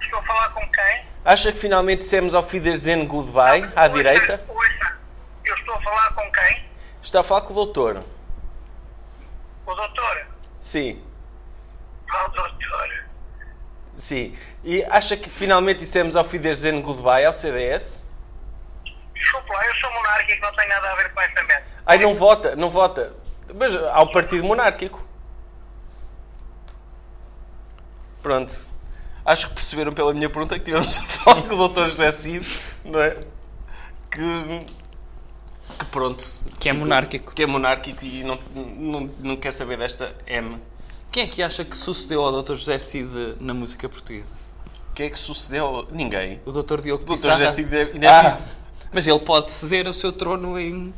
Estou 0.00 0.18
a 0.18 0.22
falar 0.22 0.48
com 0.50 0.60
quem? 0.60 1.04
Acha 1.24 1.52
que 1.52 1.58
finalmente 1.58 2.00
dissemos 2.00 2.34
ao 2.34 2.42
Fiderzén 2.42 3.06
goodbye, 3.06 3.70
à 3.76 3.86
direita? 3.88 4.42
Ouça, 4.48 4.98
eu 5.44 5.54
estou 5.56 5.74
a 5.74 5.82
falar 5.82 6.14
com 6.14 6.32
quem? 6.32 6.69
Está 7.02 7.20
a 7.20 7.22
falar 7.22 7.42
com 7.42 7.52
o 7.52 7.56
doutor. 7.56 8.04
O 9.66 9.74
doutor? 9.74 10.26
Sim, 10.58 11.02
Ah, 12.10 12.24
doutor. 12.28 12.50
sim. 13.94 14.36
E 14.64 14.82
acha 14.84 15.16
que 15.16 15.30
finalmente 15.30 15.78
dissemos 15.80 16.16
ao 16.16 16.24
Fiderzén 16.24 16.80
goodbye, 16.82 17.24
ao 17.24 17.32
CDS? 17.32 18.10
Desculpe 19.14 19.48
lá, 19.52 19.66
eu 19.66 19.74
sou 19.76 19.90
monárquico, 19.92 20.42
não 20.42 20.54
tenho 20.56 20.68
nada 20.68 20.90
a 20.90 20.94
ver 20.96 21.14
com 21.14 21.20
essa 21.20 21.42
merda. 21.44 21.64
Ai, 21.86 21.98
não 21.98 22.14
vota, 22.14 22.56
não 22.56 22.68
vota. 22.68 23.14
Mas 23.54 23.74
há 23.76 24.02
um 24.02 24.12
partido 24.12 24.44
monárquico. 24.44 25.06
Pronto. 28.22 28.52
Acho 29.24 29.48
que 29.48 29.54
perceberam 29.54 29.92
pela 29.92 30.12
minha 30.12 30.28
pergunta 30.28 30.58
que 30.58 30.64
tivemos 30.64 30.96
a 30.98 31.00
falar 31.02 31.42
com 31.42 31.54
o 31.54 31.68
Dr. 31.68 31.86
José 31.86 32.10
Cid, 32.12 32.46
não 32.84 33.00
é? 33.00 33.16
Que, 34.10 34.66
que 35.78 35.84
pronto. 35.86 36.24
Que 36.58 36.68
é 36.68 36.72
monárquico. 36.72 37.32
Que 37.32 37.42
é 37.42 37.46
monárquico 37.46 38.04
e 38.04 38.22
não, 38.24 38.38
não, 38.54 39.10
não 39.20 39.36
quer 39.36 39.52
saber 39.52 39.78
desta 39.78 40.14
M. 40.26 40.58
Quem 41.10 41.24
é 41.24 41.26
que 41.26 41.42
acha 41.42 41.64
que 41.64 41.76
sucedeu 41.76 42.24
ao 42.24 42.42
Dr. 42.42 42.54
José 42.54 42.78
Cid 42.78 43.36
na 43.40 43.52
música 43.52 43.88
portuguesa? 43.88 44.34
O 44.90 44.94
que 44.94 45.04
é 45.04 45.10
que 45.10 45.18
sucedeu? 45.18 45.86
Ninguém. 45.90 46.40
O 46.44 46.52
Dr. 46.52 46.80
Diogo 46.80 47.04
Dr. 47.04 47.12
Pissarra? 47.12 47.38
José 47.38 47.48
Cid 47.50 47.76
ainda 47.76 48.06
é 48.06 48.10
Ah, 48.10 48.38
mas 48.92 49.06
ele 49.06 49.18
pode 49.18 49.50
ceder 49.50 49.88
o 49.88 49.94
seu 49.94 50.12
trono 50.12 50.58
em... 50.58 50.94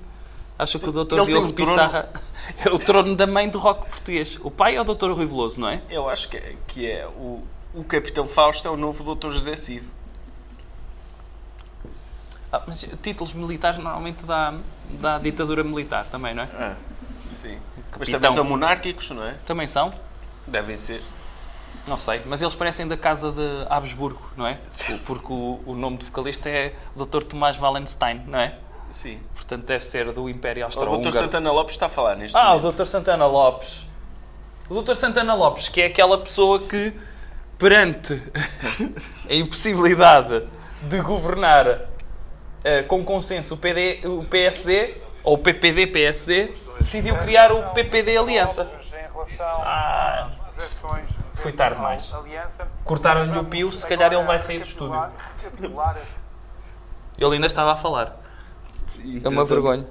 Acho 0.58 0.78
que 0.78 0.88
o 0.88 0.92
Dr. 0.92 1.16
Ele 1.16 1.26
Diogo 1.26 1.48
um? 1.48 1.52
Pissarra 1.52 2.10
é 2.64 2.68
o 2.70 2.78
trono 2.78 3.16
da 3.16 3.26
mãe 3.26 3.48
do 3.48 3.58
rock 3.58 3.86
português. 3.88 4.38
O 4.42 4.50
pai 4.50 4.76
é 4.76 4.80
o 4.80 4.84
Dr. 4.84 5.12
Rui 5.12 5.26
Veloso, 5.26 5.60
não 5.60 5.68
é? 5.68 5.82
Eu 5.88 6.08
acho 6.08 6.28
que 6.28 6.36
é, 6.36 6.56
que 6.66 6.90
é 6.90 7.06
o, 7.06 7.42
o 7.74 7.84
Capitão 7.84 8.28
Fausto 8.28 8.68
é 8.68 8.70
o 8.70 8.76
novo 8.76 9.14
Dr. 9.14 9.30
José 9.30 9.56
Cid. 9.56 9.84
Ah, 12.52 12.62
mas 12.66 12.84
títulos 13.02 13.32
militares 13.32 13.78
normalmente 13.78 14.26
dá, 14.26 14.52
dá 15.00 15.18
ditadura 15.18 15.64
militar 15.64 16.06
também, 16.08 16.34
não 16.34 16.42
é? 16.42 16.48
Ah, 16.54 16.76
sim. 17.34 17.58
Mas 17.98 18.08
Capitão. 18.08 18.20
também 18.20 18.34
são 18.34 18.44
monárquicos, 18.44 19.10
não 19.10 19.24
é? 19.24 19.32
Também 19.46 19.66
são? 19.68 19.92
Devem 20.46 20.76
ser. 20.76 21.02
Não 21.86 21.96
sei, 21.96 22.22
mas 22.26 22.40
eles 22.42 22.54
parecem 22.54 22.86
da 22.86 22.96
casa 22.96 23.32
de 23.32 23.66
Habsburgo, 23.68 24.22
não 24.36 24.46
é? 24.46 24.58
Porque 25.04 25.32
o, 25.32 25.60
o 25.66 25.74
nome 25.74 25.96
do 25.96 26.04
vocalista 26.04 26.48
é 26.48 26.74
Dr. 26.94 27.22
Tomás 27.24 27.58
Wallenstein, 27.58 28.22
não 28.28 28.38
é? 28.38 28.56
Sim. 28.90 29.18
Portanto, 29.34 29.64
deve 29.64 29.84
ser 29.84 30.12
do 30.12 30.28
Império 30.28 30.64
O 30.64 30.68
Dr. 30.68 30.76
Austro-Húngaro. 30.78 31.12
Santana 31.16 31.50
Lopes 31.50 31.74
está 31.74 31.86
a 31.86 31.88
falar 31.88 32.14
neste 32.16 32.36
Ah, 32.36 32.50
momento. 32.50 32.68
o 32.68 32.72
Dr. 32.72 32.86
Santana 32.86 33.26
Lopes. 33.26 33.86
O 34.68 34.80
Dr. 34.82 34.94
Santana 34.96 35.34
Lopes, 35.34 35.68
que 35.68 35.80
é 35.80 35.86
aquela 35.86 36.18
pessoa 36.18 36.58
que, 36.60 36.92
perante 37.58 38.14
a 39.28 39.34
impossibilidade 39.34 40.44
de 40.82 41.00
governar 41.00 41.80
eh, 42.64 42.82
com 42.82 43.04
consenso 43.04 43.54
o, 43.54 43.56
PD, 43.56 44.00
o 44.06 44.24
PSD, 44.24 44.94
ou 45.24 45.34
o 45.34 45.38
PPD-PSD, 45.38 46.52
decidiu 46.80 47.16
criar 47.18 47.52
o 47.52 47.72
PPD 47.72 48.16
Aliança. 48.16 48.70
Ah, 49.40 50.30
fui 51.34 51.52
tarde 51.52 51.76
demais. 51.76 52.12
Cortaram-lhe 52.84 53.38
o 53.38 53.44
pio, 53.44 53.72
se 53.72 53.86
calhar 53.86 54.12
ele 54.12 54.22
vai 54.24 54.38
sair 54.38 54.58
do 54.58 54.64
estúdio. 54.64 55.00
Ele 57.18 57.34
ainda 57.34 57.46
estava 57.46 57.72
a 57.72 57.76
falar. 57.76 58.20
É 59.22 59.28
uma 59.28 59.44
vergonha. 59.44 59.86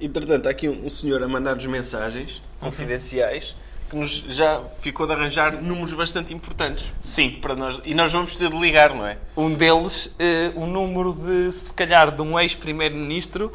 Entretanto, 0.00 0.48
há 0.48 0.50
aqui 0.50 0.68
um, 0.68 0.86
um 0.86 0.90
senhor 0.90 1.22
a 1.22 1.28
mandar-nos 1.28 1.64
mensagens 1.66 2.42
confidenciais 2.60 3.54
que 3.92 3.96
nos 3.96 4.24
já 4.28 4.58
ficou 4.80 5.06
de 5.06 5.12
arranjar 5.12 5.52
números 5.52 5.92
bastante 5.92 6.32
importantes. 6.32 6.94
Sim. 6.98 7.38
Para 7.42 7.54
nós, 7.54 7.78
e 7.84 7.94
nós 7.94 8.10
vamos 8.10 8.34
ter 8.36 8.48
de 8.48 8.58
ligar, 8.58 8.94
não 8.94 9.06
é? 9.06 9.18
Um 9.36 9.52
deles, 9.52 10.14
eh, 10.18 10.50
o 10.54 10.66
número 10.66 11.12
de, 11.12 11.52
se 11.52 11.74
calhar, 11.74 12.10
de 12.10 12.22
um 12.22 12.40
ex-primeiro-ministro, 12.40 13.52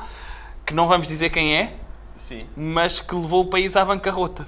que 0.64 0.76
não 0.76 0.88
vamos 0.88 1.08
dizer 1.08 1.32
quem 1.32 1.58
é, 1.58 1.74
Sim. 2.16 2.48
mas 2.56 3.00
que 3.00 3.16
levou 3.16 3.46
o 3.46 3.48
país 3.48 3.76
à 3.76 3.84
bancarrota. 3.84 4.48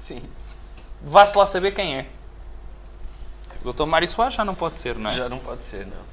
Sim. 0.00 0.20
Vá-se 1.00 1.38
lá 1.38 1.46
saber 1.46 1.70
quem 1.70 1.96
é. 1.96 2.08
O 3.64 3.72
Dr. 3.72 3.86
Mário 3.86 4.10
Soares 4.10 4.34
já 4.34 4.44
não 4.44 4.56
pode 4.56 4.76
ser, 4.76 4.96
não 4.96 5.10
é? 5.10 5.14
Já 5.14 5.28
não 5.28 5.38
pode 5.38 5.62
ser, 5.62 5.86
não. 5.86 6.10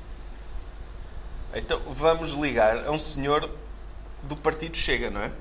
Então 1.55 1.81
vamos 1.89 2.33
ligar 2.33 2.85
a 2.85 2.91
um 2.91 2.99
senhor 2.99 3.49
do 4.21 4.35
Partido 4.35 4.77
Chega, 4.77 5.09
não 5.09 5.21
é? 5.21 5.31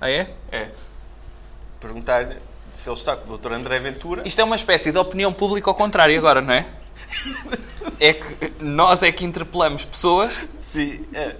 Ah, 0.00 0.10
é? 0.10 0.34
É. 0.50 0.70
Perguntar-lhe 1.80 2.36
se 2.72 2.88
ele 2.88 2.96
está 2.96 3.16
com 3.16 3.32
o 3.32 3.38
Dr. 3.38 3.52
André 3.52 3.78
Ventura. 3.78 4.26
Isto 4.26 4.40
é 4.40 4.44
uma 4.44 4.56
espécie 4.56 4.92
de 4.92 4.98
opinião 4.98 5.32
pública 5.32 5.70
ao 5.70 5.74
contrário 5.74 6.16
agora, 6.18 6.40
não 6.40 6.52
é? 6.52 6.66
É 8.00 8.12
que 8.12 8.52
nós 8.60 9.02
é 9.02 9.10
que 9.10 9.24
interpelamos 9.24 9.84
pessoas. 9.84 10.32
Sim, 10.58 11.04
é. 11.14 11.36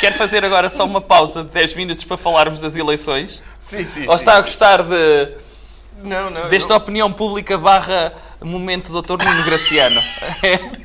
Quer 0.00 0.12
fazer 0.12 0.44
agora 0.44 0.68
só 0.68 0.84
uma 0.84 1.00
pausa 1.00 1.44
de 1.44 1.50
10 1.50 1.74
minutos 1.74 2.04
para 2.04 2.16
falarmos 2.16 2.58
das 2.60 2.74
eleições? 2.74 3.42
Sim, 3.60 3.84
sim, 3.84 4.02
Ou 4.08 4.08
sim, 4.08 4.14
está 4.14 4.32
a 4.32 4.36
sim. 4.36 4.42
gostar 4.42 4.82
de, 4.82 5.34
Não, 6.02 6.30
não. 6.30 6.48
desta 6.48 6.74
opinião 6.74 7.12
pública 7.12 7.58
barra 7.58 8.12
momento 8.42 8.90
Dr. 8.90 9.22
Nuno 9.24 9.44
Graciano? 9.44 10.00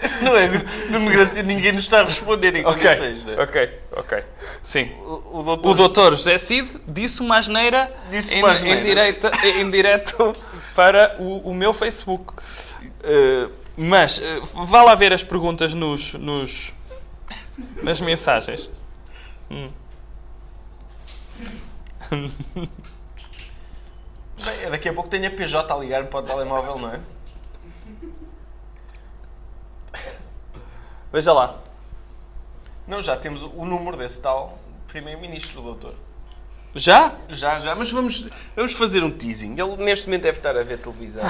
Não 0.22 0.36
é? 0.36 0.46
Nuno 0.90 1.10
Graciano, 1.10 1.48
ninguém 1.48 1.72
nos 1.72 1.82
está 1.82 2.00
a 2.00 2.04
responder 2.04 2.54
em 2.56 2.64
Ok, 2.64 2.82
condições, 2.82 3.24
não 3.24 3.32
é? 3.34 3.42
ok, 3.42 3.80
ok. 3.92 4.24
Sim. 4.62 4.92
O, 5.02 5.68
O 5.70 5.74
doutor 5.74 6.12
José 6.16 6.38
Cid 6.38 6.68
disse 6.86 7.20
uma 7.20 7.38
asneira, 7.38 7.90
Disse 8.10 8.34
em, 8.34 8.42
uma 8.42 8.54
em, 8.56 8.82
direita, 8.82 9.30
em 9.44 9.70
direto 9.70 10.34
para 10.74 11.16
o, 11.18 11.50
o 11.50 11.54
meu 11.54 11.74
Facebook. 11.74 12.32
Eh, 13.02 13.48
mas 13.76 14.20
eh, 14.20 14.40
vá 14.66 14.82
lá 14.82 14.94
ver 14.94 15.12
as 15.12 15.22
perguntas 15.22 15.74
nos, 15.74 16.14
nos, 16.14 16.72
nas 17.82 18.00
mensagens. 18.00 18.70
Hum. 19.50 19.70
Bem, 24.44 24.70
daqui 24.70 24.88
a 24.88 24.92
pouco 24.92 25.08
tenho 25.08 25.26
a 25.26 25.30
PJ 25.30 25.72
a 25.72 25.76
ligar-me 25.76 26.08
para 26.08 26.20
o 26.20 26.22
telemóvel, 26.22 26.78
não 26.78 26.92
é? 26.94 27.00
Veja 31.12 31.32
lá. 31.32 31.58
Não, 32.86 33.02
já 33.02 33.16
temos 33.16 33.42
o 33.42 33.64
número 33.64 33.96
desse 33.96 34.20
tal 34.22 34.58
Primeiro-Ministro, 34.88 35.60
doutor. 35.62 35.94
Já? 36.74 37.16
Já, 37.28 37.58
já, 37.58 37.74
mas 37.74 37.90
vamos, 37.90 38.28
vamos 38.54 38.72
fazer 38.74 39.02
um 39.02 39.10
teasing. 39.10 39.52
Ele 39.58 39.76
neste 39.78 40.06
momento 40.06 40.22
deve 40.22 40.38
estar 40.38 40.56
a 40.56 40.62
ver 40.62 40.78
televisão. 40.78 41.22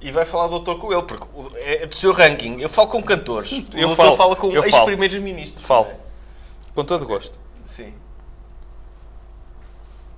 E 0.00 0.10
vai 0.12 0.24
falar 0.26 0.46
o 0.46 0.48
doutor 0.50 0.78
com 0.78 0.92
ele, 0.92 1.02
porque 1.02 1.26
o- 1.34 1.50
é 1.56 1.86
do 1.86 1.94
seu 1.96 2.12
ranking. 2.12 2.60
Eu 2.60 2.68
falo 2.68 2.88
com 2.88 3.02
cantores. 3.02 3.52
O 3.52 3.56
Eu 3.76 3.88
doutor 3.88 3.96
falo, 3.96 4.16
fala 4.16 4.36
com 4.36 4.50
ex-primeiros-ministros. 4.52 5.64
Falo. 5.64 5.90
Com 6.74 6.84
todo 6.84 7.06
gosto. 7.06 7.38
Sim. 7.64 7.94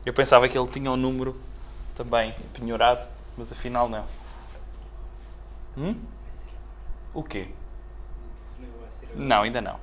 Eu 0.05 0.13
pensava 0.13 0.49
que 0.49 0.57
ele 0.59 0.69
tinha 0.69 0.91
um 0.91 0.97
número 0.97 1.41
também 1.95 2.35
penhorado, 2.53 3.07
mas 3.37 3.51
afinal 3.53 3.89
não. 3.89 4.05
Hum? 5.77 5.97
O 7.15 7.23
quê? 7.23 7.49
Não, 9.15 9.43
ainda 9.43 9.61
não. 9.61 9.79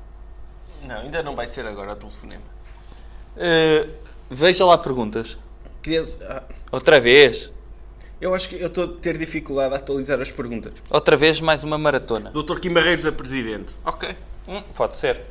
Não, 0.84 0.98
ainda 0.98 1.24
não 1.24 1.36
vai 1.36 1.48
ser 1.48 1.66
agora 1.66 1.94
o 1.94 1.96
telefonema. 1.96 2.44
Eh, 3.38 3.88
veja 4.30 4.66
lá 4.66 4.78
perguntas. 4.78 5.38
Criança, 5.82 6.44
Outra 6.72 7.00
vez. 7.00 7.52
eu 8.22 8.34
acho 8.36 8.48
que 8.50 8.56
eu 8.56 8.68
estou 8.68 8.84
a 8.86 8.88
ter 8.88 9.18
dificuldade 9.18 9.74
a 9.74 9.78
atualizar 9.78 10.20
as 10.22 10.32
perguntas. 10.32 10.74
Outra 10.92 11.18
vez 11.18 11.40
mais 11.42 11.64
uma 11.64 11.78
maratona. 11.78 12.32
Doutor 12.32 12.60
Kim 12.60 12.72
Barreiros 12.74 13.06
a 13.06 13.12
presidente. 13.12 13.76
Ok. 13.86 14.16
Hum, 14.48 14.62
pode 14.76 14.96
ser. 14.98 15.22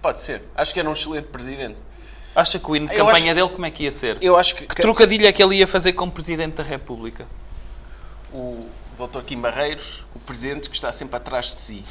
Pode 0.00 0.20
ser. 0.20 0.42
Acho 0.54 0.72
que 0.72 0.80
era 0.80 0.88
um 0.88 0.92
excelente 0.92 1.26
presidente. 1.28 1.76
Acha 2.34 2.58
que 2.58 2.70
o 2.70 2.76
hino 2.76 2.86
de 2.86 2.94
Eu 2.94 3.06
campanha 3.06 3.32
acho- 3.32 3.34
dele 3.34 3.48
como 3.48 3.64
é 3.66 3.70
que 3.70 3.84
ia 3.84 3.90
ser? 3.92 4.18
Eu 4.20 4.36
acho 4.36 4.54
que, 4.54 4.66
Que 4.66 4.82
trocadilho 4.82 5.26
é 5.26 5.32
que 5.32 5.42
ele 5.42 5.56
ia 5.56 5.66
fazer 5.66 5.94
como 5.94 6.12
Presidente 6.12 6.54
da 6.56 6.62
República? 6.62 7.26
o 8.32 8.68
Dr. 8.98 9.22
Kim 9.24 9.40
Barreiros, 9.40 10.04
o 10.14 10.18
presidente 10.18 10.68
que 10.68 10.76
está 10.76 10.92
sempre 10.92 11.16
atrás 11.16 11.46
de 11.54 11.60
si. 11.60 11.84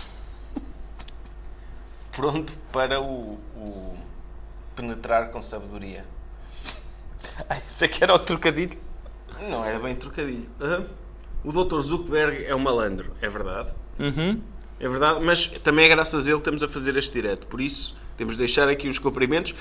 Pronto 2.16 2.58
para 2.72 3.02
o, 3.02 3.38
o 3.56 3.98
penetrar 4.76 5.32
com 5.32 5.42
sabedoria. 5.42 6.06
Ah, 7.50 7.58
isso 7.58 7.84
é 7.84 7.88
que 7.88 8.02
era 8.02 8.14
o 8.14 8.20
trocadilho? 8.20 8.78
Não 9.50 9.66
era 9.66 9.78
bem 9.80 9.94
trocadilho. 9.96 10.48
Aham. 10.62 10.86
O 11.44 11.52
Dr. 11.52 11.82
Zuckerberg 11.82 12.46
é 12.46 12.56
um 12.56 12.60
malandro, 12.60 13.12
é 13.22 13.28
verdade. 13.28 13.74
Uhum. 14.00 14.42
É 14.80 14.88
verdade, 14.88 15.24
mas 15.24 15.48
também 15.48 15.86
é 15.86 15.90
graças 15.90 16.28
a 16.28 16.30
ele 16.30 16.38
que 16.38 16.42
estamos 16.42 16.64
a 16.64 16.68
fazer 16.68 16.96
este 16.96 17.12
direto. 17.14 17.48
Por 17.48 17.60
isso, 17.60 17.96
temos 18.16 18.36
de 18.36 18.40
deixar 18.40 18.70
aqui 18.70 18.88
os 18.88 19.00
cumprimentos. 19.00 19.54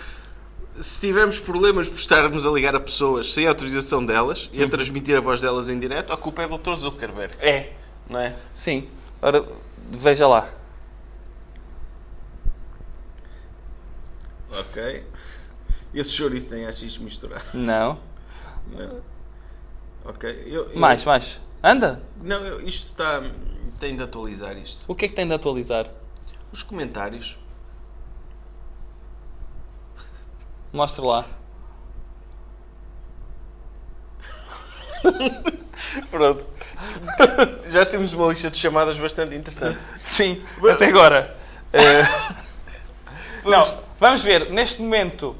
Se 0.80 1.00
tivermos 1.00 1.38
problemas 1.38 1.88
por 1.88 1.98
estarmos 1.98 2.46
a 2.46 2.50
ligar 2.50 2.76
a 2.76 2.80
pessoas 2.80 3.32
sem 3.32 3.46
autorização 3.46 4.04
delas 4.04 4.50
e 4.52 4.62
a 4.62 4.68
transmitir 4.68 5.16
a 5.16 5.20
voz 5.20 5.40
delas 5.40 5.68
em 5.68 5.78
direto, 5.78 6.12
a 6.12 6.16
culpa 6.16 6.42
é 6.42 6.48
do 6.48 6.58
Dr. 6.58 6.74
Zuckerberg. 6.74 7.34
É. 7.40 7.72
Não 8.08 8.20
é? 8.20 8.34
Sim. 8.52 8.88
Ora, 9.20 9.44
veja 9.90 10.26
lá. 10.26 10.48
Ok. 14.60 15.04
Esse 15.94 16.10
chouriço 16.10 16.50
tem 16.50 16.66
AX 16.66 16.98
misturado. 16.98 17.44
Não. 17.54 17.98
Não. 18.68 19.00
Ok. 20.04 20.28
Eu, 20.46 20.70
eu- 20.70 20.78
Mais, 20.78 21.04
mais. 21.04 21.40
Anda. 21.62 22.02
Não, 22.22 22.44
eu- 22.44 22.60
isto 22.66 22.86
está. 22.86 23.22
Tem 23.78 23.96
de 23.96 24.02
atualizar 24.02 24.56
isto. 24.56 24.84
O 24.86 24.94
que 24.94 25.06
é 25.06 25.08
que 25.08 25.14
tem 25.14 25.26
de 25.26 25.34
atualizar? 25.34 25.90
Os 26.52 26.62
comentários. 26.62 27.36
Mostra 30.72 31.04
lá. 31.04 31.24
Pronto. 36.10 36.46
Já 37.70 37.84
temos 37.86 38.12
uma 38.12 38.28
lista 38.28 38.50
de 38.50 38.56
chamadas 38.58 38.98
bastante 38.98 39.34
interessante. 39.34 39.78
Sim, 40.02 40.42
até 40.72 40.86
agora. 40.86 41.36
Eh, 43.44 43.50
Não, 43.50 43.78
vamos 43.98 44.22
ver. 44.22 44.50
Neste 44.50 44.80
momento, 44.82 45.36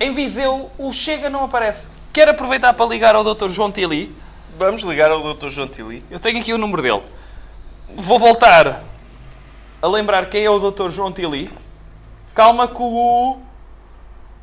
em 0.00 0.12
Viseu, 0.12 0.70
o 0.78 0.92
Chega 0.92 1.30
não 1.30 1.44
aparece. 1.44 1.88
Quero 2.12 2.30
aproveitar 2.30 2.72
para 2.74 2.86
ligar 2.86 3.14
ao 3.14 3.22
Dr. 3.22 3.48
João 3.50 3.70
Tili. 3.70 4.14
Vamos 4.58 4.82
ligar 4.82 5.10
ao 5.10 5.34
Dr. 5.34 5.48
João 5.50 5.68
Tili. 5.68 6.02
Eu 6.10 6.18
tenho 6.18 6.40
aqui 6.40 6.52
o 6.52 6.58
número 6.58 6.82
dele. 6.82 7.02
Vou 7.88 8.18
voltar 8.18 8.82
a 9.82 9.86
lembrar 9.88 10.26
quem 10.26 10.44
é 10.44 10.50
o 10.50 10.58
Dr. 10.58 10.88
João 10.90 11.12
Tili. 11.12 11.50
Calma 12.34 12.66
que 12.66 12.80
o, 12.80 13.38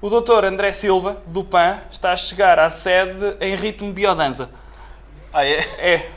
o 0.01 0.09
Dr. 0.09 0.45
André 0.45 0.71
Silva, 0.71 1.21
do 1.27 1.43
PAN, 1.43 1.79
está 1.91 2.11
a 2.11 2.15
chegar 2.15 2.59
à 2.59 2.69
sede 2.69 3.35
em 3.41 3.55
ritmo 3.55 3.91
biodança. 3.91 4.49
Ah, 5.33 5.45
é? 5.45 5.57
É. 5.79 6.09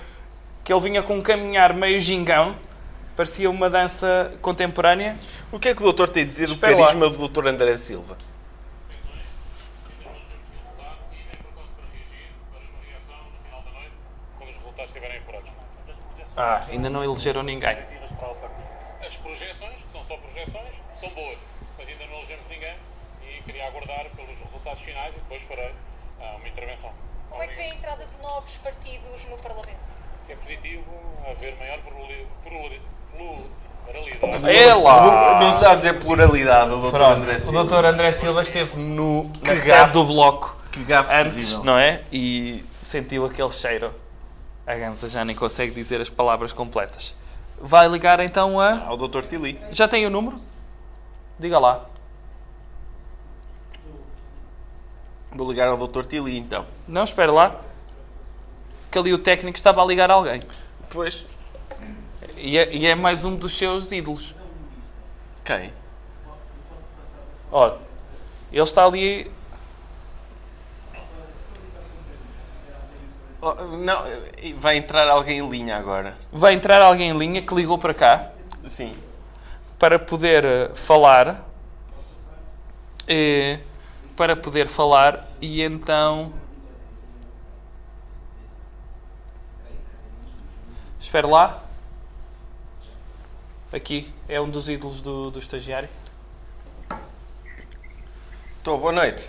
Que 0.63 0.73
ele 0.73 0.81
vinha 0.81 1.03
com 1.03 1.17
um 1.17 1.23
caminhar 1.23 1.73
meio 1.75 1.99
gingão. 1.99 2.55
Parecia 3.17 3.51
uma 3.51 3.71
dança 3.71 4.37
contemporânea. 4.43 5.17
O 5.51 5.59
que 5.59 5.69
é 5.71 5.75
que 5.75 5.81
o 5.81 5.85
doutor 5.85 6.09
tem 6.11 6.23
a 6.25 6.27
dizer 6.27 6.47
do 6.49 6.55
Espera 6.55 6.77
lá. 6.77 6.87
carisma 6.87 7.09
do 7.09 7.29
Dr. 7.29 7.47
André 7.49 7.77
Silva? 7.77 8.17
Ah, 16.37 16.65
ainda 16.69 16.91
não 16.91 17.03
elegeram 17.03 17.43
ninguém. 17.43 17.77
As 19.07 19.17
projeções, 19.17 19.83
que 19.83 19.93
são 19.93 20.05
só 20.05 20.17
projeções, 20.19 20.77
são 20.95 21.09
boas, 21.11 21.39
mas 21.79 21.89
ainda 21.89 22.07
não 22.07 22.17
elegemos 22.19 22.47
ninguém 22.49 22.75
e 23.23 23.43
queria 23.43 23.67
aguardar 23.69 24.07
pelos 24.15 24.39
resultados 24.39 24.83
finais 24.83 25.15
e 25.15 25.19
depois 25.19 25.43
farei 25.43 25.73
ah, 26.21 26.37
uma 26.39 26.49
intervenção. 26.49 26.93
Como 27.31 27.43
é 27.43 27.47
que 27.47 27.55
vê 27.55 27.63
a 27.63 27.69
entrada 27.69 28.05
de 28.07 28.23
novos 28.23 28.57
partidos 28.57 29.25
no 29.31 29.39
Parlamento? 29.39 29.81
É 30.29 30.35
positivo 30.35 30.85
haver 31.31 31.57
maior 31.57 31.81
plurali- 31.83 32.27
plurali- 32.43 32.81
pluralidade. 32.83 32.96
É 34.45 34.75
lá! 34.75 35.41
Não 35.41 35.53
sabe 35.53 35.77
dizer 35.77 35.99
pluralidade, 35.99 36.73
o 36.73 36.81
Dr. 36.81 36.91
Pronto, 36.91 37.21
André 37.23 37.37
o 37.37 37.41
Silva. 37.41 37.65
Dr. 37.65 37.85
André 37.85 38.13
Silva 38.13 38.43
esteve 38.43 38.77
no, 38.79 39.25
na 39.25 39.31
Que 39.41 39.57
sede 39.57 39.67
gafe. 39.69 39.93
do 39.93 40.05
bloco 40.05 40.57
Que 40.73 40.83
gafe 40.85 41.15
antes, 41.15 41.45
terrível. 41.47 41.65
não 41.65 41.79
é? 41.79 42.03
E 42.13 42.65
sentiu 42.83 43.25
aquele 43.27 43.51
cheiro. 43.51 43.93
A 44.67 44.75
Gansa 44.75 45.09
já 45.09 45.25
nem 45.25 45.35
consegue 45.37 45.73
dizer 45.73 46.01
as 46.01 46.09
palavras 46.09 46.53
completas. 46.53 47.15
Vai 47.61 47.89
ligar 47.89 48.21
então 48.21 48.59
a. 48.61 48.85
Ao 48.87 48.97
Dr. 48.97 49.23
Tili. 49.23 49.59
Já 49.71 49.87
tem 49.89 50.05
o 50.07 50.11
número? 50.11 50.37
Diga 51.39 51.59
lá. 51.59 51.85
Vou 55.33 55.49
ligar 55.51 55.69
ao 55.69 55.77
Dr. 55.87 56.05
Tili 56.05 56.37
então. 56.39 56.67
Não, 56.89 57.05
espera 57.05 57.31
lá. 57.33 57.57
Que 58.91 58.99
ali 58.99 59.13
o 59.13 59.19
técnico 59.19 59.57
estava 59.57 59.83
a 59.83 59.85
ligar 59.85 60.11
a 60.11 60.15
alguém. 60.15 60.43
Pois. 60.91 61.25
E 62.37 62.59
é, 62.59 62.75
e 62.75 62.87
é 62.87 62.95
mais 62.95 63.25
um 63.25 63.35
dos 63.35 63.57
seus 63.57 63.91
ídolos. 63.93 64.35
Quem? 65.45 65.73
Ó, 67.51 67.77
ele 68.53 68.63
está 68.63 68.85
ali. 68.85 69.31
Oh, 73.41 73.55
não, 73.55 74.03
vai 74.59 74.77
entrar 74.77 75.09
alguém 75.09 75.39
em 75.39 75.49
linha 75.49 75.77
agora. 75.77 76.19
Vai 76.33 76.55
entrar 76.55 76.83
alguém 76.83 77.11
em 77.11 77.19
linha 77.19 77.43
que 77.43 77.55
ligou 77.55 77.79
para 77.79 77.95
cá. 77.95 78.31
Sim. 78.65 78.97
Para 79.79 79.99
poder 79.99 80.45
eh, 80.45 80.71
falar. 80.75 81.45
Eh, 83.07 83.61
para 84.17 84.35
poder 84.35 84.67
falar 84.67 85.27
e 85.41 85.63
então. 85.63 86.33
Espera 90.99 91.27
lá. 91.27 91.66
Aqui 93.77 94.11
é 94.27 94.41
um 94.41 94.49
dos 94.49 94.71
ídolos 94.71 95.03
do, 95.03 95.31
do 95.31 95.39
estagiário. 95.39 95.87
Estou, 98.57 98.79
boa 98.79 98.91
noite. 98.91 99.29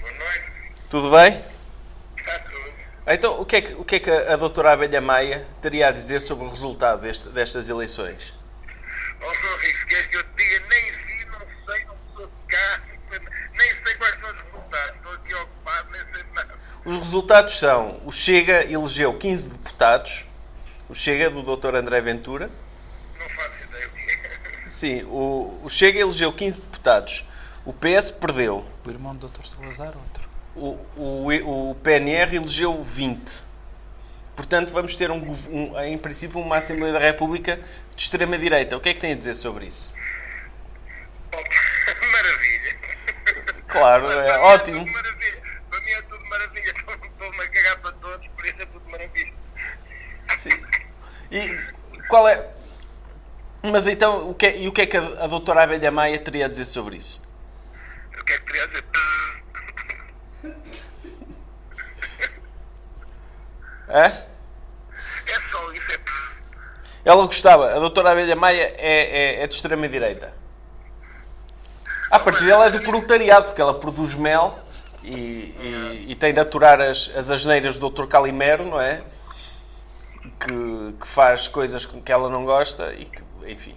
Boa 0.00 0.12
noite. 0.12 0.52
Tudo 0.90 1.08
bem? 1.08 1.40
Então, 3.06 3.40
o 3.40 3.46
que, 3.46 3.56
é 3.56 3.60
que, 3.60 3.74
o 3.74 3.84
que 3.84 3.94
é 3.94 4.00
que 4.00 4.10
a 4.10 4.34
doutora 4.34 4.72
Abelha 4.72 5.00
Maia 5.00 5.46
teria 5.62 5.86
a 5.86 5.92
dizer 5.92 6.20
sobre 6.20 6.46
o 6.46 6.50
resultado 6.50 7.02
deste, 7.02 7.28
destas 7.28 7.68
eleições? 7.68 8.34
Ó, 9.22 9.32
Sr. 9.32 9.58
Rico, 9.60 9.86
queres 9.86 10.06
que 10.08 10.16
eu 10.16 10.24
te 10.24 10.30
diga? 10.36 10.66
Nem 10.68 10.92
vi, 10.92 11.26
não 11.26 11.38
sei, 11.72 11.84
não 11.84 11.96
sou 12.16 12.26
de 12.26 12.32
cá, 12.48 12.82
nem 13.56 13.84
sei 13.84 13.94
quais 13.94 14.20
são 14.20 14.30
os 14.30 14.42
resultados. 14.42 14.96
Estou 14.96 15.12
aqui 15.12 15.34
ocupado, 15.34 15.90
nem 15.92 16.00
sei 16.12 16.24
nada. 16.34 16.58
Os 16.84 16.96
resultados 16.96 17.56
são: 17.56 18.00
o 18.04 18.10
Chega 18.10 18.64
elegeu 18.64 19.16
15 19.16 19.48
deputados, 19.50 20.26
o 20.88 20.94
Chega 20.94 21.30
do 21.30 21.56
Dr. 21.56 21.76
André 21.76 22.00
Ventura. 22.00 22.50
Não 23.20 23.28
faço 23.28 23.64
ideia 23.64 23.86
o 23.86 23.90
que 23.90 24.00
é. 24.00 24.20
Sim, 24.70 25.02
o, 25.08 25.60
o 25.64 25.68
Chega 25.68 25.98
elegeu 25.98 26.32
15 26.32 26.60
deputados, 26.60 27.24
o 27.64 27.72
PS 27.72 28.12
perdeu. 28.12 28.64
O 28.86 28.90
irmão 28.90 29.16
do 29.16 29.26
Dr. 29.28 29.44
Salazar, 29.44 29.88
outro. 29.96 30.28
O, 30.54 30.78
o, 30.96 31.70
o 31.70 31.74
PNR 31.74 32.36
elegeu 32.36 32.80
20. 32.80 33.42
Portanto, 34.36 34.70
vamos 34.70 34.94
ter, 34.94 35.10
um, 35.10 35.16
um- 35.50 35.80
em 35.80 35.98
princípio, 35.98 36.38
uma 36.40 36.58
Assembleia 36.58 36.92
da 36.92 37.00
República 37.00 37.56
de 37.96 38.02
extrema-direita. 38.02 38.76
O 38.76 38.80
que 38.80 38.90
é 38.90 38.94
que 38.94 39.00
tem 39.00 39.12
a 39.12 39.16
dizer 39.16 39.34
sobre 39.34 39.66
isso? 39.66 39.92
Maravilha. 42.12 42.76
Claro, 43.66 44.08
é 44.08 44.38
ótimo. 44.38 44.86
Maravilha. 44.88 45.42
Para 45.68 45.80
mim 45.80 45.90
é 45.90 46.02
tudo 46.02 46.26
maravilha. 46.26 46.70
Estou-me 47.10 47.42
a 47.42 47.48
cagar 47.48 47.78
para 47.80 47.92
todos, 47.92 48.26
por 48.28 48.44
isso 48.46 48.54
é 48.60 48.66
tudo 48.66 48.88
maravilha. 48.88 49.32
E 51.32 51.58
qual 52.08 52.28
é. 52.28 52.48
Mas 53.62 53.86
então, 53.86 54.30
o 54.30 54.34
que 54.34 54.46
é- 54.46 54.58
e 54.58 54.68
o 54.68 54.72
que 54.72 54.82
é 54.82 54.86
que 54.86 54.96
a, 54.96 55.24
a 55.24 55.26
doutora 55.26 55.62
Abelha 55.62 55.90
Maia 55.90 56.18
teria 56.18 56.46
a 56.46 56.48
dizer 56.48 56.64
sobre 56.64 56.96
isso? 56.96 57.22
O 58.18 58.24
que 58.24 58.32
é 58.32 58.38
que 58.38 58.44
queria 58.44 58.66
dizer? 58.68 58.84
Hã? 63.88 64.04
É 64.04 65.40
só 65.50 65.72
isso, 65.72 65.92
é 65.92 65.98
Ela 67.04 67.26
gostava, 67.26 67.70
a 67.74 67.78
doutora 67.78 68.12
Abelha 68.12 68.36
Maia 68.36 68.74
é, 68.78 69.38
é, 69.38 69.42
é 69.42 69.46
de 69.46 69.54
extrema-direita. 69.54 70.32
A 72.10 72.18
partir 72.18 72.44
dela 72.44 72.66
é 72.66 72.70
do 72.70 72.80
proletariado, 72.82 73.46
porque 73.46 73.60
ela 73.60 73.74
produz 73.74 74.14
mel 74.14 74.58
e, 75.02 75.10
e- 75.10 76.06
e 76.08 76.14
tem 76.14 76.32
de 76.32 76.40
aturar 76.40 76.80
as, 76.80 77.10
as 77.16 77.30
asneiras 77.30 77.78
do 77.78 77.88
Dr. 77.90 78.06
Calimero, 78.06 78.64
não 78.64 78.80
é? 78.80 79.02
Que, 80.38 80.94
que 81.00 81.06
faz 81.06 81.48
coisas 81.48 81.86
que 81.86 82.12
ela 82.12 82.28
não 82.28 82.44
gosta 82.44 82.92
e 82.94 83.04
que, 83.06 83.22
enfim. 83.46 83.76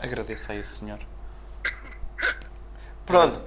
Agradeço 0.00 0.52
a 0.52 0.54
esse 0.54 0.78
senhor. 0.78 0.98
Pronto. 3.04 3.40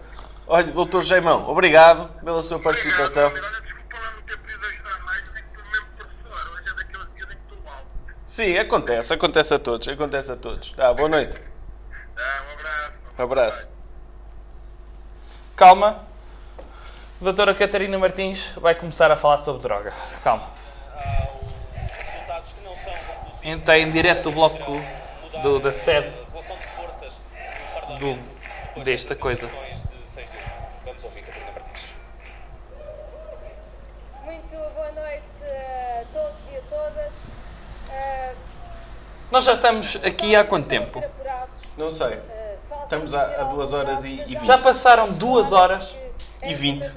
Olha, 0.47 0.71
doutor 0.71 1.03
Jaimão, 1.03 1.47
obrigado 1.47 2.09
pela 2.23 2.41
sua 2.41 2.59
participação. 2.59 3.31
Sim, 8.25 8.57
acontece, 8.57 9.13
acontece 9.13 9.53
a 9.53 9.59
todos, 9.59 9.87
acontece 9.87 10.31
a 10.31 10.35
todos. 10.35 10.71
Tá, 10.71 10.93
boa 10.93 11.09
noite. 11.09 11.39
um 13.17 13.23
abraço. 13.23 13.67
Calma. 15.55 16.07
Doutora 17.21 17.53
Catarina 17.53 17.99
Martins 17.99 18.51
vai 18.55 18.73
começar 18.73 19.11
a 19.11 19.17
falar 19.17 19.39
sobre 19.39 19.61
droga. 19.61 19.93
Calma. 20.23 20.47
Entra 23.43 23.77
em 23.77 23.91
direto 23.91 24.23
do 24.23 24.31
bloco 24.31 24.81
do, 25.41 25.59
da 25.59 25.71
sede 25.71 26.11
do, 27.99 28.83
desta 28.83 29.15
coisa. 29.15 29.49
Muito 34.23 34.49
boa 34.75 34.91
noite 34.91 35.23
a 35.43 36.03
todos 36.13 36.35
e 36.51 36.57
a 36.57 36.61
todas. 36.69 37.13
Ah, 37.91 38.33
Nós 39.31 39.43
já 39.43 39.53
estamos 39.53 39.95
aqui 40.05 40.35
há 40.35 40.43
quanto 40.43 40.67
tempo? 40.67 41.03
Não 41.77 41.89
sei. 41.89 42.19
Estamos 42.83 43.13
há, 43.13 43.23
há 43.23 43.43
duas 43.43 43.71
horas 43.73 44.03
e, 44.03 44.21
e 44.21 44.35
vinte. 44.35 44.45
Já 44.45 44.57
passaram 44.57 45.11
duas 45.11 45.51
horas 45.51 45.95
E 46.41 46.53
vinte. 46.53 46.87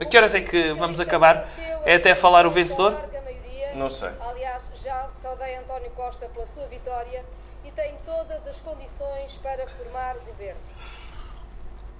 A 0.00 0.04
que 0.04 0.16
horas 0.16 0.34
é 0.34 0.40
que 0.40 0.72
vamos 0.74 1.00
acabar? 1.00 1.46
É 1.84 1.94
até 1.94 2.14
falar 2.14 2.46
o 2.46 2.50
vencedor? 2.50 2.96
Não 3.74 3.90
sei. 3.90 4.10
Aliás, 4.20 4.62
saudei 5.38 5.56
António 5.56 5.90
Costa 5.90 6.26
pela 6.34 6.46
sua 6.46 6.66
vitória 6.66 7.24
e 7.64 7.70
tem 7.70 7.94
todas 8.04 8.44
as 8.46 8.56
condições 8.56 9.32
para 9.40 9.66
formar 9.68 10.16
governo. 10.26 10.60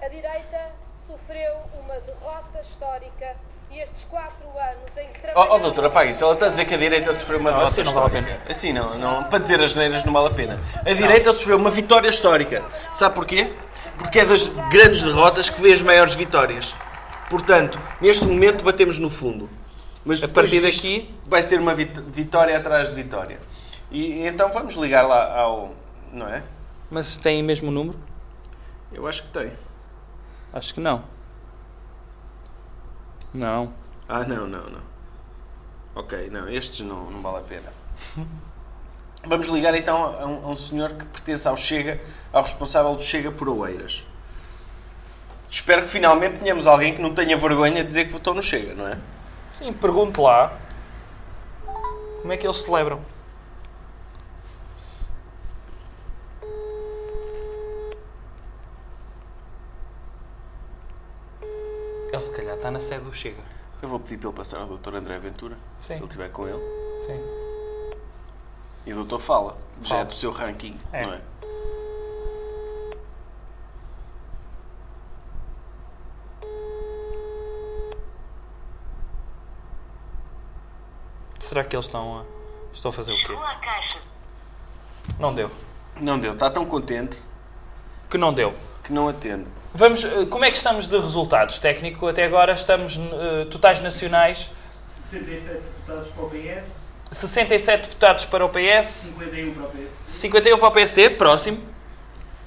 A 0.01 0.07
direita 0.09 0.71
sofreu 1.07 1.53
uma 1.81 1.95
derrota 2.01 2.59
histórica 2.61 3.35
e 3.71 3.79
estes 3.79 4.03
quatro 4.09 4.47
anos 4.57 4.97
em 4.97 5.07
que 5.07 5.19
Oh, 5.19 5.21
trabalhou... 5.21 5.55
oh 5.55 5.59
doutora, 5.59 5.87
apague 5.87 6.11
isso. 6.11 6.23
Ela 6.23 6.33
está 6.33 6.47
a 6.47 6.49
dizer 6.49 6.65
que 6.65 6.73
a 6.73 6.77
direita 6.77 7.13
sofreu 7.13 7.39
uma 7.39 7.51
Não, 7.51 7.59
derrota 7.59 7.81
assim 7.81 7.83
não 7.83 7.93
vale 8.01 8.17
a 8.17 8.19
histórica. 8.19 8.51
Assim 8.51 8.73
não, 8.73 8.97
não. 8.97 9.23
Para 9.25 9.39
dizer 9.39 9.61
as 9.61 9.75
neiras 9.75 10.03
não 10.03 10.13
vale 10.13 10.27
a 10.27 10.31
pena. 10.31 10.59
A 10.85 10.93
direita 10.93 11.31
sofreu 11.31 11.57
uma 11.57 11.71
vitória 11.71 12.09
histórica. 12.09 12.63
Sabe 12.91 13.15
porquê? 13.15 13.51
Porque 13.97 14.19
é 14.19 14.25
das 14.25 14.47
grandes 14.69 15.01
derrotas 15.03 15.49
que 15.49 15.61
vê 15.61 15.71
as 15.71 15.81
maiores 15.81 16.15
vitórias. 16.15 16.75
Portanto, 17.29 17.79
neste 18.01 18.25
momento 18.25 18.63
batemos 18.63 18.97
no 18.99 19.09
fundo. 19.09 19.49
Mas 20.05 20.23
A 20.23 20.27
partir 20.27 20.61
disto 20.61 20.87
vai 21.25 21.43
ser 21.43 21.59
uma 21.59 21.73
vit- 21.75 21.99
vitória 22.01 22.57
atrás 22.57 22.89
de 22.89 22.95
vitória. 22.95 23.39
E 23.91 24.25
então 24.25 24.51
vamos 24.51 24.75
ligar 24.75 25.03
lá 25.03 25.37
ao. 25.39 25.73
Não 26.11 26.27
é? 26.27 26.43
Mas 26.89 27.17
tem 27.17 27.43
mesmo 27.43 27.69
número? 27.69 27.99
Eu 28.91 29.07
acho 29.07 29.23
que 29.23 29.29
tem. 29.29 29.51
Acho 30.53 30.73
que 30.73 30.79
não. 30.79 31.03
Não. 33.33 33.73
Ah, 34.07 34.23
não, 34.23 34.47
não, 34.47 34.69
não. 34.69 34.81
Ok, 35.95 36.29
não, 36.31 36.49
estes 36.49 36.85
não, 36.85 37.09
não 37.11 37.21
vale 37.21 37.37
a 37.37 37.41
pena. 37.41 37.73
Vamos 39.25 39.47
ligar 39.47 39.75
então 39.75 40.01
a 40.03 40.25
um, 40.25 40.45
a 40.45 40.49
um 40.49 40.55
senhor 40.55 40.93
que 40.93 41.03
pertence 41.05 41.45
ao 41.47 41.57
Chega, 41.57 41.99
ao 42.31 42.41
responsável 42.41 42.95
do 42.95 43.03
Chega 43.03 43.29
por 43.31 43.49
Oeiras. 43.49 44.05
Espero 45.49 45.81
que 45.83 45.89
finalmente 45.89 46.39
tenhamos 46.39 46.65
alguém 46.65 46.95
que 46.95 47.01
não 47.01 47.13
tenha 47.13 47.35
vergonha 47.37 47.83
de 47.83 47.89
dizer 47.89 48.05
que 48.05 48.13
votou 48.13 48.33
no 48.33 48.41
Chega, 48.41 48.73
não 48.73 48.87
é? 48.87 48.97
Sim, 49.59 49.73
pergunte 49.73 50.21
lá. 50.21 50.57
Como 52.21 52.31
é 52.31 52.37
que 52.37 52.47
eles 52.47 52.55
celebram? 52.61 53.01
Ele 62.11 62.21
se 62.21 62.31
calhar 62.31 62.55
está 62.55 62.71
na 62.71 62.79
sede 62.79 63.03
do 63.03 63.13
Chega. 63.13 63.41
Eu 63.81 63.87
vou 63.87 63.99
pedir 63.99 64.17
para 64.17 64.29
ele 64.29 64.37
passar 64.37 64.59
ao 64.61 64.77
Dr. 64.77 64.95
André 64.95 65.17
Ventura, 65.19 65.57
Sim. 65.77 65.93
se 65.93 65.99
ele 65.99 66.03
estiver 66.05 66.29
com 66.29 66.47
ele. 66.47 66.59
Sim. 67.05 67.21
E 68.85 68.91
o 68.93 68.95
doutor 68.95 69.19
fala, 69.19 69.57
já 69.81 69.97
é 69.97 70.05
do 70.05 70.13
seu 70.13 70.31
ranking, 70.31 70.77
É. 70.91 71.05
não 71.05 71.13
é? 71.13 71.21
Será 81.49 81.63
que 81.63 81.75
eles 81.75 81.87
estão 81.87 82.19
a, 82.19 82.23
estão 82.71 82.89
a 82.89 82.93
fazer 82.93 83.11
o 83.11 83.17
quê? 83.17 83.35
Não 85.17 85.33
deu. 85.33 85.49
Não 85.99 86.19
deu, 86.19 86.33
está 86.33 86.47
tão 86.47 86.63
contente 86.63 87.23
Que 88.07 88.19
não 88.19 88.31
deu. 88.31 88.53
que 88.83 88.93
não 88.93 89.07
atende. 89.07 89.47
Vamos, 89.73 90.05
eh, 90.05 90.27
como 90.29 90.45
é 90.45 90.51
que 90.51 90.57
estamos 90.57 90.87
de 90.87 90.95
resultados 90.99 91.57
técnico? 91.57 92.07
Até 92.07 92.23
agora 92.23 92.53
estamos 92.53 92.99
eh, 92.99 93.45
totais 93.45 93.79
nacionais 93.79 94.51
67 94.83 95.59
deputados 95.59 96.09
para 96.11 96.23
o 96.23 96.29
PS, 96.29 96.87
67 97.11 97.81
deputados 97.81 98.25
para 98.25 98.45
o 98.45 98.49
PS, 98.49 98.85
51 98.85 99.53
para 99.55 99.63
o 99.63 99.69
PS, 99.71 99.91
51 100.05 100.57
para 100.59 100.67
o 100.67 100.71
PC, 100.71 101.09
próximo. 101.09 101.63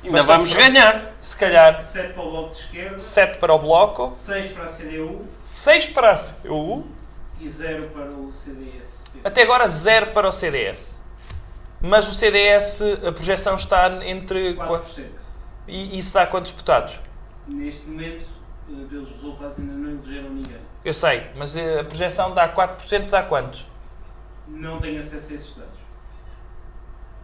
Ainda 0.05 0.19
Bastante 0.19 0.37
vamos 0.37 0.55
ganhar. 0.55 1.13
Se 1.21 1.37
calhar 1.37 1.83
7 1.83 2.15
para 2.15 2.23
o 2.23 2.31
Bloco 2.31 2.55
de 2.55 2.61
Esquerda, 2.61 2.99
7 3.01 3.39
para 3.39 3.53
o 3.53 3.59
Bloco, 3.59 4.13
6 4.15 4.53
para 4.53 4.65
a 4.65 4.69
CDU 4.69 5.25
6 5.43 5.87
para 5.89 6.13
a 6.13 6.17
CDU, 6.17 6.87
e 7.43 7.49
0 7.49 7.91
para 7.93 8.11
o 8.11 8.33
CDS. 8.33 8.82
Até 9.25 9.43
agora 9.43 9.67
0 9.69 10.09
para 10.13 10.29
o 10.29 10.33
CDS. 10.33 11.03
Mas 11.81 12.09
o 12.09 12.13
CDS, 12.15 12.81
a 13.07 13.13
projeção 13.13 13.57
está 13.57 13.89
entre... 14.07 14.55
4%. 14.55 15.05
E 15.67 15.99
isso 15.99 16.15
dá 16.15 16.27
quantos 16.27 16.51
deputados? 16.53 16.99
Neste 17.47 17.87
momento, 17.87 18.27
eh, 18.69 18.87
pelos 18.89 19.11
resultados, 19.11 19.59
ainda 19.59 19.73
não 19.73 19.91
elegeram 19.91 20.31
ninguém. 20.31 20.59
Eu 20.85 20.95
sei, 20.95 21.27
mas 21.37 21.57
eh, 21.57 21.81
a 21.81 21.85
projeção 21.85 22.33
dá 22.35 22.49
4%, 22.53 23.09
dá 23.11 23.23
quantos? 23.23 23.67
Não 24.49 24.81
tenho 24.81 24.99
acesso 25.01 25.33
a 25.33 25.37
esses 25.37 25.55
dados. 25.57 25.73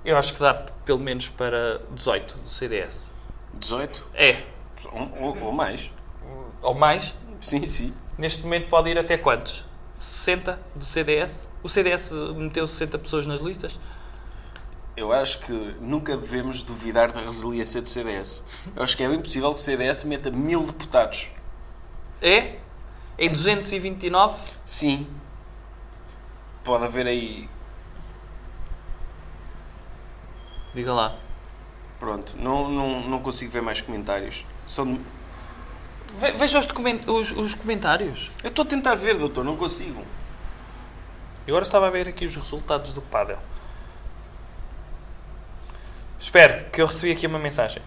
Eu 0.05 0.17
acho 0.17 0.33
que 0.35 0.41
dá 0.41 0.55
pelo 0.85 1.01
menos 1.01 1.29
para 1.29 1.81
18 1.91 2.39
do 2.39 2.49
CDS. 2.49 3.11
18? 3.55 4.07
É. 4.15 4.37
Ou, 4.93 5.13
ou- 5.21 5.43
ou 5.47 5.53
mais. 5.53 5.91
Ou 6.63 6.75
mais? 6.75 7.15
Sim, 7.41 7.67
sim. 7.67 7.95
Neste 8.17 8.43
momento 8.43 8.69
pode 8.69 8.91
ir 8.91 8.99
até 8.99 9.19
quantos? 9.19 9.65
60 9.99 10.61
do 10.75 10.85
CDS? 10.85 11.51
O 11.63 11.69
CDS 11.69 12.13
meteu 12.37 12.67
60 12.67 12.99
pessoas 12.99 13.27
nas 13.27 13.41
listas? 13.41 13.79
Eu 14.97 15.13
acho 15.13 15.41
que 15.41 15.53
nunca 15.81 16.17
devemos 16.17 16.63
duvidar 16.63 17.13
da 17.13 17.21
resiliência 17.21 17.81
do 17.81 17.89
CDS. 17.89 18.43
Eu 18.75 18.83
acho 18.83 18.97
que 18.97 19.03
é 19.03 19.09
bem 19.09 19.21
possível 19.21 19.53
que 19.55 19.61
o 19.61 19.63
CDS 19.63 20.05
meta 20.05 20.31
mil 20.31 20.65
deputados. 20.67 21.29
É? 22.21 22.59
Em 23.19 23.31
229? 23.31 24.37
Sim. 24.65 25.07
Pode 26.65 26.85
haver 26.85 27.07
aí. 27.07 27.49
Diga 30.75 30.93
lá. 30.93 31.17
Pronto, 31.99 32.37
não, 32.39 32.69
não, 32.69 33.09
não 33.09 33.19
consigo 33.21 33.51
ver 33.51 33.63
mais 33.63 33.81
comentários. 33.81 34.47
São 34.65 35.01
Ve- 36.17 36.33
Veja 36.33 36.59
os, 36.59 36.67
document- 36.67 37.07
os- 37.07 37.33
os 37.33 37.55
comentários. 37.55 38.31
Eu 38.43 38.49
estou 38.49 38.65
a 38.65 38.69
tentar 38.69 38.95
ver, 38.95 39.17
doutor, 39.17 39.45
não 39.45 39.57
consigo. 39.57 40.03
Eu 41.47 41.55
agora 41.55 41.65
estava 41.65 41.87
a 41.87 41.91
ver 41.91 42.09
aqui 42.09 42.25
os 42.27 42.37
resultados 42.37 42.93
do 42.93 43.01
Padel. 43.01 43.39
Espera, 46.21 46.65
que 46.65 46.83
eu 46.83 46.87
recebi 46.87 47.13
aqui 47.13 47.27
uma 47.27 47.39
mensagem. 47.39 47.83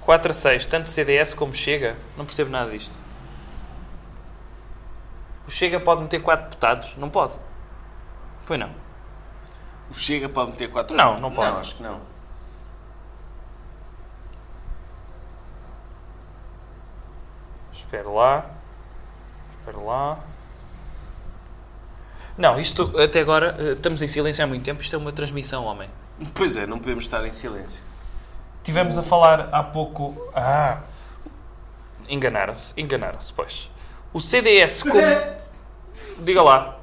4 0.00 0.30
a 0.30 0.34
6, 0.34 0.66
tanto 0.66 0.88
CDS 0.88 1.32
como 1.34 1.54
Chega. 1.54 1.96
Não 2.16 2.26
percebo 2.26 2.50
nada 2.50 2.70
disto. 2.70 2.98
O 5.46 5.50
Chega 5.50 5.78
pode 5.80 6.02
meter 6.02 6.20
4 6.20 6.44
deputados? 6.50 6.96
Não 6.96 7.08
pode. 7.08 7.34
Pois 8.46 8.58
não. 8.60 8.70
O 9.90 9.94
Chega 9.94 10.28
pode 10.28 10.50
meter 10.52 10.68
quatro. 10.70 10.96
Não, 10.96 11.18
não 11.20 11.30
pode. 11.30 11.52
Não, 11.52 11.60
acho 11.60 11.76
que 11.76 11.82
não. 11.82 12.00
Espera 17.94 18.10
lá. 18.10 18.50
Espera 19.60 19.78
lá. 19.78 20.18
Não, 22.36 22.58
isto 22.58 22.92
até 22.98 23.20
agora 23.20 23.54
eh, 23.56 23.72
estamos 23.74 24.02
em 24.02 24.08
silêncio 24.08 24.42
há 24.42 24.48
muito 24.48 24.64
tempo. 24.64 24.80
Isto 24.80 24.96
é 24.96 24.98
uma 24.98 25.12
transmissão, 25.12 25.64
homem. 25.64 25.88
Pois 26.34 26.56
é, 26.56 26.66
não 26.66 26.80
podemos 26.80 27.04
estar 27.04 27.24
em 27.24 27.30
silêncio. 27.30 27.80
Tivemos 28.64 28.98
a 28.98 29.02
falar 29.04 29.48
há 29.52 29.62
pouco. 29.62 30.28
Ah! 30.34 30.80
Enganaram-se, 32.08 32.74
enganaram-se, 32.76 33.32
pois. 33.32 33.70
O 34.12 34.20
CDS 34.20 34.82
como. 34.82 35.00
Diga 36.18 36.42
lá. 36.42 36.76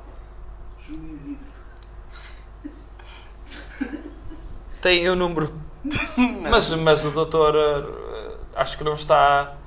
Tem 4.82 5.10
o 5.10 5.16
número. 5.18 5.54
mas, 6.50 6.70
mas 6.72 7.04
o 7.04 7.12
doutor. 7.12 7.54
eh, 7.58 8.38
acho 8.56 8.78
que 8.78 8.84
não 8.86 8.94
está. 8.94 9.58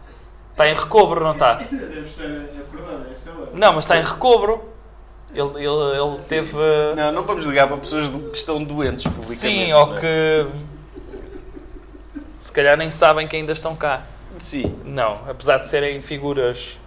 Está 0.54 0.68
em 0.68 0.74
recobro, 0.74 1.24
não 1.24 1.32
está? 1.32 1.54
Deve 1.66 2.06
estar 2.06 2.24
acordado 2.60 3.08
a 3.08 3.12
esta 3.12 3.30
hora. 3.32 3.50
Não, 3.52 3.72
mas 3.72 3.84
está 3.84 3.98
em 3.98 4.02
recobro. 4.02 4.72
Ele, 5.32 5.66
ele, 5.66 6.00
ele 6.00 6.16
teve. 6.28 6.56
Não, 6.94 7.10
não 7.10 7.22
vamos 7.24 7.44
ligar 7.44 7.66
para 7.66 7.76
pessoas 7.78 8.08
que 8.08 8.36
estão 8.36 8.62
doentes 8.62 9.04
publicamente. 9.04 9.40
Sim, 9.40 9.72
não 9.72 9.88
ou 9.88 9.96
é? 9.96 10.00
que. 10.00 10.46
Se 12.38 12.52
calhar 12.52 12.76
nem 12.76 12.88
sabem 12.88 13.26
que 13.26 13.34
ainda 13.34 13.52
estão 13.52 13.74
cá. 13.74 14.04
Sim. 14.38 14.78
Não, 14.84 15.28
apesar 15.28 15.58
de 15.58 15.66
serem 15.66 16.00
figuras 16.00 16.78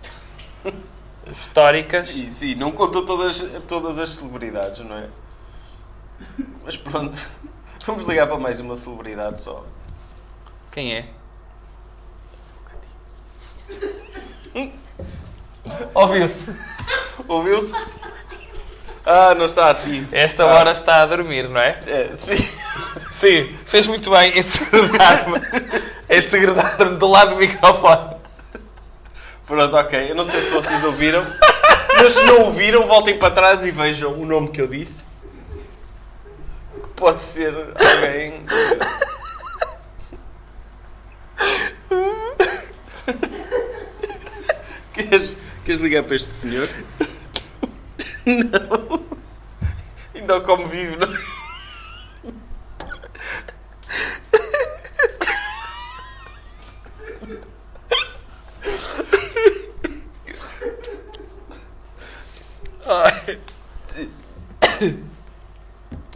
históricas. 1.30 2.08
Sim, 2.08 2.32
sim, 2.32 2.56
não 2.56 2.72
contou 2.72 3.06
todas, 3.06 3.42
todas 3.68 4.00
as 4.00 4.12
celebridades, 4.12 4.86
não 4.86 4.96
é? 4.96 5.10
Mas 6.64 6.78
pronto, 6.78 7.20
vamos 7.86 8.04
ligar 8.04 8.28
para 8.28 8.38
mais 8.38 8.62
uma 8.62 8.78
celebridade 8.78 9.42
só. 9.42 9.66
Quem 10.72 10.94
é? 10.94 11.10
Ouviu-se. 15.94 16.56
Ouviu-se? 17.28 17.74
Ah, 19.06 19.36
não 19.36 19.46
está 19.46 19.70
ativo. 19.70 20.08
Esta 20.16 20.44
Ah. 20.44 20.48
hora 20.48 20.72
está 20.72 21.02
a 21.02 21.06
dormir, 21.06 21.50
não 21.50 21.60
é? 21.60 21.80
É, 21.88 22.12
sim. 22.16 22.38
Sim, 23.12 23.56
fez 23.66 23.88
muito 23.88 24.10
bem 24.12 24.38
em 24.38 24.42
segredar-me. 24.42 25.40
em 26.10 26.22
segredar-me 26.22 26.98
do 26.98 27.08
lado 27.08 27.32
do 27.32 27.36
microfone. 27.38 28.16
Pronto, 29.46 29.76
ok. 29.78 30.12
Eu 30.12 30.16
não 30.16 30.26
sei 30.26 30.42
se 30.42 30.52
vocês 30.52 30.84
ouviram, 30.84 31.26
mas 32.02 32.14
se 32.14 32.24
não 32.26 32.42
ouviram, 32.42 32.86
voltem 32.86 33.18
para 33.18 33.34
trás 33.34 33.64
e 33.64 33.72
vejam 33.72 34.14
o 34.14 34.26
nome 34.26 34.50
que 34.50 34.62
eu 34.62 34.68
disse. 34.68 35.06
Que 36.84 36.90
pode 36.96 37.22
ser 37.22 37.54
alguém. 37.56 38.44
Queres, 44.98 45.38
queres 45.64 45.80
ligar 45.82 46.04
para 46.04 46.16
este 46.16 46.30
senhor? 46.30 46.68
Não. 48.26 49.06
Ainda 50.16 50.42
como 50.42 50.66
vive, 50.66 50.96
não? 50.98 51.08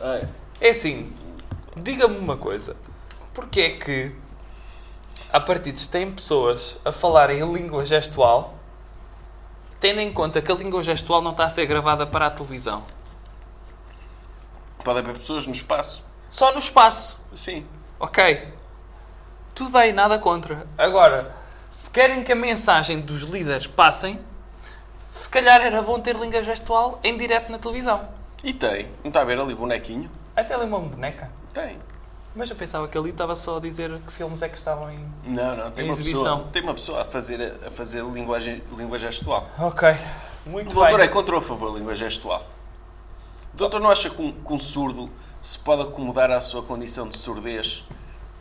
Ai. 0.04 0.28
É 0.60 0.70
assim, 0.70 1.14
diga-me 1.76 2.18
uma 2.18 2.36
coisa. 2.36 2.76
Porquê 3.34 3.62
é 3.62 3.70
que 3.72 4.12
há 5.32 5.40
partidos 5.40 5.86
que 5.86 5.92
têm 5.92 6.10
pessoas 6.10 6.78
a 6.84 6.92
falarem 6.92 7.40
em 7.40 7.54
língua 7.54 7.86
gestual, 7.86 8.61
tendo 9.82 10.00
em 10.00 10.14
conta 10.14 10.42
que 10.44 10.52
a 10.52 10.56
língua 10.56 10.84
gestual 10.84 11.24
não 11.24 11.32
está 11.32 11.46
a 11.46 11.50
ser 11.50 11.66
gravada 11.66 12.06
para 12.06 12.28
a 12.28 12.30
televisão? 12.30 12.86
Pode 14.84 15.00
haver 15.00 15.16
pessoas 15.16 15.48
no 15.48 15.54
espaço. 15.54 16.04
Só 16.30 16.54
no 16.54 16.60
espaço. 16.60 17.20
Sim. 17.36 17.66
Ok. 18.00 18.48
Tudo 19.56 19.72
bem, 19.72 19.92
nada 19.92 20.20
contra. 20.20 20.68
Agora, 20.78 21.36
se 21.70 21.90
querem 21.90 22.24
que 22.24 22.32
a 22.32 22.36
mensagem 22.36 23.02
dos 23.02 23.24
líderes 23.24 23.66
passem, 23.66 24.20
se 25.10 25.28
calhar 25.28 25.60
era 25.62 25.82
bom 25.82 26.00
ter 26.00 26.16
língua 26.16 26.44
gestual 26.44 27.00
em 27.04 27.18
direto 27.18 27.52
na 27.52 27.58
televisão. 27.58 28.08
E 28.44 28.54
tem. 28.54 28.88
Não 29.04 29.10
está 29.10 29.22
a 29.22 29.26
ver 29.26 29.40
ali 29.40 29.54
o 29.54 29.58
bonequinho? 29.58 30.10
Até 30.36 30.54
ali 30.54 30.66
uma 30.66 30.80
boneca. 30.80 31.32
Tem. 31.54 31.78
Mas 32.36 32.50
eu 32.50 32.56
pensava 32.56 32.88
que 32.88 32.98
ali 32.98 33.10
estava 33.10 33.36
só 33.36 33.58
a 33.58 33.60
dizer 33.60 33.92
que 34.06 34.12
filmes 34.12 34.42
é 34.42 34.48
que 34.48 34.56
estavam 34.58 34.90
em. 34.90 35.06
Não, 35.26 35.56
não. 35.56 35.72
Tem 35.72 35.86
Em 35.86 35.90
uma, 35.90 35.94
exibição. 35.94 36.22
pessoa, 36.38 36.50
tem 36.52 36.62
uma 36.64 36.74
pessoa 36.74 37.02
a 37.02 37.06
fazer, 37.06 37.58
a 37.66 37.70
fazer 37.70 38.04
linguagem, 38.06 38.64
língua 38.78 38.98
gestual. 38.98 39.46
Ok. 39.60 39.90
Muito 40.46 40.72
o 40.72 40.74
doutor 40.74 40.98
bem. 40.98 41.06
é 41.06 41.10
contra 41.10 41.36
ou 41.36 41.40
a 41.40 41.44
favor 41.44 41.72
da 41.74 41.78
língua 41.80 41.94
gestual? 41.94 42.46
O 43.54 43.58
doutor 43.58 43.82
não 43.82 43.92
acha 43.92 44.10
que 44.10 44.22
um, 44.22 44.32
que 44.32 44.54
um 44.54 44.60
surdo 44.60 45.10
se 45.42 45.60
pode 45.60 45.82
acomodar 45.82 46.32
à 46.32 46.40
sua 46.40 46.64
condição 46.64 47.08
de 47.08 47.18
surdez 47.18 47.84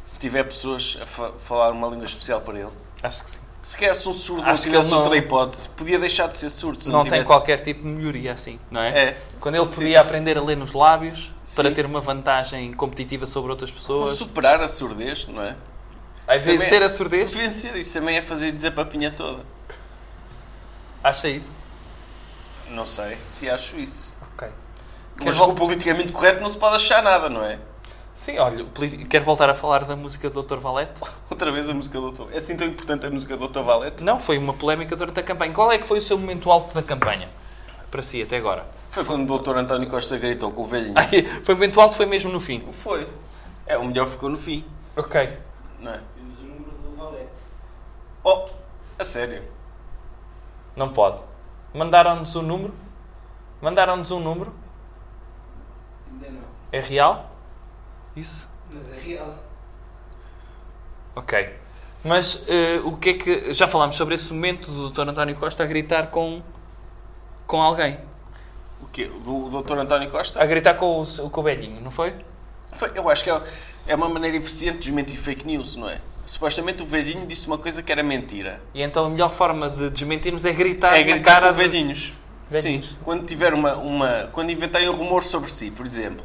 se 0.04 0.18
tiver 0.18 0.44
pessoas 0.44 0.96
a 1.02 1.06
fa- 1.06 1.32
falar 1.38 1.72
uma 1.72 1.88
língua 1.88 2.04
especial 2.06 2.40
para 2.42 2.58
ele? 2.60 2.70
Acho 3.02 3.24
que 3.24 3.30
sim. 3.30 3.40
Se 3.62 3.76
quer 3.76 3.94
se 3.94 4.08
um 4.08 4.12
surdo 4.12 4.42
Acho 4.48 4.62
que 4.62 4.74
ele 4.74 4.88
não- 4.88 4.98
outra 4.98 5.16
hipótese, 5.16 5.68
podia 5.70 5.98
deixar 5.98 6.28
de 6.28 6.36
ser 6.36 6.48
surdo. 6.48 6.80
Se 6.80 6.88
não 6.88 6.98
não, 6.98 7.04
tem 7.04 7.12
tivesse... 7.12 7.30
qualquer 7.30 7.60
tipo 7.60 7.82
de 7.82 7.88
melhoria 7.88 8.32
assim, 8.32 8.58
não 8.70 8.80
é? 8.80 8.88
É. 9.08 9.22
Quando 9.38 9.56
ele 9.56 9.66
podia 9.66 10.00
aprender 10.00 10.38
a 10.38 10.42
ler 10.42 10.56
nos 10.56 10.72
lábios 10.72 11.30
para 11.54 11.68
Sim. 11.68 11.74
ter 11.74 11.84
uma 11.84 12.00
vantagem 12.00 12.72
competitiva 12.72 13.26
sobre 13.26 13.50
outras 13.50 13.70
pessoas. 13.70 14.16
Superar 14.16 14.62
a 14.62 14.68
surdez, 14.68 15.26
não 15.28 15.42
é? 15.42 15.56
Vencer 16.38 16.82
a 16.82 16.88
surdez? 16.88 17.32
Vencer, 17.34 17.76
isso 17.76 17.92
também 17.94 18.16
é 18.16 18.22
fazer 18.22 18.50
dizer 18.52 18.70
papinha 18.70 19.10
toda. 19.10 19.44
Acha 21.04 21.28
isso? 21.28 21.58
Não 22.70 22.86
sei 22.86 23.18
se 23.22 23.50
acho 23.50 23.78
isso. 23.78 24.14
Ok. 24.34 24.48
Mas 25.22 25.36
Quer 25.38 25.44
com 25.44 25.50
o 25.52 25.54
politicamente 25.54 26.12
correto 26.12 26.40
não 26.40 26.48
se 26.48 26.56
pode 26.56 26.76
achar 26.76 27.02
nada, 27.02 27.28
não 27.28 27.44
é? 27.44 27.58
Sim, 28.20 28.36
olha, 28.38 28.64
o 28.64 28.66
politi- 28.66 29.02
quer 29.06 29.22
voltar 29.22 29.48
a 29.48 29.54
falar 29.54 29.82
da 29.86 29.96
música 29.96 30.28
do 30.28 30.42
Dr. 30.42 30.58
Valete? 30.58 31.00
Outra 31.30 31.50
vez 31.50 31.70
a 31.70 31.72
música 31.72 31.98
do 31.98 32.12
Doutor. 32.12 32.30
É 32.34 32.36
assim 32.36 32.54
tão 32.54 32.66
importante 32.66 33.06
a 33.06 33.10
música 33.10 33.34
do 33.34 33.40
Doutor 33.40 33.64
Valete? 33.64 34.04
Não, 34.04 34.18
foi 34.18 34.36
uma 34.36 34.52
polémica 34.52 34.94
durante 34.94 35.18
a 35.20 35.22
campanha. 35.22 35.54
Qual 35.54 35.72
é 35.72 35.78
que 35.78 35.86
foi 35.86 35.96
o 36.00 36.02
seu 36.02 36.18
momento 36.18 36.50
alto 36.50 36.74
da 36.74 36.82
campanha? 36.82 37.30
Para 37.90 38.02
si, 38.02 38.20
até 38.20 38.36
agora. 38.36 38.66
Foi 38.90 39.06
quando 39.06 39.22
o 39.22 39.26
Doutor 39.26 39.56
António 39.56 39.88
Costa 39.88 40.18
gritou 40.18 40.52
com 40.52 40.64
o 40.64 40.66
velhinho. 40.66 40.92
Ai, 40.96 41.22
foi 41.42 41.54
o 41.54 41.56
momento 41.56 41.80
alto, 41.80 41.96
foi 41.96 42.04
mesmo 42.04 42.30
no 42.30 42.40
fim. 42.40 42.60
Foi. 42.70 43.08
É, 43.64 43.78
o 43.78 43.86
melhor 43.86 44.06
ficou 44.06 44.28
no 44.28 44.36
fim. 44.36 44.66
Ok. 44.94 45.38
Não 45.78 45.90
é? 45.94 46.00
Temos 46.14 46.38
o 46.40 46.42
número 46.42 46.72
do 46.72 46.94
Valete. 46.98 47.30
Oh, 48.22 48.44
a 48.98 49.04
sério? 49.06 49.42
Não 50.76 50.90
pode. 50.90 51.20
Mandaram-nos 51.72 52.36
um 52.36 52.42
número? 52.42 52.74
Mandaram-nos 53.62 54.10
um 54.10 54.20
número? 54.20 54.54
Ainda 56.12 56.28
não. 56.32 56.42
É 56.70 56.80
real? 56.80 57.29
Isso? 58.16 58.48
Mas 58.72 58.82
é 58.92 59.00
real. 59.00 59.34
Ok. 61.14 61.54
Mas 62.04 62.44
eh, 62.48 62.80
o 62.84 62.96
que 62.96 63.10
é 63.10 63.14
que. 63.14 63.52
Já 63.52 63.68
falámos 63.68 63.96
sobre 63.96 64.14
esse 64.14 64.32
momento 64.32 64.70
do 64.70 64.90
Dr. 64.90 65.08
António 65.08 65.36
Costa 65.36 65.62
a 65.62 65.66
gritar 65.66 66.06
com. 66.08 66.42
com 67.46 67.60
alguém. 67.60 67.98
O 68.82 68.86
quê? 68.86 69.04
Do 69.06 69.50
Doutor 69.50 69.78
António 69.78 70.08
Costa? 70.10 70.42
A 70.42 70.46
gritar 70.46 70.74
com 70.74 71.02
o, 71.02 71.30
com 71.30 71.40
o 71.40 71.44
velhinho, 71.44 71.80
não 71.82 71.90
foi? 71.90 72.14
Foi, 72.72 72.90
eu 72.94 73.08
acho 73.10 73.22
que 73.24 73.30
é, 73.30 73.42
é 73.88 73.94
uma 73.94 74.08
maneira 74.08 74.36
eficiente 74.36 74.78
de 74.78 74.84
desmentir 74.84 75.18
fake 75.18 75.46
news, 75.46 75.76
não 75.76 75.88
é? 75.90 76.00
Supostamente 76.24 76.82
o 76.82 76.86
velhinho 76.86 77.26
disse 77.26 77.46
uma 77.48 77.58
coisa 77.58 77.82
que 77.82 77.90
era 77.92 78.02
mentira. 78.02 78.62
E 78.72 78.80
então 78.80 79.04
a 79.04 79.10
melhor 79.10 79.28
forma 79.28 79.68
de 79.68 79.90
desmentirmos 79.90 80.44
é 80.44 80.52
gritar, 80.52 80.96
É 80.96 81.00
na 81.04 81.10
gritar 81.12 81.40
cara 81.40 81.48
com 81.52 81.60
de- 81.60 81.68
velhinhos. 81.68 82.12
Velhinhos. 82.50 82.86
Sim. 82.90 82.96
Quando 83.04 83.26
tiver 83.26 83.52
uma, 83.52 83.76
uma. 83.76 84.28
Quando 84.32 84.50
inventarem 84.50 84.88
um 84.88 84.92
rumor 84.94 85.22
sobre 85.22 85.50
si, 85.50 85.70
por 85.70 85.84
exemplo. 85.84 86.24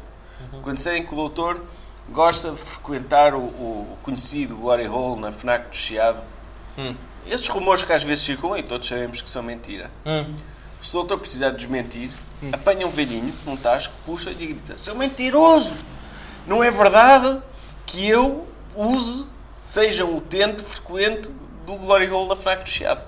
Uhum. 0.52 0.62
Quando 0.62 0.76
disserem 0.76 1.04
que 1.04 1.12
o 1.12 1.16
doutor 1.16 1.60
gosta 2.10 2.50
de 2.50 2.56
frequentar 2.56 3.34
o, 3.34 3.38
o 3.40 3.98
conhecido 4.02 4.56
Glory 4.56 4.86
Hole 4.88 5.20
na 5.20 5.32
FNAC 5.32 5.68
do 5.70 5.76
Chiado. 5.76 6.22
Hum. 6.78 6.94
Esses 7.26 7.48
rumores 7.48 7.82
que 7.82 7.92
às 7.92 8.02
vezes 8.02 8.24
circulam 8.24 8.58
e 8.58 8.62
todos 8.62 8.86
sabemos 8.86 9.20
que 9.20 9.28
são 9.30 9.42
mentira. 9.42 9.90
Hum. 10.04 10.34
Se 10.80 10.90
o 10.90 11.00
doutor 11.00 11.18
precisar 11.18 11.50
desmentir, 11.50 12.10
apanha 12.52 12.86
um 12.86 12.90
velhinho 12.90 13.32
num 13.44 13.56
tasco, 13.56 13.92
puxa 14.04 14.30
e 14.30 14.34
grita: 14.34 14.76
Seu 14.76 14.94
mentiroso! 14.94 15.80
Não 16.46 16.62
é 16.62 16.70
verdade 16.70 17.42
que 17.86 18.06
eu 18.08 18.46
use, 18.76 19.26
seja 19.62 20.04
um 20.04 20.16
utente 20.18 20.62
frequente 20.62 21.28
do 21.64 21.74
Glory 21.74 22.08
Hole 22.08 22.28
da 22.28 22.36
FNAC 22.36 22.62
do 22.62 22.68
Chiado. 22.70 23.02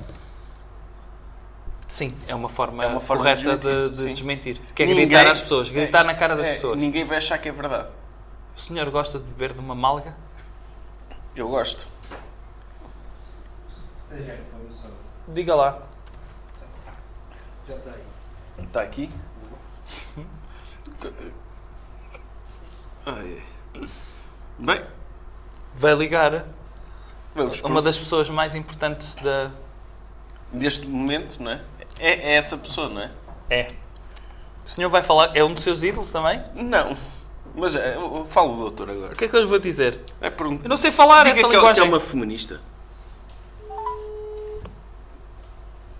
Sim, 1.86 2.12
é 2.26 2.34
uma 2.34 2.48
forma, 2.50 2.84
É 2.84 2.86
uma 2.86 3.00
forma 3.00 3.22
correta 3.22 3.56
de 3.56 3.56
de 3.56 3.90
desmentir, 3.90 3.90
de 3.90 3.96
sim. 3.96 4.12
desmentir. 4.12 4.60
Que 4.74 4.82
é 4.82 4.86
Ninguém- 4.86 5.08
gritar 5.08 5.30
às 5.30 5.40
pessoas, 5.40 5.70
gritar 5.70 6.00
é, 6.00 6.04
na 6.04 6.14
cara 6.14 6.36
das 6.36 6.46
é, 6.46 6.54
pessoas. 6.54 6.76
Ninguém 6.76 7.04
vai 7.04 7.16
achar 7.18 7.38
que 7.38 7.48
é 7.48 7.52
verdade. 7.52 7.88
O 8.58 8.60
senhor 8.60 8.90
gosta 8.90 9.20
de 9.20 9.24
beber 9.24 9.52
de 9.52 9.60
uma 9.60 9.76
malga? 9.76 10.16
Eu 11.36 11.48
gosto. 11.48 11.86
Diga 15.28 15.54
lá. 15.54 15.80
Já 17.68 17.76
está 17.76 17.90
aí. 17.92 18.04
Está 18.64 18.82
aqui? 18.82 19.10
Ai. 23.06 23.44
Bem, 24.58 24.86
Vai 25.76 25.94
ligar 25.94 26.44
vamos 27.36 27.62
a 27.62 27.66
uma 27.68 27.80
das 27.80 27.96
pessoas 27.96 28.28
mais 28.28 28.56
importantes 28.56 29.14
da. 29.22 29.52
deste 30.52 30.88
momento, 30.88 31.40
não 31.40 31.52
é? 31.52 31.64
é? 32.00 32.32
É 32.32 32.34
essa 32.34 32.58
pessoa, 32.58 32.88
não 32.88 33.02
é? 33.02 33.12
É. 33.48 33.72
O 34.64 34.68
senhor 34.68 34.90
vai 34.90 35.04
falar. 35.04 35.30
É 35.36 35.44
um 35.44 35.54
dos 35.54 35.62
seus 35.62 35.84
ídolos 35.84 36.10
também? 36.10 36.42
Não. 36.56 36.96
Mas 37.58 37.74
é, 37.74 37.96
eu- 37.96 38.24
fala 38.28 38.52
o 38.52 38.56
doutor 38.56 38.88
agora. 38.90 39.12
O 39.12 39.16
que 39.16 39.24
é 39.24 39.28
que 39.28 39.34
eu 39.34 39.40
lhe 39.40 39.46
vou 39.46 39.58
dizer? 39.58 40.00
É. 40.20 40.28
Eu 40.28 40.68
não 40.68 40.76
sei 40.76 40.92
falar 40.92 41.24
Diga 41.24 41.38
essa 41.38 41.48
que, 41.48 41.54
é- 41.54 41.58
linguagem. 41.58 41.82
que 41.82 41.88
é 41.88 41.92
uma 41.92 42.00
feminista. 42.00 42.60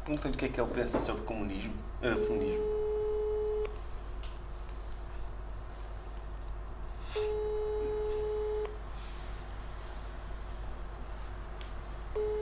Pergunta-lhe 0.05 0.35
o 0.35 0.37
que 0.39 0.45
é 0.45 0.49
que 0.49 0.61
ele 0.61 0.71
pensa 0.73 0.99
sobre 1.01 1.23
comunismo. 1.23 1.75
eh, 2.01 2.15
feminismo. 2.15 2.63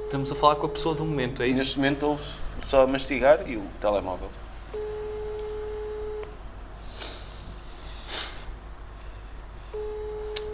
Estamos 0.05 0.31
a 0.31 0.35
falar 0.35 0.57
com 0.57 0.67
a 0.67 0.69
pessoa 0.69 0.95
do 0.95 1.05
momento, 1.05 1.43
é 1.43 1.49
isso? 1.49 1.59
neste 1.59 1.77
momento 1.79 2.07
ouve-se 2.07 2.39
só 2.59 2.85
a 2.85 2.87
mastigar 2.87 3.49
e 3.49 3.57
o 3.57 3.63
telemóvel. 3.81 4.29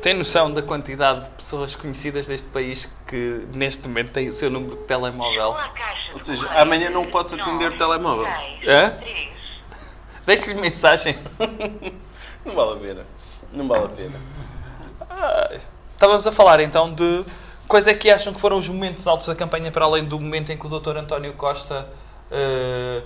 Tem 0.02 0.14
noção 0.14 0.52
da 0.52 0.60
quantidade 0.60 1.22
de 1.22 1.30
pessoas 1.30 1.76
conhecidas 1.76 2.26
deste 2.26 2.48
país 2.48 2.92
que 3.06 3.46
neste 3.54 3.86
momento 3.86 4.10
têm 4.10 4.28
o 4.28 4.32
seu 4.32 4.50
número 4.50 4.74
de 4.76 4.82
telemóvel? 4.82 5.54
Ou 6.12 6.24
seja, 6.24 6.44
amanhã 6.50 6.90
não 6.90 7.06
posso 7.06 7.36
atender 7.36 7.70
o 7.70 7.78
telemóvel. 7.78 8.26
Hã? 8.66 8.92
Deixe-lhe 10.26 10.60
mensagem. 10.60 11.16
Não 12.44 12.54
vale 12.56 12.72
a 12.72 12.76
pena. 12.76 13.06
Não 13.52 13.68
vale 13.68 13.84
a 13.84 13.88
pena. 13.88 14.20
Ah, 15.08 15.50
Estávamos 15.94 16.26
a 16.26 16.32
falar 16.32 16.58
então 16.58 16.92
de 16.92 17.24
quais 17.68 17.86
é 17.86 17.94
que 17.94 18.10
acham 18.10 18.32
que 18.32 18.40
foram 18.40 18.58
os 18.58 18.68
momentos 18.68 19.06
altos 19.06 19.28
da 19.28 19.36
campanha 19.36 19.70
para 19.70 19.84
além 19.84 20.04
do 20.04 20.18
momento 20.18 20.50
em 20.50 20.58
que 20.58 20.66
o 20.66 20.68
Dr. 20.80 20.96
António 20.96 21.32
Costa, 21.34 21.88
eh, 22.28 23.02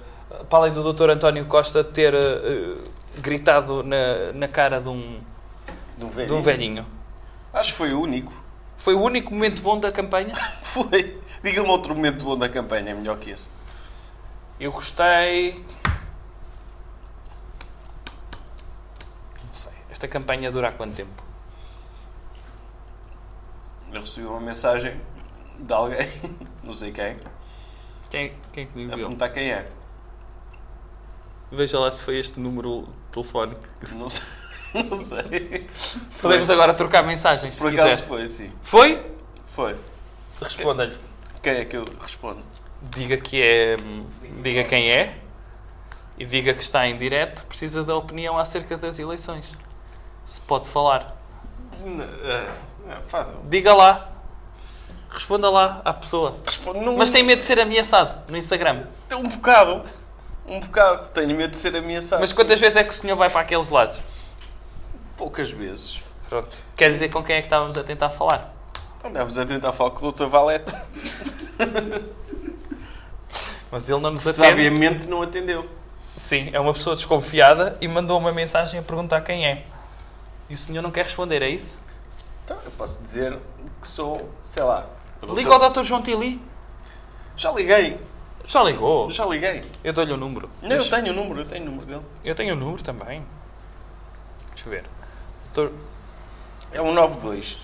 para 0.49 0.61
além 0.61 0.73
do 0.73 0.93
Dr. 0.95 1.11
António 1.11 1.45
Costa 1.45 1.85
ter 1.85 2.15
eh, 2.15 2.77
gritado 3.19 3.83
na, 3.83 4.33
na 4.33 4.49
cara 4.49 4.81
de 4.81 4.89
um, 4.89 5.21
De 5.97 6.05
velhinho. 6.07 6.43
velhinho. 6.43 6.87
Acho 7.53 7.73
que 7.73 7.79
foi 7.79 7.93
o 7.95 8.01
único. 8.01 8.33
Foi 8.77 8.95
o 8.95 9.01
único 9.01 9.33
momento 9.33 9.63
bom 9.63 9.81
da 9.81 9.91
campanha? 9.91 10.35
Foi. 10.63 11.19
Diga-me 11.43 11.69
outro 11.71 11.95
momento 11.95 12.25
bom 12.25 12.37
da 12.37 12.49
campanha, 12.49 12.95
melhor 12.95 13.17
que 13.19 13.31
esse. 13.31 13.49
Eu 14.61 14.71
gostei. 14.71 15.65
Não 19.47 19.55
sei. 19.55 19.73
Esta 19.91 20.07
campanha 20.07 20.51
dura 20.53 20.69
há 20.69 20.73
quanto 20.73 20.95
tempo? 20.95 21.23
Eu 23.93 24.01
recebi 24.03 24.27
uma 24.27 24.41
mensagem 24.41 25.01
de 25.59 25.73
alguém, 25.73 26.07
não 26.63 26.73
sei 26.75 26.93
quem, 26.93 27.17
Quem, 28.11 28.35
quem 28.53 28.65
é 28.65 28.67
que 28.67 28.77
me 28.77 28.83
a 28.83 28.85
enviou? 28.85 28.99
perguntar 29.01 29.31
quem 29.31 29.51
é. 29.53 29.71
Veja 31.51 31.79
lá 31.79 31.91
se 31.91 32.05
foi 32.05 32.19
este 32.19 32.39
número 32.41 32.87
telefónico. 33.11 33.63
Não 33.95 34.11
sei. 34.11 34.23
Não 34.91 34.97
sei. 34.99 35.67
Podemos 36.21 36.51
agora 36.51 36.75
trocar 36.75 37.03
mensagens, 37.05 37.59
Por 37.59 37.71
se 37.71 37.81
acaso 37.81 37.91
quiser. 38.03 38.07
foi, 38.09 38.29
sim. 38.29 38.53
Foi? 38.63 39.11
Foi. 39.55 39.77
Responda-lhe. 40.41 40.97
Quem 41.43 41.53
é 41.55 41.65
que 41.65 41.77
eu 41.77 41.85
respondo? 42.01 42.43
Diga 42.95 43.17
que 43.17 43.41
é. 43.43 43.77
Diga 44.43 44.65
quem 44.65 44.91
é 44.91 45.17
e 46.19 46.25
diga 46.25 46.53
que 46.55 46.63
está 46.63 46.87
em 46.87 46.97
direto. 46.97 47.47
Precisa 47.47 47.83
da 47.85 47.95
opinião 47.95 48.37
acerca 48.39 48.77
das 48.77 48.99
eleições. 48.99 49.47
Se 50.25 50.41
pode 50.41 50.69
falar. 50.69 51.17
N- 51.85 52.03
é, 52.03 52.49
Diga 53.49 53.75
lá. 53.75 54.13
Responda 55.11 55.49
lá 55.51 55.81
à 55.85 55.95
pessoa. 55.95 56.37
Responde- 56.45 56.81
não- 56.81 56.97
Mas 56.97 57.11
tem 57.11 57.23
medo 57.23 57.39
de 57.39 57.45
ser 57.45 57.59
ameaçado 57.61 58.31
no 58.31 58.37
Instagram. 58.37 58.85
Um 59.13 59.29
bocado. 59.29 59.83
Um 60.47 60.61
bocado. 60.61 61.09
Tenho 61.09 61.35
medo 61.37 61.51
de 61.53 61.59
ser 61.59 61.75
ameaçado. 61.77 62.21
Mas 62.21 62.33
quantas 62.33 62.61
vezes 62.61 62.77
é 62.77 62.85
que 62.85 62.91
o 62.91 62.93
senhor 62.95 63.17
vai 63.17 63.31
para 63.31 63.41
aqueles 63.41 63.71
lados? 63.71 64.03
Poucas 65.17 65.51
vezes. 65.51 66.01
Pronto. 66.29 66.57
Quer 66.77 66.91
dizer 66.91 67.09
com 67.09 67.23
quem 67.23 67.37
é 67.37 67.41
que 67.41 67.47
estávamos 67.47 67.77
a 67.79 67.85
tentar 67.85 68.11
falar? 68.11 68.55
Andamos 69.05 69.39
a 69.39 69.47
tentar 69.47 69.73
falar 69.73 69.91
com 69.93 70.07
o 70.07 70.13
Dr. 70.13 70.27
Valete. 70.27 70.73
Mas 73.71 73.89
ele 73.89 74.01
não 74.01 74.11
nos 74.11 74.27
atende. 74.27 74.47
Sabiamente 74.49 75.07
não 75.09 75.23
atendeu. 75.23 75.69
Sim, 76.15 76.51
é 76.53 76.61
uma 76.61 76.73
pessoa 76.73 76.97
desconfiada 76.97 77.77
e 77.81 77.89
mandou 77.89 78.19
uma 78.19 78.33
mensagem 78.33 78.81
a 78.81 78.83
perguntar 78.83 79.21
quem 79.21 79.47
é. 79.47 79.65
E 80.49 80.55
o 80.55 80.57
senhor 80.57 80.81
não 80.83 80.91
quer 80.91 81.05
responder, 81.05 81.43
é 81.43 81.49
isso? 81.49 81.81
Então, 82.45 82.57
eu 82.65 82.71
posso 82.73 83.03
dizer 83.03 83.39
que 83.81 83.89
sou, 83.89 84.31
sei 84.41 84.63
lá. 84.63 84.87
Liga 85.35 85.53
ao 85.53 85.71
Dr. 85.71 85.83
João 85.83 86.03
Tili. 86.03 86.41
Já 87.37 87.51
liguei. 87.53 87.99
Já 88.45 88.63
ligou? 88.63 89.11
Já 89.11 89.27
liguei. 89.27 89.65
Eu 89.83 89.93
dou-lhe 89.93 90.13
o 90.13 90.17
número. 90.17 90.49
Não, 90.63 90.69
Deixa- 90.69 90.97
eu 90.97 91.03
tenho 91.03 91.13
o 91.13 91.17
número, 91.17 91.41
eu 91.41 91.45
tenho 91.45 91.63
o 91.63 91.67
número 91.67 91.87
dele. 91.87 92.03
Eu 92.25 92.35
tenho 92.35 92.55
o 92.55 92.57
número 92.57 92.83
também. 92.83 93.27
Deixa 94.55 94.69
eu 94.69 94.71
ver. 94.71 94.85
Dr. 95.57 95.71
É 96.73 96.83
um 96.83 96.93
92. 96.93 97.57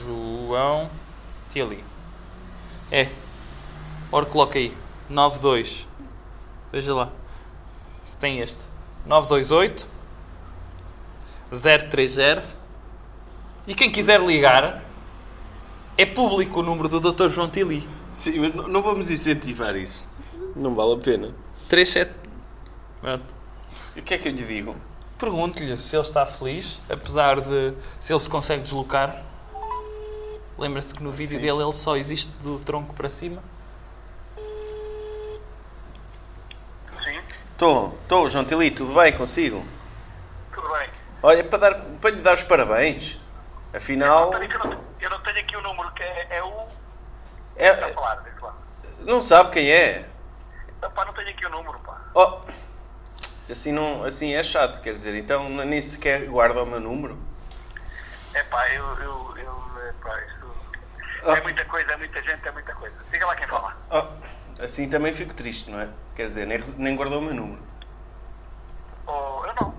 João 0.00 0.88
Tili. 1.48 1.82
É. 2.90 3.08
Ora, 4.12 4.26
coloca 4.26 4.58
aí. 4.58 4.76
92. 5.10 5.88
Veja 6.72 6.94
lá. 6.94 7.10
Se 8.04 8.16
tem 8.16 8.38
este. 8.40 8.58
928 9.06 9.86
030. 11.50 12.44
E 13.66 13.74
quem 13.74 13.90
quiser 13.90 14.20
ligar, 14.20 14.82
é 15.96 16.06
público 16.06 16.60
o 16.60 16.62
número 16.62 16.88
do 16.88 17.00
Dr. 17.12 17.28
João 17.28 17.48
Tili. 17.48 17.86
Sim, 18.12 18.38
mas 18.40 18.54
não- 18.54 18.68
não 18.68 18.82
vamos 18.82 19.10
incentivar 19.10 19.76
isso. 19.76 20.08
Não 20.56 20.74
vale 20.74 20.94
a 20.94 20.98
pena. 20.98 21.34
37. 21.68 22.12
Pronto. 23.00 23.34
E 23.94 24.00
o 24.00 24.02
que 24.02 24.14
é 24.14 24.18
que 24.18 24.28
eu 24.28 24.32
lhe 24.32 24.42
digo? 24.44 24.74
Pergunte-lhe 25.18 25.76
se 25.78 25.96
ele 25.96 26.02
está 26.02 26.24
feliz, 26.24 26.80
apesar 26.88 27.40
de 27.40 27.74
se 27.98 28.12
ele 28.12 28.20
se 28.20 28.30
consegue 28.30 28.62
deslocar. 28.62 29.16
Lembra-se 30.56 30.94
que 30.94 31.02
no 31.02 31.10
vídeo 31.12 31.38
Sim. 31.38 31.44
dele 31.46 31.62
ele 31.62 31.72
só 31.72 31.96
existe 31.96 32.30
do 32.40 32.58
tronco 32.60 32.94
para 32.94 33.10
cima. 33.10 33.42
Sim, 37.04 37.20
Estou, 37.52 37.92
estou, 37.94 38.28
João 38.28 38.44
Tili, 38.44 38.70
tudo 38.70 38.94
bem 38.94 39.12
consigo? 39.12 39.64
tudo 40.54 40.68
bem. 40.72 40.90
Olha, 41.22 41.42
para, 41.44 41.58
dar, 41.58 41.74
para 42.00 42.10
lhe 42.10 42.22
dar 42.22 42.34
os 42.34 42.42
parabéns. 42.44 43.18
Afinal, 43.74 44.32
Eu 44.32 44.48
não, 44.58 44.80
eu 45.00 45.10
não 45.10 45.20
tenho 45.22 45.38
aqui 45.40 45.56
o 45.56 45.60
número, 45.60 45.90
que 45.92 46.02
é, 46.02 46.36
é 46.38 46.42
o. 46.42 46.66
é, 47.56 47.70
Está 47.72 47.86
a 47.86 47.92
falar, 47.92 48.24
lá. 48.40 48.54
não 49.00 49.20
sabe 49.20 49.50
quem 49.50 49.70
é. 49.70 50.08
Pá, 50.94 51.04
não 51.04 51.12
tenho 51.12 51.28
aqui 51.30 51.44
o 51.44 51.50
número, 51.50 51.78
pá. 51.80 52.00
Oh, 52.14 52.38
assim, 53.52 53.72
não, 53.72 54.04
assim 54.04 54.34
é 54.34 54.42
chato, 54.42 54.80
quer 54.80 54.92
dizer, 54.92 55.14
então 55.14 55.48
nem 55.48 55.80
sequer 55.80 56.26
guarda 56.26 56.62
o 56.62 56.66
meu 56.66 56.80
número. 56.80 57.18
É 58.34 58.42
pá, 58.44 58.68
eu. 58.68 58.84
eu, 58.98 59.34
eu 59.38 59.62
é, 59.80 60.26
isso. 60.26 60.56
Ah. 61.24 61.36
É 61.36 61.40
muita 61.40 61.64
coisa, 61.64 61.92
é 61.92 61.96
muita 61.96 62.22
gente, 62.22 62.46
é 62.46 62.50
muita 62.52 62.74
coisa. 62.74 62.96
Diga 63.10 63.26
lá 63.26 63.36
quem 63.36 63.46
fala. 63.46 63.76
Oh, 63.90 64.62
assim 64.62 64.88
também 64.88 65.12
fico 65.12 65.34
triste, 65.34 65.70
não 65.70 65.80
é? 65.80 65.88
Quer 66.14 66.26
dizer, 66.26 66.46
nem, 66.46 66.58
nem 66.76 66.96
guardou 66.96 67.18
o 67.18 67.22
meu 67.22 67.34
número. 67.34 67.62
Oh, 69.06 69.44
eu 69.46 69.54
não. 69.60 69.74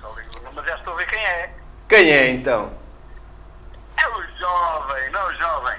Só 0.00 0.12
ligo, 0.14 0.30
mas 0.42 0.66
já 0.66 0.76
estou 0.76 0.94
a 0.94 0.96
ver 0.96 1.06
quem 1.06 1.24
é. 1.24 1.54
Quem 1.88 2.10
é 2.10 2.30
então? 2.30 2.72
É 3.96 4.08
o 4.08 4.22
jovem, 4.38 5.10
jovem. 5.38 5.78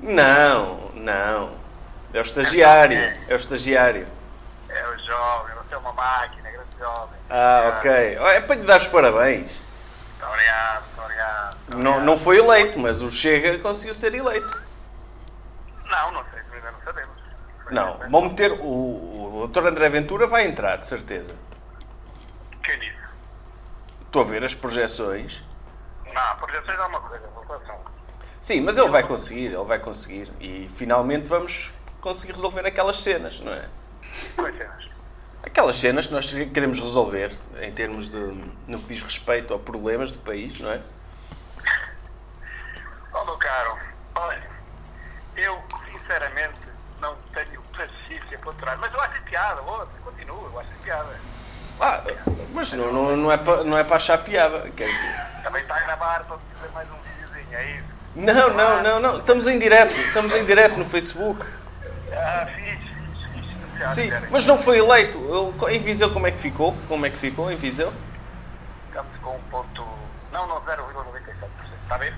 Não, 0.00 0.90
não. 0.94 1.56
É 2.12 2.18
o 2.18 2.22
estagiário. 2.22 2.98
É 3.28 3.34
o 3.34 3.36
estagiário. 3.36 4.06
É 4.68 4.88
o 4.88 4.98
jovem, 4.98 5.54
é 5.74 5.78
uma 5.78 5.92
máquina, 5.92 6.50
grande 6.50 6.78
jovem. 6.78 7.18
Ah, 7.28 7.74
ok. 7.76 7.90
É 7.90 8.40
para 8.40 8.54
lhe 8.56 8.62
dar 8.62 8.80
os 8.80 8.86
parabéns. 8.86 9.50
Muito 10.10 10.26
obrigado, 10.26 10.84
muito 10.84 11.00
obrigado. 11.02 11.56
Não, 11.76 12.00
não 12.00 12.18
foi 12.18 12.38
eleito, 12.38 12.78
mas 12.78 13.02
o 13.02 13.10
Chega 13.10 13.58
conseguiu 13.58 13.94
ser 13.94 14.14
eleito. 14.14 14.62
Não, 15.84 16.12
não 16.12 16.24
sei, 16.30 16.40
ainda 16.52 16.70
não 16.70 16.80
sabemos. 16.82 17.18
Não, 17.70 18.10
vão 18.10 18.22
meter. 18.22 18.52
O, 18.52 19.42
o 19.42 19.48
Dr. 19.48 19.66
André 19.66 19.88
Ventura 19.88 20.26
vai 20.26 20.46
entrar, 20.46 20.76
de 20.76 20.86
certeza. 20.86 21.34
Quem 22.62 22.78
disse? 22.78 22.96
Estou 24.06 24.22
a 24.22 24.24
ver 24.24 24.44
as 24.44 24.54
projeções. 24.54 25.42
Não, 26.12 26.36
projeções 26.36 26.78
é 26.78 26.82
uma 26.82 27.00
coisa, 27.00 27.26
votação. 27.28 27.80
Sim, 28.40 28.60
mas 28.60 28.78
ele 28.78 28.88
vai 28.88 29.02
conseguir, 29.02 29.46
ele 29.46 29.64
vai 29.64 29.78
conseguir. 29.78 30.30
E 30.38 30.68
finalmente 30.72 31.26
vamos 31.26 31.72
conseguir 32.00 32.32
resolver 32.32 32.64
aquelas 32.66 33.00
cenas, 33.00 33.40
não 33.40 33.52
é? 33.52 33.68
Quais 34.36 34.56
cenas? 34.56 34.93
Aquelas 35.46 35.76
cenas 35.76 36.06
que 36.06 36.12
nós 36.12 36.32
queremos 36.32 36.80
resolver 36.80 37.30
em 37.60 37.70
termos 37.70 38.08
de. 38.08 38.18
no 38.66 38.78
que 38.78 38.88
diz 38.88 39.02
respeito 39.02 39.52
a 39.52 39.58
problemas 39.58 40.10
do 40.10 40.18
país, 40.18 40.58
não 40.58 40.72
é? 40.72 40.80
Oh, 43.12 43.24
meu 43.24 43.36
caro, 43.36 43.78
olha, 44.14 44.42
eu 45.36 45.62
sinceramente 45.92 46.56
não 47.00 47.14
tenho 47.34 47.62
paciência 47.76 48.38
para 48.38 48.50
aturar, 48.50 48.78
mas 48.80 48.92
eu 48.92 49.00
acho 49.00 49.22
piada, 49.22 49.62
ouça, 49.62 49.92
continua, 50.02 50.50
eu 50.50 50.58
acho 50.58 50.70
piada. 50.82 51.20
Ah, 51.80 52.02
mas 52.52 52.72
não, 52.72 52.92
não, 52.92 53.16
não, 53.16 53.32
é 53.32 53.36
para, 53.36 53.64
não 53.64 53.76
é 53.76 53.84
para 53.84 53.96
achar 53.96 54.18
piada, 54.18 54.70
quer 54.70 54.88
dizer. 54.88 55.42
Também 55.42 55.62
está 55.62 55.76
a 55.76 55.80
gravar 55.80 56.24
para 56.24 56.38
fazer 56.38 56.72
mais 56.72 56.88
um 56.88 56.96
videozinho, 57.02 57.56
é 57.56 57.70
isso? 57.70 57.94
Não, 58.16 58.54
não, 58.54 58.82
não, 58.82 59.00
não. 59.00 59.18
Estamos 59.18 59.46
em 59.46 59.58
direto, 59.58 59.92
estamos 59.92 60.34
em 60.34 60.44
direto 60.44 60.78
no 60.78 60.84
Facebook. 60.84 61.44
Ah. 62.12 62.46
Já, 62.46 62.63
Sim, 63.86 64.10
mas 64.30 64.46
não 64.46 64.58
foi 64.58 64.78
eleito. 64.78 65.18
Em 65.68 65.80
Viseu 65.80 66.12
como 66.12 66.26
é 66.26 66.30
que 66.30 66.38
ficou? 66.38 66.76
Como 66.88 67.04
é 67.06 67.10
que 67.10 67.16
ficou 67.16 67.50
em 67.50 67.56
Viseu? 67.56 67.92
Ficamos 68.88 69.16
com 69.20 69.36
um 69.36 69.42
ponto. 69.50 69.84
Não, 70.32 70.46
não, 70.46 70.60
0,97%. 70.62 70.84
Está 71.82 71.94
a 71.94 71.98
ver? 71.98 72.14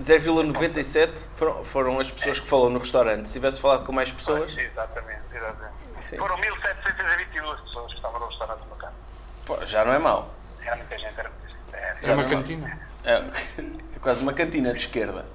0,97 0.00 1.28
foram, 1.34 1.64
foram 1.64 2.00
as 2.00 2.10
pessoas 2.10 2.40
que 2.40 2.48
falou 2.48 2.70
no 2.70 2.78
restaurante. 2.78 3.26
Se 3.26 3.34
tivesse 3.34 3.60
falado 3.60 3.84
com 3.84 3.92
mais 3.92 4.10
pessoas, 4.10 4.56
Exatamente, 4.56 5.20
exatamente. 5.34 5.74
Sim. 6.00 6.16
Foram 6.16 6.36
1.722 6.38 7.62
pessoas 7.64 7.90
que 7.90 7.96
estavam 7.96 8.20
no 8.20 8.26
restaurante 8.26 8.60
do 8.60 8.70
pô, 9.44 9.66
já 9.66 9.84
não 9.84 9.92
é 9.92 9.98
mau. 9.98 10.34
Era 10.64 10.76
muita 10.76 10.98
gente, 10.98 11.18
era 11.18 11.28
muita 11.28 11.48
gente. 11.48 11.60
Era. 11.72 12.00
Já 12.00 12.14
não 12.14 12.60
mau. 12.60 12.78
É, 13.04 13.12
é 13.96 13.98
quase 14.00 14.22
uma 14.22 14.32
cantina 14.32 14.72
de 14.72 14.78
esquerda. 14.78 15.26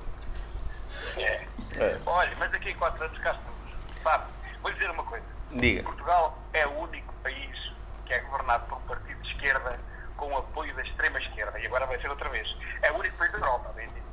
É. 1.17 1.43
É. 1.77 1.97
Olha, 2.05 2.31
mas 2.39 2.51
daqui 2.51 2.69
a 2.71 2.75
4 2.75 3.03
anos 3.03 3.17
cá 3.19 3.31
estamos. 3.31 4.01
Sabe, 4.01 4.23
vou 4.61 4.71
dizer 4.71 4.89
uma 4.89 5.03
coisa. 5.03 5.25
Diga. 5.51 5.83
Portugal 5.83 6.37
é 6.53 6.65
o 6.67 6.79
único 6.79 7.13
país 7.23 7.71
que 8.05 8.13
é 8.13 8.19
governado 8.21 8.65
por 8.67 8.77
um 8.77 8.81
partido 8.81 9.21
de 9.21 9.29
esquerda 9.31 9.79
com 10.17 10.31
o 10.33 10.37
apoio 10.37 10.73
da 10.75 10.81
extrema 10.83 11.19
esquerda. 11.19 11.59
E 11.59 11.65
agora 11.65 11.85
vai 11.85 11.99
ser 11.99 12.09
outra 12.09 12.29
vez. 12.29 12.47
É 12.81 12.91
o 12.91 12.99
único 12.99 13.17
país 13.17 13.31
da 13.31 13.37
Europa, 13.39 13.71
bem 13.75 13.85
entendido. 13.85 14.05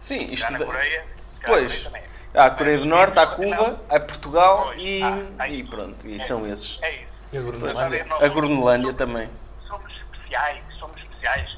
Sim, 0.00 0.32
isto. 0.32 0.52
da- 0.56 0.64
Coreia, 0.66 1.04
Pois. 1.44 1.88
Há 2.34 2.46
a 2.46 2.50
Coreia 2.50 2.78
do 2.78 2.86
Norte, 2.86 3.18
há 3.18 3.26
Cuba, 3.28 3.80
há 3.88 4.00
Portugal 4.00 4.64
Pois, 4.64 4.80
e, 4.82 5.00
há- 5.38 5.48
e 5.48 5.64
pronto. 5.64 6.06
E 6.06 6.20
são 6.20 6.44
esses. 6.46 6.78
É 6.82 7.02
isso. 7.02 7.12
E 7.32 7.38
a 7.38 7.40
Groenlândia. 7.42 8.06
A 8.20 8.28
Groenlândia 8.28 8.94
também. 8.94 9.30
somos 9.66 9.90
especiais, 9.96 10.62
somos 10.78 10.96
especiais, 11.00 11.48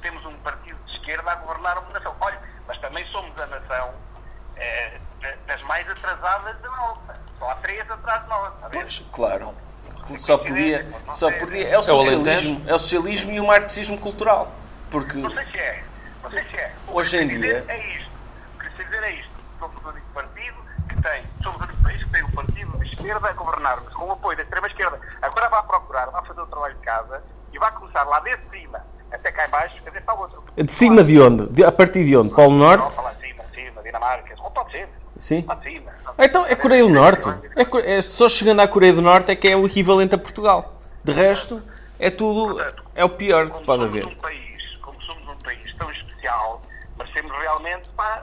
temos 0.00 0.24
um 0.24 0.34
partido 0.38 0.78
de 0.86 0.92
esquerda 0.92 1.30
a 1.30 1.34
governar 1.36 1.78
uma 1.78 1.90
nação. 1.90 2.14
Olha, 2.20 2.40
mas 2.66 2.78
também 2.80 3.06
somos 3.12 3.38
a 3.40 3.46
nação 3.46 3.94
eh, 4.56 4.98
das 5.46 5.62
mais 5.62 5.88
atrasadas 5.88 6.56
da 6.60 6.68
Europa. 6.68 7.14
Só 7.38 7.50
há 7.50 7.54
três 7.56 7.90
atrás 7.90 8.22
de 8.22 8.28
nós? 8.28 8.52
Pois, 8.72 9.02
claro. 9.12 9.54
Só 10.16 10.36
podia, 10.38 10.86
só 11.10 11.30
podia. 11.32 11.68
É 11.68 11.70
o 11.70 11.74
É 11.74 11.78
o 11.78 11.82
socialismo. 11.82 12.64
É 12.68 12.74
o 12.74 12.78
socialismo 12.78 13.32
e 13.32 13.40
o 13.40 13.46
marxismo 13.46 13.98
cultural. 13.98 14.52
Porque 14.90 15.16
Não 15.16 15.30
sei 15.30 15.46
se 15.46 15.58
é, 15.58 15.84
não 16.22 16.30
sei 16.30 16.44
se 16.44 16.56
é. 16.56 16.72
Hoje 16.88 17.16
em 17.16 17.24
O 17.24 17.28
dia- 17.28 17.38
dizer 17.38 17.64
É 17.68 17.96
isto. 17.96 18.10
O 18.54 18.58
que 18.58 18.84
dizer 18.84 19.02
é 19.02 19.10
isto. 19.12 19.30
Somos 19.58 19.84
o 19.84 19.88
único 19.88 20.06
partido 20.12 20.56
que 20.88 21.00
tem, 21.02 21.24
somos 21.42 21.58
o 21.58 21.64
único 21.64 21.82
país 21.82 22.02
que 22.04 22.10
tem 22.10 22.22
um 22.22 22.30
partido 22.30 22.78
de 22.78 22.86
esquerda 22.86 23.28
a 23.28 23.32
governar-nos 23.32 23.88
com 23.94 24.04
o 24.04 24.12
apoio 24.12 24.36
da 24.36 24.42
extrema 24.42 24.66
esquerda. 24.66 25.00
Agora 25.22 25.48
vai 25.48 25.62
procurar, 25.62 26.06
vai 26.10 26.24
fazer 26.26 26.40
o 26.40 26.46
trabalho 26.46 26.74
de 26.74 26.80
casa 26.80 27.22
e 27.52 27.58
vai 27.58 27.72
começar 27.72 28.02
lá 28.04 28.20
desde 28.20 28.44
cima 28.50 28.84
até 29.10 29.32
cá 29.32 29.46
em 29.46 29.50
baixo, 29.50 29.82
quer 29.82 29.88
dizer, 29.90 30.02
para 30.02 30.14
o 30.14 30.20
outro. 30.20 30.44
De 30.56 30.70
cima 30.72 31.02
de 31.02 31.20
onde? 31.20 31.48
De- 31.48 31.64
a 31.64 31.72
partir 31.72 32.04
de 32.04 32.16
onde? 32.16 32.34
Polo 32.34 32.50
Norte? 32.50 32.82
Europa 32.82 33.02
lá 33.02 33.10
acima, 33.10 33.42
acima, 33.50 33.82
Dinamarca, 33.82 34.34
ou 34.38 34.50
pode 34.50 34.70
ser. 34.72 34.88
Sim. 35.24 35.42
Ah, 35.48 35.56
Então 36.26 36.44
é 36.44 36.54
Coreia 36.54 36.82
do 36.84 36.90
Norte. 36.90 37.26
É, 37.56 37.96
é 37.96 38.02
só 38.02 38.28
chegando 38.28 38.60
à 38.60 38.68
Coreia 38.68 38.92
do 38.92 39.00
Norte 39.00 39.32
é 39.32 39.34
que 39.36 39.48
é 39.48 39.56
o 39.56 39.64
equivalente 39.64 40.14
a 40.14 40.18
Portugal. 40.18 40.74
De 41.02 41.12
resto, 41.12 41.62
é 41.98 42.10
tudo. 42.10 42.60
É 42.94 43.02
o 43.02 43.08
pior 43.08 43.48
que 43.50 43.64
pode 43.64 43.84
haver. 43.84 44.04
um 44.06 44.14
país, 44.16 44.76
como 44.82 45.02
somos 45.02 45.26
um 45.26 45.36
país 45.38 45.74
tão 45.78 45.90
especial, 45.90 46.60
merecemos 46.98 47.32
realmente 47.40 47.88
pá, 47.96 48.22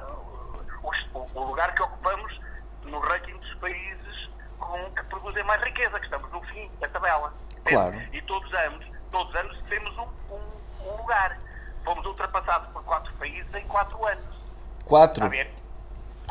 o, 0.83 1.17
o- 1.17 1.27
o 1.41 1.43
lugar 1.47 1.73
que 1.73 1.81
ocupamos 1.81 2.39
no 2.85 2.99
ranking 2.99 3.35
dos 3.35 3.53
países 3.55 4.29
com, 4.59 4.77
que 4.91 5.03
produzem 5.05 5.43
mais 5.43 5.59
riqueza, 5.63 5.97
que 5.99 6.05
estamos 6.05 6.31
no 6.31 6.41
fim 6.43 6.69
da 6.79 6.87
tabela. 6.87 7.33
Claro. 7.65 7.99
E 8.13 8.21
todos 8.21 8.47
os 8.47 8.53
anos, 8.59 8.85
todos 9.11 9.27
os 9.29 9.35
anos 9.37 9.57
temos 9.67 9.91
um, 9.97 10.05
um- 10.35 10.87
um 10.93 10.97
lugar. 10.97 11.35
Fomos 11.83 12.05
ultrapassados 12.05 12.69
por 12.71 12.83
quatro 12.83 13.11
países 13.15 13.51
em 13.55 13.63
quatro 13.63 14.05
anos. 14.05 14.23
Quatro. 14.85 15.25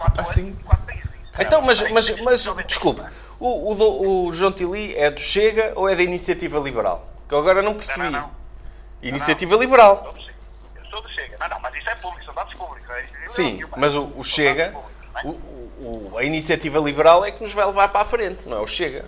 Quatro 0.00 0.20
Assim? 0.22 0.40
anos, 0.48 0.62
quatro 0.64 0.86
países. 0.86 1.10
Então, 1.38 1.62
mas, 1.62 1.90
mas, 1.90 2.20
mas 2.20 2.44
desculpe, 2.66 3.02
o, 3.38 3.72
o, 3.72 4.26
o 4.26 4.32
João 4.32 4.52
Tili 4.52 4.94
é 4.96 5.10
do 5.10 5.20
Chega 5.20 5.72
ou 5.76 5.88
é 5.88 5.94
da 5.94 6.02
Iniciativa 6.02 6.58
Liberal? 6.58 7.08
Que 7.28 7.34
eu 7.34 7.38
agora 7.38 7.62
não 7.62 7.74
percebi. 7.74 8.16
Iniciativa 9.02 9.56
Liberal. 9.56 10.12
Eu 10.76 10.84
sou 10.90 11.00
do 11.02 11.08
Chega. 11.10 11.36
Não, 11.38 11.48
não, 11.48 11.60
mas 11.60 11.74
isso 11.74 11.88
é 11.88 11.94
público, 11.96 12.24
são 12.24 12.34
dados 12.34 12.54
públicos. 12.54 12.90
é. 12.90 13.06
Sim, 13.26 13.60
mas 13.76 13.94
o, 13.96 14.12
o 14.16 14.22
Chega, 14.24 14.74
o- 15.24 15.28
o- 15.30 16.18
a 16.18 16.24
Iniciativa 16.24 16.78
Liberal 16.78 17.24
é 17.24 17.30
que 17.30 17.40
nos 17.42 17.52
vai 17.54 17.64
levar 17.64 17.88
para 17.88 18.00
a 18.00 18.04
frente, 18.04 18.46
não 18.48 18.58
é 18.58 18.60
o 18.60 18.66
Chega. 18.66 19.04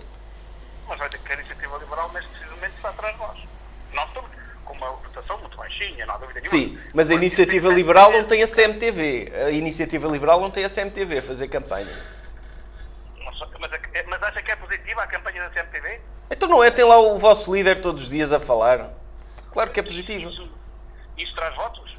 Mas 0.87 0.97
vai 0.99 1.09
ter 1.09 1.17
que 1.19 1.31
a 1.31 1.35
iniciativa 1.35 1.77
liberal, 1.77 2.11
neste 2.13 2.29
precisamente, 2.29 2.75
está 2.75 2.89
atrás 2.89 3.13
de 3.15 3.21
nós. 3.21 3.37
Não 6.05 6.13
há 6.13 6.17
dúvida 6.17 6.41
nenhuma. 6.41 6.49
Sim, 6.49 6.77
mas 6.93 7.11
a 7.11 7.13
Iniciativa 7.15 7.69
Liberal 7.69 8.11
não 8.11 8.23
tem 8.23 8.43
a 8.43 8.47
CMTV. 8.47 9.31
A 9.45 9.49
Iniciativa 9.51 10.07
Liberal 10.07 10.39
não 10.41 10.49
tem 10.51 10.63
a 10.65 10.69
CMTV 10.69 11.19
a 11.19 11.23
fazer 11.23 11.47
campanha. 11.47 11.87
Mas, 13.59 13.73
a- 13.73 13.79
mas 14.07 14.23
acha 14.23 14.41
que 14.41 14.51
é 14.51 14.55
positiva 14.55 15.01
a 15.03 15.07
campanha 15.07 15.43
da 15.43 15.49
CMTV? 15.49 15.99
Então 16.31 16.49
não 16.49 16.63
é? 16.63 16.71
Tem 16.71 16.85
lá 16.85 16.97
o 16.99 17.17
vosso 17.19 17.53
líder 17.53 17.79
todos 17.81 18.03
os 18.03 18.09
dias 18.09 18.31
a 18.31 18.39
falar. 18.39 18.89
Claro 19.51 19.71
que 19.71 19.79
é 19.79 19.83
positivo. 19.83 20.29
Isso 21.17 21.35
traz 21.35 21.55
votos? 21.55 21.95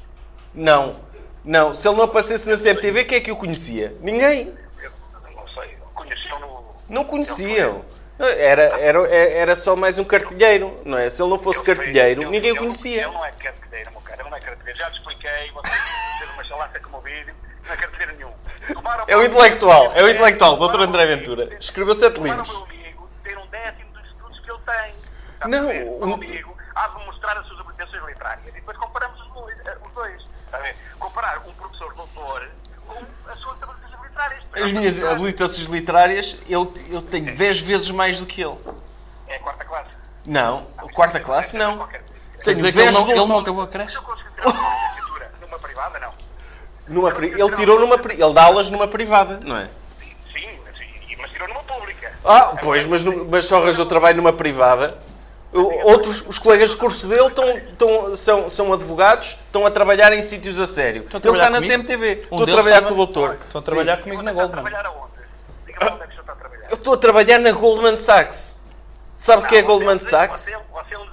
Não, 0.53 1.05
não. 1.43 1.73
Se 1.73 1.87
ele 1.87 1.97
não 1.97 2.03
aparecesse 2.05 2.49
na 2.49 2.57
CMTV, 2.57 3.05
quem 3.05 3.17
é 3.17 3.21
que 3.21 3.31
o 3.31 3.35
conhecia? 3.35 3.95
Ninguém. 4.01 4.53
Eu 4.81 4.91
não 5.35 5.47
sei. 5.49 5.77
Conheciam 5.93 6.39
no. 6.39 6.75
Não 6.89 7.03
conheciam. 7.05 7.85
Era, 8.17 8.61
era, 8.79 9.07
era 9.09 9.55
só 9.57 9.75
mais 9.75 9.97
um 9.97 10.03
cartilheiro, 10.05 10.79
não 10.85 10.97
é? 10.97 11.09
Se 11.09 11.21
ele 11.21 11.29
não 11.29 11.37
fosse 11.39 11.61
cartilheiro, 11.61 12.29
ninguém 12.29 12.53
o 12.53 12.57
conhecia. 12.57 13.03
Ele 13.03 13.11
não 13.11 13.25
é 13.25 13.31
cartilheiro, 13.31 13.91
meu 13.91 13.99
cara. 14.01 14.21
Ele 14.21 14.29
não 14.29 14.37
é 14.37 14.39
cartilheiro. 14.39 14.64
Já 14.77 14.89
te 14.91 14.97
expliquei. 14.99 15.51
Você 15.51 15.71
fez 16.19 16.31
uma 16.33 16.43
chalaça 16.43 16.79
como 16.79 16.97
o 16.97 17.01
vídeo. 17.01 17.33
Não 17.65 17.73
é 17.73 17.77
cartilheiro 17.77 18.15
nenhum. 18.15 18.33
Tomaram 18.73 19.05
É 19.07 19.17
o 19.17 19.23
intelectual, 19.23 19.91
é 19.95 20.03
o 20.03 20.09
intelectual, 20.09 20.57
Dr. 20.57 20.81
André 20.81 21.05
Ventura. 21.07 21.57
Escreveu 21.59 21.93
sete 21.95 22.15
Tomaram 22.15 22.35
livros. 22.35 22.49
o 22.49 22.67
meu 22.67 22.77
amigo 22.77 23.09
ter 23.23 23.37
um 23.37 23.47
décimo 23.47 23.91
dos 23.91 24.05
estudos 24.05 24.39
que 24.39 24.51
ele 24.51 24.59
tem. 24.59 24.95
Está 25.33 25.45
a 25.45 25.47
Não? 25.47 25.67
O 25.67 26.03
um- 26.03 26.05
meu 26.07 26.15
amigo 26.15 26.57
há 26.75 26.87
de 26.89 27.05
mostrar 27.05 27.37
as 27.37 27.47
suas 27.47 27.59
habilitações 27.61 28.03
literárias. 28.05 28.47
E 28.47 28.51
depois 28.51 28.77
comparamos 28.77 29.19
os 29.21 29.33
dois. 29.33 29.57
eh, 29.67 29.77
Os 29.83 29.91
dois 29.93 30.21
está 30.45 30.57
a 30.57 30.61
ver? 30.61 30.75
Comparar 30.99 31.39
um 31.39 31.53
professor 31.53 31.93
doutor 31.95 32.47
com 32.85 32.99
as 33.31 33.39
suas 33.39 33.63
habilitações 33.63 34.01
literárias. 34.03 34.41
As 34.61 34.71
minhas 34.71 35.03
habilitações 35.03 35.67
literárias, 35.67 36.35
eu, 36.47 36.71
eu 36.91 37.01
tenho 37.01 37.35
10 37.35 37.61
vezes 37.61 37.89
mais 37.89 38.19
do 38.19 38.27
que 38.27 38.41
ele. 38.43 38.57
É 39.27 39.37
a 39.37 39.39
quarta 39.39 39.65
classe. 39.65 39.89
Não, 40.27 40.65
quarta 40.93 41.19
classe 41.19 41.55
não. 41.55 41.87
Quer 41.87 42.03
Tenho 42.43 42.57
dizer 42.57 42.71
que 42.73 42.77
ele 42.79 42.85
10 42.91 42.93
não, 42.95 43.07
ele 43.07 43.15
não 43.15 43.27
doutor- 43.27 43.41
acabou 43.41 43.63
a 43.63 43.67
creche? 43.67 43.97
Numa 45.41 45.59
privada, 45.59 45.99
não. 45.99 46.11
numa 46.87 47.11
pri- 47.11 47.33
Ele 47.37 47.51
tirou 47.55 47.79
numa 47.79 47.97
pri- 47.97 48.21
ele 48.21 48.33
dá 48.33 48.43
aulas 48.43 48.69
numa 48.69 48.87
privada, 48.87 49.39
não 49.43 49.57
é? 49.57 49.69
Sim, 50.31 50.59
mas, 50.65 50.79
e- 50.81 51.15
mas 51.17 51.31
tirou 51.31 51.47
numa 51.47 51.63
pública. 51.63 52.11
Ah, 52.23 52.55
pois, 52.61 52.85
mas, 52.85 53.03
no- 53.03 53.25
mas 53.25 53.45
só 53.45 53.57
arranjou 53.61 53.85
trabalho 53.85 54.17
numa 54.17 54.33
privada. 54.33 54.97
O- 55.53 55.89
Outros, 55.91 56.21
os 56.27 56.37
colegas 56.37 56.71
de 56.71 56.75
curso 56.75 57.07
dele 57.07 57.27
estão, 57.27 57.57
estão, 57.57 58.15
são, 58.17 58.49
são 58.49 58.73
advogados, 58.73 59.37
estão 59.45 59.65
a 59.65 59.71
trabalhar 59.71 60.11
em 60.13 60.21
sítios 60.21 60.59
a 60.59 60.67
sério. 60.67 61.03
Estão 61.03 61.17
a 61.17 61.21
Ele 61.23 61.29
está 61.37 61.49
trabalhar 61.49 61.49
na 61.49 61.57
comigo? 61.61 61.73
CMTV. 61.87 62.15
Um 62.15 62.19
Estou 62.21 62.41
a 62.43 62.45
trabalhar 62.45 62.81
com 62.81 62.93
o 62.93 62.97
doutor. 62.97 63.35
Estão 63.35 63.61
a 63.61 63.63
trabalhar 63.63 63.95
Sim. 63.97 64.01
comigo 64.03 64.21
na 64.21 64.33
Goldman. 64.33 64.63
Diga-me 64.65 64.89
onde 64.99 65.23
é 65.71 65.73
que 65.73 65.83
o 65.83 65.97
senhor 66.09 66.21
está 66.21 66.33
a 66.33 66.35
trabalhar. 66.35 66.67
Eu 66.69 66.75
estou 66.75 66.93
a 66.93 66.97
trabalhar 66.97 67.39
na 67.39 67.51
Goldman 67.53 67.95
Sachs. 67.95 68.59
Sabe 69.15 69.43
o 69.43 69.47
que 69.47 69.55
é 69.55 69.61
Goldman 69.61 69.97
Sachs? 69.99 70.41
Você, 70.41 70.57
você 70.73 70.93
é 70.93 70.97
um 70.97 71.05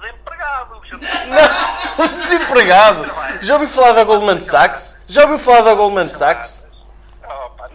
desempregado. 0.43 0.81
o 1.97 2.01
Não, 2.01 2.07
desempregado. 2.13 3.11
Já 3.41 3.53
ouviu 3.55 3.69
falar 3.69 3.93
da 3.93 4.03
Goldman 4.03 4.39
Sachs? 4.39 5.01
Já 5.07 5.23
ouviu 5.23 5.39
falar 5.39 5.61
da 5.61 5.73
Goldman 5.75 6.09
Sachs? 6.09 6.67
Opa, 7.23 7.67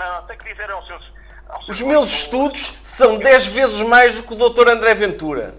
dizer 0.44 0.70
aos 0.70 0.86
seus. 0.86 1.02
aos 1.48 1.64
seus 1.66 1.76
Os 1.76 1.82
meus 1.82 2.10
estudos 2.10 2.74
são 2.82 3.18
10 3.18 3.46
vezes 3.48 3.80
mais 3.82 4.16
do 4.16 4.22
que 4.24 4.34
o 4.34 4.36
Dr. 4.50 4.68
André 4.68 4.94
Ventura. 4.94 5.54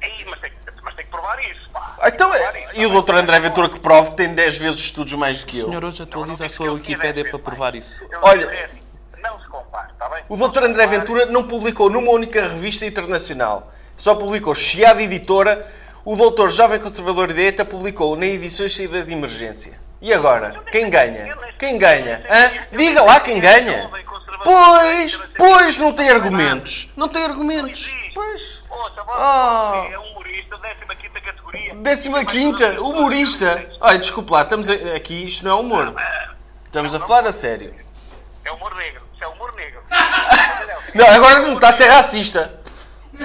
Ei, 0.00 0.24
mas, 0.28 0.40
tem, 0.40 0.50
que- 0.50 0.56
mas 0.82 0.94
tem 0.96 1.04
que 1.04 1.10
provar 1.10 1.38
isso, 1.44 1.70
pá. 1.72 1.96
Então, 2.06 2.32
é- 2.34 2.70
e 2.74 2.86
o 2.86 3.02
Dr. 3.02 3.14
André 3.14 3.38
Ventura 3.40 3.68
que 3.68 3.78
prove 3.78 4.10
que 4.10 4.16
tem 4.16 4.34
10 4.34 4.58
vezes 4.58 4.80
estudos 4.80 5.12
mais 5.14 5.40
do 5.40 5.46
que 5.46 5.58
O 5.58 5.60
eu. 5.60 5.66
senhor 5.68 5.84
hoje 5.84 6.02
atualiza 6.02 6.46
a 6.46 6.48
sua 6.48 6.72
Wikipédia 6.72 7.28
para 7.28 7.38
provar 7.38 7.74
isso. 7.74 8.02
Olha, 8.22 8.70
Não 9.22 9.40
se 9.40 9.46
compare, 9.48 9.92
está 9.92 10.08
bem? 10.08 10.24
o 10.28 10.36
Dr. 10.36 10.64
André 10.64 10.86
Ventura 10.86 11.26
não 11.26 11.44
publicou 11.46 11.88
numa 11.88 12.10
única 12.10 12.42
revista 12.42 12.84
internacional. 12.84 13.70
Só 13.96 14.14
publicou 14.16 14.54
Chiado 14.54 15.00
Editora. 15.00 15.64
O 16.04 16.16
Dr. 16.16 16.50
Jovem 16.50 16.80
Conservador 16.80 17.32
de 17.32 17.64
publicou 17.64 18.16
na 18.16 18.26
edições 18.26 18.74
saída 18.74 19.04
de 19.04 19.12
emergência. 19.12 19.80
E 20.00 20.12
agora? 20.12 20.60
Quem 20.72 20.90
ganha? 20.90 21.36
Quem 21.56 21.78
ganha? 21.78 22.26
Hã? 22.28 22.76
Diga 22.76 23.02
lá 23.02 23.20
quem 23.20 23.38
ganha. 23.38 23.88
Pois, 24.42 25.16
pois, 25.38 25.76
não 25.76 25.92
tem 25.92 26.10
argumentos. 26.10 26.90
Não 26.96 27.08
tem 27.08 27.22
argumentos. 27.24 27.94
Pois. 28.12 28.62
Ah. 29.08 29.86
É 29.92 29.98
humorista, 29.98 30.58
15 30.58 31.20
categoria. 31.20 31.74
Décima 31.76 32.24
quinta, 32.24 32.82
humorista. 32.82 33.64
Olha, 33.80 33.98
desculpa 33.98 34.34
lá, 34.34 34.42
estamos 34.42 34.68
aqui, 34.68 35.26
isto 35.26 35.44
não 35.44 35.58
é 35.58 35.60
humor. 35.60 35.94
Estamos 36.64 36.96
a 36.96 36.98
falar 36.98 37.28
a 37.28 37.32
sério. 37.32 37.72
É 38.44 38.50
humor 38.50 38.74
negro. 38.74 39.06
Isso 39.14 39.22
é 39.22 39.28
humor 39.28 39.54
negro. 39.54 39.80
Não, 40.94 41.06
agora 41.06 41.40
não 41.40 41.54
está 41.54 41.70
a 41.70 41.72
ser 41.72 41.86
racista. 41.86 42.60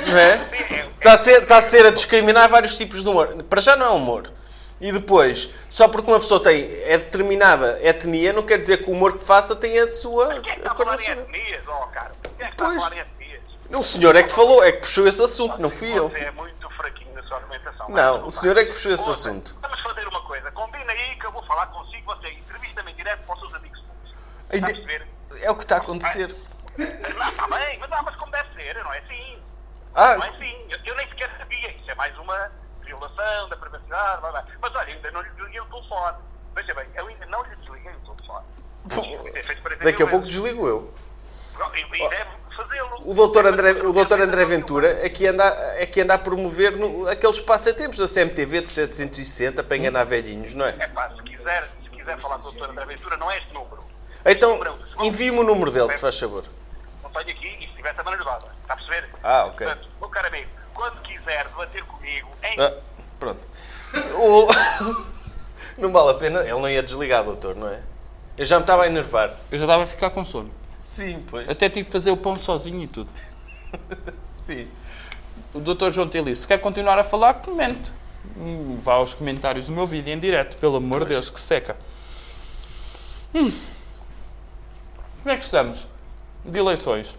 Não 0.06 0.18
é? 0.18 0.88
Está 0.98 1.14
a 1.14 1.18
ser, 1.18 1.44
está 1.44 1.58
a 1.58 1.62
ser 1.62 1.86
a 1.86 1.92
discriminar 1.92 2.50
vários 2.50 2.78
tipos 2.78 3.04
de 3.04 3.10
humor. 3.10 3.44
Para 3.44 3.62
já 3.62 3.76
não 3.76 3.86
é 3.86 3.90
humor. 3.90 4.32
E 4.80 4.92
depois, 4.92 5.50
só 5.70 5.88
porque 5.88 6.10
uma 6.10 6.20
pessoa 6.20 6.42
tem 6.42 6.70
é 6.84 6.98
determinada 7.00 7.80
etnia, 7.82 8.32
não 8.32 8.44
quer 8.44 8.60
dizer 8.60 8.84
que 8.84 8.90
o 8.90 8.94
humor 8.94 9.18
que 9.18 9.24
faça 9.24 9.56
tenha 9.56 9.84
a 9.84 9.88
sua 9.88 10.40
Quem 10.40 10.52
é 10.52 10.54
que 10.54 10.60
está 10.60 10.72
a 10.72 10.76
falar 10.76 11.02
em 11.02 11.10
etnias, 11.10 11.64
ó, 11.68 11.88
cara? 11.88 12.12
Quem 12.38 12.46
é 12.46 12.50
que 12.50 12.54
está 12.54 12.68
a 12.68 12.74
falar 12.76 12.96
em 12.96 13.00
etnias? 13.00 13.42
O 13.72 13.84
senhor 13.84 14.16
é 14.16 14.24
que 14.24 14.30
falou, 14.30 14.64
é 14.64 14.72
que 14.72 14.82
puxou 14.82 15.08
esse 15.08 15.22
assunto, 15.22 15.60
não 15.60 15.70
fui 15.72 15.98
eu. 15.98 16.10
Você 16.10 16.20
é 16.20 16.32
muito 16.32 16.70
fraquinho 16.70 17.14
na 17.16 17.24
sua 17.24 17.38
argumentação. 17.38 17.90
Não, 17.90 18.28
o 18.28 18.32
senhor 18.32 18.56
é 18.56 18.66
que 18.66 18.74
puxou 18.74 18.94
esse 18.94 19.10
assunto. 19.10 19.56
Vamos 19.62 19.82
fazer 19.82 20.08
uma 20.08 20.22
coisa. 20.22 20.52
Combina 20.52 20.92
aí 20.92 21.16
que 21.20 21.26
eu 21.26 21.32
vou 21.32 21.44
falar 21.44 21.66
consigo. 21.68 22.16
Você 22.16 22.30
entrevista-me 22.30 22.94
direto 22.94 23.26
para 23.26 23.34
os 23.34 23.40
seus 23.40 23.56
amigos? 23.56 23.84
É 25.42 25.52
o 25.52 25.56
que 25.56 25.64
está 25.64 25.76
a 25.76 25.80
acontecer. 25.80 26.34
Não, 26.78 27.30
está 27.30 27.48
bem, 27.48 27.80
mas, 27.80 27.90
não, 27.90 28.04
mas 28.04 28.16
como 28.20 28.32
deve 28.32 28.54
ser, 28.54 28.76
não 28.84 28.94
é 28.94 29.00
assim. 29.00 29.42
Ah. 29.98 30.16
Não 30.16 30.26
é 30.26 30.28
assim. 30.28 30.56
Eu, 30.70 30.78
eu 30.86 30.96
nem 30.96 31.10
sequer 31.10 31.36
sabia. 31.40 31.72
Isso 31.72 31.90
é 31.90 31.96
mais 31.96 32.16
uma 32.20 32.52
violação 32.86 33.50
da 33.50 33.58
privacidade. 33.58 34.22
Blá, 34.22 34.32
blá. 34.32 34.46
Mas 34.62 34.76
olha, 34.76 34.94
ainda 34.94 35.12
não 35.12 35.22
lhe 35.22 35.30
desliguei 35.32 35.60
o 35.60 35.66
telefone. 35.66 36.18
Veja 36.54 36.74
bem, 36.76 36.88
eu 36.96 37.08
ainda 37.08 37.26
não 37.26 37.44
lhe 37.44 37.56
desliguei 37.56 37.92
o 37.92 38.16
telefone. 38.16 38.46
É 39.34 39.42
feito 39.42 39.62
para 39.64 39.76
Daqui 39.78 40.04
a 40.04 40.08
pouco 40.08 40.28
desligo 40.28 40.68
eu. 40.68 40.94
E, 41.74 41.80
e 41.80 42.10
deve 42.10 42.30
fazê-lo. 42.56 43.02
O 43.04 43.14
doutor 43.16 43.48
André, 43.48 43.72
o 43.72 43.92
doutor 43.92 44.22
André 44.22 44.46
Ventura 44.46 45.04
é 45.04 45.10
que 45.10 45.26
anda, 45.26 45.44
é 45.78 45.88
que 45.88 46.00
anda 46.00 46.14
a 46.14 46.20
promover 46.20 46.78
no, 46.78 47.08
aqueles 47.08 47.42
passatempos 47.42 47.98
da 47.98 48.08
CMTV 48.08 48.62
do 48.62 48.70
760 48.70 49.64
para 49.64 49.78
enganar 49.78 50.04
velhinhos, 50.04 50.54
não 50.54 50.66
é? 50.66 50.76
É 50.78 50.88
pá, 50.88 51.10
se 51.10 51.24
quiser, 51.24 51.68
se 51.84 51.90
quiser 51.90 52.20
falar 52.20 52.38
com 52.38 52.50
o 52.50 52.52
Dr. 52.52 52.70
André 52.70 52.86
Ventura, 52.86 53.18
não 53.18 53.32
é 53.32 53.40
este 53.40 53.52
número. 53.52 53.84
Então, 54.24 54.60
envie-me 55.02 55.40
o 55.40 55.44
número 55.44 55.72
dele, 55.72 55.90
se 55.90 56.00
faz 56.00 56.20
favor. 56.20 56.44
Não 57.02 57.10
tenho 57.10 57.36
aqui 57.36 57.67
e 57.78 57.82
se 57.82 57.84
tiver 57.84 57.94
também 57.96 58.14
não 58.14 58.20
lhe 58.20 58.26
dava. 58.26 58.44
Está 58.62 58.74
a 58.74 58.78
perceber? 58.78 59.10
Ah, 59.24 59.46
ok. 59.46 59.66
Portanto, 59.68 59.88
meu 60.00 60.10
caro 60.10 60.28
amigo, 60.28 60.50
quando 60.74 61.02
quiser 61.02 61.48
debater 61.48 61.84
comigo 61.86 62.30
em. 62.44 62.60
Ah, 62.60 62.74
pronto. 63.20 63.48
O- 64.16 64.48
Não 65.78 65.92
vale 65.92 66.10
a 66.10 66.14
pena, 66.16 66.40
ele 66.42 66.54
não 66.54 66.68
ia 66.68 66.82
desligar, 66.82 67.24
doutor, 67.24 67.56
não 67.56 67.68
é? 67.70 67.80
Eu 68.36 68.46
já 68.46 68.56
me 68.58 68.64
estava 68.64 68.84
a 68.84 68.88
enervar. 68.88 69.30
Eu 69.52 69.60
já 69.60 69.66
estava 69.66 69.84
a 69.84 69.88
ficar 69.88 70.10
com 70.10 70.26
sono. 70.26 70.50
Sim, 70.84 71.24
pois. 71.30 71.48
Até 71.48 71.70
tive 71.70 71.86
que 71.86 71.92
fazer 71.92 72.10
o 72.10 72.18
pão 72.18 72.36
sozinho 72.36 72.82
e 72.82 72.88
tudo. 72.88 73.14
Sim. 74.32 74.68
O 75.54 75.60
Dr. 75.60 75.92
João 75.92 76.08
Telice, 76.10 76.42
se 76.42 76.48
quer 76.48 76.58
continuar 76.58 76.98
a 76.98 77.04
falar, 77.04 77.36
comente. 77.36 77.94
Hum, 78.36 78.80
Vá 78.84 78.94
aos 78.94 79.14
comentários 79.14 79.68
do 79.68 79.72
meu 79.74 79.86
vídeo 79.86 80.12
em 80.12 80.18
direto, 80.20 80.58
pelo 80.58 80.78
amor 80.78 81.02
de 81.02 81.10
Deus, 81.10 81.30
que 81.30 81.40
seca. 81.40 81.78
Hum. 83.36 83.52
Como 85.22 85.30
é 85.34 85.38
que 85.38 85.44
estamos? 85.44 85.88
De 86.44 86.58
eleições. 86.58 87.18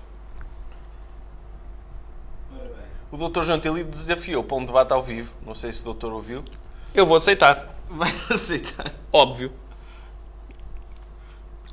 O 3.11 3.17
doutor 3.17 3.45
João 3.45 3.59
Tili 3.59 3.85
desafiou 3.85 4.45
para 4.45 4.57
um 4.57 4.65
debate 4.65 4.93
ao 4.93 5.03
vivo. 5.03 5.33
Não 5.45 5.55
sei 5.55 5.73
se 5.73 5.83
o 5.83 5.87
doutor 5.87 6.13
ouviu. 6.13 6.45
Eu 6.95 7.07
vou 7.07 7.17
aceitar. 7.17 7.75
Vai 7.89 8.11
aceitar. 8.31 8.93
Óbvio. 9.13 9.53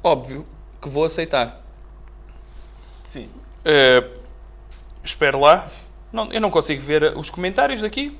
Óbvio 0.01 0.45
que 0.81 0.87
vou 0.87 1.03
aceitar. 1.03 1.61
Sim. 3.03 3.29
Eh, 3.65 4.09
espero 5.03 5.39
lá. 5.39 5.67
Não, 6.11 6.31
eu 6.31 6.39
não 6.39 6.49
consigo 6.49 6.81
ver 6.81 7.17
os 7.17 7.29
comentários 7.29 7.81
daqui. 7.81 8.17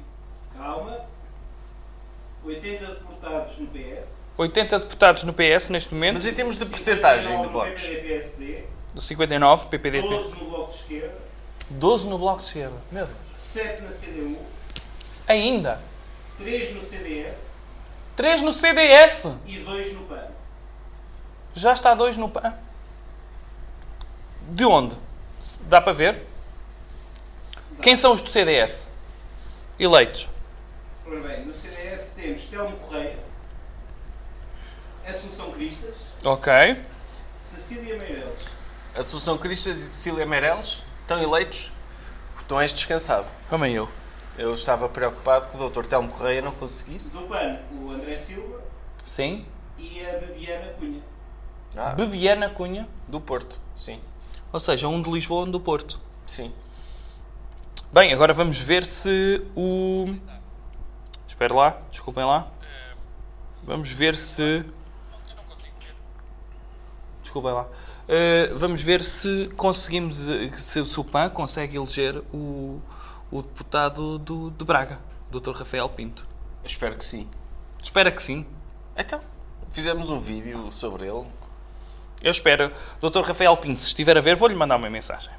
Calma. 0.58 1.00
80 2.44 2.85
deputados 2.85 3.58
no 3.60 3.68
PS. 3.68 4.10
80 4.38 4.80
deputados 4.80 5.24
no 5.24 5.34
PS 5.34 5.69
neste 5.69 5.94
momento. 5.94 6.16
Mas 6.16 6.26
em 6.26 6.34
termos 6.34 6.58
de 6.58 6.66
percentagem 6.66 7.32
de 7.42 7.44
59 7.44 7.48
no 7.48 7.53
votos. 7.53 7.84
PPD-PSD. 7.84 8.64
59, 8.98 9.68
PPDP. 9.68 10.08
12 10.10 10.30
no 10.32 10.50
Bloco 10.50 10.72
de 10.72 10.77
Esquerda. 10.77 11.24
12 11.69 12.08
no 12.08 12.18
Bloco 12.18 12.42
de 12.42 12.48
Esquerda. 12.48 12.76
Meu 12.92 13.06
Deus. 13.06 13.18
7 13.32 13.82
na 13.82 13.90
CDU. 13.90 14.40
Ainda. 15.27 15.82
3 16.38 16.76
no 16.76 16.84
CDS. 16.84 17.38
3 18.16 18.42
no 18.42 18.53
CDS. 18.53 19.27
E 19.45 19.60
2 19.60 19.94
no 19.94 20.06
PAN. 20.06 20.27
Já 21.53 21.74
está 21.74 21.95
2 21.95 22.18
no 22.18 22.30
PAN. 22.30 22.53
De 24.50 24.66
onde? 24.66 24.95
Dá 25.61 25.82
para 25.82 25.94
ver? 25.94 26.22
Quem 27.82 27.95
são 27.95 28.14
os 28.14 28.22
do 28.22 28.30
CDS? 28.30 28.88
Eleitos. 29.80 30.30
Ora 31.06 31.19
bem, 31.19 31.45
no 31.45 31.53
CDS 31.53 32.14
temos 32.16 32.44
Telmo 32.45 32.77
Correia. 32.77 33.19
Assunção 35.08 35.52
Cristas. 35.52 35.95
Ok. 36.24 36.52
Cecília 37.44 37.98
Meireles. 38.02 38.45
Assunção 38.95 39.38
Cristas 39.38 39.80
e 39.80 39.82
Cecília 39.82 40.26
Meireles 40.26 40.84
estão 41.06 41.22
eleitos. 41.22 41.72
Estão 42.42 42.59
és 42.59 42.74
descansado. 42.74 43.27
Também 43.50 43.74
eu. 43.74 43.90
Eu 44.38 44.53
estava 44.53 44.90
preocupado 44.90 45.48
que 45.48 45.56
o 45.56 45.59
doutor 45.59 45.88
Telmo 45.88 46.09
Correia 46.09 46.42
não 46.42 46.51
conseguisse. 46.51 47.17
Do 47.17 47.24
PAN, 47.27 47.59
o 47.72 47.92
André 47.92 48.17
Silva 48.17 48.61
Sim. 49.03 49.45
e 49.77 50.06
a 50.06 50.19
Bebiana 50.19 50.74
Cunha. 50.74 51.01
Ah, 51.77 51.93
Bebiana 51.93 52.50
Cunha. 52.50 52.88
do 53.08 53.19
Porto, 53.22 53.58
sim. 53.75 54.01
Ou 54.51 54.59
seja, 54.59 54.88
um 54.88 55.01
de 55.01 55.09
Lisboa 55.09 55.45
e 55.45 55.50
um 55.50 55.51
do 55.51 55.59
Porto. 55.59 56.00
Sim. 56.27 56.53
Bem, 57.92 58.14
agora 58.14 58.34
vamos 58.34 58.59
ver 58.59 58.84
se 58.84 59.45
o. 59.56 60.14
Espera 61.27 61.53
lá, 61.53 61.82
desculpem 61.90 62.25
lá. 62.25 62.48
Vamos 63.64 63.92
ver 63.92 64.16
se. 64.16 64.66
Desculpem 67.22 67.51
lá. 67.53 67.67
Uh, 68.08 68.58
vamos 68.58 68.82
ver 68.82 69.03
se 69.03 69.50
conseguimos. 69.58 70.17
Se, 70.58 70.85
se 70.85 71.00
o 71.00 71.03
PAN 71.03 71.30
consegue 71.30 71.75
eleger 71.77 72.17
o, 72.34 72.80
o 73.32 73.42
deputado 73.42 74.19
do, 74.19 74.51
de 74.51 74.64
Braga, 74.64 75.00
Dr. 75.32 75.51
Rafael 75.51 75.90
Pinto. 75.90 76.27
Espero 76.64 76.95
que 76.95 77.06
sim. 77.06 77.27
Espera 77.82 78.11
que 78.11 78.22
sim. 78.22 78.45
Então, 78.95 79.19
fizemos 79.69 80.09
um 80.09 80.19
vídeo 80.19 80.72
sobre 80.72 81.08
ele. 81.08 81.25
Eu 82.22 82.32
espero. 82.32 82.72
Dr. 83.01 83.22
Rafael 83.22 83.56
Pinto, 83.58 83.82
se 83.82 83.88
estiver 83.88 84.17
a 84.17 84.22
ver, 84.22 84.35
vou-lhe 84.35 84.56
mandar 84.56 84.75
uma 84.77 84.90
mensagem. 84.90 85.32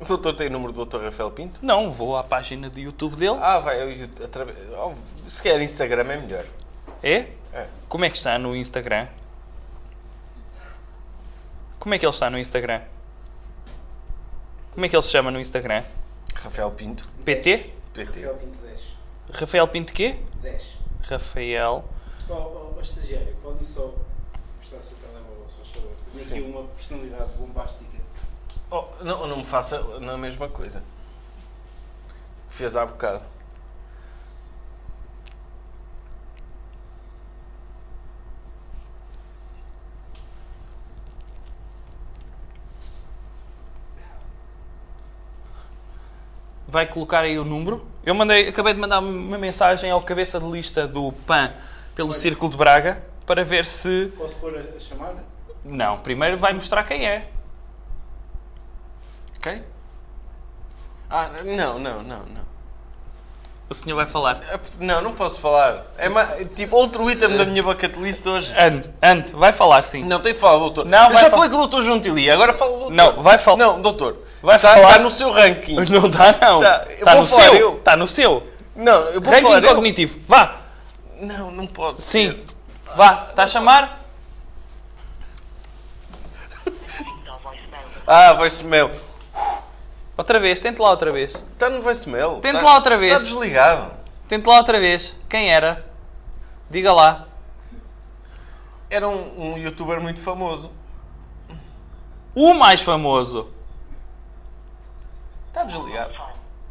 O 0.00 0.04
doutor 0.04 0.34
tem 0.34 0.48
o 0.48 0.50
número 0.50 0.72
do 0.72 0.76
doutor 0.76 1.02
Rafael 1.04 1.30
Pinto? 1.30 1.60
Não, 1.62 1.92
vou 1.92 2.16
à 2.16 2.24
página 2.24 2.68
de 2.68 2.80
YouTube 2.82 3.14
dele. 3.16 3.38
Ah, 3.40 3.60
vai. 3.60 3.80
ao 3.80 3.88
YouTube- 3.88 4.24
através- 4.24 4.56
oh, 4.76 4.92
Se 5.24 5.40
quer 5.40 5.60
Instagram 5.60 6.02
é 6.12 6.20
melhor. 6.20 6.44
É? 7.02 7.28
É. 7.52 7.66
Como 7.88 8.04
é 8.04 8.10
que 8.10 8.16
está 8.16 8.36
no 8.38 8.56
Instagram? 8.56 9.06
Como 11.82 11.96
é 11.96 11.98
que 11.98 12.06
ele 12.06 12.12
está 12.12 12.30
no 12.30 12.38
Instagram? 12.38 12.80
Como 14.70 14.86
é 14.86 14.88
que 14.88 14.94
ele 14.94 15.02
se 15.02 15.10
chama 15.10 15.32
no 15.32 15.40
Instagram? 15.40 15.82
Rafael 16.32 16.70
Pinto. 16.70 17.08
PT? 17.24 17.72
PT. 17.92 18.20
Rafael 18.20 18.36
Pinto 18.36 18.58
10. 18.58 18.96
Rafael 19.32 19.66
Pinto 19.66 19.92
quê? 19.92 20.20
10. 20.42 20.76
Rafael. 21.10 21.84
Oh, 22.28 22.32
oh, 22.34 22.74
oh, 22.76 22.80
estagiário, 22.80 23.34
pode-me 23.42 23.66
só 23.66 23.92
prestar 24.60 24.76
o 24.76 24.80
seu 24.80 24.96
telemóvel, 24.98 25.44
faz 25.56 25.70
favor? 25.70 25.90
Tenho 26.14 26.24
aqui 26.24 26.40
uma 26.56 26.68
personalidade 26.68 27.32
bombástica. 27.32 27.98
Oh, 28.70 28.84
não, 29.02 29.26
não 29.26 29.38
me 29.38 29.44
faça 29.44 29.82
na 29.98 30.16
mesma 30.16 30.48
coisa. 30.48 30.84
Que 32.48 32.54
fez 32.54 32.76
há 32.76 32.86
bocado. 32.86 33.24
Vai 46.72 46.86
colocar 46.86 47.20
aí 47.20 47.38
o 47.38 47.44
número. 47.44 47.86
Eu 48.02 48.14
mandei, 48.14 48.48
acabei 48.48 48.72
de 48.72 48.80
mandar 48.80 49.00
uma 49.00 49.36
mensagem 49.36 49.90
ao 49.90 50.00
cabeça 50.00 50.40
de 50.40 50.46
lista 50.50 50.88
do 50.88 51.12
PAN 51.26 51.52
pelo 51.94 52.14
Círculo 52.14 52.50
de 52.50 52.56
Braga 52.56 53.04
para 53.26 53.44
ver 53.44 53.66
se. 53.66 54.10
Posso 54.16 54.34
pôr 54.36 54.56
a, 54.58 54.80
chamada? 54.80 55.22
Não, 55.62 55.98
primeiro 55.98 56.38
vai 56.38 56.54
mostrar 56.54 56.82
quem 56.84 57.06
é. 57.06 57.28
Quem? 59.42 59.62
Ah, 61.10 61.28
não, 61.44 61.78
não, 61.78 62.02
não, 62.02 62.18
não. 62.20 62.52
O 63.68 63.74
senhor 63.74 63.96
vai 63.96 64.06
falar. 64.06 64.40
Não, 64.80 65.02
não 65.02 65.12
posso 65.14 65.38
falar. 65.38 65.84
É 65.98 66.08
ma- 66.08 66.24
tipo 66.56 66.74
outro 66.74 67.10
item 67.10 67.36
da 67.36 67.44
minha 67.44 67.62
bucket 67.62 67.96
list 67.96 68.24
hoje. 68.26 68.50
Ande, 68.58 68.88
ande, 69.02 69.32
vai 69.32 69.52
falar 69.52 69.82
sim. 69.82 70.04
Não, 70.04 70.20
tem 70.20 70.32
de 70.32 70.38
falar, 70.38 70.58
doutor. 70.58 70.86
Não, 70.86 71.10
Eu 71.10 71.14
já 71.16 71.28
fal- 71.28 71.40
falei 71.40 71.50
com 71.50 71.56
o 71.56 71.58
doutor 71.60 71.82
João 71.82 72.00
Tili, 72.00 72.30
agora 72.30 72.54
fala 72.54 72.70
o 72.70 72.78
doutor. 72.78 72.92
Não, 72.94 73.22
vai 73.22 73.36
falar. 73.36 73.58
Não, 73.58 73.80
doutor. 73.82 74.21
Vai 74.42 74.56
Está 74.56 74.74
falar. 74.74 74.98
no 74.98 75.08
seu 75.10 75.30
ranking. 75.32 75.76
Não 75.88 76.06
está, 76.06 76.32
não. 76.40 76.60
Tá, 76.60 76.84
eu 76.88 76.94
Está 76.94 77.12
vou 77.12 77.20
no 77.22 77.26
seu. 77.28 77.54
eu. 77.54 77.76
Está 77.76 77.96
no 77.96 78.08
seu. 78.08 78.48
Não, 78.74 78.92
eu 79.10 79.20
vou 79.20 79.32
Ranking 79.32 79.44
falar 79.46 79.62
eu. 79.64 79.74
cognitivo. 79.74 80.18
Vá. 80.26 80.56
Não, 81.20 81.50
não 81.52 81.66
pode. 81.66 82.02
Sim. 82.02 82.42
Vá. 82.96 83.26
Está 83.30 83.44
a 83.44 83.46
chamar? 83.46 84.00
Ah, 88.06 88.32
voicemail. 88.32 88.90
Outra 90.16 90.40
vez. 90.40 90.58
Tente 90.58 90.82
lá 90.82 90.90
outra 90.90 91.12
vez. 91.12 91.34
Está 91.52 91.70
no 91.70 91.80
voicemail. 91.82 92.40
Tente 92.40 92.58
Tá- 92.58 92.64
lá 92.66 92.74
outra 92.74 92.98
vez. 92.98 93.12
Está 93.12 93.24
desligado. 93.28 93.92
Tente 94.28 94.48
lá 94.48 94.56
outra 94.56 94.80
vez. 94.80 95.14
Quem 95.28 95.52
era? 95.52 95.86
Diga 96.68 96.92
lá. 96.92 97.26
Era 98.90 99.08
um, 99.08 99.52
um 99.54 99.56
youtuber 99.58 100.00
muito 100.00 100.18
famoso. 100.20 100.72
O 102.34 102.54
mais 102.54 102.82
famoso. 102.82 103.51
Está 105.52 105.64
desligado. 105.64 106.14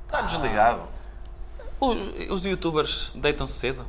Está 0.08 0.22
desligado. 0.22 0.90
Os, 1.80 1.98
os 2.30 2.46
youtubers 2.46 3.12
deitam-se 3.14 3.54
cedo. 3.54 3.86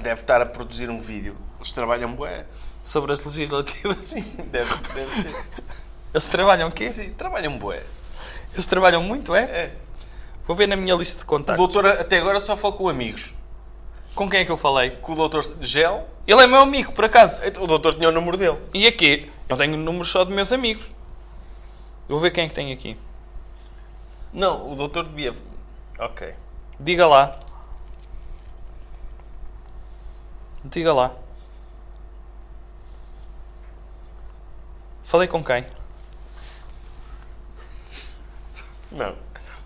Deve 0.00 0.22
estar 0.22 0.40
a 0.42 0.46
produzir 0.46 0.90
um 0.90 1.00
vídeo. 1.00 1.36
Eles 1.58 1.70
trabalham 1.72 2.12
bué. 2.12 2.44
Sobre 2.82 3.12
as 3.12 3.24
legislativas. 3.24 4.00
Sim, 4.00 4.22
deve, 4.50 4.74
deve 4.94 5.14
ser. 5.14 5.32
Eles 6.12 6.26
trabalham 6.26 6.68
o 6.68 6.72
quê? 6.72 6.90
Sim, 6.90 7.12
trabalham 7.12 7.56
bué. 7.58 7.82
Eles 8.52 8.66
trabalham 8.66 9.02
muito, 9.02 9.34
é? 9.34 9.42
É. 9.44 9.76
Vou 10.44 10.56
ver 10.56 10.66
na 10.66 10.74
minha 10.74 10.94
lista 10.96 11.18
de 11.18 11.24
O 11.24 11.26
contactos. 11.26 11.56
doutor 11.56 11.86
até 11.86 12.18
agora 12.18 12.40
só 12.40 12.56
falou 12.56 12.76
com 12.76 12.88
amigos. 12.88 13.32
Com 14.16 14.28
quem 14.28 14.40
é 14.40 14.44
que 14.44 14.50
eu 14.50 14.58
falei? 14.58 14.90
Com 14.90 15.12
o 15.12 15.16
doutor 15.16 15.44
Gel. 15.60 16.08
Ele 16.26 16.40
é 16.42 16.46
meu 16.48 16.58
amigo, 16.60 16.92
por 16.92 17.04
acaso. 17.04 17.40
Então, 17.44 17.62
O 17.62 17.66
doutor 17.68 17.94
tinha 17.94 18.08
o 18.08 18.12
número 18.12 18.36
dele. 18.36 18.58
E 18.74 18.86
aqui? 18.86 19.30
Eu 19.48 19.56
tenho 19.56 19.76
números 19.76 20.08
só 20.08 20.24
de 20.24 20.32
meus 20.32 20.50
amigos. 20.50 20.84
Vou 22.08 22.18
ver 22.18 22.30
quem 22.32 22.44
é 22.44 22.48
que 22.48 22.54
tem 22.54 22.72
aqui. 22.72 22.96
Não, 24.32 24.70
o 24.70 24.74
doutor 24.74 25.04
devia... 25.04 25.34
Ok. 25.98 26.34
Diga 26.80 27.06
lá. 27.06 27.38
Diga 30.64 30.92
lá. 30.92 31.14
Falei 35.02 35.28
com 35.28 35.44
quem? 35.44 35.66
Não. 38.90 39.16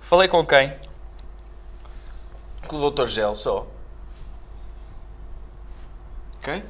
Falei 0.01 0.29
com 0.29 0.45
quem? 0.45 0.77
Com 2.67 2.77
o 2.77 2.81
doutor 2.81 3.09
Gel 3.09 3.35
só. 3.35 3.67
Quem? 6.43 6.65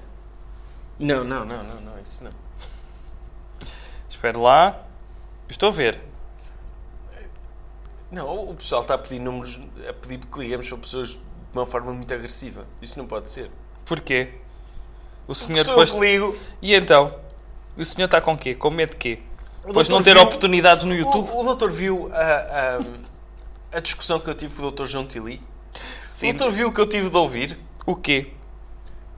Não, 0.98 1.24
não, 1.24 1.44
não, 1.44 1.62
não, 1.62 1.80
não, 1.80 1.98
isso 2.00 2.24
não. 2.24 2.32
Espera 4.08 4.38
lá. 4.38 4.84
Estou 5.48 5.68
a 5.68 5.72
ver. 5.72 6.00
Não, 8.16 8.48
o 8.48 8.54
pessoal 8.54 8.80
está 8.80 8.94
a 8.94 8.98
pedir 8.98 9.20
números, 9.20 9.58
a 9.86 9.92
pedir 9.92 10.18
que 10.18 10.38
liguemos 10.38 10.66
para 10.66 10.78
pessoas 10.78 11.10
de 11.10 11.18
uma 11.52 11.66
forma 11.66 11.92
muito 11.92 12.12
agressiva. 12.14 12.66
Isso 12.80 12.98
não 12.98 13.06
pode 13.06 13.30
ser. 13.30 13.50
Porquê? 13.84 14.30
O 15.28 15.34
senhor 15.34 15.64
sou 15.66 15.74
depois. 15.74 15.92
eu 15.92 16.00
que 16.00 16.06
ligo. 16.06 16.36
E 16.62 16.74
então? 16.74 17.14
O 17.76 17.84
senhor 17.84 18.06
está 18.06 18.18
com 18.22 18.36
quê? 18.38 18.54
Com 18.54 18.70
medo 18.70 18.90
de 18.92 18.96
quê? 18.96 19.18
O 19.64 19.66
Depois 19.68 19.88
não 19.90 20.02
ter 20.02 20.14
viu- 20.14 20.22
oportunidades 20.22 20.84
no 20.84 20.94
YouTube? 20.94 21.28
O, 21.30 21.40
o 21.40 21.44
doutor 21.44 21.70
viu 21.70 22.10
a, 22.14 22.78
a, 23.72 23.76
a 23.76 23.80
discussão 23.80 24.18
que 24.18 24.30
eu 24.30 24.34
tive 24.34 24.54
com 24.54 24.60
o 24.60 24.62
doutor 24.62 24.86
João 24.86 25.06
Tili? 25.06 25.42
Sim. 26.10 26.30
O 26.30 26.32
doutor 26.34 26.52
viu 26.54 26.68
o 26.68 26.72
que 26.72 26.80
eu 26.80 26.86
tive 26.86 27.10
de 27.10 27.16
ouvir? 27.16 27.58
O 27.84 27.94
quê? 27.94 28.32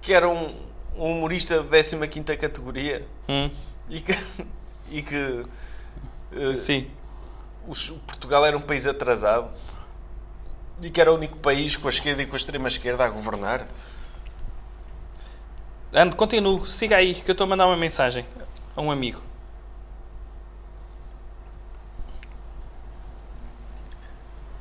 Que 0.02 0.12
era 0.12 0.28
um, 0.28 0.52
um 0.96 1.18
humorista 1.18 1.62
de 1.62 2.08
15 2.08 2.36
categoria 2.36 3.06
Hum. 3.28 3.48
e 3.88 4.00
que, 4.00 4.12
e 4.90 5.02
que 5.02 5.44
eh, 6.32 6.56
Sim. 6.56 6.90
Os- 7.68 7.90
Portugal 8.06 8.44
era 8.46 8.56
um 8.56 8.60
país 8.60 8.86
atrasado 8.86 9.50
e 10.82 10.90
que 10.90 11.00
era 11.00 11.12
o 11.12 11.14
único 11.16 11.36
país 11.38 11.76
com 11.76 11.88
a 11.88 11.90
esquerda 11.90 12.22
e 12.22 12.26
com 12.26 12.34
a 12.34 12.38
extrema 12.38 12.68
esquerda 12.68 13.04
a 13.04 13.08
governar. 13.08 13.66
Ande, 15.92 16.16
continuo. 16.16 16.66
Siga 16.66 16.96
aí, 16.96 17.14
que 17.14 17.30
eu 17.30 17.32
estou 17.32 17.44
a 17.46 17.48
mandar 17.48 17.66
uma 17.66 17.76
mensagem 17.76 18.24
a 18.76 18.80
um 18.80 18.90
amigo. 18.90 19.20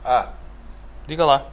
Ah, 0.03 0.29
Diga 1.05 1.25
lá. 1.25 1.45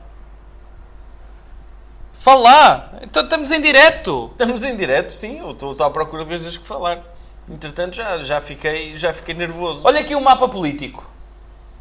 Fala! 2.12 2.98
Então 3.02 3.22
estamos 3.24 3.50
em 3.52 3.60
direto! 3.60 4.30
estamos 4.32 4.62
em 4.64 4.76
direto, 4.76 5.12
sim. 5.12 5.38
Eu 5.40 5.50
estou 5.52 5.76
à 5.84 5.90
procura 5.90 6.22
de 6.22 6.28
coisas 6.30 6.56
que 6.56 6.66
falar. 6.66 7.02
Entretanto, 7.48 7.94
já, 7.94 8.18
já, 8.18 8.40
fiquei, 8.40 8.96
já 8.96 9.12
fiquei 9.12 9.34
nervoso. 9.34 9.82
Olha 9.84 10.00
aqui 10.00 10.14
o 10.14 10.20
mapa 10.20 10.48
político. 10.48 11.06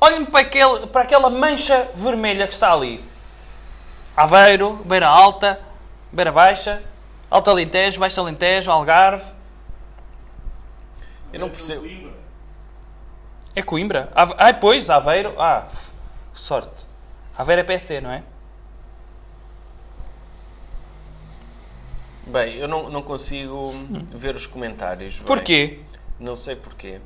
Olhem 0.03 0.25
para, 0.25 0.41
aquele, 0.41 0.85
para 0.88 1.03
aquela 1.03 1.30
mancha 1.30 1.90
vermelha 1.95 2.45
que 2.45 2.51
está 2.51 2.73
ali. 2.73 3.01
Aveiro, 4.17 4.75
Beira 4.83 5.07
Alta, 5.07 5.57
Beira 6.11 6.30
Baixa, 6.30 6.83
Alto 7.32 7.49
Alentejo, 7.49 8.01
Baixo 8.01 8.19
Alentejo, 8.19 8.69
Algarve. 8.69 9.32
Eu 11.32 11.40
não 11.40 11.49
percebo. 11.49 11.88
É 13.56 13.61
Coimbra? 13.61 14.11
Ai, 14.38 14.59
pois, 14.59 14.90
Aveiro. 14.90 15.35
Ah, 15.40 15.69
sorte. 16.33 16.85
Aveiro 17.38 17.61
é 17.61 17.64
PC, 17.64 18.01
não 18.01 18.11
é? 18.11 18.23
Bem, 22.27 22.56
eu 22.56 22.67
não, 22.67 22.90
não 22.90 23.01
consigo 23.01 23.72
ver 24.11 24.35
os 24.35 24.45
comentários. 24.45 25.19
bem. 25.19 25.25
Porquê? 25.25 25.80
Não 26.19 26.35
sei 26.35 26.57
porquê. 26.57 26.99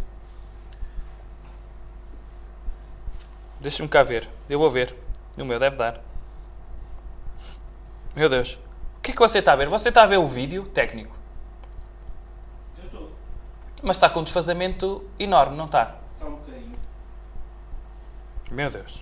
Deixa-me 3.59 3.89
cá 3.89 4.03
ver. 4.03 4.27
Eu 4.49 4.59
vou 4.59 4.69
ver. 4.71 4.95
O 5.37 5.43
meu 5.45 5.59
deve 5.59 5.75
dar. 5.75 6.01
Meu 8.15 8.29
Deus. 8.29 8.59
O 8.97 9.01
que 9.01 9.11
é 9.11 9.13
que 9.13 9.19
você 9.19 9.39
está 9.39 9.53
a 9.53 9.55
ver? 9.55 9.67
Você 9.69 9.89
está 9.89 10.03
a 10.03 10.07
ver 10.07 10.17
o 10.17 10.27
vídeo 10.27 10.65
técnico? 10.65 11.15
Eu 12.79 12.85
estou. 12.85 13.11
Mas 13.81 13.95
está 13.95 14.09
com 14.09 14.19
um 14.19 14.23
desfazamento 14.23 15.07
enorme, 15.19 15.55
não 15.55 15.65
está? 15.65 15.97
Está 16.15 16.25
um 16.27 16.35
bocadinho. 16.35 16.79
Meu 18.51 18.69
Deus. 18.69 19.01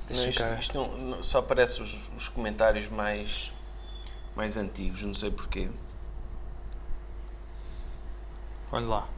Não, 0.00 0.06
Deixa 0.08 0.30
isto 0.30 0.42
cá. 0.42 0.54
isto 0.58 0.74
não- 0.78 0.96
não- 0.98 1.22
só 1.22 1.38
aparece 1.38 1.80
os, 1.82 2.10
os 2.16 2.28
comentários 2.28 2.88
mais, 2.88 3.52
mais 4.36 4.56
antigos, 4.56 5.02
não 5.02 5.14
sei 5.14 5.30
porquê. 5.30 5.70
Olha 8.72 8.86
lá. 8.86 9.08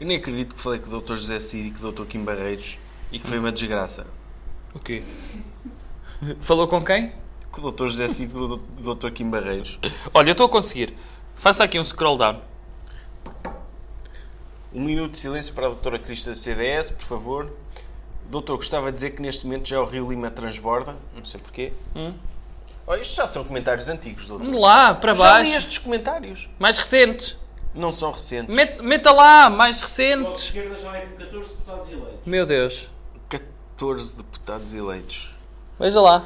Eu 0.00 0.06
nem 0.06 0.16
acredito 0.16 0.54
que 0.54 0.60
falei 0.60 0.78
com 0.80 0.90
o 0.90 1.00
Dr. 1.00 1.14
José 1.14 1.38
Cid 1.40 1.68
e 1.68 1.70
com 1.78 1.86
o 1.86 1.92
Dr. 1.92 2.04
Kim 2.06 2.24
Barreiros 2.24 2.78
e 3.14 3.18
que 3.20 3.28
foi 3.28 3.38
uma 3.38 3.52
desgraça. 3.52 4.08
O 4.74 4.80
quê? 4.80 5.04
Falou 6.40 6.66
com 6.66 6.84
quem? 6.84 7.12
Com 7.52 7.60
o 7.62 7.70
Dr. 7.70 7.86
José 7.86 8.08
Cid 8.08 8.32
e 8.34 8.36
o 8.36 8.94
Dr. 8.94 9.10
Kim 9.12 9.30
Barreiros. 9.30 9.78
Olha, 10.12 10.30
eu 10.30 10.32
estou 10.32 10.46
a 10.46 10.48
conseguir. 10.48 10.92
Faça 11.36 11.62
aqui 11.62 11.78
um 11.78 11.84
scroll 11.84 12.18
down. 12.18 12.40
Um 14.72 14.82
minuto 14.82 15.12
de 15.12 15.18
silêncio 15.20 15.54
para 15.54 15.66
a 15.66 15.68
doutora 15.68 15.96
Crista 15.96 16.32
do 16.32 16.36
CDS, 16.36 16.90
por 16.90 17.04
favor. 17.04 17.52
Doutor, 18.28 18.56
gostava 18.56 18.88
de 18.90 18.94
dizer 18.94 19.10
que 19.10 19.22
neste 19.22 19.46
momento 19.46 19.68
já 19.68 19.80
o 19.80 19.84
Rio 19.84 20.08
Lima 20.10 20.28
transborda. 20.28 20.96
Não 21.16 21.24
sei 21.24 21.38
porquê. 21.38 21.72
Hum? 21.94 22.14
Oh, 22.84 22.96
isto 22.96 23.14
já 23.14 23.28
são 23.28 23.44
comentários 23.44 23.86
antigos, 23.86 24.26
doutor. 24.26 24.44
Vamos 24.44 24.60
lá, 24.60 24.92
para 24.92 25.14
Já 25.14 25.22
baixo. 25.22 25.46
li 25.48 25.54
estes 25.54 25.78
comentários. 25.78 26.48
Mais 26.58 26.76
recentes. 26.78 27.36
Não 27.72 27.92
são 27.92 28.10
recentes. 28.10 28.52
Meta, 28.54 28.82
meta 28.82 29.12
lá, 29.12 29.48
mais 29.50 29.78
O 29.80 29.82
recentes. 29.82 30.42
Esquerda 30.46 30.74
já 30.74 30.90
vai 30.90 31.06
com 31.06 31.16
14 31.16 31.48
deputados 31.48 31.88
eleitos. 31.88 32.20
Meu 32.26 32.44
Deus. 32.44 32.90
14 33.76 34.16
deputados 34.16 34.72
eleitos. 34.74 35.30
Veja 35.78 36.00
lá. 36.00 36.22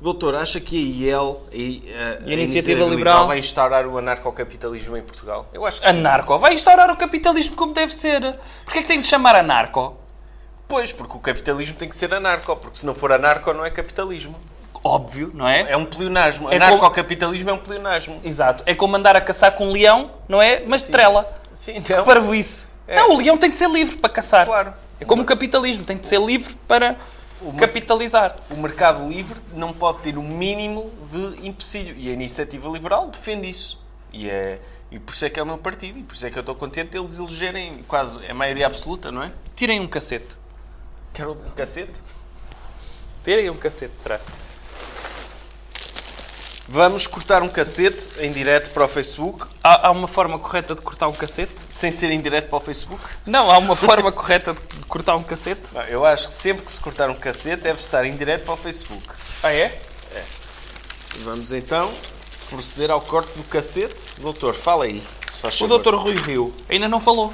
Doutor, 0.00 0.34
acha 0.34 0.60
que 0.60 0.76
a 0.76 1.06
IEL, 1.06 1.42
a, 1.50 2.24
a- 2.24 2.28
a 2.28 2.32
Iniciativa 2.32 2.84
Liberal, 2.84 3.26
vai 3.26 3.38
instaurar 3.38 3.86
o 3.86 3.96
anarcocapitalismo 3.98 4.96
em 4.96 5.02
Portugal? 5.02 5.46
Eu 5.52 5.64
acho 5.64 5.80
que 5.80 5.90
sim. 5.90 5.98
Anarco. 5.98 6.38
Vai 6.38 6.54
instaurar 6.54 6.90
o 6.90 6.96
capitalismo 6.96 7.56
como 7.56 7.72
deve 7.72 7.92
ser. 7.92 8.20
Porquê 8.64 8.80
é 8.80 8.82
que 8.82 8.88
tem 8.88 9.00
de 9.00 9.06
chamar 9.06 9.34
anarco? 9.34 9.96
Pois, 10.68 10.92
porque 10.92 11.16
o 11.16 11.20
capitalismo 11.20 11.76
tem 11.76 11.88
que 11.88 11.96
ser 11.96 12.12
anarco, 12.12 12.54
porque 12.56 12.78
se 12.78 12.86
não 12.86 12.94
for 12.94 13.12
anarco 13.12 13.52
não 13.52 13.64
é 13.64 13.70
capitalismo. 13.70 14.38
Óbvio, 14.82 15.30
não 15.32 15.48
é? 15.48 15.72
É 15.72 15.76
um 15.76 15.84
pleonasmo. 15.86 16.50
É 16.52 16.56
Anarcocapitalismo 16.56 17.50
é 17.50 17.52
um 17.54 17.58
pleonasmo. 17.58 18.20
Exato. 18.22 18.62
É 18.66 18.74
como 18.74 18.96
andar 18.96 19.16
a 19.16 19.20
caçar 19.20 19.52
com 19.52 19.68
um 19.68 19.72
leão, 19.72 20.10
não 20.28 20.42
é? 20.42 20.62
Mas 20.66 20.82
estrela. 20.82 21.26
Sim, 21.54 21.74
então. 21.76 22.04
Para 22.04 22.20
isso. 22.36 22.68
É. 22.86 22.96
Não, 22.96 23.12
o 23.14 23.18
leão 23.18 23.38
tem 23.38 23.48
de 23.50 23.56
ser 23.56 23.70
livre 23.70 23.96
para 23.96 24.10
caçar. 24.10 24.44
Claro. 24.44 24.74
É 25.04 25.06
como 25.06 25.20
o 25.20 25.26
capitalismo, 25.26 25.84
tem 25.84 25.98
de 25.98 26.06
ser 26.06 26.18
livre 26.18 26.54
para 26.66 26.96
capitalizar. 27.58 28.34
O 28.50 28.56
mercado 28.56 29.06
livre 29.06 29.38
não 29.52 29.70
pode 29.70 29.98
ter 29.98 30.16
o 30.16 30.22
mínimo 30.22 30.90
de 31.12 31.46
empecilho. 31.46 31.94
E 31.98 32.08
a 32.08 32.12
iniciativa 32.14 32.66
liberal 32.70 33.10
defende 33.10 33.46
isso. 33.46 33.78
E, 34.10 34.30
é, 34.30 34.62
e 34.90 34.98
por 34.98 35.12
isso 35.12 35.26
é 35.26 35.28
que 35.28 35.38
é 35.38 35.42
o 35.42 35.46
meu 35.46 35.58
partido. 35.58 35.98
E 35.98 36.02
por 36.02 36.14
isso 36.14 36.24
é 36.24 36.30
que 36.30 36.38
eu 36.38 36.40
estou 36.40 36.54
contente 36.54 36.92
de 36.92 36.98
eles 36.98 37.18
elegerem 37.18 37.84
quase 37.86 38.18
a 38.26 38.32
maioria 38.32 38.66
absoluta, 38.66 39.12
não 39.12 39.22
é? 39.22 39.30
Tirem 39.54 39.78
um 39.78 39.86
cacete. 39.86 40.38
Quero 41.12 41.32
um 41.32 41.50
cacete? 41.50 42.00
Tirem 43.22 43.50
um 43.50 43.56
cacete 43.58 43.92
de 43.92 44.02
trás. 44.02 44.22
Vamos 46.66 47.06
cortar 47.06 47.42
um 47.42 47.48
cacete 47.48 48.08
em 48.20 48.32
direto 48.32 48.70
para 48.70 48.84
o 48.84 48.88
Facebook. 48.88 49.46
Há, 49.62 49.88
há 49.88 49.90
uma 49.90 50.08
forma 50.08 50.38
correta 50.38 50.74
de 50.74 50.80
cortar 50.80 51.08
um 51.08 51.12
cacete? 51.12 51.52
Sem 51.68 51.92
ser 51.92 52.10
em 52.10 52.20
direto 52.20 52.48
para 52.48 52.56
o 52.56 52.60
Facebook? 52.60 53.02
Não, 53.26 53.50
há 53.50 53.58
uma 53.58 53.76
forma 53.76 54.10
correta 54.10 54.54
de 54.54 54.84
cortar 54.86 55.14
um 55.16 55.22
cacete? 55.22 55.60
Não, 55.74 55.82
eu 55.82 56.06
acho 56.06 56.28
que 56.28 56.34
sempre 56.34 56.64
que 56.64 56.72
se 56.72 56.80
cortar 56.80 57.10
um 57.10 57.14
cacete 57.14 57.62
deve 57.62 57.78
estar 57.78 58.04
em 58.06 58.16
direto 58.16 58.44
para 58.46 58.54
o 58.54 58.56
Facebook. 58.56 59.02
Ah, 59.42 59.52
é? 59.52 59.78
É. 60.14 60.24
Vamos 61.18 61.52
então 61.52 61.92
proceder 62.48 62.90
ao 62.90 63.00
corte 63.00 63.36
do 63.36 63.42
cacete. 63.44 63.96
Doutor, 64.18 64.54
fala 64.54 64.84
aí. 64.86 65.02
O 65.60 65.66
doutor 65.66 65.94
Rui 65.96 66.16
Rio 66.16 66.54
ainda 66.68 66.88
não 66.88 66.98
falou. 67.00 67.30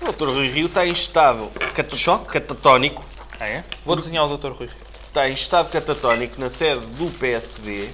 O 0.00 0.04
doutor 0.04 0.28
Rui 0.28 0.48
Rio 0.48 0.66
está 0.66 0.86
em 0.86 0.92
estado 0.92 1.50
cat- 1.74 2.24
catatónico. 2.28 3.04
Ah, 3.40 3.48
é? 3.48 3.64
Vou 3.84 3.96
desenhar 3.96 4.24
o 4.24 4.28
doutor 4.28 4.52
Rui 4.52 4.68
Rio. 4.68 4.76
Está 5.08 5.28
em 5.28 5.32
estado 5.32 5.68
catatónico 5.70 6.40
na 6.40 6.48
sede 6.48 6.84
do 6.86 7.10
PSD 7.18 7.88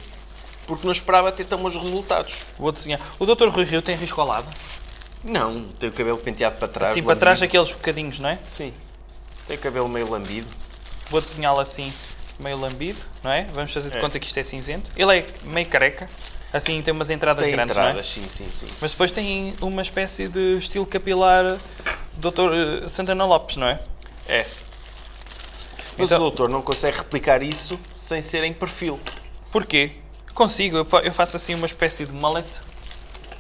porque 0.71 0.87
não 0.87 0.93
esperava 0.93 1.33
ter 1.33 1.45
tão 1.45 1.59
bons 1.59 1.75
resultados. 1.77 2.39
Vou 2.57 2.71
desenhar. 2.71 3.01
O 3.19 3.27
doutor 3.27 3.49
Rui 3.49 3.65
Rio 3.65 3.83
tem 3.83 3.97
risco 3.97 4.21
ao 4.21 4.27
lado? 4.29 4.47
Não, 5.25 5.65
tem 5.81 5.89
o 5.89 5.93
cabelo 5.93 6.17
penteado 6.17 6.57
para 6.59 6.69
trás. 6.69 6.93
Assim 6.93 7.03
para 7.03 7.17
trás, 7.17 7.43
aqueles 7.43 7.73
bocadinhos, 7.73 8.21
não 8.21 8.29
é? 8.29 8.39
Sim. 8.45 8.73
Tem 9.49 9.57
o 9.57 9.61
cabelo 9.61 9.89
meio 9.89 10.09
lambido. 10.09 10.47
Vou 11.11 11.21
desenhá-lo 11.21 11.59
assim, 11.59 11.93
meio 12.39 12.57
lambido, 12.57 13.01
não 13.25 13.33
é? 13.33 13.43
Vamos 13.53 13.73
fazer 13.73 13.91
de 13.91 13.99
É. 13.99 14.01
conta 14.01 14.21
que 14.21 14.27
isto 14.29 14.39
é 14.39 14.45
cinzento. 14.45 14.89
Ele 14.97 15.19
é 15.19 15.27
meio 15.43 15.67
careca. 15.67 16.09
Assim 16.53 16.81
tem 16.83 16.95
umas 16.95 17.11
entradas 17.11 17.43
Tem 17.45 17.53
grandes, 17.53 17.77
entradas, 17.77 17.95
não 17.95 18.01
é? 18.01 18.05
sim, 18.05 18.29
sim, 18.31 18.49
sim. 18.53 18.67
Mas 18.81 18.93
depois 18.93 19.11
tem 19.11 19.55
uma 19.61 19.83
espécie 19.83 20.29
de 20.29 20.57
estilo 20.59 20.87
capilar 20.87 21.59
doutor 22.15 22.53
eh, 22.55 22.89
Santana 22.89 23.25
Lopes, 23.27 23.57
não 23.57 23.67
é? 23.67 23.81
É. 24.29 24.47
Mas 25.99 26.07
Então- 26.11 26.19
o 26.19 26.21
doutor 26.21 26.49
não 26.49 26.63
consegue 26.63 26.97
replicar 26.99 27.43
isso 27.43 27.79
sem 27.95 28.23
ser 28.23 28.45
em 28.45 28.53
perfil. 28.53 28.99
Porquê? 29.53 29.93
Consigo, 30.41 30.79
eu 30.79 30.85
fa- 30.87 31.01
eu 31.01 31.13
faço 31.13 31.37
assim 31.37 31.55
uma 31.55 31.67
espécie 31.67 32.07
de 32.07 32.13
mullet. 32.15 32.47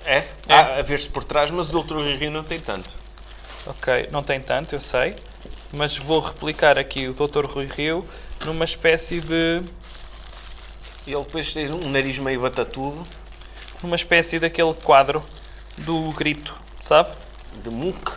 É? 0.05 0.19
É. 0.47 0.81
A 0.81 0.83
ver-se 0.83 1.09
por 1.09 1.25
trás, 1.25 1.51
mas 1.51 1.73
o 1.73 1.81
Rui 1.81 2.15
Rio 2.15 2.31
não 2.31 2.45
tem 2.45 2.61
tanto. 2.61 2.91
Ok, 3.67 4.11
não 4.12 4.23
tem 4.23 4.39
tanto, 4.39 4.75
eu 4.75 4.81
sei. 4.83 5.17
Mas 5.73 5.97
vou 5.97 6.20
replicar 6.20 6.79
aqui 6.79 7.09
o 7.09 7.15
Dr. 7.15 7.47
Rui 7.47 7.65
Rio 7.75 8.07
numa 8.45 8.67
espécie 8.67 9.23
de. 9.23 9.62
Ele 11.07 11.23
depois 11.25 11.55
tem 11.55 11.73
um 11.73 11.89
nariz 11.89 12.19
meio 12.19 12.43
batatudo. 12.43 13.03
numa 13.83 13.97
espécie 13.97 14.39
daquele 14.39 14.75
quadro 14.75 15.25
do 15.79 16.12
grito, 16.12 16.55
sabe? 16.83 17.09
De 17.62 17.70
Munch. 17.70 18.12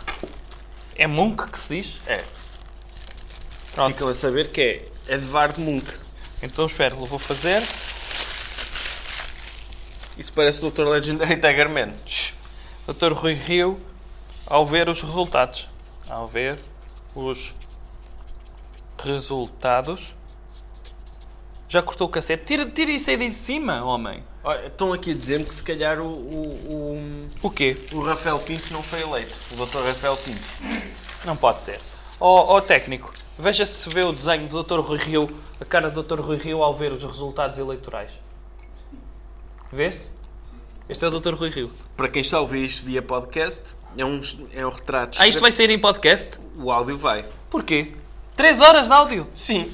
É 0.94 1.06
Munch 1.06 1.50
que 1.50 1.58
se 1.58 1.74
diz? 1.76 2.00
É. 2.06 2.22
Pronto. 3.74 3.94
Ficam 3.94 4.08
a 4.08 4.14
saber 4.14 4.50
que 4.50 4.60
é 5.08 5.14
Edvard 5.14 5.58
Munch. 5.58 5.90
Então 6.42 6.66
espera, 6.66 6.94
vou 6.94 7.18
fazer. 7.18 7.62
Isso 10.16 10.32
parece 10.32 10.64
o 10.64 10.70
Dr. 10.70 10.84
Legendary 10.84 11.36
Tiger 11.40 11.68
Man. 11.68 11.92
Dr. 12.86 13.12
Rui 13.12 13.34
Rio, 13.34 13.80
ao 14.46 14.64
ver 14.66 14.88
os 14.88 15.02
resultados. 15.02 15.68
Ao 16.08 16.26
ver 16.26 16.58
os 17.14 17.54
resultados. 19.02 20.14
Já 21.68 21.82
cortou 21.82 22.06
o 22.06 22.10
cacete? 22.10 22.44
Tira, 22.44 22.66
tira 22.70 22.90
isso 22.90 23.10
aí 23.10 23.16
de 23.16 23.30
cima, 23.30 23.82
homem. 23.84 24.22
Olha, 24.44 24.66
estão 24.66 24.92
aqui 24.92 25.10
a 25.10 25.14
dizer-me 25.14 25.44
que 25.44 25.54
se 25.54 25.62
calhar 25.62 25.98
o, 25.98 26.06
o, 26.06 27.28
O 27.42 27.50
quê? 27.50 27.76
o, 27.92 27.96
o 27.98 28.04
Rafael 28.04 28.38
Pinto 28.38 28.72
não 28.72 28.82
foi 28.82 29.00
eleito. 29.00 29.34
O 29.52 29.66
Dr. 29.66 29.78
Rafael 29.78 30.16
Pinto. 30.18 30.46
Não 31.24 31.36
pode 31.36 31.60
ser. 31.60 31.80
Ó 32.20 32.56
ó, 32.56 32.60
técnico, 32.60 33.12
veja 33.38 33.64
se 33.64 33.88
vê 33.88 34.02
o 34.02 34.12
desenho 34.12 34.46
do 34.46 34.62
Dr. 34.62 34.78
Rui 34.80 34.98
Rio, 34.98 35.36
a 35.60 35.64
cara 35.64 35.90
do 35.90 36.02
Dr. 36.02 36.20
Rui 36.20 36.36
Rio 36.36 36.62
ao 36.62 36.74
ver 36.74 36.92
os 36.92 37.02
resultados 37.02 37.58
eleitorais. 37.58 38.10
Vê-se? 39.74 40.02
Este 40.88 41.04
é 41.04 41.08
o 41.08 41.18
Dr. 41.18 41.34
Rui 41.34 41.50
Rio. 41.50 41.68
Para 41.96 42.08
quem 42.08 42.22
está 42.22 42.36
a 42.36 42.40
ouvir 42.40 42.62
isto 42.62 42.84
via 42.84 43.02
podcast, 43.02 43.74
é 43.98 44.04
um, 44.04 44.20
é 44.52 44.64
um 44.64 44.70
retrato. 44.70 45.18
Ah, 45.20 45.26
isto 45.26 45.40
vai 45.40 45.50
ser 45.50 45.68
em 45.68 45.80
podcast? 45.80 46.38
O 46.56 46.70
áudio 46.70 46.96
vai. 46.96 47.24
Porquê? 47.50 47.92
3 48.36 48.60
horas 48.60 48.86
de 48.86 48.92
áudio? 48.92 49.28
Sim. 49.34 49.68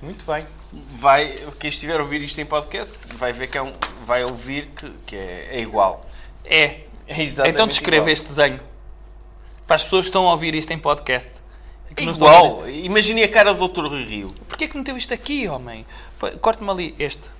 Muito 0.00 0.24
bem. 0.24 0.46
Vai, 0.72 1.36
quem 1.58 1.68
estiver 1.68 1.98
a 1.98 2.02
ouvir 2.04 2.22
isto 2.22 2.40
em 2.40 2.46
podcast 2.46 2.96
vai 3.16 3.32
ver 3.32 3.48
que 3.48 3.58
é 3.58 3.62
um, 3.62 3.74
vai 4.06 4.22
ouvir 4.22 4.66
que, 4.68 4.88
que 5.04 5.16
é, 5.16 5.48
é 5.50 5.60
igual. 5.62 6.06
É. 6.44 6.84
É 7.08 7.20
exatamente 7.20 7.54
então 7.56 7.66
descreva 7.66 8.02
igual. 8.02 8.12
este 8.12 8.28
desenho. 8.28 8.60
Para 9.66 9.74
as 9.74 9.82
pessoas 9.82 10.02
que 10.02 10.10
estão 10.10 10.28
a 10.28 10.30
ouvir 10.30 10.54
isto 10.54 10.70
em 10.70 10.78
podcast. 10.78 11.42
É 11.96 12.04
igual. 12.04 12.68
Imagine 12.68 13.24
a 13.24 13.28
cara 13.28 13.52
do 13.52 13.66
Dr. 13.66 13.88
Rui 13.88 14.04
Rio. 14.04 14.32
Porquê 14.46 14.68
que 14.68 14.76
meteu 14.76 14.96
isto 14.96 15.12
aqui, 15.12 15.48
homem? 15.48 15.84
Corte-me 16.40 16.70
ali 16.70 16.94
este. 17.00 17.36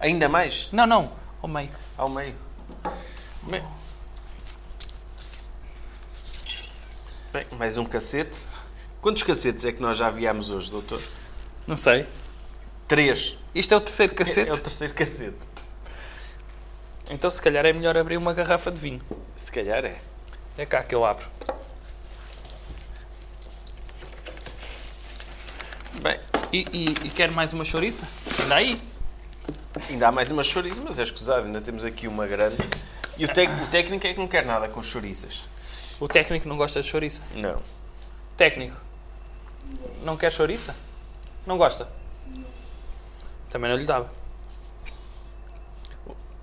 Ainda 0.00 0.28
mais? 0.28 0.68
Não, 0.72 0.86
não. 0.86 1.12
Ao 1.40 1.48
meio. 1.48 1.70
Ao 1.96 2.08
meio. 2.08 2.34
Bem, 3.42 3.62
Bem, 7.32 7.44
mais 7.58 7.76
um 7.78 7.84
cacete. 7.84 8.38
Quantos 9.00 9.22
cacetes 9.22 9.64
é 9.64 9.72
que 9.72 9.80
nós 9.82 9.96
já 9.98 10.08
viámos 10.10 10.50
hoje, 10.50 10.70
doutor? 10.70 11.02
Não 11.66 11.76
sei. 11.76 12.06
Três. 12.86 13.36
Isto 13.54 13.74
é 13.74 13.76
o 13.76 13.80
terceiro 13.80 14.14
cacete? 14.14 14.48
É, 14.48 14.52
é 14.52 14.54
o 14.54 14.58
terceiro 14.60 14.94
cacete. 14.94 15.36
Então 17.10 17.30
se 17.30 17.40
calhar 17.42 17.66
é 17.66 17.72
melhor 17.72 17.96
abrir 17.96 18.16
uma 18.16 18.32
garrafa 18.32 18.70
de 18.70 18.80
vinho. 18.80 19.02
Se 19.36 19.50
calhar 19.52 19.84
é. 19.84 20.00
É 20.56 20.64
cá 20.64 20.82
que 20.82 20.94
eu 20.94 21.04
abro. 21.04 21.26
Bem, 26.00 26.18
E, 26.52 26.64
e, 26.72 26.84
e 27.06 27.10
quer 27.10 27.32
mais 27.34 27.52
uma 27.52 27.64
chouriça? 27.64 28.06
Ainda 28.40 28.54
aí? 28.54 28.78
Ainda 29.88 30.08
há 30.08 30.12
mais 30.12 30.30
uma 30.30 30.42
chouriça, 30.42 30.80
mas 30.82 30.98
é 30.98 31.02
escusado. 31.02 31.46
Ainda 31.46 31.60
temos 31.60 31.84
aqui 31.84 32.06
uma 32.06 32.26
grande. 32.26 32.56
E 33.16 33.24
o, 33.24 33.28
o 33.28 33.66
técnico 33.70 34.06
é 34.06 34.12
que 34.12 34.18
não 34.18 34.28
quer 34.28 34.44
nada 34.44 34.68
com 34.68 34.82
chouriças. 34.82 35.42
O 36.00 36.08
técnico 36.08 36.48
não 36.48 36.56
gosta 36.56 36.80
de 36.82 36.88
chouriça? 36.88 37.22
Não. 37.34 37.60
Técnico. 38.36 38.80
Não 40.02 40.16
quer 40.16 40.32
chouriça? 40.32 40.74
Não 41.46 41.56
gosta? 41.56 41.88
Também 43.48 43.70
não 43.70 43.76
lhe 43.76 43.84
dava. 43.84 44.10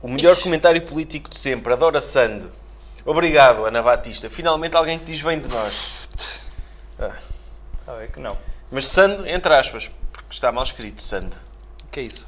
O 0.01 0.07
melhor 0.07 0.39
comentário 0.39 0.81
político 0.81 1.29
de 1.29 1.37
sempre. 1.37 1.73
Adora 1.73 2.01
Sand. 2.01 2.49
Obrigado, 3.05 3.65
Ana 3.65 3.83
Batista. 3.83 4.29
Finalmente 4.29 4.75
alguém 4.75 4.97
que 4.97 5.05
diz 5.05 5.21
bem 5.21 5.39
de 5.39 5.49
nós. 5.49 5.99
Ah. 7.03 7.17
Ah, 7.87 8.03
é 8.03 8.05
que 8.05 8.19
não. 8.19 8.37
Mas 8.69 8.85
Sand, 8.85 9.25
entre 9.27 9.51
aspas, 9.55 9.89
porque 10.11 10.27
está 10.29 10.51
mal 10.51 10.63
escrito 10.63 11.01
Sand. 11.01 11.31
O 11.83 11.87
que 11.87 11.99
é 11.99 12.03
isso? 12.03 12.27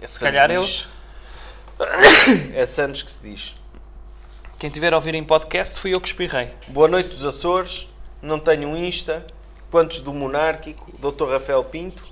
É 0.00 0.06
Se 0.06 0.20
calhar 0.20 0.50
eu... 0.50 0.62
É 2.54 2.66
Santos 2.66 3.02
que 3.02 3.10
se 3.10 3.28
diz. 3.28 3.54
Quem 4.58 4.70
tiver 4.70 4.92
a 4.92 4.96
ouvir 4.96 5.14
em 5.14 5.24
podcast 5.24 5.78
fui 5.78 5.94
eu 5.94 6.00
que 6.00 6.08
espirrei. 6.08 6.50
Boa 6.68 6.88
noite 6.88 7.10
dos 7.10 7.24
Açores. 7.24 7.88
Não 8.22 8.38
tenho 8.38 8.68
um 8.68 8.76
Insta. 8.76 9.26
Quantos 9.70 10.00
do 10.00 10.12
Monárquico? 10.12 10.90
Dr. 10.98 11.30
Rafael 11.30 11.64
Pinto. 11.64 12.02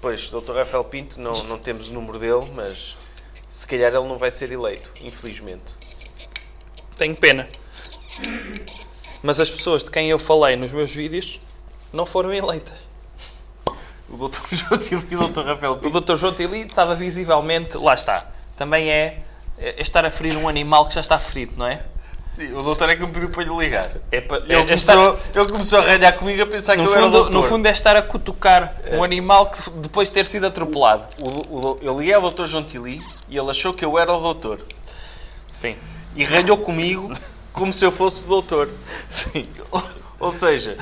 Pois, 0.00 0.30
Dr. 0.30 0.52
Rafael 0.54 0.84
Pinto, 0.84 1.20
não, 1.20 1.32
não 1.44 1.58
temos 1.58 1.88
o 1.88 1.92
número 1.92 2.18
dele, 2.18 2.50
mas 2.54 2.96
se 3.48 3.66
calhar 3.66 3.94
ele 3.94 4.06
não 4.06 4.18
vai 4.18 4.30
ser 4.30 4.50
eleito, 4.52 4.92
infelizmente. 5.02 5.74
Tenho 6.96 7.16
pena. 7.16 7.48
Mas 9.22 9.40
as 9.40 9.50
pessoas 9.50 9.82
de 9.82 9.90
quem 9.90 10.08
eu 10.08 10.18
falei 10.18 10.56
nos 10.56 10.72
meus 10.72 10.92
vídeos 10.94 11.40
não 11.92 12.06
foram 12.06 12.32
eleitas. 12.32 12.85
O 14.08 14.16
Dr. 14.28 14.38
João 14.54 14.78
Tili 14.80 15.06
e 15.10 15.16
o 15.16 15.28
Dr. 15.28 15.40
Rafael 15.44 15.76
Pinto. 15.76 15.96
O 15.96 16.00
Dr. 16.00 16.16
João 16.16 16.32
Tili 16.34 16.60
estava 16.62 16.94
visivelmente. 16.94 17.76
Lá 17.76 17.94
está. 17.94 18.24
Também 18.56 18.88
é, 18.90 19.22
é 19.58 19.80
estar 19.82 20.04
a 20.04 20.10
ferir 20.10 20.36
um 20.38 20.48
animal 20.48 20.86
que 20.86 20.94
já 20.94 21.00
está 21.00 21.18
ferido, 21.18 21.54
não 21.56 21.66
é? 21.66 21.82
Sim, 22.24 22.52
o 22.54 22.62
doutor 22.62 22.90
é 22.90 22.96
que 22.96 23.02
me 23.06 23.12
pediu 23.12 23.30
para 23.30 23.44
lhe 23.44 23.56
ligar. 23.56 23.88
É 24.10 24.20
pa- 24.20 24.36
Ele, 24.38 24.54
é- 24.54 24.58
é 24.58 24.62
começou, 24.64 25.14
estar- 25.14 25.40
ele 25.40 25.48
começou 25.52 25.78
a 25.78 25.82
ralhar 25.82 26.16
comigo 26.18 26.42
a 26.42 26.46
pensar 26.46 26.76
que 26.76 26.82
no, 26.82 26.88
eu 26.90 26.94
era 26.94 27.06
o 27.06 27.10
doutor. 27.10 27.30
no 27.32 27.42
fundo 27.42 27.66
é 27.66 27.70
estar 27.70 27.94
a 27.96 28.02
cutucar 28.02 28.74
um 28.92 29.04
animal 29.04 29.48
que 29.48 29.70
depois 29.70 30.08
de 30.08 30.14
ter 30.14 30.24
sido 30.24 30.44
atropelado. 30.46 31.04
O- 31.20 31.56
o- 31.56 31.78
eu 31.80 31.96
liguei 31.98 32.14
ao 32.14 32.28
Dr. 32.30 32.46
João 32.46 32.64
Tili 32.64 33.00
e 33.28 33.38
ele 33.38 33.50
achou 33.50 33.72
que 33.72 33.84
eu 33.84 33.96
era 33.98 34.12
o 34.12 34.20
doutor. 34.20 34.60
Sim. 35.46 35.76
E 36.16 36.24
ralhou 36.24 36.58
comigo 36.58 37.12
como 37.52 37.72
se 37.72 37.84
eu 37.84 37.92
fosse 37.92 38.24
o 38.24 38.28
doutor. 38.28 38.70
Sim. 39.08 39.44
Ou, 39.70 39.82
ou 40.20 40.32
seja, 40.32 40.76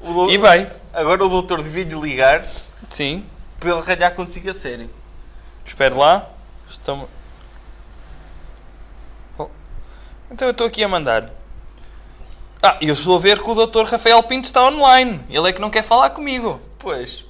o 0.00 0.12
doutor, 0.12 0.32
E 0.32 0.38
bem. 0.38 0.66
Agora 0.98 1.24
o 1.24 1.28
doutor 1.28 1.62
devia 1.62 1.84
ligar 1.96 2.44
Sim. 2.90 3.24
para 3.58 3.70
ele 3.70 3.80
ralhar 3.80 4.14
consigo 4.14 4.50
a 4.50 4.54
sério. 4.54 4.90
Lá. 5.96 6.28
Estamos... 6.68 7.08
Oh. 9.38 9.48
Então 10.30 10.48
eu 10.48 10.52
estou 10.52 10.66
aqui 10.66 10.82
a 10.82 10.88
mandar. 10.88 11.30
Ah, 12.62 12.78
eu 12.80 12.92
estou 12.94 13.16
a 13.16 13.20
ver 13.20 13.42
que 13.42 13.48
o 13.48 13.66
Dr. 13.66 13.84
Rafael 13.84 14.22
Pinto 14.24 14.46
está 14.46 14.66
online. 14.66 15.20
Ele 15.30 15.48
é 15.48 15.52
que 15.52 15.60
não 15.60 15.70
quer 15.70 15.82
falar 15.82 16.10
comigo. 16.10 16.60
Pois. 16.78 17.24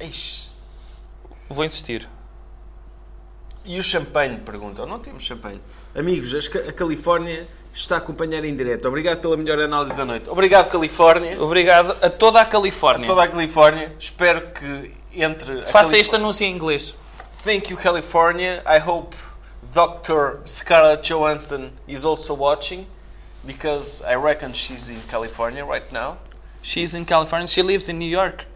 Ixi. 0.00 0.48
Vou 1.48 1.64
insistir. 1.64 2.08
E 3.64 3.78
o 3.78 3.84
champanhe? 3.84 4.38
Perguntam. 4.38 4.86
Não 4.86 4.98
temos 4.98 5.22
champanhe. 5.22 5.60
Amigos, 5.94 6.34
a 6.34 6.72
Califórnia 6.72 7.46
está 7.74 7.96
a 7.96 7.98
acompanhar 7.98 8.44
em 8.44 8.54
direto. 8.56 8.86
Obrigado 8.88 9.20
pela 9.20 9.36
melhor 9.36 9.58
análise 9.58 9.96
da 9.96 10.04
noite. 10.04 10.28
Obrigado, 10.30 10.70
Califórnia. 10.70 11.40
Obrigado 11.42 11.94
a 12.02 12.08
toda 12.10 12.40
a 12.40 12.46
Califórnia. 12.46 13.04
A 13.04 13.06
toda 13.06 13.22
a 13.24 13.28
Califórnia. 13.28 13.92
Espero 13.98 14.52
que 14.52 14.94
entre. 15.14 15.60
a 15.60 15.66
Faça 15.66 15.90
Calif- 15.90 16.00
este 16.00 16.16
anúncio 16.16 16.44
em 16.44 16.52
inglês. 16.54 16.96
Thank 17.44 17.70
you, 17.70 17.76
California. 17.76 18.62
I 18.66 18.78
hope 18.78 19.16
Dr. 19.74 20.40
Scarlett 20.46 21.02
Johansson 21.12 21.72
is 21.86 22.04
also 22.04 22.34
watching 22.34 22.86
because 23.44 24.02
I 24.06 24.14
reckon 24.16 24.52
she's 24.54 24.88
in 24.88 25.00
California 25.10 25.64
right 25.64 25.90
now. 25.92 26.18
She's 26.62 26.94
in 26.94 27.04
California. 27.04 27.46
She 27.46 27.62
lives 27.62 27.88
in 27.88 27.98
New 27.98 28.08
York. 28.08 28.46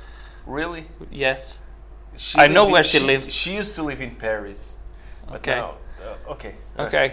Really? 0.47 0.87
Yes. 1.11 1.61
She 2.17 2.39
I 2.39 2.49
know 2.49 2.63
lived 2.63 2.69
in- 2.69 2.73
where 2.73 2.83
she 2.85 2.99
lives. 3.01 3.33
She 3.35 3.55
used 3.59 3.75
to 3.77 3.83
live 3.83 4.01
in 4.03 4.13
Paris. 4.17 4.77
Okay. 5.35 5.57
now- 5.57 5.75
uh, 6.01 6.33
ok. 6.33 6.55
Ok. 6.79 7.13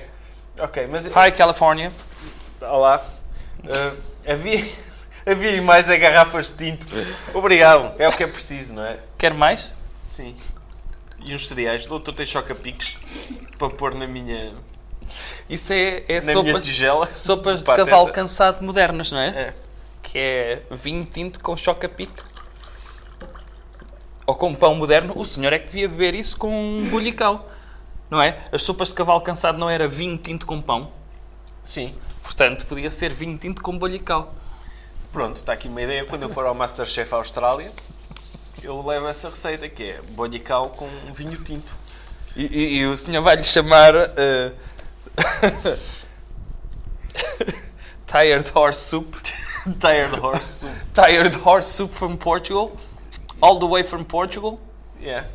Ok, 0.58 0.88
mas. 0.88 1.06
Hi, 1.08 1.32
California. 1.36 1.92
Olá. 2.62 3.06
Uh, 3.64 4.32
havia, 4.32 4.66
havia 5.28 5.62
mais 5.62 5.90
é 5.90 5.98
garrafas 5.98 6.52
de 6.52 6.72
tinto. 6.72 6.88
Obrigado. 7.34 7.94
É 8.00 8.08
o 8.08 8.12
que 8.14 8.24
é 8.24 8.28
preciso, 8.28 8.74
não 8.74 8.86
é? 8.86 8.98
Quer 9.18 9.34
mais? 9.34 9.74
Sim. 10.08 10.34
E 11.20 11.36
uns 11.36 11.48
cereais. 11.48 11.88
Doutor 11.88 12.14
tem 12.14 12.26
choca-piques 12.26 12.96
para 13.60 13.70
pôr 13.70 13.94
na 13.94 14.08
minha. 14.08 14.54
Isso 15.50 15.74
é, 15.74 16.04
é 16.08 16.16
Na 16.22 16.34
sopa, 16.34 16.44
minha 16.44 16.62
tigela. 16.62 17.14
sopas 17.14 17.60
de 17.60 17.66
Pateta. 17.66 17.90
cavalo 17.90 18.12
cansado 18.12 18.64
modernas, 18.64 19.12
não 19.12 19.20
é? 19.20 19.28
É. 19.28 19.54
Que 20.02 20.18
é 20.18 20.62
vinho 20.72 21.04
tinto 21.04 21.42
com 21.42 21.58
choca-pique. 21.58 22.24
Ou 24.26 24.36
com 24.36 24.56
pão 24.56 24.74
moderno. 24.74 25.14
O 25.18 25.26
senhor 25.26 25.52
é 25.52 25.60
que 25.60 25.66
devia 25.66 25.90
beber 25.90 26.16
isso 26.16 26.38
com 26.38 26.50
um 26.50 26.90
bullicau. 26.90 27.46
Não 28.10 28.22
é? 28.22 28.38
As 28.52 28.62
sopas 28.62 28.90
de 28.90 28.94
cavalo 28.94 29.22
cansado 29.22 29.58
não 29.58 29.70
era 29.70 29.88
vinho 29.88 30.18
tinto 30.18 30.46
com 30.46 30.62
pão? 30.62 30.92
Sim. 31.64 31.96
Portanto, 32.24 32.66
podia 32.66 32.90
ser 32.90 33.14
vinho 33.14 33.38
tinto 33.38 33.62
com 33.64 33.78
bullicau. 33.78 34.34
Pronto, 35.12 35.38
está 35.38 35.54
aqui 35.54 35.68
uma 35.68 35.82
ideia. 35.82 36.06
Quando 36.06 36.24
eu 36.24 36.30
for 36.30 36.46
ao 36.46 36.54
Masterchef 36.54 37.14
Austrália, 37.14 37.72
eu 38.62 38.86
levo 38.86 39.08
essa 39.08 39.30
receita 39.30 39.68
que 39.70 39.84
é 39.92 40.02
bollicau 40.10 40.70
com 40.72 40.86
um 40.86 41.14
vinho 41.14 41.38
tinto. 41.38 41.74
E, 42.36 42.46
e- 42.46 42.78
e 42.80 42.86
o 42.86 42.98
senhor 42.98 43.22
vai 43.22 43.36
lhe 43.38 43.44
chamar. 43.44 43.94
eh, 43.96 44.52
Tired 48.08 48.52
Horse 48.54 48.80
Soup. 48.90 49.16
Tired 49.80 50.20
Horse 50.20 50.48
Soup. 50.60 50.72
Tired 50.94 51.36
Horse 51.44 51.70
Soup 51.70 51.92
from 51.92 52.18
Portugal. 52.18 52.78
All 53.42 53.60
the 53.60 53.66
way 53.66 53.84
from 53.84 54.04
Portugal. 54.06 54.60
Yeah. 55.02 55.26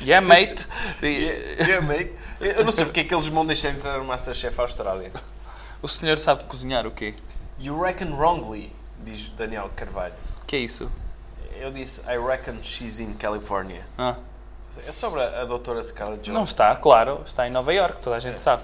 Yeah, 0.00 0.26
mate. 0.26 0.68
Yeah, 1.02 1.80
mate. 1.86 2.12
Eu 2.40 2.64
não 2.64 2.72
sei 2.72 2.84
porque 2.84 3.00
é 3.00 3.04
que 3.04 3.14
eles 3.14 3.26
vão 3.28 3.46
deixar 3.46 3.70
entrar 3.70 3.98
no 3.98 4.04
Masterchef 4.04 4.60
Austrália. 4.60 5.10
O 5.82 5.88
senhor 5.88 6.18
sabe 6.18 6.44
cozinhar 6.44 6.86
o 6.86 6.90
quê? 6.90 7.14
You 7.58 7.80
reckon 7.80 8.14
wrongly, 8.16 8.72
diz 9.04 9.28
Daniel 9.30 9.70
Carvalho. 9.74 10.14
que 10.46 10.56
é 10.56 10.58
isso? 10.60 10.90
Eu 11.58 11.70
disse, 11.70 12.00
I 12.02 12.18
reckon 12.18 12.62
she's 12.62 12.98
in 13.00 13.14
California. 13.14 13.82
Ah. 13.96 14.16
É 14.86 14.92
sobre 14.92 15.22
a, 15.22 15.40
a 15.40 15.44
doutora 15.46 15.82
Scarlett 15.82 16.18
Johansson. 16.22 16.32
Não 16.32 16.44
está, 16.44 16.76
claro. 16.76 17.22
Está 17.24 17.48
em 17.48 17.50
Nova 17.50 17.72
York, 17.72 18.00
toda 18.02 18.16
a 18.16 18.18
gente 18.20 18.40
sabe. 18.40 18.62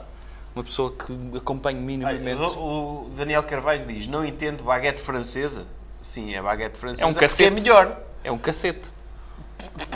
Uma 0.55 0.62
pessoa 0.62 0.93
que 0.95 1.39
acompanha 1.39 1.81
minimamente. 1.81 2.39
O 2.59 3.07
o 3.07 3.11
Daniel 3.17 3.43
Carvalho 3.45 3.87
diz, 3.87 4.07
não 4.07 4.23
entendo 4.23 4.62
baguete 4.62 5.01
francesa. 5.01 5.65
Sim, 6.03 6.35
é 6.35 6.43
baguete 6.43 6.79
francesa 6.79 7.05
É 7.05 7.07
um 7.07 7.15
cacete. 7.15 7.49
é 7.49 7.51
melhor. 7.51 7.99
É 8.23 8.31
um 8.31 8.37
cacete. 8.37 8.91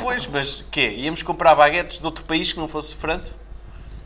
Pois, 0.03 0.27
mas 0.27 0.65
quê? 0.71 0.95
Íamos 0.97 1.23
comprar 1.23 1.55
baguetes 1.55 1.99
de 1.99 2.05
outro 2.07 2.25
país 2.25 2.53
que 2.53 2.59
não 2.59 2.69
fosse 2.69 2.95
França? 2.95 3.35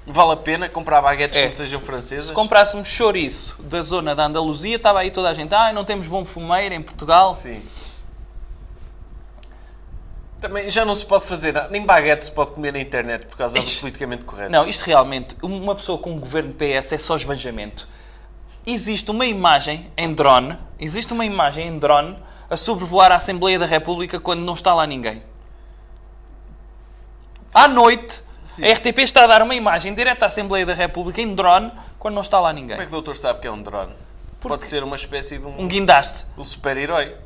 Vale 0.06 0.32
a 0.32 0.36
pena 0.36 0.68
comprar 0.68 1.00
baguetes 1.02 1.36
É. 1.36 1.42
que 1.42 1.46
não 1.48 1.52
sejam 1.52 1.80
francesas? 1.80 2.26
Se 2.26 2.32
comprássemos 2.32 2.88
chouriço 2.88 3.56
da 3.62 3.82
zona 3.82 4.14
da 4.14 4.24
Andaluzia, 4.26 4.76
estava 4.76 5.00
aí 5.00 5.10
toda 5.10 5.28
a 5.28 5.34
gente. 5.34 5.54
Ah, 5.54 5.72
não 5.72 5.84
temos 5.84 6.06
bom 6.06 6.24
fumeiro 6.24 6.74
em 6.74 6.82
Portugal. 6.82 7.34
Sim. 7.34 7.62
Também 10.40 10.70
já 10.70 10.84
não 10.86 10.94
se 10.94 11.04
pode 11.04 11.26
fazer. 11.26 11.54
Nem 11.70 11.84
baguete 11.84 12.24
se 12.26 12.32
pode 12.32 12.52
comer 12.52 12.72
na 12.72 12.80
internet 12.80 13.26
por 13.26 13.36
causa 13.36 13.58
do 13.58 13.62
Ixi. 13.62 13.80
politicamente 13.80 14.24
correto. 14.24 14.50
Não, 14.50 14.66
isto 14.66 14.84
realmente, 14.86 15.36
uma 15.42 15.74
pessoa 15.74 15.98
com 15.98 16.12
um 16.12 16.18
governo 16.18 16.54
PS 16.54 16.92
é 16.94 16.98
só 16.98 17.14
esbanjamento. 17.14 17.86
Existe 18.66 19.10
uma 19.10 19.26
imagem 19.26 19.90
em 19.96 20.12
drone, 20.14 20.56
existe 20.78 21.12
uma 21.12 21.24
imagem 21.26 21.68
em 21.68 21.78
drone 21.78 22.16
a 22.48 22.56
sobrevoar 22.56 23.12
a 23.12 23.16
Assembleia 23.16 23.58
da 23.58 23.66
República 23.66 24.18
quando 24.18 24.40
não 24.40 24.54
está 24.54 24.72
lá 24.74 24.86
ninguém. 24.86 25.22
À 27.52 27.66
noite, 27.66 28.22
a 28.62 28.72
RTP 28.72 28.98
está 29.00 29.24
a 29.24 29.26
dar 29.26 29.42
uma 29.42 29.54
imagem 29.54 29.92
direta 29.94 30.26
à 30.26 30.28
Assembleia 30.28 30.64
da 30.64 30.74
República 30.74 31.20
em 31.20 31.34
drone 31.34 31.72
quando 31.98 32.14
não 32.14 32.22
está 32.22 32.38
lá 32.40 32.52
ninguém. 32.52 32.76
Como 32.76 32.82
é 32.82 32.86
que 32.86 32.92
o 32.92 32.96
doutor 32.96 33.16
sabe 33.16 33.40
que 33.40 33.46
é 33.46 33.50
um 33.50 33.60
drone? 33.60 33.94
Pode 34.40 34.66
ser 34.66 34.82
uma 34.82 34.96
espécie 34.96 35.38
de 35.38 35.46
um... 35.46 35.60
Um 35.62 35.68
guindaste. 35.68 36.24
Um 36.38 36.44
super-herói. 36.44 37.16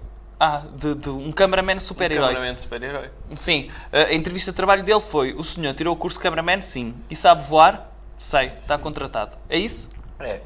Ah, 0.41 0.63
de, 0.75 0.95
de 0.97 1.09
um 1.11 1.31
cameraman 1.31 1.79
super-herói. 1.79 2.31
Um 2.31 2.35
cameraman 2.35 2.57
super-herói. 2.57 3.11
Sim, 3.35 3.71
a 3.93 4.13
entrevista 4.13 4.51
de 4.51 4.57
trabalho 4.57 4.83
dele 4.83 5.01
foi: 5.01 5.33
o 5.35 5.45
senhor 5.45 5.73
tirou 5.75 5.95
o 5.95 5.97
curso 5.97 6.19
de 6.19 6.23
cameraman? 6.23 6.61
Sim. 6.61 6.95
E 7.09 7.15
sabe 7.15 7.45
voar? 7.45 7.89
Sei, 8.19 8.47
está 8.47 8.77
contratado. 8.77 9.39
É 9.49 9.57
isso? 9.57 9.89
É. 10.19 10.41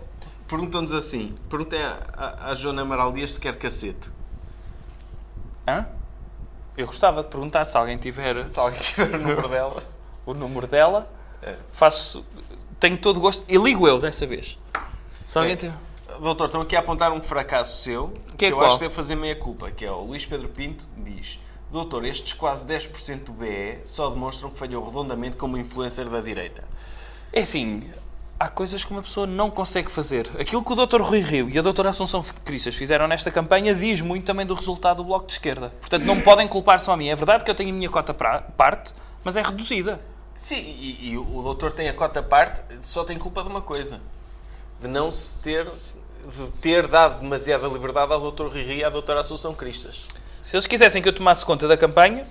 Perguntam-nos 0.47 0.93
assim. 0.93 1.35
Perguntem 1.49 1.83
à, 1.83 1.97
à, 2.13 2.51
à 2.51 2.55
Joana 2.55 2.83
Amaral 2.83 3.13
Dias 3.13 3.33
se 3.33 3.41
quer 3.41 3.57
cacete. 3.57 4.11
Hã? 5.67 5.87
Eu 6.79 6.87
gostava 6.87 7.23
de 7.25 7.29
perguntar 7.29 7.65
se 7.65 7.77
alguém 7.77 7.99
tiver. 7.99 8.51
Se 8.51 8.59
alguém 8.59 8.79
tiver 8.81 9.15
o 9.17 9.19
número 9.19 9.49
dela. 9.49 9.83
o 10.25 10.33
número 10.33 10.67
dela. 10.67 11.11
É. 11.43 11.57
Faço. 11.73 12.25
Tenho 12.79 12.97
todo 12.97 13.17
o 13.17 13.21
gosto. 13.21 13.45
E 13.49 13.59
ligo 13.59 13.87
eu 13.89 14.01
dessa 14.01 14.27
vez. 14.27 14.57
Se 15.25 15.37
alguém 15.39 15.55
É. 15.55 15.57
tiver. 15.57 15.77
Doutor, 16.21 16.47
estão 16.47 16.61
aqui 16.63 16.75
a 16.75 16.81
apontar 16.81 17.13
um 17.13 17.21
fracasso 17.21 17.83
seu 17.83 18.13
Que 18.37 18.47
é 18.47 18.51
eu 18.51 18.57
qual? 18.57 18.67
acho 18.67 18.79
que 18.79 18.85
deve 18.85 18.95
fazer 18.95 19.15
meia 19.15 19.37
culpa, 19.37 19.71
que 19.71 19.85
é 19.85 19.91
o 19.91 20.01
Luís 20.05 20.25
Pedro 20.25 20.49
Pinto 20.49 20.85
diz 20.97 21.39
Doutor, 21.71 22.05
estes 22.05 22.33
quase 22.33 22.65
10% 22.67 23.25
do 23.25 23.33
BE 23.33 23.79
só 23.85 24.09
demonstram 24.09 24.51
que 24.51 24.59
falhou 24.59 24.85
redondamente 24.85 25.37
como 25.37 25.57
influencer 25.59 26.09
da 26.09 26.21
direita. 26.21 26.65
É 27.33 27.41
assim, 27.41 27.89
há 28.39 28.49
coisas 28.49 28.85
que 28.85 28.91
uma 28.93 29.03
pessoa 29.03 29.27
não 29.27 29.51
consegue 29.51 29.91
fazer. 29.91 30.31
Aquilo 30.39 30.63
que 30.65 30.73
o 30.73 30.87
Dr. 30.87 31.01
Rui 31.03 31.21
Rio 31.21 31.51
e 31.51 31.59
a 31.59 31.63
Dra. 31.63 31.91
Assunção 31.91 32.23
Cristas 32.45 32.75
fizeram 32.75 33.09
nesta 33.09 33.31
campanha 33.31 33.75
diz 33.75 34.01
muito 34.01 34.25
também 34.25 34.47
do 34.47 34.55
resultado 34.55 34.99
do 34.99 35.05
Bloco 35.05 35.27
de 35.27 35.33
Esquerda. 35.33 35.73
Portanto, 35.81 36.05
não 36.05 36.21
podem 36.21 36.47
culpar 36.47 36.79
só 36.81 36.93
a 36.93 36.97
mim. 36.97 37.09
É 37.09 37.17
verdade 37.17 37.45
que 37.45 37.51
eu 37.51 37.55
tenho 37.55 37.71
a 37.71 37.73
minha 37.73 37.89
cota 37.89 38.13
pra- 38.15 38.43
parte, 38.43 38.95
mas 39.25 39.37
é 39.37 39.43
reduzida. 39.43 40.01
Sim, 40.35 40.57
e, 40.57 41.11
e 41.11 41.19
o 41.19 41.43
doutor 41.43 41.73
tem 41.73 41.89
a 41.89 41.95
cota 41.95 42.23
parte, 42.23 42.63
só 42.81 43.05
tem 43.05 43.19
culpa 43.19 43.43
de 43.43 43.49
uma 43.49 43.61
coisa. 43.61 44.01
De 44.81 44.87
não 44.87 45.11
se 45.11 45.39
ter, 45.39 45.65
de 45.67 46.47
ter 46.61 46.87
dado 46.87 47.21
demasiada 47.21 47.67
liberdade 47.67 48.13
ao 48.13 48.21
doutor 48.21 48.53
Rui 48.53 48.63
Rio 48.63 48.77
e 48.77 48.85
à 48.85 48.91
doutora 48.91 49.21
Assunção 49.21 49.53
Cristas. 49.55 50.07
Se 50.43 50.55
eles 50.55 50.67
quisessem 50.67 51.03
que 51.03 51.09
eu 51.09 51.13
tomasse 51.13 51.45
conta 51.45 51.67
da 51.67 51.77
campanha, 51.77 52.25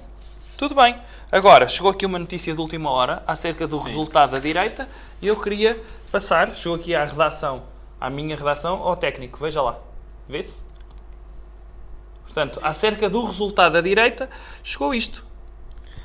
tudo 0.58 0.74
bem. 0.74 0.98
Agora, 1.30 1.68
chegou 1.68 1.92
aqui 1.92 2.06
uma 2.06 2.18
notícia 2.18 2.54
de 2.54 2.62
última 2.62 2.90
hora 2.90 3.22
acerca 3.28 3.68
do 3.68 3.78
resultado 3.80 4.32
da 4.32 4.40
direita 4.40 4.88
e 5.22 5.28
eu 5.28 5.36
queria 5.36 5.80
passar, 6.12 6.54
chegou 6.56 6.76
aqui 6.76 6.96
à 6.96 7.06
redação, 7.06 7.64
à 8.00 8.10
minha 8.10 8.36
redação, 8.36 8.82
ao 8.82 8.96
técnico. 8.96 9.40
Veja 9.42 9.62
lá. 9.62 9.78
Vê-se? 10.28 10.66
Portanto, 12.24 12.60
acerca 12.62 13.10
do 13.10 13.26
resultado 13.26 13.74
da 13.74 13.82
direita, 13.82 14.30
chegou 14.64 14.94
isto. 14.94 15.26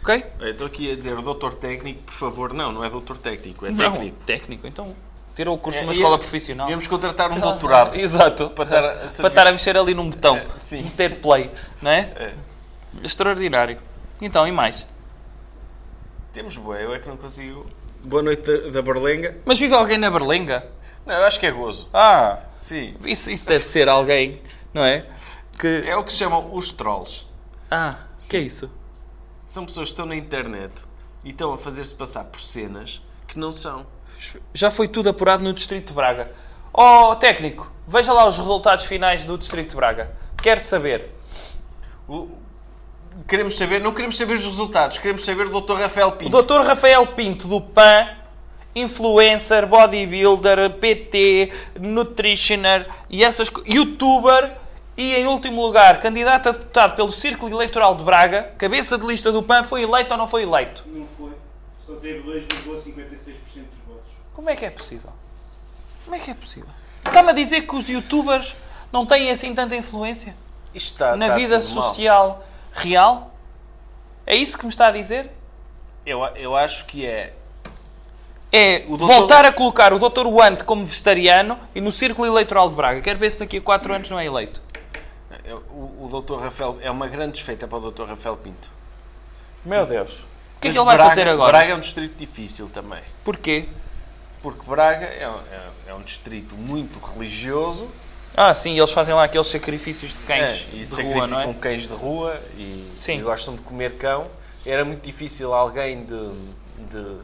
Ok? 0.03 0.25
Eu 0.41 0.51
Estou 0.51 0.67
aqui 0.67 0.91
a 0.93 0.97
dizer 0.97 1.15
doutor 1.21 1.55
técnico, 1.55 2.03
por 2.03 2.15
favor. 2.15 2.53
Não, 2.53 2.73
não 2.73 2.85
é 2.85 2.91
doutor 2.91 3.19
técnico, 3.19 3.67
é 3.67 3.71
Não, 3.71 3.93
técnico. 3.93 4.17
técnico. 4.25 4.67
Então, 4.67 4.97
tirou 5.35 5.55
o 5.55 5.59
curso 5.59 5.79
É, 5.79 5.83
numa 5.83 5.93
escola 5.93 6.19
profissional. 6.19 6.69
Íamos 6.69 6.87
contratar 6.87 7.31
um 7.31 7.39
doutorado. 7.39 7.95
Exato. 7.99 8.51
Para 8.51 8.65
estar 8.65 8.85
a 8.85 8.95
para 8.95 9.29
estar 9.29 9.47
a 9.47 9.53
mexer 9.53 9.77
ali 9.77 9.95
num 9.95 10.11
botão. 10.11 10.37
É, 10.37 10.47
sim. 10.59 10.83
Meter 10.83 11.21
play. 11.21 11.51
Não 11.81 11.91
é? 11.91 12.01
É. 12.17 12.35
Extraordinário. 13.05 13.79
Então, 14.21 14.47
e 14.47 14.53
mais? 14.53 14.87
Temos 16.33 16.57
boa, 16.57 16.81
eu 16.81 16.95
é 16.95 16.99
que 16.99 17.09
não 17.09 17.17
consigo. 17.17 17.67
Boa 18.05 18.23
noite 18.23 18.43
da, 18.43 18.71
da 18.71 18.83
Berlenga. 18.83 19.37
Mas 19.45 19.59
vive 19.59 19.75
alguém 19.75 19.99
na 19.99 20.11
Berlenga? 20.11 20.67
Não, 21.07 21.15
eu 21.15 21.25
acho 21.25 21.39
que 21.41 21.47
é 21.47 21.51
gozo. 21.51 21.89
Ah, 21.93 22.39
Sim. 22.57 22.95
isso, 23.05 23.31
isso 23.31 23.47
deve 23.49 23.65
ser 23.65 23.89
alguém, 23.89 24.41
não 24.73 24.85
é? 24.85 25.07
Que... 25.59 25.85
É 25.87 25.97
o 25.97 26.05
que 26.05 26.13
se 26.13 26.19
chamam 26.19 26.53
os 26.55 26.71
trolls. 26.73 27.25
Ah, 27.71 27.97
que 28.29 28.37
é 28.37 28.41
isso? 28.41 28.71
São 29.47 29.65
pessoas 29.67 29.89
que 29.89 29.93
estão 29.93 30.07
na 30.07 30.17
internet 30.17 30.73
e 31.25 31.31
estão 31.31 31.53
a 31.53 31.59
fazer-se 31.59 31.95
passar 31.95 32.25
por 32.25 32.41
cenas 32.41 33.03
que 33.27 33.39
não 33.39 33.53
são. 33.53 33.87
Já 34.55 34.71
foi 34.71 34.89
tudo 34.89 35.09
apurado 35.09 35.43
no 35.43 35.53
Distrito 35.53 35.89
de 35.89 35.93
Braga. 35.95 36.33
Oh, 36.73 37.15
técnico, 37.17 37.71
veja 37.87 38.13
lá 38.13 38.27
os 38.27 38.39
resultados 38.39 38.85
finais 38.85 39.25
do 39.25 39.37
Distrito 39.37 39.71
de 39.71 39.77
Braga. 39.77 40.17
Quero 40.41 40.61
saber. 40.61 41.11
O- 42.09 42.29
Queremos 43.33 43.57
saber, 43.57 43.81
não 43.81 43.95
queremos 43.95 44.19
saber 44.19 44.35
os 44.35 44.45
resultados, 44.45 44.99
queremos 44.99 45.25
saber 45.25 45.49
do 45.49 45.59
Dr. 45.59 45.81
Rafael 45.81 46.09
O 46.09 46.13
Pinto. 46.13 46.43
Dr. 46.43 46.67
Rafael 46.67 47.07
Pinto 47.07 47.49
do 47.49 47.63
PAN, 47.63 48.11
influencer, 48.75 49.67
bodybuilder, 49.67 50.73
PT, 50.73 51.51
nutritioner 51.81 52.87
e 53.09 53.25
essas 53.25 53.51
youtuber 53.67 54.55
e 54.99 55.15
em 55.15 55.27
último 55.27 55.65
lugar, 55.65 55.99
candidato 56.03 56.51
a 56.51 56.53
deputado 56.53 56.95
pelo 56.95 57.11
Círculo 57.11 57.57
Eleitoral 57.57 57.97
de 57.97 58.05
Braga, 58.05 58.53
cabeça 58.59 58.99
de 58.99 59.07
lista 59.07 59.33
do 59.33 59.43
PAN, 59.43 59.65
foi 59.65 59.81
eleito 59.81 60.13
ou 60.13 60.19
não 60.19 60.29
foi 60.29 60.43
eleito? 60.43 60.85
Não 60.89 61.07
foi. 61.17 61.33
Só 61.87 61.95
teve 61.95 62.21
2,56% 62.31 62.35
dos 62.35 62.85
votos. 63.89 64.11
Como 64.35 64.51
é 64.51 64.57
que 64.57 64.67
é 64.67 64.71
possível? 64.71 65.11
Como 66.05 66.15
é 66.15 66.19
que 66.19 66.31
é 66.31 66.35
possível? 66.35 66.69
Está-me 67.03 67.31
a 67.31 67.33
dizer 67.33 67.63
que 67.63 67.77
os 67.77 67.89
youtubers 67.89 68.55
não 68.93 69.07
têm 69.07 69.31
assim 69.31 69.55
tanta 69.55 69.75
influência 69.75 70.37
Isto 70.75 70.93
está, 70.93 71.17
na 71.17 71.29
está 71.29 71.37
vida 71.39 71.59
tudo 71.61 71.77
mal. 71.77 72.52
Real? 72.73 73.35
É 74.27 74.35
isso 74.35 74.57
que 74.59 74.65
me 74.65 74.71
está 74.71 74.89
a 74.89 74.91
dizer? 74.91 75.31
Eu, 76.07 76.25
eu 76.37 76.57
acho 76.57 76.85
que 76.87 77.07
é. 77.07 77.35
É 78.51 78.81
doutor- 78.81 79.07
voltar 79.07 79.45
a 79.47 79.53
colocar 79.53 79.93
o 79.95 79.99
Dr. 79.99 80.27
Wante 80.27 80.65
como 80.65 80.85
vegetariano 80.85 81.59
e 81.75 81.81
no 81.81 81.91
círculo 81.91 82.27
eleitoral 82.27 82.69
de 82.69 82.75
Braga. 82.75 83.01
Quero 83.01 83.19
ver 83.19 83.31
se 83.33 83.39
daqui 83.39 83.57
a 83.57 83.61
4 83.63 83.95
anos 83.95 84.11
não 84.11 84.19
é 84.19 84.27
eleito. 84.27 84.61
é- 85.45 85.55
O, 85.71 86.07
o 86.07 86.21
Dr. 86.23 86.39
Rafael. 86.39 86.79
É 86.83 86.91
uma 86.91 87.09
grande 87.09 87.33
desfeita 87.33 87.67
para 87.67 87.79
o 87.79 87.91
Dr. 87.91 88.05
Rafael 88.05 88.37
Pinto. 88.37 88.71
Meu 89.65 89.87
Deus. 89.87 90.21
O 90.57 90.61
que 90.61 90.69
é 90.69 90.71
que 90.73 90.77
ele 90.79 90.85
vai 90.85 90.97
Braga- 90.97 91.11
fazer 91.11 91.27
agora? 91.29 91.51
Braga 91.53 91.73
é 91.73 91.75
um 91.75 91.81
distrito 91.81 92.15
difícil 92.17 92.69
também. 92.69 93.01
Porquê? 93.25 93.69
Porque 94.43 94.69
Braga 94.69 95.07
é, 95.07 95.29
um- 95.29 95.41
é- 95.51 95.91
é 95.91 95.95
um 95.95 96.03
distrito 96.03 96.55
muito 96.55 96.99
religioso. 96.99 97.89
Ah, 98.37 98.55
sim, 98.55 98.77
eles 98.79 98.91
fazem 98.93 99.13
lá 99.15 99.25
aqueles 99.25 99.47
sacrifícios 99.47 100.13
de 100.13 100.23
cães 100.23 100.69
É, 100.73 100.77
e 100.77 100.79
de 100.81 100.87
sacrificam 100.87 101.19
rua, 101.21 101.27
não 101.29 101.41
é? 101.41 101.55
cães 101.55 101.83
de 101.83 101.93
rua 101.95 102.43
e, 102.57 102.89
e 103.09 103.19
gostam 103.21 103.55
de 103.55 103.63
comer 103.63 103.97
cão. 103.99 104.27
Era 104.65 104.85
muito 104.85 105.03
difícil 105.05 105.53
alguém 105.53 106.05
de, 106.05 106.31
de, 106.89 107.17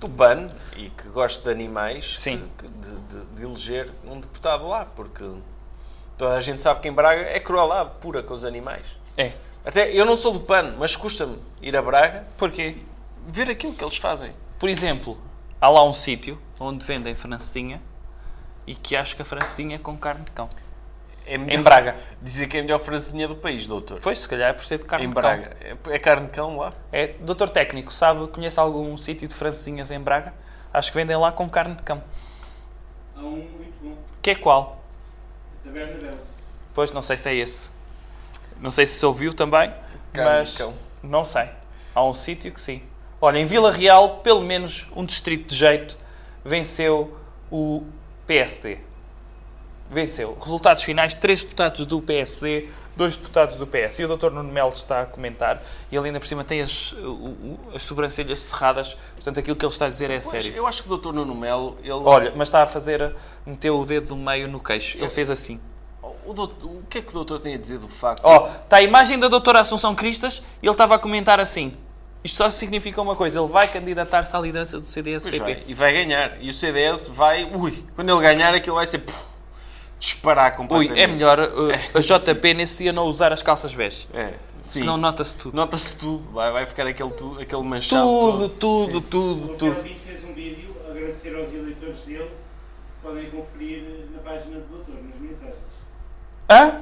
do 0.00 0.10
PAN 0.10 0.48
e 0.76 0.88
que 0.90 1.08
gosta 1.08 1.42
de 1.42 1.50
animais 1.50 2.04
de, 2.22 2.36
de- 2.38 3.36
de 3.36 3.42
eleger 3.44 3.90
um 4.06 4.18
deputado 4.20 4.66
lá, 4.66 4.84
porque 4.86 5.24
toda 6.16 6.34
a 6.36 6.40
gente 6.40 6.62
sabe 6.62 6.80
que 6.80 6.88
em 6.88 6.92
Braga 6.92 7.22
é 7.22 7.38
crueldade 7.40 7.90
pura 8.00 8.22
com 8.22 8.32
os 8.32 8.44
animais. 8.44 8.86
É. 9.16 9.32
Até 9.64 9.90
eu 9.92 10.04
não 10.06 10.16
sou 10.16 10.32
do 10.32 10.40
PAN, 10.40 10.74
mas 10.78 10.94
custa-me 10.96 11.36
ir 11.60 11.76
a 11.76 11.82
Braga 11.82 12.26
Porquê? 12.38 12.76
ver 13.28 13.50
aquilo 13.50 13.74
que 13.74 13.84
eles 13.84 13.96
fazem. 13.96 14.32
Por 14.58 14.68
exemplo, 14.70 15.18
há 15.60 15.68
lá 15.68 15.84
um 15.84 15.92
sítio 15.92 16.40
onde 16.58 16.84
vendem 16.84 17.14
francesinha 17.14 17.82
e 18.66 18.74
que 18.74 18.96
acho 18.96 19.14
que 19.16 19.22
a 19.22 19.24
francesinha 19.24 19.76
é 19.76 19.78
com 19.78 19.96
carne 19.96 20.24
de 20.24 20.30
cão. 20.32 20.48
É 21.26 21.34
Em 21.34 21.60
Braga. 21.62 21.96
Dizem 22.22 22.48
que 22.48 22.56
é 22.56 22.60
a 22.60 22.62
melhor 22.62 22.78
francesinha 22.78 23.26
do 23.26 23.34
país, 23.36 23.66
doutor. 23.66 23.98
Pois, 24.00 24.18
se 24.18 24.28
calhar 24.28 24.50
é 24.50 24.52
por 24.52 24.64
ser 24.64 24.78
de 24.78 24.84
carne 24.84 25.06
Em 25.06 25.08
de 25.08 25.14
Braga. 25.14 25.48
cão. 25.48 25.92
É, 25.92 25.96
é 25.96 25.98
carne 25.98 26.26
de 26.26 26.32
cão 26.32 26.56
lá? 26.56 26.72
É, 26.92 27.08
doutor 27.20 27.50
técnico, 27.50 27.92
sabe, 27.92 28.26
conhece 28.28 28.60
algum 28.60 28.96
sítio 28.96 29.26
de 29.26 29.34
francesinhas 29.34 29.90
em 29.90 29.98
Braga? 29.98 30.32
Acho 30.72 30.90
que 30.92 30.96
vendem 30.98 31.16
lá 31.16 31.32
com 31.32 31.48
carne 31.48 31.74
de 31.74 31.82
cão. 31.82 32.02
Há 33.16 33.20
um 33.20 33.30
muito 33.30 33.72
bom. 33.82 33.96
Que 34.22 34.30
é 34.30 34.34
qual? 34.36 34.82
A 35.60 35.64
Taberna 35.64 35.98
Bela. 35.98 36.18
Pois, 36.74 36.92
não 36.92 37.02
sei 37.02 37.16
se 37.16 37.28
é 37.28 37.34
esse. 37.34 37.70
Não 38.60 38.70
sei 38.70 38.86
se 38.86 38.98
se 38.98 39.06
ouviu 39.06 39.34
também, 39.34 39.70
Carne 40.12 40.30
mas 40.30 40.50
de 40.52 40.58
cão. 40.58 40.74
não 41.02 41.24
sei. 41.24 41.48
Há 41.94 42.04
um 42.04 42.14
sítio 42.14 42.52
que 42.52 42.60
sim. 42.60 42.82
Olha, 43.20 43.38
em 43.38 43.46
Vila 43.46 43.72
Real, 43.72 44.18
pelo 44.18 44.42
menos 44.42 44.86
um 44.94 45.04
distrito 45.04 45.48
de 45.48 45.56
jeito 45.56 45.96
venceu 46.44 47.18
o 47.50 47.84
PSD. 48.26 48.78
Venceu. 49.90 50.36
Resultados 50.40 50.82
finais, 50.82 51.14
três 51.14 51.42
deputados 51.44 51.86
do 51.86 52.00
PSD, 52.02 52.68
dois 52.96 53.16
deputados 53.16 53.54
do 53.54 53.66
PS. 53.68 54.00
E 54.00 54.04
o 54.04 54.16
Dr. 54.16 54.30
Nuno 54.30 54.50
Melo 54.52 54.72
está 54.72 55.02
a 55.02 55.06
comentar. 55.06 55.62
E 55.92 55.96
ele 55.96 56.06
ainda 56.06 56.18
por 56.18 56.26
cima 56.26 56.42
tem 56.42 56.60
as, 56.60 56.92
as 57.72 57.84
sobrancelhas 57.84 58.40
cerradas. 58.40 58.96
Portanto, 59.14 59.38
aquilo 59.38 59.54
que 59.54 59.64
ele 59.64 59.72
está 59.72 59.86
a 59.86 59.88
dizer 59.88 60.10
é 60.10 60.14
Pois, 60.14 60.24
sério. 60.24 60.52
Eu 60.56 60.66
acho 60.66 60.82
que 60.82 60.92
o 60.92 60.96
Dr. 60.96 61.12
Nuno 61.12 61.34
Melo, 61.36 61.76
ele... 61.84 61.92
Olha, 61.92 62.32
mas 62.34 62.48
está 62.48 62.62
a 62.62 62.66
fazer, 62.66 63.14
meteu 63.46 63.78
o 63.78 63.86
dedo 63.86 64.08
do 64.08 64.16
meio 64.16 64.48
no 64.48 64.58
queixo. 64.58 64.98
Ele 64.98 65.08
fez 65.08 65.30
assim. 65.30 65.60
O, 66.24 66.32
doutor- 66.32 66.66
o 66.68 66.82
que 66.90 66.98
é 66.98 67.02
que 67.02 67.10
o 67.10 67.12
doutor 67.12 67.38
tem 67.38 67.54
a 67.54 67.58
dizer 67.58 67.78
do 67.78 67.86
facto... 67.86 68.22
Ó, 68.24 68.48
está 68.48 68.78
a 68.78 68.82
imagem 68.82 69.16
da 69.20 69.28
doutora 69.28 69.60
Assunção 69.60 69.94
Cristas 69.94 70.42
e 70.60 70.66
ele 70.66 70.72
estava 70.72 70.96
a 70.96 70.98
comentar 70.98 71.38
assim. 71.38 71.76
Isto 72.26 72.36
só 72.38 72.50
significa 72.50 73.00
uma 73.00 73.14
coisa, 73.14 73.38
ele 73.38 73.48
vai 73.48 73.68
candidatar-se 73.68 74.34
à 74.34 74.40
liderança 74.40 74.78
do 74.78 74.82
Pois 74.82 74.92
CDS-PP. 74.92 75.38
vai, 75.38 75.62
e 75.66 75.74
vai 75.74 75.92
ganhar. 75.92 76.36
E 76.42 76.50
o 76.50 76.52
CDS 76.52 77.08
vai... 77.08 77.44
Ui, 77.54 77.84
quando 77.94 78.10
ele 78.12 78.20
ganhar 78.20 78.52
aquilo 78.52 78.74
vai 78.76 78.86
ser... 78.86 78.98
puf, 78.98 79.16
disparar 79.98 80.50
Ui, 80.50 80.56
completamente. 80.56 81.00
é 81.00 81.06
melhor 81.06 81.38
uh, 81.38 81.70
a 81.94 82.00
JP 82.00 82.54
nesse 82.54 82.82
dia 82.82 82.92
não 82.92 83.04
usar 83.04 83.32
as 83.32 83.42
calças 83.44 83.72
bege. 83.74 84.08
É, 84.12 84.34
sim. 84.60 84.80
Senão 84.80 84.96
nota-se 84.96 85.36
tudo. 85.36 85.54
Nota-se 85.54 85.96
tudo. 85.96 86.28
Vai, 86.32 86.50
vai 86.50 86.66
ficar 86.66 86.86
aquele, 86.86 87.10
tu- 87.10 87.38
aquele 87.40 87.62
manchado 87.62 88.02
Tudo, 88.04 88.48
todo. 88.48 88.50
tudo, 88.50 88.92
Sim. 88.98 89.00
tudo, 89.08 89.44
O 89.44 89.56
tudo. 89.56 89.68
Rafael 89.70 89.84
Pinto 89.94 90.00
fez 90.04 90.24
um 90.24 90.34
vídeo 90.34 90.76
a 90.86 90.90
agradecer 90.90 91.36
aos 91.36 91.48
eleitores 91.54 92.00
dele. 92.00 92.30
Podem 93.02 93.30
conferir 93.30 93.84
na 94.12 94.18
página 94.18 94.58
do 94.58 94.66
doutor, 94.66 94.96
nas 95.02 95.20
mensagens. 95.20 95.56
Hã? 96.50 96.80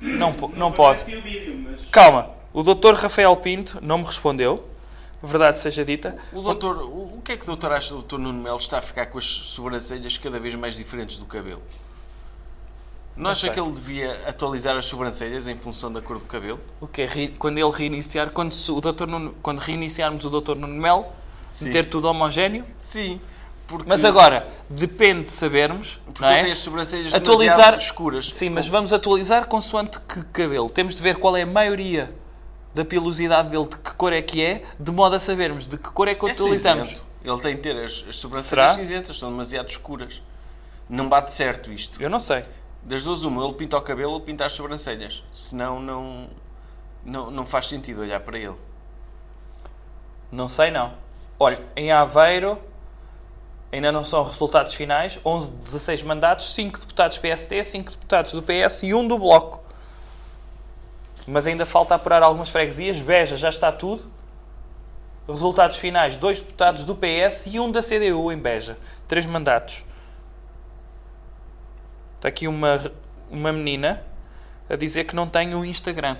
Não, 0.00 0.32
po- 0.32 0.50
não 0.56 0.72
pode. 0.72 1.00
o 1.14 1.22
vídeo, 1.22 1.64
mas- 1.70 1.88
Calma, 1.92 2.30
o 2.52 2.62
doutor 2.62 2.94
Rafael 2.94 3.34
Pinto 3.36 3.78
não 3.82 3.98
me 3.98 4.04
respondeu. 4.04 4.68
Verdade 5.22 5.58
seja 5.58 5.84
dita. 5.84 6.16
O 6.32 6.42
doutor, 6.42 6.78
o, 6.78 7.18
o 7.18 7.22
que 7.24 7.32
é 7.32 7.36
que 7.36 7.44
o 7.44 7.46
doutor 7.46 7.70
acha 7.72 7.90
do 7.90 7.96
doutor 7.96 8.18
Nuno 8.18 8.42
Melo 8.42 8.56
está 8.56 8.78
a 8.78 8.82
ficar 8.82 9.06
com 9.06 9.18
as 9.18 9.24
sobrancelhas 9.24 10.18
cada 10.18 10.40
vez 10.40 10.54
mais 10.56 10.74
diferentes 10.76 11.16
do 11.16 11.24
cabelo? 11.26 11.62
Não, 13.16 13.24
Não 13.24 13.30
acha 13.30 13.42
sei. 13.42 13.50
que 13.50 13.60
ele 13.60 13.70
devia 13.70 14.10
atualizar 14.26 14.76
as 14.76 14.84
sobrancelhas 14.86 15.46
em 15.46 15.56
função 15.56 15.92
da 15.92 16.00
cor 16.00 16.18
do 16.18 16.24
cabelo? 16.24 16.58
O 16.80 16.86
que 16.88 17.02
é 17.02 17.28
quando 17.38 17.58
ele 17.58 17.70
reiniciar, 17.70 18.30
quando, 18.30 18.52
o 18.70 18.80
doutor 18.80 19.06
Nuno- 19.06 19.34
quando 19.42 19.58
reiniciarmos 19.58 20.24
o 20.24 20.30
doutor 20.30 20.56
Nuno 20.56 20.74
Melo, 20.74 21.06
Sim. 21.50 21.66
meter 21.66 21.86
tudo 21.86 22.08
homogéneo? 22.08 22.64
Sim. 22.78 23.20
Porque, 23.66 23.88
Mas 23.88 24.04
agora, 24.04 24.48
depende 24.68 25.24
de 25.24 25.30
sabermos, 25.30 26.00
Porque 26.06 26.20
não 26.22 26.28
é? 26.30 26.42
tem 26.42 26.52
as 26.52 26.58
sobrancelhas 26.58 27.14
atualizar 27.14 27.74
escuras. 27.76 28.28
Sim, 28.32 28.50
mas 28.50 28.66
vamos 28.66 28.92
atualizar 28.92 29.46
consoante 29.46 30.00
que 30.00 30.22
cabelo. 30.24 30.68
Temos 30.68 30.94
de 30.96 31.02
ver 31.02 31.16
qual 31.16 31.36
é 31.36 31.42
a 31.42 31.46
maioria 31.46 32.12
da 32.74 32.84
pilosidade 32.84 33.48
dele, 33.50 33.68
de 33.68 33.76
que 33.76 33.92
cor 33.94 34.12
é 34.12 34.22
que 34.22 34.42
é, 34.44 34.62
de 34.78 34.90
modo 34.90 35.14
a 35.16 35.20
sabermos 35.20 35.66
de 35.66 35.76
que 35.76 35.90
cor 35.90 36.08
é 36.08 36.14
que 36.14 36.24
É 36.26 36.30
utilizamos. 36.32 36.88
cinzento. 36.88 37.06
Ele 37.24 37.40
tem 37.40 37.54
de 37.54 37.62
ter 37.62 37.76
as, 37.76 38.04
as 38.08 38.16
sobrancelhas 38.16 38.46
Será? 38.72 38.74
cinzentas, 38.74 39.18
são 39.18 39.30
demasiado 39.30 39.68
escuras. 39.68 40.22
Não 40.88 41.08
bate 41.08 41.30
certo 41.32 41.70
isto. 41.70 42.02
Eu 42.02 42.10
não 42.10 42.18
sei. 42.18 42.44
Das 42.82 43.04
duas, 43.04 43.22
uma, 43.22 43.44
ele 43.44 43.54
pinta 43.54 43.76
o 43.76 43.80
cabelo 43.80 44.12
ou 44.12 44.20
pinta 44.20 44.44
as 44.44 44.52
sobrancelhas. 44.52 45.22
Senão, 45.32 45.80
não, 45.80 46.28
não, 47.04 47.30
não 47.30 47.46
faz 47.46 47.68
sentido 47.68 48.00
olhar 48.00 48.18
para 48.20 48.36
ele. 48.38 48.56
Não 50.30 50.48
sei 50.48 50.70
não. 50.70 50.94
Olha, 51.38 51.60
em 51.76 51.92
Aveiro 51.92 52.58
ainda 53.70 53.92
não 53.92 54.02
são 54.04 54.24
resultados 54.24 54.74
finais. 54.74 55.20
11 55.24 55.50
de 55.52 55.56
16 55.58 56.02
mandatos, 56.02 56.52
5 56.54 56.80
deputados 56.80 57.18
PST, 57.18 57.62
5 57.64 57.90
deputados 57.92 58.32
do 58.32 58.42
PS 58.42 58.82
e 58.82 58.92
um 58.94 59.06
do 59.06 59.18
Bloco. 59.18 59.62
Mas 61.26 61.46
ainda 61.46 61.64
falta 61.64 61.94
apurar 61.94 62.22
algumas 62.22 62.50
freguesias. 62.50 63.00
Beja 63.00 63.36
já 63.36 63.48
está 63.48 63.70
tudo. 63.70 64.10
Resultados 65.28 65.76
finais, 65.76 66.16
dois 66.16 66.40
deputados 66.40 66.84
do 66.84 66.96
PS 66.96 67.46
e 67.46 67.60
um 67.60 67.70
da 67.70 67.80
CDU 67.80 68.32
em 68.32 68.38
Beja. 68.38 68.76
Três 69.06 69.24
mandatos. 69.24 69.84
Está 72.16 72.28
aqui 72.28 72.46
uma, 72.48 72.92
uma 73.30 73.52
menina 73.52 74.02
a 74.68 74.76
dizer 74.76 75.04
que 75.04 75.14
não 75.14 75.28
tem 75.28 75.54
o 75.54 75.64
Instagram. 75.64 76.16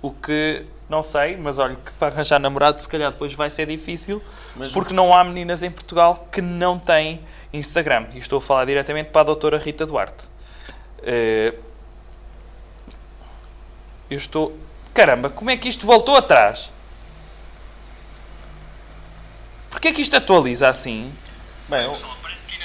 O 0.00 0.10
que 0.12 0.64
não 0.88 1.02
sei, 1.02 1.36
mas 1.36 1.58
olha 1.58 1.74
que 1.74 1.92
para 1.94 2.12
arranjar 2.14 2.38
namorado 2.38 2.80
se 2.80 2.88
calhar 2.88 3.10
depois 3.10 3.32
vai 3.34 3.50
ser 3.50 3.66
difícil, 3.66 4.22
Mas- 4.54 4.72
porque 4.72 4.94
não 4.94 5.12
há 5.12 5.24
meninas 5.24 5.62
em 5.64 5.70
Portugal 5.70 6.28
que 6.30 6.40
não 6.40 6.78
têm 6.78 7.24
Instagram. 7.52 8.06
E 8.14 8.18
estou 8.18 8.38
a 8.38 8.42
falar 8.42 8.64
diretamente 8.64 9.10
para 9.10 9.22
a 9.22 9.24
doutora 9.24 9.58
Rita 9.58 9.84
Duarte. 9.84 10.28
Eh, 11.02 11.54
eu 14.10 14.16
estou... 14.16 14.58
Caramba, 14.94 15.28
como 15.28 15.50
é 15.50 15.56
que 15.56 15.68
isto 15.68 15.86
voltou 15.86 16.16
atrás? 16.16 16.70
Porquê 19.70 19.88
é 19.88 19.92
que 19.92 20.00
isto 20.00 20.16
atualiza 20.16 20.68
assim? 20.68 21.12
Bem, 21.68 21.86
o, 21.86 21.90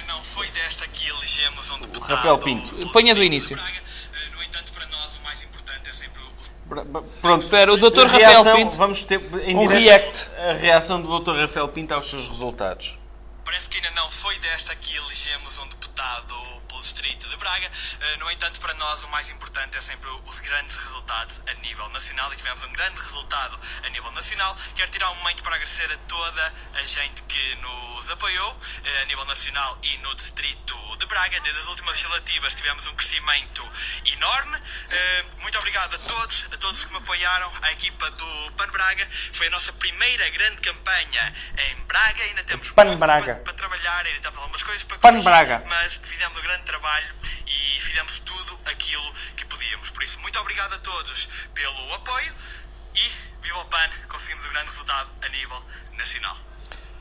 Não 0.07 0.23
foi 0.23 0.47
desta 0.51 0.87
que 0.87 1.09
elegemos 1.09 1.69
um 1.71 1.79
deputado. 1.79 2.09
Rafael 2.09 2.37
Pinto. 2.37 2.89
Ponha 2.91 3.13
do 3.13 3.23
início. 3.23 3.57
No 3.57 4.43
entanto, 4.43 4.71
para 4.71 4.85
nós 4.87 5.17
o 5.17 5.21
mais 5.21 5.43
importante 5.43 5.89
é 5.89 5.93
sempre 5.93 6.21
o 6.21 7.03
Pronto. 7.21 7.43
Espera, 7.43 7.73
o 7.73 7.77
Dr. 7.77 8.05
Rafael 8.05 8.55
Pinto. 8.55 8.77
Vamos 8.77 9.03
ter 9.03 9.19
em 9.45 9.57
Um 9.57 9.67
direto 9.67 10.29
react. 10.29 10.29
a 10.37 10.53
reação 10.53 11.01
do 11.01 11.19
Dr. 11.19 11.35
Rafael 11.35 11.67
Pinto 11.67 11.93
aos 11.93 12.09
seus 12.09 12.27
resultados. 12.27 12.97
Parece 13.43 13.67
que 13.69 13.77
ainda 13.77 13.91
não 13.91 14.09
foi 14.11 14.37
desta 14.39 14.75
que 14.75 14.95
elegemos 14.95 15.57
um 15.57 15.67
deputado 15.67 16.35
pelo 16.67 16.79
Distrito 16.81 17.27
de 17.27 17.35
Braga. 17.37 17.69
Eh, 17.99 18.17
No 18.17 18.29
entanto, 18.31 18.59
para 18.59 18.73
nós 18.75 19.03
o 19.03 19.07
mais 19.09 19.29
importante 19.29 19.75
é 19.77 19.81
sempre 19.81 20.09
os 20.25 20.39
grandes 20.39 20.75
resultados 20.75 21.41
a 21.47 21.53
nível 21.55 21.89
nacional 21.89 22.31
e 22.33 22.35
tivemos 22.35 22.63
um 22.63 22.71
grande 22.71 22.97
resultado 22.97 23.59
a 23.83 23.89
nível 23.89 24.11
nacional. 24.11 24.55
Quero 24.75 24.91
tirar 24.91 25.09
um 25.11 25.15
momento 25.15 25.41
para 25.43 25.55
agradecer 25.55 25.91
a 25.91 25.97
toda 26.07 26.53
a 26.75 26.83
gente 26.83 27.21
que 27.23 27.55
nos 27.55 28.09
apoiou 28.09 28.57
eh, 28.83 29.01
a 29.01 29.05
nível 29.05 29.25
nacional 29.25 29.77
e 29.83 29.97
no 29.99 30.15
Distrito 30.15 30.75
de 30.97 31.05
Braga. 31.07 31.39
Desde 31.41 31.59
as 31.61 31.67
últimas 31.67 31.93
legislativas 31.95 32.55
tivemos 32.55 32.85
um 32.87 32.95
crescimento 32.95 33.67
enorme. 34.05 34.57
Eh, 34.89 35.25
Muito 35.39 35.57
obrigado 35.57 35.93
a 35.95 35.97
todos, 35.97 36.45
a 36.53 36.57
todos 36.57 36.83
que 36.85 36.91
me 36.91 36.97
apoiaram, 36.99 37.51
à 37.61 37.71
equipa 37.73 38.09
do 38.11 38.51
PAN 38.53 38.67
Braga. 38.69 39.09
Foi 39.33 39.47
a 39.47 39.49
nossa 39.49 39.73
primeira 39.73 40.29
grande 40.29 40.61
campanha 40.61 41.33
em 41.57 41.75
Braga. 41.85 42.23
Ainda 42.23 42.43
temos 42.43 42.69
PAN 42.71 42.97
Braga. 42.97 43.40
Para 43.41 43.53
trabalhar, 43.53 44.05
ainda 44.05 44.21
temos 44.21 44.37
algumas 44.39 44.63
coisas 44.63 44.83
para 44.83 44.97
PAN 44.97 45.09
corrigir, 45.09 45.23
Braga. 45.23 45.63
mas 45.67 45.99
fizemos 46.03 46.37
um 46.37 46.41
grande 46.41 46.63
trabalho 46.63 47.13
e 47.45 47.81
fizemos 47.81 48.19
tudo 48.19 48.59
aquilo 48.65 49.13
que 49.35 49.45
podíamos. 49.45 49.89
Por 49.89 50.03
isso, 50.03 50.19
muito 50.19 50.39
obrigado 50.39 50.73
a 50.73 50.77
todos 50.79 51.29
pelo 51.53 51.93
apoio 51.93 52.33
e 52.95 53.11
viva 53.41 53.59
o 53.59 53.65
PAN, 53.65 53.89
conseguimos 54.07 54.45
um 54.45 54.49
grande 54.49 54.67
resultado 54.67 55.09
a 55.21 55.29
nível 55.29 55.63
nacional. 55.97 56.37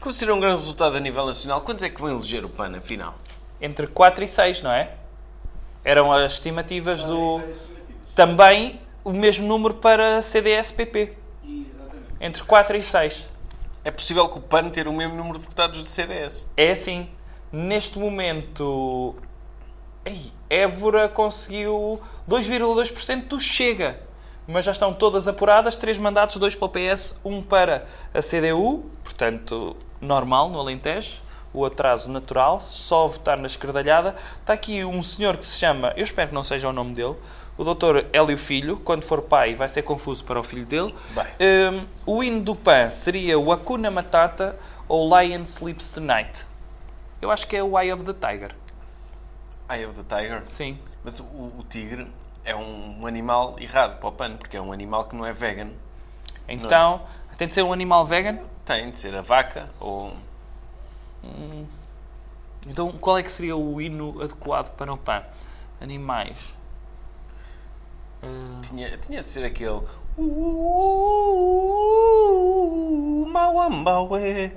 Considera 0.00 0.34
um 0.34 0.40
grande 0.40 0.56
resultado 0.56 0.96
a 0.96 1.00
nível 1.00 1.26
nacional. 1.26 1.60
Quantos 1.60 1.84
é 1.84 1.90
que 1.90 2.00
vão 2.00 2.10
eleger 2.10 2.44
o 2.44 2.48
PAN, 2.48 2.76
afinal? 2.76 3.16
Entre 3.60 3.86
4 3.86 4.24
e 4.24 4.28
6, 4.28 4.62
não 4.62 4.72
é? 4.72 4.94
Eram 5.84 6.10
as 6.12 6.32
estimativas 6.34 7.04
do. 7.04 7.42
Também 8.14 8.80
o 9.04 9.12
mesmo 9.12 9.46
número 9.46 9.74
para 9.74 10.22
CDS-PP. 10.22 11.16
Entre 12.20 12.42
4 12.42 12.76
e 12.76 12.82
6. 12.82 13.29
É 13.82 13.90
possível 13.90 14.28
que 14.28 14.38
o 14.38 14.42
PAN 14.42 14.68
ter 14.68 14.86
o 14.86 14.92
mesmo 14.92 15.14
número 15.14 15.38
de 15.38 15.42
deputados 15.42 15.80
do 15.80 15.88
CDS. 15.88 16.50
É 16.56 16.72
assim. 16.72 17.08
Neste 17.50 17.98
momento. 17.98 19.14
Ei, 20.04 20.32
Évora 20.48 21.08
conseguiu 21.08 22.00
2,2% 22.28 23.28
do 23.28 23.40
Chega. 23.40 24.00
Mas 24.46 24.64
já 24.64 24.72
estão 24.72 24.92
todas 24.92 25.28
apuradas, 25.28 25.76
três 25.76 25.96
mandatos, 25.96 26.36
dois 26.36 26.54
para 26.54 26.66
o 26.66 26.68
PS, 26.68 27.14
um 27.24 27.40
para 27.40 27.86
a 28.12 28.20
CDU, 28.20 28.90
portanto, 29.04 29.76
normal 30.00 30.48
no 30.48 30.58
Alentejo, 30.58 31.22
o 31.52 31.64
atraso 31.64 32.10
natural, 32.10 32.60
só 32.60 33.06
votar 33.06 33.38
na 33.38 33.46
esquerdalhada. 33.46 34.16
Está 34.40 34.54
aqui 34.54 34.84
um 34.84 35.02
senhor 35.02 35.36
que 35.36 35.46
se 35.46 35.58
chama, 35.58 35.92
eu 35.96 36.02
espero 36.02 36.28
que 36.28 36.34
não 36.34 36.42
seja 36.42 36.68
o 36.68 36.72
nome 36.72 36.94
dele, 36.94 37.14
o 37.60 37.74
Dr. 37.74 38.06
Hélio 38.10 38.38
Filho, 38.38 38.78
quando 38.78 39.02
for 39.02 39.20
pai 39.20 39.54
vai 39.54 39.68
ser 39.68 39.82
confuso 39.82 40.24
para 40.24 40.40
o 40.40 40.42
filho 40.42 40.64
dele. 40.64 40.94
Um, 41.38 41.86
o 42.06 42.24
hino 42.24 42.40
do 42.40 42.56
PAN 42.56 42.90
seria 42.90 43.38
o 43.38 43.52
Hakuna 43.52 43.90
Matata 43.90 44.58
ou 44.88 45.06
Lion 45.14 45.42
Sleeps 45.42 45.92
Tonight. 45.92 46.46
Eu 47.20 47.30
acho 47.30 47.46
que 47.46 47.54
é 47.54 47.62
o 47.62 47.78
Eye 47.78 47.92
of 47.92 48.02
the 48.02 48.14
Tiger. 48.14 48.56
Eye 49.68 49.84
of 49.84 50.02
the 50.02 50.16
Tiger? 50.16 50.40
Sim. 50.46 50.78
Mas 51.04 51.20
o, 51.20 51.24
o 51.24 51.62
tigre 51.68 52.10
é 52.46 52.56
um, 52.56 53.06
animal 53.06 53.56
errado 53.60 53.98
para 53.98 54.08
o 54.08 54.12
PAN, 54.12 54.38
porque 54.38 54.56
é 54.56 54.60
um 54.60 54.72
animal 54.72 55.04
que 55.04 55.14
não 55.14 55.26
é 55.26 55.32
vegan. 55.34 55.68
Então, 56.48 57.02
tem 57.36 57.46
de 57.46 57.52
ser 57.52 57.62
um 57.62 57.74
animal 57.74 58.06
vegan? 58.06 58.38
Tem 58.64 58.90
de 58.90 58.98
ser 58.98 59.14
a 59.14 59.20
vaca 59.20 59.68
ou... 59.78 60.14
Hum, 61.22 61.66
então, 62.66 62.90
qual 62.92 63.18
é 63.18 63.22
que 63.22 63.30
seria 63.30 63.54
o 63.54 63.78
hino 63.82 64.22
adequado 64.22 64.74
para 64.76 64.90
o 64.90 64.96
PAN? 64.96 65.22
Animais. 65.78 66.58
Uh, 68.22 68.60
Tinha, 68.62 68.96
tinha 68.98 69.22
de 69.22 69.28
ser 69.28 69.44
aquele... 69.44 69.80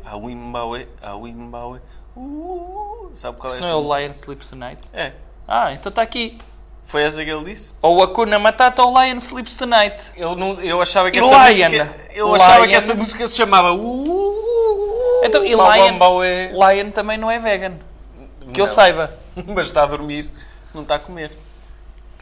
Awimbawe, 0.06 0.88
awimbawe. 1.01 1.80
Uh, 2.16 3.09
sabe 3.14 3.38
qual 3.38 3.53
é 3.53 3.56
Isso 3.58 3.66
essa 3.66 3.74
não 3.74 3.80
é 3.80 3.85
o? 3.88 3.98
Lion 4.00 4.11
Sleeps 4.11 4.50
Tonight? 4.50 4.82
É. 4.93 5.14
Ah, 5.48 5.72
então 5.74 5.90
está 5.90 6.01
aqui. 6.01 6.38
Foi 6.83 7.01
essa 7.01 7.24
que 7.24 7.30
ele 7.32 7.45
disse? 7.45 7.74
Ou 7.82 7.98
o 7.98 8.03
Hakuna 8.03 8.38
Matata 8.40 8.83
ou 8.83 8.92
Lion 9.01 9.17
Sleeps 9.17 9.56
Tonight. 9.58 10.11
Eu, 10.17 10.35
não, 10.35 10.59
eu 10.61 10.82
achava 10.82 11.09
que 11.09 11.17
E 11.17 11.22
essa 11.22 11.50
Lion? 11.50 11.69
música... 11.69 11.95
Eu 12.14 12.35
achava 12.35 12.67
que 12.67 12.75
essa 12.75 12.93
música 12.95 13.27
se 13.27 13.35
chamava... 13.35 13.72
Uh, 13.74 15.24
Então, 15.24 15.45
e. 15.45 15.50
Lion, 15.50 15.98
Lion 16.51 16.92
também 16.92 17.17
não 17.17 17.32
é 17.32 17.40
vegan. 17.40 17.77
Que 18.53 18.59
eu 18.59 18.66
Não. 18.66 18.74
saiba. 18.74 19.14
Mas 19.48 19.67
está 19.67 19.83
a 19.83 19.85
dormir, 19.88 20.30
não 20.74 20.82
está 20.82 20.95
a 20.95 21.00
comer. 21.00 21.32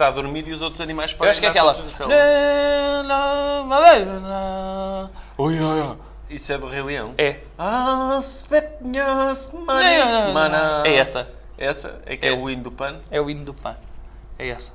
Está 0.01 0.09
a 0.09 0.11
dormir 0.15 0.47
e 0.47 0.51
os 0.51 0.63
outros 0.63 0.81
animais 0.81 1.11
Eu 1.11 1.17
podem 1.19 1.30
acho 1.30 1.39
que 1.39 1.45
é 1.45 1.49
aquela. 1.49 1.75
Oi, 5.38 5.59
oi, 5.59 5.81
oi. 5.81 5.97
Isso 6.27 6.51
é 6.51 6.57
do 6.57 6.67
Rei 6.67 6.81
Leão? 6.81 7.13
É. 7.19 7.38
Manismana. 9.53 10.81
É 10.88 10.95
essa. 10.95 11.30
Essa? 11.55 12.01
É 12.07 12.17
que 12.17 12.25
é, 12.25 12.31
o 12.33 12.49
hino 12.49 12.63
do 12.63 12.71
PAN? 12.71 12.99
É 13.11 13.21
o 13.21 13.30
hino 13.30 13.45
do 13.45 13.53
PAN. 13.53 13.77
É 14.39 14.47
essa. 14.49 14.71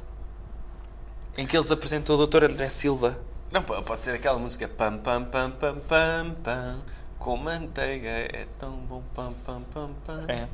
Em 1.36 1.44
que 1.44 1.56
eles 1.56 1.72
apresentou 1.72 2.16
o 2.20 2.24
Dr. 2.24 2.44
André 2.44 2.68
Silva. 2.68 3.18
Não, 3.50 3.62
po- 3.64 3.82
pode 3.82 4.02
ser 4.02 4.14
aquela 4.14 4.38
música 4.38 4.68
pam 4.68 4.96
pam 4.98 5.24
pam 5.24 5.50
pam 5.50 5.74
pam 5.88 6.36
pam 6.44 6.76
com 7.18 7.36
manteiga 7.36 8.10
é 8.10 8.46
tão 8.60 8.70
bom 8.70 9.02
pam 9.12 9.32
pam 9.44 9.62
pam 9.74 9.90
pam. 10.06 10.24
É. 10.28 10.46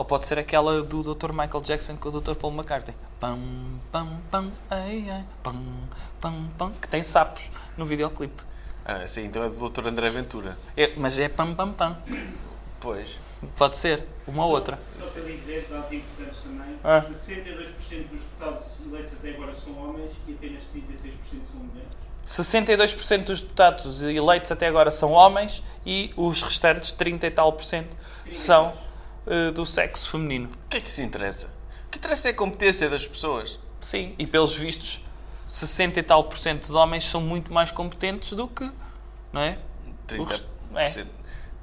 Ou 0.00 0.04
pode 0.06 0.24
ser 0.24 0.38
aquela 0.38 0.82
do 0.82 1.14
Dr. 1.14 1.30
Michael 1.30 1.60
Jackson 1.60 1.94
com 1.94 2.08
o 2.08 2.20
Dr. 2.22 2.34
Paul 2.34 2.54
McCartney. 2.54 2.96
Pam, 3.20 3.38
pam, 3.92 4.08
pam, 4.30 4.50
ai, 4.70 5.04
ai, 5.10 5.26
pam, 5.42 5.62
pam, 6.18 6.48
pam. 6.56 6.72
Que 6.80 6.88
tem 6.88 7.02
sapos 7.02 7.50
no 7.76 7.84
videoclipe. 7.84 8.42
Ah, 8.82 9.06
sim, 9.06 9.26
então 9.26 9.44
é 9.44 9.50
do 9.50 9.68
Dr. 9.68 9.88
André 9.88 10.08
Ventura. 10.08 10.56
É, 10.74 10.94
mas 10.96 11.20
é 11.20 11.28
pam, 11.28 11.54
pam, 11.54 11.74
pam. 11.74 11.98
Pois. 12.80 13.18
Pode 13.58 13.76
ser. 13.76 14.02
Uma 14.26 14.46
ou 14.46 14.52
outra. 14.52 14.80
Só 14.98 15.06
para 15.06 15.20
dizer, 15.24 15.66
dados 15.68 15.92
importantes 15.92 16.38
também, 16.44 16.78
Ah. 16.82 17.02
62% 17.02 18.08
dos 18.08 18.20
deputados 18.22 18.64
eleitos 18.80 19.12
até 19.12 19.28
agora 19.34 19.52
são 19.52 19.76
homens 19.76 20.12
e 20.26 20.32
apenas 20.32 20.62
36% 20.74 21.44
são 21.44 21.60
mulheres. 21.60 21.90
62% 22.26 23.24
dos 23.24 23.42
deputados 23.42 24.02
eleitos 24.02 24.50
até 24.50 24.66
agora 24.66 24.90
são 24.90 25.12
homens 25.12 25.62
e 25.84 26.10
os 26.16 26.42
restantes, 26.42 26.90
30 26.90 27.26
e 27.26 27.30
tal 27.30 27.52
por 27.52 27.64
cento, 27.64 27.94
são 28.32 28.72
eh, 29.26 29.50
do 29.50 29.64
sexo 29.66 30.10
feminino. 30.10 30.48
O 30.48 30.68
que 30.68 30.76
é 30.76 30.80
que 30.80 30.88
isso 30.88 31.02
interessa? 31.02 31.52
O 31.86 31.90
que 31.90 31.98
interessa 31.98 32.28
é 32.28 32.30
a 32.32 32.34
competência 32.34 32.88
das 32.88 33.06
pessoas. 33.06 33.58
Sim, 33.80 34.14
e 34.18 34.26
pelos 34.26 34.54
vistos, 34.56 35.02
60 35.46 35.98
e 35.98 36.02
tal 36.02 36.24
por 36.24 36.38
cento 36.38 36.66
de 36.66 36.72
homens 36.72 37.04
são 37.04 37.20
muito 37.20 37.52
mais 37.52 37.70
competentes 37.70 38.32
do 38.34 38.46
que, 38.46 38.70
não 39.32 39.40
é? 39.40 39.58
O 40.18 40.24
rest- 40.24 40.44
é. 40.74 40.88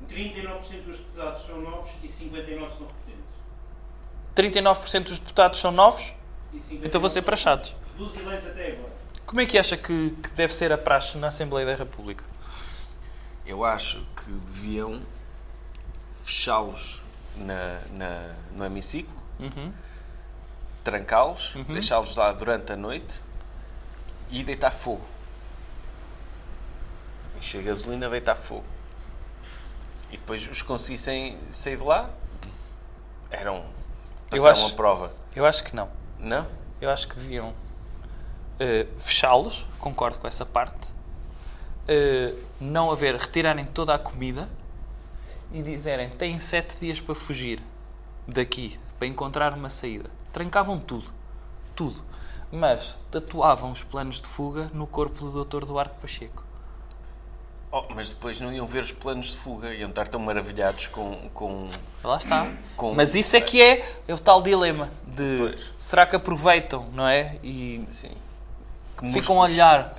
39% 0.09 0.83
dos 0.85 0.97
deputados 0.97 1.45
são 1.45 1.61
novos 1.61 1.91
e 2.03 2.07
59% 2.07 2.69
são 2.77 2.87
repetentes. 2.87 3.27
39% 4.35 5.03
dos 5.03 5.19
deputados 5.19 5.59
são 5.59 5.71
novos, 5.71 6.13
E 6.53 6.57
59% 6.57 6.85
então 6.85 7.01
vou 7.01 7.09
ser 7.09 7.21
para 7.21 7.35
chatos. 7.35 7.75
Dos 7.97 8.15
eleitos 8.15 8.47
até 8.49 8.71
agora. 8.73 8.93
Como 9.25 9.41
é 9.41 9.45
que 9.45 9.57
acha 9.57 9.75
que, 9.75 10.11
que 10.23 10.31
deve 10.33 10.53
ser 10.53 10.71
a 10.71 10.77
praxe 10.77 11.17
na 11.17 11.27
Assembleia 11.27 11.65
da 11.67 11.75
República? 11.75 12.23
Eu 13.45 13.63
acho 13.63 14.05
que 14.15 14.31
deviam 14.31 15.01
fechá-los 16.23 17.01
na, 17.39 17.79
na- 17.93 18.35
no 18.55 18.65
hemiciclo, 18.65 19.15
Uhum. 19.39 19.71
trancá-los, 20.83 21.53
deixá-los 21.67 22.15
lá 22.15 22.31
durante 22.31 22.71
a 22.71 22.75
noite 22.77 23.21
e 24.31 24.43
deitar 24.43 24.71
fogo. 24.71 25.05
Encher 27.37 27.61
gasolina, 27.63 28.09
deitar 28.09 28.35
fogo. 28.35 28.65
E 30.11 30.17
depois 30.17 30.47
os 30.49 30.61
conseguissem 30.61 31.37
sair 31.51 31.77
de 31.77 31.83
lá, 31.83 32.09
eram. 33.29 33.57
Eu 33.57 33.63
passaram 34.31 34.51
acho- 34.51 34.73
a 34.73 34.75
prova. 34.75 35.13
Eu 35.35 35.45
acho 35.45 35.63
que 35.63 35.75
não. 35.75 35.89
Não? 36.19 36.45
Eu 36.81 36.89
acho 36.89 37.07
que 37.07 37.15
deviam 37.15 37.53
eh, 38.59 38.87
fechá-los, 38.97 39.67
concordo 39.79 40.17
com 40.17 40.27
essa 40.27 40.43
parte, 40.45 40.91
eh, 41.87 42.33
não 42.59 42.89
haver, 42.91 43.15
retirarem 43.15 43.65
toda 43.65 43.93
a 43.93 43.99
comida 43.99 44.49
e 45.51 45.61
dizerem 45.61 46.09
têm 46.09 46.39
sete 46.39 46.79
dias 46.79 46.99
para 46.99 47.15
fugir 47.15 47.59
daqui, 48.27 48.77
para 48.99 49.07
encontrar 49.07 49.53
uma 49.53 49.69
saída. 49.69 50.09
Trancavam 50.33 50.79
tudo, 50.79 51.11
tudo. 51.75 52.03
Mas 52.51 52.95
tatuavam 53.11 53.71
os 53.71 53.83
planos 53.83 54.21
de 54.21 54.27
fuga 54.27 54.69
no 54.73 54.87
corpo 54.87 55.25
do 55.29 55.43
Dr. 55.43 55.65
Duarte 55.65 55.95
Pacheco. 56.01 56.43
Oh, 57.69 57.83
mas 57.93 58.13
depois 58.13 58.39
não 58.39 58.53
iam 58.53 58.65
ver 58.65 58.81
os 58.81 58.93
planos 58.93 59.31
de 59.31 59.37
fuga, 59.37 59.73
iam 59.73 59.89
estar 59.89 60.07
tão 60.07 60.21
maravilhados 60.21 60.87
com. 60.87 61.29
com 61.33 61.67
Lá 62.01 62.17
está. 62.17 62.49
com- 62.77 62.93
Mas 62.93 63.13
isso 63.15 63.35
é 63.35 63.41
que 63.41 63.61
é, 63.61 63.85
é 64.07 64.13
o 64.13 64.17
tal 64.19 64.41
dilema 64.41 64.89
de 65.05 65.57
será 65.77 66.05
que 66.05 66.15
aproveitam, 66.15 66.87
não 66.93 67.05
é? 67.05 67.37
E 67.43 67.85
Que 68.97 69.09
ficam 69.11 69.37
a 69.41 69.43
olhar 69.43 69.91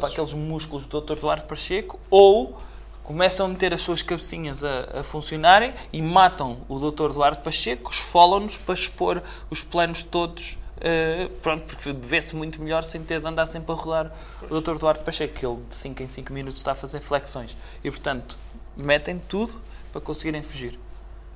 para 0.00 0.08
aqueles 0.08 0.34
músculos 0.34 0.84
do 0.86 1.00
Dr. 1.00 1.14
Duarte 1.20 1.46
Pacheco 1.46 2.00
ou 2.10 2.58
começam 3.06 3.46
a 3.46 3.48
meter 3.48 3.72
as 3.72 3.82
suas 3.82 4.02
cabecinhas 4.02 4.64
a, 4.64 5.00
a 5.00 5.04
funcionarem 5.04 5.72
e 5.92 6.02
matam 6.02 6.58
o 6.68 6.76
Dr. 6.78 7.12
Duarte 7.12 7.40
Pacheco, 7.40 7.92
esfolam-nos 7.92 8.58
para 8.58 8.74
expor 8.74 9.22
os 9.48 9.62
planos 9.62 10.02
todos. 10.02 10.58
eh, 10.80 11.30
pronto, 11.40 11.64
porque 11.66 11.92
vê-se 11.92 12.34
muito 12.34 12.60
melhor 12.60 12.82
sem 12.82 13.02
ter 13.04 13.20
de 13.20 13.26
andar 13.26 13.46
sempre 13.46 13.70
a 13.72 13.74
rodar 13.76 14.12
o 14.50 14.60
Dr. 14.60 14.76
Duarte 14.76 15.04
Pacheco, 15.04 15.34
que 15.34 15.46
ele 15.46 15.62
de 15.68 15.74
5 15.74 16.02
em 16.02 16.08
5 16.08 16.32
minutos 16.32 16.60
está 16.60 16.72
a 16.72 16.74
fazer 16.74 17.00
flexões. 17.00 17.56
E 17.84 17.90
portanto, 17.90 18.36
metem 18.76 19.20
tudo 19.20 19.60
para 19.92 20.00
conseguirem 20.00 20.42
fugir. 20.42 20.76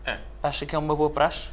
É. 0.05 0.19
Acha 0.43 0.67
que 0.67 0.75
é 0.75 0.79
uma 0.79 0.97
boa 0.97 1.09
praxe? 1.09 1.51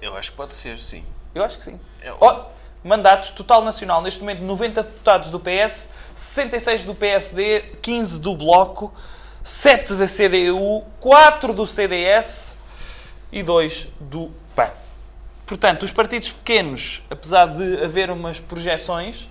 Eu 0.00 0.16
acho 0.16 0.30
que 0.30 0.36
pode 0.36 0.54
ser, 0.54 0.78
sim. 0.78 1.04
Eu 1.34 1.42
acho 1.42 1.58
que 1.58 1.64
sim. 1.64 1.80
É 2.00 2.12
Oh, 2.12 2.44
mandatos, 2.82 3.30
total 3.30 3.62
nacional, 3.62 4.00
neste 4.02 4.20
momento 4.20 4.42
90 4.42 4.82
deputados 4.82 5.30
do 5.30 5.38
PS, 5.40 5.90
66 6.14 6.84
do 6.84 6.94
PSD, 6.94 7.60
15 7.82 8.18
do 8.20 8.34
Bloco, 8.36 8.92
7 9.44 9.94
da 9.94 10.06
CDU, 10.06 10.84
4 11.00 11.52
do 11.52 11.66
CDS 11.66 12.56
e 13.32 13.42
2 13.42 13.88
do 14.00 14.30
PAN. 14.54 14.70
Portanto, 15.46 15.82
os 15.82 15.92
partidos 15.92 16.30
pequenos, 16.32 17.02
apesar 17.10 17.46
de 17.46 17.82
haver 17.84 18.10
umas 18.10 18.38
projeções, 18.40 19.28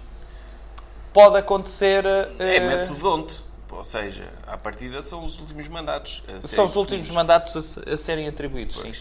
pode 1.14 1.38
acontecer. 1.38 2.06
É 2.06 2.58
eh, 2.58 2.60
metodonte. 2.60 3.44
Ou 3.72 3.84
seja, 3.84 4.28
à 4.48 4.58
partida 4.58 5.02
são 5.02 5.24
os 5.24 5.40
últimos 5.40 5.68
mandatos. 5.68 6.24
a 6.28 6.42
São 6.46 6.66
os 6.66 6.76
últimos 6.76 7.10
mandatos 7.12 7.78
a, 7.78 7.94
a 7.94 7.98
serem 7.98 8.28
atribuídos, 8.28 8.78
sim. 8.78 8.92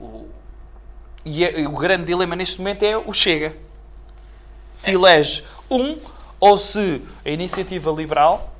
O- 0.00 0.28
E 1.24 1.44
é- 1.44 1.66
o 1.66 1.70
grande 1.72 2.04
dilema 2.06 2.34
neste 2.36 2.58
momento 2.58 2.82
é 2.82 2.96
o 2.96 3.12
Chega. 3.12 3.54
Se 4.72 4.92
elege 4.92 5.44
um 5.70 5.98
ou 6.38 6.56
se 6.56 7.02
a 7.24 7.30
iniciativa 7.30 7.90
liberal, 7.90 8.54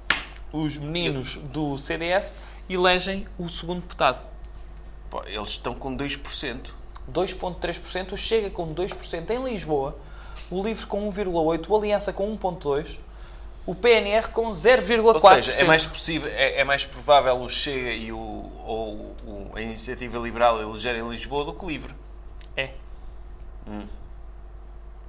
os 0.52 0.76
meninos 0.78 1.36
do 1.36 1.78
CDS, 1.78 2.38
elegem 2.68 3.26
o 3.38 3.48
segundo 3.48 3.80
deputado. 3.80 4.20
Eles 5.26 5.50
estão 5.50 5.74
com 5.74 5.96
2%. 5.96 6.72
2,3%, 7.12 8.12
o 8.12 8.16
Chega 8.16 8.50
com 8.50 8.72
2% 8.74 9.30
em 9.30 9.44
Lisboa, 9.44 9.96
o 10.50 10.62
Livre 10.62 10.86
com 10.86 11.10
1,8%, 11.12 11.68
o 11.68 11.76
Aliança 11.76 12.12
com 12.12 12.36
1,2%, 12.36 12.98
o 13.66 13.74
PNR 13.74 14.28
com 14.30 14.50
0,4%. 14.50 15.14
Ou 15.14 15.20
seja, 15.20 15.52
é 15.52 15.64
mais, 15.64 15.86
possível, 15.86 16.30
é, 16.32 16.60
é 16.60 16.64
mais 16.64 16.84
provável 16.84 17.36
o 17.40 17.48
Chega 17.48 17.90
e 17.92 18.12
o, 18.12 18.18
ou 18.18 19.14
o- 19.24 19.50
a 19.54 19.60
Iniciativa 19.60 20.18
Liberal 20.18 20.60
elegerem 20.60 21.08
Lisboa 21.08 21.44
do 21.44 21.52
que 21.54 21.64
o 21.64 21.68
Livre. 21.68 21.94
É. 22.56 22.70
Hum. 23.66 23.84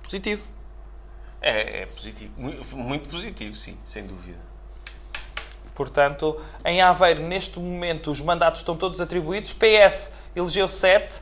Positivo. 0.03 0.45
É, 1.41 1.81
é 1.81 1.85
positivo. 1.87 2.31
Muito, 2.37 2.77
muito 2.77 3.09
positivo, 3.09 3.55
sim, 3.55 3.77
sem 3.83 4.05
dúvida. 4.05 4.39
Portanto, 5.73 6.39
em 6.63 6.81
Aveiro, 6.81 7.23
neste 7.23 7.59
momento, 7.59 8.11
os 8.11 8.21
mandatos 8.21 8.61
estão 8.61 8.77
todos 8.77 9.01
atribuídos. 9.01 9.53
PS 9.53 10.13
elegeu 10.35 10.67
7, 10.67 11.21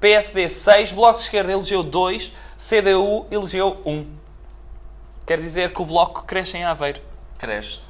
PSD 0.00 0.48
6, 0.48 0.92
Bloco 0.92 1.18
de 1.18 1.24
Esquerda 1.24 1.52
elegeu 1.52 1.82
2, 1.82 2.32
CDU 2.56 3.26
elegeu 3.30 3.82
1. 3.84 4.18
Quer 5.26 5.40
dizer 5.40 5.74
que 5.74 5.82
o 5.82 5.84
Bloco 5.84 6.24
cresce 6.24 6.56
em 6.56 6.64
Aveiro. 6.64 7.02
Cresce. 7.36 7.80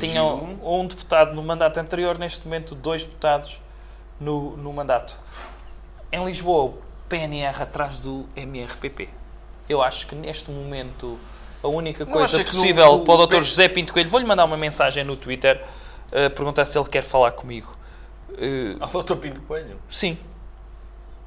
Tinham 0.00 0.58
um. 0.60 0.80
um 0.80 0.86
deputado 0.86 1.34
no 1.34 1.42
mandato 1.42 1.78
anterior, 1.78 2.18
neste 2.18 2.44
momento, 2.46 2.74
dois 2.74 3.04
deputados 3.04 3.60
no, 4.18 4.56
no 4.56 4.72
mandato. 4.72 5.16
Em 6.10 6.24
Lisboa, 6.24 6.74
PNR 7.08 7.62
atrás 7.62 8.00
do 8.00 8.26
MRPP. 8.34 9.08
Eu 9.68 9.82
acho 9.82 10.06
que 10.06 10.14
neste 10.14 10.50
momento 10.50 11.18
a 11.62 11.68
única 11.68 12.04
coisa 12.04 12.38
no- 12.38 12.44
possível 12.44 12.98
no- 12.98 13.04
para 13.04 13.14
o 13.14 13.26
Dr. 13.26 13.42
José 13.42 13.68
Pinto 13.68 13.92
Coelho, 13.92 14.08
vou-lhe 14.10 14.26
mandar 14.26 14.44
uma 14.44 14.56
mensagem 14.56 15.02
no 15.04 15.16
Twitter, 15.16 15.64
uh, 16.08 16.30
perguntar 16.30 16.64
se 16.66 16.78
ele 16.78 16.88
quer 16.88 17.02
falar 17.02 17.32
comigo. 17.32 17.74
Uh, 18.30 18.76
Ao 18.80 19.02
Dr. 19.02 19.16
Pinto 19.16 19.40
Coelho? 19.42 19.78
sim. 19.88 20.18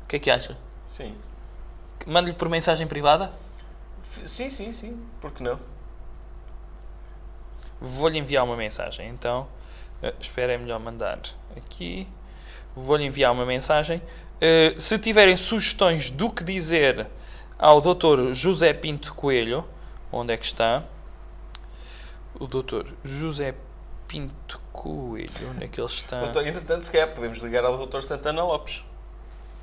O 0.03 0.07
que 0.07 0.15
é 0.15 0.19
que 0.19 0.31
acha? 0.31 0.57
Sim. 0.87 1.13
Mande-lhe 2.05 2.35
por 2.35 2.47
mensagem 2.47 2.87
privada? 2.87 3.33
F- 4.01 4.25
Sim, 4.27 4.49
sim, 4.49 4.71
sim. 4.71 5.01
Por 5.19 5.31
que 5.31 5.43
não? 5.43 5.59
Vou-lhe 7.79 8.17
enviar 8.17 8.43
uma 8.43 8.55
mensagem, 8.55 9.09
então. 9.09 9.47
Uh, 10.01 10.13
espera, 10.19 10.53
é 10.53 10.57
melhor 10.57 10.79
mandar 10.79 11.19
aqui. 11.55 12.07
Vou-lhe 12.75 13.03
enviar 13.03 13.31
uma 13.33 13.45
mensagem. 13.45 13.97
Uh, 14.37 14.79
se 14.79 14.97
tiverem 14.99 15.35
sugestões 15.35 16.09
do 16.09 16.29
que 16.31 16.43
dizer 16.43 17.07
ao 17.59 17.81
Dr. 17.81 18.33
José 18.33 18.73
Pinto 18.73 19.13
Coelho, 19.15 19.65
onde 20.11 20.33
é 20.33 20.37
que 20.37 20.45
está? 20.45 20.83
O 22.39 22.45
Dr. 22.45 22.91
José 23.03 23.55
Pinto 24.07 24.59
Coelho, 24.71 25.49
onde 25.55 25.65
é 25.65 25.67
que 25.67 25.79
ele 25.81 25.87
está? 25.87 26.21
Doutor, 26.21 26.45
entretanto, 26.45 26.83
se 26.83 26.91
calhar 26.91 27.13
podemos 27.13 27.39
ligar 27.39 27.65
ao 27.65 27.85
Dr. 27.85 28.01
Santana 28.01 28.43
Lopes. 28.43 28.83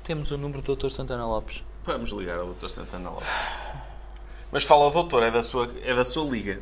Temos 0.03 0.29
o 0.31 0.37
número 0.37 0.61
do 0.61 0.75
Dr. 0.75 0.89
Santana 0.89 1.25
Lopes. 1.25 1.63
Vamos 1.83 2.09
ligar 2.11 2.37
ao 2.39 2.53
Dr. 2.53 2.69
Santana 2.69 3.09
Lopes. 3.09 3.29
Mas 4.51 4.63
fala 4.63 4.85
ao 4.85 4.91
doutor, 4.91 5.23
é 5.23 5.31
da 5.31 5.41
sua, 5.41 5.69
é 5.83 5.95
da 5.95 6.05
sua 6.05 6.29
liga. 6.29 6.61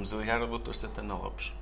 Vamos 0.00 0.12
ligar 0.12 0.40
ao 0.40 0.46
Dr. 0.58 0.72
Santana 0.72 1.14
Lopes. 1.14 1.52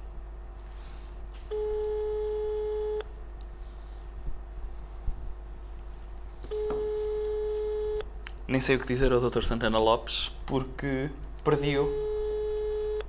Nem 8.46 8.60
sei 8.60 8.76
o 8.76 8.78
que 8.78 8.86
dizer 8.86 9.12
ao 9.12 9.20
Dr. 9.20 9.42
Santana 9.42 9.78
Lopes 9.78 10.32
porque 10.46 11.10
perdi-o. 11.44 11.90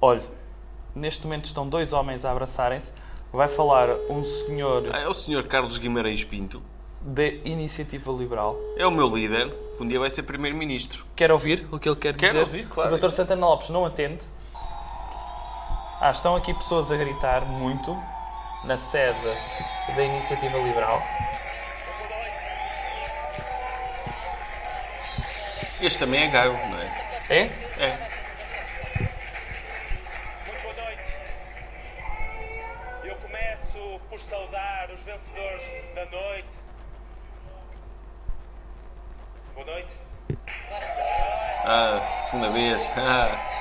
Olha, 0.02 0.24
neste 0.94 1.24
momento 1.24 1.46
estão 1.46 1.68
dois 1.68 1.94
homens 1.94 2.26
a 2.26 2.32
abraçarem-se. 2.32 2.92
Vai 3.32 3.48
falar 3.48 3.90
um 4.10 4.24
senhor 4.24 4.90
Ah, 4.92 5.00
é 5.02 5.08
o 5.08 5.14
Sr. 5.14 5.44
Carlos 5.48 5.78
Guimarães 5.78 6.24
Pinto. 6.24 6.62
da 7.02 7.26
Iniciativa 7.28 8.12
Liberal. 8.12 8.60
É 8.76 8.86
o 8.86 8.92
meu 8.92 9.08
líder. 9.08 9.54
Um 9.80 9.88
dia 9.88 10.00
vai 10.00 10.10
ser 10.10 10.24
Primeiro-Ministro. 10.24 11.06
Quer 11.16 11.32
ouvir 11.32 11.66
o 11.72 11.80
que 11.80 11.88
ele 11.88 11.96
quer 11.96 12.16
Quero 12.18 12.32
dizer? 12.34 12.40
ouvir, 12.44 12.68
claro. 12.68 12.94
O 12.94 12.98
Dr. 12.98 13.12
Santana 13.12 13.46
Lopes 13.46 13.70
não 13.70 13.86
atende. 13.86 14.26
Ah, 16.02 16.12
estão 16.12 16.34
aqui 16.34 16.54
pessoas 16.54 16.94
a 16.94 16.96
gritar 16.96 17.42
muito 17.42 18.02
na 18.64 18.78
sede 18.78 19.20
da 19.94 20.02
Iniciativa 20.02 20.58
Liberal. 20.58 21.04
Este 25.82 26.00
também 26.00 26.24
é 26.24 26.28
gago, 26.30 26.54
não 26.54 26.78
é? 26.78 27.18
É? 27.30 27.42
É. 27.84 28.10
Eu 33.04 33.16
começo 33.18 34.00
por 34.10 34.22
saudar 34.22 34.90
os 34.92 35.02
vencedores 35.02 35.64
da 35.96 36.06
noite. 36.06 36.50
Boa 39.54 39.66
noite. 39.66 39.92
Ah, 41.66 42.18
segunda 42.22 42.50
vez. 42.52 42.90
Ah. 42.96 43.59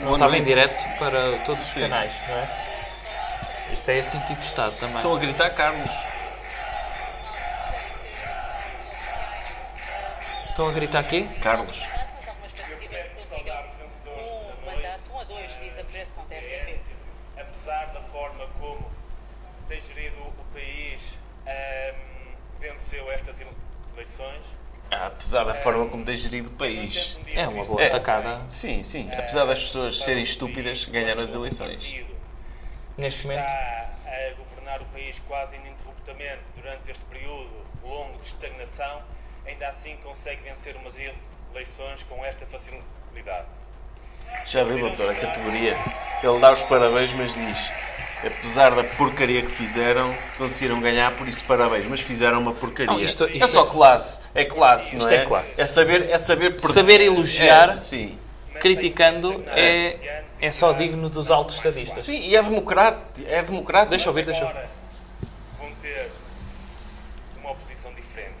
Não 0.00 0.12
estava 0.12 0.36
em 0.36 0.40
noite. 0.40 0.44
direto 0.44 0.98
para 0.98 1.38
todos 1.44 1.64
os 1.66 1.72
Sim. 1.72 1.80
canais, 1.80 2.12
não 2.28 2.34
é? 2.36 2.64
Isto 3.72 3.88
é 3.90 3.98
assim 3.98 4.18
sentido 4.18 4.38
de 4.38 4.44
Estado 4.44 4.76
também. 4.76 4.96
Estão 4.96 5.14
a 5.14 5.18
gritar 5.18 5.50
Carlos. 5.50 5.92
Estão 10.50 10.68
a 10.68 10.72
gritar 10.72 11.00
aqui? 11.00 11.28
Carlos. 11.40 11.88
Um 14.06 14.66
mandato, 14.66 15.12
um 15.12 15.18
a 15.18 15.24
dois, 15.24 15.50
diz 15.60 15.78
a 15.78 15.84
projeção 15.84 16.24
da 16.28 16.36
RTP. 16.36 16.80
Apesar 17.36 17.86
da 17.86 18.00
forma 18.12 18.46
como 18.60 18.88
tem 19.68 19.80
gerido 19.82 20.16
o 20.22 20.44
país, 20.52 21.02
ahm, 21.46 22.34
venceu 22.60 23.10
estas 23.10 23.36
eleições. 23.94 24.42
Ah, 24.83 24.83
apesar 25.06 25.44
da 25.44 25.54
forma 25.54 25.86
como 25.86 26.04
tem 26.04 26.16
gerido 26.16 26.48
o 26.48 26.52
país. 26.52 27.16
É 27.34 27.46
uma 27.48 27.64
boa 27.64 27.88
tacada. 27.90 28.40
Sim, 28.48 28.82
sim. 28.82 29.10
Apesar 29.16 29.44
das 29.44 29.62
pessoas 29.62 30.00
serem 30.00 30.22
estúpidas, 30.22 30.84
ganharam 30.86 31.22
as 31.22 31.34
eleições. 31.34 31.94
Neste 32.96 33.26
momento. 33.26 33.46
Está 33.46 33.88
a 34.04 34.34
governar 34.34 34.80
o 34.80 34.84
país 34.86 35.16
quase 35.26 35.56
ininterruptamente 35.56 36.40
durante 36.56 36.90
este 36.90 37.04
período 37.06 37.50
longo 37.82 38.18
de 38.18 38.28
estagnação, 38.28 39.02
ainda 39.46 39.68
assim 39.68 39.96
consegue 40.02 40.42
vencer 40.42 40.76
umas 40.76 40.94
eleições 41.52 42.02
com 42.08 42.24
esta 42.24 42.46
facilidade. 42.46 43.46
Já 44.46 44.64
viu, 44.64 44.78
doutor, 44.78 45.10
a 45.10 45.14
categoria? 45.14 45.76
Ele 46.22 46.40
dá 46.40 46.52
os 46.52 46.62
parabéns, 46.62 47.12
mas 47.12 47.34
diz: 47.34 47.72
apesar 48.26 48.74
da 48.74 48.82
porcaria 48.84 49.42
que 49.42 49.50
fizeram, 49.50 50.16
conseguiram 50.38 50.80
ganhar, 50.80 51.12
por 51.16 51.28
isso 51.28 51.44
parabéns. 51.44 51.86
Mas 51.86 52.00
fizeram 52.00 52.38
uma 52.40 52.52
porcaria. 52.52 52.92
Não, 52.92 53.00
isto- 53.00 53.24
é 53.24 53.32
isto 53.36 53.48
só 53.48 53.64
é- 53.66 53.70
classe. 53.70 54.20
É 54.34 54.44
classe, 54.44 54.96
Isto 54.96 55.06
não 55.06 55.12
é? 55.12 55.16
é 55.16 55.24
classe. 55.24 55.60
É 55.60 55.66
saber, 55.66 56.08
é 56.10 56.18
saber, 56.18 56.58
Saber 56.60 57.00
elogiar, 57.00 57.70
É, 57.70 57.76
sim. 57.76 58.18
criticando, 58.60 59.44
é, 59.48 60.22
é 60.40 60.50
só 60.50 60.72
digno 60.72 61.08
dos 61.08 61.30
altos 61.30 61.56
estadistas. 61.56 62.04
Sim, 62.04 62.18
e 62.20 62.34
é 62.36 62.42
democrático. 62.42 63.04
É 63.28 63.42
democrático. 63.42 63.90
Deixa 63.90 64.06
eu 64.08 64.10
ouvir, 64.12 64.24
deixa 64.26 64.42
eu 64.44 64.48
ouvir. 64.48 64.60
Vão 65.58 65.70
ter 65.82 66.10
uma 67.40 67.50
oposição 67.52 67.92
diferente. 67.94 68.34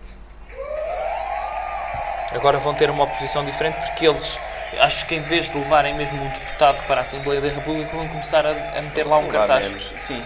Agora 2.32 2.58
vão 2.58 2.74
ter 2.74 2.90
uma 2.90 3.04
oposição 3.04 3.44
diferente 3.44 3.76
porque 3.86 4.06
eles, 4.06 4.38
acho 4.80 5.06
que 5.06 5.14
em 5.14 5.20
vez 5.20 5.50
de 5.50 5.58
levarem 5.58 5.94
mesmo 5.94 6.22
um 6.22 6.28
deputado 6.28 6.86
para 6.86 6.96
a 6.96 7.00
Assembleia 7.02 7.40
da 7.40 7.48
República, 7.48 7.96
vão 7.96 8.08
começar 8.08 8.44
a, 8.46 8.78
a 8.78 8.82
meter 8.82 9.06
lá 9.06 9.18
um 9.18 9.26
Levar 9.26 9.46
cartaz. 9.46 9.66
menos, 9.66 9.92
Sim. 9.96 10.24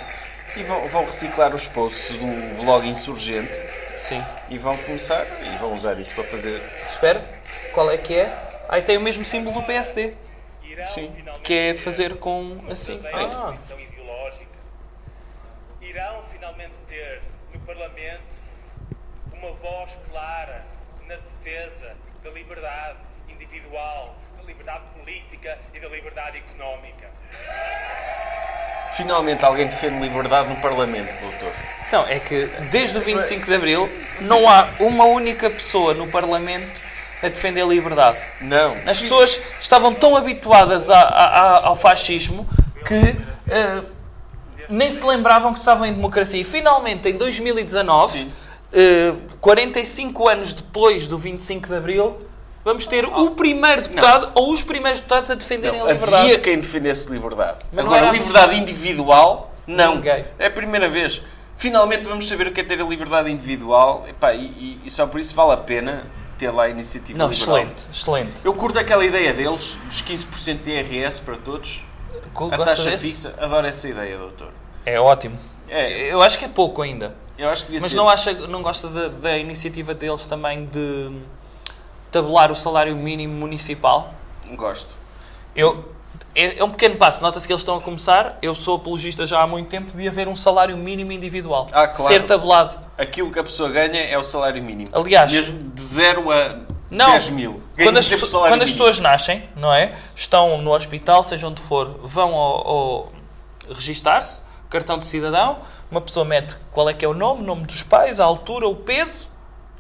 E 0.57 0.62
vão, 0.62 0.89
vão 0.89 1.05
reciclar 1.05 1.55
os 1.55 1.68
posts 1.68 2.17
do 2.17 2.62
blog 2.62 2.89
insurgente. 2.89 3.57
Sim. 3.97 4.25
E 4.49 4.57
vão 4.59 4.77
começar 4.78 5.27
e 5.43 5.57
vão 5.59 5.75
usar 5.75 5.99
isso 6.01 6.15
para 6.15 6.25
fazer. 6.25 6.62
Espera, 6.86 7.23
qual 7.73 7.91
é 7.91 7.99
que 7.99 8.15
é? 8.15 8.65
Aí 8.68 8.83
tem 8.83 8.97
o 8.97 9.01
mesmo 9.01 9.25
símbolo 9.25 9.60
do 9.60 9.67
PSD. 9.67 10.15
Sim. 10.86 11.12
Que 11.43 11.55
é 11.55 11.75
fazer 11.75 12.17
com 12.17 12.60
assim. 12.70 13.01
Ah. 13.12 13.55
ideológica. 13.78 14.47
Irão 15.81 16.23
finalmente 16.33 16.75
ter 16.89 17.23
no 17.52 17.60
Parlamento 17.60 18.23
uma 19.33 19.52
voz 19.52 19.91
clara 20.10 20.65
na 21.07 21.17
defesa 21.17 21.97
da 22.23 22.31
liberdade 22.31 22.99
individual, 23.28 24.15
política 25.39 25.58
e 25.75 25.81
da 25.81 25.89
liberdade 25.89 26.39
económica. 26.39 27.08
Finalmente 28.92 29.44
alguém 29.44 29.67
defende 29.67 29.99
liberdade 30.00 30.49
no 30.49 30.57
Parlamento, 30.57 31.15
doutor. 31.20 31.52
Então, 31.86 32.05
é 32.07 32.18
que 32.18 32.47
desde 32.70 32.99
o 32.99 33.00
25 33.00 33.47
de 33.47 33.55
Abril 33.55 33.89
não 34.23 34.49
há 34.49 34.68
uma 34.81 35.05
única 35.05 35.49
pessoa 35.49 35.94
no 35.94 36.08
Parlamento 36.08 36.83
a 37.23 37.28
defender 37.28 37.62
a 37.62 37.67
liberdade. 37.67 38.18
Não. 38.41 38.76
As 38.86 39.00
pessoas 39.00 39.41
estavam 39.60 39.94
tão 39.94 40.17
habituadas 40.17 40.91
a- 40.91 41.00
a- 41.00 41.67
ao 41.67 41.76
fascismo 41.76 42.47
que 42.86 43.17
eh, 43.50 43.83
nem 44.68 44.91
se 44.91 45.02
lembravam 45.05 45.52
que 45.52 45.58
estavam 45.58 45.86
em 45.86 45.92
democracia. 45.92 46.41
E 46.41 46.44
finalmente, 46.44 47.08
em 47.08 47.15
2019, 47.17 48.28
eh, 48.73 49.15
45 49.41 50.28
anos 50.28 50.52
depois 50.52 51.08
do 51.08 51.17
25 51.18 51.67
de 51.68 51.75
Abril, 51.76 52.27
vamos 52.68 52.86
ter 52.86 53.06
o 53.06 53.30
primeiro 53.30 53.80
deputado 53.82 54.30
ou 54.34 54.52
os 54.52 54.62
primeiros 54.62 55.00
deputados 55.00 55.30
a 55.30 55.34
defenderem 55.34 55.80
a 55.80 55.84
liberdade. 55.84 56.14
Havia 56.26 56.38
quem 56.38 56.56
defendesse 56.58 57.10
liberdade. 57.10 57.58
Mas 57.72 57.82
não 57.84 57.94
Agora, 57.94 58.12
liberdade 58.12 58.56
individual, 58.60 59.52
não. 59.66 59.97
Ninguém. 59.97 60.24
É 60.38 60.47
a 60.47 60.50
primeira 60.50 60.86
vez. 60.88 61.22
Finalmente 61.56 62.02
vamos 62.05 62.28
saber 62.28 62.47
o 62.47 62.52
que 62.52 62.60
é 62.60 62.64
ter 62.64 62.78
a 62.80 62.84
liberdade 62.84 63.30
individual. 63.30 64.05
Epá, 64.06 64.34
e, 64.34 64.78
e- 64.84 64.90
só 64.90 65.06
por 65.06 65.18
isso 65.18 65.34
vale 65.34 65.52
a 65.52 65.56
pena 65.56 66.05
ter 66.36 66.50
lá 66.50 66.64
a 66.64 66.68
iniciativa 66.68 67.18
Não, 67.18 67.30
liberal. 67.30 67.56
excelente, 67.58 67.86
excelente. 67.90 68.32
Eu 68.44 68.52
curto 68.55 68.78
aquela 68.78 69.05
ideia 69.05 69.32
deles, 69.32 69.76
dos 69.86 70.02
15% 70.02 70.62
de 70.62 70.70
IRS 70.70 71.20
para 71.22 71.36
todos. 71.38 71.80
Gosta 72.34 72.55
a 72.55 72.64
taxa 72.66 72.90
desse? 72.90 73.08
fixa. 73.10 73.34
Adoro 73.38 73.66
essa 73.66 73.88
ideia, 73.88 74.16
doutor. 74.18 74.50
É 74.84 75.00
ótimo. 75.00 75.38
É. 75.68 76.12
Eu 76.12 76.20
acho 76.22 76.38
que 76.38 76.44
é 76.44 76.48
pouco 76.48 76.82
ainda. 76.82 77.16
Eu 77.38 77.48
acho 77.48 77.62
que 77.62 77.72
devia 77.72 77.80
Mas 77.80 77.90
ser. 77.92 77.97
não, 77.97 78.08
acha, 78.08 78.32
não 78.48 78.62
gosta 78.62 78.88
da, 78.88 79.08
da 79.08 79.38
iniciativa 79.38 79.94
deles 79.94 80.26
também 80.26 80.66
de 80.66 81.10
tabular 82.10 82.50
o 82.50 82.56
salário 82.56 82.94
mínimo 82.96 83.34
municipal? 83.34 84.12
Gosto. 84.54 84.94
Eu, 85.54 85.92
é, 86.34 86.58
é 86.60 86.64
um 86.64 86.70
pequeno 86.70 86.96
passo. 86.96 87.22
Nota-se 87.22 87.46
que 87.46 87.52
eles 87.52 87.62
estão 87.62 87.76
a 87.76 87.80
começar. 87.80 88.38
Eu 88.40 88.54
sou 88.54 88.76
apologista 88.76 89.26
já 89.26 89.40
há 89.42 89.46
muito 89.46 89.68
tempo 89.68 89.96
de 89.96 90.08
haver 90.08 90.28
um 90.28 90.36
salário 90.36 90.76
mínimo 90.76 91.12
individual. 91.12 91.66
Ah, 91.72 91.88
claro. 91.88 92.12
Ser 92.12 92.22
tabulado. 92.24 92.78
Aquilo 92.96 93.30
que 93.32 93.38
a 93.38 93.44
pessoa 93.44 93.68
ganha 93.68 94.00
é 94.00 94.16
o 94.18 94.24
salário 94.24 94.62
mínimo. 94.62 94.90
Aliás- 94.92 95.32
Mesmo 95.32 95.58
de 95.72 95.82
0 95.82 96.30
a 96.30 96.60
Não. 96.90 97.10
10 97.12 97.30
mil. 97.30 97.62
Quando 97.76 97.96
as, 97.98 98.08
quando 98.08 98.62
as 98.62 98.70
pessoas 98.70 98.98
nascem, 99.00 99.48
não 99.56 99.72
é? 99.72 99.92
Estão 100.16 100.58
no 100.62 100.72
hospital, 100.72 101.22
seja 101.22 101.46
onde 101.46 101.60
for, 101.60 102.00
vão 102.02 102.34
ao, 102.34 102.66
ao 102.68 103.12
registar-se, 103.70 104.40
cartão 104.70 104.98
de 104.98 105.06
cidadão, 105.06 105.58
uma 105.90 106.00
pessoa 106.00 106.24
mete 106.24 106.56
qual 106.72 106.88
é 106.88 106.94
que 106.94 107.04
é 107.04 107.08
o 107.08 107.14
nome, 107.14 107.42
nome 107.42 107.64
dos 107.66 107.82
pais, 107.82 108.18
a 108.20 108.24
altura, 108.24 108.66
o 108.68 108.74
peso. 108.76 109.28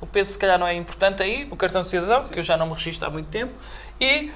O 0.00 0.06
peso 0.06 0.32
se 0.32 0.38
calhar 0.38 0.58
não 0.58 0.66
é 0.66 0.74
importante 0.74 1.22
aí, 1.22 1.44
no 1.44 1.56
cartão 1.56 1.82
de 1.82 1.88
cidadão, 1.88 2.28
que 2.28 2.38
eu 2.38 2.42
já 2.42 2.56
não 2.56 2.66
me 2.68 2.74
registro 2.74 3.06
há 3.06 3.10
muito 3.10 3.28
tempo. 3.28 3.52
E 4.00 4.30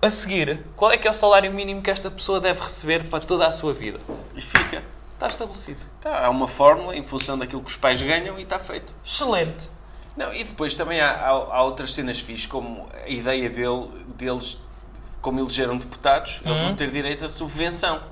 a 0.00 0.10
seguir, 0.10 0.64
qual 0.76 0.92
é 0.92 0.96
que 0.96 1.06
é 1.08 1.10
o 1.10 1.14
salário 1.14 1.52
mínimo 1.52 1.82
que 1.82 1.90
esta 1.90 2.10
pessoa 2.10 2.40
deve 2.40 2.60
receber 2.60 3.04
para 3.04 3.20
toda 3.20 3.46
a 3.46 3.50
sua 3.50 3.72
vida? 3.74 3.98
E 4.34 4.40
fica. 4.40 4.82
Está 5.14 5.28
estabelecido. 5.28 5.84
Tá, 6.00 6.26
há 6.26 6.30
uma 6.30 6.48
fórmula 6.48 6.96
em 6.96 7.02
função 7.02 7.38
daquilo 7.38 7.62
que 7.62 7.70
os 7.70 7.76
pais 7.76 8.00
ganham 8.02 8.38
e 8.38 8.42
está 8.42 8.58
feito. 8.58 8.92
Excelente. 9.04 9.70
Não, 10.16 10.32
e 10.34 10.44
depois 10.44 10.74
também 10.74 11.00
há, 11.00 11.10
há, 11.10 11.28
há 11.28 11.62
outras 11.62 11.92
cenas 11.94 12.20
fixas, 12.20 12.46
como 12.46 12.88
a 13.04 13.08
ideia 13.08 13.48
dele, 13.48 13.88
deles, 14.16 14.58
como 15.20 15.38
elegeram 15.40 15.76
deputados, 15.78 16.40
eles 16.44 16.58
Uhum. 16.58 16.66
vão 16.66 16.74
ter 16.76 16.90
direito 16.90 17.24
a 17.24 17.28
subvenção. 17.28 18.02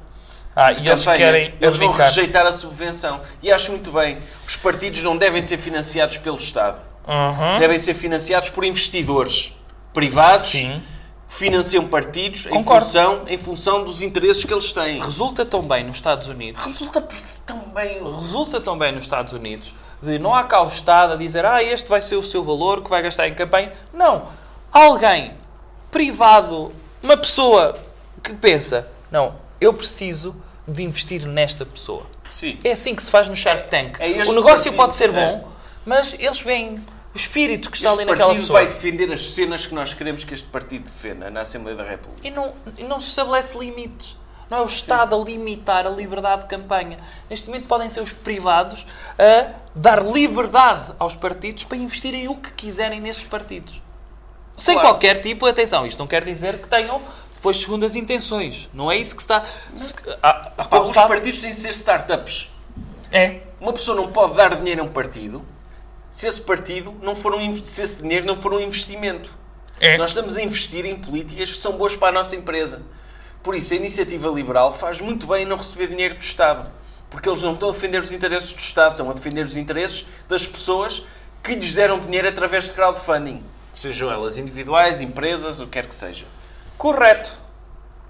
Ah, 0.55 0.73
e 0.73 0.89
eles 0.89 1.05
querem 1.05 1.55
Eles 1.61 1.77
vão 1.77 1.93
rejeitar 1.93 2.47
a 2.47 2.53
subvenção. 2.53 3.21
E 3.43 3.53
acho 3.53 3.71
muito 3.71 3.93
bem. 3.93 4.19
Os 4.47 4.57
partidos 4.57 5.03
não 5.03 5.17
devem 5.17 5.41
ser 5.41 5.59
financiados 5.59 6.19
pelo 6.19 6.37
Estado. 6.37 6.83
Uhum. 7.07 7.59
Devem 7.59 7.79
ser 7.79 7.95
financiados 7.95 8.51
por 8.51 8.65
investidores 8.65 9.55
privados 9.93 10.51
Sim. 10.51 10.83
que 11.29 11.35
financiam 11.35 11.87
partidos 11.87 12.47
em 12.47 12.63
função, 12.63 13.25
em 13.27 13.39
função 13.39 13.85
dos 13.85 14.03
interesses 14.03 14.45
que 14.45 14.53
eles 14.53 14.73
têm. 14.73 15.01
Resulta 15.01 15.45
tão 15.45 15.63
bem 15.63 15.85
nos 15.85 15.97
Estados 15.97 16.29
Unidos. 16.29 16.65
Resulta 16.65 17.07
tão 17.47 17.59
bem. 17.71 18.03
Resulta 18.17 18.61
tão 18.61 18.77
bem 18.77 18.93
nos 18.93 19.05
Estados 19.05 19.33
Unidos 19.33 19.75
de 20.03 20.19
não 20.19 20.35
há 20.35 20.45
cá 20.45 20.63
o 20.63 20.67
Estado 20.67 21.13
a 21.13 21.17
dizer 21.17 21.45
ah, 21.45 21.63
este 21.63 21.89
vai 21.89 22.01
ser 22.01 22.17
o 22.17 22.23
seu 22.23 22.43
valor 22.43 22.83
que 22.83 22.91
vai 22.91 23.03
gastar 23.03 23.29
em 23.29 23.35
campanha. 23.35 23.73
Não. 23.93 24.29
Alguém 24.73 25.35
privado, 25.91 26.73
uma 27.03 27.17
pessoa 27.17 27.77
que 28.23 28.33
pensa, 28.35 28.89
não, 29.11 29.35
eu 29.61 29.73
preciso 29.75 30.35
de 30.67 30.83
investir 30.83 31.27
nesta 31.27 31.65
pessoa. 31.67 32.07
Sim. 32.31 32.59
É 32.63 32.73
assim 32.73 32.95
que 32.95 33.03
se 33.03 33.11
faz 33.11 33.29
no 33.29 33.35
Shark 33.37 33.69
Tank. 33.69 33.99
é 34.01 34.09
este 34.09 34.29
o 34.31 34.35
negócio 34.35 34.57
partido, 34.73 34.77
pode 34.77 34.95
ser 34.95 35.11
é. 35.11 35.13
bom, 35.13 35.49
mas 35.85 36.15
eles 36.19 36.41
veem 36.41 36.77
o 37.13 37.17
espírito 37.17 37.71
que 37.71 37.77
está 37.77 37.91
Este 37.91 38.03
ali 38.03 38.11
naquela 38.11 38.29
partido 38.29 38.43
pessoa. 38.43 38.61
vai 38.61 38.69
defender 38.69 39.13
as 39.13 39.31
cenas 39.31 39.67
que 39.67 39.75
nós 39.75 39.93
queremos 39.95 40.23
que 40.23 40.33
este 40.33 40.47
partido 40.47 40.85
defenda 40.85 41.29
na 41.31 41.41
Assembleia 41.41 41.77
da 41.77 41.85
República. 41.85 42.27
E 42.27 42.31
não, 42.31 42.53
e 42.79 42.85
não 42.85 43.01
se 43.01 43.09
estabelece 43.09 43.59
limites. 43.59 44.17
Não 44.49 44.59
é 44.59 44.63
o 44.63 44.67
Estado 44.67 45.15
a 45.15 45.19
limitar 45.25 45.87
a 45.87 45.91
liberdade 45.91 46.43
de 46.43 46.49
campanha. 46.49 46.99
Neste 47.29 47.47
momento 47.47 47.67
podem 47.67 47.89
ser 47.89 48.01
os 48.01 48.11
privados 48.13 48.85
a 49.17 49.53
dar 49.77 50.05
liberdade 50.05 50.93
aos 50.99 51.15
partidos 51.15 51.63
para 51.65 51.77
investirem 51.77 52.29
o 52.29 52.35
que 52.37 52.51
quiserem 52.53 53.01
nesses 53.01 53.23
partidos. 53.25 53.81
Sem 54.57 54.75
Claro. 54.75 54.89
qualquer 54.89 55.21
tipo, 55.21 55.47
atenção, 55.47 55.87
isto 55.87 55.99
não 56.01 56.07
quer 56.09 56.25
dizer 56.25 56.59
que 56.61 56.69
tenham 56.69 57.01
depois 57.41 57.57
segundas 57.59 57.97
intenções. 57.97 58.69
Não 58.75 58.93
é 58.93 58.99
isso 58.99 59.17
que 59.17 59.23
está. 59.23 59.43
se- 59.75 59.95
há- 60.23 60.53
há- 60.59 60.65
Pá, 60.65 60.81
os 60.81 60.93
sabe- 60.93 61.09
partidos 61.09 61.41
têm 61.41 61.55
de 61.55 61.59
ser 61.59 61.71
startups. 61.71 62.51
É. 63.11 63.41
Uma 63.59 63.73
pessoa 63.73 63.97
não 63.97 64.13
pode 64.13 64.35
dar 64.35 64.55
dinheiro 64.57 64.83
a 64.83 64.85
um 64.85 64.89
partido 64.89 65.43
se 66.11 66.27
esse 66.27 66.41
partido 66.41 66.95
não 67.03 67.15
for 67.17 67.35
um, 67.35 67.55
se 67.55 67.81
esse 67.83 68.03
dinheiro 68.03 68.27
não 68.27 68.37
for 68.37 68.53
um 68.53 68.61
investimento. 68.61 69.33
É. 69.81 69.97
Nós 69.97 70.11
estamos 70.11 70.37
a 70.37 70.43
investir 70.43 70.85
em 70.85 70.97
políticas 70.97 71.51
que 71.51 71.57
são 71.57 71.73
boas 71.73 71.97
para 71.97 72.09
a 72.09 72.13
nossa 72.13 72.37
empresa. 72.37 72.83
Por 73.43 73.55
isso, 73.55 73.73
a 73.73 73.77
iniciativa 73.77 74.29
liberal 74.29 74.71
faz 74.75 75.01
muito 75.01 75.27
bem 75.27 75.45
em 75.45 75.47
não 75.47 75.57
receber 75.57 75.87
dinheiro 75.87 76.15
do 76.17 76.21
Estado. 76.23 76.71
Porque 77.09 77.27
eles 77.29 77.43
não 77.43 77.55
estão 77.55 77.71
a 77.71 77.73
defender 77.73 78.01
os 78.03 78.13
interesses 78.13 78.53
do 78.53 78.59
Estado, 78.61 78.93
estão 78.93 79.11
a 79.11 79.15
defender 79.15 79.45
os 79.47 79.57
interesses 79.57 80.07
das 80.29 80.47
pessoas 80.47 81.03
que 81.43 81.55
lhes 81.55 81.73
deram 81.73 81.99
dinheiro 81.99 82.29
através 82.29 82.65
de 82.65 82.71
crowdfunding. 82.75 83.43
Sejam 83.73 84.11
elas 84.13 84.37
individuais, 84.37 85.01
empresas, 85.01 85.59
o 85.59 85.65
que 85.65 85.71
quer 85.71 85.87
que 85.87 85.95
seja. 85.95 86.27
Correto. 86.81 87.37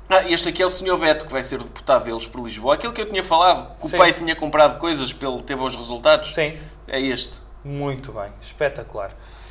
Ah, 0.09 0.23
este 0.31 0.51
aqui 0.51 0.63
é 0.63 0.67
o 0.67 0.71
Sr. 0.71 0.97
Beto, 0.97 1.27
que 1.27 1.33
vai 1.33 1.43
ser 1.43 1.61
o 1.61 1.65
deputado 1.65 2.05
deles 2.05 2.29
por 2.29 2.41
Lisboa. 2.41 2.75
Aquilo 2.75 2.93
que 2.93 3.01
eu 3.01 3.09
tinha 3.09 3.25
falado, 3.25 3.77
que 3.81 3.89
Sim. 3.89 3.97
o 3.97 3.99
pai 3.99 4.13
tinha 4.13 4.37
comprado 4.37 4.79
coisas 4.79 5.13
para 5.13 5.29
ele 5.29 5.43
ter 5.43 5.57
bons 5.57 5.75
resultados. 5.75 6.33
Sim. 6.33 6.57
É 6.87 7.01
este. 7.01 7.41
Muito 7.65 8.13
bem, 8.13 8.33
espetacular. 8.41 9.11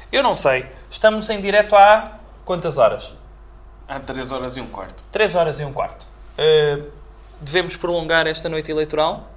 Eu 0.10 0.24
não 0.24 0.36
sei, 0.36 0.66
estamos 0.90 1.30
em 1.30 1.42
direto 1.42 1.76
há 1.76 2.18
quantas 2.46 2.78
horas? 2.78 3.14
Há 3.90 4.00
3 4.00 4.32
horas 4.32 4.56
e 4.56 4.62
um 4.62 4.68
quarto. 4.68 5.04
3 5.12 5.36
horas 5.36 5.60
e 5.60 5.66
um 5.66 5.74
quarto. 5.74 6.08
Uh, 6.38 6.90
devemos 7.42 7.76
prolongar 7.76 8.26
esta 8.26 8.48
noite 8.48 8.72
eleitoral? 8.72 9.30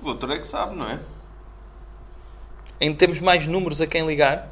O 0.00 0.06
doutor 0.06 0.32
é 0.32 0.38
que 0.38 0.46
sabe, 0.46 0.74
não 0.74 0.90
é? 0.90 0.98
Ainda 2.80 2.98
temos 2.98 3.20
mais 3.20 3.46
números 3.46 3.80
a 3.80 3.86
quem 3.86 4.04
ligar? 4.04 4.48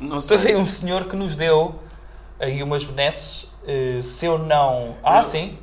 Não 0.00 0.22
sei. 0.22 0.38
Teve 0.38 0.56
um 0.56 0.66
senhor 0.66 1.06
que 1.06 1.16
nos 1.16 1.36
deu 1.36 1.86
aí 2.38 2.62
umas 2.62 2.84
benesses. 2.84 3.44
uh, 3.44 4.02
se 4.02 4.26
eu 4.26 4.38
não. 4.38 4.96
Ah, 5.02 5.22
sim. 5.22 5.58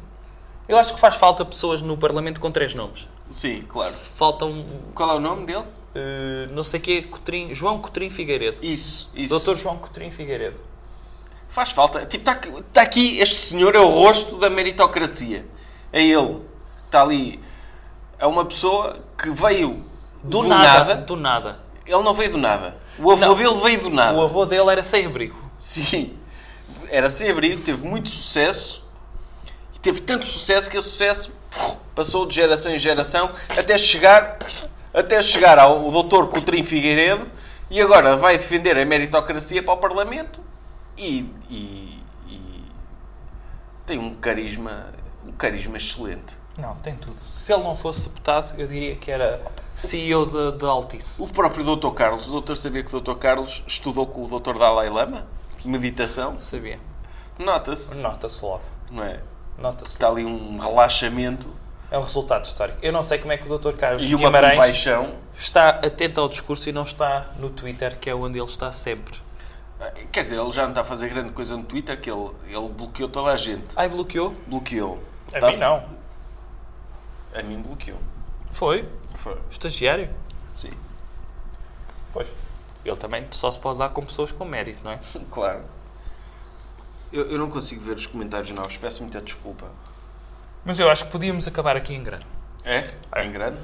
Eu 0.67 0.77
acho 0.77 0.93
que 0.93 0.99
faz 0.99 1.15
falta 1.15 1.45
pessoas 1.45 1.81
no 1.81 1.95
Parlamento 1.97 2.39
com 2.39 2.49
três 2.51 2.73
nomes. 2.73 3.07
Sim, 3.29 3.63
claro. 3.67 3.93
Faltam. 3.93 4.65
Qual 4.93 5.09
é 5.11 5.13
o 5.15 5.19
nome 5.19 5.45
dele? 5.45 5.59
Uh, 5.95 6.51
não 6.51 6.63
sei 6.63 6.79
quê, 6.79 7.01
Cotrim, 7.03 7.53
João 7.53 7.79
Cotrim 7.79 8.09
Figueiredo. 8.09 8.59
Isso, 8.63 9.09
isso. 9.15 9.29
Doutor 9.29 9.55
João 9.57 9.77
Cotrim 9.77 10.11
Figueiredo. 10.11 10.59
Faz 11.47 11.71
falta. 11.71 12.05
Tipo, 12.05 12.29
está 12.29 12.41
tá 12.73 12.81
aqui, 12.81 13.19
este 13.19 13.35
senhor 13.37 13.75
é 13.75 13.79
o 13.79 13.87
rosto 13.87 14.37
da 14.37 14.49
meritocracia. 14.49 15.45
É 15.93 16.03
ele. 16.03 16.41
Está 16.85 17.01
ali. 17.01 17.39
É 18.19 18.25
uma 18.25 18.43
pessoa 18.43 18.97
que 19.17 19.29
veio 19.29 19.83
Do, 20.23 20.41
do, 20.41 20.47
nada, 20.47 20.79
nada. 20.79 20.95
Do 20.95 21.15
nada. 21.15 21.59
Ele 21.85 22.01
não 22.03 22.13
veio 22.13 22.31
do 22.31 22.37
nada. 22.37 22.77
O 22.97 23.11
avô 23.11 23.25
Não. 23.27 23.35
dele 23.35 23.53
veio 23.61 23.81
do 23.83 23.89
nada. 23.89 24.17
O 24.17 24.21
avô 24.23 24.45
dele 24.45 24.69
era 24.69 24.83
sem 24.83 25.05
abrigo. 25.05 25.37
Sim. 25.57 26.17
Era 26.89 27.09
sem 27.09 27.29
abrigo, 27.29 27.61
teve 27.61 27.85
muito 27.87 28.09
sucesso. 28.09 28.83
E 29.75 29.79
teve 29.79 30.01
tanto 30.01 30.25
sucesso 30.25 30.69
que 30.69 30.77
esse 30.77 30.89
sucesso 30.89 31.33
passou 31.93 32.25
de 32.25 32.35
geração 32.35 32.71
em 32.71 32.79
geração 32.79 33.31
até 33.57 33.77
chegar, 33.77 34.37
até 34.93 35.21
chegar 35.21 35.57
ao 35.59 35.89
doutor 35.91 36.29
Coutrinho 36.29 36.63
Figueiredo 36.65 37.29
e 37.69 37.81
agora 37.81 38.17
vai 38.17 38.37
defender 38.37 38.77
a 38.77 38.85
meritocracia 38.85 39.63
para 39.63 39.73
o 39.73 39.77
Parlamento 39.77 40.41
e, 40.97 41.29
e- 41.49 41.99
e 42.27 42.63
tem 43.85 43.97
um 43.97 44.13
carisma, 44.15 44.91
um 45.25 45.31
carisma 45.31 45.77
excelente. 45.77 46.35
Não, 46.57 46.73
tem 46.75 46.95
tudo. 46.95 47.17
Se 47.33 47.53
ele 47.53 47.63
não 47.63 47.75
fosse 47.75 48.07
deputado, 48.09 48.53
eu 48.59 48.67
diria 48.67 48.95
que 48.95 49.11
era 49.11 49.41
CEO 49.75 50.25
de 50.53 50.65
Altice. 50.65 51.21
O 51.21 51.27
próprio 51.27 51.63
Dr. 51.75 51.89
Carlos, 51.91 52.27
o 52.27 52.31
doutor 52.31 52.55
sabia 52.57 52.81
que 52.83 52.95
o 52.95 53.01
Dr. 53.01 53.15
Carlos 53.15 53.63
estudou 53.67 54.07
com 54.07 54.23
o 54.23 54.39
Dr. 54.39 54.57
Dalai 54.57 54.89
Lama? 54.89 55.27
Meditação? 55.67 56.39
Sabia. 56.39 56.79
Nota-se, 57.37 57.93
Nota-se 57.95 58.43
logo. 58.43 58.63
não 58.91 59.03
é? 59.03 59.19
Nota-se. 59.57 59.93
Está 59.93 60.07
ali 60.09 60.25
um 60.25 60.57
relaxamento 60.57 61.49
É 61.91 61.97
um 61.97 62.01
resultado 62.01 62.45
histórico. 62.45 62.77
Eu 62.81 62.91
não 62.91 63.03
sei 63.03 63.17
como 63.19 63.31
é 63.31 63.37
que 63.37 63.51
o 63.51 63.57
Dr. 63.57 63.73
Carlos 63.73 64.03
e 64.03 64.15
uma 64.15 64.25
Guimarães 64.27 64.53
compaixão. 64.53 65.15
está 65.35 65.69
atento 65.69 66.19
ao 66.21 66.27
discurso 66.29 66.67
e 66.69 66.71
não 66.71 66.83
está 66.83 67.31
no 67.39 67.49
Twitter, 67.49 67.97
que 67.99 68.09
é 68.09 68.15
onde 68.15 68.37
ele 68.39 68.47
está 68.47 68.71
sempre. 68.71 69.19
Quer 70.11 70.21
dizer, 70.21 70.39
ele 70.39 70.51
já 70.51 70.63
não 70.63 70.69
está 70.69 70.81
a 70.81 70.85
fazer 70.85 71.09
grande 71.09 71.31
coisa 71.33 71.55
no 71.57 71.63
Twitter, 71.63 71.99
que 71.99 72.09
ele, 72.09 72.31
ele 72.47 72.69
bloqueou 72.69 73.07
toda 73.09 73.31
a 73.31 73.37
gente. 73.37 73.65
Ai, 73.75 73.87
bloqueou? 73.89 74.35
Bloqueou. 74.47 75.03
A 75.33 75.45
mim 75.51 75.57
não. 75.57 75.83
A 77.33 77.43
mim 77.43 77.61
bloqueou. 77.61 77.99
Foi? 78.51 78.87
Foi. 79.15 79.37
Estagiário? 79.51 80.09
Sim. 80.53 80.71
Pois. 82.13 82.27
Ele 82.85 82.97
também 82.97 83.27
só 83.31 83.49
se 83.51 83.59
pode 83.59 83.79
dar 83.79 83.89
com 83.89 84.05
pessoas 84.05 84.31
com 84.31 84.45
mérito, 84.45 84.83
não 84.83 84.91
é? 84.91 84.99
Claro. 85.31 85.63
Eu, 87.11 87.31
eu 87.31 87.39
não 87.39 87.49
consigo 87.49 87.81
ver 87.83 87.95
os 87.95 88.05
comentários 88.05 88.51
novos, 88.51 88.77
peço 88.77 89.01
muita 89.01 89.21
desculpa. 89.21 89.71
Mas 90.63 90.79
eu 90.79 90.89
acho 90.89 91.05
que 91.05 91.11
podíamos 91.11 91.47
acabar 91.47 91.75
aqui 91.75 91.93
em 91.93 92.03
grande. 92.03 92.25
É? 92.63 92.93
Em 93.23 93.31
grande? 93.31 93.59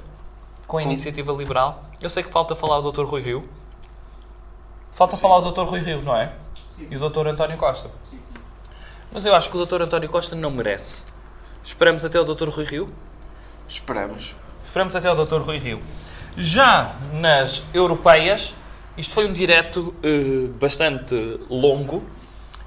com 0.72 0.77
a 0.77 0.83
iniciativa 0.83 1.33
liberal. 1.33 1.83
Eu 2.00 2.09
sei 2.09 2.24
que 2.24 2.32
falta 2.32 2.56
falar 2.56 2.77
o 2.77 2.91
Dr. 2.93 3.03
Rui 3.03 3.22
Rio. 3.22 3.50
Falta 4.90 5.17
falar 5.17 5.40
o 5.40 5.51
Dr. 5.51 5.64
Rui 5.64 5.82
Rio, 5.82 6.01
não 6.01 6.16
é? 6.16 6.32
E 6.80 6.95
o 6.95 7.09
Dr. 7.09 7.27
António 7.27 7.58
Costa. 7.58 7.91
Mas 9.11 9.25
eu 9.25 9.35
acho 9.35 9.50
que 9.50 9.58
o 9.58 9.66
Dr. 9.66 9.82
António 9.82 10.08
Costa 10.08 10.33
não 10.33 10.50
merece. 10.50 11.03
Esperamos 11.61 12.06
até 12.06 12.17
o 12.22 12.24
Dr. 12.24 12.48
Rui 12.48 12.64
Rio? 12.64 12.93
Esperamos. 13.67 14.33
Esperamos 14.64 14.95
até 14.95 15.11
o 15.11 15.25
Dr. 15.25 15.41
Rui 15.41 15.58
Rio. 15.58 15.83
Já 16.38 16.95
nas 17.16 17.64
europeias, 17.74 18.56
isto 19.01 19.15
foi 19.15 19.27
um 19.27 19.33
direto 19.33 19.95
eh, 20.03 20.47
bastante 20.59 21.15
longo. 21.49 22.03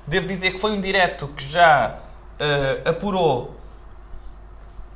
Devo 0.05 0.27
dizer 0.27 0.51
que 0.51 0.59
foi 0.59 0.73
um 0.73 0.81
direto 0.81 1.29
que 1.29 1.47
já 1.49 1.97
eh, 2.41 2.83
apurou 2.85 3.55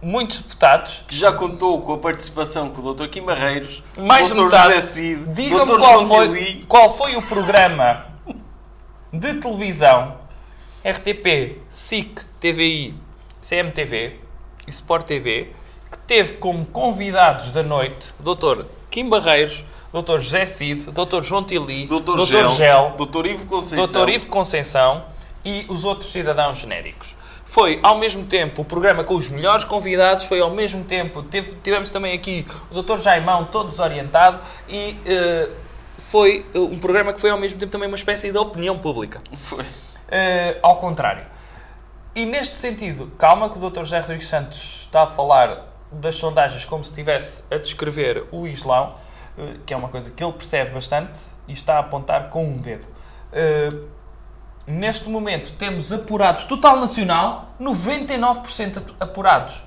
muitos 0.02 0.39
deputados. 0.41 1.05
Que 1.07 1.15
já 1.15 1.33
contou 1.33 1.81
com 1.83 1.92
a 1.92 1.99
participação 1.99 2.70
com 2.70 2.83
o 2.83 2.92
Dr. 2.92 3.07
Kim 3.07 3.23
Barreiros, 3.23 3.84
Mais 3.97 4.31
Dr. 4.31 4.42
metade. 4.42 4.75
José 4.75 4.81
Cid, 4.83 5.25
Dr. 5.26 5.65
qual 5.65 5.78
João 5.78 6.07
foi, 6.08 6.28
Tili. 6.28 6.65
qual 6.67 6.92
foi 6.92 7.17
o 7.17 7.23
programa 7.23 8.05
de 9.12 9.34
televisão 9.34 10.18
RTP, 10.84 11.60
SIC, 11.68 12.20
TVI, 12.41 12.94
CMTV 13.41 14.18
e 14.67 14.70
Sport 14.70 15.07
TV 15.07 15.52
que 15.91 15.99
teve 15.99 16.34
como 16.34 16.67
convidados 16.67 17.50
da 17.50 17.62
noite 17.62 18.12
o 18.18 18.34
Dr. 18.34 18.65
Kim 18.91 19.08
Barreiros, 19.08 19.65
Dr. 19.92 20.18
José 20.18 20.44
Cid, 20.47 20.91
Dr. 20.92 21.23
João 21.23 21.44
Tili, 21.44 21.86
Dr. 21.86 22.17
Dr. 22.17 22.25
Gel, 22.26 22.50
Gel, 22.55 22.94
Dr. 22.99 23.26
Ivo 23.26 23.47
Conceição. 23.47 24.05
Dr. 24.05 24.08
Ivo 24.10 24.28
Conceição 24.28 25.05
e 25.44 25.65
os 25.68 25.84
outros 25.84 26.10
cidadãos 26.10 26.58
genéricos. 26.58 27.17
Foi 27.47 27.81
ao 27.83 27.97
mesmo 27.99 28.26
tempo 28.26 28.60
o 28.60 28.65
programa 28.65 29.02
com 29.02 29.15
os 29.15 29.28
melhores 29.31 29.65
convidados, 29.65 30.26
foi 30.26 30.41
ao 30.41 30.50
mesmo 30.50 30.84
tempo, 30.84 31.23
teve- 31.23 31.57
tivemos 31.62 31.91
também 31.91 32.12
aqui 32.12 32.47
o 32.70 32.83
Dr. 32.83 32.99
Jaimão, 33.00 33.44
todo 33.47 33.70
desorientado, 33.70 34.39
e 34.68 34.99
eh, 35.07 35.49
foi 35.97 36.44
eh, 36.55 36.58
um 36.58 36.78
programa 36.78 37.15
que 37.15 37.20
foi 37.20 37.31
ao 37.31 37.39
mesmo 37.39 37.58
tempo 37.58 37.73
também 37.73 37.89
uma 37.89 37.97
espécie 37.97 38.31
de 38.31 38.36
opinião 38.36 38.76
pública. 38.78 39.23
Foi. 39.39 39.65
Eh, 40.10 40.58
ao 40.62 40.76
contrário. 40.76 41.25
E 42.15 42.26
neste 42.26 42.57
sentido, 42.57 43.10
calma 43.17 43.49
que 43.49 43.57
o 43.58 43.70
Dr. 43.70 43.78
José 43.81 44.00
Rodrigues 44.00 44.28
Santos 44.28 44.81
está 44.86 45.05
a 45.05 45.07
falar 45.07 45.67
das 45.91 46.17
sondagens 46.17 46.67
como 46.67 46.84
se 46.84 46.91
estivesse 46.91 47.44
a 47.50 47.57
descrever 47.57 48.25
o 48.31 48.47
Islão, 48.47 48.92
que 49.67 49.73
é 49.75 49.76
uma 49.76 49.89
coisa 49.89 50.10
que 50.10 50.23
ele 50.23 50.33
percebe 50.33 50.73
bastante 50.75 51.20
e 51.47 51.52
está 51.52 51.76
a 51.76 51.78
apontar 51.81 52.28
com 52.31 52.44
um 52.44 52.58
dedo. 52.58 52.86
Eh, 53.33 53.68
neste 54.67 55.08
momento 55.08 55.52
temos 55.52 55.92
apurados, 55.92 56.44
total 56.44 56.78
nacional, 56.81 57.52
99% 57.60 58.78
atu- 58.78 58.94
apurados. 59.00 59.62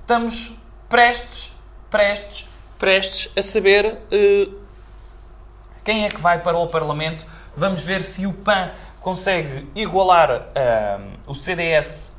Estamos 0.00 0.56
prestes, 0.88 1.52
prestes, 1.90 2.48
prestes 2.78 3.32
a 3.36 3.42
saber 3.42 3.98
eh, 4.10 4.48
quem 5.84 6.04
é 6.04 6.08
que 6.08 6.20
vai 6.20 6.40
para 6.40 6.58
o 6.58 6.66
Parlamento. 6.66 7.24
Vamos 7.56 7.82
ver 7.82 8.02
se 8.02 8.26
o 8.26 8.32
PAN 8.32 8.70
consegue 9.00 9.68
igualar 9.74 10.30
ahm, 10.30 11.14
o 11.26 11.34
CDS 11.34 12.10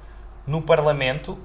no 0.46 0.62
Parlamento. 0.62 1.38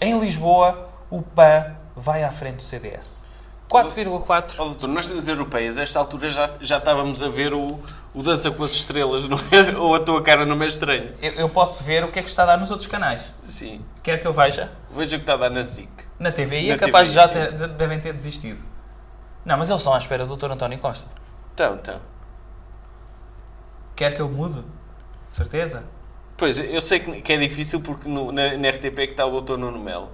Em 0.00 0.18
Lisboa, 0.18 0.89
o 1.10 1.20
PAN 1.22 1.74
vai 1.96 2.22
à 2.22 2.30
frente 2.30 2.56
do 2.56 2.62
CDS. 2.62 3.20
4,4. 3.68 4.54
Ó, 4.58 4.64
doutor, 4.64 4.88
nós 4.88 5.08
nas 5.08 5.28
europeias, 5.28 5.78
a 5.78 5.82
esta 5.82 5.98
altura 5.98 6.28
já, 6.30 6.50
já 6.60 6.78
estávamos 6.78 7.22
a 7.22 7.28
ver 7.28 7.52
o, 7.54 7.78
o 8.12 8.22
Dança 8.22 8.50
com 8.50 8.64
as 8.64 8.72
Estrelas, 8.72 9.28
não 9.28 9.38
é? 9.38 9.74
Ou 9.78 9.94
a 9.94 10.00
tua 10.00 10.20
cara 10.22 10.44
não 10.44 10.60
é 10.60 10.66
estranho. 10.66 11.14
Eu, 11.22 11.32
eu 11.34 11.48
posso 11.48 11.84
ver 11.84 12.02
o 12.02 12.10
que 12.10 12.18
é 12.18 12.22
que 12.22 12.28
está 12.28 12.42
a 12.42 12.46
dar 12.46 12.56
nos 12.58 12.70
outros 12.72 12.88
canais. 12.88 13.22
Sim. 13.42 13.80
Quer 14.02 14.20
que 14.20 14.26
eu 14.26 14.32
veja? 14.32 14.70
Veja 14.90 15.16
o 15.16 15.20
que 15.20 15.22
está 15.22 15.34
a 15.34 15.36
dar 15.36 15.50
na 15.50 15.62
SIC. 15.62 15.88
Na 16.18 16.32
TVI 16.32 16.68
Na 16.68 16.74
é 16.74 16.78
capaz 16.78 17.08
de 17.08 17.14
já 17.14 17.28
ter- 17.28 17.52
de- 17.52 17.68
devem 17.68 18.00
ter 18.00 18.12
desistido. 18.12 18.60
Não, 19.44 19.56
mas 19.56 19.68
eles 19.70 19.80
estão 19.80 19.94
à 19.94 19.98
espera 19.98 20.26
do 20.26 20.36
Dr. 20.36 20.50
António 20.50 20.78
Costa. 20.78 21.08
Então, 21.54 21.74
então. 21.76 22.00
Quer 23.94 24.14
que 24.16 24.20
eu 24.20 24.28
mude? 24.28 24.64
Certeza? 25.28 25.84
Pois, 26.36 26.58
eu 26.58 26.80
sei 26.80 26.98
que 27.00 27.20
que 27.20 27.32
é 27.32 27.36
difícil 27.36 27.80
porque 27.82 28.08
no- 28.08 28.32
na, 28.32 28.56
na 28.56 28.68
RTP 28.70 28.98
é 28.98 29.06
que 29.06 29.12
está 29.12 29.24
o 29.26 29.30
doutor 29.30 29.58
Nuno 29.58 29.78
Melo. 29.78 30.10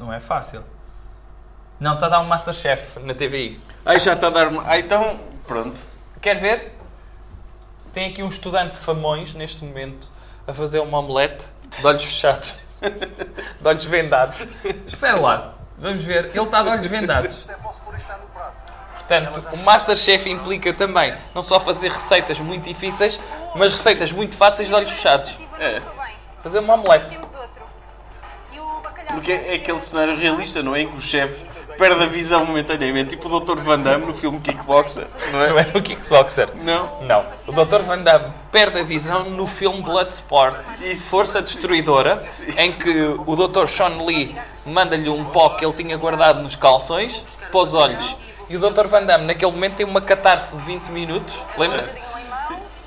Não 0.00 0.10
é 0.10 0.18
fácil. 0.18 0.64
Não, 1.78 1.92
está 1.92 2.06
a 2.06 2.08
dar 2.08 2.20
um 2.20 2.24
Masterchef 2.24 2.98
na 3.00 3.12
TVI. 3.12 3.60
Ai, 3.84 4.00
já 4.00 4.14
está 4.14 4.28
a 4.28 4.30
dar... 4.30 4.50
Ah, 4.64 4.78
então, 4.78 5.20
pronto. 5.46 5.78
Quer 6.22 6.36
ver? 6.36 6.74
Tem 7.92 8.08
aqui 8.08 8.22
um 8.22 8.28
estudante 8.28 8.72
de 8.72 8.78
Famões, 8.78 9.34
neste 9.34 9.62
momento, 9.62 10.10
a 10.48 10.54
fazer 10.54 10.78
uma 10.80 11.00
omelete 11.00 11.48
de 11.78 11.86
olhos 11.86 12.02
fechados. 12.02 12.54
de 12.80 13.68
olhos 13.68 13.84
vendados. 13.84 14.36
Espera 14.86 15.20
lá. 15.20 15.54
Vamos 15.76 16.02
ver. 16.02 16.30
Ele 16.34 16.40
está 16.40 16.62
de 16.62 16.70
olhos 16.70 16.86
vendados. 16.86 17.44
Portanto, 18.94 19.46
o 19.52 19.56
Masterchef 19.58 20.30
implica 20.30 20.72
também 20.72 21.14
não 21.34 21.42
só 21.42 21.60
fazer 21.60 21.90
receitas 21.90 22.40
muito 22.40 22.64
difíceis, 22.64 23.20
mas 23.54 23.72
receitas 23.72 24.12
muito 24.12 24.34
fáceis 24.34 24.68
de 24.68 24.74
olhos 24.74 24.92
fechados. 24.92 25.38
É. 25.58 25.82
Fazer 26.42 26.60
uma 26.60 26.72
omelete. 26.72 27.18
Porque 29.12 29.32
é 29.32 29.54
aquele 29.54 29.80
cenário 29.80 30.16
realista, 30.16 30.62
não 30.62 30.74
é? 30.74 30.82
Em 30.82 30.88
que 30.88 30.96
o 30.96 31.00
chefe 31.00 31.44
perde 31.80 32.02
a 32.02 32.06
visão 32.06 32.44
momentaneamente, 32.44 33.16
tipo 33.16 33.34
o 33.34 33.40
Dr. 33.40 33.58
Van 33.58 33.80
Damme 33.80 34.04
no 34.04 34.12
filme 34.12 34.38
Kickboxer, 34.40 35.06
não 35.32 35.42
é? 35.42 35.48
Não 35.48 35.58
é 35.58 35.66
no 35.72 35.80
Kickboxer. 35.80 36.48
Não? 36.56 37.02
Não. 37.02 37.24
O 37.46 37.52
Dr. 37.52 37.80
Van 37.80 37.98
Damme 37.98 38.26
perde 38.52 38.80
a 38.80 38.82
visão 38.82 39.30
no 39.30 39.46
filme 39.46 39.80
Bloodsport, 39.80 40.58
Força 41.08 41.40
Destruidora, 41.40 42.22
em 42.58 42.70
que 42.70 42.90
o 43.26 43.34
Dr. 43.34 43.66
Sean 43.66 44.04
Lee 44.04 44.36
manda-lhe 44.66 45.08
um 45.08 45.24
pó 45.24 45.48
que 45.50 45.64
ele 45.64 45.72
tinha 45.72 45.96
guardado 45.96 46.42
nos 46.42 46.54
calções 46.54 47.24
para 47.50 47.60
os 47.60 47.72
olhos. 47.72 48.14
E 48.50 48.56
o 48.56 48.60
Dr. 48.60 48.86
Van 48.86 49.04
Damme, 49.04 49.26
naquele 49.26 49.52
momento, 49.52 49.76
tem 49.76 49.86
uma 49.86 50.02
catarse 50.02 50.56
de 50.56 50.62
20 50.62 50.88
minutos, 50.88 51.42
lembra-se? 51.56 51.98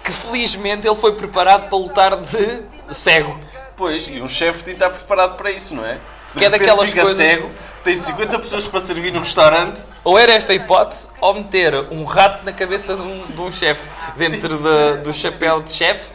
Que 0.03 0.11
felizmente 0.11 0.87
ele 0.87 0.95
foi 0.95 1.13
preparado 1.13 1.67
para 1.67 1.77
lutar 1.77 2.15
de 2.17 2.63
cego. 2.91 3.39
Pois, 3.75 4.07
e 4.07 4.21
um 4.21 4.27
chefe 4.27 4.63
tem 4.63 4.75
de 4.75 4.83
estar 4.83 4.91
preparado 4.91 5.35
para 5.35 5.49
isso, 5.49 5.73
não 5.73 5.83
é? 5.83 5.97
Que 6.37 6.45
é 6.45 6.49
daquelas 6.49 6.89
fica 6.89 7.01
coisas- 7.03 7.17
cego, 7.25 7.51
tem 7.83 7.95
50 7.95 8.39
pessoas 8.39 8.67
para 8.67 8.79
servir 8.79 9.11
no 9.11 9.19
restaurante. 9.19 9.79
Ou 10.03 10.17
era 10.19 10.33
esta 10.33 10.51
a 10.51 10.55
hipótese, 10.55 11.07
ou 11.21 11.33
meter 11.33 11.73
um 11.91 12.03
rato 12.03 12.43
na 12.43 12.51
cabeça 12.51 12.95
de 12.95 13.01
um, 13.01 13.25
de 13.25 13.39
um 13.41 13.51
chefe 13.51 13.89
dentro 14.17 14.57
da- 14.57 14.95
do 14.97 15.13
chapéu 15.13 15.61
de 15.61 15.71
chefe 15.71 16.11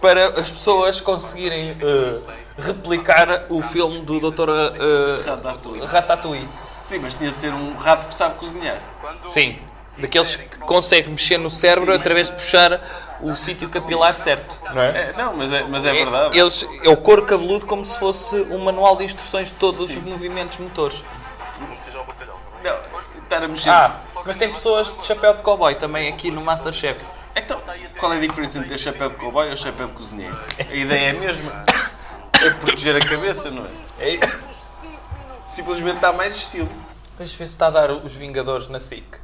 para 0.00 0.40
as 0.40 0.48
pessoas 0.50 1.00
conseguirem 1.00 1.76
eh, 1.80 2.14
replicar 2.58 3.44
o 3.50 3.60
filme 3.60 4.00
do 4.06 4.18
Dr. 4.30 4.48
eh, 4.48 5.22
Ratatouille. 5.86 6.48
Sim, 6.84 6.98
mas 7.00 7.14
tinha 7.14 7.30
de 7.30 7.38
ser 7.38 7.52
um 7.52 7.74
rato 7.76 8.06
que 8.08 8.14
sabe 8.14 8.36
cozinhar. 8.38 8.80
Sim, 9.22 9.58
daqueles 9.98 10.36
que 10.36 10.58
conseguem 10.60 11.10
mexer 11.12 11.38
no 11.38 11.50
cérebro 11.50 11.92
através 11.94 12.28
de 12.28 12.34
puxar 12.34 12.80
o 13.22 13.34
sítio 13.34 13.68
capilar 13.68 14.14
certo, 14.14 14.58
não 14.74 14.82
é? 14.82 14.88
É, 14.88 15.14
não, 15.16 15.36
mas 15.36 15.52
é, 15.52 15.62
mas 15.64 15.84
é 15.84 15.92
verdade. 15.92 16.38
Eles, 16.38 16.66
é 16.82 16.88
o 16.88 16.96
couro 16.96 17.24
cabeludo 17.24 17.66
como 17.66 17.84
se 17.84 17.98
fosse 17.98 18.34
um 18.50 18.58
manual 18.58 18.96
de 18.96 19.04
instruções 19.04 19.48
de 19.48 19.54
todos 19.54 19.84
os 19.84 19.98
movimentos 19.98 20.58
motores. 20.58 21.04
Não, 22.62 22.76
estar 23.22 23.42
a 23.42 23.48
mexer. 23.48 23.70
Ah, 23.70 23.96
mas 24.26 24.36
tem 24.36 24.52
pessoas 24.52 24.94
de 24.96 25.04
chapéu 25.04 25.32
de 25.32 25.40
cowboy 25.40 25.74
também 25.74 26.08
aqui 26.08 26.30
no 26.30 26.40
Masterchef. 26.40 27.00
Então, 27.34 27.60
qual 27.98 28.12
é 28.12 28.16
a 28.16 28.20
diferença 28.20 28.58
entre 28.58 28.76
chapéu 28.76 29.08
de 29.08 29.16
cowboy 29.16 29.50
ou 29.50 29.56
chapéu 29.56 29.86
de 29.86 29.92
cozinheiro? 29.92 30.38
A 30.58 30.74
ideia 30.74 31.08
é 31.08 31.10
a 31.10 31.20
mesma. 31.20 31.64
É 32.42 32.50
proteger 32.50 32.96
a 32.96 33.00
cabeça, 33.00 33.50
não 33.50 33.64
é? 33.98 34.18
Simplesmente 35.46 36.00
dá 36.00 36.12
mais 36.12 36.34
estilo. 36.34 36.68
Deixa 37.18 37.36
ver 37.36 37.46
se 37.46 37.52
está 37.52 37.66
a 37.66 37.70
dar 37.70 37.90
os 37.90 38.16
Vingadores 38.16 38.68
na 38.68 38.80
SIC. 38.80 39.19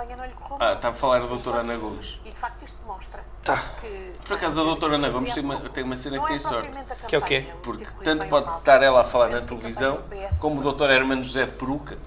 Campanha 0.00 0.16
não 0.16 0.24
lhe 0.24 0.32
correu 0.32 0.56
Ah, 0.60 0.72
está 0.72 0.88
a 0.88 0.92
falar 0.94 1.16
a 1.18 1.26
doutora 1.26 1.58
Ana 1.58 1.76
Gomes. 1.76 2.18
E 2.24 2.30
de 2.30 2.36
facto 2.36 2.64
isto 2.64 2.76
demonstra 2.78 3.22
Tá. 3.42 3.56
que. 3.80 4.12
Por 4.26 4.34
acaso 4.36 4.60
a 4.60 4.64
doutora 4.64 4.94
Ana 4.94 5.10
Gomes 5.10 5.34
tem 5.34 5.42
uma, 5.42 5.60
tem 5.68 5.84
uma 5.84 5.96
cena 5.96 6.18
que 6.20 6.26
tem 6.26 6.38
sorte. 6.38 6.70
Que 7.06 7.16
é 7.16 7.18
o 7.18 7.22
quê? 7.22 7.46
Porque 7.62 7.86
tanto 8.02 8.26
pode 8.26 8.58
estar 8.58 8.82
ela 8.82 9.02
a 9.02 9.04
falar 9.04 9.28
na 9.28 9.40
televisão, 9.40 10.02
como 10.38 10.60
o 10.60 10.62
doutor 10.62 10.90
Hermano 10.90 11.22
José 11.22 11.44
de 11.44 11.52
peruca, 11.52 11.98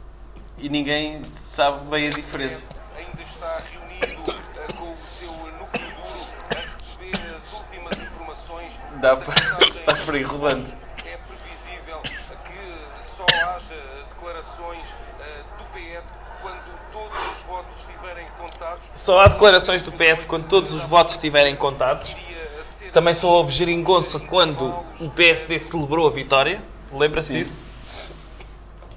e 0.58 0.70
ninguém 0.70 1.24
sabe 1.26 1.88
bem 1.90 2.08
a 2.08 2.12
diferença. 2.12 2.74
ainda 2.98 3.22
está 3.22 3.62
reunido 3.72 4.32
eh, 4.32 4.74
com 4.74 4.92
o 4.92 5.08
seu 5.08 5.32
núcleo 5.32 5.88
duro 5.92 6.56
a 6.56 6.60
receber 6.60 7.36
as 7.36 7.54
últimas 7.54 8.00
informações 8.00 8.80
Dá 9.02 9.16
da 9.16 9.18
para, 9.18 9.36
dá 9.86 10.06
para 10.06 10.18
ir 10.18 10.24
rodando. 10.24 10.70
É 11.06 11.18
previsível 11.18 12.02
que 12.02 13.04
só 13.04 13.26
haja 13.56 13.76
declarações 14.10 14.96
eh, 15.20 15.44
do 15.58 15.64
PS 15.66 16.14
quando 16.44 16.62
todos 16.92 17.18
os 17.18 17.44
votos 17.44 17.80
estiverem 17.80 18.28
contados. 18.38 18.90
Só 18.96 19.20
há 19.22 19.28
declarações 19.28 19.82
do 19.82 19.92
PS 19.92 20.26
quando 20.26 20.48
todos 20.48 20.74
os 20.74 20.84
votos 20.84 21.16
estiverem 21.16 21.56
contados. 21.56 22.16
Também 22.92 23.16
só 23.16 23.28
houve 23.28 23.52
geringonça 23.52 24.20
quando 24.20 24.64
o 25.02 25.10
PSD 25.12 25.58
celebrou 25.58 26.08
a 26.08 26.12
vitória. 26.12 26.62
Lembra-se 26.92 27.34
disso? 27.34 27.64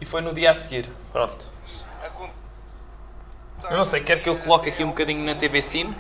E 0.01 0.05
foi 0.05 0.21
no 0.21 0.35
dia 0.35 0.51
a 0.51 0.55
seguir. 0.55 0.91
Pronto. 1.13 1.51
Eu 3.71 3.79
não 3.79 3.87
sei, 3.87 4.01
quer 4.01 4.23
que 4.23 4.29
eu 4.29 4.39
coloque 4.39 4.69
aqui 4.69 4.85
um 4.85 4.89
bocadinho 4.89 5.25
na 5.25 5.35
TV 5.35 5.63
Cine? 5.63 5.97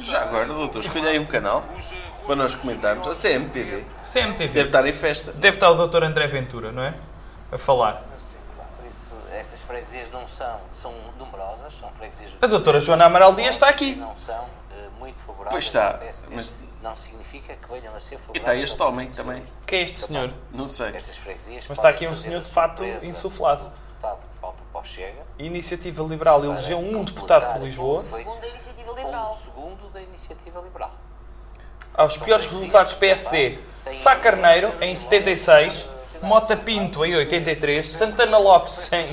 Já 0.00 0.22
agora, 0.22 0.46
doutor, 0.46 0.80
escolha 0.80 1.10
aí 1.10 1.18
um 1.18 1.24
canal. 1.24 1.64
Para 2.26 2.36
nós 2.36 2.54
comentarmos. 2.54 3.06
A 3.06 3.14
CMTV. 3.14 3.84
CMTV. 4.04 4.52
Deve 4.52 4.68
estar 4.68 4.86
em 4.86 4.92
festa. 4.92 5.32
Deve 5.32 5.56
estar 5.56 5.70
o 5.70 5.86
Dr. 5.86 6.04
André 6.04 6.26
Ventura, 6.26 6.70
não 6.72 6.82
é? 6.82 6.94
A 7.50 7.58
falar. 7.58 8.02
Freguesias 9.62 10.10
não 10.10 10.26
são, 10.26 10.60
são 10.72 10.92
numerosas, 11.18 11.72
são 11.74 11.90
freguesias... 11.92 12.32
A 12.40 12.46
doutora 12.46 12.80
Joana 12.80 13.06
Amaral 13.06 13.34
Dias 13.34 13.50
está 13.50 13.68
aqui. 13.68 13.94
Não 13.96 14.16
são 14.16 14.44
eh, 14.72 14.88
muito 14.98 15.20
favoráveis 15.20 15.50
Pois 15.52 15.64
está, 15.64 16.00
mas- 16.30 16.54
Não 16.82 16.96
significa 16.96 17.54
que 17.54 17.68
venham 17.72 17.94
a 17.94 18.00
ser 18.00 18.16
E 18.16 18.18
favoráveis 18.18 18.42
está 18.48 18.54
este 18.74 18.82
homem 18.82 19.10
também. 19.10 19.42
Quem 19.66 19.80
é 19.80 19.82
este 19.82 19.98
senhor? 19.98 20.32
Não 20.52 20.66
sei. 20.68 20.88
Estas 20.96 21.16
freguesias 21.16 21.64
Mas 21.68 21.78
está 21.78 21.88
aqui 21.88 22.06
um 22.06 22.14
senhor 22.14 22.40
de 22.42 22.48
fato 22.50 22.84
insuflado. 23.02 23.70
falta 24.00 24.62
para 24.72 24.80
o 24.80 24.84
Chega. 24.84 25.22
Iniciativa 25.38 26.02
Liberal 26.02 26.44
elegeu 26.44 26.78
um 26.78 27.04
deputado 27.04 27.52
por 27.54 27.62
Lisboa. 27.62 28.02
Foi 28.02 28.24
um 28.26 28.40
da 28.40 28.48
Iniciativa 28.48 28.92
Liberal. 28.92 29.30
Um 29.30 29.34
segundo 29.34 29.92
da 29.92 30.00
Iniciativa 30.00 30.60
Liberal. 30.60 30.90
Aos 31.94 32.16
piores 32.16 32.46
resultados 32.50 32.94
PSD, 32.94 33.58
Sá 33.90 34.16
Carneiro 34.16 34.70
em 34.80 34.96
76, 34.96 35.88
Mota 36.22 36.56
Pinto 36.56 37.04
em 37.04 37.14
83, 37.16 37.84
Santana 37.90 38.38
Lopes 38.38 38.90
em 38.92 39.10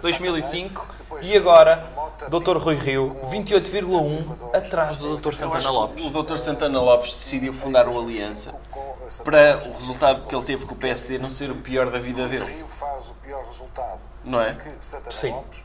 2005 0.00 0.86
e 1.22 1.36
agora 1.36 1.84
Dr. 2.28 2.56
Rui 2.58 2.76
Rio, 2.76 3.16
28,1 3.24 4.54
atrás 4.56 4.96
do 4.96 5.16
Dr. 5.16 5.34
Santana 5.34 5.70
Lopes. 5.70 6.04
O 6.04 6.10
Dr. 6.22 6.36
Santana 6.38 6.80
Lopes 6.80 7.14
decidiu 7.14 7.52
fundar 7.52 7.88
o 7.88 7.98
Aliança 8.00 8.54
para 9.24 9.58
o 9.66 9.72
resultado 9.72 10.26
que 10.26 10.34
ele 10.34 10.44
teve 10.44 10.66
com 10.66 10.74
o 10.74 10.76
PSD 10.76 11.18
não 11.18 11.30
ser 11.30 11.50
o 11.50 11.56
pior 11.56 11.90
da 11.90 11.98
vida 11.98 12.26
dele. 12.28 12.44
Rio 12.44 12.66
faz 12.68 13.08
o 13.08 13.14
pior 13.14 13.44
resultado 13.44 14.00
Não 14.24 14.40
é? 14.40 14.56
Sim. 15.10 15.30
Lopes. 15.30 15.60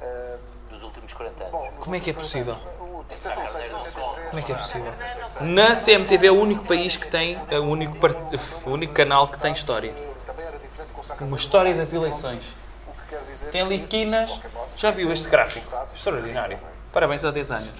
eh, 0.00 0.36
Dos 0.70 0.82
últimos 0.82 1.12
40 1.12 1.44
anos. 1.44 1.70
Como 1.78 1.94
é 1.96 2.00
que 2.00 2.10
é 2.10 2.12
possível? 2.12 2.54
o 2.80 3.04
76, 3.08 3.54
83, 3.72 4.30
Como 4.30 4.38
é 4.38 4.42
que 4.42 4.52
é 4.52 4.54
possível? 4.56 4.92
Na 5.40 5.76
CMTV 5.76 6.26
é 6.26 6.30
o 6.32 6.40
único 6.40 6.64
país 6.64 6.96
que 6.96 7.06
tem, 7.06 7.40
é 7.50 7.58
o 7.58 7.64
único, 7.64 7.96
part- 7.98 8.16
o 8.66 8.70
único 8.70 8.92
canal 8.94 9.28
que 9.28 9.38
tem 9.38 9.52
história. 9.52 9.92
também 10.26 10.46
era 10.46 10.56
diferente 10.58 10.90
com 10.92 10.93
o 10.93 10.93
Sá 10.93 10.93
Uma 11.20 11.36
história 11.36 11.74
das 11.74 11.92
eleições. 11.92 12.42
Tem 13.50 13.62
ali 13.62 13.78
quinas. 13.80 14.40
Já 14.76 14.90
viu 14.90 15.12
este 15.12 15.28
gráfico? 15.28 15.70
Extraordinário. 15.94 16.58
Parabéns 16.92 17.24
ao 17.24 17.32
designer. 17.32 17.72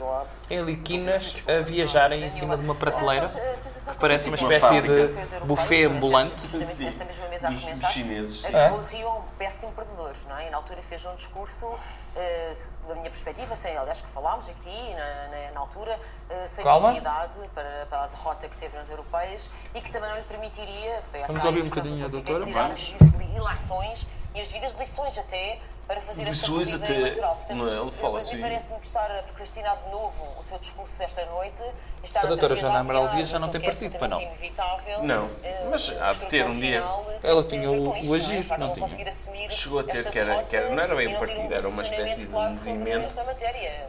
Tem 0.48 0.58
ali 0.58 0.76
quinas 0.76 1.36
a 1.46 1.62
viajarem 1.62 2.24
em 2.24 2.30
cima 2.30 2.56
de 2.56 2.64
uma 2.64 2.74
prateleira 2.74 3.28
que 3.28 3.98
parece 4.00 4.28
uma 4.28 4.34
espécie 4.34 4.80
de 4.82 5.44
buffet 5.44 5.84
ambulante. 5.84 6.42
Sim, 6.42 6.58
dos, 6.58 7.78
dos 7.80 7.90
chineses. 7.90 8.44
É? 8.44 8.72
O 8.72 8.82
Rio 8.82 9.06
é 9.06 9.10
um 9.10 9.22
péssimo 9.38 9.72
perdedor, 9.72 10.14
não 10.28 10.36
é? 10.36 10.48
E 10.48 10.50
na 10.50 10.56
altura 10.56 10.82
fez 10.82 11.04
um 11.04 11.14
discurso, 11.14 11.78
eh, 12.16 12.56
da 12.88 12.94
minha 12.94 13.10
perspectiva, 13.10 13.54
sem, 13.56 13.76
aliás, 13.76 14.00
que 14.00 14.08
falámos 14.08 14.48
aqui 14.48 14.94
na, 14.94 15.28
na, 15.28 15.50
na 15.52 15.60
altura, 15.60 15.98
eh, 16.30 16.46
sem 16.46 16.64
dignidade 16.64 17.38
para, 17.54 17.86
para 17.88 18.04
a 18.04 18.06
derrota 18.08 18.48
que 18.48 18.56
teve 18.56 18.76
nas 18.76 18.88
europeias 18.88 19.50
e 19.74 19.80
que 19.80 19.90
também 19.90 20.08
não 20.10 20.16
lhe 20.16 20.24
permitiria, 20.24 21.02
foi 21.10 21.20
Vamos 21.20 21.44
ouvir 21.44 21.62
um 21.62 21.68
bocadinho 21.68 22.04
a 22.04 22.08
doutora? 22.08 22.44
Vamos. 22.44 22.72
as 22.72 22.88
devidas 22.90 23.20
li- 23.20 23.36
ilações 23.36 24.06
e 24.34 24.40
as 24.40 24.48
devidas 24.48 24.74
lições 24.78 25.16
até 25.18 25.60
para 25.86 26.00
fazer 26.00 26.24
Lições 26.24 26.68
corrida 26.68 26.84
até, 26.84 26.92
eleitoral. 26.94 27.36
Portanto, 27.36 27.56
não 27.56 27.68
é? 27.68 27.80
Ele 27.80 27.90
fala 27.90 28.18
assim. 28.18 28.40
Parece-me 28.40 28.80
que 28.80 28.86
estar 28.86 29.10
a 29.10 29.22
procrastinar 29.22 29.76
de 29.76 29.90
novo 29.90 30.40
o 30.40 30.44
seu 30.44 30.58
discurso 30.58 31.02
esta 31.02 31.26
noite. 31.26 31.62
A 32.14 32.26
doutora 32.26 32.56
Joana 32.56 32.80
Amaral 32.80 33.08
Dias 33.08 33.28
já 33.28 33.38
não 33.38 33.48
tem 33.48 33.60
aquilo 33.60 33.76
que 33.76 33.90
partido, 33.90 33.96
é 33.96 33.98
pois 33.98 34.98
não? 34.98 35.02
Não, 35.02 35.30
mas 35.70 35.90
há 36.00 36.12
de 36.12 36.26
ter 36.26 36.46
um 36.46 36.58
dia. 36.58 36.84
Ela 37.22 37.42
tinha 37.44 37.70
o, 37.70 38.06
o 38.06 38.14
agir, 38.14 38.46
não 38.58 38.72
tinha? 38.72 38.88
Chegou 39.48 39.80
a 39.80 39.84
ter, 39.84 40.10
que 40.10 40.18
era, 40.18 40.42
que 40.44 40.56
era, 40.56 40.74
não 40.74 40.82
era 40.82 40.94
bem 40.94 41.14
um 41.14 41.18
partido, 41.18 41.52
era 41.52 41.68
uma 41.68 41.82
espécie 41.82 42.20
de 42.20 42.28
movimento. 42.28 43.14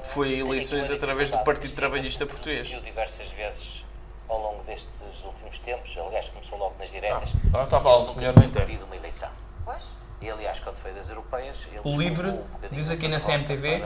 Foi 0.01 0.39
eleições 0.39 0.89
através 0.89 1.31
do 1.31 1.37
Partido 1.39 1.75
Trabalhista 1.75 2.25
Português. 2.25 2.67
Diversas 2.67 3.27
vezes 3.27 3.85
ao 4.27 4.41
longo 4.41 4.63
destes 4.63 4.89
últimos 5.23 5.59
tempos, 5.59 5.97
aliás, 5.97 6.29
começou 6.29 6.57
logo 6.57 6.75
nas 6.79 6.89
diretas. 6.89 7.29
Ah, 7.53 7.63
está 7.63 7.77
a 7.77 7.79
falar, 7.79 7.97
o 7.97 7.99
Nunca 7.99 8.19
senhor 8.19 8.35
não 8.35 8.43
interessa. 8.43 9.31
Pois. 9.63 10.04
E 10.25 10.29
aliás, 10.31 10.59
quando 10.59 10.75
foi 10.77 10.91
das 10.91 11.07
europeias, 11.07 11.67
ele 11.71 11.81
O 11.83 11.99
Livre 11.99 12.29
um 12.29 12.37
bocadinho 12.37 12.81
diz 12.81 12.89
aqui 12.89 13.07
na 13.07 13.19
CMTV. 13.19 13.83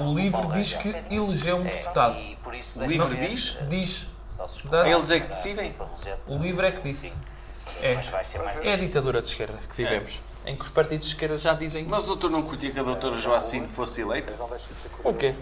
O 0.00 0.14
Livre 0.14 0.46
diz 0.54 0.72
que 0.72 0.88
elegeu 1.10 1.58
um 1.58 1.64
deputado. 1.64 2.18
Por 2.42 2.54
isso, 2.54 2.80
O 2.80 2.86
Livre 2.86 3.14
vez, 3.14 3.30
diz? 3.30 3.58
Diz. 3.68 4.06
Só-se 4.38 4.66
Dá- 4.68 4.88
Eles 4.88 5.10
é 5.10 5.20
que 5.20 5.26
decidem? 5.26 5.74
O 6.26 6.38
Livre 6.38 6.66
é 6.66 6.70
que 6.72 6.80
disse. 6.80 7.14
É. 7.82 7.94
Mais 7.94 8.32
É 8.64 8.72
a 8.72 8.76
ditadura 8.76 9.20
de 9.20 9.28
esquerda 9.28 9.58
que 9.68 9.76
vivemos. 9.76 10.22
Em 10.46 10.56
que 10.56 10.62
os 10.62 10.70
partidos 10.70 11.08
de 11.08 11.14
esquerda 11.14 11.36
já 11.36 11.52
dizem. 11.52 11.84
Mas 11.84 12.04
o 12.04 12.08
doutor 12.08 12.30
não 12.30 12.42
curtia 12.42 12.70
que 12.70 12.80
a 12.80 12.82
doutora 12.82 13.18
Joacine 13.18 13.68
fosse 13.68 14.00
eleita? 14.00 14.32
O 15.02 15.12
quê? 15.12 15.34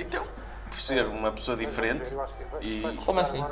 Então, 0.00 0.24
por 0.68 0.80
ser 0.80 1.06
uma 1.06 1.30
pessoa 1.30 1.56
diferente 1.56 2.12
e... 2.60 2.82
Como 3.06 3.20
assim? 3.20 3.44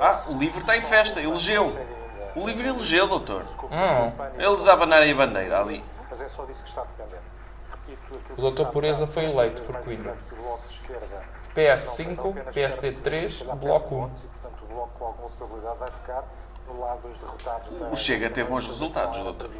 Ah, 0.00 0.24
o 0.28 0.38
livro 0.38 0.60
está 0.60 0.76
em 0.76 0.80
festa, 0.82 1.20
elegeu. 1.20 1.74
O 2.36 2.46
livro 2.46 2.68
elegeu, 2.68 3.08
doutor. 3.08 3.42
Hum. 3.64 4.12
Eles 4.38 4.66
abanarem 4.66 5.12
a 5.12 5.16
bandeira 5.16 5.60
ali. 5.60 5.82
Mas 6.10 6.20
é 6.20 6.28
só 6.28 6.44
disso 6.44 6.62
que 6.62 6.68
está 6.68 6.82
dependente. 6.82 7.24
O 8.36 8.40
doutor 8.40 8.66
Pureza 8.66 9.06
foi 9.06 9.24
eleito 9.24 9.62
por 9.62 9.76
Coimbra. 9.78 10.12
importante 10.12 10.28
que 10.28 10.34
o 10.34 10.42
Bloco 10.42 10.68
de 10.68 10.74
Esquerda 10.74 11.24
PS5, 11.54 12.16
não 12.16 12.30
apenas 12.30 12.54
quer 12.54 12.68
PSD3, 12.68 13.28
chegar 13.30 13.52
perto 13.52 13.64
Bloco 13.64 13.88
de 13.88 13.94
1. 13.94 13.98
votos 13.98 14.22
E, 14.22 14.26
portanto, 14.26 14.56
o 17.92 17.96
Chega 17.96 18.28
teve 18.28 18.50
bons 18.50 18.66
resultados, 18.66 19.14
era 19.14 19.24
doutor. 19.24 19.50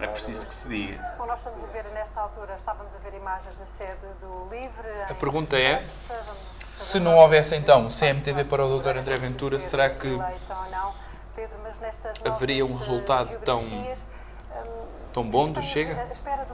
É 0.00 0.06
preciso 0.06 0.48
que 0.48 0.54
se 0.54 0.68
diga. 0.68 1.14
Bom, 1.18 1.26
nós 1.26 1.38
estamos 1.38 1.62
a 1.62 1.66
ver, 1.66 1.84
nesta 1.92 2.20
altura, 2.20 2.54
estávamos 2.56 2.94
a 2.96 2.98
ver 2.98 3.14
imagens 3.14 3.58
na 3.58 3.66
sede 3.66 4.06
do 4.20 4.48
Livre. 4.50 4.88
A 5.08 5.14
pergunta 5.14 5.56
é: 5.56 5.84
se 6.76 6.98
não 6.98 7.16
houvesse 7.16 7.54
então 7.54 7.88
CMTV 7.88 8.44
para 8.44 8.64
o 8.64 8.80
Dr. 8.80 8.96
André 8.98 9.16
Ventura, 9.16 9.60
será 9.60 9.90
que 9.90 10.18
haveria 12.24 12.64
um 12.64 12.76
resultado 12.76 13.38
tão, 13.40 13.64
tão 15.12 15.24
bom 15.24 15.50
do 15.50 15.62
Chega? 15.62 16.08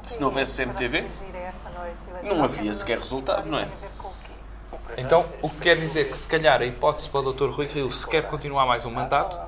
Se 0.06 0.20
não 0.20 0.28
houvesse 0.28 0.62
CMTV, 0.62 1.06
não 2.22 2.44
havia 2.44 2.72
sequer 2.74 2.98
resultado, 2.98 3.48
não 3.48 3.58
é? 3.58 3.68
Então, 4.96 5.24
o 5.42 5.48
que 5.48 5.60
quer 5.60 5.76
dizer 5.76 6.08
que 6.10 6.16
se 6.16 6.26
calhar 6.26 6.60
a 6.60 6.64
hipótese 6.64 7.08
para 7.08 7.20
o 7.20 7.32
Dr. 7.32 7.50
Rui 7.50 7.66
Rio 7.66 7.90
se 7.90 8.06
quer 8.06 8.26
continuar 8.26 8.66
mais 8.66 8.84
um 8.84 8.90
mandato 8.90 9.38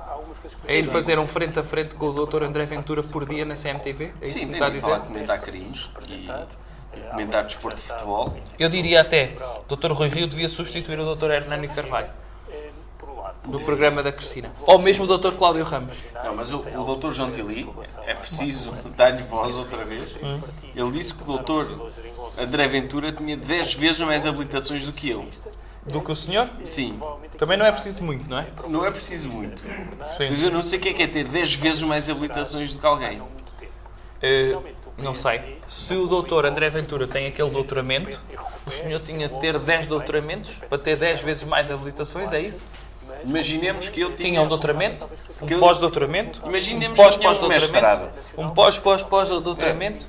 é 0.67 0.79
ir 0.79 0.85
fazer 0.85 1.19
um 1.19 1.27
frente 1.27 1.59
a 1.59 1.63
frente 1.63 1.95
com 1.95 2.07
o 2.07 2.25
Dr. 2.25 2.43
André 2.43 2.65
Ventura 2.65 3.03
por 3.03 3.27
dia 3.27 3.45
na 3.45 3.55
CMTV? 3.55 4.13
É 4.21 4.27
isso 4.27 4.33
que 4.33 4.39
Sim, 4.39 4.45
me 4.45 4.51
tem 4.51 4.53
está 4.53 4.65
a 4.65 4.69
de 4.69 4.75
dizer? 4.75 4.91
falar, 4.91 4.99
comentar 5.01 5.41
crimes 5.41 5.89
e 6.07 6.29
e 6.95 7.01
comentar 7.09 7.43
desporto 7.43 7.81
de 7.81 7.87
futebol. 7.87 8.33
Eu 8.59 8.69
diria 8.69 9.01
até, 9.01 9.35
Dr. 9.67 9.91
Rui 9.91 10.09
Rio 10.09 10.27
devia 10.27 10.47
substituir 10.47 10.99
o 10.99 11.15
Dr. 11.15 11.31
Hernani 11.31 11.67
Carvalho 11.67 12.09
no 13.45 13.59
programa 13.59 14.01
da 14.01 14.11
Cristina. 14.11 14.53
Ou 14.61 14.79
mesmo 14.79 15.05
o 15.05 15.17
Dr. 15.17 15.33
Cláudio 15.33 15.63
Ramos. 15.63 16.03
Não, 16.23 16.35
mas 16.35 16.51
o, 16.51 16.59
o 16.59 16.83
doutor 16.83 17.13
João 17.13 17.31
Tili, 17.31 17.69
é 18.05 18.13
preciso 18.13 18.71
dar-lhe 18.95 19.23
voz 19.23 19.55
outra 19.55 19.83
vez. 19.85 20.09
Ele 20.75 20.91
disse 20.91 21.13
que 21.13 21.23
o 21.23 21.25
doutor 21.25 21.91
André 22.37 22.67
Ventura 22.67 23.11
tinha 23.11 23.35
10 23.35 23.73
vezes 23.75 23.99
mais 23.99 24.25
habilitações 24.25 24.85
do 24.85 24.93
que 24.93 25.09
eu. 25.09 25.25
Do 25.85 26.01
que 26.01 26.11
o 26.11 26.15
senhor? 26.15 26.49
Sim. 26.63 26.97
Também 27.37 27.57
não 27.57 27.65
é 27.65 27.71
preciso 27.71 28.01
muito, 28.01 28.29
não 28.29 28.39
é? 28.39 28.47
Não 28.69 28.85
é 28.85 28.91
preciso 28.91 29.27
muito. 29.27 29.61
Sim. 29.61 30.29
Mas 30.29 30.41
eu 30.41 30.49
não 30.49 30.61
sei 30.61 30.79
o 30.79 30.81
que 30.81 30.89
é 30.89 30.93
que 30.93 31.03
é 31.03 31.07
ter 31.07 31.27
10 31.27 31.55
vezes 31.55 31.81
mais 31.81 32.09
habilitações 32.09 32.73
do 32.73 32.79
que 32.79 32.85
alguém. 32.85 33.21
Eh, 34.21 34.57
não 34.97 35.13
sei. 35.13 35.59
Se 35.67 35.93
o 35.93 36.07
doutor 36.07 36.45
André 36.45 36.69
Ventura 36.69 37.05
tem 37.05 37.27
aquele 37.27 37.49
doutoramento, 37.49 38.17
o 38.65 38.71
senhor 38.71 39.01
tinha 39.01 39.27
de 39.27 39.37
ter 39.39 39.59
10 39.59 39.87
doutoramentos 39.87 40.61
para 40.69 40.77
ter 40.77 40.95
10 40.95 41.21
vezes 41.21 41.43
mais 41.43 41.69
habilitações, 41.69 42.31
é 42.31 42.39
isso? 42.39 42.65
Imaginemos 43.25 43.89
que 43.89 44.01
eu 44.01 44.15
Tinha 44.15 44.41
um 44.41 44.47
doutoramento, 44.47 45.09
um 45.41 45.47
eu- 45.47 45.59
pós-doutoramento, 45.59 46.41
Imaginemos 46.45 46.99
um 46.99 47.09
tinha 47.09 47.29
um 47.29 47.35
pós-pós-doutoramento, 47.37 48.09
um 48.37 48.49
pós-pós-pós-doutoramento. 48.49 50.05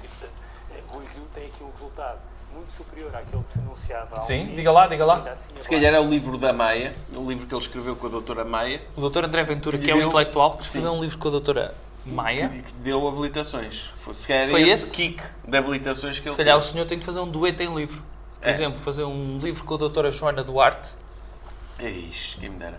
Rui 0.89 1.05
Rio 1.15 1.25
tem 1.35 1.45
aqui 1.47 1.63
um 1.63 1.71
resultado 1.71 2.19
muito 2.55 2.73
superior 2.73 3.15
àquele 3.15 3.43
que 3.43 3.53
se 3.53 3.59
anunciava 3.59 4.21
Sim, 4.21 4.55
diga 4.55 4.71
lá, 4.73 4.87
diga 4.87 5.05
lá. 5.05 5.29
Assim, 5.31 5.49
Se 5.55 5.69
calhar 5.69 5.95
é 5.95 6.01
o 6.01 6.09
livro 6.09 6.37
da 6.39 6.53
Maia, 6.53 6.95
o 7.15 7.29
livro 7.29 7.47
que 7.47 7.55
ele 7.55 7.61
escreveu 7.63 7.97
com 7.97 8.07
a 8.07 8.11
doutora 8.11 8.45
Maia, 8.45 8.83
O 8.97 9.01
doutor 9.01 9.25
André 9.25 9.43
Ventura, 9.45 9.79
Que 9.79 9.91
é 9.91 9.95
um 9.95 9.99
deu- 9.99 10.09
intelectual, 10.09 10.57
que 10.57 10.63
escreveu 10.65 10.93
um 10.93 11.01
livro 11.01 11.19
com 11.19 11.29
a 11.29 11.31
doutora 11.31 11.75
Maia. 12.07 12.49
que 12.49 12.73
deu 12.81 13.07
habilitações. 13.09 13.91
Foi- 13.97 14.15
Se 14.15 14.27
calhar 14.29 14.49
Foi 14.51 14.63
esse, 14.63 14.73
esse? 14.73 14.93
kick 14.93 15.23
de 15.47 15.57
habilitações 15.57 16.19
que 16.19 16.25
Se 16.25 16.31
ele 16.31 16.37
calhar 16.37 16.57
o 16.59 16.63
senhor 16.63 16.85
tem 16.87 16.99
de 16.99 17.05
fazer 17.07 17.21
um 17.21 17.29
dueto 17.29 17.63
em 17.63 17.75
livro. 17.75 18.03
Por 18.41 18.49
É. 18.49 18.53
exemplo, 18.53 18.79
fazer 18.79 19.05
um 19.05 19.39
livro 19.39 19.65
com 19.65 19.75
a 19.75 19.79
doutora 19.79 20.11
Joana 20.13 20.45
Duarte 20.45 20.91
Eis, 21.81 22.37
quem 22.39 22.51
me 22.51 22.59
dera. 22.59 22.79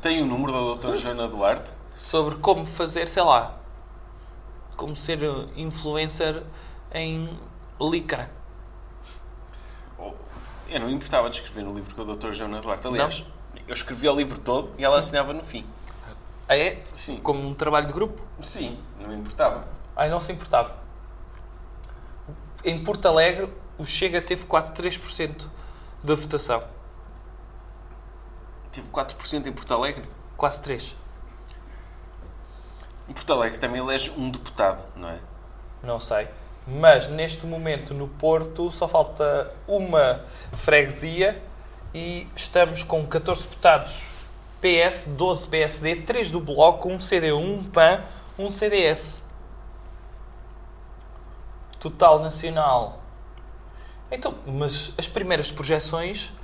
Tem 0.00 0.22
o 0.22 0.26
número 0.26 0.52
da 0.52 0.58
doutora 0.58 0.96
Joana 0.96 1.28
Duarte? 1.28 1.72
sobre 1.96 2.36
como 2.36 2.66
fazer, 2.66 3.08
sei 3.08 3.22
lá, 3.22 3.56
como 4.76 4.94
ser 4.94 5.18
influencer 5.56 6.42
em 6.92 7.28
licra. 7.80 8.30
Eu 10.68 10.80
não 10.80 10.88
me 10.88 10.94
importava 10.94 11.30
de 11.30 11.36
escrever 11.36 11.64
no 11.64 11.72
livro 11.72 11.94
com 11.94 12.02
a 12.02 12.04
doutora 12.04 12.32
Joana 12.32 12.60
Duarte. 12.60 12.86
Aliás, 12.86 13.24
eu 13.66 13.72
escrevi 13.72 14.08
o 14.08 14.16
livro 14.16 14.38
todo 14.38 14.72
e 14.76 14.84
ela 14.84 14.98
assinava 14.98 15.32
no 15.32 15.42
fim. 15.42 15.64
Ah, 16.48 16.56
é? 16.56 16.80
Sim. 16.84 17.18
Como 17.22 17.40
um 17.40 17.54
trabalho 17.54 17.86
de 17.86 17.92
grupo? 17.92 18.22
Sim, 18.42 18.78
não 19.00 19.08
me 19.08 19.16
importava. 19.16 19.66
Ai, 19.96 20.08
não 20.10 20.20
se 20.20 20.32
importava. 20.32 20.76
Em 22.64 22.82
Porto 22.82 23.06
Alegre, 23.06 23.52
o 23.78 23.86
Chega 23.86 24.20
teve 24.20 24.44
4,3% 24.44 25.48
da 26.02 26.14
votação. 26.14 26.62
Tive 28.76 28.90
4% 28.90 29.46
em 29.46 29.52
Porto 29.52 29.72
Alegre. 29.72 30.04
Quase 30.36 30.60
3. 30.60 30.94
Em 33.08 33.12
Porto 33.14 33.32
Alegre 33.32 33.58
também 33.58 33.80
elege 33.80 34.10
um 34.18 34.30
deputado, 34.30 34.84
não 34.94 35.08
é? 35.08 35.18
Não 35.82 35.98
sei. 35.98 36.28
Mas 36.66 37.08
neste 37.08 37.46
momento 37.46 37.94
no 37.94 38.06
Porto 38.06 38.70
só 38.70 38.86
falta 38.86 39.50
uma 39.66 40.22
freguesia 40.52 41.42
e 41.94 42.28
estamos 42.36 42.82
com 42.82 43.06
14 43.06 43.48
deputados 43.48 44.04
PS, 44.60 45.04
12 45.16 45.48
PSD, 45.48 45.96
3 46.02 46.30
do 46.30 46.40
Bloco, 46.40 46.90
1 46.90 46.98
CDU, 46.98 47.38
1 47.38 47.64
PAN, 47.70 48.04
1 48.38 48.50
CDS. 48.50 49.22
Total 51.80 52.18
nacional. 52.18 53.00
Então, 54.10 54.34
mas 54.46 54.92
as 54.98 55.08
primeiras 55.08 55.50
projeções. 55.50 56.34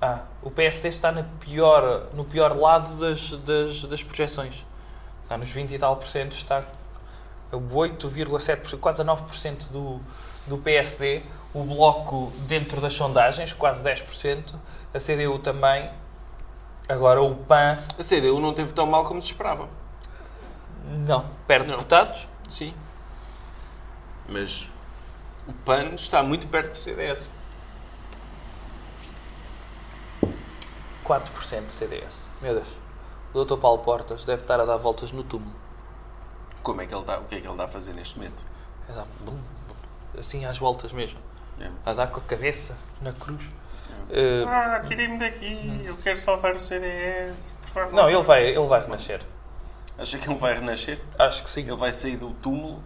Ah, 0.00 0.20
o 0.42 0.50
PSD 0.50 0.88
está 0.88 1.10
na 1.10 1.24
pior, 1.24 2.06
no 2.14 2.24
pior 2.24 2.56
lado 2.56 2.94
das, 2.96 3.32
das, 3.32 3.84
das 3.84 4.02
projeções. 4.02 4.64
Está 5.24 5.36
nos 5.36 5.50
20 5.50 5.74
e 5.74 5.78
tal 5.78 5.96
por 5.96 6.06
cento, 6.06 6.32
está 6.32 6.64
a 7.52 7.56
8,7%, 7.56 8.78
quase 8.78 9.02
a 9.02 9.04
9% 9.04 9.68
do, 9.70 10.00
do 10.46 10.58
PSD. 10.58 11.22
O 11.52 11.64
Bloco 11.64 12.32
dentro 12.46 12.80
das 12.80 12.92
sondagens, 12.92 13.52
quase 13.52 13.82
10%. 13.82 14.54
A 14.94 14.98
CDU 14.98 15.38
também. 15.38 15.90
Agora 16.88 17.20
o 17.20 17.34
PAN. 17.34 17.78
A 17.98 18.02
CDU 18.02 18.38
não 18.40 18.54
teve 18.54 18.72
tão 18.72 18.86
mal 18.86 19.04
como 19.04 19.20
se 19.20 19.28
esperava. 19.28 19.68
Não. 20.84 21.24
Perde 21.46 21.68
deputados? 21.68 22.28
Sim. 22.48 22.74
Mas 24.28 24.68
o 25.46 25.52
PAN 25.52 25.94
está 25.94 26.22
muito 26.22 26.46
perto 26.48 26.70
do 26.70 26.76
CDS. 26.76 27.28
4% 31.08 31.66
do 31.66 31.72
CDS. 31.72 32.28
Meu 32.42 32.54
Deus. 32.54 32.68
O 33.34 33.44
Dr. 33.44 33.56
Paulo 33.58 33.78
Portas 33.78 34.24
deve 34.24 34.42
estar 34.42 34.60
a 34.60 34.64
dar 34.64 34.76
voltas 34.76 35.12
no 35.12 35.22
túmulo. 35.22 35.54
Como 36.62 36.80
é 36.82 36.86
que 36.86 36.92
ele 36.94 37.00
está? 37.00 37.18
O 37.18 37.24
que 37.24 37.36
é 37.36 37.40
que 37.40 37.46
ele 37.46 37.52
está 37.52 37.64
a 37.64 37.68
fazer 37.68 37.94
neste 37.94 38.18
momento? 38.18 38.42
É 38.88 38.92
dar 38.92 39.06
bum, 39.20 39.32
bum, 39.32 40.18
assim 40.18 40.44
às 40.44 40.58
voltas 40.58 40.92
mesmo. 40.92 41.18
É. 41.60 41.70
A 41.86 41.92
dar 41.92 42.06
com 42.08 42.20
a 42.20 42.22
cabeça 42.22 42.76
na 43.00 43.12
cruz. 43.12 43.42
Eh, 44.10 44.44
Ah, 44.46 44.80
tirei-me 44.86 45.18
daqui, 45.18 45.82
eu 45.84 45.96
quero 45.98 46.18
salvar 46.18 46.54
o 46.54 46.60
CDS, 46.60 47.34
por 47.62 47.68
favor. 47.68 47.92
não, 47.92 48.08
ele 48.08 48.22
vai, 48.22 48.46
ele 48.48 48.66
vai 48.66 48.80
renascer. 48.80 49.20
Acha 49.98 50.16
que 50.18 50.28
ele 50.30 50.38
vai 50.38 50.54
renascer? 50.54 51.00
Acho 51.18 51.42
que 51.42 51.50
sim. 51.50 51.62
Ele 51.62 51.76
vai 51.76 51.92
sair 51.92 52.16
do 52.16 52.30
túmulo 52.34 52.82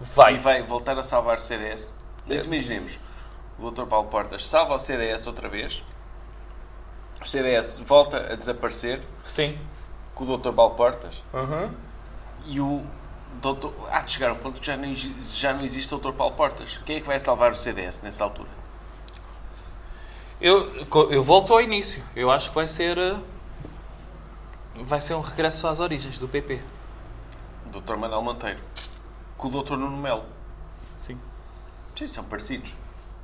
Vai. 0.00 0.34
e 0.34 0.38
vai 0.38 0.62
voltar 0.62 0.98
a 0.98 1.02
salvar 1.02 1.36
o 1.38 1.40
CDS. 1.40 1.94
Mas 2.26 2.42
É. 2.42 2.46
imaginemos, 2.46 2.98
o 3.58 3.70
Dr. 3.70 3.86
Paulo 3.86 4.08
Portas 4.08 4.44
salva 4.44 4.74
o 4.74 4.78
CDS 4.78 5.26
outra 5.26 5.48
vez, 5.48 5.82
o 7.20 7.24
CDS 7.26 7.78
volta 7.80 8.32
a 8.32 8.36
desaparecer 8.36 9.02
Sim. 9.24 9.58
com 10.14 10.24
o 10.24 10.36
Dr. 10.36 10.52
Paulo 10.52 10.74
Portas 10.74 11.22
Uhum. 11.32 11.72
e 12.46 12.60
o 12.60 12.84
Dr. 13.42 13.68
Há 13.90 14.00
de 14.00 14.12
chegar 14.12 14.30
a 14.30 14.32
um 14.34 14.36
ponto 14.38 14.60
que 14.60 14.66
já 14.66 14.76
não, 14.76 14.94
já 14.94 15.52
não 15.52 15.62
existe 15.62 15.94
o 15.94 15.98
Dr. 15.98 16.12
Paulo 16.12 16.34
Portas. 16.34 16.78
Quem 16.86 16.96
é 16.96 17.00
que 17.00 17.06
vai 17.06 17.18
salvar 17.20 17.52
o 17.52 17.54
CDS 17.54 18.02
nessa 18.02 18.24
altura? 18.24 18.48
Eu, 20.40 20.70
eu 21.10 21.22
volto 21.22 21.52
ao 21.52 21.60
início. 21.60 22.02
Eu 22.14 22.30
acho 22.30 22.50
que 22.50 22.54
vai 22.54 22.68
ser. 22.68 22.98
eh, 22.98 23.16
Vai 24.78 25.00
ser 25.00 25.14
um 25.14 25.20
regresso 25.22 25.66
às 25.66 25.80
origens 25.80 26.18
do 26.18 26.28
PP. 26.28 26.62
Dr. 27.72 27.96
Manuel 27.96 28.20
Monteiro. 28.22 28.60
Com 29.38 29.48
o 29.48 29.62
Dr. 29.62 29.76
Nuno 29.76 29.96
Melo. 29.96 30.24
Sim. 30.98 31.18
Sim, 31.96 32.06
são 32.06 32.24
parecidos. 32.24 32.74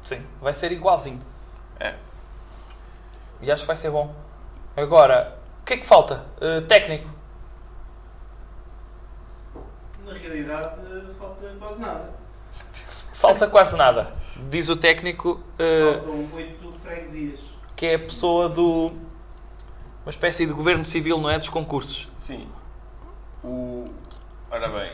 Sim. 0.02 0.26
Vai 0.40 0.54
ser 0.54 0.72
igualzinho. 0.72 1.20
É. 1.78 1.94
E 3.42 3.50
acho 3.50 3.62
que 3.62 3.66
vai 3.66 3.76
ser 3.76 3.90
bom. 3.90 4.14
Agora, 4.76 5.36
o 5.60 5.64
que 5.64 5.74
é 5.74 5.76
que 5.76 5.86
falta? 5.86 6.24
Eh, 6.40 6.60
técnico. 6.62 7.10
Na 10.04 10.12
realidade, 10.14 10.80
falta 11.18 11.56
quase 11.58 11.80
nada. 11.80 12.12
Falta 13.12 13.48
quase 13.48 13.76
nada. 13.76 14.14
Diz 14.48 14.68
o 14.68 14.76
técnico 14.76 15.44
Faltam 15.56 16.28
oito 16.34 16.72
freguesias. 16.72 17.40
que 17.76 17.86
é 17.86 17.94
a 17.94 17.98
pessoa 17.98 18.48
do. 18.48 18.92
Uma 20.04 20.10
espécie 20.10 20.46
de 20.46 20.52
governo 20.52 20.84
civil, 20.84 21.18
não 21.20 21.30
é? 21.30 21.38
Dos 21.38 21.48
concursos. 21.48 22.08
Sim. 22.16 22.48
O. 23.44 23.88
Ora 24.50 24.68
bem. 24.68 24.92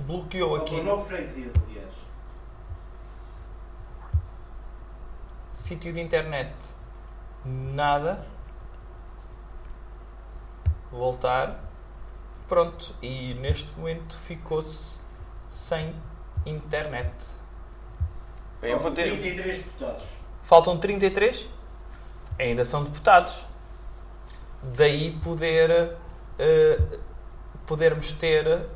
Bloqueou 0.00 0.56
aqui. 0.56 0.76
Faltam 0.76 0.84
nove 0.96 1.08
freguesias, 1.08 1.54
aliás. 1.56 1.90
Sítio 5.52 5.92
de 5.92 6.00
internet. 6.00 6.52
Nada. 7.44 8.24
Voltar. 10.90 11.60
Pronto. 12.48 12.94
E 13.02 13.34
neste 13.34 13.78
momento 13.78 14.16
ficou-se 14.18 14.98
sem 15.48 15.94
internet. 16.44 17.12
Bem, 18.60 18.72
eu 18.72 18.78
vou 18.78 18.90
ter. 18.90 19.10
33 19.18 19.58
deputados. 19.58 20.04
Faltam 20.42 20.78
33? 20.78 21.48
Ainda 22.38 22.64
são 22.64 22.84
deputados. 22.84 23.44
Daí 24.62 25.12
poder. 25.22 25.96
eh, 26.38 26.78
podermos 27.66 28.12
ter. 28.12 28.66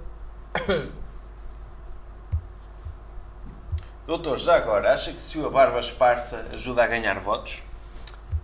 Doutor, 4.07 4.39
já 4.39 4.55
agora, 4.57 4.93
acha 4.95 5.13
que 5.13 5.21
se 5.21 5.39
o 5.39 5.47
a 5.47 5.51
barba 5.51 5.81
esparsa 5.81 6.49
ajuda 6.53 6.85
a 6.85 6.87
ganhar 6.87 7.19
votos? 7.19 7.63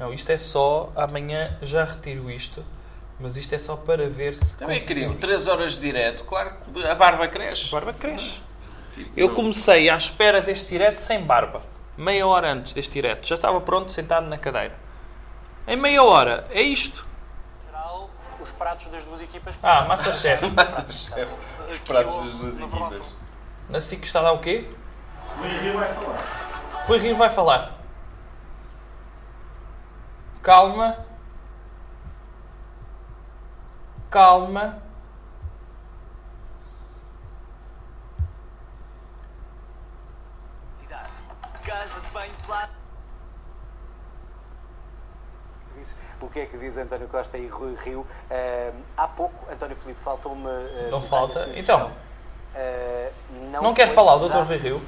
Não, 0.01 0.12
isto 0.15 0.31
é 0.31 0.39
só. 0.39 0.91
Amanhã 0.97 1.57
já 1.61 1.85
retiro 1.85 2.31
isto. 2.31 2.65
Mas 3.20 3.37
isto 3.37 3.55
é 3.55 3.59
só 3.59 3.77
para 3.77 4.09
ver 4.09 4.35
se. 4.35 4.57
Também 4.57 4.81
queriam 4.81 5.12
conseguimos. 5.12 5.45
3 5.45 5.47
horas 5.47 5.75
de 5.75 5.81
direto. 5.81 6.25
Claro 6.25 6.55
que 6.73 6.87
a 6.87 6.95
barba 6.95 7.29
cresce. 7.29 7.69
A 7.69 7.73
barba 7.73 7.93
cresce. 7.93 8.41
Tipo, 8.95 9.11
Eu 9.15 9.35
comecei 9.35 9.91
à 9.91 9.97
espera 9.97 10.41
deste 10.41 10.70
direto 10.70 10.97
sem 10.97 11.23
barba. 11.23 11.61
Meia 11.99 12.27
hora 12.27 12.51
antes 12.51 12.73
deste 12.73 12.93
direto. 12.95 13.29
Já 13.29 13.35
estava 13.35 13.61
pronto, 13.61 13.93
sentado 13.93 14.27
na 14.27 14.39
cadeira. 14.39 14.75
Em 15.69 15.77
meia 15.77 16.03
hora. 16.03 16.47
É 16.51 16.62
isto. 16.62 17.07
geral, 17.67 18.09
os 18.41 18.51
pratos 18.53 18.87
das 18.87 19.05
duas 19.05 19.20
equipas. 19.20 19.59
Ah, 19.62 19.85
Masterchef. 19.85 20.47
Masterchef. 20.57 21.35
Os 21.69 21.79
pratos 21.81 22.15
das 22.15 22.33
duas 22.33 22.59
equipas. 22.59 23.03
Na 23.69 23.81
SIC 23.83 24.03
está 24.05 24.20
a 24.20 24.23
dar 24.23 24.33
o 24.33 24.39
quê? 24.39 24.67
O 25.39 25.45
Henrique 25.45 25.77
vai 25.77 25.95
falar. 25.95 26.85
Rui 26.87 26.99
Rio 26.99 27.17
vai 27.17 27.31
falar. 27.31 27.80
Calma. 30.43 31.07
Calma. 34.10 34.83
Casa 41.65 42.01
de 42.01 42.10
banho 42.10 42.33
O 46.20 46.28
que 46.28 46.41
é 46.41 46.47
que 46.47 46.59
diz 46.59 46.77
António 46.77 47.09
Costa 47.09 47.39
e 47.39 47.47
Rui 47.47 47.75
Rio? 47.77 48.07
Eh, 48.31 48.73
há 48.97 49.09
pouco, 49.09 49.51
António 49.51 49.77
Filipe, 49.77 50.01
faltou-me. 50.01 50.47
eh, 50.49 50.89
Não 50.91 51.01
falta? 51.01 51.49
Então. 51.55 51.93
Eh, 52.55 53.12
Não 53.51 53.73
quer 53.73 53.86
foi 53.86 53.94
falar 53.94 54.17
o 54.17 54.28
Dr. 54.28 54.47
Rui 54.47 54.57
Rio? 54.59 54.83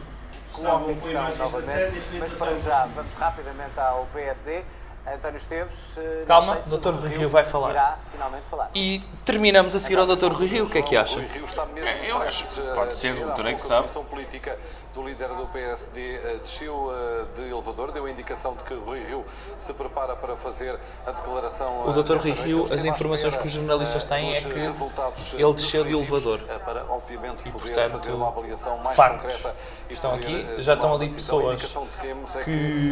Coloco 0.53 0.77
a 0.77 0.79
Não, 0.89 0.95
questão 1.01 1.37
novamente, 1.37 2.19
mas 2.19 2.33
para 2.33 2.51
não 2.51 2.59
já 2.59 2.85
vamos 2.87 3.15
rapidamente 3.15 3.81
ao 3.81 4.05
PSD. 4.13 4.63
António 5.07 5.37
Esteves. 5.37 5.99
eh, 5.99 6.25
Calma, 6.27 6.61
se 6.61 6.77
Dr. 6.77 6.89
o 6.89 6.93
Rui 6.93 7.09
Rio 7.11 7.29
vai 7.29 7.45
falar. 7.45 7.71
Irá 7.71 7.99
finalmente 8.13 8.45
falar. 8.45 8.71
E 8.75 9.03
terminamos 9.25 9.75
a 9.75 9.81
seguir 9.81 9.99
ao 9.99 10.07
Dr. 10.07 10.33
Rui 10.33 10.47
Rio. 10.47 10.65
O 10.65 10.71
que 10.71 10.79
é 10.79 10.83
que 10.83 10.97
acha? 10.97 11.17
Rui 11.17 11.27
Rio 11.27 11.45
está 11.45 11.67
mesmo 11.67 11.89
É, 11.89 12.11
eu 12.11 12.19
acho 12.23 12.45
que 12.45 12.61
pode 12.75 12.95
ser, 12.95 13.15
o 13.17 13.27
doutor 13.27 13.47
é 13.47 13.55
que 13.55 13.61
sabe. 13.63 13.89
Política 14.09 14.57
do 14.95 15.03
líder 15.03 15.29
do 15.29 15.47
PSD 15.47 16.17
eh, 16.17 16.39
desceu 16.43 16.93
eh, 16.93 17.25
de 17.35 17.51
elevador, 17.51 17.93
deu 17.93 18.05
a 18.05 18.11
indicação 18.11 18.55
de 18.55 18.63
que 18.65 18.75
Rui 18.75 19.03
Rio 19.03 19.25
se 19.57 19.73
prepara 19.73 20.15
para 20.15 20.37
fazer 20.37 20.79
a 21.07 21.13
declaração. 21.13 21.87
O 21.87 21.91
eh, 21.91 22.03
Dr. 22.03 22.15
nesta 22.15 22.29
Rui. 22.29 22.33
Rio, 22.33 22.65
as 22.65 22.85
informações 22.85 23.37
que 23.37 23.47
os 23.47 23.53
jornalistas 23.53 24.05
têm 24.05 24.35
é 24.35 24.41
que 24.41 24.49
ele 24.49 25.55
desceu 25.55 25.85
de 25.85 25.93
elevador. 25.93 26.41
Para, 26.65 26.85
obviamente, 26.91 27.49
E, 27.49 27.51
portanto, 27.51 27.93
fazer 27.93 28.13
uma 28.13 28.29
avaliação 28.29 28.79
mais 28.79 28.95
factos. 28.95 29.35
concreta 29.37 29.57
e 29.89 29.93
Estão 29.95 30.15
aqui, 30.15 30.47
já 30.59 30.75
estão 30.75 30.95
ali 30.95 31.13
pessoas 31.13 31.63
que 32.01 32.39
é 32.39 32.43
que 32.45 32.51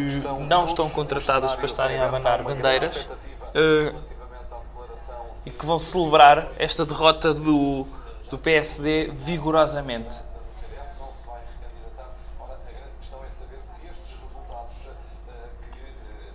estão 0.09 0.41
não 0.41 0.65
estão 0.65 0.89
contratadas 0.91 1.55
para 1.55 1.67
estarem 1.67 1.99
a 1.99 2.07
abanar 2.07 2.43
bandeiras 2.43 3.09
e 5.45 5.51
que 5.51 5.67
vão 5.67 5.79
celebrar 5.79 6.49
esta 6.59 6.85
derrota 6.85 7.35
do, 7.35 7.87
do 8.31 8.39
PSD 8.39 9.11
vigorosamente. 9.13 10.30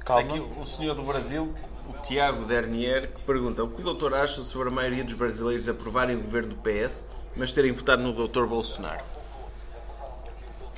Calma. 0.06 0.22
Aqui 0.22 0.40
o 0.62 0.64
senhor 0.64 0.94
do 0.94 1.02
Brasil, 1.02 1.52
o 1.90 1.94
Tiago 2.06 2.46
Dernier, 2.46 3.12
que 3.12 3.22
pergunta 3.22 3.64
o 3.64 3.68
que 3.68 3.82
o 3.82 3.84
doutor 3.84 4.14
acha 4.14 4.44
sobre 4.44 4.70
a 4.70 4.72
maioria 4.72 5.04
dos 5.04 5.16
brasileiros 5.16 5.68
aprovarem 5.68 6.16
o 6.16 6.22
governo 6.22 6.50
do 6.50 6.56
PS, 6.58 7.06
mas 7.36 7.52
terem 7.52 7.72
votado 7.72 8.04
no 8.04 8.14
doutor 8.14 8.48
Bolsonaro? 8.48 9.04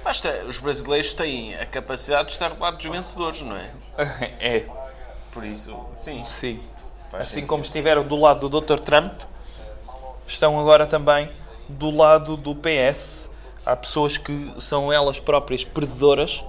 Basta, 0.01 0.45
os 0.47 0.59
brasileiros 0.59 1.13
têm 1.13 1.53
a 1.55 1.65
capacidade 1.65 2.27
de 2.27 2.31
estar 2.31 2.53
do 2.53 2.61
lado 2.61 2.77
dos 2.77 2.85
vencedores, 2.85 3.41
não 3.41 3.57
é? 3.57 3.69
É. 4.39 4.65
Por 5.33 5.43
isso, 5.43 5.77
sim. 5.93 6.23
Sim. 6.23 6.61
Faz 7.11 7.23
assim 7.23 7.33
sentido. 7.33 7.49
como 7.49 7.63
estiveram 7.63 8.07
do 8.07 8.15
lado 8.15 8.47
do 8.47 8.61
Dr. 8.61 8.79
Trump, 8.79 9.13
estão 10.25 10.57
agora 10.57 10.87
também 10.87 11.29
do 11.67 11.91
lado 11.91 12.37
do 12.37 12.55
PS. 12.55 13.29
Há 13.65 13.75
pessoas 13.75 14.17
que 14.17 14.53
são 14.57 14.91
elas 14.91 15.19
próprias 15.19 15.65
perdedoras. 15.65 16.45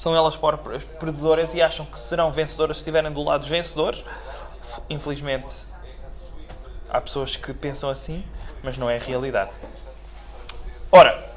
São 0.00 0.16
elas 0.16 0.34
próprias 0.34 0.82
perdedoras 0.82 1.52
e 1.52 1.60
acham 1.60 1.84
que 1.84 1.98
serão 1.98 2.32
vencedoras 2.32 2.78
se 2.78 2.80
estiverem 2.80 3.12
do 3.12 3.22
lado 3.22 3.40
dos 3.40 3.50
vencedores. 3.50 4.02
Infelizmente, 4.88 5.66
há 6.88 6.98
pessoas 7.02 7.36
que 7.36 7.52
pensam 7.52 7.90
assim, 7.90 8.24
mas 8.62 8.78
não 8.78 8.88
é 8.88 8.96
a 8.96 8.98
realidade. 8.98 9.52
Ora, 10.90 11.30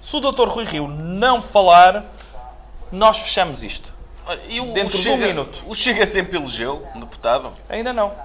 se 0.00 0.14
o 0.14 0.20
Dr. 0.20 0.46
Rui 0.46 0.64
Rio 0.66 0.86
não 0.86 1.42
falar, 1.42 2.04
nós 2.92 3.18
fechamos 3.18 3.64
isto. 3.64 3.92
E 4.48 4.60
o, 4.60 4.66
Dentro 4.66 4.96
o 4.96 5.00
de 5.00 5.08
um 5.08 5.12
Chega, 5.12 5.26
minuto. 5.26 5.64
O 5.66 5.74
Chega 5.74 6.06
sempre 6.06 6.38
elegeu 6.38 6.86
um 6.94 7.00
deputado? 7.00 7.52
Ainda 7.68 7.92
não. 7.92 8.16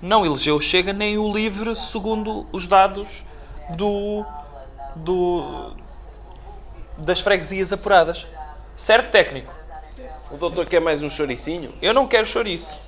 Não 0.00 0.24
elegeu 0.24 0.56
o 0.56 0.60
Chega 0.62 0.94
nem 0.94 1.18
o 1.18 1.30
Livre, 1.30 1.76
segundo 1.76 2.48
os 2.50 2.66
dados 2.66 3.28
do, 3.76 4.24
do 4.96 5.74
das 6.98 7.20
freguesias 7.20 7.72
apuradas. 7.72 8.28
Certo, 8.76 9.10
técnico? 9.10 9.52
O 10.30 10.36
doutor 10.36 10.66
quer 10.66 10.80
mais 10.80 11.02
um 11.02 11.10
choricinho? 11.10 11.72
Eu 11.82 11.92
não 11.92 12.06
quero 12.06 12.26
chouriço. 12.26 12.78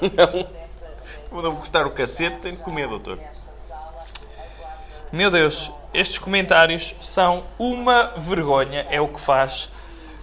Não. 0.00 0.64
Vou-me 1.30 1.56
cortar 1.58 1.86
o 1.86 1.90
cacete, 1.90 2.38
tenho 2.38 2.56
de 2.56 2.62
comer, 2.62 2.88
doutor. 2.88 3.18
Meu 5.12 5.30
Deus, 5.30 5.70
estes 5.92 6.18
comentários 6.18 6.94
são 7.00 7.44
uma 7.58 8.12
vergonha. 8.16 8.86
É 8.90 9.00
o 9.00 9.08
que 9.08 9.20
faz 9.20 9.70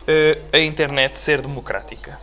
eh, 0.08 0.42
a 0.52 0.60
internet 0.60 1.18
ser 1.18 1.42
democrática. 1.42 2.20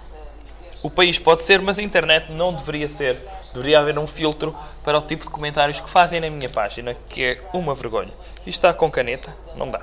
O 0.83 0.91
país 0.91 1.19
pode 1.19 1.43
ser, 1.43 1.61
mas 1.61 1.79
a 1.79 1.83
internet 1.83 2.31
não 2.31 2.53
deveria 2.53 2.89
ser. 2.89 3.21
Deveria 3.53 3.81
haver 3.81 3.99
um 3.99 4.07
filtro 4.07 4.55
para 4.85 4.99
o 4.99 5.03
tipo 5.03 5.25
de 5.25 5.31
comentários 5.31 5.81
que 5.81 5.89
fazem 5.89 6.21
na 6.21 6.31
minha 6.31 6.49
página, 6.49 6.95
que 7.09 7.25
é 7.25 7.41
uma 7.53 7.75
vergonha. 7.75 8.13
Isto 8.41 8.49
está 8.49 8.75
com 8.75 8.91
caneta? 8.91 9.35
Não 9.57 9.71
dá. 9.71 9.83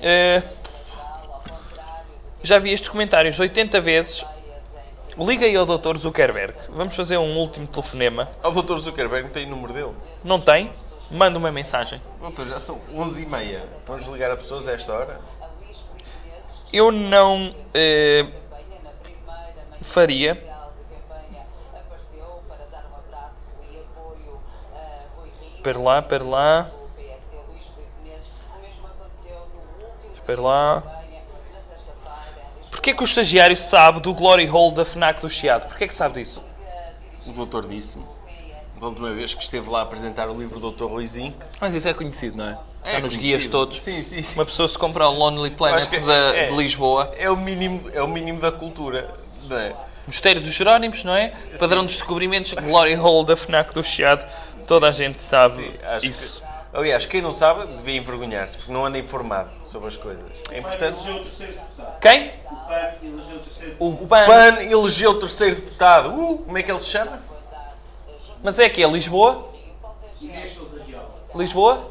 Eh, 0.00 0.42
já 2.42 2.58
vi 2.58 2.72
estes 2.72 2.88
comentários 2.88 3.38
80 3.38 3.80
vezes. 3.80 4.24
Liga 5.16 5.46
aí 5.46 5.56
ao 5.56 5.64
Dr. 5.64 5.96
Zuckerberg. 5.96 6.54
Vamos 6.68 6.94
fazer 6.94 7.16
um 7.18 7.36
último 7.38 7.66
telefonema. 7.66 8.28
O 8.42 8.50
doutor 8.50 8.78
Zuckerberg 8.80 9.24
não 9.24 9.32
tem 9.32 9.46
o 9.46 9.50
número 9.50 9.72
dele. 9.72 9.92
Não 10.22 10.40
tem? 10.40 10.72
Manda 11.10 11.38
uma 11.38 11.52
mensagem. 11.52 12.00
Doutor, 12.20 12.46
já 12.46 12.58
são 12.58 12.80
11h30. 12.94 13.60
Vamos 13.86 14.06
ligar 14.06 14.30
a 14.30 14.36
pessoas 14.36 14.66
a 14.68 14.72
esta 14.72 14.92
hora? 14.92 15.20
Eu 16.72 16.90
não 16.90 17.54
eh, 17.72 18.26
faria. 19.80 20.36
Espera 25.64 25.78
lá, 25.78 25.98
espera 26.00 26.24
lá. 26.24 26.66
Espera 30.14 30.40
lá. 30.42 30.82
Porquê 32.70 32.92
que 32.92 33.02
o 33.02 33.06
estagiário 33.06 33.56
sabe 33.56 33.98
do 34.00 34.12
Glory 34.12 34.46
Hole 34.46 34.74
da 34.74 34.84
FNAC 34.84 35.22
do 35.22 35.30
Chiado? 35.30 35.66
Porquê 35.66 35.88
que 35.88 35.94
sabe 35.94 36.20
disso? 36.20 36.44
O 37.26 37.32
doutor 37.32 37.66
disse-me. 37.66 38.04
Da 38.78 38.88
última 38.88 39.10
vez 39.12 39.32
que 39.32 39.42
esteve 39.42 39.70
lá 39.70 39.78
a 39.78 39.82
apresentar 39.84 40.28
o 40.28 40.36
livro 40.38 40.60
do 40.60 40.70
Dr. 40.70 40.84
Ruizinho. 40.84 41.34
Mas 41.58 41.72
isso 41.74 41.88
é 41.88 41.94
conhecido, 41.94 42.36
não 42.36 42.44
é? 42.46 42.58
É 42.82 42.88
Está 42.88 43.00
nos 43.00 43.16
conhecido. 43.16 43.22
guias 43.22 43.46
todos. 43.46 43.78
Sim, 43.78 44.02
sim, 44.02 44.22
sim. 44.22 44.34
Uma 44.34 44.44
pessoa 44.44 44.68
se 44.68 44.76
comprar 44.76 45.08
o 45.08 45.12
Lonely 45.14 45.48
Planet 45.52 45.88
da- 46.04 46.36
é- 46.36 46.48
de 46.48 46.56
Lisboa. 46.58 47.10
É 47.16 47.30
o 47.30 47.36
mínimo, 47.38 47.88
é 47.94 48.02
o 48.02 48.06
mínimo 48.08 48.38
da 48.38 48.52
cultura. 48.52 49.14
Não 49.44 49.56
é? 49.58 49.74
Mosteiro 50.06 50.40
dos 50.40 50.52
Jerónimos, 50.52 51.02
não 51.04 51.14
é? 51.14 51.28
Padrão 51.58 51.84
dos 51.84 51.94
descobrimentos, 51.94 52.52
Glory 52.54 52.96
Hole 52.96 53.26
da 53.26 53.36
FNAC 53.36 53.72
do 53.72 53.82
Chiado. 53.82 54.26
Toda 54.66 54.88
a 54.88 54.92
gente 54.92 55.20
sabe 55.20 55.78
Acho 55.82 56.06
isso. 56.06 56.42
que- 56.42 56.76
aliás, 56.78 57.06
quem 57.06 57.20
não 57.22 57.32
sabe 57.32 57.66
devia 57.76 57.96
envergonhar-se, 57.98 58.56
porque 58.58 58.72
não 58.72 58.84
anda 58.84 58.98
informado 58.98 59.50
sobre 59.66 59.88
as 59.88 59.96
coisas. 59.96 60.24
É 60.50 60.58
importante. 60.58 60.98
Quem? 62.00 62.32
O 62.50 62.56
PAN 62.66 62.96
elegeu 63.02 63.36
o 63.36 63.38
terceiro. 63.40 63.76
O 63.78 63.88
O 63.90 64.06
PAN. 64.06 64.62
Elegeu 64.62 65.10
o 65.10 65.20
terceiro 65.20 65.54
deputado. 65.56 66.08
Uh, 66.14 66.38
como 66.44 66.58
é 66.58 66.62
que 66.62 66.70
ele 66.70 66.80
se 66.80 66.86
chama? 66.90 67.22
Mas 68.42 68.58
é 68.58 68.68
que 68.68 68.82
é 68.82 68.88
Lisboa? 68.88 69.50
Lisboa? 71.34 71.90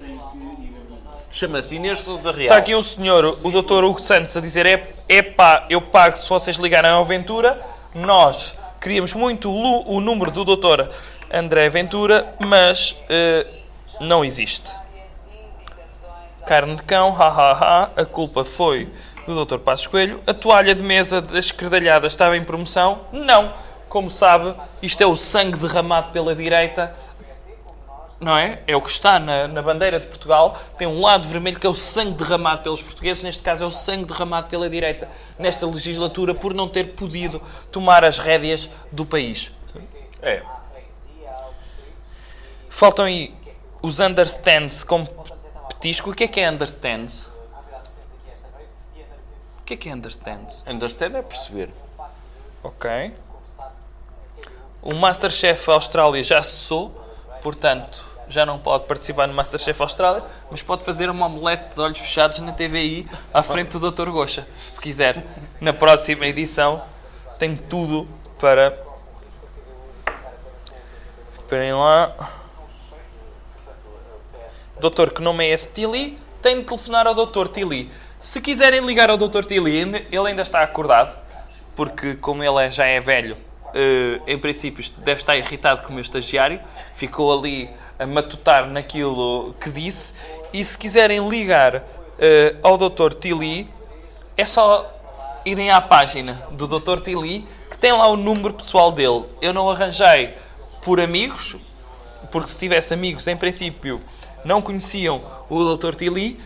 Tem 0.00 0.08
que 0.08 0.64
ir 0.64 0.74
a 0.76 1.23
Chama-se 1.34 1.74
Inês 1.74 1.98
Sousa 1.98 2.30
Real. 2.30 2.44
Está 2.44 2.58
aqui 2.58 2.76
um 2.76 2.82
senhor, 2.82 3.36
o 3.42 3.50
Dr. 3.50 3.82
Hugo 3.82 4.00
Santos, 4.00 4.36
a 4.36 4.40
dizer: 4.40 4.66
é, 4.66 4.92
é 5.08 5.20
pá, 5.20 5.66
eu 5.68 5.82
pago 5.82 6.16
se 6.16 6.28
vocês 6.28 6.58
ligarem 6.58 6.92
ao 6.92 7.04
Ventura. 7.04 7.60
Nós 7.92 8.54
queríamos 8.80 9.14
muito 9.14 9.50
o, 9.50 9.96
o 9.96 10.00
número 10.00 10.30
do 10.30 10.44
Dr. 10.44 10.88
André 11.32 11.68
Ventura, 11.68 12.32
mas 12.38 12.96
eh, 13.08 13.44
não 13.98 14.24
existe. 14.24 14.70
Carne 16.46 16.76
de 16.76 16.84
cão, 16.84 17.12
ha 17.20 17.26
ha 17.26 17.52
ha, 17.52 17.90
a 17.96 18.04
culpa 18.04 18.44
foi 18.44 18.88
do 19.26 19.44
Dr. 19.44 19.58
Passos 19.58 19.88
Coelho. 19.88 20.20
A 20.28 20.32
toalha 20.32 20.72
de 20.72 20.84
mesa 20.84 21.20
das 21.20 21.46
escredalhadas 21.46 22.12
estava 22.12 22.36
em 22.36 22.44
promoção? 22.44 23.00
Não. 23.12 23.52
Como 23.88 24.08
sabe, 24.08 24.54
isto 24.80 25.02
é 25.02 25.06
o 25.06 25.16
sangue 25.16 25.58
derramado 25.58 26.12
pela 26.12 26.32
direita 26.32 26.94
não 28.24 28.36
é? 28.36 28.62
É 28.66 28.74
o 28.74 28.80
que 28.80 28.90
está 28.90 29.20
na, 29.20 29.46
na 29.46 29.60
bandeira 29.60 30.00
de 30.00 30.06
Portugal. 30.06 30.58
Tem 30.78 30.88
um 30.88 31.02
lado 31.02 31.28
vermelho 31.28 31.60
que 31.60 31.66
é 31.66 31.70
o 31.70 31.74
sangue 31.74 32.14
derramado 32.14 32.62
pelos 32.62 32.82
portugueses. 32.82 33.22
Neste 33.22 33.42
caso, 33.42 33.62
é 33.62 33.66
o 33.66 33.70
sangue 33.70 34.06
derramado 34.06 34.48
pela 34.48 34.68
direita 34.68 35.08
nesta 35.38 35.66
legislatura 35.66 36.34
por 36.34 36.54
não 36.54 36.66
ter 36.66 36.94
podido 36.94 37.40
tomar 37.70 38.02
as 38.02 38.18
rédeas 38.18 38.70
do 38.90 39.04
país. 39.04 39.52
É. 40.22 40.42
Faltam 42.68 43.04
aí 43.04 43.32
os 43.82 44.00
understands 44.00 44.82
como 44.82 45.06
petisco. 45.68 46.10
O 46.10 46.14
que 46.14 46.24
é 46.24 46.28
que 46.28 46.40
é 46.40 46.50
understands? 46.50 47.28
O 49.60 49.64
que 49.64 49.74
é 49.74 49.76
que 49.76 49.88
é 49.90 49.94
understands? 49.94 50.64
Understand 50.66 51.16
é 51.18 51.22
perceber. 51.22 51.70
Ok. 52.62 53.14
O 54.82 54.94
Masterchef 54.94 55.70
Austrália 55.70 56.22
já 56.22 56.42
cessou, 56.42 56.90
portanto 57.42 58.13
já 58.34 58.44
não 58.44 58.58
pode 58.58 58.84
participar 58.84 59.28
no 59.28 59.32
Masterchef 59.34 59.80
Austrália, 59.80 60.22
mas 60.50 60.60
pode 60.60 60.84
fazer 60.84 61.08
uma 61.08 61.26
omelete 61.26 61.74
de 61.74 61.80
olhos 61.80 62.00
fechados 62.00 62.40
na 62.40 62.52
TVI 62.52 63.08
à 63.32 63.42
frente 63.42 63.78
do 63.78 63.90
Dr. 63.90 64.10
Gocha, 64.10 64.46
se 64.66 64.80
quiser. 64.80 65.24
Na 65.60 65.72
próxima 65.72 66.26
edição 66.26 66.82
tem 67.38 67.54
tudo 67.56 68.08
para. 68.38 68.76
Esperem 71.38 71.72
lá. 71.74 72.12
Doutor, 74.80 75.12
que 75.12 75.22
nome 75.22 75.44
é 75.46 75.50
esse? 75.50 75.68
Tili? 75.68 76.18
Tem 76.42 76.58
de 76.58 76.64
telefonar 76.64 77.06
ao 77.06 77.14
Dr. 77.14 77.46
Tili. 77.48 77.90
Se 78.18 78.40
quiserem 78.40 78.80
ligar 78.84 79.08
ao 79.10 79.16
Dr. 79.16 79.44
Ainda- 79.52 79.98
ele 80.10 80.28
ainda 80.28 80.42
está 80.42 80.62
acordado, 80.62 81.16
porque 81.76 82.14
como 82.16 82.42
ele 82.42 82.66
é- 82.66 82.70
já 82.70 82.86
é 82.86 83.00
velho, 83.00 83.36
eh, 83.74 84.20
em 84.26 84.38
princípio 84.38 84.84
deve 84.98 85.20
estar 85.20 85.36
irritado 85.36 85.82
com 85.82 85.90
o 85.90 85.92
meu 85.92 86.00
estagiário, 86.02 86.60
ficou 86.94 87.38
ali 87.38 87.70
a 87.98 88.06
matutar 88.06 88.68
naquilo 88.68 89.54
que 89.60 89.70
disse, 89.70 90.14
e 90.52 90.64
se 90.64 90.76
quiserem 90.76 91.28
ligar 91.28 91.82
eh, 92.18 92.56
ao 92.62 92.76
Dr. 92.76 93.14
Tili, 93.14 93.68
é 94.36 94.44
só 94.44 94.90
irem 95.44 95.70
à 95.70 95.80
página 95.80 96.34
do 96.52 96.66
Dr. 96.66 97.00
Tili, 97.00 97.46
que 97.70 97.76
tem 97.76 97.92
lá 97.92 98.08
o 98.08 98.16
número 98.16 98.54
pessoal 98.54 98.92
dele. 98.92 99.24
Eu 99.40 99.52
não 99.52 99.70
arranjei 99.70 100.34
por 100.82 101.00
amigos, 101.00 101.56
porque 102.30 102.48
se 102.48 102.58
tivesse 102.58 102.94
amigos, 102.94 103.26
em 103.26 103.36
princípio, 103.36 104.00
não 104.44 104.60
conheciam 104.60 105.22
o 105.48 105.76
Dr. 105.76 105.94
Tili, 105.94 106.38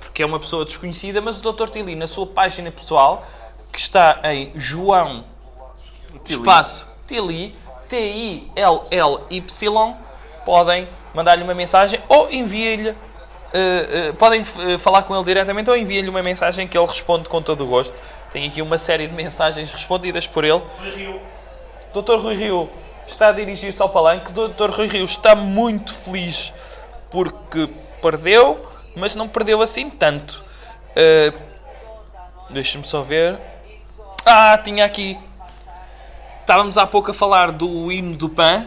porque 0.00 0.22
é 0.22 0.26
uma 0.26 0.38
pessoa 0.38 0.64
desconhecida, 0.64 1.20
mas 1.20 1.44
o 1.44 1.52
Dr. 1.52 1.68
Tili, 1.68 1.94
na 1.94 2.06
sua 2.06 2.26
página 2.26 2.70
pessoal, 2.70 3.24
que 3.72 3.78
está 3.78 4.20
em 4.24 4.52
João 4.54 5.24
espaço 6.28 6.86
Tili, 7.06 7.56
T-I-L-L-Y, 7.88 9.96
podem 10.44 10.88
mandar-lhe 11.14 11.42
uma 11.42 11.54
mensagem 11.54 12.00
ou 12.08 12.30
enviem-lhe, 12.30 12.90
eh, 12.90 12.94
eh, 13.54 14.12
podem 14.12 14.40
eh, 14.40 14.78
falar 14.78 15.02
com 15.02 15.14
ele 15.14 15.24
diretamente 15.24 15.68
ou 15.68 15.76
enviem-lhe 15.76 16.08
uma 16.08 16.22
mensagem 16.22 16.66
que 16.66 16.76
ele 16.76 16.86
responde 16.86 17.28
com 17.28 17.42
todo 17.42 17.64
o 17.64 17.66
gosto. 17.66 17.92
Tem 18.30 18.48
aqui 18.48 18.62
uma 18.62 18.78
série 18.78 19.06
de 19.06 19.12
mensagens 19.12 19.72
respondidas 19.72 20.26
por 20.26 20.44
ele. 20.44 20.62
Dr. 21.92 22.16
Rui 22.16 22.34
Rio 22.34 22.70
está 23.06 23.28
a 23.28 23.32
dirigir-se 23.32 23.80
ao 23.82 23.88
palanque. 23.88 24.32
Dr. 24.32 24.70
Rui 24.70 24.86
Rio 24.88 25.04
está 25.04 25.34
muito 25.34 25.92
feliz 25.92 26.52
porque 27.10 27.68
perdeu, 28.00 28.64
mas 28.96 29.14
não 29.14 29.28
perdeu 29.28 29.60
assim 29.60 29.90
tanto. 29.90 30.42
Uh, 30.96 31.52
Deixa-me 32.48 32.84
só 32.84 33.02
ver. 33.02 33.38
Ah, 34.24 34.58
tinha 34.58 34.84
aqui. 34.84 35.18
estávamos 36.40 36.78
há 36.78 36.86
pouco 36.86 37.10
a 37.10 37.14
falar 37.14 37.50
do 37.50 37.90
hino 37.90 38.16
do 38.16 38.28
PAN 38.28 38.66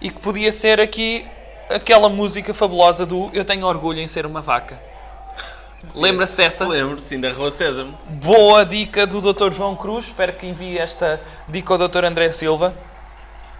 e 0.00 0.10
que 0.10 0.20
podia 0.20 0.50
ser 0.50 0.80
aqui 0.80 1.26
aquela 1.68 2.08
música 2.08 2.52
fabulosa 2.52 3.06
do 3.06 3.30
Eu 3.32 3.44
tenho 3.44 3.66
orgulho 3.66 4.00
em 4.00 4.08
ser 4.08 4.26
uma 4.26 4.40
vaca. 4.40 4.80
Lembra-se 5.96 6.36
dessa? 6.36 6.66
Lembro, 6.66 7.00
sim, 7.00 7.20
da 7.20 7.32
Rua 7.32 7.50
Sésamo. 7.50 7.96
Boa 8.06 8.64
dica 8.64 9.06
do 9.06 9.20
Dr. 9.20 9.52
João 9.52 9.76
Cruz. 9.76 10.06
Espero 10.06 10.32
que 10.32 10.46
envie 10.46 10.78
esta 10.78 11.20
dica 11.48 11.72
ao 11.72 11.88
Dr. 11.88 12.04
André 12.04 12.30
Silva. 12.32 12.74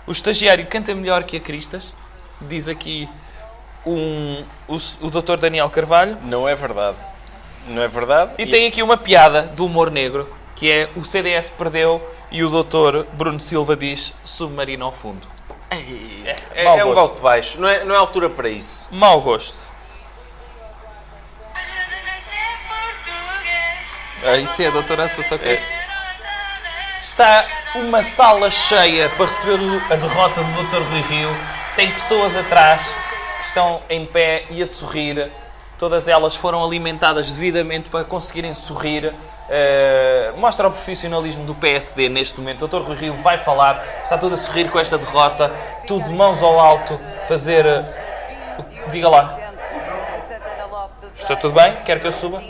O 0.07 0.13
estagiário 0.13 0.67
canta 0.67 0.95
melhor 0.95 1.25
que 1.25 1.37
a 1.37 1.41
Cristas. 1.41 1.95
Diz 2.41 2.69
aqui 2.69 3.09
um, 3.87 4.43
o, 4.69 4.77
o 5.03 5.11
Dr. 5.11 5.37
Daniel 5.39 5.71
Carvalho. 5.71 6.19
Não 6.25 6.49
é 6.49 6.55
verdade. 6.55 6.97
Não 7.69 7.83
é 7.83 7.89
verdade. 7.89 8.33
E 8.39 8.47
tem 8.47 8.67
aqui 8.67 8.83
uma 8.83 8.97
piada 8.97 9.43
do 9.43 9.67
humor 9.67 9.91
negro, 9.91 10.29
que 10.57 10.71
é 10.71 10.91
o 10.97 11.05
CDS 11.05 11.51
perdeu 11.51 12.03
e 12.31 12.43
o 12.43 12.49
Dr. 12.49 13.05
Bruno 13.13 13.41
Silva 13.41 13.77
diz 13.77 14.15
submarino 14.25 14.85
ao 14.85 14.93
fundo. 14.93 15.40
É, 15.71 16.65
é 16.65 16.85
um 16.85 16.93
golpe 16.93 17.21
baixo, 17.21 17.61
não 17.61 17.69
é, 17.69 17.85
não 17.85 17.95
é 17.95 17.99
altura 17.99 18.29
para 18.29 18.49
isso. 18.49 18.89
Mau 18.91 19.21
gosto. 19.21 19.71
Ah, 24.23 24.37
isso 24.37 24.61
é 24.61 24.67
a 24.67 24.71
doutora 24.71 25.09
Sousa 25.09 25.39
Cruz. 25.39 25.59
Está 27.01 27.47
uma 27.75 28.03
sala 28.03 28.51
cheia 28.51 29.09
para 29.11 29.25
receber 29.25 29.59
a 29.91 29.97
derrota 29.97 30.43
do 30.43 30.63
Dr. 30.65 30.83
Rui 30.91 31.01
Rio. 31.03 31.37
Tem 31.75 31.91
pessoas 31.93 32.37
atrás 32.37 32.83
que 33.39 33.47
estão 33.47 33.81
em 33.89 34.05
pé 34.05 34.45
e 34.51 34.63
a 34.63 34.67
sorrir. 34.67 35.31
Todas 35.79 36.07
elas 36.07 36.37
foram 36.37 36.63
alimentadas 36.63 37.31
devidamente 37.31 37.89
para 37.89 38.05
conseguirem 38.05 38.53
sorrir. 38.53 39.15
Eh, 39.53 40.33
mostra 40.37 40.69
o 40.69 40.71
profissionalismo 40.71 41.45
do 41.45 41.55
PSD 41.57 42.09
neste 42.09 42.39
momento. 42.39 42.65
O 42.65 42.69
Dr. 42.69 42.83
Rui 42.87 42.97
Rio 42.97 43.15
vai 43.15 43.37
falar, 43.37 43.85
está 44.03 44.17
todo 44.17 44.35
a 44.37 44.39
sorrir 44.39 44.71
com 44.71 44.79
esta 44.79 44.97
derrota, 44.97 45.51
tudo 45.89 46.05
de 46.07 46.13
mãos 46.13 46.41
ao 46.43 46.59
alto, 46.61 46.97
fazer. 47.27 47.67
eh, 47.67 47.85
o- 48.87 48.91
diga 48.91 49.09
lá. 49.09 49.37
Está 51.19 51.35
tudo 51.37 51.55
bem? 51.55 51.75
Quer 51.85 52.01
que 52.01 52.07
eu 52.07 52.13
suba? 52.13 52.41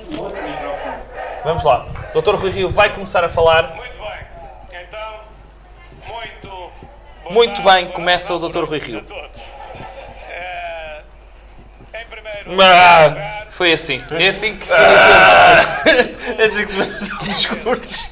Vamos 1.45 1.65
lá. 1.65 1.87
Dr. 2.15 2.35
Rui 2.37 2.51
Rio 2.51 2.69
vai 2.71 2.93
começar 2.93 3.25
a 3.25 3.29
falar. 3.31 3.75
Muito 7.31 7.63
bem, 7.63 7.91
começa 7.93 8.35
o 8.35 8.39
Dr. 8.39 8.65
Rui 8.65 8.79
Rio. 8.79 9.07
Ah, 12.61 13.45
foi 13.51 13.73
assim. 13.73 14.01
É 14.11 14.29
assim 14.29 14.57
que 14.57 14.67
se 14.67 14.75
inicia 14.75 16.35
É 16.39 16.45
assim 16.47 16.65
que 16.67 16.73
se 16.73 16.77
faz 16.79 17.03
os 17.03 17.19
discursos. 17.25 18.07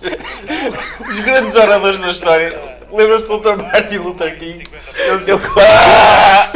Os 1.08 1.20
grandes 1.20 1.56
oradores 1.56 2.00
da 2.00 2.10
história. 2.10 2.78
Lembras-te 2.90 3.28
do 3.28 3.38
Dr. 3.38 3.62
Martin 3.62 3.96
Luther 3.98 4.38
King? 4.38 4.64
Ele 4.96 5.18
dizia, 5.18 5.34
"Ah, 5.56 6.50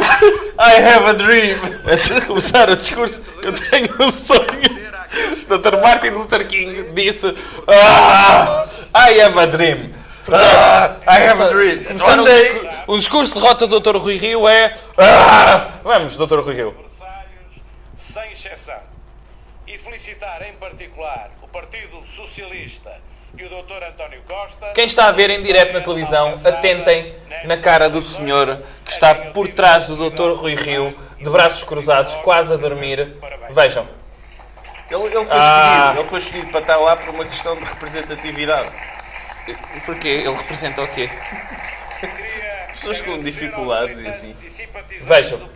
I 0.59 0.81
have 0.83 1.09
a 1.09 1.13
dream. 1.13 1.55
Antes 1.85 2.09
de 2.15 2.21
começar 2.21 2.69
o 2.69 2.75
discurso, 2.77 3.21
eu 3.43 3.53
tenho 3.53 3.87
um 3.99 4.09
sonho. 4.09 4.83
Dr. 5.47 5.79
Martin 5.81 6.09
Luther 6.09 6.47
King 6.47 6.83
disse 6.93 7.35
ah, 7.67 8.65
I 8.95 9.21
have 9.21 9.39
a 9.39 9.45
dream. 9.45 9.87
Ah, 10.31 10.95
I 11.07 11.27
have 11.27 11.41
a 11.43 11.49
dream. 11.49 11.83
Começar 11.83 12.05
um, 12.05 12.11
One 12.21 12.23
day- 12.25 12.43
discurso, 12.53 12.77
um 12.87 12.97
discurso 12.97 13.33
de 13.33 13.39
derrota 13.41 13.67
do 13.67 13.79
Dr. 13.79 13.97
Rui 13.97 14.17
Rio 14.17 14.47
é 14.47 14.73
ah, 14.97 15.67
Vamos, 15.83 16.17
Dr. 16.17 16.39
Rui 16.39 16.55
Rio. 16.55 16.75
Sem 18.13 18.31
exceção. 18.31 18.79
E 19.65 19.77
felicitar 19.77 20.41
em 20.43 20.53
particular 20.53 21.31
o 21.41 21.47
Partido 21.47 22.03
Socialista 22.15 23.01
e 23.35 23.43
o 23.43 23.49
Dr. 23.49 23.83
António 23.89 24.21
Costa. 24.29 24.71
Quem 24.73 24.85
está 24.85 25.07
a 25.07 25.11
ver 25.11 25.29
em 25.31 25.41
direto 25.41 25.73
na 25.73 25.81
televisão, 25.81 26.37
atentem 26.45 27.15
na 27.45 27.57
cara 27.57 27.89
do 27.89 28.01
senhor 28.01 28.61
que 28.85 28.91
está 28.91 29.15
por 29.15 29.47
trás 29.47 29.87
do 29.87 30.09
Dr. 30.09 30.33
Rui 30.37 30.53
Rio, 30.55 30.95
de 31.17 31.29
braços 31.29 31.63
cruzados, 31.63 32.15
quase 32.17 32.53
a 32.53 32.57
dormir. 32.57 33.17
Vejam. 33.49 33.87
Ele, 34.91 35.05
ele 35.05 35.25
foi 35.25 35.37
Ah. 35.39 35.93
escolhido. 35.93 35.99
Ele 36.01 36.09
foi 36.09 36.19
escolhido 36.19 36.51
para 36.51 36.59
estar 36.59 36.77
lá 36.77 36.95
por 36.97 37.09
uma 37.09 37.25
questão 37.25 37.55
de 37.55 37.63
representatividade. 37.63 38.71
Porquê? 39.85 40.07
Ele 40.07 40.35
representa 40.35 40.81
o 40.83 40.87
quê? 40.87 41.09
Pessoas 42.73 43.01
com 43.01 43.21
dificuldades 43.21 43.99
e 44.01 44.07
assim. 44.07 44.35
Vejam. 45.01 45.49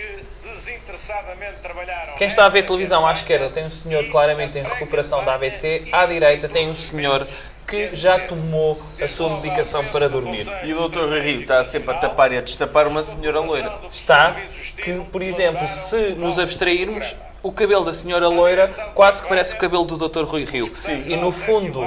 Que 0.00 0.48
desinteressadamente 0.48 1.56
trabalharam. 1.62 2.14
Quem 2.14 2.26
está 2.26 2.46
a 2.46 2.48
ver 2.48 2.62
televisão 2.64 3.06
à 3.06 3.12
esquerda 3.12 3.48
tem 3.50 3.64
um 3.66 3.70
senhor 3.70 4.04
claramente 4.10 4.58
em 4.58 4.62
recuperação 4.62 5.24
da 5.24 5.34
AVC, 5.34 5.88
à 5.92 6.06
direita 6.06 6.48
tem 6.48 6.68
um 6.70 6.74
senhor 6.74 7.26
que 7.66 7.94
já 7.94 8.18
tomou 8.18 8.82
a 9.00 9.06
sua 9.06 9.30
medicação 9.36 9.84
para 9.86 10.08
dormir. 10.08 10.44
E 10.64 10.74
o 10.74 10.88
Dr. 10.88 11.02
Rui 11.04 11.20
Rio 11.20 11.40
está 11.42 11.64
sempre 11.64 11.92
a 11.92 11.94
tapar 11.98 12.32
e 12.32 12.38
a 12.38 12.40
destapar 12.40 12.88
uma 12.88 13.04
senhora 13.04 13.38
loira. 13.40 13.72
Está 13.92 14.36
que, 14.82 14.94
por 15.12 15.22
exemplo, 15.22 15.68
se 15.68 16.14
nos 16.16 16.36
abstrairmos, 16.38 17.14
o 17.42 17.52
cabelo 17.52 17.84
da 17.84 17.92
senhora 17.92 18.28
loira 18.28 18.66
quase 18.94 19.22
que 19.22 19.28
parece 19.28 19.54
o 19.54 19.56
cabelo 19.58 19.84
do 19.84 19.96
Dr. 20.08 20.24
Rui 20.24 20.44
Rio. 20.44 20.70
E 21.06 21.16
no 21.16 21.30
fundo 21.30 21.80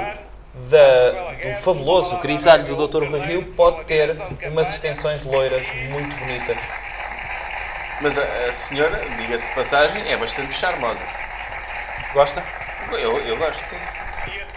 da- 0.70 1.50
do 1.50 1.56
fabuloso 1.60 2.16
grisalho 2.18 2.64
do 2.64 2.88
Dr. 2.88 3.04
Rui 3.04 3.20
Rio 3.20 3.42
pode 3.54 3.84
ter 3.84 4.16
umas 4.50 4.70
extensões 4.72 5.22
loiras 5.22 5.66
muito 5.90 6.16
bonitas. 6.16 6.56
Mas 8.00 8.18
a, 8.18 8.22
a 8.48 8.52
senhora, 8.52 8.98
diga-se 9.16 9.48
de 9.48 9.54
passagem, 9.54 10.10
é 10.10 10.16
bastante 10.16 10.52
charmosa. 10.52 11.04
Gosta? 12.12 12.42
Eu, 12.92 13.18
eu 13.20 13.36
gosto, 13.36 13.62
sim. 13.64 13.78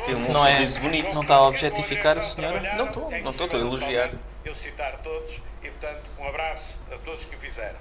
Tem 0.06 0.16
um 0.16 0.32
Não 0.32 0.48
é- 0.48 0.52
sorriso 0.54 0.80
bonito. 0.80 1.14
não 1.14 1.22
está 1.22 1.36
a 1.36 1.42
objetificar 1.44 2.18
a 2.18 2.22
senhora? 2.22 2.60
Não 2.76 2.86
estou, 2.88 3.12
não 3.12 3.32
estou, 3.32 3.46
estou 3.46 3.60
a 3.60 3.64
elogiar. 3.64 4.10
Eu 4.46 4.56
citar 4.56 4.94
todos 5.04 5.34
e, 5.64 5.70
portanto, 5.70 6.02
um 6.20 6.28
abraço 6.28 6.66
a 6.92 6.98
todos 7.00 7.26
que 7.26 7.36
o 7.36 7.40
fizeram. 7.40 7.78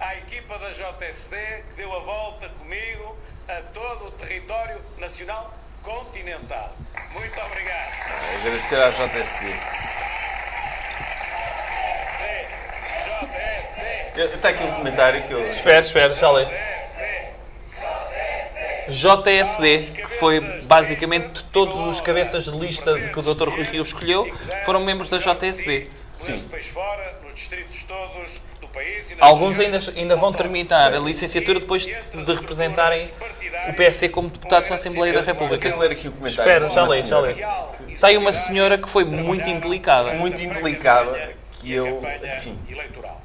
À 0.00 0.14
equipa 0.16 0.58
da 0.58 0.70
JSD 0.70 1.36
que 1.68 1.74
deu 1.76 1.94
a 1.94 2.00
volta 2.00 2.48
comigo 2.60 3.16
a 3.48 3.60
todo 3.72 4.06
o 4.06 4.10
território 4.12 4.80
nacional 4.98 5.52
continental. 5.82 6.74
Muito 7.12 7.40
obrigado. 7.40 7.92
Agradecer 8.40 8.80
à 8.80 8.90
JSD. 8.90 9.54
Está 14.16 14.50
aqui 14.50 14.62
um 14.62 14.72
comentário 14.72 15.22
que 15.24 15.32
eu. 15.32 15.46
Espera, 15.48 15.80
espera, 15.80 16.14
já 16.14 16.30
leio. 16.30 16.48
JSD, 18.88 19.78
que 20.02 20.08
foi 20.08 20.40
basicamente 20.64 21.42
todos 21.44 21.76
os 21.88 22.00
cabeças 22.00 22.44
de 22.44 22.50
lista 22.52 22.96
que 22.98 23.18
o 23.18 23.22
Dr. 23.22 23.48
Rui 23.48 23.64
Rio 23.64 23.82
escolheu, 23.82 24.30
foram 24.64 24.80
membros 24.80 25.08
da 25.08 25.18
JSD. 25.18 25.88
Sim. 26.12 26.38
País 26.50 26.68
fora, 26.68 27.16
nos 27.24 27.34
distritos 27.34 27.82
todos 27.84 28.28
do 28.60 28.68
país 28.68 29.08
nas 29.10 29.18
Alguns 29.20 29.58
ainda, 29.58 29.80
ainda 29.96 30.16
vão 30.16 30.32
terminar 30.32 30.94
a 30.94 30.98
licenciatura 30.98 31.58
depois 31.58 31.82
de, 31.84 32.22
de 32.24 32.34
representarem 32.34 33.10
o 33.68 33.72
PSC 33.72 34.10
como 34.10 34.28
deputados 34.28 34.68
na 34.68 34.76
Assembleia 34.76 35.14
da 35.14 35.22
República. 35.22 35.58
quero 35.58 35.80
ler 35.80 35.90
aqui 35.90 36.08
o 36.08 36.12
comentário 36.12 36.52
Espera, 36.52 36.70
já 36.70 36.86
leio, 36.86 37.06
já 37.06 37.20
leio. 37.20 37.38
Está 37.88 38.08
aí 38.08 38.16
uma 38.16 38.32
senhora 38.32 38.78
que 38.78 38.88
foi 38.88 39.04
muito 39.04 39.48
indelicada. 39.48 40.12
Muito 40.12 40.40
indelicada, 40.40 41.34
que 41.52 41.72
eu. 41.72 42.02
Enfim. 42.36 42.58
eleitoral. 42.68 43.23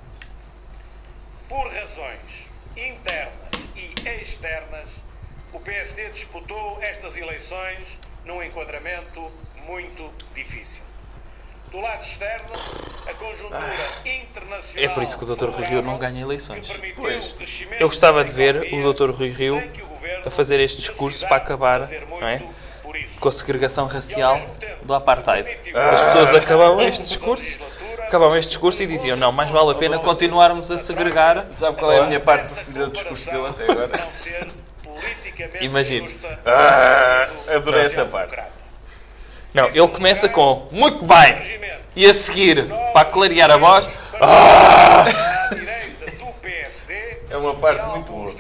Por 1.50 1.68
razões 1.68 2.46
internas 2.78 3.50
e 3.76 4.22
externas, 4.22 4.88
o 5.52 5.60
PSD 5.60 6.10
disputou 6.10 6.78
estas 6.80 7.18
eleições 7.18 8.00
num 8.24 8.44
enquadramento 8.44 9.32
muito 9.66 10.14
difícil. 10.36 10.84
Do 11.72 11.80
lado 11.80 12.04
externo, 12.04 12.50
a 13.08 13.14
conjuntura 13.16 13.66
internacional. 14.06 14.92
É 14.92 14.94
por 14.94 15.02
isso 15.02 15.18
que 15.18 15.24
o 15.24 15.36
Dr. 15.36 15.50
Rui 15.50 15.66
Rio 15.66 15.82
não 15.82 15.98
ganha 15.98 16.22
eleições. 16.22 16.72
Pois. 16.96 17.34
Eu 17.80 17.88
gostava 17.88 18.24
de 18.24 18.34
ver 18.34 18.72
o 18.72 18.94
Dr. 18.94 19.10
Rui 19.10 19.32
Rio 19.32 19.58
a 20.24 20.30
fazer 20.30 20.60
este 20.60 20.78
discurso 20.78 21.28
para 21.28 21.38
acabar 21.38 21.90
não 21.90 22.28
é? 22.28 22.44
com 23.20 23.28
a 23.28 23.32
segregação 23.32 23.88
racial 23.88 24.40
do 24.84 24.94
apartheid. 24.94 25.50
As 25.74 26.02
pessoas 26.02 26.36
acabavam 26.36 26.82
este 26.82 27.02
discurso, 27.02 27.60
acabavam 28.10 28.36
este 28.36 28.50
discurso 28.50 28.82
e 28.84 28.88
diziam: 28.88 29.16
não, 29.16 29.32
mais 29.32 29.50
vale 29.52 29.72
a 29.72 29.76
pena 29.76 30.00
continuarmos 30.00 30.70
a 30.72 30.78
segregar. 30.78 31.46
Sabe 31.52 31.78
qual 31.78 31.92
é 31.92 32.00
a 32.00 32.04
minha 32.06 32.20
parte 32.20 32.50
preferida 32.50 32.88
do 32.88 32.92
discurso 32.92 33.32
dele 33.32 33.48
até 33.48 33.72
agora? 33.72 34.00
Imagino. 35.62 36.12
Ah, 36.46 37.28
adorei 37.56 37.86
essa 37.86 38.04
parte. 38.06 38.36
Não, 39.54 39.68
ele 39.68 39.88
começa 39.88 40.28
com 40.28 40.68
muito 40.72 41.06
bem 41.06 41.60
e 41.96 42.06
a 42.06 42.14
seguir, 42.14 42.68
para 42.94 43.06
clarear 43.06 43.50
a 43.52 43.58
voz, 43.58 43.90
"Ah!" 44.22 45.06
É 47.30 47.38
uma 47.38 47.56
parte 47.56 47.86
muito 47.90 48.12
boa. 48.12 48.34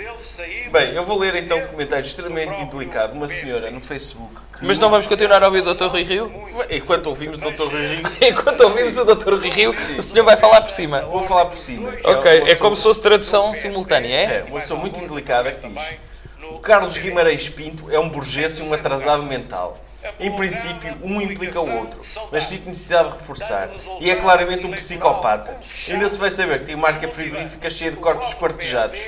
Bem, 0.71 0.93
eu 0.93 1.03
vou 1.03 1.17
ler 1.17 1.35
então 1.35 1.57
um 1.57 1.67
comentário 1.67 2.05
extremamente 2.05 2.61
indelicado 2.61 3.11
de 3.11 3.17
uma 3.17 3.27
senhora 3.27 3.69
no 3.71 3.81
Facebook. 3.81 4.33
que- 4.59 4.65
mas 4.65 4.77
não 4.79 4.89
vamos 4.89 5.07
continuar 5.07 5.41
a 5.43 5.47
ouvir 5.47 5.65
o 5.65 5.73
Dr. 5.73 5.85
Rui 5.87 6.03
Rio? 6.03 6.31
Enquanto 6.69 7.07
ouvimos 7.07 7.39
o 7.39 7.51
Dr. 7.51 7.63
Rui 7.63 7.87
Rio. 7.87 8.03
Enquanto 8.29 8.61
ouvimos 8.61 8.97
o 8.97 9.05
Dr. 9.05 9.33
Rui 9.35 9.49
Rio, 9.49 9.71
o 9.71 10.01
senhor 10.01 10.23
vai 10.23 10.37
falar 10.37 10.61
por 10.61 10.71
cima. 10.71 11.01
Vou 11.01 11.23
falar 11.23 11.45
por 11.45 11.57
cima. 11.57 11.89
Ok, 12.03 12.41
uma 12.41 12.49
é 12.49 12.55
como 12.55 12.75
se 12.75 12.83
fosse 12.83 13.01
tradução 13.01 13.53
simultânea, 13.55 14.15
é? 14.15 14.23
É, 14.23 14.43
uma 14.47 14.59
pessoa 14.61 14.79
muito 14.79 14.99
indelicada 14.99 15.51
que 15.51 15.67
diz: 15.67 16.45
O 16.51 16.59
Carlos 16.59 16.97
Guimarães 16.97 17.49
Pinto 17.49 17.91
é 17.91 17.99
um 17.99 18.09
burguês 18.09 18.57
e 18.59 18.61
um 18.61 18.73
atrasado 18.73 19.23
mental. 19.23 19.77
Em 20.19 20.31
princípio, 20.31 20.95
um 21.03 21.21
implica 21.21 21.59
o 21.59 21.77
outro, 21.79 21.99
mas 22.31 22.45
sinto 22.45 22.67
necessidade 22.69 23.09
de 23.09 23.15
reforçar. 23.17 23.69
E 23.99 24.09
é 24.09 24.15
claramente 24.15 24.65
um 24.65 24.71
psicopata. 24.71 25.57
Ainda 25.89 26.09
se 26.09 26.17
vai 26.17 26.31
saber 26.31 26.59
que 26.59 26.67
tem 26.67 26.75
marca 26.77 27.07
frigorífica 27.09 27.69
cheia 27.69 27.91
de 27.91 27.97
corpos 27.97 28.29
esquartejados. 28.29 28.99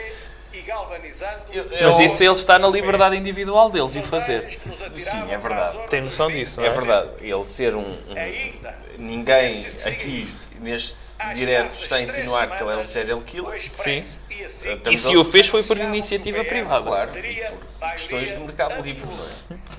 Mas 1.81 1.99
isso 1.99 2.23
ele 2.23 2.33
está 2.33 2.57
na 2.59 2.67
liberdade 2.67 3.15
individual 3.17 3.69
dele 3.69 3.89
de 3.89 3.99
o 3.99 4.03
fazer. 4.03 4.59
Sim, 4.97 5.31
é 5.31 5.37
verdade. 5.37 5.77
Tem 5.89 6.01
noção 6.01 6.29
disso, 6.31 6.59
não 6.61 6.67
É 6.67 6.69
é? 6.69 6.73
verdade. 6.73 7.09
Ele 7.21 7.45
ser 7.45 7.75
um. 7.75 7.81
um- 7.81 8.57
ninguém 8.97 9.65
aqui 9.85 10.33
neste 10.59 10.95
direto 11.35 11.73
está 11.73 11.95
a 11.97 12.01
insinuar 12.01 12.55
que 12.55 12.63
ele 12.63 12.71
é 12.73 12.77
um 12.77 12.85
serial 12.85 13.21
killer. 13.21 13.61
Sim. 13.73 14.05
Estamos 14.29 14.87
E 14.93 14.97
se 14.97 15.15
o 15.17 15.23
fez 15.23 15.47
foi 15.47 15.63
por 15.63 15.77
iniciativa 15.77 16.43
privada. 16.43 16.83
Claro, 16.85 17.11
por 17.11 17.91
questões 17.91 18.29
de 18.29 18.39
mercado 18.39 18.81
livre, 18.81 19.05
não 19.05 19.25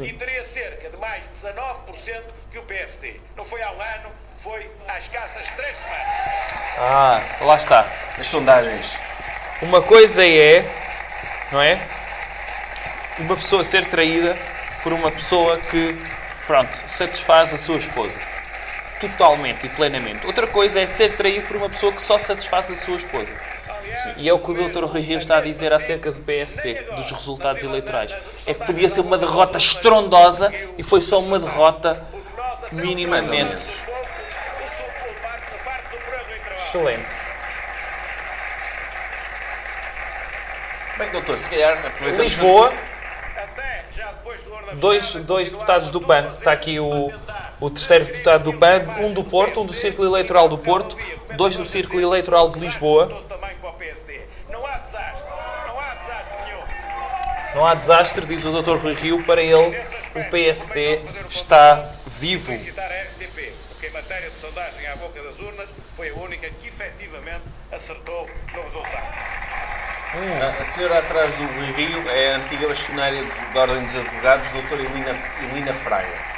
é? 0.06 0.08
E 0.08 0.12
teria 0.12 0.44
cerca 0.44 0.88
de 0.90 0.96
mais 0.98 1.22
19% 1.42 2.22
que 2.50 2.58
o 2.58 2.62
PSD. 2.62 3.20
Não 3.36 3.44
foi 3.44 3.62
há 3.62 3.70
um 3.72 3.80
ano, 3.80 4.08
foi 4.42 4.70
há 4.86 4.98
escassas 4.98 5.46
três 5.56 5.76
semanas. 5.76 6.06
Ah, 6.78 7.22
lá 7.42 7.56
está. 7.56 7.86
As 8.18 8.26
sondagens. 8.26 8.92
Uma 9.62 9.80
coisa 9.80 10.26
é, 10.26 10.68
não 11.52 11.62
é? 11.62 11.80
Uma 13.20 13.36
pessoa 13.36 13.62
ser 13.62 13.84
traída 13.84 14.36
por 14.82 14.92
uma 14.92 15.08
pessoa 15.08 15.56
que, 15.56 15.96
pronto, 16.48 16.76
satisfaz 16.88 17.54
a 17.54 17.58
sua 17.58 17.76
esposa. 17.76 18.18
Totalmente 19.00 19.66
e 19.66 19.68
plenamente. 19.68 20.26
Outra 20.26 20.48
coisa 20.48 20.80
é 20.80 20.86
ser 20.88 21.14
traído 21.16 21.46
por 21.46 21.56
uma 21.56 21.70
pessoa 21.70 21.92
que 21.92 22.02
só 22.02 22.18
satisfaz 22.18 22.70
a 22.72 22.74
sua 22.74 22.96
esposa. 22.96 23.34
E 24.16 24.28
é 24.28 24.32
o 24.32 24.38
que 24.40 24.50
o 24.50 24.68
Dr. 24.68 24.84
Rui 24.84 25.00
Rio 25.00 25.18
está 25.18 25.38
a 25.38 25.40
dizer 25.40 25.72
acerca 25.72 26.10
do 26.10 26.18
PSD, 26.18 26.74
dos 26.96 27.12
resultados 27.12 27.62
eleitorais. 27.62 28.16
É 28.44 28.54
que 28.54 28.66
podia 28.66 28.88
ser 28.88 29.02
uma 29.02 29.16
derrota 29.16 29.58
estrondosa 29.58 30.52
e 30.76 30.82
foi 30.82 31.00
só 31.00 31.20
uma 31.20 31.38
derrota 31.38 32.04
minimamente. 32.72 33.76
Excelente. 36.56 37.21
Bem, 41.02 41.10
doutor, 41.10 41.36
se 41.36 41.50
calhar 41.50 41.84
aproveitamos... 41.84 42.22
Lisboa, 42.22 42.72
dois, 44.74 45.14
dois 45.14 45.50
deputados 45.50 45.90
do 45.90 46.00
PAN. 46.00 46.30
Está 46.38 46.52
aqui 46.52 46.78
o, 46.78 47.12
o 47.58 47.70
terceiro 47.70 48.04
deputado 48.04 48.44
do 48.44 48.56
PAN, 48.56 48.86
um 49.00 49.12
do 49.12 49.24
Porto, 49.24 49.60
um 49.60 49.66
do 49.66 49.72
Círculo 49.72 50.06
Eleitoral 50.06 50.48
do 50.48 50.56
Porto, 50.56 50.96
dois 51.36 51.56
do 51.56 51.64
Círculo 51.64 52.00
Eleitoral 52.00 52.50
de 52.50 52.60
Lisboa. 52.60 53.24
Não 57.52 57.66
há 57.66 57.74
desastre, 57.74 58.24
diz 58.24 58.44
o 58.44 58.62
Dr. 58.62 58.76
Rui 58.76 58.94
Rio, 58.94 59.24
para 59.24 59.42
ele 59.42 59.76
o 60.14 60.30
PSD 60.30 61.00
está 61.28 61.84
vivo. 62.06 62.52
Em 62.52 63.90
matéria 63.90 64.30
de 64.30 64.36
sondagem 64.40 64.86
à 64.86 64.94
boca 64.94 65.20
das 65.20 65.36
urnas 65.40 65.68
foi 65.96 66.10
a 66.10 66.14
única 66.14 66.48
que 66.48 66.68
efetivamente 66.68 67.42
acertou. 67.72 68.30
A- 70.14 70.62
A 70.62 70.64
senhora 70.64 70.98
atrás 70.98 71.34
do 71.34 71.46
Rio 71.74 72.08
é 72.10 72.34
a 72.34 72.36
antiga 72.36 72.68
bastonária 72.68 73.22
da 73.54 73.60
Ordem 73.60 73.84
dos 73.86 73.94
Advogados, 73.96 74.50
doutora 74.50 74.82
Elina, 74.82 75.10
Elina 75.50 75.72
Fraga. 75.72 76.32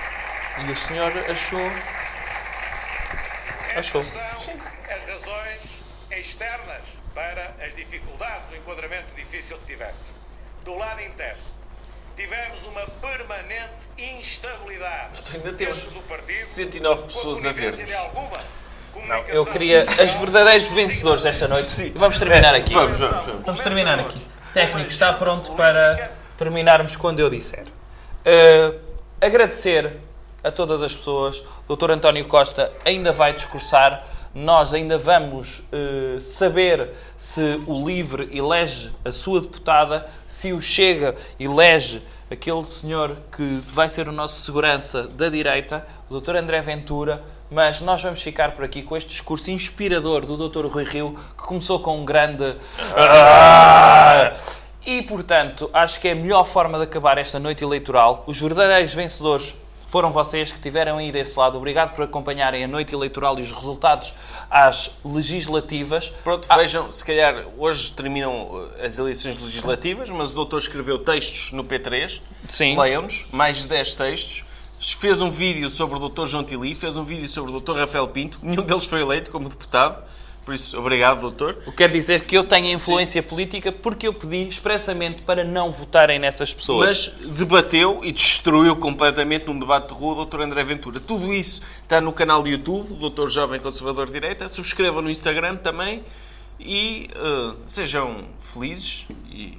E 0.66 0.70
o 0.70 0.76
senhor 0.76 1.12
achou. 1.28 1.70
Achou. 3.76 4.00
As 4.02 5.04
razões 5.08 5.60
externas 6.12 6.82
para 7.14 7.54
as 7.60 7.74
dificuldades 7.74 8.48
do 8.50 8.56
enquadramento 8.56 9.12
difícil 9.16 9.58
que 9.58 9.66
tivemos. 9.72 9.96
Do 10.64 10.74
lado 10.78 11.00
interno, 11.02 11.42
tivemos 12.16 12.62
uma 12.64 12.86
permanente 12.86 13.72
instabilidade 13.98 15.22
Ainda 15.34 15.52
temos 15.52 15.76
dentro 15.82 15.90
do 15.94 16.02
partido, 16.08 16.28
69 16.28 17.02
pessoas 17.04 17.44
a 17.44 17.52
ver-nos. 17.52 17.90
Não, 19.06 19.18
eu 19.28 19.44
queria 19.44 19.82
as 19.82 20.14
verdadeiros 20.14 20.68
vencedores 20.68 21.23
desta 21.23 21.47
noite. 21.48 21.92
Vamos 21.97 22.18
terminar 22.18 22.55
aqui. 22.55 22.74
Vamos, 22.74 22.98
vamos, 22.98 23.26
vamos. 23.26 23.44
Vamos 23.44 23.60
terminar 23.60 23.98
aqui. 23.98 24.20
Técnico, 24.52 24.89
está 24.89 25.12
pronto 25.12 25.52
para 25.52 26.12
terminarmos 26.36 26.97
quando 26.97 27.20
eu 27.20 27.28
disser. 27.28 27.64
Uh, 28.24 28.78
agradecer 29.20 29.97
a 30.42 30.50
todas 30.50 30.82
as 30.82 30.94
pessoas. 30.94 31.42
O 31.66 31.74
Dr. 31.74 31.90
António 31.90 32.24
Costa 32.26 32.73
ainda 32.84 33.12
vai 33.12 33.32
discursar. 33.32 34.06
Nós 34.34 34.74
ainda 34.74 34.98
vamos 34.98 35.60
uh, 35.60 36.20
saber 36.20 36.90
se 37.16 37.60
o 37.66 37.86
LIVRE 37.86 38.36
elege 38.36 38.92
a 39.05 39.12
sua 39.12 39.40
deputada, 39.40 40.06
se 40.26 40.52
o 40.52 40.60
Chega 40.60 41.14
elege 41.39 42.02
aquele 42.31 42.64
senhor 42.66 43.16
que 43.34 43.62
vai 43.66 43.89
ser 43.89 44.08
o 44.08 44.12
nosso 44.12 44.40
segurança 44.40 45.05
da 45.05 45.28
direita, 45.28 45.86
o 46.10 46.20
Dr. 46.20 46.36
André 46.36 46.60
Ventura. 46.60 47.23
Mas 47.50 47.81
nós 47.81 48.02
vamos 48.02 48.23
ficar 48.23 48.52
por 48.52 48.64
aqui 48.64 48.82
com 48.82 48.97
este 48.97 49.10
discurso 49.10 49.50
inspirador 49.50 50.24
do 50.24 50.48
Dr. 50.48 50.66
Rui 50.66 50.84
Rio, 50.84 51.14
que 51.36 51.44
começou 51.44 51.81
com 51.81 51.98
um 51.98 52.05
grande. 52.05 52.56
E, 54.86 55.02
portanto, 55.02 55.70
acho 55.73 56.00
que 56.00 56.08
é 56.08 56.12
a 56.12 56.14
melhor 56.14 56.44
forma 56.44 56.78
de 56.78 56.84
acabar 56.84 57.16
esta 57.16 57.39
noite 57.39 57.64
eleitoral. 57.64 58.23
Os 58.26 58.40
verdadeiros 58.40 58.92
vencedores 58.92 59.55
foram 59.94 60.10
vocês 60.10 60.50
que 60.50 60.58
tiveram 60.58 60.98
aí 60.98 61.12
desse 61.12 61.39
lado. 61.39 61.56
Obrigado 61.56 61.94
por 61.94 62.02
acompanharem 62.02 62.64
a 62.64 62.66
noite 62.66 62.92
eleitoral 62.92 63.39
e 63.39 63.42
os 63.42 63.52
resultados 63.52 64.12
às 64.50 64.90
legislativas. 65.05 66.12
Pronto, 66.24 66.48
vejam, 66.56 66.90
se 66.90 67.05
calhar 67.05 67.44
hoje 67.56 67.92
terminam 67.92 68.42
uh, 68.42 68.70
as 68.84 68.98
eleições 68.98 69.40
legislativas, 69.40 70.10
mas 70.10 70.32
o 70.32 70.34
doutor 70.34 70.58
escreveu 70.58 70.98
textos 70.98 71.52
no 71.52 71.62
P3. 71.62 72.20
Sim. 72.48 72.76
Leiam-nos, 72.76 73.26
mais 73.31 73.58
de 73.58 73.68
10 73.68 73.94
textos. 73.94 74.44
Fez 74.92 75.22
um 75.22 75.30
vídeo 75.30 75.70
sobre 75.70 75.96
o 75.96 76.08
Dr. 76.08 76.26
João 76.26 76.44
Tili, 76.44 76.74
fez 76.74 76.94
um 76.96 77.04
vídeo 77.04 77.28
sobre 77.28 77.50
o 77.50 77.58
Dr. 77.58 77.72
Rafael 77.72 78.06
Pinto. 78.08 78.38
Nenhum 78.42 78.62
deles 78.62 78.84
foi 78.84 79.00
eleito 79.00 79.30
como 79.30 79.48
deputado. 79.48 80.04
Por 80.44 80.54
isso, 80.54 80.78
obrigado, 80.78 81.22
doutor. 81.22 81.58
O 81.66 81.70
que 81.70 81.78
quer 81.78 81.90
dizer 81.90 82.26
que 82.26 82.36
eu 82.36 82.44
tenho 82.44 82.66
influência 82.66 83.22
política 83.22 83.72
porque 83.72 84.06
eu 84.06 84.12
pedi 84.12 84.46
expressamente 84.46 85.22
para 85.22 85.42
não 85.42 85.72
votarem 85.72 86.18
nessas 86.18 86.52
pessoas. 86.52 87.14
Mas 87.16 87.28
debateu 87.30 88.00
e 88.04 88.12
destruiu 88.12 88.76
completamente 88.76 89.46
num 89.46 89.58
debate 89.58 89.88
de 89.88 89.94
rua 89.94 90.20
o 90.20 90.26
Dr. 90.26 90.42
André 90.42 90.62
Ventura. 90.64 91.00
Tudo 91.00 91.32
isso 91.32 91.62
está 91.82 91.98
no 91.98 92.12
canal 92.12 92.42
do 92.42 92.48
YouTube, 92.50 92.92
o 92.92 93.08
Dr. 93.08 93.30
Jovem 93.30 93.58
Conservador 93.58 94.10
Direita. 94.10 94.50
Subscrevam 94.50 95.00
no 95.00 95.10
Instagram 95.10 95.56
também 95.56 96.04
e 96.60 97.08
uh, 97.16 97.56
sejam 97.66 98.26
felizes. 98.38 99.06
E... 99.30 99.56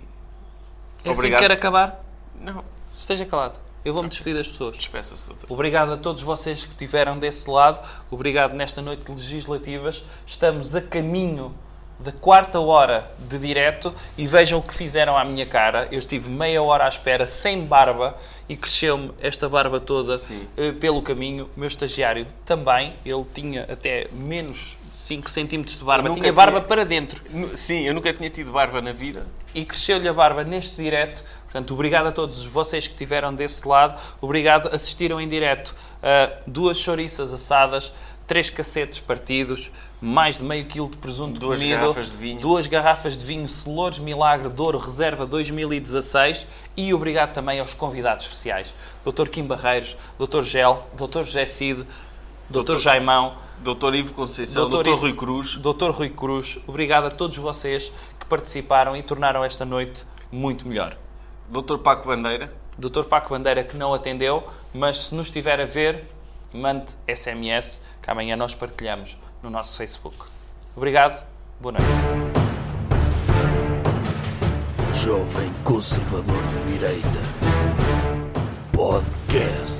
É 1.04 1.10
assim 1.10 1.32
que 1.32 1.36
quer 1.36 1.52
acabar? 1.52 2.06
Não. 2.40 2.64
Esteja 2.96 3.26
calado. 3.26 3.65
Eu 3.86 3.94
vou-me 3.94 4.10
despedir 4.10 4.36
das 4.36 4.48
pessoas. 4.48 4.76
Despeça-se, 4.78 5.28
doutor. 5.28 5.46
Obrigado 5.48 5.94
a 5.94 5.98
todos 5.98 6.24
vocês 6.24 6.66
que 6.66 6.72
estiveram 6.72 7.20
desse 7.20 7.48
lado. 7.48 7.80
Obrigado 8.10 8.54
nesta 8.56 8.82
noite 8.82 9.06
de 9.06 9.12
legislativas. 9.12 10.04
Estamos 10.26 10.74
a 10.74 10.82
caminho 10.82 11.54
da 12.00 12.12
quarta 12.12 12.60
hora 12.60 13.10
de 13.20 13.38
direto 13.38 13.94
e 14.18 14.26
vejam 14.28 14.58
o 14.58 14.62
que 14.64 14.74
fizeram 14.74 15.16
à 15.16 15.24
minha 15.24 15.46
cara. 15.46 15.88
Eu 15.92 16.00
estive 16.00 16.30
meia 16.30 16.64
hora 16.64 16.86
à 16.86 16.90
espera, 16.90 17.28
sem 17.28 17.64
barba, 17.64 18.18
e 18.50 18.58
cresceu-me 18.58 19.12
esta 19.22 19.48
barba 19.48 19.80
toda 19.80 20.16
eh, 20.58 20.72
pelo 20.72 21.04
caminho. 21.04 21.48
O 21.56 21.60
meu 21.60 21.68
estagiário 21.68 22.26
também. 22.44 22.92
Ele 23.06 23.24
tinha 23.36 23.68
até 23.72 24.08
menos 24.12 24.80
5 24.92 25.30
centímetros 25.30 25.78
de 25.78 25.84
barba. 25.84 26.10
Tinha 26.10 26.34
barba 26.34 26.58
tinha- 26.58 26.68
para 26.68 26.84
dentro. 26.86 27.22
Sim, 27.56 27.84
eu 27.84 27.94
nunca 27.94 28.12
tinha 28.12 28.32
tido 28.32 28.52
barba 28.52 28.82
na 28.82 28.92
vida. 28.92 29.28
E 29.54 29.64
cresceu-lhe 29.64 30.08
a 30.08 30.14
barba 30.14 30.44
neste 30.44 30.76
direto. 30.76 31.24
Portanto, 31.56 31.74
obrigado 31.74 32.08
a 32.08 32.12
todos 32.12 32.44
vocês 32.44 32.86
que 32.86 32.92
estiveram 32.96 33.34
desse 33.34 33.66
lado. 33.66 33.98
Obrigado, 34.20 34.68
assistiram 34.76 35.22
em 35.22 35.28
direto 35.30 35.74
a 36.04 36.30
duas 36.46 36.76
chouriças 36.78 37.32
assadas, 37.32 37.94
três 38.28 38.50
cacetes 38.50 39.00
partidos, 39.00 39.72
mais 40.02 40.40
de 40.40 40.44
meio 40.44 40.66
quilo 40.66 40.90
de 40.90 40.98
presunto 40.98 41.40
Duas 41.40 41.58
comido, 41.62 41.80
garrafas 41.80 42.12
de 42.12 42.18
vinho. 42.18 42.42
duas 42.42 42.68
garrafas 42.68 43.16
de 43.18 43.26
vinho 43.26 43.48
Celores 43.48 44.00
Milagre 44.00 44.50
de 44.50 44.62
Ouro 44.62 44.78
Reserva 44.78 45.26
2016 45.26 46.46
e 46.76 46.94
obrigado 46.94 47.32
também 47.32 47.62
aos 47.62 47.74
convidados 47.74 48.26
especiais. 48.26 48.76
Dr. 49.06 49.30
Kim 49.30 49.46
Barreiros, 49.46 49.96
Dr. 50.20 50.42
Gel, 50.42 50.86
Dr. 50.98 51.24
José 51.24 51.46
Cid, 51.46 51.84
Dr. 51.84 51.88
Doutor- 52.50 52.80
Jaimão, 52.80 53.36
Dr. 53.60 53.96
Ivo 53.96 54.14
Conceição, 54.14 54.70
Dr. 54.70 54.80
Dr. 54.84 54.88
Ivo- 54.90 54.98
Rui 54.98 55.14
Cruz. 55.14 55.56
Dr. 55.56 55.92
Rui 55.92 56.10
Cruz, 56.10 56.60
obrigado 56.68 57.06
a 57.06 57.10
todos 57.12 57.38
vocês 57.38 57.94
que 58.20 58.26
participaram 58.26 58.94
e 58.98 59.02
tornaram 59.02 59.42
esta 59.42 59.64
noite 59.64 60.06
muito 60.30 60.68
melhor. 60.68 60.98
Doutor 61.50 61.80
Paco 61.80 62.08
Bandeira. 62.08 62.52
Doutor 62.78 63.06
Paco 63.06 63.30
Bandeira 63.30 63.64
que 63.64 63.78
não 63.78 63.94
atendeu, 63.94 64.44
mas 64.74 64.98
se 64.98 65.16
nos 65.16 65.28
estiver 65.28 65.60
a 65.62 65.66
ver, 65.66 66.06
mande 66.54 66.94
SMS 67.08 67.82
que 68.02 68.10
amanhã 68.10 68.36
nós 68.36 68.54
partilhamos 68.54 69.18
no 69.42 69.50
nosso 69.50 69.78
Facebook. 69.78 70.18
Obrigado, 70.76 71.26
boa 71.60 71.74
noite. 71.74 71.86
Jovem 74.94 75.54
Conservador 75.64 76.42
de 76.48 76.74
Direita 76.74 77.20
Podcast. 78.72 79.75